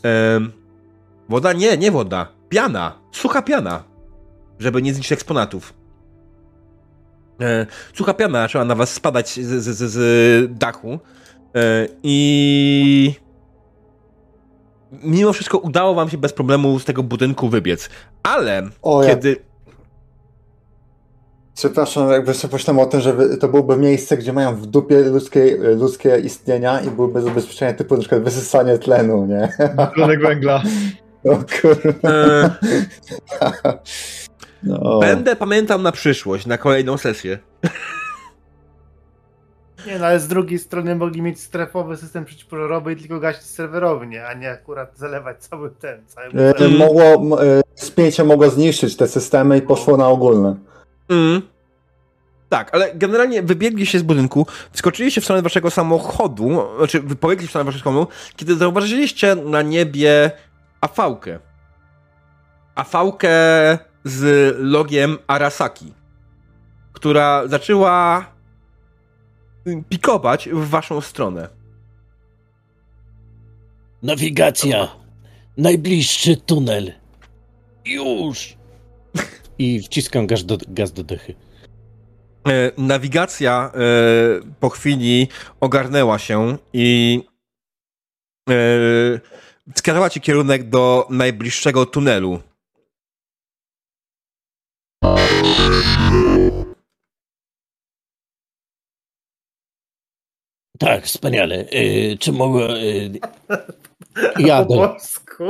E, 0.05 0.39
woda? 1.29 1.53
Nie, 1.53 1.77
nie 1.77 1.91
woda. 1.91 2.27
Piana. 2.49 2.99
Sucha 3.11 3.41
piana. 3.41 3.83
Żeby 4.59 4.81
nie 4.81 4.93
zniszczyć 4.93 5.11
eksponatów. 5.11 5.73
E, 7.41 7.65
sucha 7.93 8.13
piana 8.13 8.41
zaczęła 8.41 8.65
na 8.65 8.75
was 8.75 8.93
spadać 8.93 9.29
z, 9.29 9.63
z, 9.63 9.77
z, 9.77 9.91
z 9.91 10.57
dachu. 10.57 10.99
E, 11.55 11.87
I 12.03 13.15
mimo 15.03 15.33
wszystko 15.33 15.57
udało 15.57 15.93
wam 15.93 16.09
się 16.09 16.17
bez 16.17 16.33
problemu 16.33 16.79
z 16.79 16.85
tego 16.85 17.03
budynku 17.03 17.49
wybiec. 17.49 17.89
Ale 18.23 18.69
O, 18.81 19.03
ja- 19.03 19.09
kiedy... 19.09 19.50
Przepraszam, 21.55 22.11
jakby 22.11 22.33
sobie 22.33 22.51
pomyślałem 22.51 22.79
o 22.79 22.85
tym, 22.85 23.01
że 23.01 23.37
to 23.37 23.47
byłoby 23.47 23.77
miejsce, 23.77 24.17
gdzie 24.17 24.33
mają 24.33 24.55
w 24.55 24.65
dupie 24.65 24.99
ludzkie, 24.99 25.57
ludzkie 25.57 26.19
istnienia 26.19 26.81
i 26.81 26.89
byłyby 26.89 27.21
zabezpieczenia 27.21 27.73
typu 27.73 27.95
na 27.95 27.99
przykład 27.99 28.23
wysysanie 28.23 28.77
tlenu, 28.77 29.25
nie? 29.25 29.49
Tlenek 29.95 30.21
węgla. 30.21 30.63
O 31.23 31.37
kurwa. 31.61 32.09
E, 32.09 32.49
No. 34.63 34.99
Będę 34.99 35.35
pamiętał 35.35 35.79
na 35.81 35.91
przyszłość, 35.91 36.45
na 36.45 36.57
kolejną 36.57 36.97
sesję. 36.97 37.39
Nie, 39.87 39.99
no 39.99 40.05
ale 40.05 40.19
z 40.19 40.27
drugiej 40.27 40.59
strony 40.59 40.95
mogli 40.95 41.21
mieć 41.21 41.39
strefowy 41.39 41.97
system 41.97 42.25
przeciwpożarowy 42.25 42.93
i 42.93 42.95
tylko 42.95 43.19
gasić 43.19 43.43
serwerownie, 43.43 44.25
a 44.25 44.33
nie 44.33 44.51
akurat 44.51 44.97
zalewać 44.97 45.37
cały 45.39 45.69
ten, 45.69 46.05
cały 46.07 46.27
E. 46.27 46.69
Mogło, 46.77 47.43
e, 47.43 47.61
spięcie 47.75 48.23
mogło 48.23 48.49
zniszczyć 48.49 48.97
te 48.97 49.07
systemy 49.07 49.57
i 49.57 49.61
poszło 49.61 49.97
na 49.97 50.07
ogólne. 50.07 50.55
Mm. 51.11 51.41
Tak, 52.49 52.75
ale 52.75 52.95
generalnie 52.95 53.43
wybiegliście 53.43 53.99
z 53.99 54.03
budynku, 54.03 54.47
skoczyliście 54.73 55.21
w 55.21 55.23
stronę 55.23 55.41
waszego 55.41 55.71
samochodu, 55.71 56.61
znaczy 56.77 57.01
wypowiedli 57.01 57.47
w 57.47 57.49
stronę 57.49 57.65
waszego 57.65 57.83
samochodu, 57.83 58.11
kiedy 58.35 58.55
zauważyliście 58.55 59.35
na 59.35 59.61
niebie 59.61 60.31
afałkę. 60.81 61.39
Afałkę 62.75 63.29
z 64.03 64.55
logiem 64.59 65.17
Arasaki, 65.27 65.93
która 66.93 67.47
zaczęła 67.47 68.25
pikować 69.89 70.49
w 70.49 70.69
waszą 70.69 71.01
stronę. 71.01 71.49
Nawigacja. 74.03 74.87
Najbliższy 75.57 76.37
tunel. 76.37 76.93
Już. 77.85 78.60
I 79.61 79.79
wciskam 79.79 80.27
gaz 80.27 80.45
do, 80.45 80.57
gaz 80.67 80.91
do 80.91 81.03
dychy. 81.03 81.35
E, 82.47 82.71
nawigacja 82.77 83.71
e, 83.73 83.79
po 84.59 84.69
chwili 84.69 85.27
ogarnęła 85.59 86.19
się 86.19 86.57
i 86.73 87.19
e, 88.49 88.53
wskazała 89.75 90.09
ci 90.09 90.21
kierunek 90.21 90.69
do 90.69 91.07
najbliższego 91.09 91.85
tunelu. 91.85 92.39
Tak, 100.79 101.05
wspaniale. 101.05 101.65
Y, 101.73 102.17
czy 102.19 102.31
mogę... 102.31 102.67
Y, 102.77 103.11
Po 104.35 104.41
Jadę. 104.41 104.75
polsku. 104.75 105.43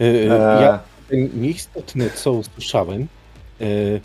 Y, 0.00 0.04
Eee. 0.04 0.28
Ja 0.62 0.93
ten 1.08 1.28
nieistotny, 1.34 2.10
co 2.10 2.32
usłyszałem, 2.32 3.06
y, 3.60 4.00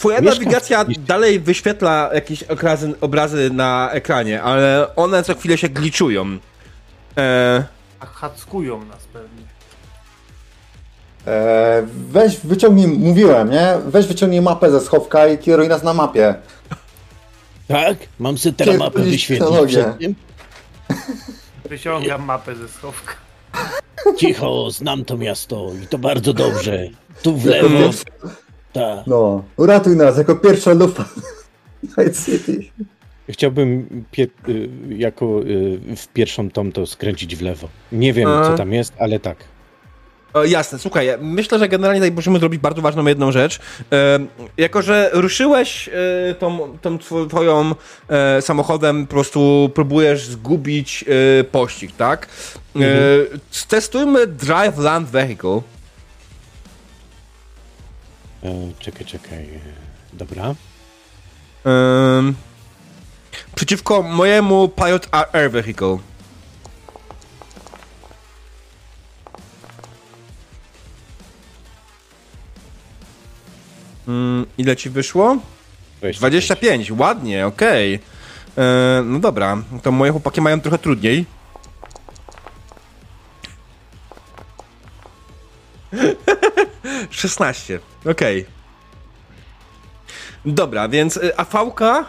Twoja 0.00 0.20
Mieszkam 0.20 0.44
nawigacja 0.44 0.84
dalej 0.98 1.40
wyświetla 1.40 2.10
jakieś 2.14 2.42
obrazy, 2.42 2.94
obrazy 3.00 3.50
na 3.52 3.90
ekranie, 3.92 4.42
ale 4.42 4.86
one 4.96 5.22
co 5.22 5.34
chwilę 5.34 5.58
się 5.58 5.68
gliczują. 5.68 6.38
E, 7.18 7.64
A 8.00 8.06
hackują 8.06 8.84
nas 8.84 8.98
pewnie. 9.12 9.42
E, 11.26 11.86
weź 12.10 12.36
wyciągnij, 12.36 12.86
mówiłem, 12.86 13.50
nie? 13.50 13.78
Weź 13.86 14.06
wyciągnij 14.06 14.40
mapę 14.40 14.70
ze 14.70 14.80
schowka 14.80 15.26
i 15.26 15.38
kieruj 15.38 15.68
nas 15.68 15.82
na 15.82 15.94
mapie. 15.94 16.34
tak? 17.68 17.98
Mam 18.18 18.38
sobie 18.38 18.52
teraz 18.56 18.76
mapę 18.76 19.02
wyświetlić? 19.02 19.78
Wyciągam 21.64 22.24
mapę 22.24 22.56
ze 22.56 22.68
schowka. 22.68 23.14
Cicho, 24.16 24.70
znam 24.70 25.04
to 25.04 25.16
miasto 25.16 25.72
i 25.84 25.86
to 25.86 25.98
bardzo 25.98 26.32
dobrze. 26.32 26.88
Tu 27.22 27.36
w 27.36 27.44
lewo. 27.44 27.90
Tak. 28.72 29.06
No, 29.06 29.42
uratuj 29.56 29.96
nas 29.96 30.18
jako 30.18 30.36
pierwsza 30.36 30.72
lufa. 30.72 31.04
Night 31.98 32.24
City. 32.24 32.70
chciałbym 33.28 34.04
pie, 34.10 34.26
y, 34.48 34.68
jako 34.88 35.42
y, 35.42 35.96
w 35.96 36.08
pierwszą 36.08 36.50
tom 36.50 36.72
to 36.72 36.86
skręcić 36.86 37.36
w 37.36 37.42
lewo. 37.42 37.68
Nie 37.92 38.12
wiem, 38.12 38.28
A. 38.28 38.50
co 38.50 38.56
tam 38.56 38.72
jest, 38.72 38.92
ale 38.98 39.20
tak. 39.20 39.36
O, 40.34 40.44
jasne, 40.44 40.78
słuchaj, 40.78 41.08
myślę, 41.20 41.58
że 41.58 41.68
generalnie 41.68 42.00
tutaj 42.00 42.14
możemy 42.16 42.38
zrobić 42.38 42.60
bardzo 42.60 42.82
ważną 42.82 43.06
jedną 43.06 43.32
rzecz. 43.32 43.58
E, 43.92 44.18
jako, 44.56 44.82
że 44.82 45.10
ruszyłeś 45.12 45.88
e, 45.88 45.92
tą, 46.34 46.78
tą 46.82 46.96
two- 46.98 47.28
twoją 47.28 47.74
e, 48.08 48.42
samochodem, 48.42 49.06
po 49.06 49.10
prostu 49.10 49.70
próbujesz 49.74 50.24
zgubić 50.26 51.04
e, 51.40 51.44
pościg, 51.44 51.92
tak? 51.96 52.28
E, 52.76 52.80
Testujmy 53.68 54.26
Drive 54.26 54.78
Land 54.78 55.08
Vehicle. 55.08 55.60
E, 58.44 58.72
czekaj, 58.78 59.06
czekaj. 59.06 59.38
e, 59.44 59.58
Dobra. 60.12 60.54
Przeciwko 63.54 64.02
mojemu 64.02 64.68
Pilot 64.68 65.08
Air 65.32 65.50
Vehicle. 65.50 65.98
Mm, 74.10 74.46
ile 74.58 74.76
ci 74.76 74.90
wyszło? 74.90 75.38
25, 76.18 76.92
ładnie, 76.92 77.46
okej. 77.46 77.94
E, 78.58 79.02
No 79.04 79.18
dobra, 79.18 79.58
to 79.82 79.92
moje 79.92 80.12
chłopaki 80.12 80.40
mają 80.40 80.60
trochę 80.60 80.78
trudniej. 80.78 81.26
Szesnaście, 87.10 87.78
okej. 88.10 88.46
Dobra, 90.44 90.88
więc 90.88 91.16
y, 91.16 91.36
Afałka 91.36 92.00
e, 92.00 92.04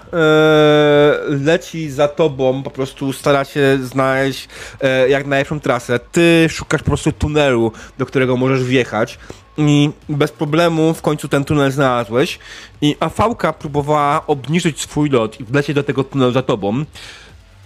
leci 1.28 1.90
za 1.90 2.08
tobą, 2.08 2.64
po 2.64 2.72
prostu 2.72 3.14
stara 3.14 3.46
się 3.46 3.80
znaleźć 3.84 4.48
e, 4.82 5.10
jak 5.10 5.28
najlepszą 5.28 5.60
trasę. 5.60 6.00
Ty 6.12 6.48
szukasz 6.50 6.82
po 6.82 6.88
prostu 6.88 7.12
tunelu, 7.12 7.72
do 7.98 8.06
którego 8.06 8.38
możesz 8.38 8.64
wjechać 8.64 9.20
i 9.58 9.92
bez 10.10 10.32
problemu 10.32 10.94
w 10.94 11.02
końcu 11.02 11.28
ten 11.28 11.46
tunel 11.46 11.72
znalazłeś 11.72 12.40
i 12.82 12.96
Afałka 13.00 13.54
próbowała 13.54 14.28
obniżyć 14.28 14.82
swój 14.82 15.10
lot 15.10 15.40
i 15.40 15.44
wlecieć 15.44 15.76
do 15.76 15.84
tego 15.84 16.04
tunelu 16.04 16.32
za 16.32 16.42
tobą, 16.42 16.86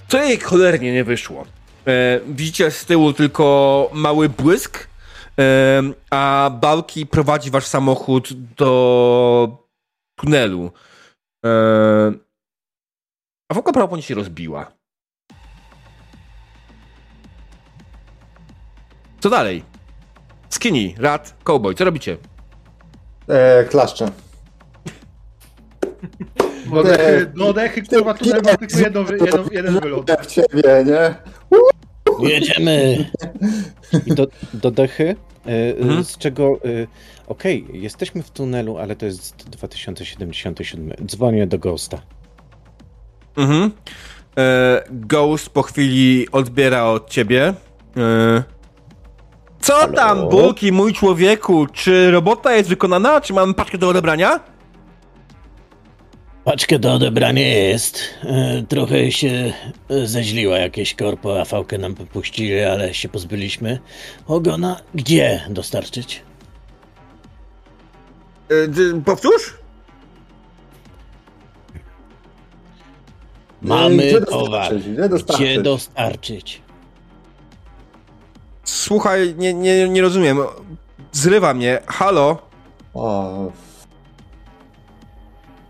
co 0.08 0.24
jej 0.24 0.40
cholernie 0.40 0.94
nie 0.94 1.04
wyszło. 1.04 1.46
E, 1.88 2.20
widzicie 2.28 2.72
z 2.72 2.86
tyłu 2.86 3.14
tylko 3.14 3.90
mały 3.94 4.30
błysk, 4.30 4.88
e, 5.40 5.82
a 6.10 6.52
Balki 6.62 7.06
prowadzi 7.06 7.52
wasz 7.52 7.66
samochód 7.66 8.34
do 8.34 9.66
tunelu. 10.16 10.72
Eee, 11.44 12.14
a 13.50 13.54
Foka 13.54 13.72
prawdopodobnie 13.72 14.04
się 14.04 14.16
rozbiła. 14.16 14.72
Co 19.20 19.30
dalej? 19.30 19.75
Skinny, 20.56 20.94
Rat, 20.98 21.36
Cowboy, 21.44 21.76
co 21.76 21.86
robicie? 21.86 22.18
E, 23.30 23.64
klaszczę. 23.64 24.12
Do 26.74 26.84
dechy, 26.84 27.26
do 27.36 27.54
dechy 27.54 27.82
kurwa, 27.84 28.14
tunel 28.14 28.42
ma 28.46 28.58
tylko 28.58 28.80
jedno, 28.80 29.04
wy- 29.04 29.18
jedno, 29.26 29.44
jeden 29.52 29.80
wylot. 29.80 30.12
w 30.22 30.26
ciebie, 30.26 30.86
nie? 30.86 31.16
Jedziemy! 32.30 33.06
I 34.08 34.16
do, 34.16 34.28
do 34.54 34.72
dechy, 34.72 35.16
e, 35.46 35.78
Mhm. 35.82 36.04
z 36.04 36.18
czego. 36.18 36.60
e, 36.66 36.88
Okej, 37.28 37.66
jesteśmy 37.74 38.24
w 38.24 38.30
tunelu, 38.32 38.78
ale 38.78 38.96
to 38.96 39.06
jest 39.06 39.50
2077. 39.50 40.92
Dzwonię 41.06 41.48
do 41.48 41.60
Ghosta. 41.60 42.02
Mhm. 43.38 43.72
Eee, 44.36 44.82
Ghost 44.92 45.50
po 45.50 45.62
chwili 45.62 46.28
odbiera 46.32 46.84
od 46.86 47.10
ciebie. 47.10 47.54
Eee, 47.98 48.44
co 49.66 49.74
Halo? 49.74 49.94
tam, 49.94 50.30
Bulki, 50.30 50.72
mój 50.72 50.94
człowieku? 50.94 51.68
Czy 51.68 52.12
robota 52.12 52.56
jest 52.56 52.70
wykonana? 52.70 53.22
Czy 53.22 53.34
mam 53.34 53.54
paczkę 53.54 53.78
do 53.78 53.90
odebrania? 53.90 54.40
Paczkę 56.44 56.80
do 56.80 56.94
odebrania 56.94 57.48
jest. 57.48 58.00
E, 58.24 58.64
Trochę 58.70 59.12
się 59.12 59.54
e, 59.90 60.08
zeźliła 60.08 60.58
jakieś 60.58 60.96
korpo, 60.96 61.42
a 61.42 61.46
fałkę 61.46 61.78
nam 61.78 61.96
popuścili, 61.96 62.62
ale 62.64 62.94
się 62.94 63.10
pozbyliśmy. 63.10 63.80
Ogona, 64.28 64.82
gdzie 64.96 65.42
dostarczyć? 65.50 66.22
D- 68.68 69.02
powtórz? 69.06 69.54
Mamy 73.62 73.98
Gdzie 74.08 74.22
towar. 74.22 74.70
dostarczyć? 74.74 74.94
Gdzie 74.94 75.10
dostarczyć? 75.10 75.46
Gdzie 75.48 75.62
dostarczyć? 75.62 76.62
Słuchaj, 78.66 79.36
nie, 79.38 79.54
nie, 79.54 79.90
nie 79.90 80.02
rozumiem. 80.02 80.38
Zrywa 81.12 81.54
mnie. 81.54 81.80
Halo? 81.88 82.38
O, 82.94 83.52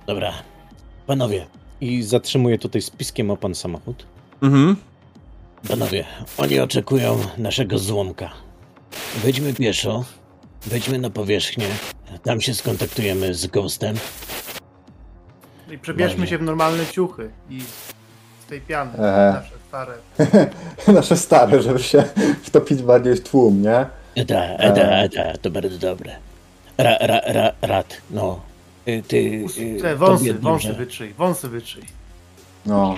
Dobra. 0.08 0.34
Panowie, 1.08 1.46
I 1.82 2.04
zatrzymuję 2.04 2.58
tutaj 2.58 2.82
spiskiem 2.82 3.32
opon 3.32 3.56
samochód. 3.56 4.06
Mhm. 4.42 4.76
panowie, 5.68 6.06
oni 6.38 6.60
oczekują 6.60 7.18
naszego 7.38 7.80
złomka. 7.80 8.32
Wejdźmy 9.24 9.54
pieszo, 9.54 10.04
wejdźmy 10.66 11.00
na 11.00 11.10
powierzchnię, 11.10 11.68
tam 12.24 12.42
się 12.42 12.54
skontaktujemy 12.54 13.34
z 13.34 13.48
Ghostem. 13.48 13.96
I 15.72 15.78
przebierzmy 15.78 16.16
Fajnie. 16.18 16.28
się 16.30 16.38
w 16.38 16.42
normalne 16.42 16.86
ciuchy 16.86 17.32
i 17.50 17.62
tej 18.50 18.62
piany, 18.62 18.92
Ehe. 18.94 19.34
nasze 19.34 19.56
stare. 19.68 19.94
nasze 21.00 21.18
stare, 21.18 21.62
żeby 21.62 21.80
się 21.80 22.04
wtopić 22.44 22.82
bardziej 22.84 23.16
w 23.16 23.22
tłum, 23.30 23.62
nie? 23.62 23.86
Eta, 24.16 24.44
eta, 24.46 24.82
eta, 25.04 25.38
to 25.42 25.52
bardzo 25.52 25.78
dobre. 25.78 26.16
Ra, 26.78 26.98
ra, 27.02 27.22
ra, 27.26 27.52
rat, 27.62 27.98
no. 28.12 28.40
Y, 28.88 29.04
Ty, 29.08 29.18
y, 29.78 29.82
Te 29.82 29.96
wąsy, 29.96 30.26
tobie 30.26 30.34
wąsy 30.40 30.68
duże. 30.68 30.80
wytrzyj, 30.80 31.14
wąsy 31.14 31.50
wytrzyj. 31.50 31.84
No. 32.66 32.96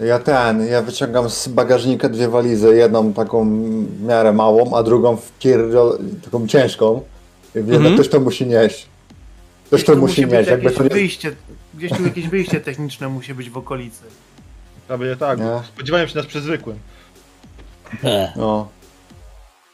Ja 0.00 0.18
ten, 0.18 0.66
ja 0.66 0.82
wyciągam 0.82 1.30
z 1.30 1.48
bagażnika 1.48 2.08
dwie 2.08 2.28
walizy, 2.28 2.76
jedną 2.76 3.12
taką 3.12 3.44
w 3.86 4.02
miarę 4.02 4.32
małą, 4.32 4.76
a 4.76 4.82
drugą 4.82 5.16
w 5.16 5.32
pierdol, 5.38 5.98
taką 6.24 6.46
ciężką. 6.46 7.00
I 7.54 7.62
wiem, 7.62 7.76
Mhm. 7.76 7.94
ktoś 7.94 8.08
to 8.08 8.20
musi 8.20 8.46
nieść. 8.46 8.86
Ktoś 9.66 9.84
to 9.84 9.92
musi 9.92 10.00
musi 10.02 10.22
być 10.26 10.32
nieść, 10.32 10.50
jakby 10.50 10.64
jakieś 10.64 10.78
to 10.78 10.84
nie... 10.84 10.90
wyjście, 10.90 11.32
gdzieś 11.74 11.92
tu 11.92 12.04
jakieś 12.04 12.28
wyjście 12.28 12.60
techniczne 12.60 13.08
musi 13.08 13.34
być 13.34 13.50
w 13.50 13.56
okolicy. 13.56 14.02
Będzie 14.88 15.16
tak, 15.16 15.38
Nie. 15.38 15.60
spodziewają 15.74 16.06
się 16.06 16.16
nas 16.16 16.26
przy 16.26 16.40
zwykłym. 16.40 16.78
E, 18.04 18.32
No. 18.36 18.68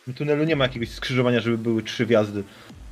W 0.07 0.15
tunelu 0.15 0.45
nie 0.45 0.57
ma 0.57 0.65
jakiegoś 0.65 0.89
skrzyżowania, 0.91 1.41
żeby 1.41 1.59
były 1.59 1.83
trzy 1.83 2.07
wjazdy. 2.07 2.45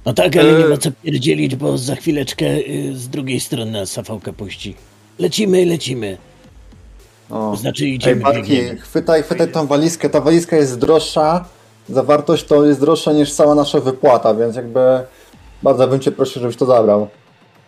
No 0.06 0.12
tak, 0.12 0.36
ale 0.36 0.52
nie 0.58 0.64
E, 0.64 0.68
ma 0.68 0.76
co 0.76 0.90
pierdzielić, 1.02 1.56
bo 1.56 1.78
za 1.78 1.96
chwileczkę 1.96 2.46
y, 2.46 2.96
z 2.96 3.08
drugiej 3.08 3.40
strony 3.40 3.70
nas 3.70 3.90
Safałka 3.90 4.32
puści. 4.32 4.74
Lecimy, 5.18 5.66
lecimy. 5.66 6.18
no. 7.30 7.50
To 7.50 7.56
znaczy 7.56 7.84
Ej, 7.84 7.94
idziemy, 7.94 8.20
Barki, 8.22 8.42
biegniemy. 8.50 8.78
chwytaj, 8.80 9.22
chwytaj 9.22 9.52
tą 9.52 9.66
walizkę. 9.66 10.10
Ta 10.10 10.20
walizka 10.20 10.56
jest 10.56 10.78
droższa, 10.78 11.44
zawartość 11.88 12.44
to 12.44 12.64
jest 12.66 12.80
droższa 12.80 13.12
niż 13.12 13.32
cała 13.32 13.54
nasza 13.54 13.80
wypłata, 13.80 14.34
więc 14.34 14.56
jakby 14.56 14.80
bardzo 15.62 15.88
bym 15.88 16.00
cię 16.00 16.12
prosił, 16.12 16.42
żebyś 16.42 16.56
to 16.56 16.66
zabrał. 16.66 17.08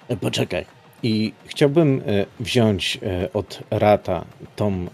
E, 0.09 0.17
Poczekaj. 0.17 0.67
I 1.03 1.33
chciałbym 1.47 2.03
e, 2.07 2.27
wziąć 2.41 2.99
e, 3.03 3.33
od 3.33 3.61
Rata 3.71 4.25
tą, 4.57 4.87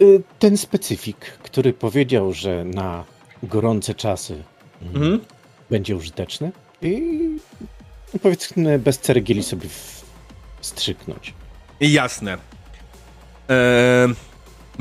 e, 0.00 0.04
ten 0.38 0.56
specyfik, 0.56 1.18
który 1.18 1.72
powiedział, 1.72 2.32
że 2.32 2.64
na 2.64 3.04
gorące 3.42 3.94
czasy 3.94 4.42
mm, 4.82 4.94
Mhm. 4.96 5.20
będzie 5.70 5.96
użyteczny 5.96 6.52
i 6.82 7.00
no, 8.14 8.20
powiedzmy 8.22 8.78
bez 8.78 8.98
ceregieli 8.98 9.42
sobie 9.42 9.68
w, 9.68 10.04
strzyknąć. 10.60 11.34
Jasne. 11.80 12.38
Eee... 13.48 14.14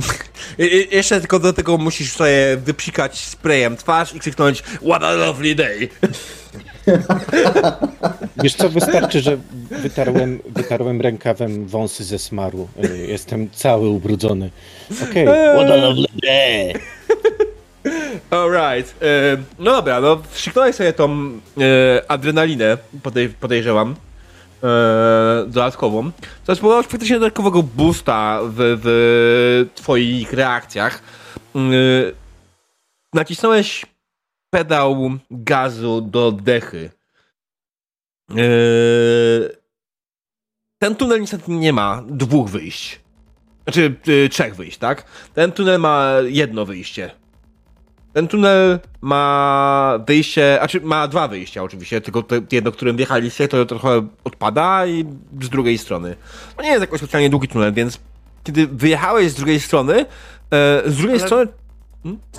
Jeszcze 0.91 1.19
tylko 1.19 1.39
do 1.39 1.53
tego 1.53 1.77
musisz 1.77 2.13
sobie 2.13 2.57
wypsikać 2.57 3.19
sprayem 3.19 3.77
twarz 3.77 4.15
i 4.15 4.19
krzyknąć 4.19 4.61
What 4.61 5.03
a 5.03 5.11
lovely 5.11 5.55
day! 5.55 5.87
Wiesz 8.43 8.55
co, 8.55 8.69
wystarczy, 8.69 9.21
że 9.21 9.37
wytarłem, 9.71 10.39
wytarłem 10.45 11.01
rękawem 11.01 11.67
wąsy 11.67 12.03
ze 12.03 12.19
smaru. 12.19 12.67
E, 12.83 12.97
Jestem 12.97 13.49
cały 13.51 13.89
ubrudzony. 13.89 14.49
Okej, 15.03 15.27
What 15.27 15.71
a 15.71 15.75
lovely 15.75 16.07
day. 16.23 16.73
Alright. 18.29 18.95
No 19.59 19.71
dobra, 19.71 20.01
no 20.01 20.21
wstrzyknąłeś 20.29 20.75
sobie 20.75 20.93
tą 20.93 21.11
e, 21.11 22.11
adrenalinę, 22.11 22.77
podej 23.03 23.29
podejrzewam, 23.29 23.95
dodatkową, 25.47 26.11
co 26.43 26.55
spowodowało 26.55 26.83
faktycznie 26.83 27.19
dodatkowego 27.19 27.63
boosta 27.63 28.39
w, 28.43 28.55
w 28.83 29.69
twoich 29.75 30.33
reakcjach. 30.33 31.01
E, 31.55 31.59
nacisnąłeś 33.13 33.85
pedał 34.49 35.11
gazu 35.31 36.01
do 36.01 36.31
dechy. 36.31 36.89
E, 38.31 38.35
ten 40.81 40.95
tunel 40.95 41.21
niestety 41.21 41.51
nie 41.51 41.73
ma 41.73 42.03
dwóch 42.07 42.49
wyjść. 42.49 42.99
Znaczy, 43.63 43.95
y, 44.07 44.29
trzech 44.29 44.55
wyjść, 44.55 44.77
tak? 44.77 45.05
Ten 45.33 45.51
tunel 45.51 45.79
ma 45.79 46.13
jedno 46.27 46.65
wyjście. 46.65 47.11
Ten 48.13 48.27
tunel 48.27 48.79
ma 49.01 49.99
wyjście, 50.07 50.55
znaczy 50.59 50.81
ma 50.81 51.07
dwa 51.07 51.27
wyjścia 51.27 51.63
oczywiście, 51.63 52.01
tylko 52.01 52.23
to 52.23 52.35
jedno, 52.51 52.71
którym 52.71 52.97
wjechaliście, 52.97 53.47
to 53.47 53.65
trochę 53.65 54.07
odpada 54.23 54.85
i 54.85 55.05
z 55.41 55.49
drugiej 55.49 55.77
strony. 55.77 56.15
To 56.57 56.63
nie 56.63 56.69
jest 56.69 56.81
jakoś 56.81 56.99
specjalnie 56.99 57.29
długi 57.29 57.47
tunel, 57.47 57.73
więc 57.73 57.99
kiedy 58.43 58.67
wyjechałeś 58.67 59.31
z 59.31 59.35
drugiej 59.35 59.59
strony, 59.59 59.93
e, 60.51 60.81
z 60.85 60.97
drugiej 60.97 61.17
Ale- 61.17 61.25
strony 61.27 61.47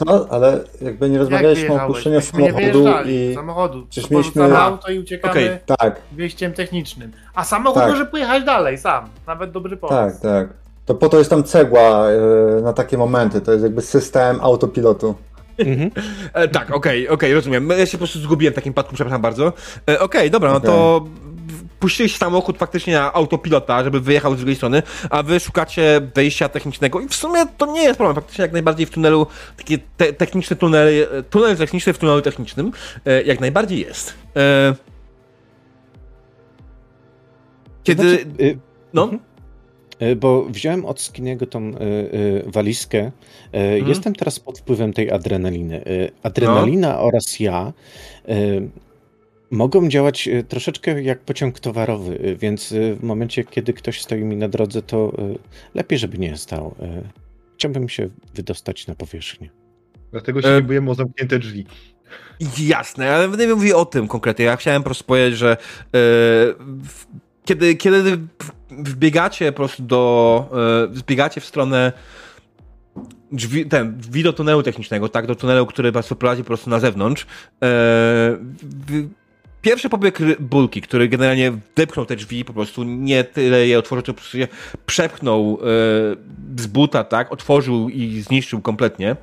No, 0.06 0.26
ale 0.30 0.60
jakby 0.80 1.08
nie 1.08 1.14
Jak 1.14 1.20
rozmawialiśmy 1.20 1.64
o 1.64 1.68
wyjechałeś? 1.68 1.90
opuszczeniu 1.90 2.16
nie 2.16 2.22
samochodu 2.22 2.56
wyjeżdżali 2.56 3.30
i... 3.30 3.34
samochodu. 3.34 3.86
Przecież 3.90 4.10
mieliśmy- 4.10 4.42
mieliśmy... 4.42 4.58
auto 4.62 4.90
i 4.90 4.98
uciekamy 4.98 5.32
Okej. 5.32 5.76
Tak, 5.78 6.00
wyjściem 6.12 6.52
technicznym. 6.52 7.12
A 7.34 7.44
samochód 7.44 7.82
Tak. 7.82 7.90
może 7.90 8.06
pojechać 8.06 8.44
dalej 8.44 8.78
sam. 8.78 9.04
Nawet 9.26 9.50
dobry 9.50 9.76
pomysł. 9.76 9.96
tak, 9.96 10.20
tak. 10.20 10.48
To 10.86 10.94
po 10.94 11.08
to 11.08 11.18
jest 11.18 11.30
tam 11.30 11.44
cegła 11.44 12.06
e, 12.10 12.16
na 12.62 12.72
takie 12.72 12.98
momenty, 12.98 13.40
to 13.40 13.52
jest 13.52 13.64
jakby 13.64 13.82
system 13.82 14.38
autopilotu. 14.42 15.14
Mhm. 15.58 15.90
E, 16.32 16.48
tak, 16.48 16.70
okej, 16.70 17.08
okej, 17.08 17.34
rozumiem. 17.34 17.70
Ja 17.70 17.86
się 17.86 17.92
po 17.92 17.98
prostu 17.98 18.20
zgubiłem 18.20 18.52
w 18.52 18.56
takim 18.56 18.72
przypadku, 18.72 18.94
przepraszam 18.94 19.22
bardzo. 19.22 19.52
E, 19.90 20.00
okej, 20.00 20.30
dobra, 20.30 20.52
no 20.52 20.60
to 20.60 21.06
puściłeś 21.80 22.16
samochód 22.16 22.58
faktycznie 22.58 22.94
na 22.94 23.12
autopilota, 23.12 23.84
żeby 23.84 24.00
wyjechał 24.00 24.34
z 24.34 24.36
drugiej 24.36 24.56
strony, 24.56 24.82
a 25.10 25.22
wy 25.22 25.40
szukacie 25.40 26.00
wejścia 26.14 26.48
technicznego 26.48 27.00
i 27.00 27.08
w 27.08 27.14
sumie 27.14 27.46
to 27.58 27.66
nie 27.66 27.82
jest 27.82 27.96
problem. 27.96 28.14
Faktycznie 28.14 28.42
jak 28.42 28.52
najbardziej 28.52 28.86
w 28.86 28.90
tunelu, 28.90 29.26
taki 29.56 29.78
te, 29.78 30.12
techniczny 30.12 30.56
tunel, 30.56 31.06
e, 31.18 31.22
tunel 31.22 31.56
techniczny 31.56 31.92
w 31.92 31.98
tunelu 31.98 32.22
technicznym, 32.22 32.72
e, 33.06 33.22
jak 33.22 33.40
najbardziej 33.40 33.80
jest. 33.80 34.14
E, 34.36 34.74
Kiedy... 37.82 38.02
Znaczy, 38.02 38.26
y, 38.40 38.58
no? 38.92 39.02
Mhm. 39.02 39.29
Y, 40.02 40.16
Bo 40.16 40.44
wziąłem 40.44 40.84
od 40.84 41.00
Skiniego 41.00 41.46
tą 41.46 41.68
y, 41.68 41.74
y, 41.74 42.42
walizkę. 42.46 43.10
Mhm. 43.52 43.88
Jestem 43.88 44.14
teraz 44.14 44.40
pod 44.40 44.58
wpływem 44.58 44.92
tej 44.92 45.10
adrenaliny. 45.10 45.84
Adrenalina 46.22 46.88
No. 46.92 47.00
oraz 47.00 47.40
ja 47.40 47.72
mogą 49.50 49.88
działać 49.88 50.28
troszeczkę 50.48 51.02
jak 51.02 51.20
pociąg 51.20 51.60
towarowy, 51.60 52.36
więc 52.38 52.74
w 52.96 53.02
momencie, 53.02 53.44
kiedy 53.44 53.72
ktoś 53.72 54.02
stoi 54.02 54.24
mi 54.24 54.36
na 54.36 54.48
drodze, 54.48 54.82
to 54.82 55.12
lepiej, 55.74 55.98
żeby 55.98 56.18
nie 56.18 56.36
stał. 56.36 56.74
Chciałbym 57.54 57.88
się 57.88 58.08
wydostać 58.34 58.86
na 58.86 58.94
powierzchnię. 58.94 59.50
Dlatego 60.12 60.42
się 60.42 60.48
E- 60.48 60.62
nie 60.80 60.90
o 60.90 60.94
zamknięte 60.94 61.38
drzwi. 61.38 61.66
Jasne, 62.58 63.10
ale 63.10 63.28
nie 63.28 63.54
mówię 63.54 63.76
o 63.76 63.84
tym 63.84 64.08
konkretnie. 64.08 64.44
Ja 64.44 64.56
chciałem 64.56 64.82
po 64.82 64.86
prostu 64.86 65.04
powiedzieć, 65.04 65.38
że 65.38 65.52
e, 65.52 65.56
w, 65.92 67.06
kiedy, 67.44 67.74
kiedy 67.74 68.18
wbiegacie 68.70 69.52
po 69.52 69.56
prostu 69.56 69.82
do. 69.82 70.48
E, 70.84 70.86
wbiegacie 70.86 71.40
w 71.40 71.44
stronę 71.44 71.92
drzwi, 73.32 73.66
ten, 73.66 73.98
drzwi 73.98 74.22
do 74.22 74.32
tunelu 74.32 74.62
technicznego, 74.62 75.08
tak, 75.08 75.26
do 75.26 75.34
tunelu, 75.34 75.66
który 75.66 75.92
was 75.92 76.08
prowadzi 76.08 76.42
po 76.42 76.46
prostu 76.46 76.70
na 76.70 76.80
zewnątrz. 76.80 77.26
E, 77.62 78.36
pierwszy 79.62 79.88
pobieg 79.88 80.18
Bulki, 80.40 80.80
który 80.80 81.08
generalnie 81.08 81.50
wdepchnął 81.50 82.06
te 82.06 82.16
drzwi, 82.16 82.44
po 82.44 82.52
prostu 82.52 82.84
nie 82.84 83.24
tyle 83.24 83.66
je 83.66 83.78
otworzył, 83.78 84.02
co 84.02 84.14
po 84.14 84.20
prostu 84.20 84.38
je 84.38 84.48
przepchnął 84.86 85.58
e, 85.62 85.66
z 86.62 86.66
buta, 86.66 87.04
tak, 87.04 87.32
otworzył 87.32 87.88
i 87.88 88.20
zniszczył 88.20 88.60
kompletnie. 88.60 89.16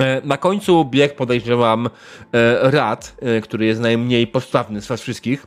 E, 0.00 0.22
Na 0.24 0.36
końcu 0.36 0.84
bieg 0.84 1.16
podejrzewam 1.16 1.86
e, 1.86 2.70
Rad, 2.70 3.16
e, 3.22 3.40
który 3.40 3.66
jest 3.66 3.80
najmniej 3.80 4.26
postawny 4.26 4.80
z 4.80 4.86
was 4.86 5.02
wszystkich. 5.02 5.46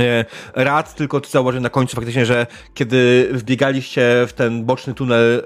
E, 0.00 0.24
Rad 0.54 0.94
tylko 0.94 1.20
tu 1.20 1.30
zauważył 1.30 1.60
na 1.60 1.70
końcu 1.70 1.96
faktycznie, 1.96 2.26
że 2.26 2.46
kiedy 2.74 3.28
wbiegaliście 3.32 4.26
w 4.28 4.32
ten 4.32 4.64
boczny 4.64 4.94
tunel 4.94 5.42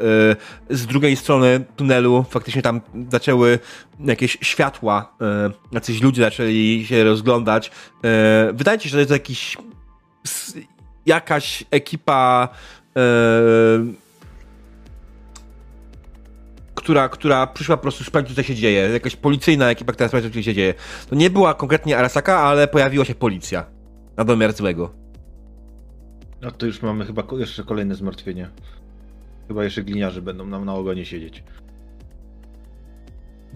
e, 0.71 0.77
z 0.77 0.87
drugiej 0.87 1.17
strony 1.17 1.65
tunelu, 1.77 2.25
faktycznie 2.31 2.63
tam 2.63 2.81
zaczęły 3.11 3.59
jakieś 4.01 4.39
światła, 4.41 5.13
e, 5.21 5.51
jacyś 5.73 6.03
ludzie 6.03 6.23
zaczęli 6.23 6.85
się 6.89 7.05
rozglądać. 7.05 7.71
Wydaje 8.53 8.79
ci 8.79 8.89
się, 8.89 8.91
że 8.91 8.97
to 8.97 9.01
jest 9.01 9.11
jakiś 9.11 9.57
jakaś 11.07 11.65
ekipa 11.71 12.49
która, 16.75 17.09
która 17.09 17.47
przyszła 17.47 17.77
po 17.77 17.83
prostu 17.83 18.05
sprawdzić, 18.05 18.37
co 18.37 18.43
się 18.43 18.55
dzieje. 18.55 18.89
Jakaś 18.93 19.17
policyjna 19.17 19.71
ekipa, 19.71 19.93
która 19.93 20.09
sprawdzi, 20.09 20.31
co 20.31 20.43
się 20.43 20.55
dzieje. 20.55 20.75
To 21.09 21.15
nie 21.15 21.31
była 21.31 21.55
konkretnie 21.55 21.99
Arasaka, 21.99 22.39
ale 22.39 22.69
pojawiła 22.69 23.05
się 23.05 23.15
policja. 23.15 23.80
Na 24.21 24.25
domiar 24.25 24.53
złego. 24.53 24.91
No 26.43 26.51
to 26.51 26.67
już 26.67 26.83
mamy 26.83 27.07
chyba 27.07 27.23
jeszcze 27.39 27.65
kolejne 27.65 27.95
zmartwienie. 27.95 28.49
Chyba 29.49 29.65
jeszcze 29.65 29.83
gliniarze 29.83 30.23
będą 30.23 30.47
nam 30.47 30.65
na 30.65 30.75
ogonie 30.75 31.05
siedzieć. 31.05 31.43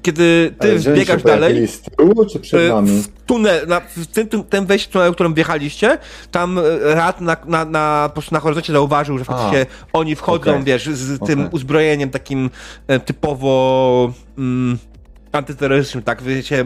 Kiedy 0.02 0.55
ty 0.60 0.78
wbiegasz 0.78 1.23
dalej, 1.23 1.67
Z 1.68 1.81
tyłu 1.81 2.26
czy 2.26 2.41
przed 2.41 2.60
e, 2.60 2.68
nami? 2.68 3.02
w 3.02 3.09
tunel, 3.26 3.67
na, 3.68 3.81
w 3.81 4.07
tym, 4.07 4.28
tym, 4.28 4.44
tym 4.44 4.67
wejściu 4.67 4.93
tunelu, 4.93 5.12
którym 5.12 5.34
wjechaliście, 5.34 5.99
tam 6.31 6.59
e, 6.59 6.62
Rad 6.94 7.20
na, 7.20 7.36
na, 7.47 7.65
na, 7.65 8.05
po 8.09 8.12
prostu 8.12 8.34
na 8.34 8.41
horyzoncie 8.41 8.73
zauważył, 8.73 9.18
że 9.18 9.25
faktycznie 9.25 9.67
oni 9.93 10.17
wchodzą, 10.17 10.51
Okej. 10.51 10.65
wiesz, 10.65 10.86
z 10.86 11.26
tym 11.26 11.41
Okej. 11.41 11.52
uzbrojeniem 11.52 12.10
takim 12.10 12.51
e, 12.86 13.01
typowo 13.01 14.12
mm, 14.39 14.78
antyterrorystycznym, 15.33 16.05
tak, 16.05 16.23
wiecie, 16.23 16.60
e, 16.60 16.65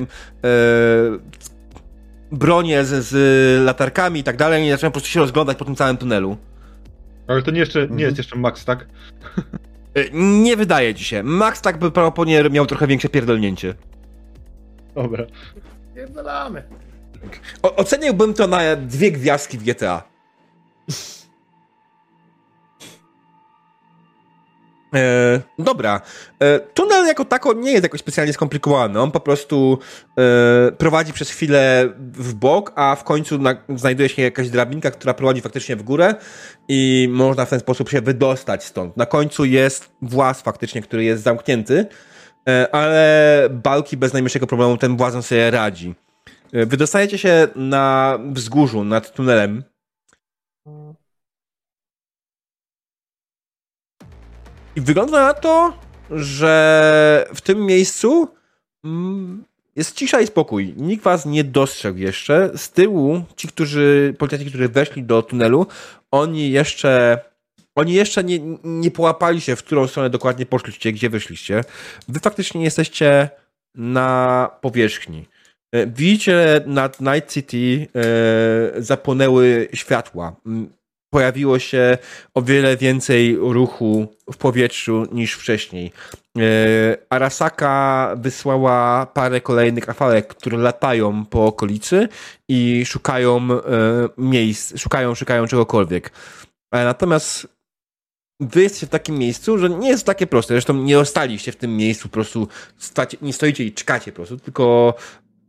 bronie 2.33 2.85
z, 2.85 3.05
z 3.05 3.65
latarkami 3.65 4.21
i 4.21 4.25
tak 4.25 4.37
dalej 4.37 4.67
i 4.67 4.71
zacząłem 4.71 4.93
po 4.93 4.95
prostu 4.95 5.11
się 5.11 5.21
rozglądać 5.21 5.59
po 5.59 5.65
tym 5.65 5.77
całym 5.77 5.97
tunelu. 5.97 6.37
Ale 7.27 7.43
to 7.43 7.51
nie, 7.51 7.59
jeszcze, 7.61 7.81
Mhm. 7.81 7.99
nie 7.99 8.05
jest 8.05 8.19
jeszcze 8.19 8.37
Max, 8.39 8.65
tak? 8.65 8.87
E, 9.95 10.11
Nie 10.13 10.57
wydaje 10.57 10.95
ci 10.95 11.05
się. 11.05 11.23
Max 11.23 11.61
tak 11.61 11.79
by 11.79 11.91
prawdopodobnie 11.91 12.43
miał 12.51 12.67
trochę 12.67 12.87
większe 12.87 13.09
pierdolnięcie. 13.09 13.75
Dobra. 14.95 15.25
Pierdolamy. 15.95 16.63
O, 17.63 17.77
oceniłbym 17.77 18.35
to 18.35 18.47
na 18.47 18.77
dwie 18.77 19.13
gwiazdki 19.13 19.59
w 19.59 19.63
GTA. 19.65 20.03
E, 24.95 25.41
dobra. 25.59 26.01
E, 26.41 26.61
tunel 26.61 27.07
jako 27.07 27.25
tako 27.25 27.53
nie 27.53 27.71
jest 27.71 27.83
jakoś 27.83 28.01
specjalnie 28.01 28.33
skomplikowany. 28.33 29.01
On 29.01 29.11
po 29.11 29.21
prostu 29.21 29.79
e, 30.19 30.73
prowadzi 30.73 31.13
przez 31.13 31.31
chwilę 31.31 31.89
w 32.13 32.35
bok, 32.35 32.73
a 32.77 32.97
w 32.97 33.05
końcu 33.05 33.39
na, 33.39 33.57
znajduje 33.77 34.09
się 34.09 34.23
jakaś 34.23 34.51
drabinka, 34.51 34.91
która 34.91 35.15
prowadzi 35.15 35.41
faktycznie 35.41 35.77
w 35.77 35.83
górę 35.83 36.15
i 36.69 37.09
można 37.11 37.45
w 37.45 37.51
ten 37.51 37.61
sposób 37.61 37.89
się 37.89 38.01
wydostać 38.01 38.65
stąd. 38.65 38.97
Na 38.97 39.07
końcu 39.07 39.45
jest 39.45 39.91
właz 40.03 40.43
faktycznie, 40.43 40.83
który 40.83 41.05
jest 41.05 41.23
zamknięty, 41.23 41.87
e, 42.49 42.75
ale 42.75 43.49
Balki 43.51 43.97
bez 43.97 44.13
najmniejszego 44.13 44.47
problemu 44.47 44.77
ten 44.77 44.97
włazem 44.97 45.23
sobie 45.23 45.51
radzi. 45.51 45.95
E, 46.53 46.67
Wydostajecie 46.67 47.19
się 47.19 47.49
na 47.57 48.19
wzgórzu 48.33 48.85
nad 48.85 49.13
tunelem. 49.13 49.63
I 54.79 54.81
wygląda 54.81 55.27
na 55.27 55.35
to, 55.35 55.73
że 56.11 57.27
w 57.35 57.41
tym 57.41 57.67
miejscu 57.67 58.29
mm, 58.85 59.45
jest 59.77 59.95
cisza 59.95 60.21
i 60.21 60.27
spokój. 60.27 60.75
Nikt 60.77 61.05
was 61.05 61.27
nie 61.27 61.45
dostrzegł 61.45 61.99
jeszcze. 61.99 62.51
Z 62.57 62.71
tyłu 62.71 63.25
ci, 63.37 63.49
którzy, 63.49 64.15
policjanci, 64.19 64.47
którzy 64.47 64.69
weszli 64.69 65.03
do 65.03 65.23
tunelu, 65.23 65.67
oni 66.11 66.51
jeszcze 66.51 67.21
oni 67.75 67.93
jeszcze 67.93 68.25
nie, 68.25 68.39
nie 68.65 68.91
połapali 68.91 69.41
się, 69.41 69.57
w 69.57 69.63
którą 69.63 69.87
stronę 69.87 70.11
dokładnie 70.11 70.47
poszliście, 70.47 70.93
gdzie 70.93 71.11
wyszliście. 71.11 71.65
Wy 72.09 72.21
faktycznie 72.21 72.65
jesteście 72.65 73.31
na 73.75 74.51
powierzchni. 74.61 75.27
E, 75.73 75.87
Widzicie 75.87 76.61
nad 76.67 77.01
Night 77.01 77.33
City 77.33 77.87
e, 78.77 78.83
zapłonęły 78.83 79.69
światła. 79.75 80.37
Pojawiło 81.11 81.59
się 81.59 81.99
o 82.35 82.43
wiele 82.43 82.77
więcej 82.77 83.37
ruchu 83.37 84.17
w 84.33 84.37
powietrzu 84.37 85.07
niż 85.13 85.35
wcześniej. 85.35 85.93
E, 86.39 86.43
Arasaka 87.11 88.15
wysłała 88.17 89.07
parę 89.07 89.41
kolejnych 89.41 89.89
afalek, 89.89 90.27
które 90.29 90.59
latają 90.59 91.25
po 91.25 91.47
okolicy 91.47 92.09
i 92.49 92.85
szukają 92.87 93.37
e, 93.37 93.59
miejsc, 94.19 94.79
szukają, 94.81 95.15
szukają 95.15 95.47
czegokolwiek. 95.47 96.13
E, 96.73 96.85
Natomiast 96.85 97.49
wy 98.41 98.63
jesteście 98.63 98.87
w 98.87 98.91
takim 98.91 99.19
miejscu, 99.19 99.59
że 99.59 99.71
nie 99.71 99.89
jest 99.89 100.07
takie 100.07 100.27
proste. 100.27 100.55
Zresztą 100.55 100.75
nie 100.75 100.99
ostaliście 100.99 101.53
w 101.53 101.57
tym 101.57 101.77
miejscu, 101.77 102.09
po 102.09 102.13
prostu 102.13 102.49
stacie, 102.77 103.19
nie 103.23 103.33
stoicie 103.33 103.65
i 103.65 103.73
czekacie 103.73 104.13
po 104.13 104.17
prostu, 104.17 104.37
tylko 104.39 104.95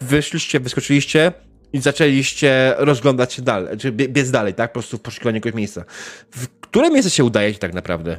wyszliście, 0.01 0.59
wyskoczyliście 0.59 1.31
i 1.73 1.79
zaczęliście 1.81 2.73
rozglądać 2.77 3.33
się 3.33 3.41
dalej, 3.41 3.77
czy 3.77 3.91
bie- 3.91 4.09
biec 4.09 4.31
dalej, 4.31 4.53
tak? 4.53 4.71
Po 4.71 4.73
prostu 4.73 4.97
w 4.97 5.01
poszukiwaniu 5.01 5.35
jakiegoś 5.35 5.57
miejsca. 5.57 5.83
W 6.31 6.47
które 6.47 6.89
miejsce 6.89 7.11
się 7.11 7.23
udaje 7.23 7.53
ci 7.53 7.59
tak 7.59 7.73
naprawdę? 7.73 8.17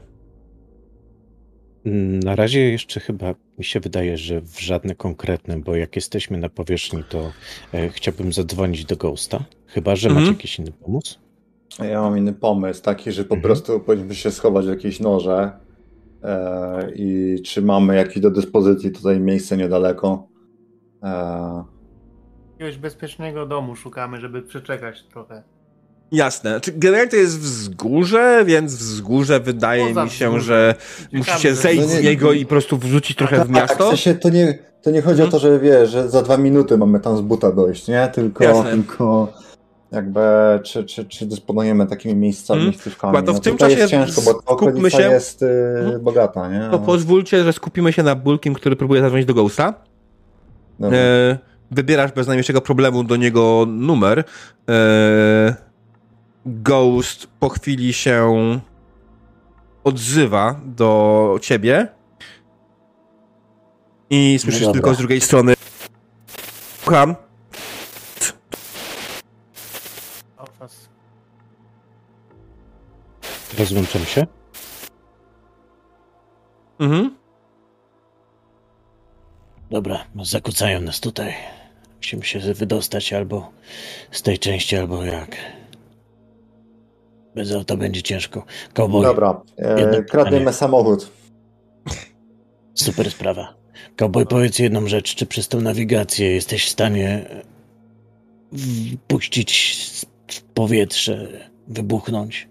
Mm, 1.87 2.21
Na 2.21 2.37
razie 2.37 2.61
jeszcze 2.71 3.01
chyba 3.01 3.35
mi 3.59 3.65
się 3.65 3.81
wydaje, 3.81 4.17
że 4.19 4.41
w 4.41 4.61
żadne 4.61 4.95
konkretne, 4.95 5.61
bo 5.61 5.77
jak 5.77 5.97
jesteśmy 5.97 6.39
na 6.39 6.49
powierzchni, 6.49 7.05
to 7.09 7.33
e, 7.75 7.89
chciałbym 7.89 8.33
zadzwonić 8.33 8.85
do 8.85 8.97
Ghosta. 8.97 9.45
Chyba, 9.67 9.97
że 9.97 10.09
Mhm. 10.09 10.25
macie 10.27 10.37
jakiś 10.37 10.59
inny 10.59 10.73
pomysł? 10.73 11.19
Ja 11.79 12.01
mam 12.01 12.19
inny 12.19 12.33
pomysł, 12.33 12.83
taki, 12.83 13.13
że 13.13 13.25
po 13.25 13.35
Mhm. 13.35 13.43
prostu 13.43 13.81
powinniśmy 13.81 14.15
się 14.15 14.31
schować 14.31 14.67
w 14.67 14.69
jakieś 14.69 15.01
noże 15.01 15.51
e, 16.23 16.91
i 16.97 17.37
czy 17.45 17.63
mamy 17.63 17.97
jakieś 17.97 18.21
do 18.21 18.31
dyspozycji 18.31 18.91
tutaj 18.91 19.21
miejsce 19.21 19.57
niedaleko. 19.57 20.29
E, 21.03 21.65
Jakiegoś 22.61 22.79
bezpiecznego 22.79 23.47
domu 23.47 23.77
szukamy, 23.77 24.21
żeby 24.21 24.43
przeczekać 24.43 25.03
trochę. 25.13 25.43
Jasne. 26.13 26.51
Znaczy, 26.51 26.73
generalnie 26.77 27.11
to 27.11 27.17
jest 27.17 27.39
wzgórze, 27.41 28.43
więc 28.47 28.75
wzgórze 28.75 29.41
wydaje 29.41 29.89
Poza 29.89 30.05
mi 30.05 30.11
się, 30.11 30.27
wzgórzem. 30.27 30.41
że 30.47 30.75
Ciekawe, 30.99 31.19
musicie 31.19 31.55
zejść 31.55 31.83
No 31.83 31.89
z 31.89 31.95
nie- 31.95 32.03
niego 32.03 32.33
i 32.33 32.45
po 32.45 32.49
prostu 32.49 32.79
wrzucić 32.79 33.17
trochę 33.17 33.37
w 33.37 33.39
tak, 33.39 33.49
miasto. 33.49 33.85
w 33.85 33.89
sensie 33.89 34.15
to 34.15 34.29
nie, 34.31 34.59
to 34.83 34.91
nie 34.91 35.03
chodzi 35.03 35.23
o 35.23 35.27
to, 35.29 35.39
że 35.39 35.59
wiesz, 35.61 35.91
że 35.91 36.09
za 36.09 36.23
dwa 36.23 36.37
minuty 36.37 36.79
mamy 36.79 37.01
tam 37.01 37.17
z 37.17 37.21
buta 37.21 37.53
dojść, 37.53 37.89
nie? 37.89 38.09
Tylko, 38.15 38.45
Jasne. 38.45 38.71
tylko 38.71 39.33
jakby 39.93 40.21
czy, 40.63 40.85
czy, 40.85 41.05
czy 41.05 41.27
dysponujemy 41.27 41.87
takimi 41.87 42.15
miejscami, 42.15 42.59
Mhm. 42.61 42.71
miejscówkami. 42.75 43.17
Chyba 43.17 43.27
to 43.27 43.33
w 43.33 43.37
no 43.37 43.41
tym 43.43 43.57
czasie 43.57 43.77
jest 43.77 43.91
ciężko, 43.91 44.21
bo 44.23 44.57
skupmy 44.57 44.91
się- 44.91 45.03
jest 45.03 45.43
y, 45.43 45.47
Mhm. 45.81 46.03
bogata, 46.03 46.49
nie? 46.53 46.69
To 46.71 46.79
pozwólcie, 46.79 47.45
że 47.45 47.53
skupimy 47.53 47.93
się 47.93 48.03
na 48.03 48.15
Bulkiem, 48.15 48.55
który 48.55 48.77
próbuje 48.77 49.01
zadzwonić 49.01 49.27
do 49.27 49.35
Ghosta. 49.35 49.75
Dobra. 50.81 50.99
E, 50.99 51.39
wybierasz 51.71 52.13
bez 52.13 52.27
najmniejszego 52.27 52.61
problemu 52.61 53.05
do 53.05 53.17
niego 53.17 53.67
numer. 53.69 54.25
E, 54.69 55.55
Ghost 56.47 57.27
po 57.41 57.49
chwili 57.49 57.93
się 57.93 58.31
odzywa 59.85 60.61
do 60.65 61.39
ciebie. 61.43 61.89
I 64.11 64.39
słyszysz 64.39 64.63
No 64.63 64.73
tylko 64.73 64.95
z 64.95 64.99
drugiej 64.99 65.21
strony. 65.21 65.55
Słucham. 66.83 67.15
Rozłączam 73.59 74.05
się. 74.05 74.27
Mhm. 76.79 77.17
Dobra, 79.71 80.05
zakłócają 80.23 80.81
nas 80.81 81.01
tutaj. 81.01 81.60
Musimy 82.01 82.25
się 82.25 82.39
wydostać 82.55 83.13
albo 83.13 83.51
z 84.11 84.23
tej 84.23 84.39
części, 84.39 84.77
albo 84.77 85.05
jak. 85.05 85.37
Bez 87.35 87.53
auta 87.53 87.77
będzie 87.77 88.03
ciężko. 88.03 88.45
Cowboy, 88.75 89.05
Dobra, 89.05 89.43
jedno 89.59 89.99
e, 89.99 90.03
kradniemy 90.03 90.53
samochód. 90.53 91.11
super 92.75 93.11
sprawa. 93.11 93.55
Cowboy, 93.97 94.27
powiedz 94.27 94.59
jedną 94.59 94.89
rzecz. 94.89 95.15
Czy 95.15 95.27
przez 95.27 95.49
tą 95.49 95.61
nawigację 95.61 96.31
jesteś 96.35 96.67
w 96.67 96.71
stanie 96.71 97.25
wpuścić 98.97 99.79
w 100.29 100.43
powietrze, 100.43 101.29
wybuchnąć? 101.69 102.49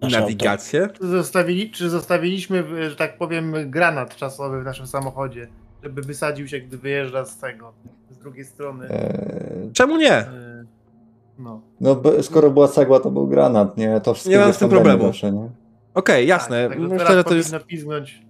auto? 0.00 0.20
Nawigację? 0.20 0.88
Czy, 1.00 1.06
zostawili, 1.06 1.70
czy 1.70 1.90
zostawiliśmy, 1.90 2.90
że 2.90 2.96
tak 2.96 3.18
powiem, 3.18 3.54
granat 3.70 4.16
czasowy 4.16 4.60
w 4.60 4.64
naszym 4.64 4.86
samochodzie, 4.86 5.48
żeby 5.84 6.02
wysadził 6.02 6.48
się, 6.48 6.60
gdy 6.60 6.78
wyjeżdża 6.78 7.24
z 7.24 7.38
tego, 7.38 7.72
z 8.10 8.18
drugiej 8.18 8.44
strony. 8.44 8.88
E, 8.88 9.70
Czemu 9.72 9.96
nie? 9.96 10.20
Y, 10.20 10.24
No. 11.38 11.60
no, 11.80 11.94
bo, 11.96 12.22
skoro 12.22 12.50
była 12.50 12.68
cegła, 12.68 13.00
to 13.00 13.10
był 13.10 13.26
granat, 13.26 13.76
nie? 13.76 14.00
To 14.00 14.14
wszystko 14.14 14.30
Nie 14.30 14.38
mam 14.38 14.52
z 14.52 14.58
tym 14.58 14.68
problemu. 14.68 15.06
Zawsze, 15.06 15.32
nie? 15.32 15.48
Okej, 15.94 16.26
jasne. 16.26 16.68
Tak, 16.68 16.78
Myślę, 16.78 16.98
teraz 16.98 17.14
że 17.14 17.24
to 17.24 17.34
jest... 17.34 17.54
pizgnąć 17.66 18.22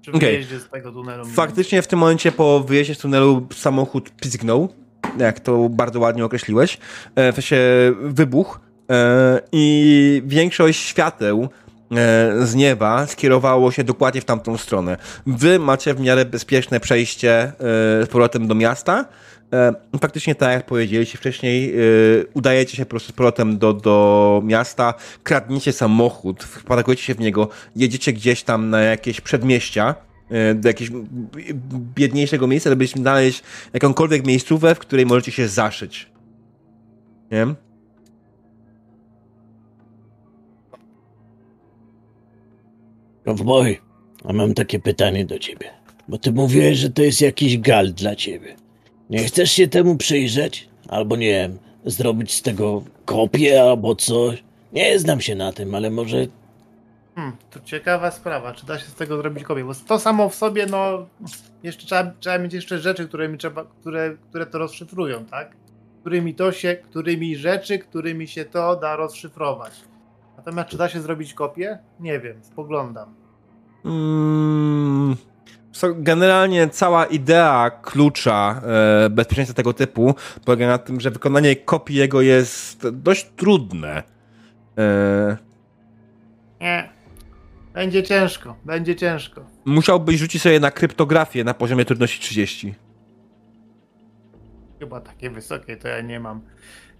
przy 0.00 0.10
Okej. 0.10 0.20
wyjeździe 0.30 0.60
z 0.60 0.68
tego 0.68 0.92
tunelu. 0.92 1.24
Faktycznie 1.24 1.82
w 1.82 1.86
tym 1.86 1.98
momencie 1.98 2.32
po 2.32 2.60
wyjeździe 2.60 2.94
z 2.94 2.98
tunelu 2.98 3.46
samochód 3.54 4.10
pizgnął, 4.10 4.68
jak 5.18 5.40
to 5.40 5.68
bardzo 5.68 6.00
ładnie 6.00 6.24
określiłeś, 6.24 6.78
e, 7.14 7.32
w 7.32 7.34
sensie 7.34 7.56
wybuch 8.02 8.60
e, 8.90 9.40
i 9.52 10.22
większość 10.26 10.80
świateł 10.80 11.48
z 12.42 12.54
nieba 12.54 13.06
skierowało 13.06 13.72
się 13.72 13.84
dokładnie 13.84 14.20
w 14.20 14.24
tamtą 14.24 14.56
stronę. 14.56 14.96
Wy 15.26 15.58
macie 15.58 15.94
w 15.94 16.00
miarę 16.00 16.24
bezpieczne 16.24 16.80
przejście 16.80 17.42
e, 17.42 17.52
z 18.04 18.08
powrotem 18.08 18.48
do 18.48 18.54
miasta. 18.54 19.04
E, 19.52 19.74
Faktycznie 20.00 20.34
tak 20.34 20.52
jak 20.52 20.66
powiedzieliście 20.66 21.18
wcześniej, 21.18 21.74
e, 21.74 21.80
udajecie 22.34 22.76
się 22.76 22.84
po 22.84 22.90
prostu 22.90 23.12
z 23.12 23.12
powrotem 23.12 23.58
do, 23.58 23.72
do 23.72 24.42
miasta, 24.44 24.94
kradniecie 25.22 25.72
samochód, 25.72 26.44
wpadajecie 26.44 27.02
się 27.02 27.14
w 27.14 27.20
niego, 27.20 27.48
jedziecie 27.76 28.12
gdzieś 28.12 28.42
tam 28.42 28.70
na 28.70 28.80
jakieś 28.80 29.20
przedmieścia, 29.20 29.94
e, 30.30 30.54
do 30.54 30.68
jakiegoś 30.68 31.02
biedniejszego 31.72 32.46
miejsca, 32.46 32.70
żeby 32.70 32.86
znaleźć 32.86 33.42
jakąkolwiek 33.72 34.26
miejscówę, 34.26 34.74
w 34.74 34.78
której 34.78 35.06
możecie 35.06 35.32
się 35.32 35.48
zaszyć. 35.48 36.10
Nie? 37.30 37.67
Cowboy, 43.28 43.76
a 44.24 44.32
mam 44.32 44.54
takie 44.54 44.78
pytanie 44.80 45.24
do 45.24 45.38
ciebie. 45.38 45.70
Bo 46.08 46.18
ty 46.18 46.32
mówiłeś, 46.32 46.78
że 46.78 46.90
to 46.90 47.02
jest 47.02 47.20
jakiś 47.20 47.58
gal 47.58 47.92
dla 47.92 48.16
ciebie. 48.16 48.56
Nie 49.10 49.24
chcesz 49.24 49.50
się 49.50 49.68
temu 49.68 49.96
przyjrzeć? 49.96 50.68
Albo 50.88 51.16
nie 51.16 51.30
wiem, 51.30 51.58
zrobić 51.84 52.32
z 52.32 52.42
tego 52.42 52.82
kopię 53.04 53.62
albo 53.62 53.94
coś? 53.94 54.44
Nie 54.72 54.98
znam 54.98 55.20
się 55.20 55.34
na 55.34 55.52
tym, 55.52 55.74
ale 55.74 55.90
może 55.90 56.26
Hmm, 57.14 57.36
to 57.50 57.60
ciekawa 57.60 58.10
sprawa, 58.10 58.52
czy 58.52 58.66
da 58.66 58.78
się 58.78 58.86
z 58.86 58.94
tego 58.94 59.16
zrobić 59.16 59.44
kopię, 59.44 59.64
bo 59.64 59.72
to 59.74 59.98
samo 59.98 60.28
w 60.28 60.34
sobie, 60.34 60.66
no, 60.66 61.06
jeszcze 61.62 61.86
trzeba, 61.86 62.12
trzeba 62.20 62.38
mieć 62.38 62.52
jeszcze 62.52 62.78
rzeczy, 62.78 63.08
którymi 63.08 63.38
trzeba, 63.38 63.64
które, 63.80 64.16
które 64.30 64.46
to 64.46 64.58
rozszyfrują, 64.58 65.24
tak? 65.24 65.56
Którymi 66.00 66.34
to 66.34 66.52
się, 66.52 66.76
którymi 66.76 67.36
rzeczy, 67.36 67.78
którymi 67.78 68.28
się 68.28 68.44
to 68.44 68.76
da 68.76 68.96
rozszyfrować. 68.96 69.72
Natomiast 70.36 70.68
czy 70.68 70.76
da 70.76 70.88
się 70.88 71.00
zrobić 71.00 71.34
kopię? 71.34 71.78
Nie 72.00 72.20
wiem, 72.20 72.36
spoglądam. 72.42 73.17
Mm, 73.88 75.16
generalnie 75.94 76.68
cała 76.68 77.06
idea 77.06 77.70
klucza 77.70 78.60
e, 79.06 79.10
bezpieczeństwa 79.10 79.54
tego 79.56 79.72
typu 79.72 80.14
polega 80.44 80.66
na 80.66 80.78
tym, 80.78 81.00
że 81.00 81.10
wykonanie 81.10 81.56
kopii 81.56 81.96
jego 81.96 82.20
jest 82.22 82.88
dość 82.88 83.30
trudne. 83.36 84.02
E, 84.78 85.36
Nie. 86.60 86.88
Będzie 87.74 88.02
ciężko, 88.02 88.56
będzie 88.64 88.96
ciężko. 88.96 89.44
musiałbyś 89.64 90.18
rzucić 90.18 90.42
sobie 90.42 90.60
na 90.60 90.70
kryptografię 90.70 91.44
na 91.44 91.54
poziomie 91.54 91.84
trudności 91.84 92.20
30. 92.20 92.74
Chyba 94.78 95.00
takie 95.00 95.30
wysokie 95.30 95.76
to 95.76 95.88
ja 95.88 96.00
nie 96.00 96.20
mam. 96.20 96.40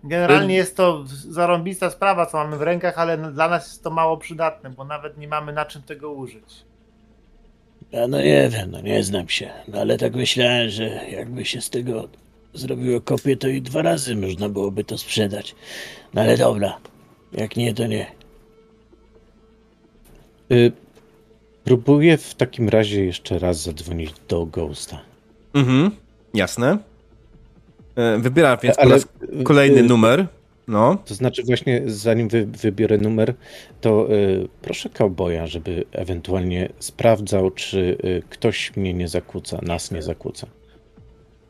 Generalnie 0.05 0.55
jest 0.55 0.76
to 0.76 1.05
zarąbista 1.07 1.91
sprawa, 1.91 2.26
co 2.26 2.36
mamy 2.39 2.57
w 2.57 2.62
rękach, 2.62 2.99
ale 2.99 3.18
dla 3.33 3.49
nas 3.49 3.67
jest 3.67 3.84
to 3.84 3.91
mało 3.91 4.17
przydatne, 4.17 4.70
bo 4.70 4.84
nawet 4.84 5.18
nie 5.18 5.28
mamy 5.28 5.52
na 5.52 5.65
czym 5.65 5.83
tego 5.83 6.10
użyć. 6.12 6.67
Ja 7.92 8.08
no 8.08 8.20
nie 8.23 8.49
wiem, 8.49 8.70
no 8.70 8.81
nie 8.81 9.02
znam 9.02 9.28
się, 9.28 9.50
no 9.68 9.81
ale 9.81 9.99
tak 9.99 10.15
myślałem, 10.15 10.70
że 10.70 11.00
jakby 11.10 11.44
się 11.44 11.60
z 11.60 11.70
tego 11.70 12.08
zrobiło 12.55 13.00
kopię, 13.00 13.36
to 13.36 13.49
i 13.49 13.62
dwa 13.62 13.83
razy 13.83 14.17
można 14.17 14.49
byłoby 14.49 14.84
to 14.84 14.99
sprzedać. 14.99 15.55
No 16.15 16.23
ale 16.23 16.36
dobra, 16.36 16.78
jak 17.33 17.57
nie, 17.57 17.75
to 17.75 17.86
nie. 17.86 18.07
Y, 20.52 20.73
próbuję 21.65 22.18
w 22.18 22.34
takim 22.34 22.68
razie 22.68 23.05
jeszcze 23.05 23.39
raz 23.39 23.62
zadzwonić 23.62 24.10
do 24.28 24.47
Ghosta. 24.47 25.00
Mhm, 25.55 25.91
jasne. 26.34 26.78
E, 27.97 28.18
wybiera 28.18 28.57
więc 28.57 28.76
po 28.76 28.83
Ale, 28.83 28.91
raz 28.91 29.07
kolejny 29.44 29.81
y, 29.81 29.83
numer. 29.83 30.26
No. 30.68 30.97
To 31.05 31.14
znaczy 31.14 31.42
właśnie 31.42 31.82
zanim 31.86 32.28
wy, 32.28 32.47
wybiorę 32.47 32.98
numer, 32.98 33.34
to 33.80 34.12
y, 34.12 34.48
proszę 34.62 34.88
cowboya, 34.90 35.47
żeby 35.47 35.84
ewentualnie 35.92 36.68
sprawdzał, 36.78 37.50
czy 37.50 37.78
y, 38.05 38.22
ktoś 38.30 38.76
mnie 38.76 38.94
nie 38.94 39.08
zakłóca, 39.08 39.58
nas 39.62 39.90
nie 39.90 40.02
zakłóca. 40.02 40.47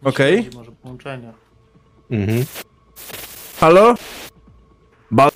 Okej. 0.04 0.42
Śledzi 0.42 0.56
Może 0.56 0.72
połączenia. 0.72 1.34
Mhm. 2.10 2.44
Halo? 3.60 3.94
Ba... 5.10 5.28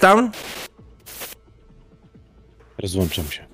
Tam? 0.00 0.30
Rozłączam 2.78 3.24
się. 3.24 3.46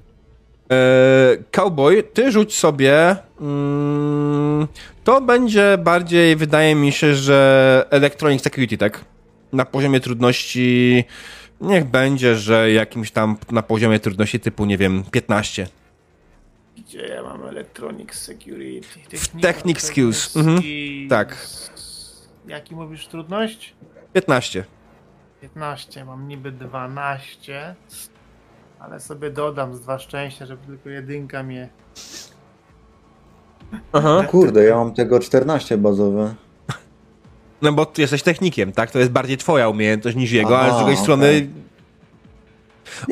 E, 0.72 1.36
cowboy, 1.50 2.02
ty 2.02 2.32
rzuć 2.32 2.54
sobie. 2.54 3.16
Mm, 3.40 4.68
to 5.04 5.20
będzie 5.20 5.78
bardziej, 5.78 6.36
wydaje 6.36 6.74
mi 6.74 6.92
się, 6.92 7.14
że 7.14 7.86
Electronic 7.90 8.42
Security, 8.42 8.78
tak? 8.78 9.04
Na 9.52 9.64
poziomie 9.64 10.00
trudności. 10.00 11.04
Niech 11.60 11.84
będzie, 11.84 12.36
że 12.36 12.72
jakimś 12.72 13.10
tam 13.10 13.36
na 13.50 13.62
poziomie 13.62 14.00
trudności 14.00 14.40
typu, 14.40 14.64
nie 14.64 14.78
wiem, 14.78 15.04
15. 15.10 15.66
Gdzie 16.76 17.06
ja 17.06 17.22
mam 17.22 17.46
Electronic 17.46 18.14
Security? 18.14 19.16
W 19.18 19.40
Technic 19.40 19.80
Skills, 19.80 20.36
mhm, 20.36 20.62
tak. 21.08 21.46
Jaki 22.46 22.74
mówisz 22.74 23.06
trudność? 23.06 23.74
15. 24.12 24.64
15, 25.40 26.04
mam 26.04 26.28
niby 26.28 26.52
12, 26.52 27.74
ale 28.80 29.00
sobie 29.00 29.30
dodam 29.30 29.74
z 29.74 29.80
dwa 29.80 29.98
szczęścia, 29.98 30.46
żeby 30.46 30.66
tylko 30.66 30.88
jedynka 30.88 31.42
mnie... 31.42 31.68
Aha. 33.92 34.24
Kurde, 34.30 34.64
ja 34.64 34.76
mam 34.76 34.94
tego 34.94 35.20
14 35.20 35.78
bazowe. 35.78 36.34
No 37.62 37.72
bo 37.72 37.86
ty 37.86 38.00
jesteś 38.02 38.22
technikiem, 38.22 38.72
tak? 38.72 38.90
To 38.90 38.98
jest 38.98 39.10
bardziej 39.10 39.36
twoja 39.36 39.68
umiejętność 39.68 40.16
niż 40.16 40.30
jego, 40.32 40.58
ale 40.60 40.74
z 40.74 40.76
drugiej 40.76 40.96
strony 40.96 41.48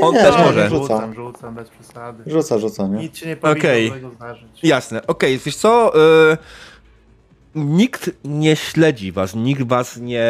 on 0.00 0.15
Nie, 0.15 0.20
też 0.20 0.36
nie, 0.36 0.44
może. 0.44 0.68
rzuca. 0.68 0.94
Rzucam, 0.94 1.15
rzucam, 1.15 1.55
bez 1.55 1.68
przesady. 1.68 2.23
Rzuca, 2.26 2.58
rzuca, 2.58 2.86
nie? 2.86 2.99
Nic 2.99 3.16
się 3.16 3.26
nie 3.26 3.36
powinno 3.36 3.89
złego 3.89 4.10
zdarzyć. 4.10 4.49
Jasne, 4.62 5.07
okej, 5.07 5.39
wiesz 5.39 5.57
co? 5.57 5.92
Y, 6.33 6.36
nikt 7.55 8.10
nie 8.25 8.57
śledzi 8.57 9.12
was, 9.12 9.34
nikt 9.34 9.62
was 9.62 9.97
nie 9.97 10.26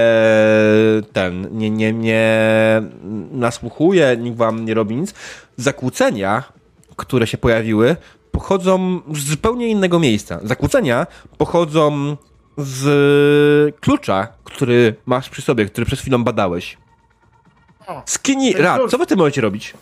ten, 1.12 1.48
nie, 1.58 1.70
nie, 1.70 1.92
nie 1.92 2.30
nasłuchuje, 3.30 4.16
nikt 4.20 4.36
wam 4.36 4.64
nie 4.64 4.74
robi 4.74 4.96
nic. 4.96 5.14
Zakłócenia, 5.56 6.42
które 6.96 7.26
się 7.26 7.38
pojawiły, 7.38 7.96
pochodzą 8.30 9.00
z 9.14 9.28
zupełnie 9.28 9.68
innego 9.68 9.98
miejsca. 9.98 10.40
Zakłócenia 10.42 11.06
pochodzą 11.38 12.16
z 12.57 13.81
klucza, 13.81 14.28
który 14.44 14.94
masz 15.07 15.31
przy 15.31 15.43
sobie, 15.43 15.67
który 15.67 15.86
przed 15.86 15.99
chwilą 16.01 16.25
badałeś. 16.25 16.78
Rat, 18.59 18.78
klucz. 18.78 18.91
co 18.91 18.99
wy 18.99 19.05
w 19.05 19.09
tym 19.09 19.18
momencie 19.18 19.41
robić? 19.41 19.75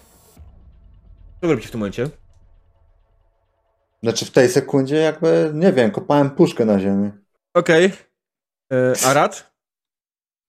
Co 1.41 1.47
wy 1.47 1.49
robicie 1.49 1.69
w 1.69 1.71
tym 1.71 1.81
momencie? 1.81 2.09
Znaczy 4.03 4.25
w 4.25 4.31
tej 4.31 4.49
sekundzie 4.49 4.97
jakby, 4.97 5.51
nie 5.55 5.73
wiem, 5.73 5.91
kopałem 5.91 6.31
puszkę 6.31 6.65
na 6.65 6.81
ziemi. 6.81 7.11
Okej. 7.55 7.87
Okay. 8.71 8.95
A 9.07 9.15
Rat? 9.15 9.55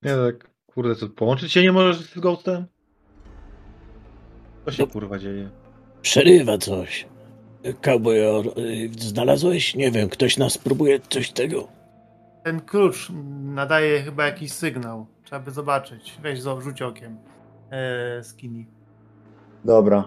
Nie 0.01 0.11
tak, 0.15 0.49
kurde, 0.67 0.95
co, 0.95 1.09
połączyć 1.09 1.51
się 1.51 1.61
nie 1.61 1.71
możesz 1.71 1.97
z 1.97 2.19
Ghostem? 2.19 2.65
Co 4.65 4.71
się 4.71 4.83
No. 4.83 4.87
kurwa 4.87 5.19
dzieje? 5.19 5.49
Przerywa 6.01 6.57
coś. 6.57 7.07
Cowboy, 7.81 8.17
y, 8.57 8.89
znalazłeś? 8.99 9.75
Nie 9.75 9.91
wiem, 9.91 10.09
ktoś 10.09 10.37
nas 10.37 10.57
próbuje 10.57 10.99
coś 11.09 11.31
tego. 11.31 11.74
Ten 12.45 12.61
klucz 12.61 13.11
nadaje 13.43 14.01
chyba 14.01 14.25
jakiś 14.25 14.51
sygnał. 14.51 15.05
Trzeba 15.23 15.41
by 15.41 15.51
zobaczyć. 15.51 16.17
Weź 16.23 16.39
rzuć 16.61 16.81
okiem. 16.81 17.17
e, 17.71 18.23
Skinny. 18.23 18.65
Dobra. 19.65 20.03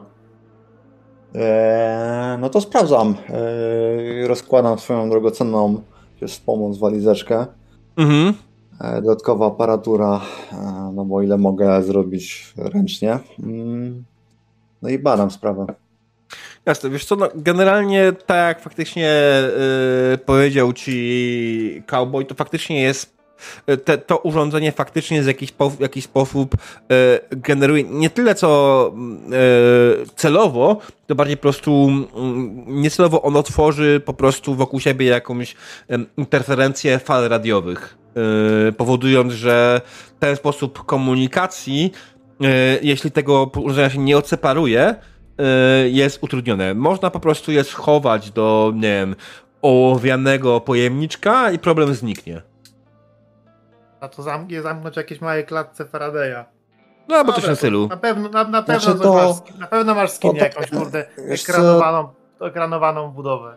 Eee, 1.34 2.38
no 2.38 2.48
to 2.50 2.60
sprawdzam. 2.60 3.14
Eee, 3.28 4.26
rozkładam 4.26 4.78
swoją 4.78 5.10
drogocenną 5.10 5.82
jest 6.20 6.44
pomoc 6.46 6.78
walizeczkę. 6.78 7.46
Mhm. 7.96 8.34
Eee, 8.80 9.02
dodatkowa 9.02 9.46
aparatura, 9.46 10.20
eee, 10.52 10.58
no 10.94 11.04
bo 11.04 11.22
ile 11.22 11.38
mogę 11.38 11.82
zrobić 11.82 12.54
ręcznie. 12.56 13.18
Mm. 13.42 14.04
No 14.82 14.88
i 14.88 14.98
badam 14.98 15.30
sprawę. 15.30 15.66
Jasne, 16.68 16.90
wiesz 16.90 17.04
co, 17.04 17.16
no, 17.16 17.28
generalnie 17.34 18.12
tak 18.26 18.48
jak 18.48 18.60
faktycznie 18.60 19.12
yy, 20.10 20.18
powiedział 20.18 20.72
ci 20.72 21.82
cowboy, 21.86 22.24
to 22.24 22.34
faktycznie 22.34 22.82
jest 22.82 23.18
te, 23.84 23.98
to 23.98 24.18
urządzenie 24.18 24.72
faktycznie 24.72 25.22
w 25.22 25.26
jakiś, 25.26 25.52
po, 25.52 25.72
jakiś 25.80 26.04
sposób 26.04 26.54
e, 26.54 27.20
generuje 27.30 27.84
nie 27.84 28.10
tyle 28.10 28.34
co 28.34 28.92
celowo, 30.16 30.80
to 31.06 31.14
bardziej 31.14 31.36
po 31.36 31.42
prostu 31.42 31.88
mm, 31.90 32.64
niecelowo 32.66 33.22
ono 33.22 33.42
tworzy 33.42 34.02
po 34.04 34.14
prostu 34.14 34.54
wokół 34.54 34.80
siebie 34.80 35.06
jakąś 35.06 35.54
interferencję 36.16 36.98
fal 36.98 37.28
radiowych, 37.28 37.98
powodując, 38.76 39.32
że 39.32 39.80
ten 40.18 40.36
sposób 40.36 40.84
komunikacji, 40.84 41.92
jeśli 42.82 43.10
tego 43.10 43.50
urządzenia 43.56 43.90
się 43.90 43.98
nie 43.98 44.18
odseparuje, 44.18 44.94
jest 45.90 46.22
utrudnione. 46.22 46.74
Można 46.74 47.10
po 47.10 47.20
prostu 47.20 47.52
je 47.52 47.64
schować 47.64 48.30
do, 48.30 48.72
nie 48.74 48.80
wiem, 48.82 49.16
ołowianego 49.62 50.60
pojemniczka 50.60 51.50
i 51.50 51.58
problem 51.58 51.94
zniknie. 51.94 52.42
A 54.00 54.08
to 54.08 54.22
zamknie 54.22 54.62
zamknąć 54.62 54.96
jakieś 54.96 55.20
małe 55.20 55.42
klatce 55.42 55.84
Faradaya. 55.84 56.44
No, 57.08 57.24
bo 57.24 57.32
coś 57.32 57.46
na 57.46 57.54
stylu. 57.54 57.86
Na 57.88 57.96
pewno, 57.96 58.28
na, 58.28 58.44
na 58.44 58.62
pewno, 58.62 58.80
Znaczy 58.80 58.98
to... 58.98 59.04
to- 59.04 59.14
masz, 59.14 59.58
na 59.60 59.66
pewno 59.66 59.94
masz 59.94 60.10
skinie 60.10 60.38
to- 60.38 60.44
jakąś, 60.44 60.70
kurde, 60.70 61.06
ekranowaną, 61.16 62.08
ekranowaną 62.40 63.10
budowę. 63.10 63.56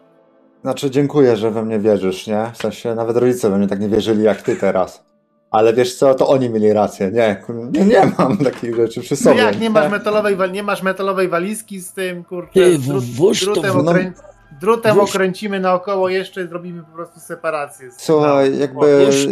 Znaczy, 0.61 0.91
dziękuję, 0.91 1.37
że 1.37 1.51
we 1.51 1.63
mnie 1.63 1.79
wierzysz, 1.79 2.27
nie? 2.27 2.51
W 2.53 2.57
sensie, 2.57 2.95
nawet 2.95 3.17
rodzice 3.17 3.49
we 3.49 3.57
mnie 3.57 3.67
tak 3.67 3.79
nie 3.79 3.89
wierzyli 3.89 4.23
jak 4.23 4.41
ty 4.41 4.55
teraz. 4.55 5.05
Ale 5.51 5.73
wiesz 5.73 5.95
co, 5.95 6.13
to 6.13 6.27
oni 6.27 6.49
mieli 6.49 6.73
rację. 6.73 7.11
Nie, 7.11 7.41
nie, 7.71 7.85
nie 7.85 8.11
mam 8.17 8.37
takich 8.37 8.75
rzeczy 8.75 9.01
przy 9.01 9.13
No 9.13 9.17
sobie. 9.17 9.41
jak 9.41 9.59
nie 9.59 9.69
masz 9.69 9.91
metalowej, 9.91 10.35
wal- 10.35 10.51
nie 10.51 10.63
masz 10.63 10.83
metalowej 10.83 11.29
walizki 11.29 11.79
z 11.81 11.93
tym, 11.93 12.23
kurczę, 12.23 12.73
z 12.79 12.87
drut, 12.87 13.03
drutem, 13.41 13.71
no- 13.83 13.91
okrę... 13.91 14.11
drutem 14.61 14.99
okręcimy 14.99 15.59
naokoło 15.59 16.09
jeszcze 16.09 16.43
i 16.43 16.47
zrobimy 16.47 16.83
po 16.83 16.91
prostu 16.95 17.19
separację. 17.19 17.89
Słuchaj, 17.97 18.51
na- 18.51 18.57
jakby. 18.57 19.05
Wiesz, 19.05 19.25
to 19.25 19.31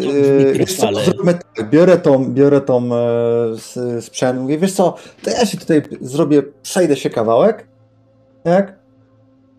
w 0.53 0.57
wiesz 0.57 0.77
co, 0.77 0.87
zróbmy 1.05 1.33
tak, 1.55 1.69
biorę 1.69 1.97
tą, 1.97 2.25
biorę 2.33 2.61
tą 2.61 2.89
e, 2.95 4.01
sprzęt, 4.01 4.41
mówię, 4.41 4.57
wiesz 4.57 4.73
co, 4.73 4.95
to 5.23 5.29
ja 5.29 5.45
się 5.45 5.57
tutaj 5.57 5.81
zrobię, 6.01 6.43
przejdę 6.61 6.95
się 6.95 7.09
kawałek, 7.09 7.67
tak? 8.43 8.79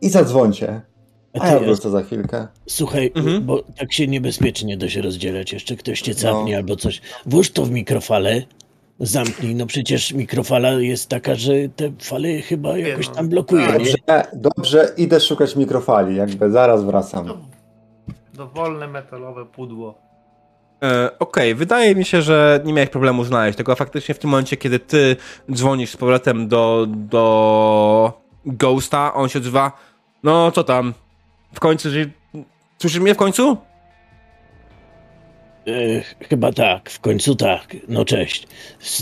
I 0.03 0.09
zadzwońcie. 0.09 0.81
A 1.41 1.47
ja 1.47 1.59
ty, 1.59 1.65
wrócę 1.65 1.91
za 1.91 2.03
chwilkę. 2.03 2.47
słuchaj, 2.69 3.13
Mhm. 3.15 3.45
bo 3.47 3.63
tak 3.79 3.93
się 3.93 4.07
niebezpiecznie 4.07 4.77
da 4.77 4.89
się 4.89 5.03
rozdzielać. 5.03 5.53
Jeszcze 5.53 5.77
ktoś 5.77 6.01
cię 6.01 6.13
No. 6.13 6.19
capnie 6.21 6.57
albo 6.57 6.77
coś. 6.77 7.01
Włóż 7.27 7.51
to 7.51 7.65
w 7.65 7.71
mikrofale, 7.71 8.43
zamknij. 9.01 9.55
No 9.55 9.67
przecież 9.67 10.13
mikrofala 10.13 10.71
jest 10.71 11.09
taka, 11.09 11.35
że 11.35 11.53
te 11.77 11.93
fale 12.03 12.41
chyba 12.41 12.79
jakoś 12.79 13.09
no. 13.09 13.15
tam 13.15 13.29
blokuje, 13.29 13.67
nie? 13.67 13.73
Dobrze, 13.73 13.95
dobrze, 14.33 14.93
idę 14.97 15.21
szukać 15.21 15.57
mikrofali, 15.57 16.17
jakby 16.17 16.51
zaraz 16.51 16.85
wracam. 16.85 17.27
No, 17.27 17.37
Dowolne 18.35 18.89
metalowe 18.89 19.47
pudło. 19.47 19.95
E, 20.83 21.11
Okej, 21.19 21.55
wydaje 21.55 21.95
mi 21.95 22.05
się, 22.05 22.23
że 22.23 22.61
nie 22.65 22.73
miałeś 22.73 22.91
problemu 22.91 23.25
znaleźć 23.25 23.59
tego, 23.59 23.73
a 23.73 23.75
faktycznie 23.75 24.15
w 24.15 24.19
tym 24.19 24.31
momencie, 24.31 24.57
kiedy 24.57 24.79
ty 24.79 25.17
dzwonisz 25.53 25.91
z 25.91 25.97
powrotem 25.97 26.49
do, 26.49 26.87
do 26.89 28.13
Ghosta, 28.47 29.15
on 29.15 29.29
się 29.29 29.39
odzywa, 29.39 29.73
no 30.23 30.51
co 30.53 30.65
tam, 30.65 30.95
w 31.53 31.61
końcu, 31.61 31.91
że... 31.91 31.99
słyszysz 32.79 33.01
mnie 33.01 33.15
w 33.15 33.19
końcu? 33.19 33.57
E, 35.67 36.25
chyba 36.29 36.53
tak, 36.53 36.91
w 36.91 37.01
końcu 37.01 37.35
tak. 37.35 37.77
No 37.89 38.05
cześć. 38.05 38.47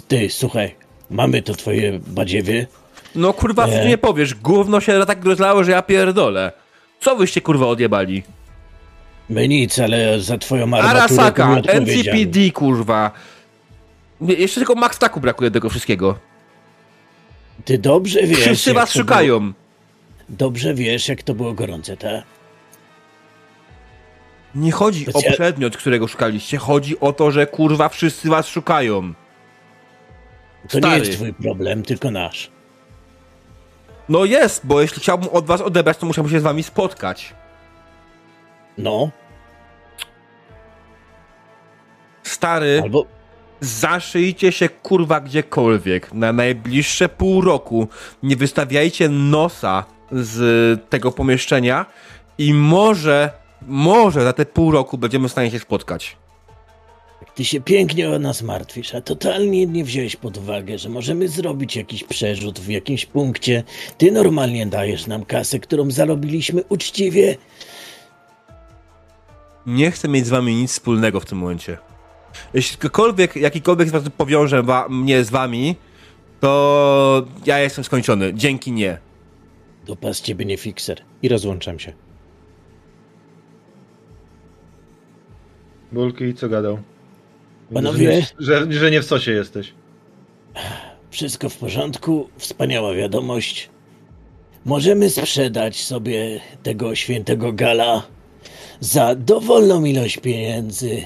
Ty, 0.09 0.31
słuchaj, 0.31 0.75
mamy 1.11 1.43
to 1.43 1.55
twoje 1.55 2.01
badziewie. 2.07 2.67
No 3.15 3.33
kurwa, 3.33 3.69
co 3.69 3.85
Nie. 3.85 3.99
powiesz, 3.99 4.35
gówno 4.35 4.81
się 4.81 5.07
tak 5.07 5.25
rozlało, 5.25 5.65
że 5.65 5.73
ja 5.73 5.83
pierdolę. 5.83 6.53
Co 7.01 7.17
wyście 7.17 7.41
kurwa 7.41 7.67
odjebali? 7.67 8.23
My 9.31 9.49
nic, 9.49 9.79
ale 9.79 10.21
za 10.21 10.39
twoją 10.39 10.65
armaturę 10.65 10.91
Arasaka. 10.91 11.57
NCPD 11.57 12.51
kurwa. 12.53 13.11
Jeszcze 14.21 14.61
tylko 14.61 14.75
Max 14.75 14.99
Taku 14.99 15.21
brakuje 15.21 15.51
tego 15.51 15.71
wszystkiego. 15.71 16.19
Ty 17.65 17.79
dobrze 17.79 18.23
wiesz. 18.23 18.41
Wszyscy 18.41 18.75
was 18.75 18.93
to 18.93 18.99
szukają. 18.99 19.41
Było, 19.41 19.53
dobrze 20.29 20.75
wiesz, 20.75 21.09
jak 21.09 21.23
to 21.23 21.35
było 21.35 21.53
gorące, 21.53 21.97
tak? 21.97 22.25
Nie 24.55 24.73
chodzi 24.73 25.07
o 25.13 25.33
przedmiot, 25.33 25.77
którego 25.77 26.09
szukaliście, 26.09 26.59
chodzi 26.59 27.01
o 27.01 27.13
to, 27.13 27.31
że 27.31 27.47
kurwa 27.47 27.89
wszyscy 27.89 28.29
was 28.29 28.47
szukają. 28.47 29.15
To 30.69 30.79
Stary. 30.79 30.87
nie 30.93 30.99
jest 30.99 31.13
twój 31.13 31.35
problem, 31.35 31.83
tylko 31.83 32.11
nasz. 32.11 32.51
No 34.09 34.25
jest, 34.25 34.67
bo 34.67 34.81
jeśli 34.81 35.01
chciałbym 35.03 35.29
od 35.29 35.47
was 35.47 35.61
odebrać, 35.61 35.99
to 35.99 36.07
musiałbym 36.07 36.33
się 36.33 36.41
z 36.41 36.43
wami 36.43 36.63
spotkać. 36.63 37.35
No, 38.79 39.11
Stary, 42.23 42.81
albo 42.83 43.07
zaszyjcie 43.61 44.53
się 44.53 44.69
kurwa 44.69 45.21
gdziekolwiek. 45.21 46.15
Na 46.15 46.33
najbliższe 46.33 47.09
pół 47.09 47.41
roku 47.41 47.89
nie 48.23 48.37
wystawiajcie 48.37 49.09
nosa 49.09 49.85
z 50.13 50.91
tego 50.91 51.13
pomieszczenia 51.13 51.87
i 52.39 52.55
może, 52.55 53.31
może 53.63 54.25
za 54.25 54.33
te 54.33 54.47
pół 54.47 54.71
roku 54.71 54.99
będziemy 54.99 55.29
w 55.29 55.33
stanie 55.33 55.51
się 55.51 55.59
spotkać. 55.59 56.17
ty 57.35 57.45
się 57.45 57.61
pięknie 57.61 58.11
o 58.11 58.19
nas 58.19 58.43
martwisz, 58.43 58.95
a 58.95 59.01
totalnie 59.01 59.67
nie 59.67 59.85
wziąłeś 59.85 60.17
pod 60.17 60.37
uwagę, 60.37 60.79
że 60.79 60.89
możemy 60.89 61.29
zrobić 61.29 61.77
jakiś 61.77 62.05
przerzut 62.05 62.59
w 62.59 62.69
jakimś 62.69 63.07
punkcie. 63.07 63.63
Ty 63.99 64.13
normalnie 64.13 64.67
dajesz 64.67 65.07
nam 65.07 65.25
kasę, 65.25 65.59
którą 65.59 65.91
zarobiliśmy 65.91 66.63
uczciwie. 66.69 67.37
Nie 69.67 69.91
chcę 69.91 70.09
mieć 70.09 70.27
z 70.27 70.29
wami 70.29 70.55
nic 70.55 70.73
wspólnego 70.73 71.21
w 71.21 71.25
tym 71.25 71.39
momencie. 71.39 71.79
Jeśli 72.55 72.79
ktokolwiek, 72.79 73.37
jakikolwiek 73.37 73.89
z 73.89 73.91
was 73.91 74.03
powiąże 74.17 74.65
mnie 74.89 75.25
z 75.25 75.31
wami, 75.31 75.77
to 76.41 77.27
ja 77.47 77.59
jestem 77.59 77.85
skończony. 77.85 78.35
Dzięki 78.35 78.73
nie. 78.73 78.99
To 79.87 79.97
pas 79.97 80.21
ciebie 80.21 80.45
nie 80.45 80.57
fikser. 80.57 81.03
I 81.23 81.29
rozłączam 81.29 81.79
się. 81.79 82.08
Bulki, 85.93 86.35
co 86.35 86.49
gadał? 86.49 86.79
Panowie? 87.75 88.23
Że, 88.39 88.67
że, 88.67 88.73
że 88.73 88.91
nie 88.91 89.03
w 89.03 89.05
sosie 89.05 89.33
jesteś. 89.33 89.73
Wszystko 91.11 91.49
w 91.49 91.57
porządku, 91.57 92.29
wspaniała 92.37 92.95
wiadomość. 92.95 93.71
Możemy 94.65 95.11
sprzedać 95.11 95.83
sobie 95.85 96.41
tego 96.63 96.95
świętego 96.95 97.53
gala 97.53 98.07
za 98.81 99.15
dowolną 99.15 99.85
ilość 99.85 100.19
pieniędzy 100.19 101.03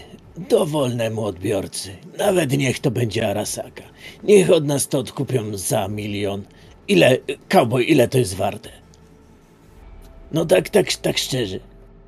dowolnemu 0.48 1.24
odbiorcy. 1.24 1.90
Nawet 2.18 2.58
niech 2.58 2.78
to 2.78 2.90
będzie 2.90 3.28
Arasaka. 3.28 3.82
Niech 4.22 4.50
od 4.50 4.66
nas 4.66 4.88
to 4.88 4.98
odkupią 4.98 5.56
za 5.56 5.88
milion. 5.88 6.42
Ile, 6.88 7.18
cowboy, 7.48 7.84
ile 7.84 8.08
to 8.08 8.18
jest 8.18 8.34
warte? 8.34 8.70
No 10.32 10.44
tak, 10.44 10.68
tak, 10.68 10.92
tak 10.92 11.18
szczerze. 11.18 11.58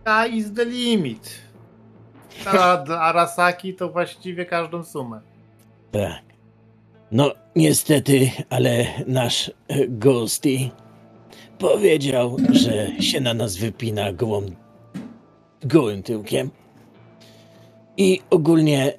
A 0.05 0.27
is 0.27 0.53
the 0.57 0.65
limit. 0.65 1.44
A 2.47 2.85
Arasaki 3.01 3.75
to 3.75 3.89
właściwie 3.89 4.47
każdą 4.47 4.85
sumę. 4.85 5.21
Tak. 5.93 6.23
No, 7.13 7.33
niestety, 7.57 8.31
ale 8.51 8.87
nasz 9.07 9.49
e, 9.49 9.89
Ghosty 9.89 10.71
powiedział, 11.59 12.37
że 12.53 13.03
się 13.03 13.21
na 13.21 13.35
nas 13.35 13.57
wypina 13.57 14.13
gołą, 14.13 14.43
gołym 15.63 16.03
tyłkiem 16.03 16.51
i 17.97 18.21
ogólnie 18.31 18.99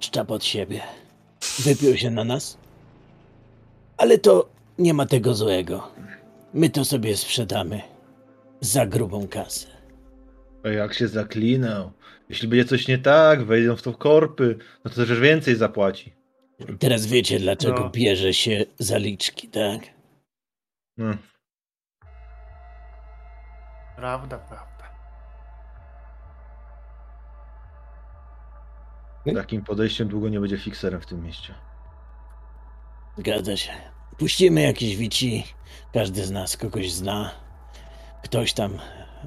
szczap 0.00 0.30
od 0.30 0.44
siebie. 0.44 0.80
Wypił 1.58 1.96
się 1.96 2.10
na 2.10 2.24
nas, 2.24 2.58
ale 3.96 4.18
to 4.18 4.48
nie 4.78 4.94
ma 4.94 5.06
tego 5.06 5.34
złego. 5.34 5.88
My 6.54 6.70
to 6.70 6.84
sobie 6.84 7.16
sprzedamy 7.16 7.80
za 8.60 8.86
grubą 8.86 9.28
kasę. 9.28 9.75
A 10.66 10.68
jak 10.68 10.94
się 10.94 11.08
zaklinał. 11.08 11.92
Jeśli 12.28 12.48
będzie 12.48 12.64
coś 12.64 12.88
nie 12.88 12.98
tak, 12.98 13.44
wejdą 13.44 13.76
w 13.76 13.82
to 13.82 13.92
korpy, 13.94 14.58
no 14.84 14.90
to 14.90 14.96
też 15.06 15.20
więcej 15.20 15.56
zapłaci. 15.56 16.12
Teraz 16.78 17.06
wiecie, 17.06 17.38
dlaczego 17.38 17.80
No. 17.80 17.90
bierze 17.90 18.34
się 18.34 18.64
zaliczki, 18.78 19.48
tak? 19.48 19.80
No. 20.96 21.14
Prawda, 23.96 24.38
prawda. 24.38 24.76
Takim 29.34 29.62
podejściem 29.64 30.08
długo 30.08 30.28
nie 30.28 30.40
będzie 30.40 30.58
fikserem 30.58 31.00
w 31.00 31.06
tym 31.06 31.22
mieście. 31.24 31.54
Zgadza 33.18 33.56
się. 33.56 33.72
Puścimy 34.18 34.62
jakieś 34.62 34.96
wici. 34.96 35.44
Każdy 35.92 36.24
z 36.24 36.30
nas 36.30 36.56
kogoś 36.56 36.92
zna. 36.92 37.30
Ktoś 38.24 38.52
tam 38.52 38.78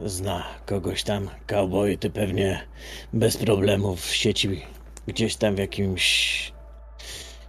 zna 0.06 0.44
kogoś 0.66 1.04
tam. 1.04 1.30
Cowboy, 1.48 1.98
ty 1.98 2.10
pewnie 2.10 2.68
bez 3.14 3.38
problemów 3.38 4.02
w 4.02 4.16
sieci 4.16 4.66
gdzieś 5.08 5.36
tam 5.36 5.56
w 5.56 5.60
jakimś 5.60 6.52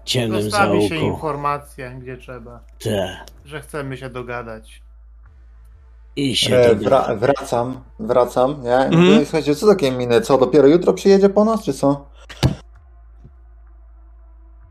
ciemnym 0.05 0.43
Zostawi 0.43 0.83
się 0.83 0.89
zaułku. 0.89 1.07
informacje, 1.07 1.99
gdzie 2.03 2.17
trzeba. 2.17 2.61
Te. 2.79 3.17
Że 3.45 3.61
chcemy 3.61 3.97
się 3.97 4.11
dogadać. 4.11 4.83
I 6.17 6.37
się 6.37 6.57
E, 6.57 6.75
wra 6.75 7.15
wracam, 7.17 7.81
wracam, 7.99 8.63
nie? 8.63 8.89
No 8.99 9.21
i 9.21 9.25
słuchajcie, 9.25 9.55
co 9.55 9.67
takie 9.67 9.91
miny? 9.91 10.21
Co, 10.21 10.39
dopiero 10.39 10.69
jutro 10.69 10.93
przyjedzie 10.93 11.29
po 11.29 11.45
nas, 11.45 11.63
czy 11.65 11.73
co? 11.73 12.09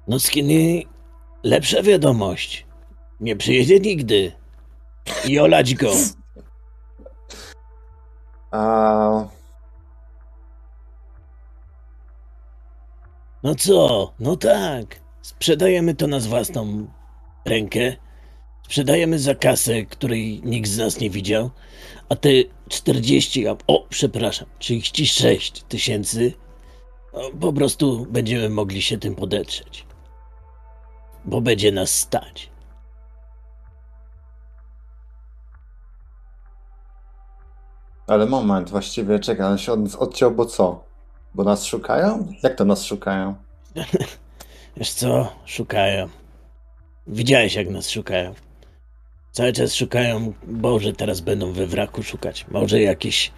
No 0.07 0.19
Skinny, 0.19 0.83
lepsza 1.43 1.83
wiadomość. 1.83 2.65
Nie 3.19 3.35
przyjedzie 3.35 3.79
nigdy. 3.79 4.31
I 5.27 5.39
olać 5.39 5.75
go. 5.75 5.91
No 13.43 13.55
co? 13.55 14.13
No 14.19 14.35
tak. 14.35 14.99
Sprzedajemy 15.21 15.95
to 15.95 16.07
na 16.07 16.19
własną 16.19 16.87
rękę. 17.45 17.95
Sprzedajemy 18.63 19.19
za 19.19 19.35
kasę, 19.35 19.83
której 19.85 20.41
nikt 20.45 20.69
z 20.69 20.77
nas 20.77 20.99
nie 20.99 21.09
widział. 21.09 21.49
A 22.09 22.15
te 22.15 22.29
40, 22.69 23.47
a- 23.47 23.57
o, 23.67 23.85
przepraszam, 23.89 24.47
36 24.59 25.63
tysięcy 25.63 26.33
o, 27.13 27.29
po 27.39 27.53
prostu 27.53 28.05
będziemy 28.09 28.49
mogli 28.49 28.81
się 28.81 28.97
tym 28.97 29.15
podetrzeć. 29.15 29.85
Bo 31.25 31.41
będzie 31.41 31.71
nas 31.71 31.91
stać. 31.91 32.48
Ale 38.09 38.25
moment, 38.25 38.69
właściwie 38.69 39.19
czekaj, 39.19 39.47
on 39.47 39.57
się 39.57 39.71
od 39.71 39.79
nas 39.79 39.95
odciął, 39.95 40.31
bo 40.31 40.45
co? 40.45 40.83
Bo 41.35 41.43
nas 41.43 41.65
szukają? 41.65 42.27
Jak 42.43 42.55
to 42.55 42.65
nas 42.65 42.83
szukają? 42.83 43.35
Wiesz 44.77 44.91
co? 44.91 45.31
Szukają. 45.45 46.09
Widziałeś, 47.07 47.55
jak 47.55 47.69
nas 47.69 47.89
szukają. 47.89 48.33
Cały 49.31 49.53
czas 49.53 49.73
szukają. 49.73 50.33
Boże, 50.47 50.93
teraz 50.93 51.21
będą 51.21 51.53
we 51.53 51.65
wraku 51.65 52.03
szukać. 52.03 52.45
Może 52.51 52.81
jakieś. 52.81 53.31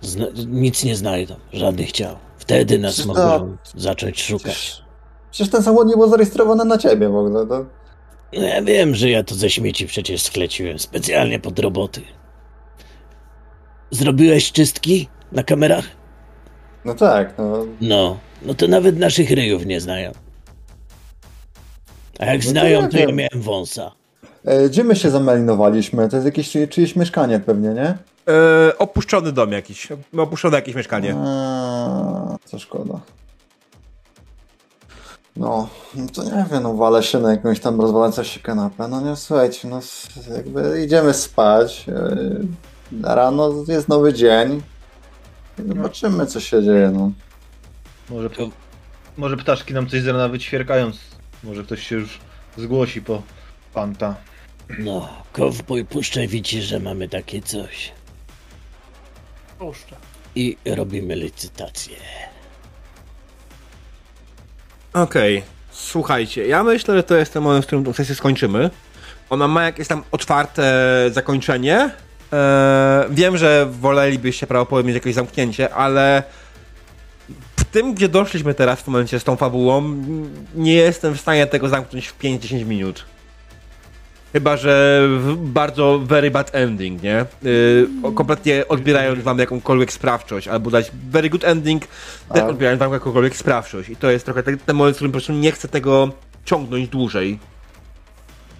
Zna... 0.00 0.26
Nic 0.46 0.84
nie 0.84 0.96
znajdą. 0.96 1.34
Żadnych 1.52 1.92
ciał. 1.92 2.16
Wtedy 2.38 2.78
nas 2.78 2.94
Przecież 2.94 3.06
mogą 3.06 3.56
zacząć 3.76 4.22
szukać. 4.22 4.54
Przecież, 4.54 4.82
przecież 5.30 5.52
ten 5.52 5.62
samochód 5.62 5.88
nie 5.88 5.96
był 5.96 6.10
zarejestrowany 6.10 6.64
na 6.64 6.78
ciebie 6.78 7.08
w 7.08 7.16
ogóle, 7.16 7.46
to... 7.46 7.64
No 8.32 8.42
ja 8.42 8.62
wiem, 8.62 8.94
że 8.94 9.10
ja 9.10 9.24
to 9.24 9.34
ze 9.34 9.50
śmieci 9.50 9.86
przecież 9.86 10.22
skleciłem. 10.22 10.78
Specjalnie 10.78 11.38
pod 11.38 11.58
roboty. 11.58 12.02
Zrobiłeś 13.90 14.52
czystki 14.52 15.08
na 15.32 15.42
kamerach? 15.42 15.84
No 16.84 16.94
tak, 16.94 17.34
no... 17.38 17.66
No. 17.80 18.18
No 18.42 18.54
to 18.54 18.68
nawet 18.68 18.98
naszych 18.98 19.30
ryjów 19.30 19.66
nie 19.66 19.80
znają. 19.80 20.12
A 22.18 22.24
jak 22.26 22.38
No 22.38 22.42
to 22.44 22.50
znają, 22.50 22.80
ja 22.80 22.88
to 22.88 22.98
ja 22.98 23.06
miałem 23.06 23.42
wąsa. 23.42 23.92
E, 24.44 24.68
gdzie 24.68 24.84
my 24.84 24.96
się 24.96 25.10
zamelinowaliśmy? 25.10 26.08
To 26.08 26.16
jest 26.16 26.26
jakieś 26.26 26.50
czyje- 26.50 26.68
czyjeś 26.68 26.96
mieszkanie 26.96 27.40
pewnie, 27.40 27.68
nie? 27.68 27.98
E, 28.68 28.78
opuszczony 28.78 29.32
dom 29.32 29.52
jakiś. 29.52 29.88
Opuszczone 30.18 30.56
jakieś 30.56 30.74
mieszkanie. 30.74 31.14
A, 31.16 32.36
co 32.44 32.58
szkoda. 32.58 33.00
No, 35.36 35.68
no 35.94 36.06
to 36.14 36.24
nie 36.24 36.44
wiem, 36.52 36.62
no 36.62 36.74
walę 36.74 37.02
się 37.02 37.18
na 37.18 37.30
jakąś 37.30 37.60
tam 37.60 37.80
rozwalającą 37.80 38.22
się 38.22 38.40
kanapę. 38.40 38.88
No 38.88 39.00
nie, 39.00 39.16
słuchajcie, 39.16 39.68
no 39.68 39.80
jakby 40.36 40.82
idziemy 40.84 41.14
spać. 41.14 41.86
Na 41.86 41.94
rano 43.02 43.64
jest 43.68 43.88
nowy 43.88 44.14
dzień. 44.14 44.62
I 45.58 45.68
zobaczymy, 45.68 46.26
co 46.26 46.40
się 46.40 46.62
dzieje, 46.62 46.90
no. 46.94 47.12
Może, 48.10 48.30
może 49.16 49.36
ptaszki 49.36 49.74
nam 49.74 49.88
coś 49.88 50.02
z 50.02 50.06
rana 50.06 50.28
wyćwierkają. 50.28 50.90
Może 51.44 51.64
ktoś 51.64 51.88
się 51.88 51.96
już 51.96 52.18
zgłosi 52.56 53.02
po 53.02 53.22
Fanta. 53.74 54.14
No, 54.78 55.08
kowboj, 55.32 55.84
puszczaj 55.84 56.28
widzisz, 56.28 56.64
że 56.64 56.80
mamy 56.80 57.08
takie 57.08 57.42
coś. 57.42 57.92
Puszczę. 59.58 59.96
I 60.34 60.56
robimy 60.64 61.16
licytację. 61.16 61.96
Okej, 64.92 65.42
słuchajcie, 65.70 66.46
ja 66.46 66.64
myślę, 66.64 66.96
że 66.96 67.02
to 67.02 67.16
jest 67.16 67.32
ten 67.32 67.42
moment, 67.42 67.64
w 67.64 67.66
którym 67.66 67.84
tę 67.84 67.94
sesję 67.94 68.14
skończymy. 68.14 68.70
Ona 69.30 69.48
ma 69.48 69.64
jakieś 69.64 69.88
tam 69.88 70.02
otwarte 70.12 70.64
zakończenie. 71.12 71.90
Eee, 72.32 73.06
wiem, 73.10 73.36
że 73.36 73.66
wolelibyście 73.80 74.46
prawdopodobnie 74.46 74.88
mieć 74.88 74.94
jakieś 74.94 75.14
zamknięcie, 75.14 75.74
ale 75.74 76.22
w 77.56 77.64
tym, 77.64 77.94
gdzie 77.94 78.08
doszliśmy 78.08 78.54
teraz 78.54 78.80
w 78.80 78.86
momencie 78.86 79.20
z 79.20 79.24
tą 79.24 79.36
fabułą, 79.36 79.94
nie 80.54 80.74
jestem 80.74 81.14
w 81.14 81.20
stanie 81.20 81.46
tego 81.46 81.68
zamknąć 81.68 82.08
w 82.08 82.18
5-10 82.18 82.64
minut. 82.66 83.04
Chyba, 84.32 84.56
że 84.56 85.02
w 85.18 85.36
bardzo 85.36 85.98
very 85.98 86.30
bad 86.30 86.54
ending, 86.54 87.02
nie? 87.02 87.24
Yy, 87.42 87.88
kompletnie 88.14 88.68
odbierając 88.68 89.22
wam 89.22 89.38
jakąkolwiek 89.38 89.92
sprawczość, 89.92 90.48
albo 90.48 90.70
dać 90.70 90.90
very 91.10 91.30
good 91.30 91.44
ending, 91.44 91.86
też 92.32 92.42
A- 92.42 92.46
odbierając 92.46 92.80
wam 92.80 92.92
jakąkolwiek 92.92 93.36
sprawczość. 93.36 93.88
I 93.88 93.96
to 93.96 94.10
jest 94.10 94.24
trochę 94.24 94.42
ten, 94.42 94.58
ten 94.58 94.76
moment, 94.76 94.96
w 94.96 94.98
którym 94.98 95.12
po 95.12 95.18
prostu 95.18 95.32
nie 95.32 95.52
chcę 95.52 95.68
tego 95.68 96.08
ciągnąć 96.44 96.88
dłużej. 96.88 97.38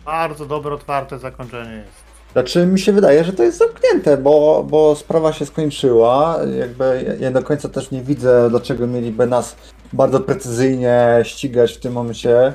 Bardzo 0.05 0.47
dobre, 0.47 0.75
otwarte 0.75 1.19
zakończenie 1.19 1.73
jest. 1.77 2.10
Znaczy, 2.33 2.67
mi 2.67 2.79
się 2.79 2.93
wydaje, 2.93 3.25
że 3.25 3.33
to 3.33 3.43
jest 3.43 3.59
zamknięte, 3.59 4.17
bo, 4.17 4.67
bo 4.71 4.97
sprawa 4.97 5.33
się 5.33 5.47
skończyła. 5.47 6.39
Jakby 6.59 7.17
ja- 7.21 7.31
do 7.31 7.43
końca 7.43 7.69
też 7.69 7.91
nie 7.91 8.03
widzę, 8.03 8.47
dlaczego 8.51 8.87
mieliby 8.87 9.27
nas 9.27 9.57
bardzo 9.93 10.21
precyzyjnie 10.21 11.21
ścigać 11.23 11.73
w 11.73 11.81
tym 11.81 11.93
momencie. 11.93 12.47
E, 12.47 12.53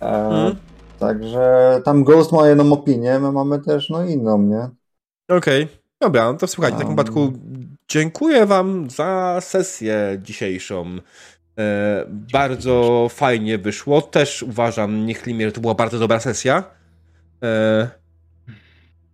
Mhm. 0.00 0.56
Także 0.98 1.80
tam 1.84 2.04
Ghost 2.04 2.32
ma 2.32 2.48
jedną 2.48 2.72
opinię, 2.72 3.18
my 3.18 3.32
mamy 3.32 3.58
też 3.58 3.90
no 3.90 4.04
inną, 4.04 4.42
nie? 4.42 4.68
Okej, 5.36 5.68
dobra, 6.00 6.32
no 6.32 6.38
to 6.38 6.46
słuchajcie, 6.46 6.76
w 6.76 6.78
takim 6.78 6.88
Um. 6.90 6.96
wypadku 6.96 7.32
dziękuję 7.88 8.46
wam 8.46 8.90
za 8.90 9.38
sesję 9.40 10.18
dzisiejszą. 10.22 10.86
E, 11.58 12.04
bardzo 12.08 13.06
fajnie 13.10 13.58
wyszło. 13.58 14.02
Też 14.02 14.42
uważam, 14.42 15.06
nie 15.06 15.14
chlimie, 15.14 15.46
że 15.46 15.52
to 15.52 15.60
była 15.60 15.74
bardzo 15.74 15.98
dobra 15.98 16.20
sesja. 16.20 16.64
E, 17.42 17.88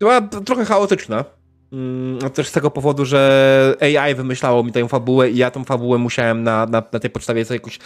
była 0.00 0.20
trochę 0.20 0.64
chaotyczna. 0.64 1.24
Mm, 1.72 2.30
też 2.30 2.48
z 2.48 2.52
tego 2.52 2.70
powodu, 2.70 3.04
że 3.04 3.76
AI 3.80 4.14
wymyślało 4.14 4.62
mi 4.64 4.72
tę 4.72 4.88
fabułę 4.88 5.30
i 5.30 5.36
ja 5.36 5.50
tą 5.50 5.64
fabułę 5.64 5.98
musiałem 5.98 6.42
na, 6.42 6.66
na, 6.66 6.82
na 6.92 7.00
tej 7.00 7.10
podstawie 7.10 7.44
jakoś 7.50 7.78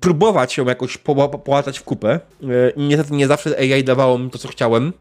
próbować 0.00 0.56
ją 0.56 0.64
jakoś 0.64 0.98
po, 0.98 1.28
po, 1.28 1.38
połatać 1.38 1.78
w 1.78 1.84
kupę. 1.84 2.20
E, 2.42 2.48
niestety 2.76 3.14
nie 3.14 3.26
zawsze 3.26 3.58
AI 3.58 3.84
dawało 3.84 4.18
mi 4.18 4.30
to, 4.30 4.38
co 4.38 4.48
chciałem. 4.48 4.92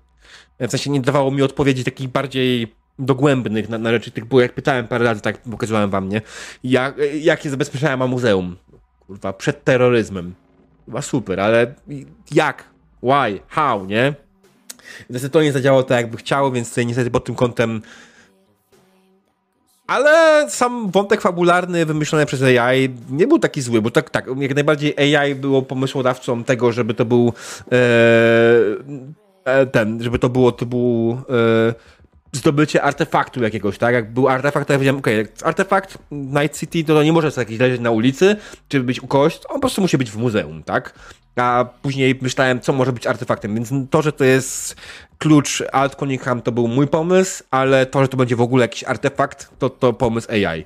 E, 0.60 0.68
W 0.68 0.72
sensie 0.72 0.90
nie 0.90 1.02
dawało 1.02 1.32
mi 1.32 1.42
odpowiedzi 1.42 1.84
takich 1.84 2.08
bardziej 2.08 2.76
dogłębnych 3.00 3.70
na, 3.70 3.78
na 3.78 3.92
rzeczy, 3.92 4.12
tych 4.12 4.26
było 4.26 4.42
jak 4.42 4.54
pytałem 4.54 4.88
parę 4.88 5.06
razy, 5.06 5.22
tak 5.22 5.38
pokazywałem 5.38 5.90
wam, 5.90 6.10
nie? 6.10 6.22
Jak, 6.64 6.96
jakie 7.22 7.50
zabezpieczenia 7.50 7.98
ma 7.98 8.08
muzeum? 8.08 8.56
Kurwa, 9.00 9.34
przed 9.34 9.64
terroryzmem. 9.64 10.34
Chyba 10.86 11.02
super, 11.02 11.40
ale 11.40 11.74
jak? 12.32 12.64
Why? 13.04 13.40
How, 13.48 13.86
nie? 13.86 14.14
Niestety 15.10 15.34
to 15.34 15.42
nie 15.42 15.52
zadziałało 15.52 15.84
tak, 15.84 15.98
jakby 15.98 16.18
chciało, 16.18 16.52
więc 16.52 16.70
tutaj 16.70 16.86
niestety 16.86 17.12
pod 17.12 17.26
tym 17.26 17.36
kątem 17.36 17.82
ale 19.90 20.46
sam 20.50 20.92
wątek 20.92 21.22
fabularny 21.22 21.86
wymyślony 21.86 22.26
przez 22.26 22.42
AI 22.42 22.90
nie 23.10 23.28
był 23.28 23.40
taki 23.40 23.62
zły, 23.62 23.82
bo 23.82 23.92
tak, 23.92 24.10
tak, 24.10 24.26
jak 24.38 24.56
najbardziej 24.56 25.16
AI 25.16 25.36
było 25.36 25.62
pomysłodawcą 25.62 26.44
tego, 26.44 26.72
żeby 26.72 26.94
to 26.94 27.06
był 27.06 27.34
e, 27.72 27.76
e, 29.46 29.66
ten, 29.66 30.04
żeby 30.04 30.20
to 30.20 30.30
było 30.30 30.52
typu 30.52 31.18
e, 31.30 31.74
zdobycie 32.32 32.84
artefaktu 32.84 33.44
jakiegoś, 33.44 33.78
tak? 33.78 33.94
Jak 33.94 34.14
był 34.14 34.28
artefakt, 34.28 34.68
to 34.68 34.74
ja 34.74 34.80
wiedziałem, 34.80 35.00
okej, 35.00 35.18
jak 35.18 35.28
artefakt 35.44 35.98
Night 36.12 36.60
City, 36.60 36.84
to, 36.84 36.94
to 36.94 37.04
nie 37.04 37.14
może 37.14 37.32
sobie 37.32 37.46
jakiś 37.46 37.60
leżeć 37.60 37.82
na 37.82 37.92
ulicy, 37.92 38.36
czy 38.68 38.80
być 38.80 39.04
u 39.04 39.08
kogoś, 39.08 39.40
on 39.50 39.56
po 39.56 39.60
prostu 39.60 39.82
musi 39.82 39.98
być 39.98 40.12
w 40.12 40.18
muzeum, 40.18 40.64
tak? 40.64 40.94
A 41.36 41.66
później 41.82 42.20
myślałem, 42.22 42.60
co 42.60 42.74
może 42.74 42.94
być 42.94 43.08
artefaktem, 43.08 43.56
więc 43.56 43.70
to, 43.90 44.02
że 44.02 44.12
to 44.12 44.24
jest 44.24 44.76
klucz 45.18 45.64
Alt 45.72 45.96
Cunningham, 45.96 46.42
to 46.42 46.52
był 46.52 46.68
mój 46.68 46.88
pomysł, 46.88 47.44
ale 47.52 47.86
to, 47.86 48.02
że 48.02 48.08
to 48.08 48.18
będzie 48.18 48.36
w 48.36 48.42
ogóle 48.42 48.64
jakiś 48.64 48.84
artefakt, 48.84 49.50
to, 49.60 49.70
to 49.70 49.94
pomysł 49.94 50.28
AI. 50.32 50.66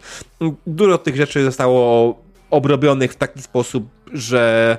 Dużo 0.68 0.98
tych 0.98 1.16
rzeczy 1.16 1.44
zostało 1.44 2.16
obrobionych 2.50 3.14
w 3.14 3.16
taki 3.16 3.42
sposób, 3.42 3.90
że 4.14 4.78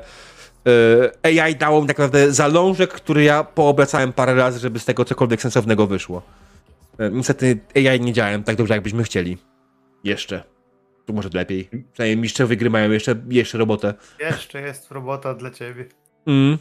e, 1.25 1.43
AI 1.43 1.57
dało 1.57 1.83
mi 1.83 1.89
tak 1.89 1.99
naprawdę 1.99 2.33
zalążek, 2.33 2.93
który 2.93 3.23
ja 3.23 3.45
poobracałem 3.45 4.13
parę 4.13 4.35
razy, 4.35 4.59
żeby 4.59 4.79
z 4.79 4.85
tego 4.85 5.05
cokolwiek 5.05 5.43
sensownego 5.43 5.87
wyszło. 5.87 6.23
E, 6.99 7.11
Niestety 7.11 7.59
AI 7.77 8.01
nie 8.01 8.13
działałem 8.13 8.45
tak 8.45 8.57
dobrze, 8.57 8.75
jakbyśmy 8.75 9.03
chcieli. 9.03 9.39
Jeszcze. 10.05 10.43
Tu 11.07 11.13
może 11.13 11.29
lepiej. 11.35 11.69
Przynajmniej 11.93 12.17
mistrzowie 12.17 12.57
gry 12.57 12.71
mają 12.71 12.91
jeszcze, 12.91 13.15
jeszcze 13.29 13.59
robotę. 13.59 13.95
Jeszcze 14.21 14.61
jest 14.61 14.91
robota 14.91 15.35
dla 15.35 15.51
ciebie. 15.51 15.85
Mm. 16.27 16.59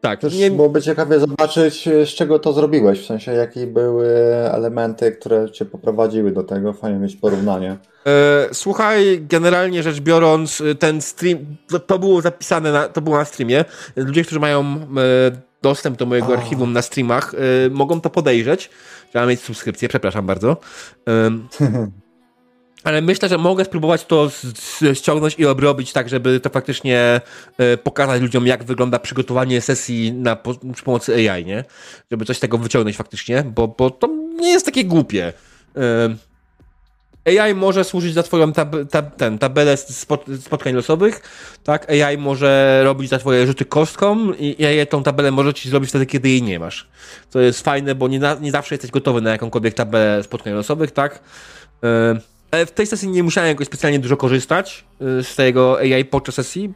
Tak, 0.00 0.20
Też 0.20 0.34
nie, 0.34 0.50
byłoby 0.50 0.82
ciekawie 0.82 1.20
zobaczyć, 1.20 1.84
z 1.84 2.08
czego 2.08 2.38
to 2.38 2.52
zrobiłeś, 2.52 3.00
w 3.00 3.06
sensie 3.06 3.32
jakie 3.32 3.66
były 3.66 4.08
elementy, 4.52 5.12
które 5.12 5.50
cię 5.50 5.64
poprowadziły 5.64 6.30
do 6.32 6.42
tego. 6.42 6.72
Fajnie 6.72 6.98
mieć 6.98 7.16
porównanie. 7.16 7.76
E, 8.06 8.48
słuchaj, 8.52 9.20
generalnie 9.28 9.82
rzecz 9.82 10.00
biorąc, 10.00 10.60
e, 10.60 10.74
ten 10.74 11.00
stream, 11.00 11.38
to, 11.68 11.78
to 11.78 11.98
było 11.98 12.20
zapisane, 12.20 12.72
na, 12.72 12.88
to 12.88 13.00
było 13.00 13.16
na 13.16 13.24
streamie. 13.24 13.64
Ludzie, 13.96 14.24
którzy 14.24 14.40
mają 14.40 14.60
e, 14.62 14.76
dostęp 15.68 15.98
do 15.98 16.06
mojego 16.06 16.28
O. 16.28 16.36
archiwum 16.36 16.72
na 16.72 16.82
streamach, 16.82 17.34
e, 17.34 17.70
mogą 17.70 18.00
to 18.00 18.10
podejrzeć. 18.10 18.70
Trzeba 19.10 19.26
mieć 19.26 19.40
subskrypcję, 19.40 19.88
przepraszam 19.88 20.26
bardzo. 20.26 20.56
Em, 21.06 21.48
ale 22.84 23.02
myślę, 23.02 23.28
że 23.28 23.38
mogę 23.38 23.64
spróbować 23.64 24.04
to 24.04 24.30
ściągnąć 24.94 25.34
i 25.38 25.46
obrobić 25.46 25.92
tak, 25.92 26.08
żeby 26.08 26.40
to 26.40 26.50
faktycznie 26.50 27.20
e, 27.58 27.76
pokazać 27.76 28.22
ludziom, 28.22 28.46
jak 28.46 28.64
wygląda 28.64 28.98
przygotowanie 28.98 29.60
sesji 29.60 30.12
na, 30.12 30.36
po, 30.36 30.54
przy 30.74 30.84
pomocy 30.84 31.14
AI, 31.14 31.44
nie? 31.44 31.64
Żeby 32.10 32.24
coś 32.24 32.36
z 32.36 32.40
tego 32.40 32.58
wyciągnąć 32.58 32.96
faktycznie, 32.96 33.44
bo, 33.54 33.68
bo 33.68 33.90
to 33.90 34.06
nie 34.36 34.50
jest 34.52 34.66
takie 34.66 34.84
głupie. 34.84 35.32
Em, 35.74 36.16
AI 37.26 37.54
może 37.54 37.84
służyć 37.84 38.14
za 38.14 38.22
twoją 38.22 38.52
tab, 38.52 38.76
tab, 38.90 39.16
ten, 39.16 39.38
tabelę 39.38 39.76
spot, 39.76 40.24
spotkań 40.40 40.74
losowych, 40.74 41.20
tak? 41.64 41.90
AI 41.90 42.18
może 42.18 42.80
robić 42.84 43.10
za 43.10 43.18
twoje 43.18 43.46
rzuty 43.46 43.64
kostką 43.64 44.32
i 44.32 44.64
AI 44.64 44.86
tą 44.86 45.02
tabelę 45.02 45.30
może 45.30 45.54
ci 45.54 45.70
zrobić 45.70 45.90
wtedy, 45.90 46.06
kiedy 46.06 46.28
jej 46.28 46.42
nie 46.42 46.58
masz. 46.58 46.88
To 47.30 47.40
jest 47.40 47.60
fajne, 47.60 47.94
bo 47.94 48.08
nie, 48.08 48.20
nie 48.40 48.50
zawsze 48.50 48.74
jesteś 48.74 48.90
gotowy 48.90 49.20
na 49.20 49.30
jakąkolwiek 49.30 49.74
tabelę 49.74 50.22
spotkań 50.22 50.52
losowych, 50.52 50.90
tak? 50.90 51.20
E, 51.84 52.20
Ale 52.50 52.66
w 52.66 52.70
tej 52.70 52.86
sesji 52.86 53.08
nie 53.08 53.22
musiałem 53.22 53.48
jakoś 53.48 53.66
specjalnie 53.66 53.98
dużo 53.98 54.16
korzystać 54.16 54.84
e, 55.00 55.22
z 55.22 55.34
tego 55.34 55.78
AI 55.78 56.04
podczas 56.04 56.34
sesji. 56.34 56.74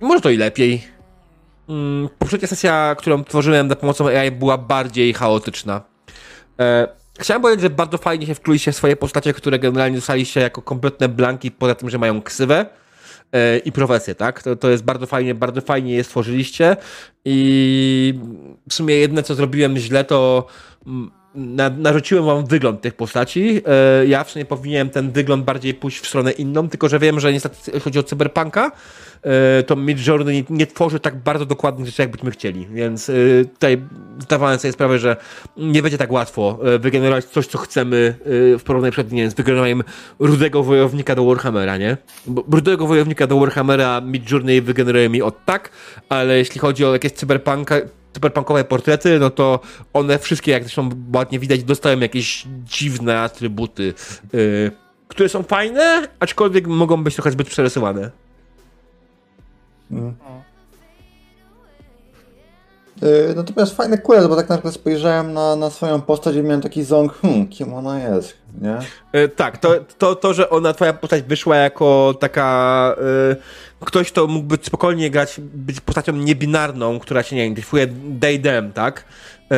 Może 0.00 0.20
to 0.20 0.30
i 0.30 0.36
lepiej. 0.36 0.84
Mm, 1.68 2.08
Poprzednia 2.18 2.48
sesja, 2.48 2.94
którą 2.98 3.24
tworzyłem 3.24 3.68
za 3.68 3.76
pomocą 3.76 4.08
AI 4.08 4.30
była 4.30 4.58
bardziej 4.58 5.14
chaotyczna. 5.14 5.80
Chciałem 7.18 7.42
powiedzieć, 7.42 7.62
że 7.62 7.70
bardzo 7.70 7.98
fajnie 7.98 8.26
się 8.26 8.34
wczuliście 8.34 8.72
w 8.72 8.76
swoje 8.76 8.96
postacie, 8.96 9.32
które 9.32 9.58
generalnie 9.58 9.96
dostaliście 9.96 10.40
jako 10.40 10.62
kompletne 10.62 11.08
blanki, 11.08 11.50
poza 11.50 11.74
tym, 11.74 11.90
że 11.90 11.98
mają 11.98 12.22
ksywę 12.22 12.66
e, 13.32 13.58
i 13.58 13.72
profesję, 13.72 14.14
tak? 14.14 14.42
To, 14.42 14.56
to 14.56 14.70
jest 14.70 14.84
bardzo 14.84 15.06
fajnie, 15.06 15.34
bardzo 15.34 15.60
fajnie 15.60 15.94
je 15.94 16.04
stworzyliście 16.04 16.76
i 17.24 18.14
w 18.68 18.74
sumie 18.74 18.94
jedyne, 18.94 19.22
co 19.22 19.34
zrobiłem 19.34 19.78
źle, 19.78 20.04
to 20.04 20.46
mm, 20.86 21.10
na, 21.34 21.70
narzuciłem 21.70 22.24
wam 22.24 22.46
wygląd 22.46 22.80
tych 22.80 22.94
postaci. 22.94 23.60
E, 23.66 24.06
ja 24.06 24.24
w 24.24 24.30
sumie 24.30 24.44
powinienem 24.44 24.90
ten 24.90 25.10
wygląd 25.10 25.44
bardziej 25.44 25.74
pójść 25.74 26.00
w 26.00 26.06
stronę 26.06 26.32
inną, 26.32 26.68
tylko 26.68 26.88
że 26.88 26.98
wiem, 26.98 27.20
że 27.20 27.32
niestety 27.32 27.56
jeśli 27.66 27.80
chodzi 27.80 27.98
o 27.98 28.02
cyberpunka, 28.02 28.72
e, 29.22 29.62
to 29.62 29.76
Midjourney 29.76 30.34
nie, 30.34 30.44
nie 30.50 30.66
tworzy 30.66 31.00
tak 31.00 31.16
bardzo 31.16 31.46
dokładnych 31.46 31.86
rzeczy, 31.86 32.02
jakbyśmy 32.02 32.30
chcieli, 32.30 32.66
więc 32.66 33.10
e, 33.10 33.14
tutaj 33.44 33.82
zdawałem 34.18 34.58
sobie 34.58 34.72
sprawę, 34.72 34.98
że 34.98 35.16
nie 35.56 35.82
będzie 35.82 35.98
tak 35.98 36.12
łatwo 36.12 36.58
wygenerować 36.78 37.24
coś, 37.24 37.46
co 37.46 37.58
chcemy 37.58 38.14
w 38.58 38.62
porównaniu 38.64 38.92
przed, 38.92 39.12
nie 39.12 39.22
wiem, 39.22 39.30
z 39.30 39.34
wygenerowaniem 39.34 39.82
rudego 40.18 40.62
wojownika 40.62 41.14
do 41.14 41.24
Warhammera, 41.24 41.76
nie? 41.76 41.96
Bo 42.26 42.44
rudego 42.50 42.86
wojownika 42.86 43.26
do 43.26 43.38
Warhammera 43.38 44.00
Midjourney 44.00 44.62
wygeneruje 44.62 45.08
mi 45.08 45.22
od 45.22 45.44
tak, 45.44 45.70
ale 46.08 46.38
jeśli 46.38 46.60
chodzi 46.60 46.84
o 46.84 46.92
jakieś 46.92 47.12
cyberpunka, 47.12 47.76
cyberpunkowe 48.12 48.64
portrety, 48.64 49.18
no 49.18 49.30
to 49.30 49.60
one 49.92 50.18
wszystkie, 50.18 50.52
jak 50.52 50.62
zresztą 50.62 50.90
ładnie 51.14 51.38
widać, 51.38 51.64
dostają 51.64 52.00
jakieś 52.00 52.46
dziwne 52.64 53.20
atrybuty, 53.20 53.94
yy, 54.32 54.70
które 55.08 55.28
są 55.28 55.42
fajne, 55.42 56.08
aczkolwiek 56.20 56.66
mogą 56.66 57.04
być 57.04 57.14
trochę 57.14 57.30
zbyt 57.30 57.48
przerysowane. 57.48 58.10
Mm. 59.90 60.14
Yy, 63.02 63.34
Natomiast 63.36 63.76
fajny 63.76 63.98
quest, 63.98 64.28
bo 64.28 64.36
tak 64.36 64.48
nagle 64.48 64.72
spojrzałem 64.72 65.32
na, 65.32 65.56
na 65.56 65.70
swoją 65.70 66.00
postać 66.00 66.36
i 66.36 66.42
miałem 66.42 66.60
taki 66.60 66.84
ząg, 66.84 67.14
hmm, 67.22 67.48
kim 67.48 67.74
ona 67.74 68.00
jest, 68.00 68.34
nie? 68.60 68.78
Yy, 69.12 69.28
tak, 69.28 69.58
to, 69.58 69.74
to, 69.98 70.16
to, 70.16 70.34
że 70.34 70.50
ona, 70.50 70.72
twoja 70.72 70.92
postać 70.92 71.22
wyszła 71.22 71.56
jako 71.56 72.14
taka 72.20 72.96
yy, 73.28 73.36
ktoś, 73.84 74.12
kto 74.12 74.26
mógłby 74.26 74.58
spokojnie 74.62 75.10
grać, 75.10 75.40
być 75.54 75.80
postacią 75.80 76.12
niebinarną, 76.12 76.98
która 76.98 77.22
się, 77.22 77.36
nie 77.36 77.50
defuje 77.54 77.86
day 78.04 78.38
them, 78.38 78.72
tak? 78.72 79.04
Yy, 79.50 79.56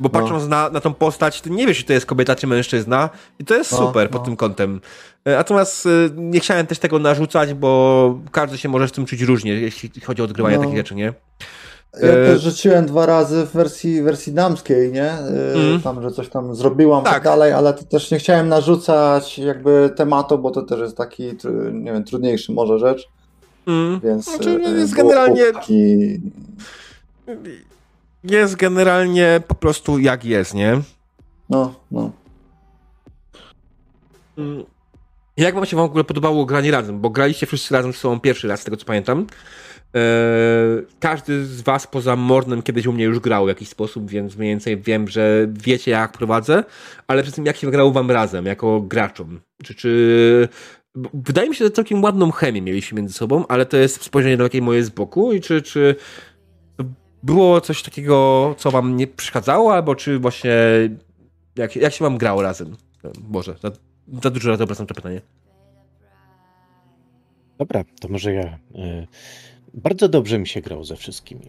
bo 0.00 0.08
No. 0.12 0.20
patrząc 0.20 0.46
na, 0.48 0.70
na 0.70 0.80
tą 0.80 0.94
postać, 0.94 1.40
to 1.40 1.50
nie 1.50 1.66
wiesz, 1.66 1.78
czy 1.78 1.84
to 1.84 1.92
jest 1.92 2.06
kobieta, 2.06 2.34
czy 2.34 2.46
mężczyzna 2.46 3.10
i 3.38 3.44
to 3.44 3.54
jest 3.54 3.72
No, 3.72 3.78
super 3.78 4.08
no. 4.10 4.18
pod 4.18 4.24
tym 4.24 4.36
kątem. 4.36 4.80
Yy, 5.24 5.32
Natomiast 5.36 5.84
yy, 5.84 6.10
nie 6.16 6.40
chciałem 6.40 6.66
też 6.66 6.78
tego 6.78 6.98
narzucać, 6.98 7.54
bo 7.54 8.18
każdy 8.32 8.58
się 8.58 8.68
może 8.68 8.88
z 8.88 8.92
tym 8.92 9.06
czuć 9.06 9.22
różnie, 9.22 9.52
jeśli 9.52 9.90
chodzi 10.00 10.22
o 10.22 10.24
odgrywanie 10.24 10.56
No. 10.56 10.62
takich 10.62 10.76
rzeczy, 10.76 10.94
nie? 10.94 11.12
Ja 12.02 12.08
E, 12.08 12.26
też 12.26 12.42
rzuciłem 12.42 12.86
dwa 12.86 13.06
razy 13.06 13.46
w 13.46 13.52
wersji, 13.52 14.02
wersji 14.02 14.32
damskiej, 14.32 14.92
nie? 14.92 15.10
Mm. 15.54 15.80
Tam, 15.82 16.02
że 16.02 16.10
coś 16.10 16.28
tam 16.28 16.54
zrobiłam, 16.54 17.04
tak. 17.04 17.14
Tak. 17.14 17.24
dalej, 17.24 17.52
ale 17.52 17.74
to 17.74 17.84
też 17.84 18.10
nie 18.10 18.18
chciałem 18.18 18.48
narzucać 18.48 19.38
jakby 19.38 19.90
tematu, 19.96 20.38
bo 20.38 20.50
to 20.50 20.62
też 20.62 20.80
jest 20.80 20.96
taki, 20.96 21.22
nie 21.72 21.92
wiem, 21.92 22.04
trudniejszy 22.04 22.52
może 22.52 22.78
rzecz, 22.78 23.08
Mm. 23.66 24.00
więc 24.00 24.24
Znaczy, 24.24 24.50
yy, 24.50 24.78
jest 24.78 24.94
generalnie-. 24.94 25.52
Jest 28.24 28.56
generalnie 28.56 29.40
po 29.48 29.54
prostu 29.54 29.98
jak 29.98 30.24
jest, 30.24 30.54
nie? 30.54 30.80
No, 31.50 31.74
no. 31.90 32.10
Mm. 34.38 34.64
Jak 35.36 35.54
wam 35.54 35.66
się 35.66 35.76
w 35.76 35.80
ogóle 35.80 36.04
podobało 36.04 36.46
granie 36.46 36.70
razem? 36.70 37.00
Bo 37.00 37.10
graliście 37.10 37.46
wszyscy 37.46 37.74
razem 37.74 37.92
z 37.92 37.96
sobą 37.96 38.20
pierwszy 38.20 38.48
raz, 38.48 38.60
z 38.60 38.64
tego 38.64 38.76
co 38.76 38.84
pamiętam. 38.84 39.26
Eee, 39.94 40.86
każdy 41.00 41.44
z 41.44 41.60
was 41.60 41.86
poza 41.86 42.16
Mornem 42.16 42.62
kiedyś 42.62 42.86
u 42.86 42.92
mnie 42.92 43.04
już 43.04 43.18
grał 43.18 43.44
w 43.44 43.48
jakiś 43.48 43.68
sposób, 43.68 44.10
więc 44.10 44.36
mniej 44.36 44.50
więcej 44.50 44.80
wiem, 44.80 45.08
że 45.08 45.46
wiecie 45.50 45.90
jak 45.90 46.12
prowadzę, 46.12 46.54
ale 46.54 46.64
przede 47.06 47.22
wszystkim 47.22 47.46
jak 47.46 47.56
się 47.56 47.70
grało 47.70 47.92
wam 47.92 48.10
razem, 48.10 48.46
jako 48.46 48.80
graczom? 48.80 49.40
Czy, 49.64 49.74
czy... 49.74 50.48
Wydaje 51.14 51.48
mi 51.48 51.54
się, 51.54 51.64
że 51.64 51.70
całkiem 51.70 52.02
ładną 52.02 52.30
chemię 52.30 52.62
mieliśmy 52.62 52.96
między 52.96 53.14
sobą, 53.14 53.46
ale 53.46 53.66
to 53.66 53.76
jest 53.76 54.02
spojrzenie 54.02 54.36
takie 54.36 54.62
moje 54.62 54.84
z 54.84 54.90
boku 54.90 55.32
i 55.32 55.40
czy, 55.40 55.62
czy 55.62 55.96
było 57.22 57.60
coś 57.60 57.82
takiego, 57.82 58.54
co 58.58 58.70
wam 58.70 58.96
nie 58.96 59.06
przeszkadzało, 59.06 59.74
albo 59.74 59.94
czy 59.94 60.18
właśnie 60.18 60.54
jak, 61.56 61.76
jak 61.76 61.92
się 61.92 62.04
wam 62.04 62.18
grało 62.18 62.42
razem? 62.42 62.76
Boże, 63.18 63.54
za, 63.62 63.70
za 64.22 64.30
dużo 64.30 64.50
razy 64.50 64.62
obracam 64.62 64.86
to 64.86 64.94
pytanie. 64.94 65.20
Dobra, 67.58 67.84
to 68.00 68.08
może 68.08 68.32
ja. 68.32 68.58
E, 68.74 69.06
Bardzo 69.74 70.08
dobrze 70.08 70.38
mi 70.38 70.46
się 70.46 70.60
grało 70.60 70.84
ze 70.84 70.96
wszystkimi. 70.96 71.40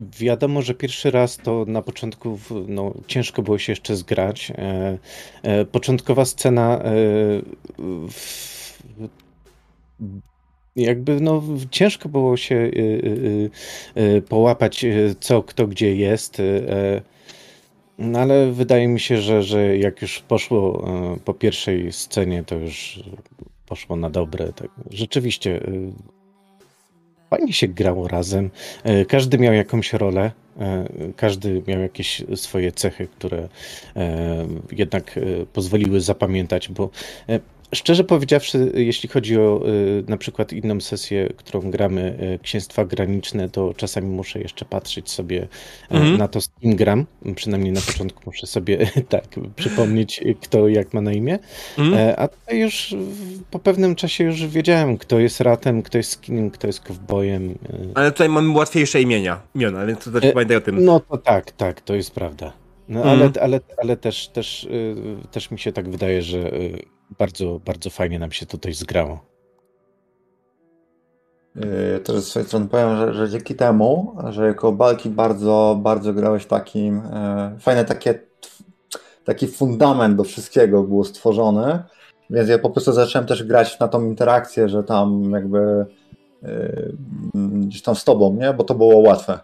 Wiadomo, 0.00 0.62
że 0.62 0.74
pierwszy 0.74 1.10
raz 1.10 1.36
to 1.36 1.64
na 1.68 1.82
początku 1.82 2.38
no, 2.68 2.94
ciężko 3.06 3.42
było 3.42 3.58
się 3.58 3.72
jeszcze 3.72 3.96
zgrać. 3.96 4.50
E, 4.58 4.98
e, 5.42 5.64
Początkowa 5.64 6.24
scena 6.24 6.78
e, 6.78 6.92
w- 8.08 8.80
jakby 10.76 11.20
no, 11.20 11.42
ciężko 11.70 12.08
było 12.08 12.36
się 12.36 12.56
e, 12.56 14.02
e, 14.02 14.16
e, 14.16 14.22
połapać, 14.22 14.84
co 15.20 15.42
kto 15.42 15.66
gdzie 15.66 15.94
jest. 15.96 16.42
No 17.98 18.18
ale 18.18 18.52
wydaje 18.52 18.88
mi 18.88 19.00
się, 19.00 19.18
że, 19.20 19.42
że 19.42 19.78
jak 19.78 20.02
już 20.02 20.20
poszło 20.20 20.84
po 21.24 21.34
pierwszej 21.34 21.92
scenie, 21.92 22.44
to 22.44 22.54
już 22.54 23.00
poszło 23.66 23.96
na 23.96 24.10
dobre. 24.10 24.52
Tak. 24.52 24.68
Rzeczywiście 24.90 25.60
fajnie 27.30 27.52
się 27.52 27.68
grało 27.68 28.08
razem. 28.08 28.50
Y, 28.86 29.06
Każdy 29.06 29.38
miał 29.38 29.54
jakąś 29.54 29.92
rolę, 29.92 30.30
y, 30.56 31.12
każdy 31.16 31.62
miał 31.66 31.80
jakieś 31.80 32.22
swoje 32.34 32.72
cechy, 32.72 33.08
które 33.18 33.38
y, 33.38 33.48
jednak 34.72 35.18
pozwoliły 35.52 36.00
zapamiętać, 36.00 36.68
bo 36.68 36.90
Szczerze 37.74 38.04
powiedziawszy, 38.04 38.72
jeśli 38.74 39.08
chodzi 39.08 39.38
o 39.38 39.62
y, 39.68 40.04
na 40.08 40.16
przykład 40.16 40.52
inną 40.52 40.80
sesję, 40.80 41.28
którą 41.36 41.70
gramy, 41.70 42.18
y, 42.34 42.38
Księstwa 42.42 42.84
Graniczne, 42.84 43.48
to 43.48 43.74
czasami 43.76 44.06
muszę 44.08 44.40
jeszcze 44.40 44.64
patrzeć 44.64 45.10
sobie 45.10 45.42
y, 45.42 45.48
Mhm. 45.90 46.16
na 46.18 46.28
to, 46.28 46.40
z 46.40 46.48
kim 46.60 46.76
gram. 46.76 47.06
Przynajmniej 47.34 47.72
na 47.72 47.80
początku 47.80 48.22
muszę 48.26 48.46
sobie 48.46 48.78
tak 49.08 49.24
przypomnieć, 49.56 50.20
kto 50.42 50.68
jak 50.68 50.94
ma 50.94 51.00
na 51.00 51.12
imię. 51.12 51.38
Mhm. 51.78 52.08
E, 52.08 52.16
A 52.16 52.28
tutaj 52.28 52.58
już 52.60 52.94
po 53.50 53.58
pewnym 53.58 53.94
czasie 53.94 54.24
już 54.24 54.46
wiedziałem, 54.46 54.98
kto 54.98 55.18
jest 55.18 55.40
ratem, 55.40 55.82
kto 55.82 55.98
jest 55.98 56.10
skinem, 56.10 56.50
kto 56.50 56.66
jest 56.66 56.80
kowbojem. 56.80 57.58
Ale 57.94 58.12
tutaj 58.12 58.28
mamy 58.28 58.50
łatwiejsze 58.54 59.02
imienia, 59.02 59.40
imiona, 59.54 59.86
więc 59.86 60.04
to 60.04 60.10
też 60.10 60.24
E, 60.24 60.32
pamiętaj 60.32 60.56
o 60.56 60.60
tym. 60.60 60.84
No 60.84 61.00
to 61.00 61.16
tak, 61.18 61.50
tak, 61.52 61.80
to 61.80 61.94
jest 61.94 62.10
prawda. 62.10 62.52
No, 62.88 63.00
Mhm. 63.00 63.20
ale, 63.20 63.30
ale, 63.42 63.60
ale 63.82 63.96
też, 63.96 64.28
też, 64.28 64.68
też 65.32 65.50
mi 65.50 65.58
się 65.58 65.72
tak 65.72 65.88
wydaje, 65.90 66.22
że 66.22 66.50
bardzo, 67.18 67.60
bardzo 67.64 67.90
fajnie 67.90 68.18
nam 68.18 68.32
się 68.32 68.46
tutaj 68.46 68.72
zgrało. 68.72 69.20
Yy, 71.54 72.00
Też 72.04 72.16
ze 72.16 72.22
swojej 72.22 72.48
strony 72.48 72.68
powiem, 72.68 72.96
że, 72.96 73.14
że 73.14 73.28
dzięki 73.28 73.54
temu, 73.54 74.16
że 74.28 74.46
jako 74.46 74.72
Balki 74.72 75.10
bardzo, 75.10 75.78
bardzo 75.82 76.12
grałeś 76.12 76.46
takim, 76.46 76.98
e, 76.98 77.56
fajne 77.60 77.84
takie, 77.84 78.18
taki 79.24 79.46
fundament 79.46 80.16
do 80.16 80.24
wszystkiego 80.24 80.82
było 80.82 81.04
stworzony, 81.04 81.82
więc 82.30 82.48
ja 82.48 82.58
po 82.58 82.70
prostu 82.70 82.92
zacząłem 82.92 83.28
też 83.28 83.44
grać 83.44 83.78
na 83.78 83.88
tą 83.88 84.04
interakcję, 84.04 84.68
że 84.68 84.84
tam 84.84 85.30
jakby 85.30 85.86
gdzieś 87.44 87.82
tam 87.82 87.94
z 87.94 88.04
tobą, 88.04 88.34
nie? 88.34 88.52
Bo 88.52 88.64
to 88.64 88.74
było 88.74 88.96
łatwe. 88.96 89.38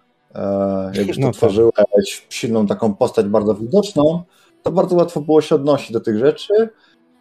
Jak 0.93 1.07
już 1.07 1.19
no, 1.19 1.27
tak. 1.27 1.37
tworzyłeś 1.37 2.27
silną 2.29 2.67
taką 2.67 2.95
postać 2.95 3.27
bardzo 3.27 3.55
widoczną, 3.55 4.23
to 4.63 4.73
bardzo 4.73 4.97
łatwo 4.97 5.21
było 5.21 5.41
się 5.41 5.55
odnosić 5.55 5.93
do 5.93 6.01
tych 6.01 6.19
rzeczy, 6.19 6.69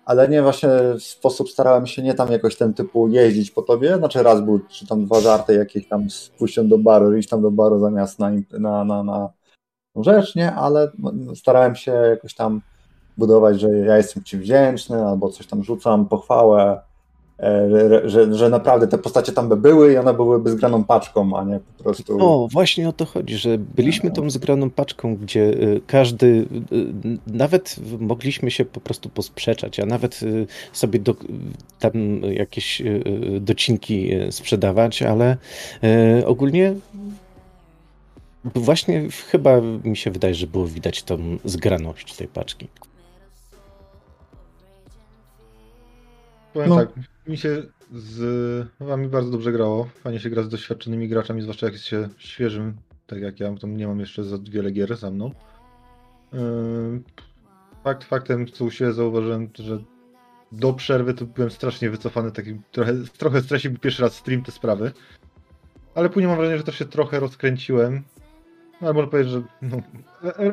ale 0.05 0.29
nie 0.29 0.41
właśnie 0.41 0.69
w 0.99 1.03
sposób 1.03 1.49
starałem 1.49 1.87
się 1.87 2.01
nie 2.01 2.13
tam 2.13 2.31
jakoś 2.31 2.55
ten 2.55 2.73
typu 2.73 3.07
jeździć 3.07 3.51
po 3.51 3.61
tobie, 3.61 3.97
znaczy 3.97 4.23
raz 4.23 4.41
był, 4.41 4.59
czy 4.59 4.87
tam 4.87 5.05
dwa 5.05 5.21
żarty 5.21 5.53
jakieś 5.53 5.87
tam 5.87 6.09
z 6.09 6.31
do 6.63 6.77
baru, 6.77 7.17
iść 7.17 7.29
tam 7.29 7.41
do 7.41 7.51
baru 7.51 7.79
zamiast 7.79 8.19
na, 8.19 8.31
na, 8.51 8.83
na, 8.83 9.03
na 9.03 9.29
rzecz, 9.95 10.35
nie, 10.35 10.53
ale 10.53 10.91
starałem 11.35 11.75
się 11.75 11.91
jakoś 11.91 12.35
tam 12.35 12.61
budować, 13.17 13.59
że 13.59 13.69
ja 13.69 13.97
jestem 13.97 14.23
ci 14.23 14.37
wdzięczny, 14.37 15.05
albo 15.05 15.29
coś 15.29 15.47
tam 15.47 15.63
rzucam, 15.63 16.07
pochwałę, 16.07 16.81
że, 17.39 18.09
że, 18.09 18.35
że, 18.35 18.49
naprawdę 18.49 18.87
te 18.87 18.97
postacie 18.97 19.31
tam 19.31 19.49
by 19.49 19.57
były 19.57 19.93
i 19.93 19.97
one 19.97 20.13
byłyby 20.13 20.49
zgraną 20.49 20.83
paczką, 20.83 21.37
a 21.37 21.43
nie 21.43 21.59
po 21.77 21.83
prostu. 21.83 22.17
No, 22.17 22.47
właśnie 22.51 22.89
o 22.89 22.93
to 22.93 23.05
chodzi, 23.05 23.37
że 23.37 23.57
byliśmy 23.57 24.11
tą 24.11 24.29
zgraną 24.29 24.69
paczką, 24.69 25.15
gdzie 25.15 25.41
y, 25.41 25.81
każdy, 25.87 26.47
y, 26.71 27.17
nawet 27.27 27.75
mogliśmy 27.99 28.51
się 28.51 28.65
po 28.65 28.79
prostu 28.79 29.09
posprzeczać, 29.09 29.79
a 29.79 29.85
nawet 29.85 30.19
sobie 30.73 30.99
do, 30.99 31.15
tam 31.79 31.91
jakieś 32.21 32.81
docinki 33.41 34.09
sprzedawać, 34.31 35.01
ale 35.01 35.37
ogólnie 36.25 36.75
właśnie 38.55 39.07
chyba 39.31 39.61
mi 39.83 39.97
się 39.97 40.11
wydaje, 40.11 40.35
że 40.35 40.47
było 40.47 40.67
widać 40.67 41.03
tą 41.03 41.17
zgraność 41.45 42.15
tej 42.15 42.27
paczki. 42.27 42.67
Powiem 46.53 46.69
no. 46.69 46.75
tak, 46.75 46.89
mi 47.27 47.37
się 47.37 47.63
z 47.93 48.67
wami 48.79 49.07
bardzo 49.07 49.31
dobrze 49.31 49.51
grało. 49.51 49.89
Fajnie 50.03 50.19
się 50.19 50.29
gra 50.29 50.43
z 50.43 50.49
doświadczonymi 50.49 51.07
graczami, 51.07 51.41
zwłaszcza 51.41 51.65
jak 51.65 51.73
jest 51.73 51.85
się 51.85 52.09
świeżym, 52.17 52.75
tak 53.07 53.19
jak 53.19 53.39
ja, 53.39 53.55
tam 53.55 53.77
nie 53.77 53.87
mam 53.87 53.99
jeszcze 53.99 54.23
za 54.23 54.37
wiele 54.51 54.71
gier 54.71 54.97
za 54.97 55.11
mną. 55.11 55.31
Yy, 56.33 57.01
fakt 57.83 58.03
faktem, 58.03 58.47
co 58.47 58.65
u 58.65 58.71
siebie 58.71 58.93
zauważyłem, 58.93 59.49
że 59.59 59.79
do 60.51 60.73
przerwy 60.73 61.13
to 61.13 61.25
byłem 61.25 61.51
strasznie 61.51 61.89
wycofany, 61.89 62.31
taki 62.31 62.61
trochę, 62.71 62.93
trochę 63.17 63.41
stresił 63.41 63.79
pierwszy 63.79 64.01
raz 64.01 64.15
stream 64.15 64.43
te 64.43 64.51
sprawy. 64.51 64.91
Ale 65.95 66.09
później 66.09 66.27
mam 66.27 66.37
wrażenie, 66.37 66.57
że 66.57 66.63
też 66.63 66.77
się 66.77 66.85
trochę 66.85 67.19
rozkręciłem. 67.19 68.03
No, 68.81 68.87
ale 68.87 68.93
można 68.93 69.11
powiedzieć, 69.11 69.33
że 69.33 69.41
no, 69.61 69.77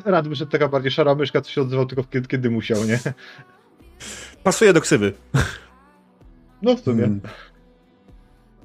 rad 0.04 0.28
wyszedł 0.28 0.50
taka 0.50 0.68
bardziej 0.68 0.90
szara 0.90 1.14
myszka, 1.14 1.40
co 1.40 1.50
się 1.50 1.62
odzywał 1.62 1.86
tylko 1.86 2.04
kiedy, 2.04 2.28
kiedy 2.28 2.50
musiał, 2.50 2.84
nie? 2.84 2.98
Pasuje 4.44 4.72
do 4.72 4.80
ksywy. 4.80 5.12
No 6.62 6.76
w 6.76 6.80
sumie. 6.80 7.02
Hmm. 7.02 7.20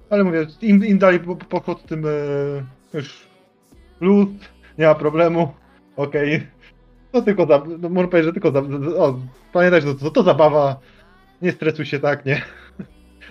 Ale 0.10 0.24
mówię, 0.24 0.48
im, 0.62 0.86
im 0.86 0.98
dalej 0.98 1.20
po, 1.20 1.36
po, 1.36 1.62
po 1.62 1.76
tym 1.76 2.06
e, 2.06 2.10
już 2.94 3.28
luz, 4.02 4.30
nie 4.78 4.86
ma 4.86 4.96
problemu, 4.96 5.54
okej. 5.96 6.36
Okay. 6.36 6.48
To 7.12 7.22
tylko, 7.22 7.46
za, 7.46 7.64
no, 7.80 7.90
można 7.90 8.12
powiedzieć, 8.12 8.26
że 8.26 8.42
tylko, 8.42 8.52
za, 8.52 8.60
o, 8.98 9.20
pamiętaj, 9.54 9.82
że 9.82 9.96
to, 9.96 10.12
to, 10.12 10.24
zabawa, 10.24 10.80
nie 11.42 11.52
stresuj 11.52 11.86
się 11.86 12.00
tak, 12.00 12.26
nie? 12.26 12.42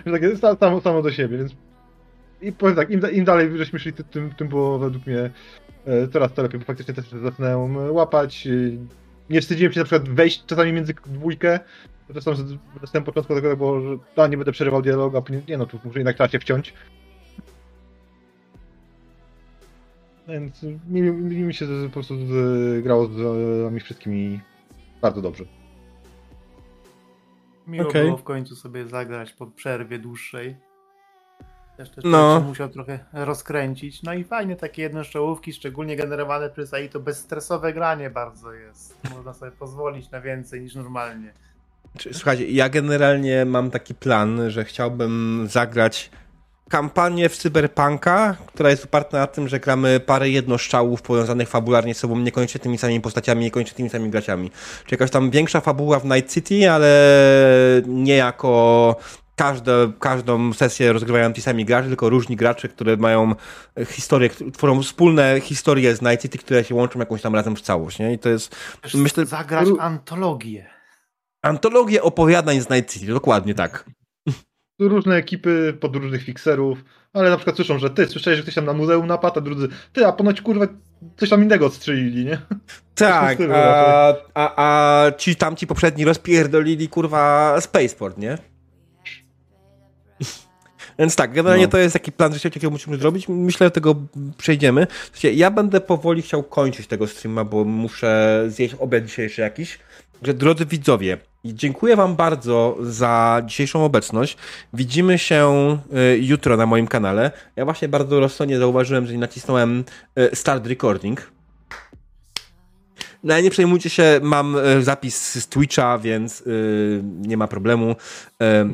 Takie 0.03 0.37
samo, 0.37 0.81
samo 0.81 1.01
do 1.01 1.11
siebie, 1.11 1.37
więc 1.37 1.55
i 2.41 2.51
powiem 2.51 2.75
tak, 2.75 2.89
im, 2.89 3.01
im 3.11 3.25
dalej 3.25 3.57
żeśmy 3.57 3.79
szli, 3.79 3.93
tym, 3.93 4.31
tym 4.31 4.47
było 4.47 4.79
według 4.79 5.05
mnie 5.05 5.29
e, 5.85 6.07
coraz 6.07 6.33
to 6.33 6.43
lepiej, 6.43 6.59
bo 6.59 6.65
faktycznie 6.65 6.93
też 6.93 7.09
zaczynałem 7.09 7.93
łapać. 7.93 8.47
Nie 9.29 9.41
wstydziłem 9.41 9.73
się 9.73 9.79
na 9.79 9.85
przykład 9.85 10.09
wejść 10.09 10.45
czasami 10.45 10.73
między 10.73 10.93
dwójkę, 11.05 11.59
Zresztą 12.09 12.35
z 12.35 12.89
samego 12.89 13.05
początku 13.05 13.35
tego 13.35 13.57
było, 13.57 13.81
że 13.81 13.97
a, 14.15 14.27
nie 14.27 14.37
będę 14.37 14.51
przerywał 14.51 14.81
dialogu, 14.81 15.17
a 15.17 15.21
później, 15.21 15.43
nie 15.47 15.57
no, 15.57 15.65
tu 15.65 15.79
muszę 15.83 15.99
jednak 15.99 16.15
trzeba 16.15 16.29
się 16.29 16.39
wciąć. 16.39 16.73
Więc 20.27 20.63
mi, 20.63 21.01
mi, 21.01 21.43
mi 21.43 21.53
się 21.53 21.65
po 21.85 21.93
prostu 21.93 22.15
grało 22.83 23.07
z 23.07 23.17
nami 23.63 23.79
wszystkimi 23.79 24.39
bardzo 25.01 25.21
dobrze. 25.21 25.43
Miło 27.67 27.89
okay. 27.89 28.03
było 28.03 28.17
w 28.17 28.23
końcu 28.23 28.55
sobie 28.55 28.87
zagrać 28.87 29.33
po 29.33 29.47
przerwie 29.47 29.99
dłuższej. 29.99 30.55
Też, 31.77 31.89
też 31.89 32.03
no. 32.03 32.39
musiał 32.39 32.69
trochę 32.69 32.99
rozkręcić. 33.13 34.03
No 34.03 34.13
i 34.13 34.23
fajnie 34.23 34.55
takie 34.55 34.81
jednoszczołówki, 34.81 35.53
szczególnie 35.53 35.95
generowane 35.95 36.49
przez 36.49 36.73
AI, 36.73 36.89
to 36.89 36.99
bezstresowe 36.99 37.73
granie 37.73 38.09
bardzo 38.09 38.53
jest. 38.53 38.97
Można 39.15 39.33
sobie 39.33 39.51
pozwolić 39.51 40.11
na 40.11 40.21
więcej 40.21 40.61
niż 40.61 40.75
normalnie. 40.75 41.33
Słuchajcie, 42.11 42.51
ja 42.51 42.69
generalnie 42.69 43.45
mam 43.45 43.71
taki 43.71 43.95
plan, 43.95 44.51
że 44.51 44.65
chciałbym 44.65 45.45
zagrać 45.49 46.11
kampanię 46.69 47.29
w 47.29 47.37
Cyberpunka, 47.37 48.35
która 48.47 48.69
jest 48.69 48.85
oparta 48.85 49.17
na 49.17 49.27
tym, 49.27 49.47
że 49.47 49.59
gramy 49.59 49.99
parę 49.99 50.29
jednoszczałów 50.29 51.01
powiązanych 51.01 51.49
fabularnie 51.49 51.93
z 51.93 51.97
sobą, 51.97 52.19
niekoniecznie 52.19 52.59
tymi 52.59 52.77
samymi 52.77 53.01
postaciami, 53.01 53.43
niekoniecznie 53.43 53.77
tymi 53.77 53.89
samymi 53.89 54.11
graczami. 54.11 54.51
Czyli 54.79 54.91
jakaś 54.91 55.11
tam 55.11 55.31
większa 55.31 55.61
fabuła 55.61 55.99
w 55.99 56.05
Night 56.05 56.33
City, 56.33 56.71
ale 56.71 57.11
nie 57.87 58.15
jako 58.15 58.95
każde, 59.37 59.91
każdą 59.99 60.53
sesję 60.53 60.93
rozgrywają 60.93 61.33
ci 61.33 61.41
sami 61.41 61.65
gracze, 61.65 61.87
tylko 61.87 62.09
różni 62.09 62.35
gracze, 62.35 62.67
które 62.67 62.97
mają 62.97 63.35
historię, 63.85 64.29
tworzą 64.53 64.83
wspólne 64.83 65.41
historie 65.41 65.95
z 65.95 66.01
Night 66.01 66.21
City, 66.21 66.37
które 66.37 66.63
się 66.63 66.75
łączą 66.75 66.99
jakąś 66.99 67.21
tam 67.21 67.35
razem 67.35 67.55
w 67.55 67.61
całość, 67.61 67.99
nie? 67.99 68.13
I 68.13 68.19
to 68.19 68.29
jest... 68.29 68.55
myślę, 68.93 69.25
zagrać 69.25 69.67
antologię. 69.79 70.69
Antologię 71.41 72.03
opowiadań 72.03 72.61
z 72.61 72.69
Night 72.69 72.93
City, 72.93 73.13
dokładnie 73.13 73.53
tak. 73.53 73.89
Różne 74.79 75.15
ekipy 75.15 75.77
pod 75.79 75.95
różnych 75.95 76.23
fikserów, 76.23 76.83
ale 77.13 77.29
na 77.29 77.35
przykład 77.35 77.55
słyszą, 77.55 77.79
że 77.79 77.89
ty 77.89 78.07
słyszałeś, 78.07 78.37
że 78.37 78.43
ktoś 78.43 78.55
tam 78.55 78.65
na 78.65 78.73
muzeum 78.73 79.07
napadł, 79.07 79.39
a 79.39 79.41
drudzy, 79.41 79.67
ty, 79.93 80.05
a 80.05 80.11
ponoć 80.11 80.41
kurwa 80.41 80.67
coś 81.17 81.29
tam 81.29 81.43
innego 81.43 81.65
odstrzelili, 81.65 82.25
nie? 82.25 82.41
Tak, 82.95 83.37
a, 83.55 84.13
a, 84.33 84.53
a 84.57 85.11
ci 85.11 85.35
tamci 85.35 85.67
poprzedni 85.67 86.05
rozpierdolili 86.05 86.89
kurwa 86.89 87.55
Spaceport, 87.61 88.17
nie? 88.17 88.37
Więc 90.99 91.15
tak, 91.15 91.33
generalnie 91.33 91.65
no. 91.65 91.71
to 91.71 91.77
jest 91.77 91.93
taki 91.93 92.11
plan 92.11 92.33
życia, 92.33 92.49
jakiego 92.49 92.71
musimy 92.71 92.97
zrobić. 92.97 93.27
Myślę, 93.27 93.67
że 93.67 93.71
tego 93.71 93.95
przejdziemy. 94.37 94.87
Ja 95.33 95.51
będę 95.51 95.81
powoli 95.81 96.21
chciał 96.21 96.43
kończyć 96.43 96.87
tego 96.87 97.07
streama, 97.07 97.43
bo 97.43 97.63
muszę 97.63 98.43
zjeść 98.47 98.75
obiad 98.79 99.05
dzisiejszy 99.05 99.41
jakiś. 99.41 99.79
Że 100.23 100.33
drodzy 100.33 100.65
widzowie, 100.65 101.17
dziękuję 101.45 101.95
Wam 101.95 102.15
bardzo 102.15 102.77
za 102.81 103.41
dzisiejszą 103.45 103.85
obecność. 103.85 104.37
Widzimy 104.73 105.17
się 105.17 105.77
y, 106.13 106.17
jutro 106.17 106.57
na 106.57 106.65
moim 106.65 106.87
kanale. 106.87 107.31
Ja 107.55 107.65
właśnie 107.65 107.87
bardzo 107.87 108.19
rozsądnie 108.19 108.59
zauważyłem, 108.59 109.07
że 109.07 109.13
nacisnąłem 109.13 109.83
y, 110.19 110.35
Start 110.35 110.67
Recording. 110.67 111.36
No 113.23 113.41
nie 113.41 113.49
przejmujcie 113.49 113.89
się, 113.89 114.19
mam 114.23 114.55
y, 114.55 114.83
zapis 114.83 115.43
z 115.43 115.47
Twitcha, 115.47 115.97
więc 115.97 116.43
nie 117.03 117.37
ma 117.37 117.47
problemu. 117.47 117.95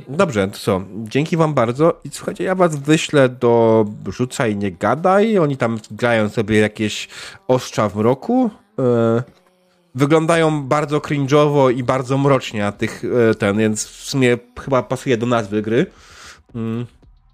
dobrze, 0.10 0.48
to 0.48 0.58
co? 0.58 0.82
Dzięki 1.04 1.38
wam 1.38 1.54
bardzo 1.54 2.02
i 2.04 2.10
słuchajcie, 2.12 2.44
ja 2.44 2.56
was 2.56 2.76
wyślę 2.76 3.30
do 3.30 3.86
Rzucaj 4.08 4.56
Nie 4.56 4.72
Gadaj. 4.72 5.38
Oni 5.38 5.58
tam 5.58 5.80
grają 5.92 6.30
sobie 6.30 6.60
jakieś 6.60 7.08
ostrza 7.48 7.90
w 7.90 7.98
roku 7.98 8.50
wyglądają 9.96 10.64
bardzo 10.64 11.00
cringe'owo 11.00 11.74
i 11.74 11.84
bardzo 11.84 12.18
mrocznie, 12.18 12.68
a 12.68 12.72
tych 12.72 13.04
e, 13.30 13.36
ten, 13.36 13.58
więc 13.58 13.86
w 13.86 14.10
sumie 14.10 14.38
chyba 14.64 14.84
pasuje 14.84 15.18
do 15.18 15.26
nazwy 15.26 15.62
gry. 15.62 15.86
Mm. 16.56 16.86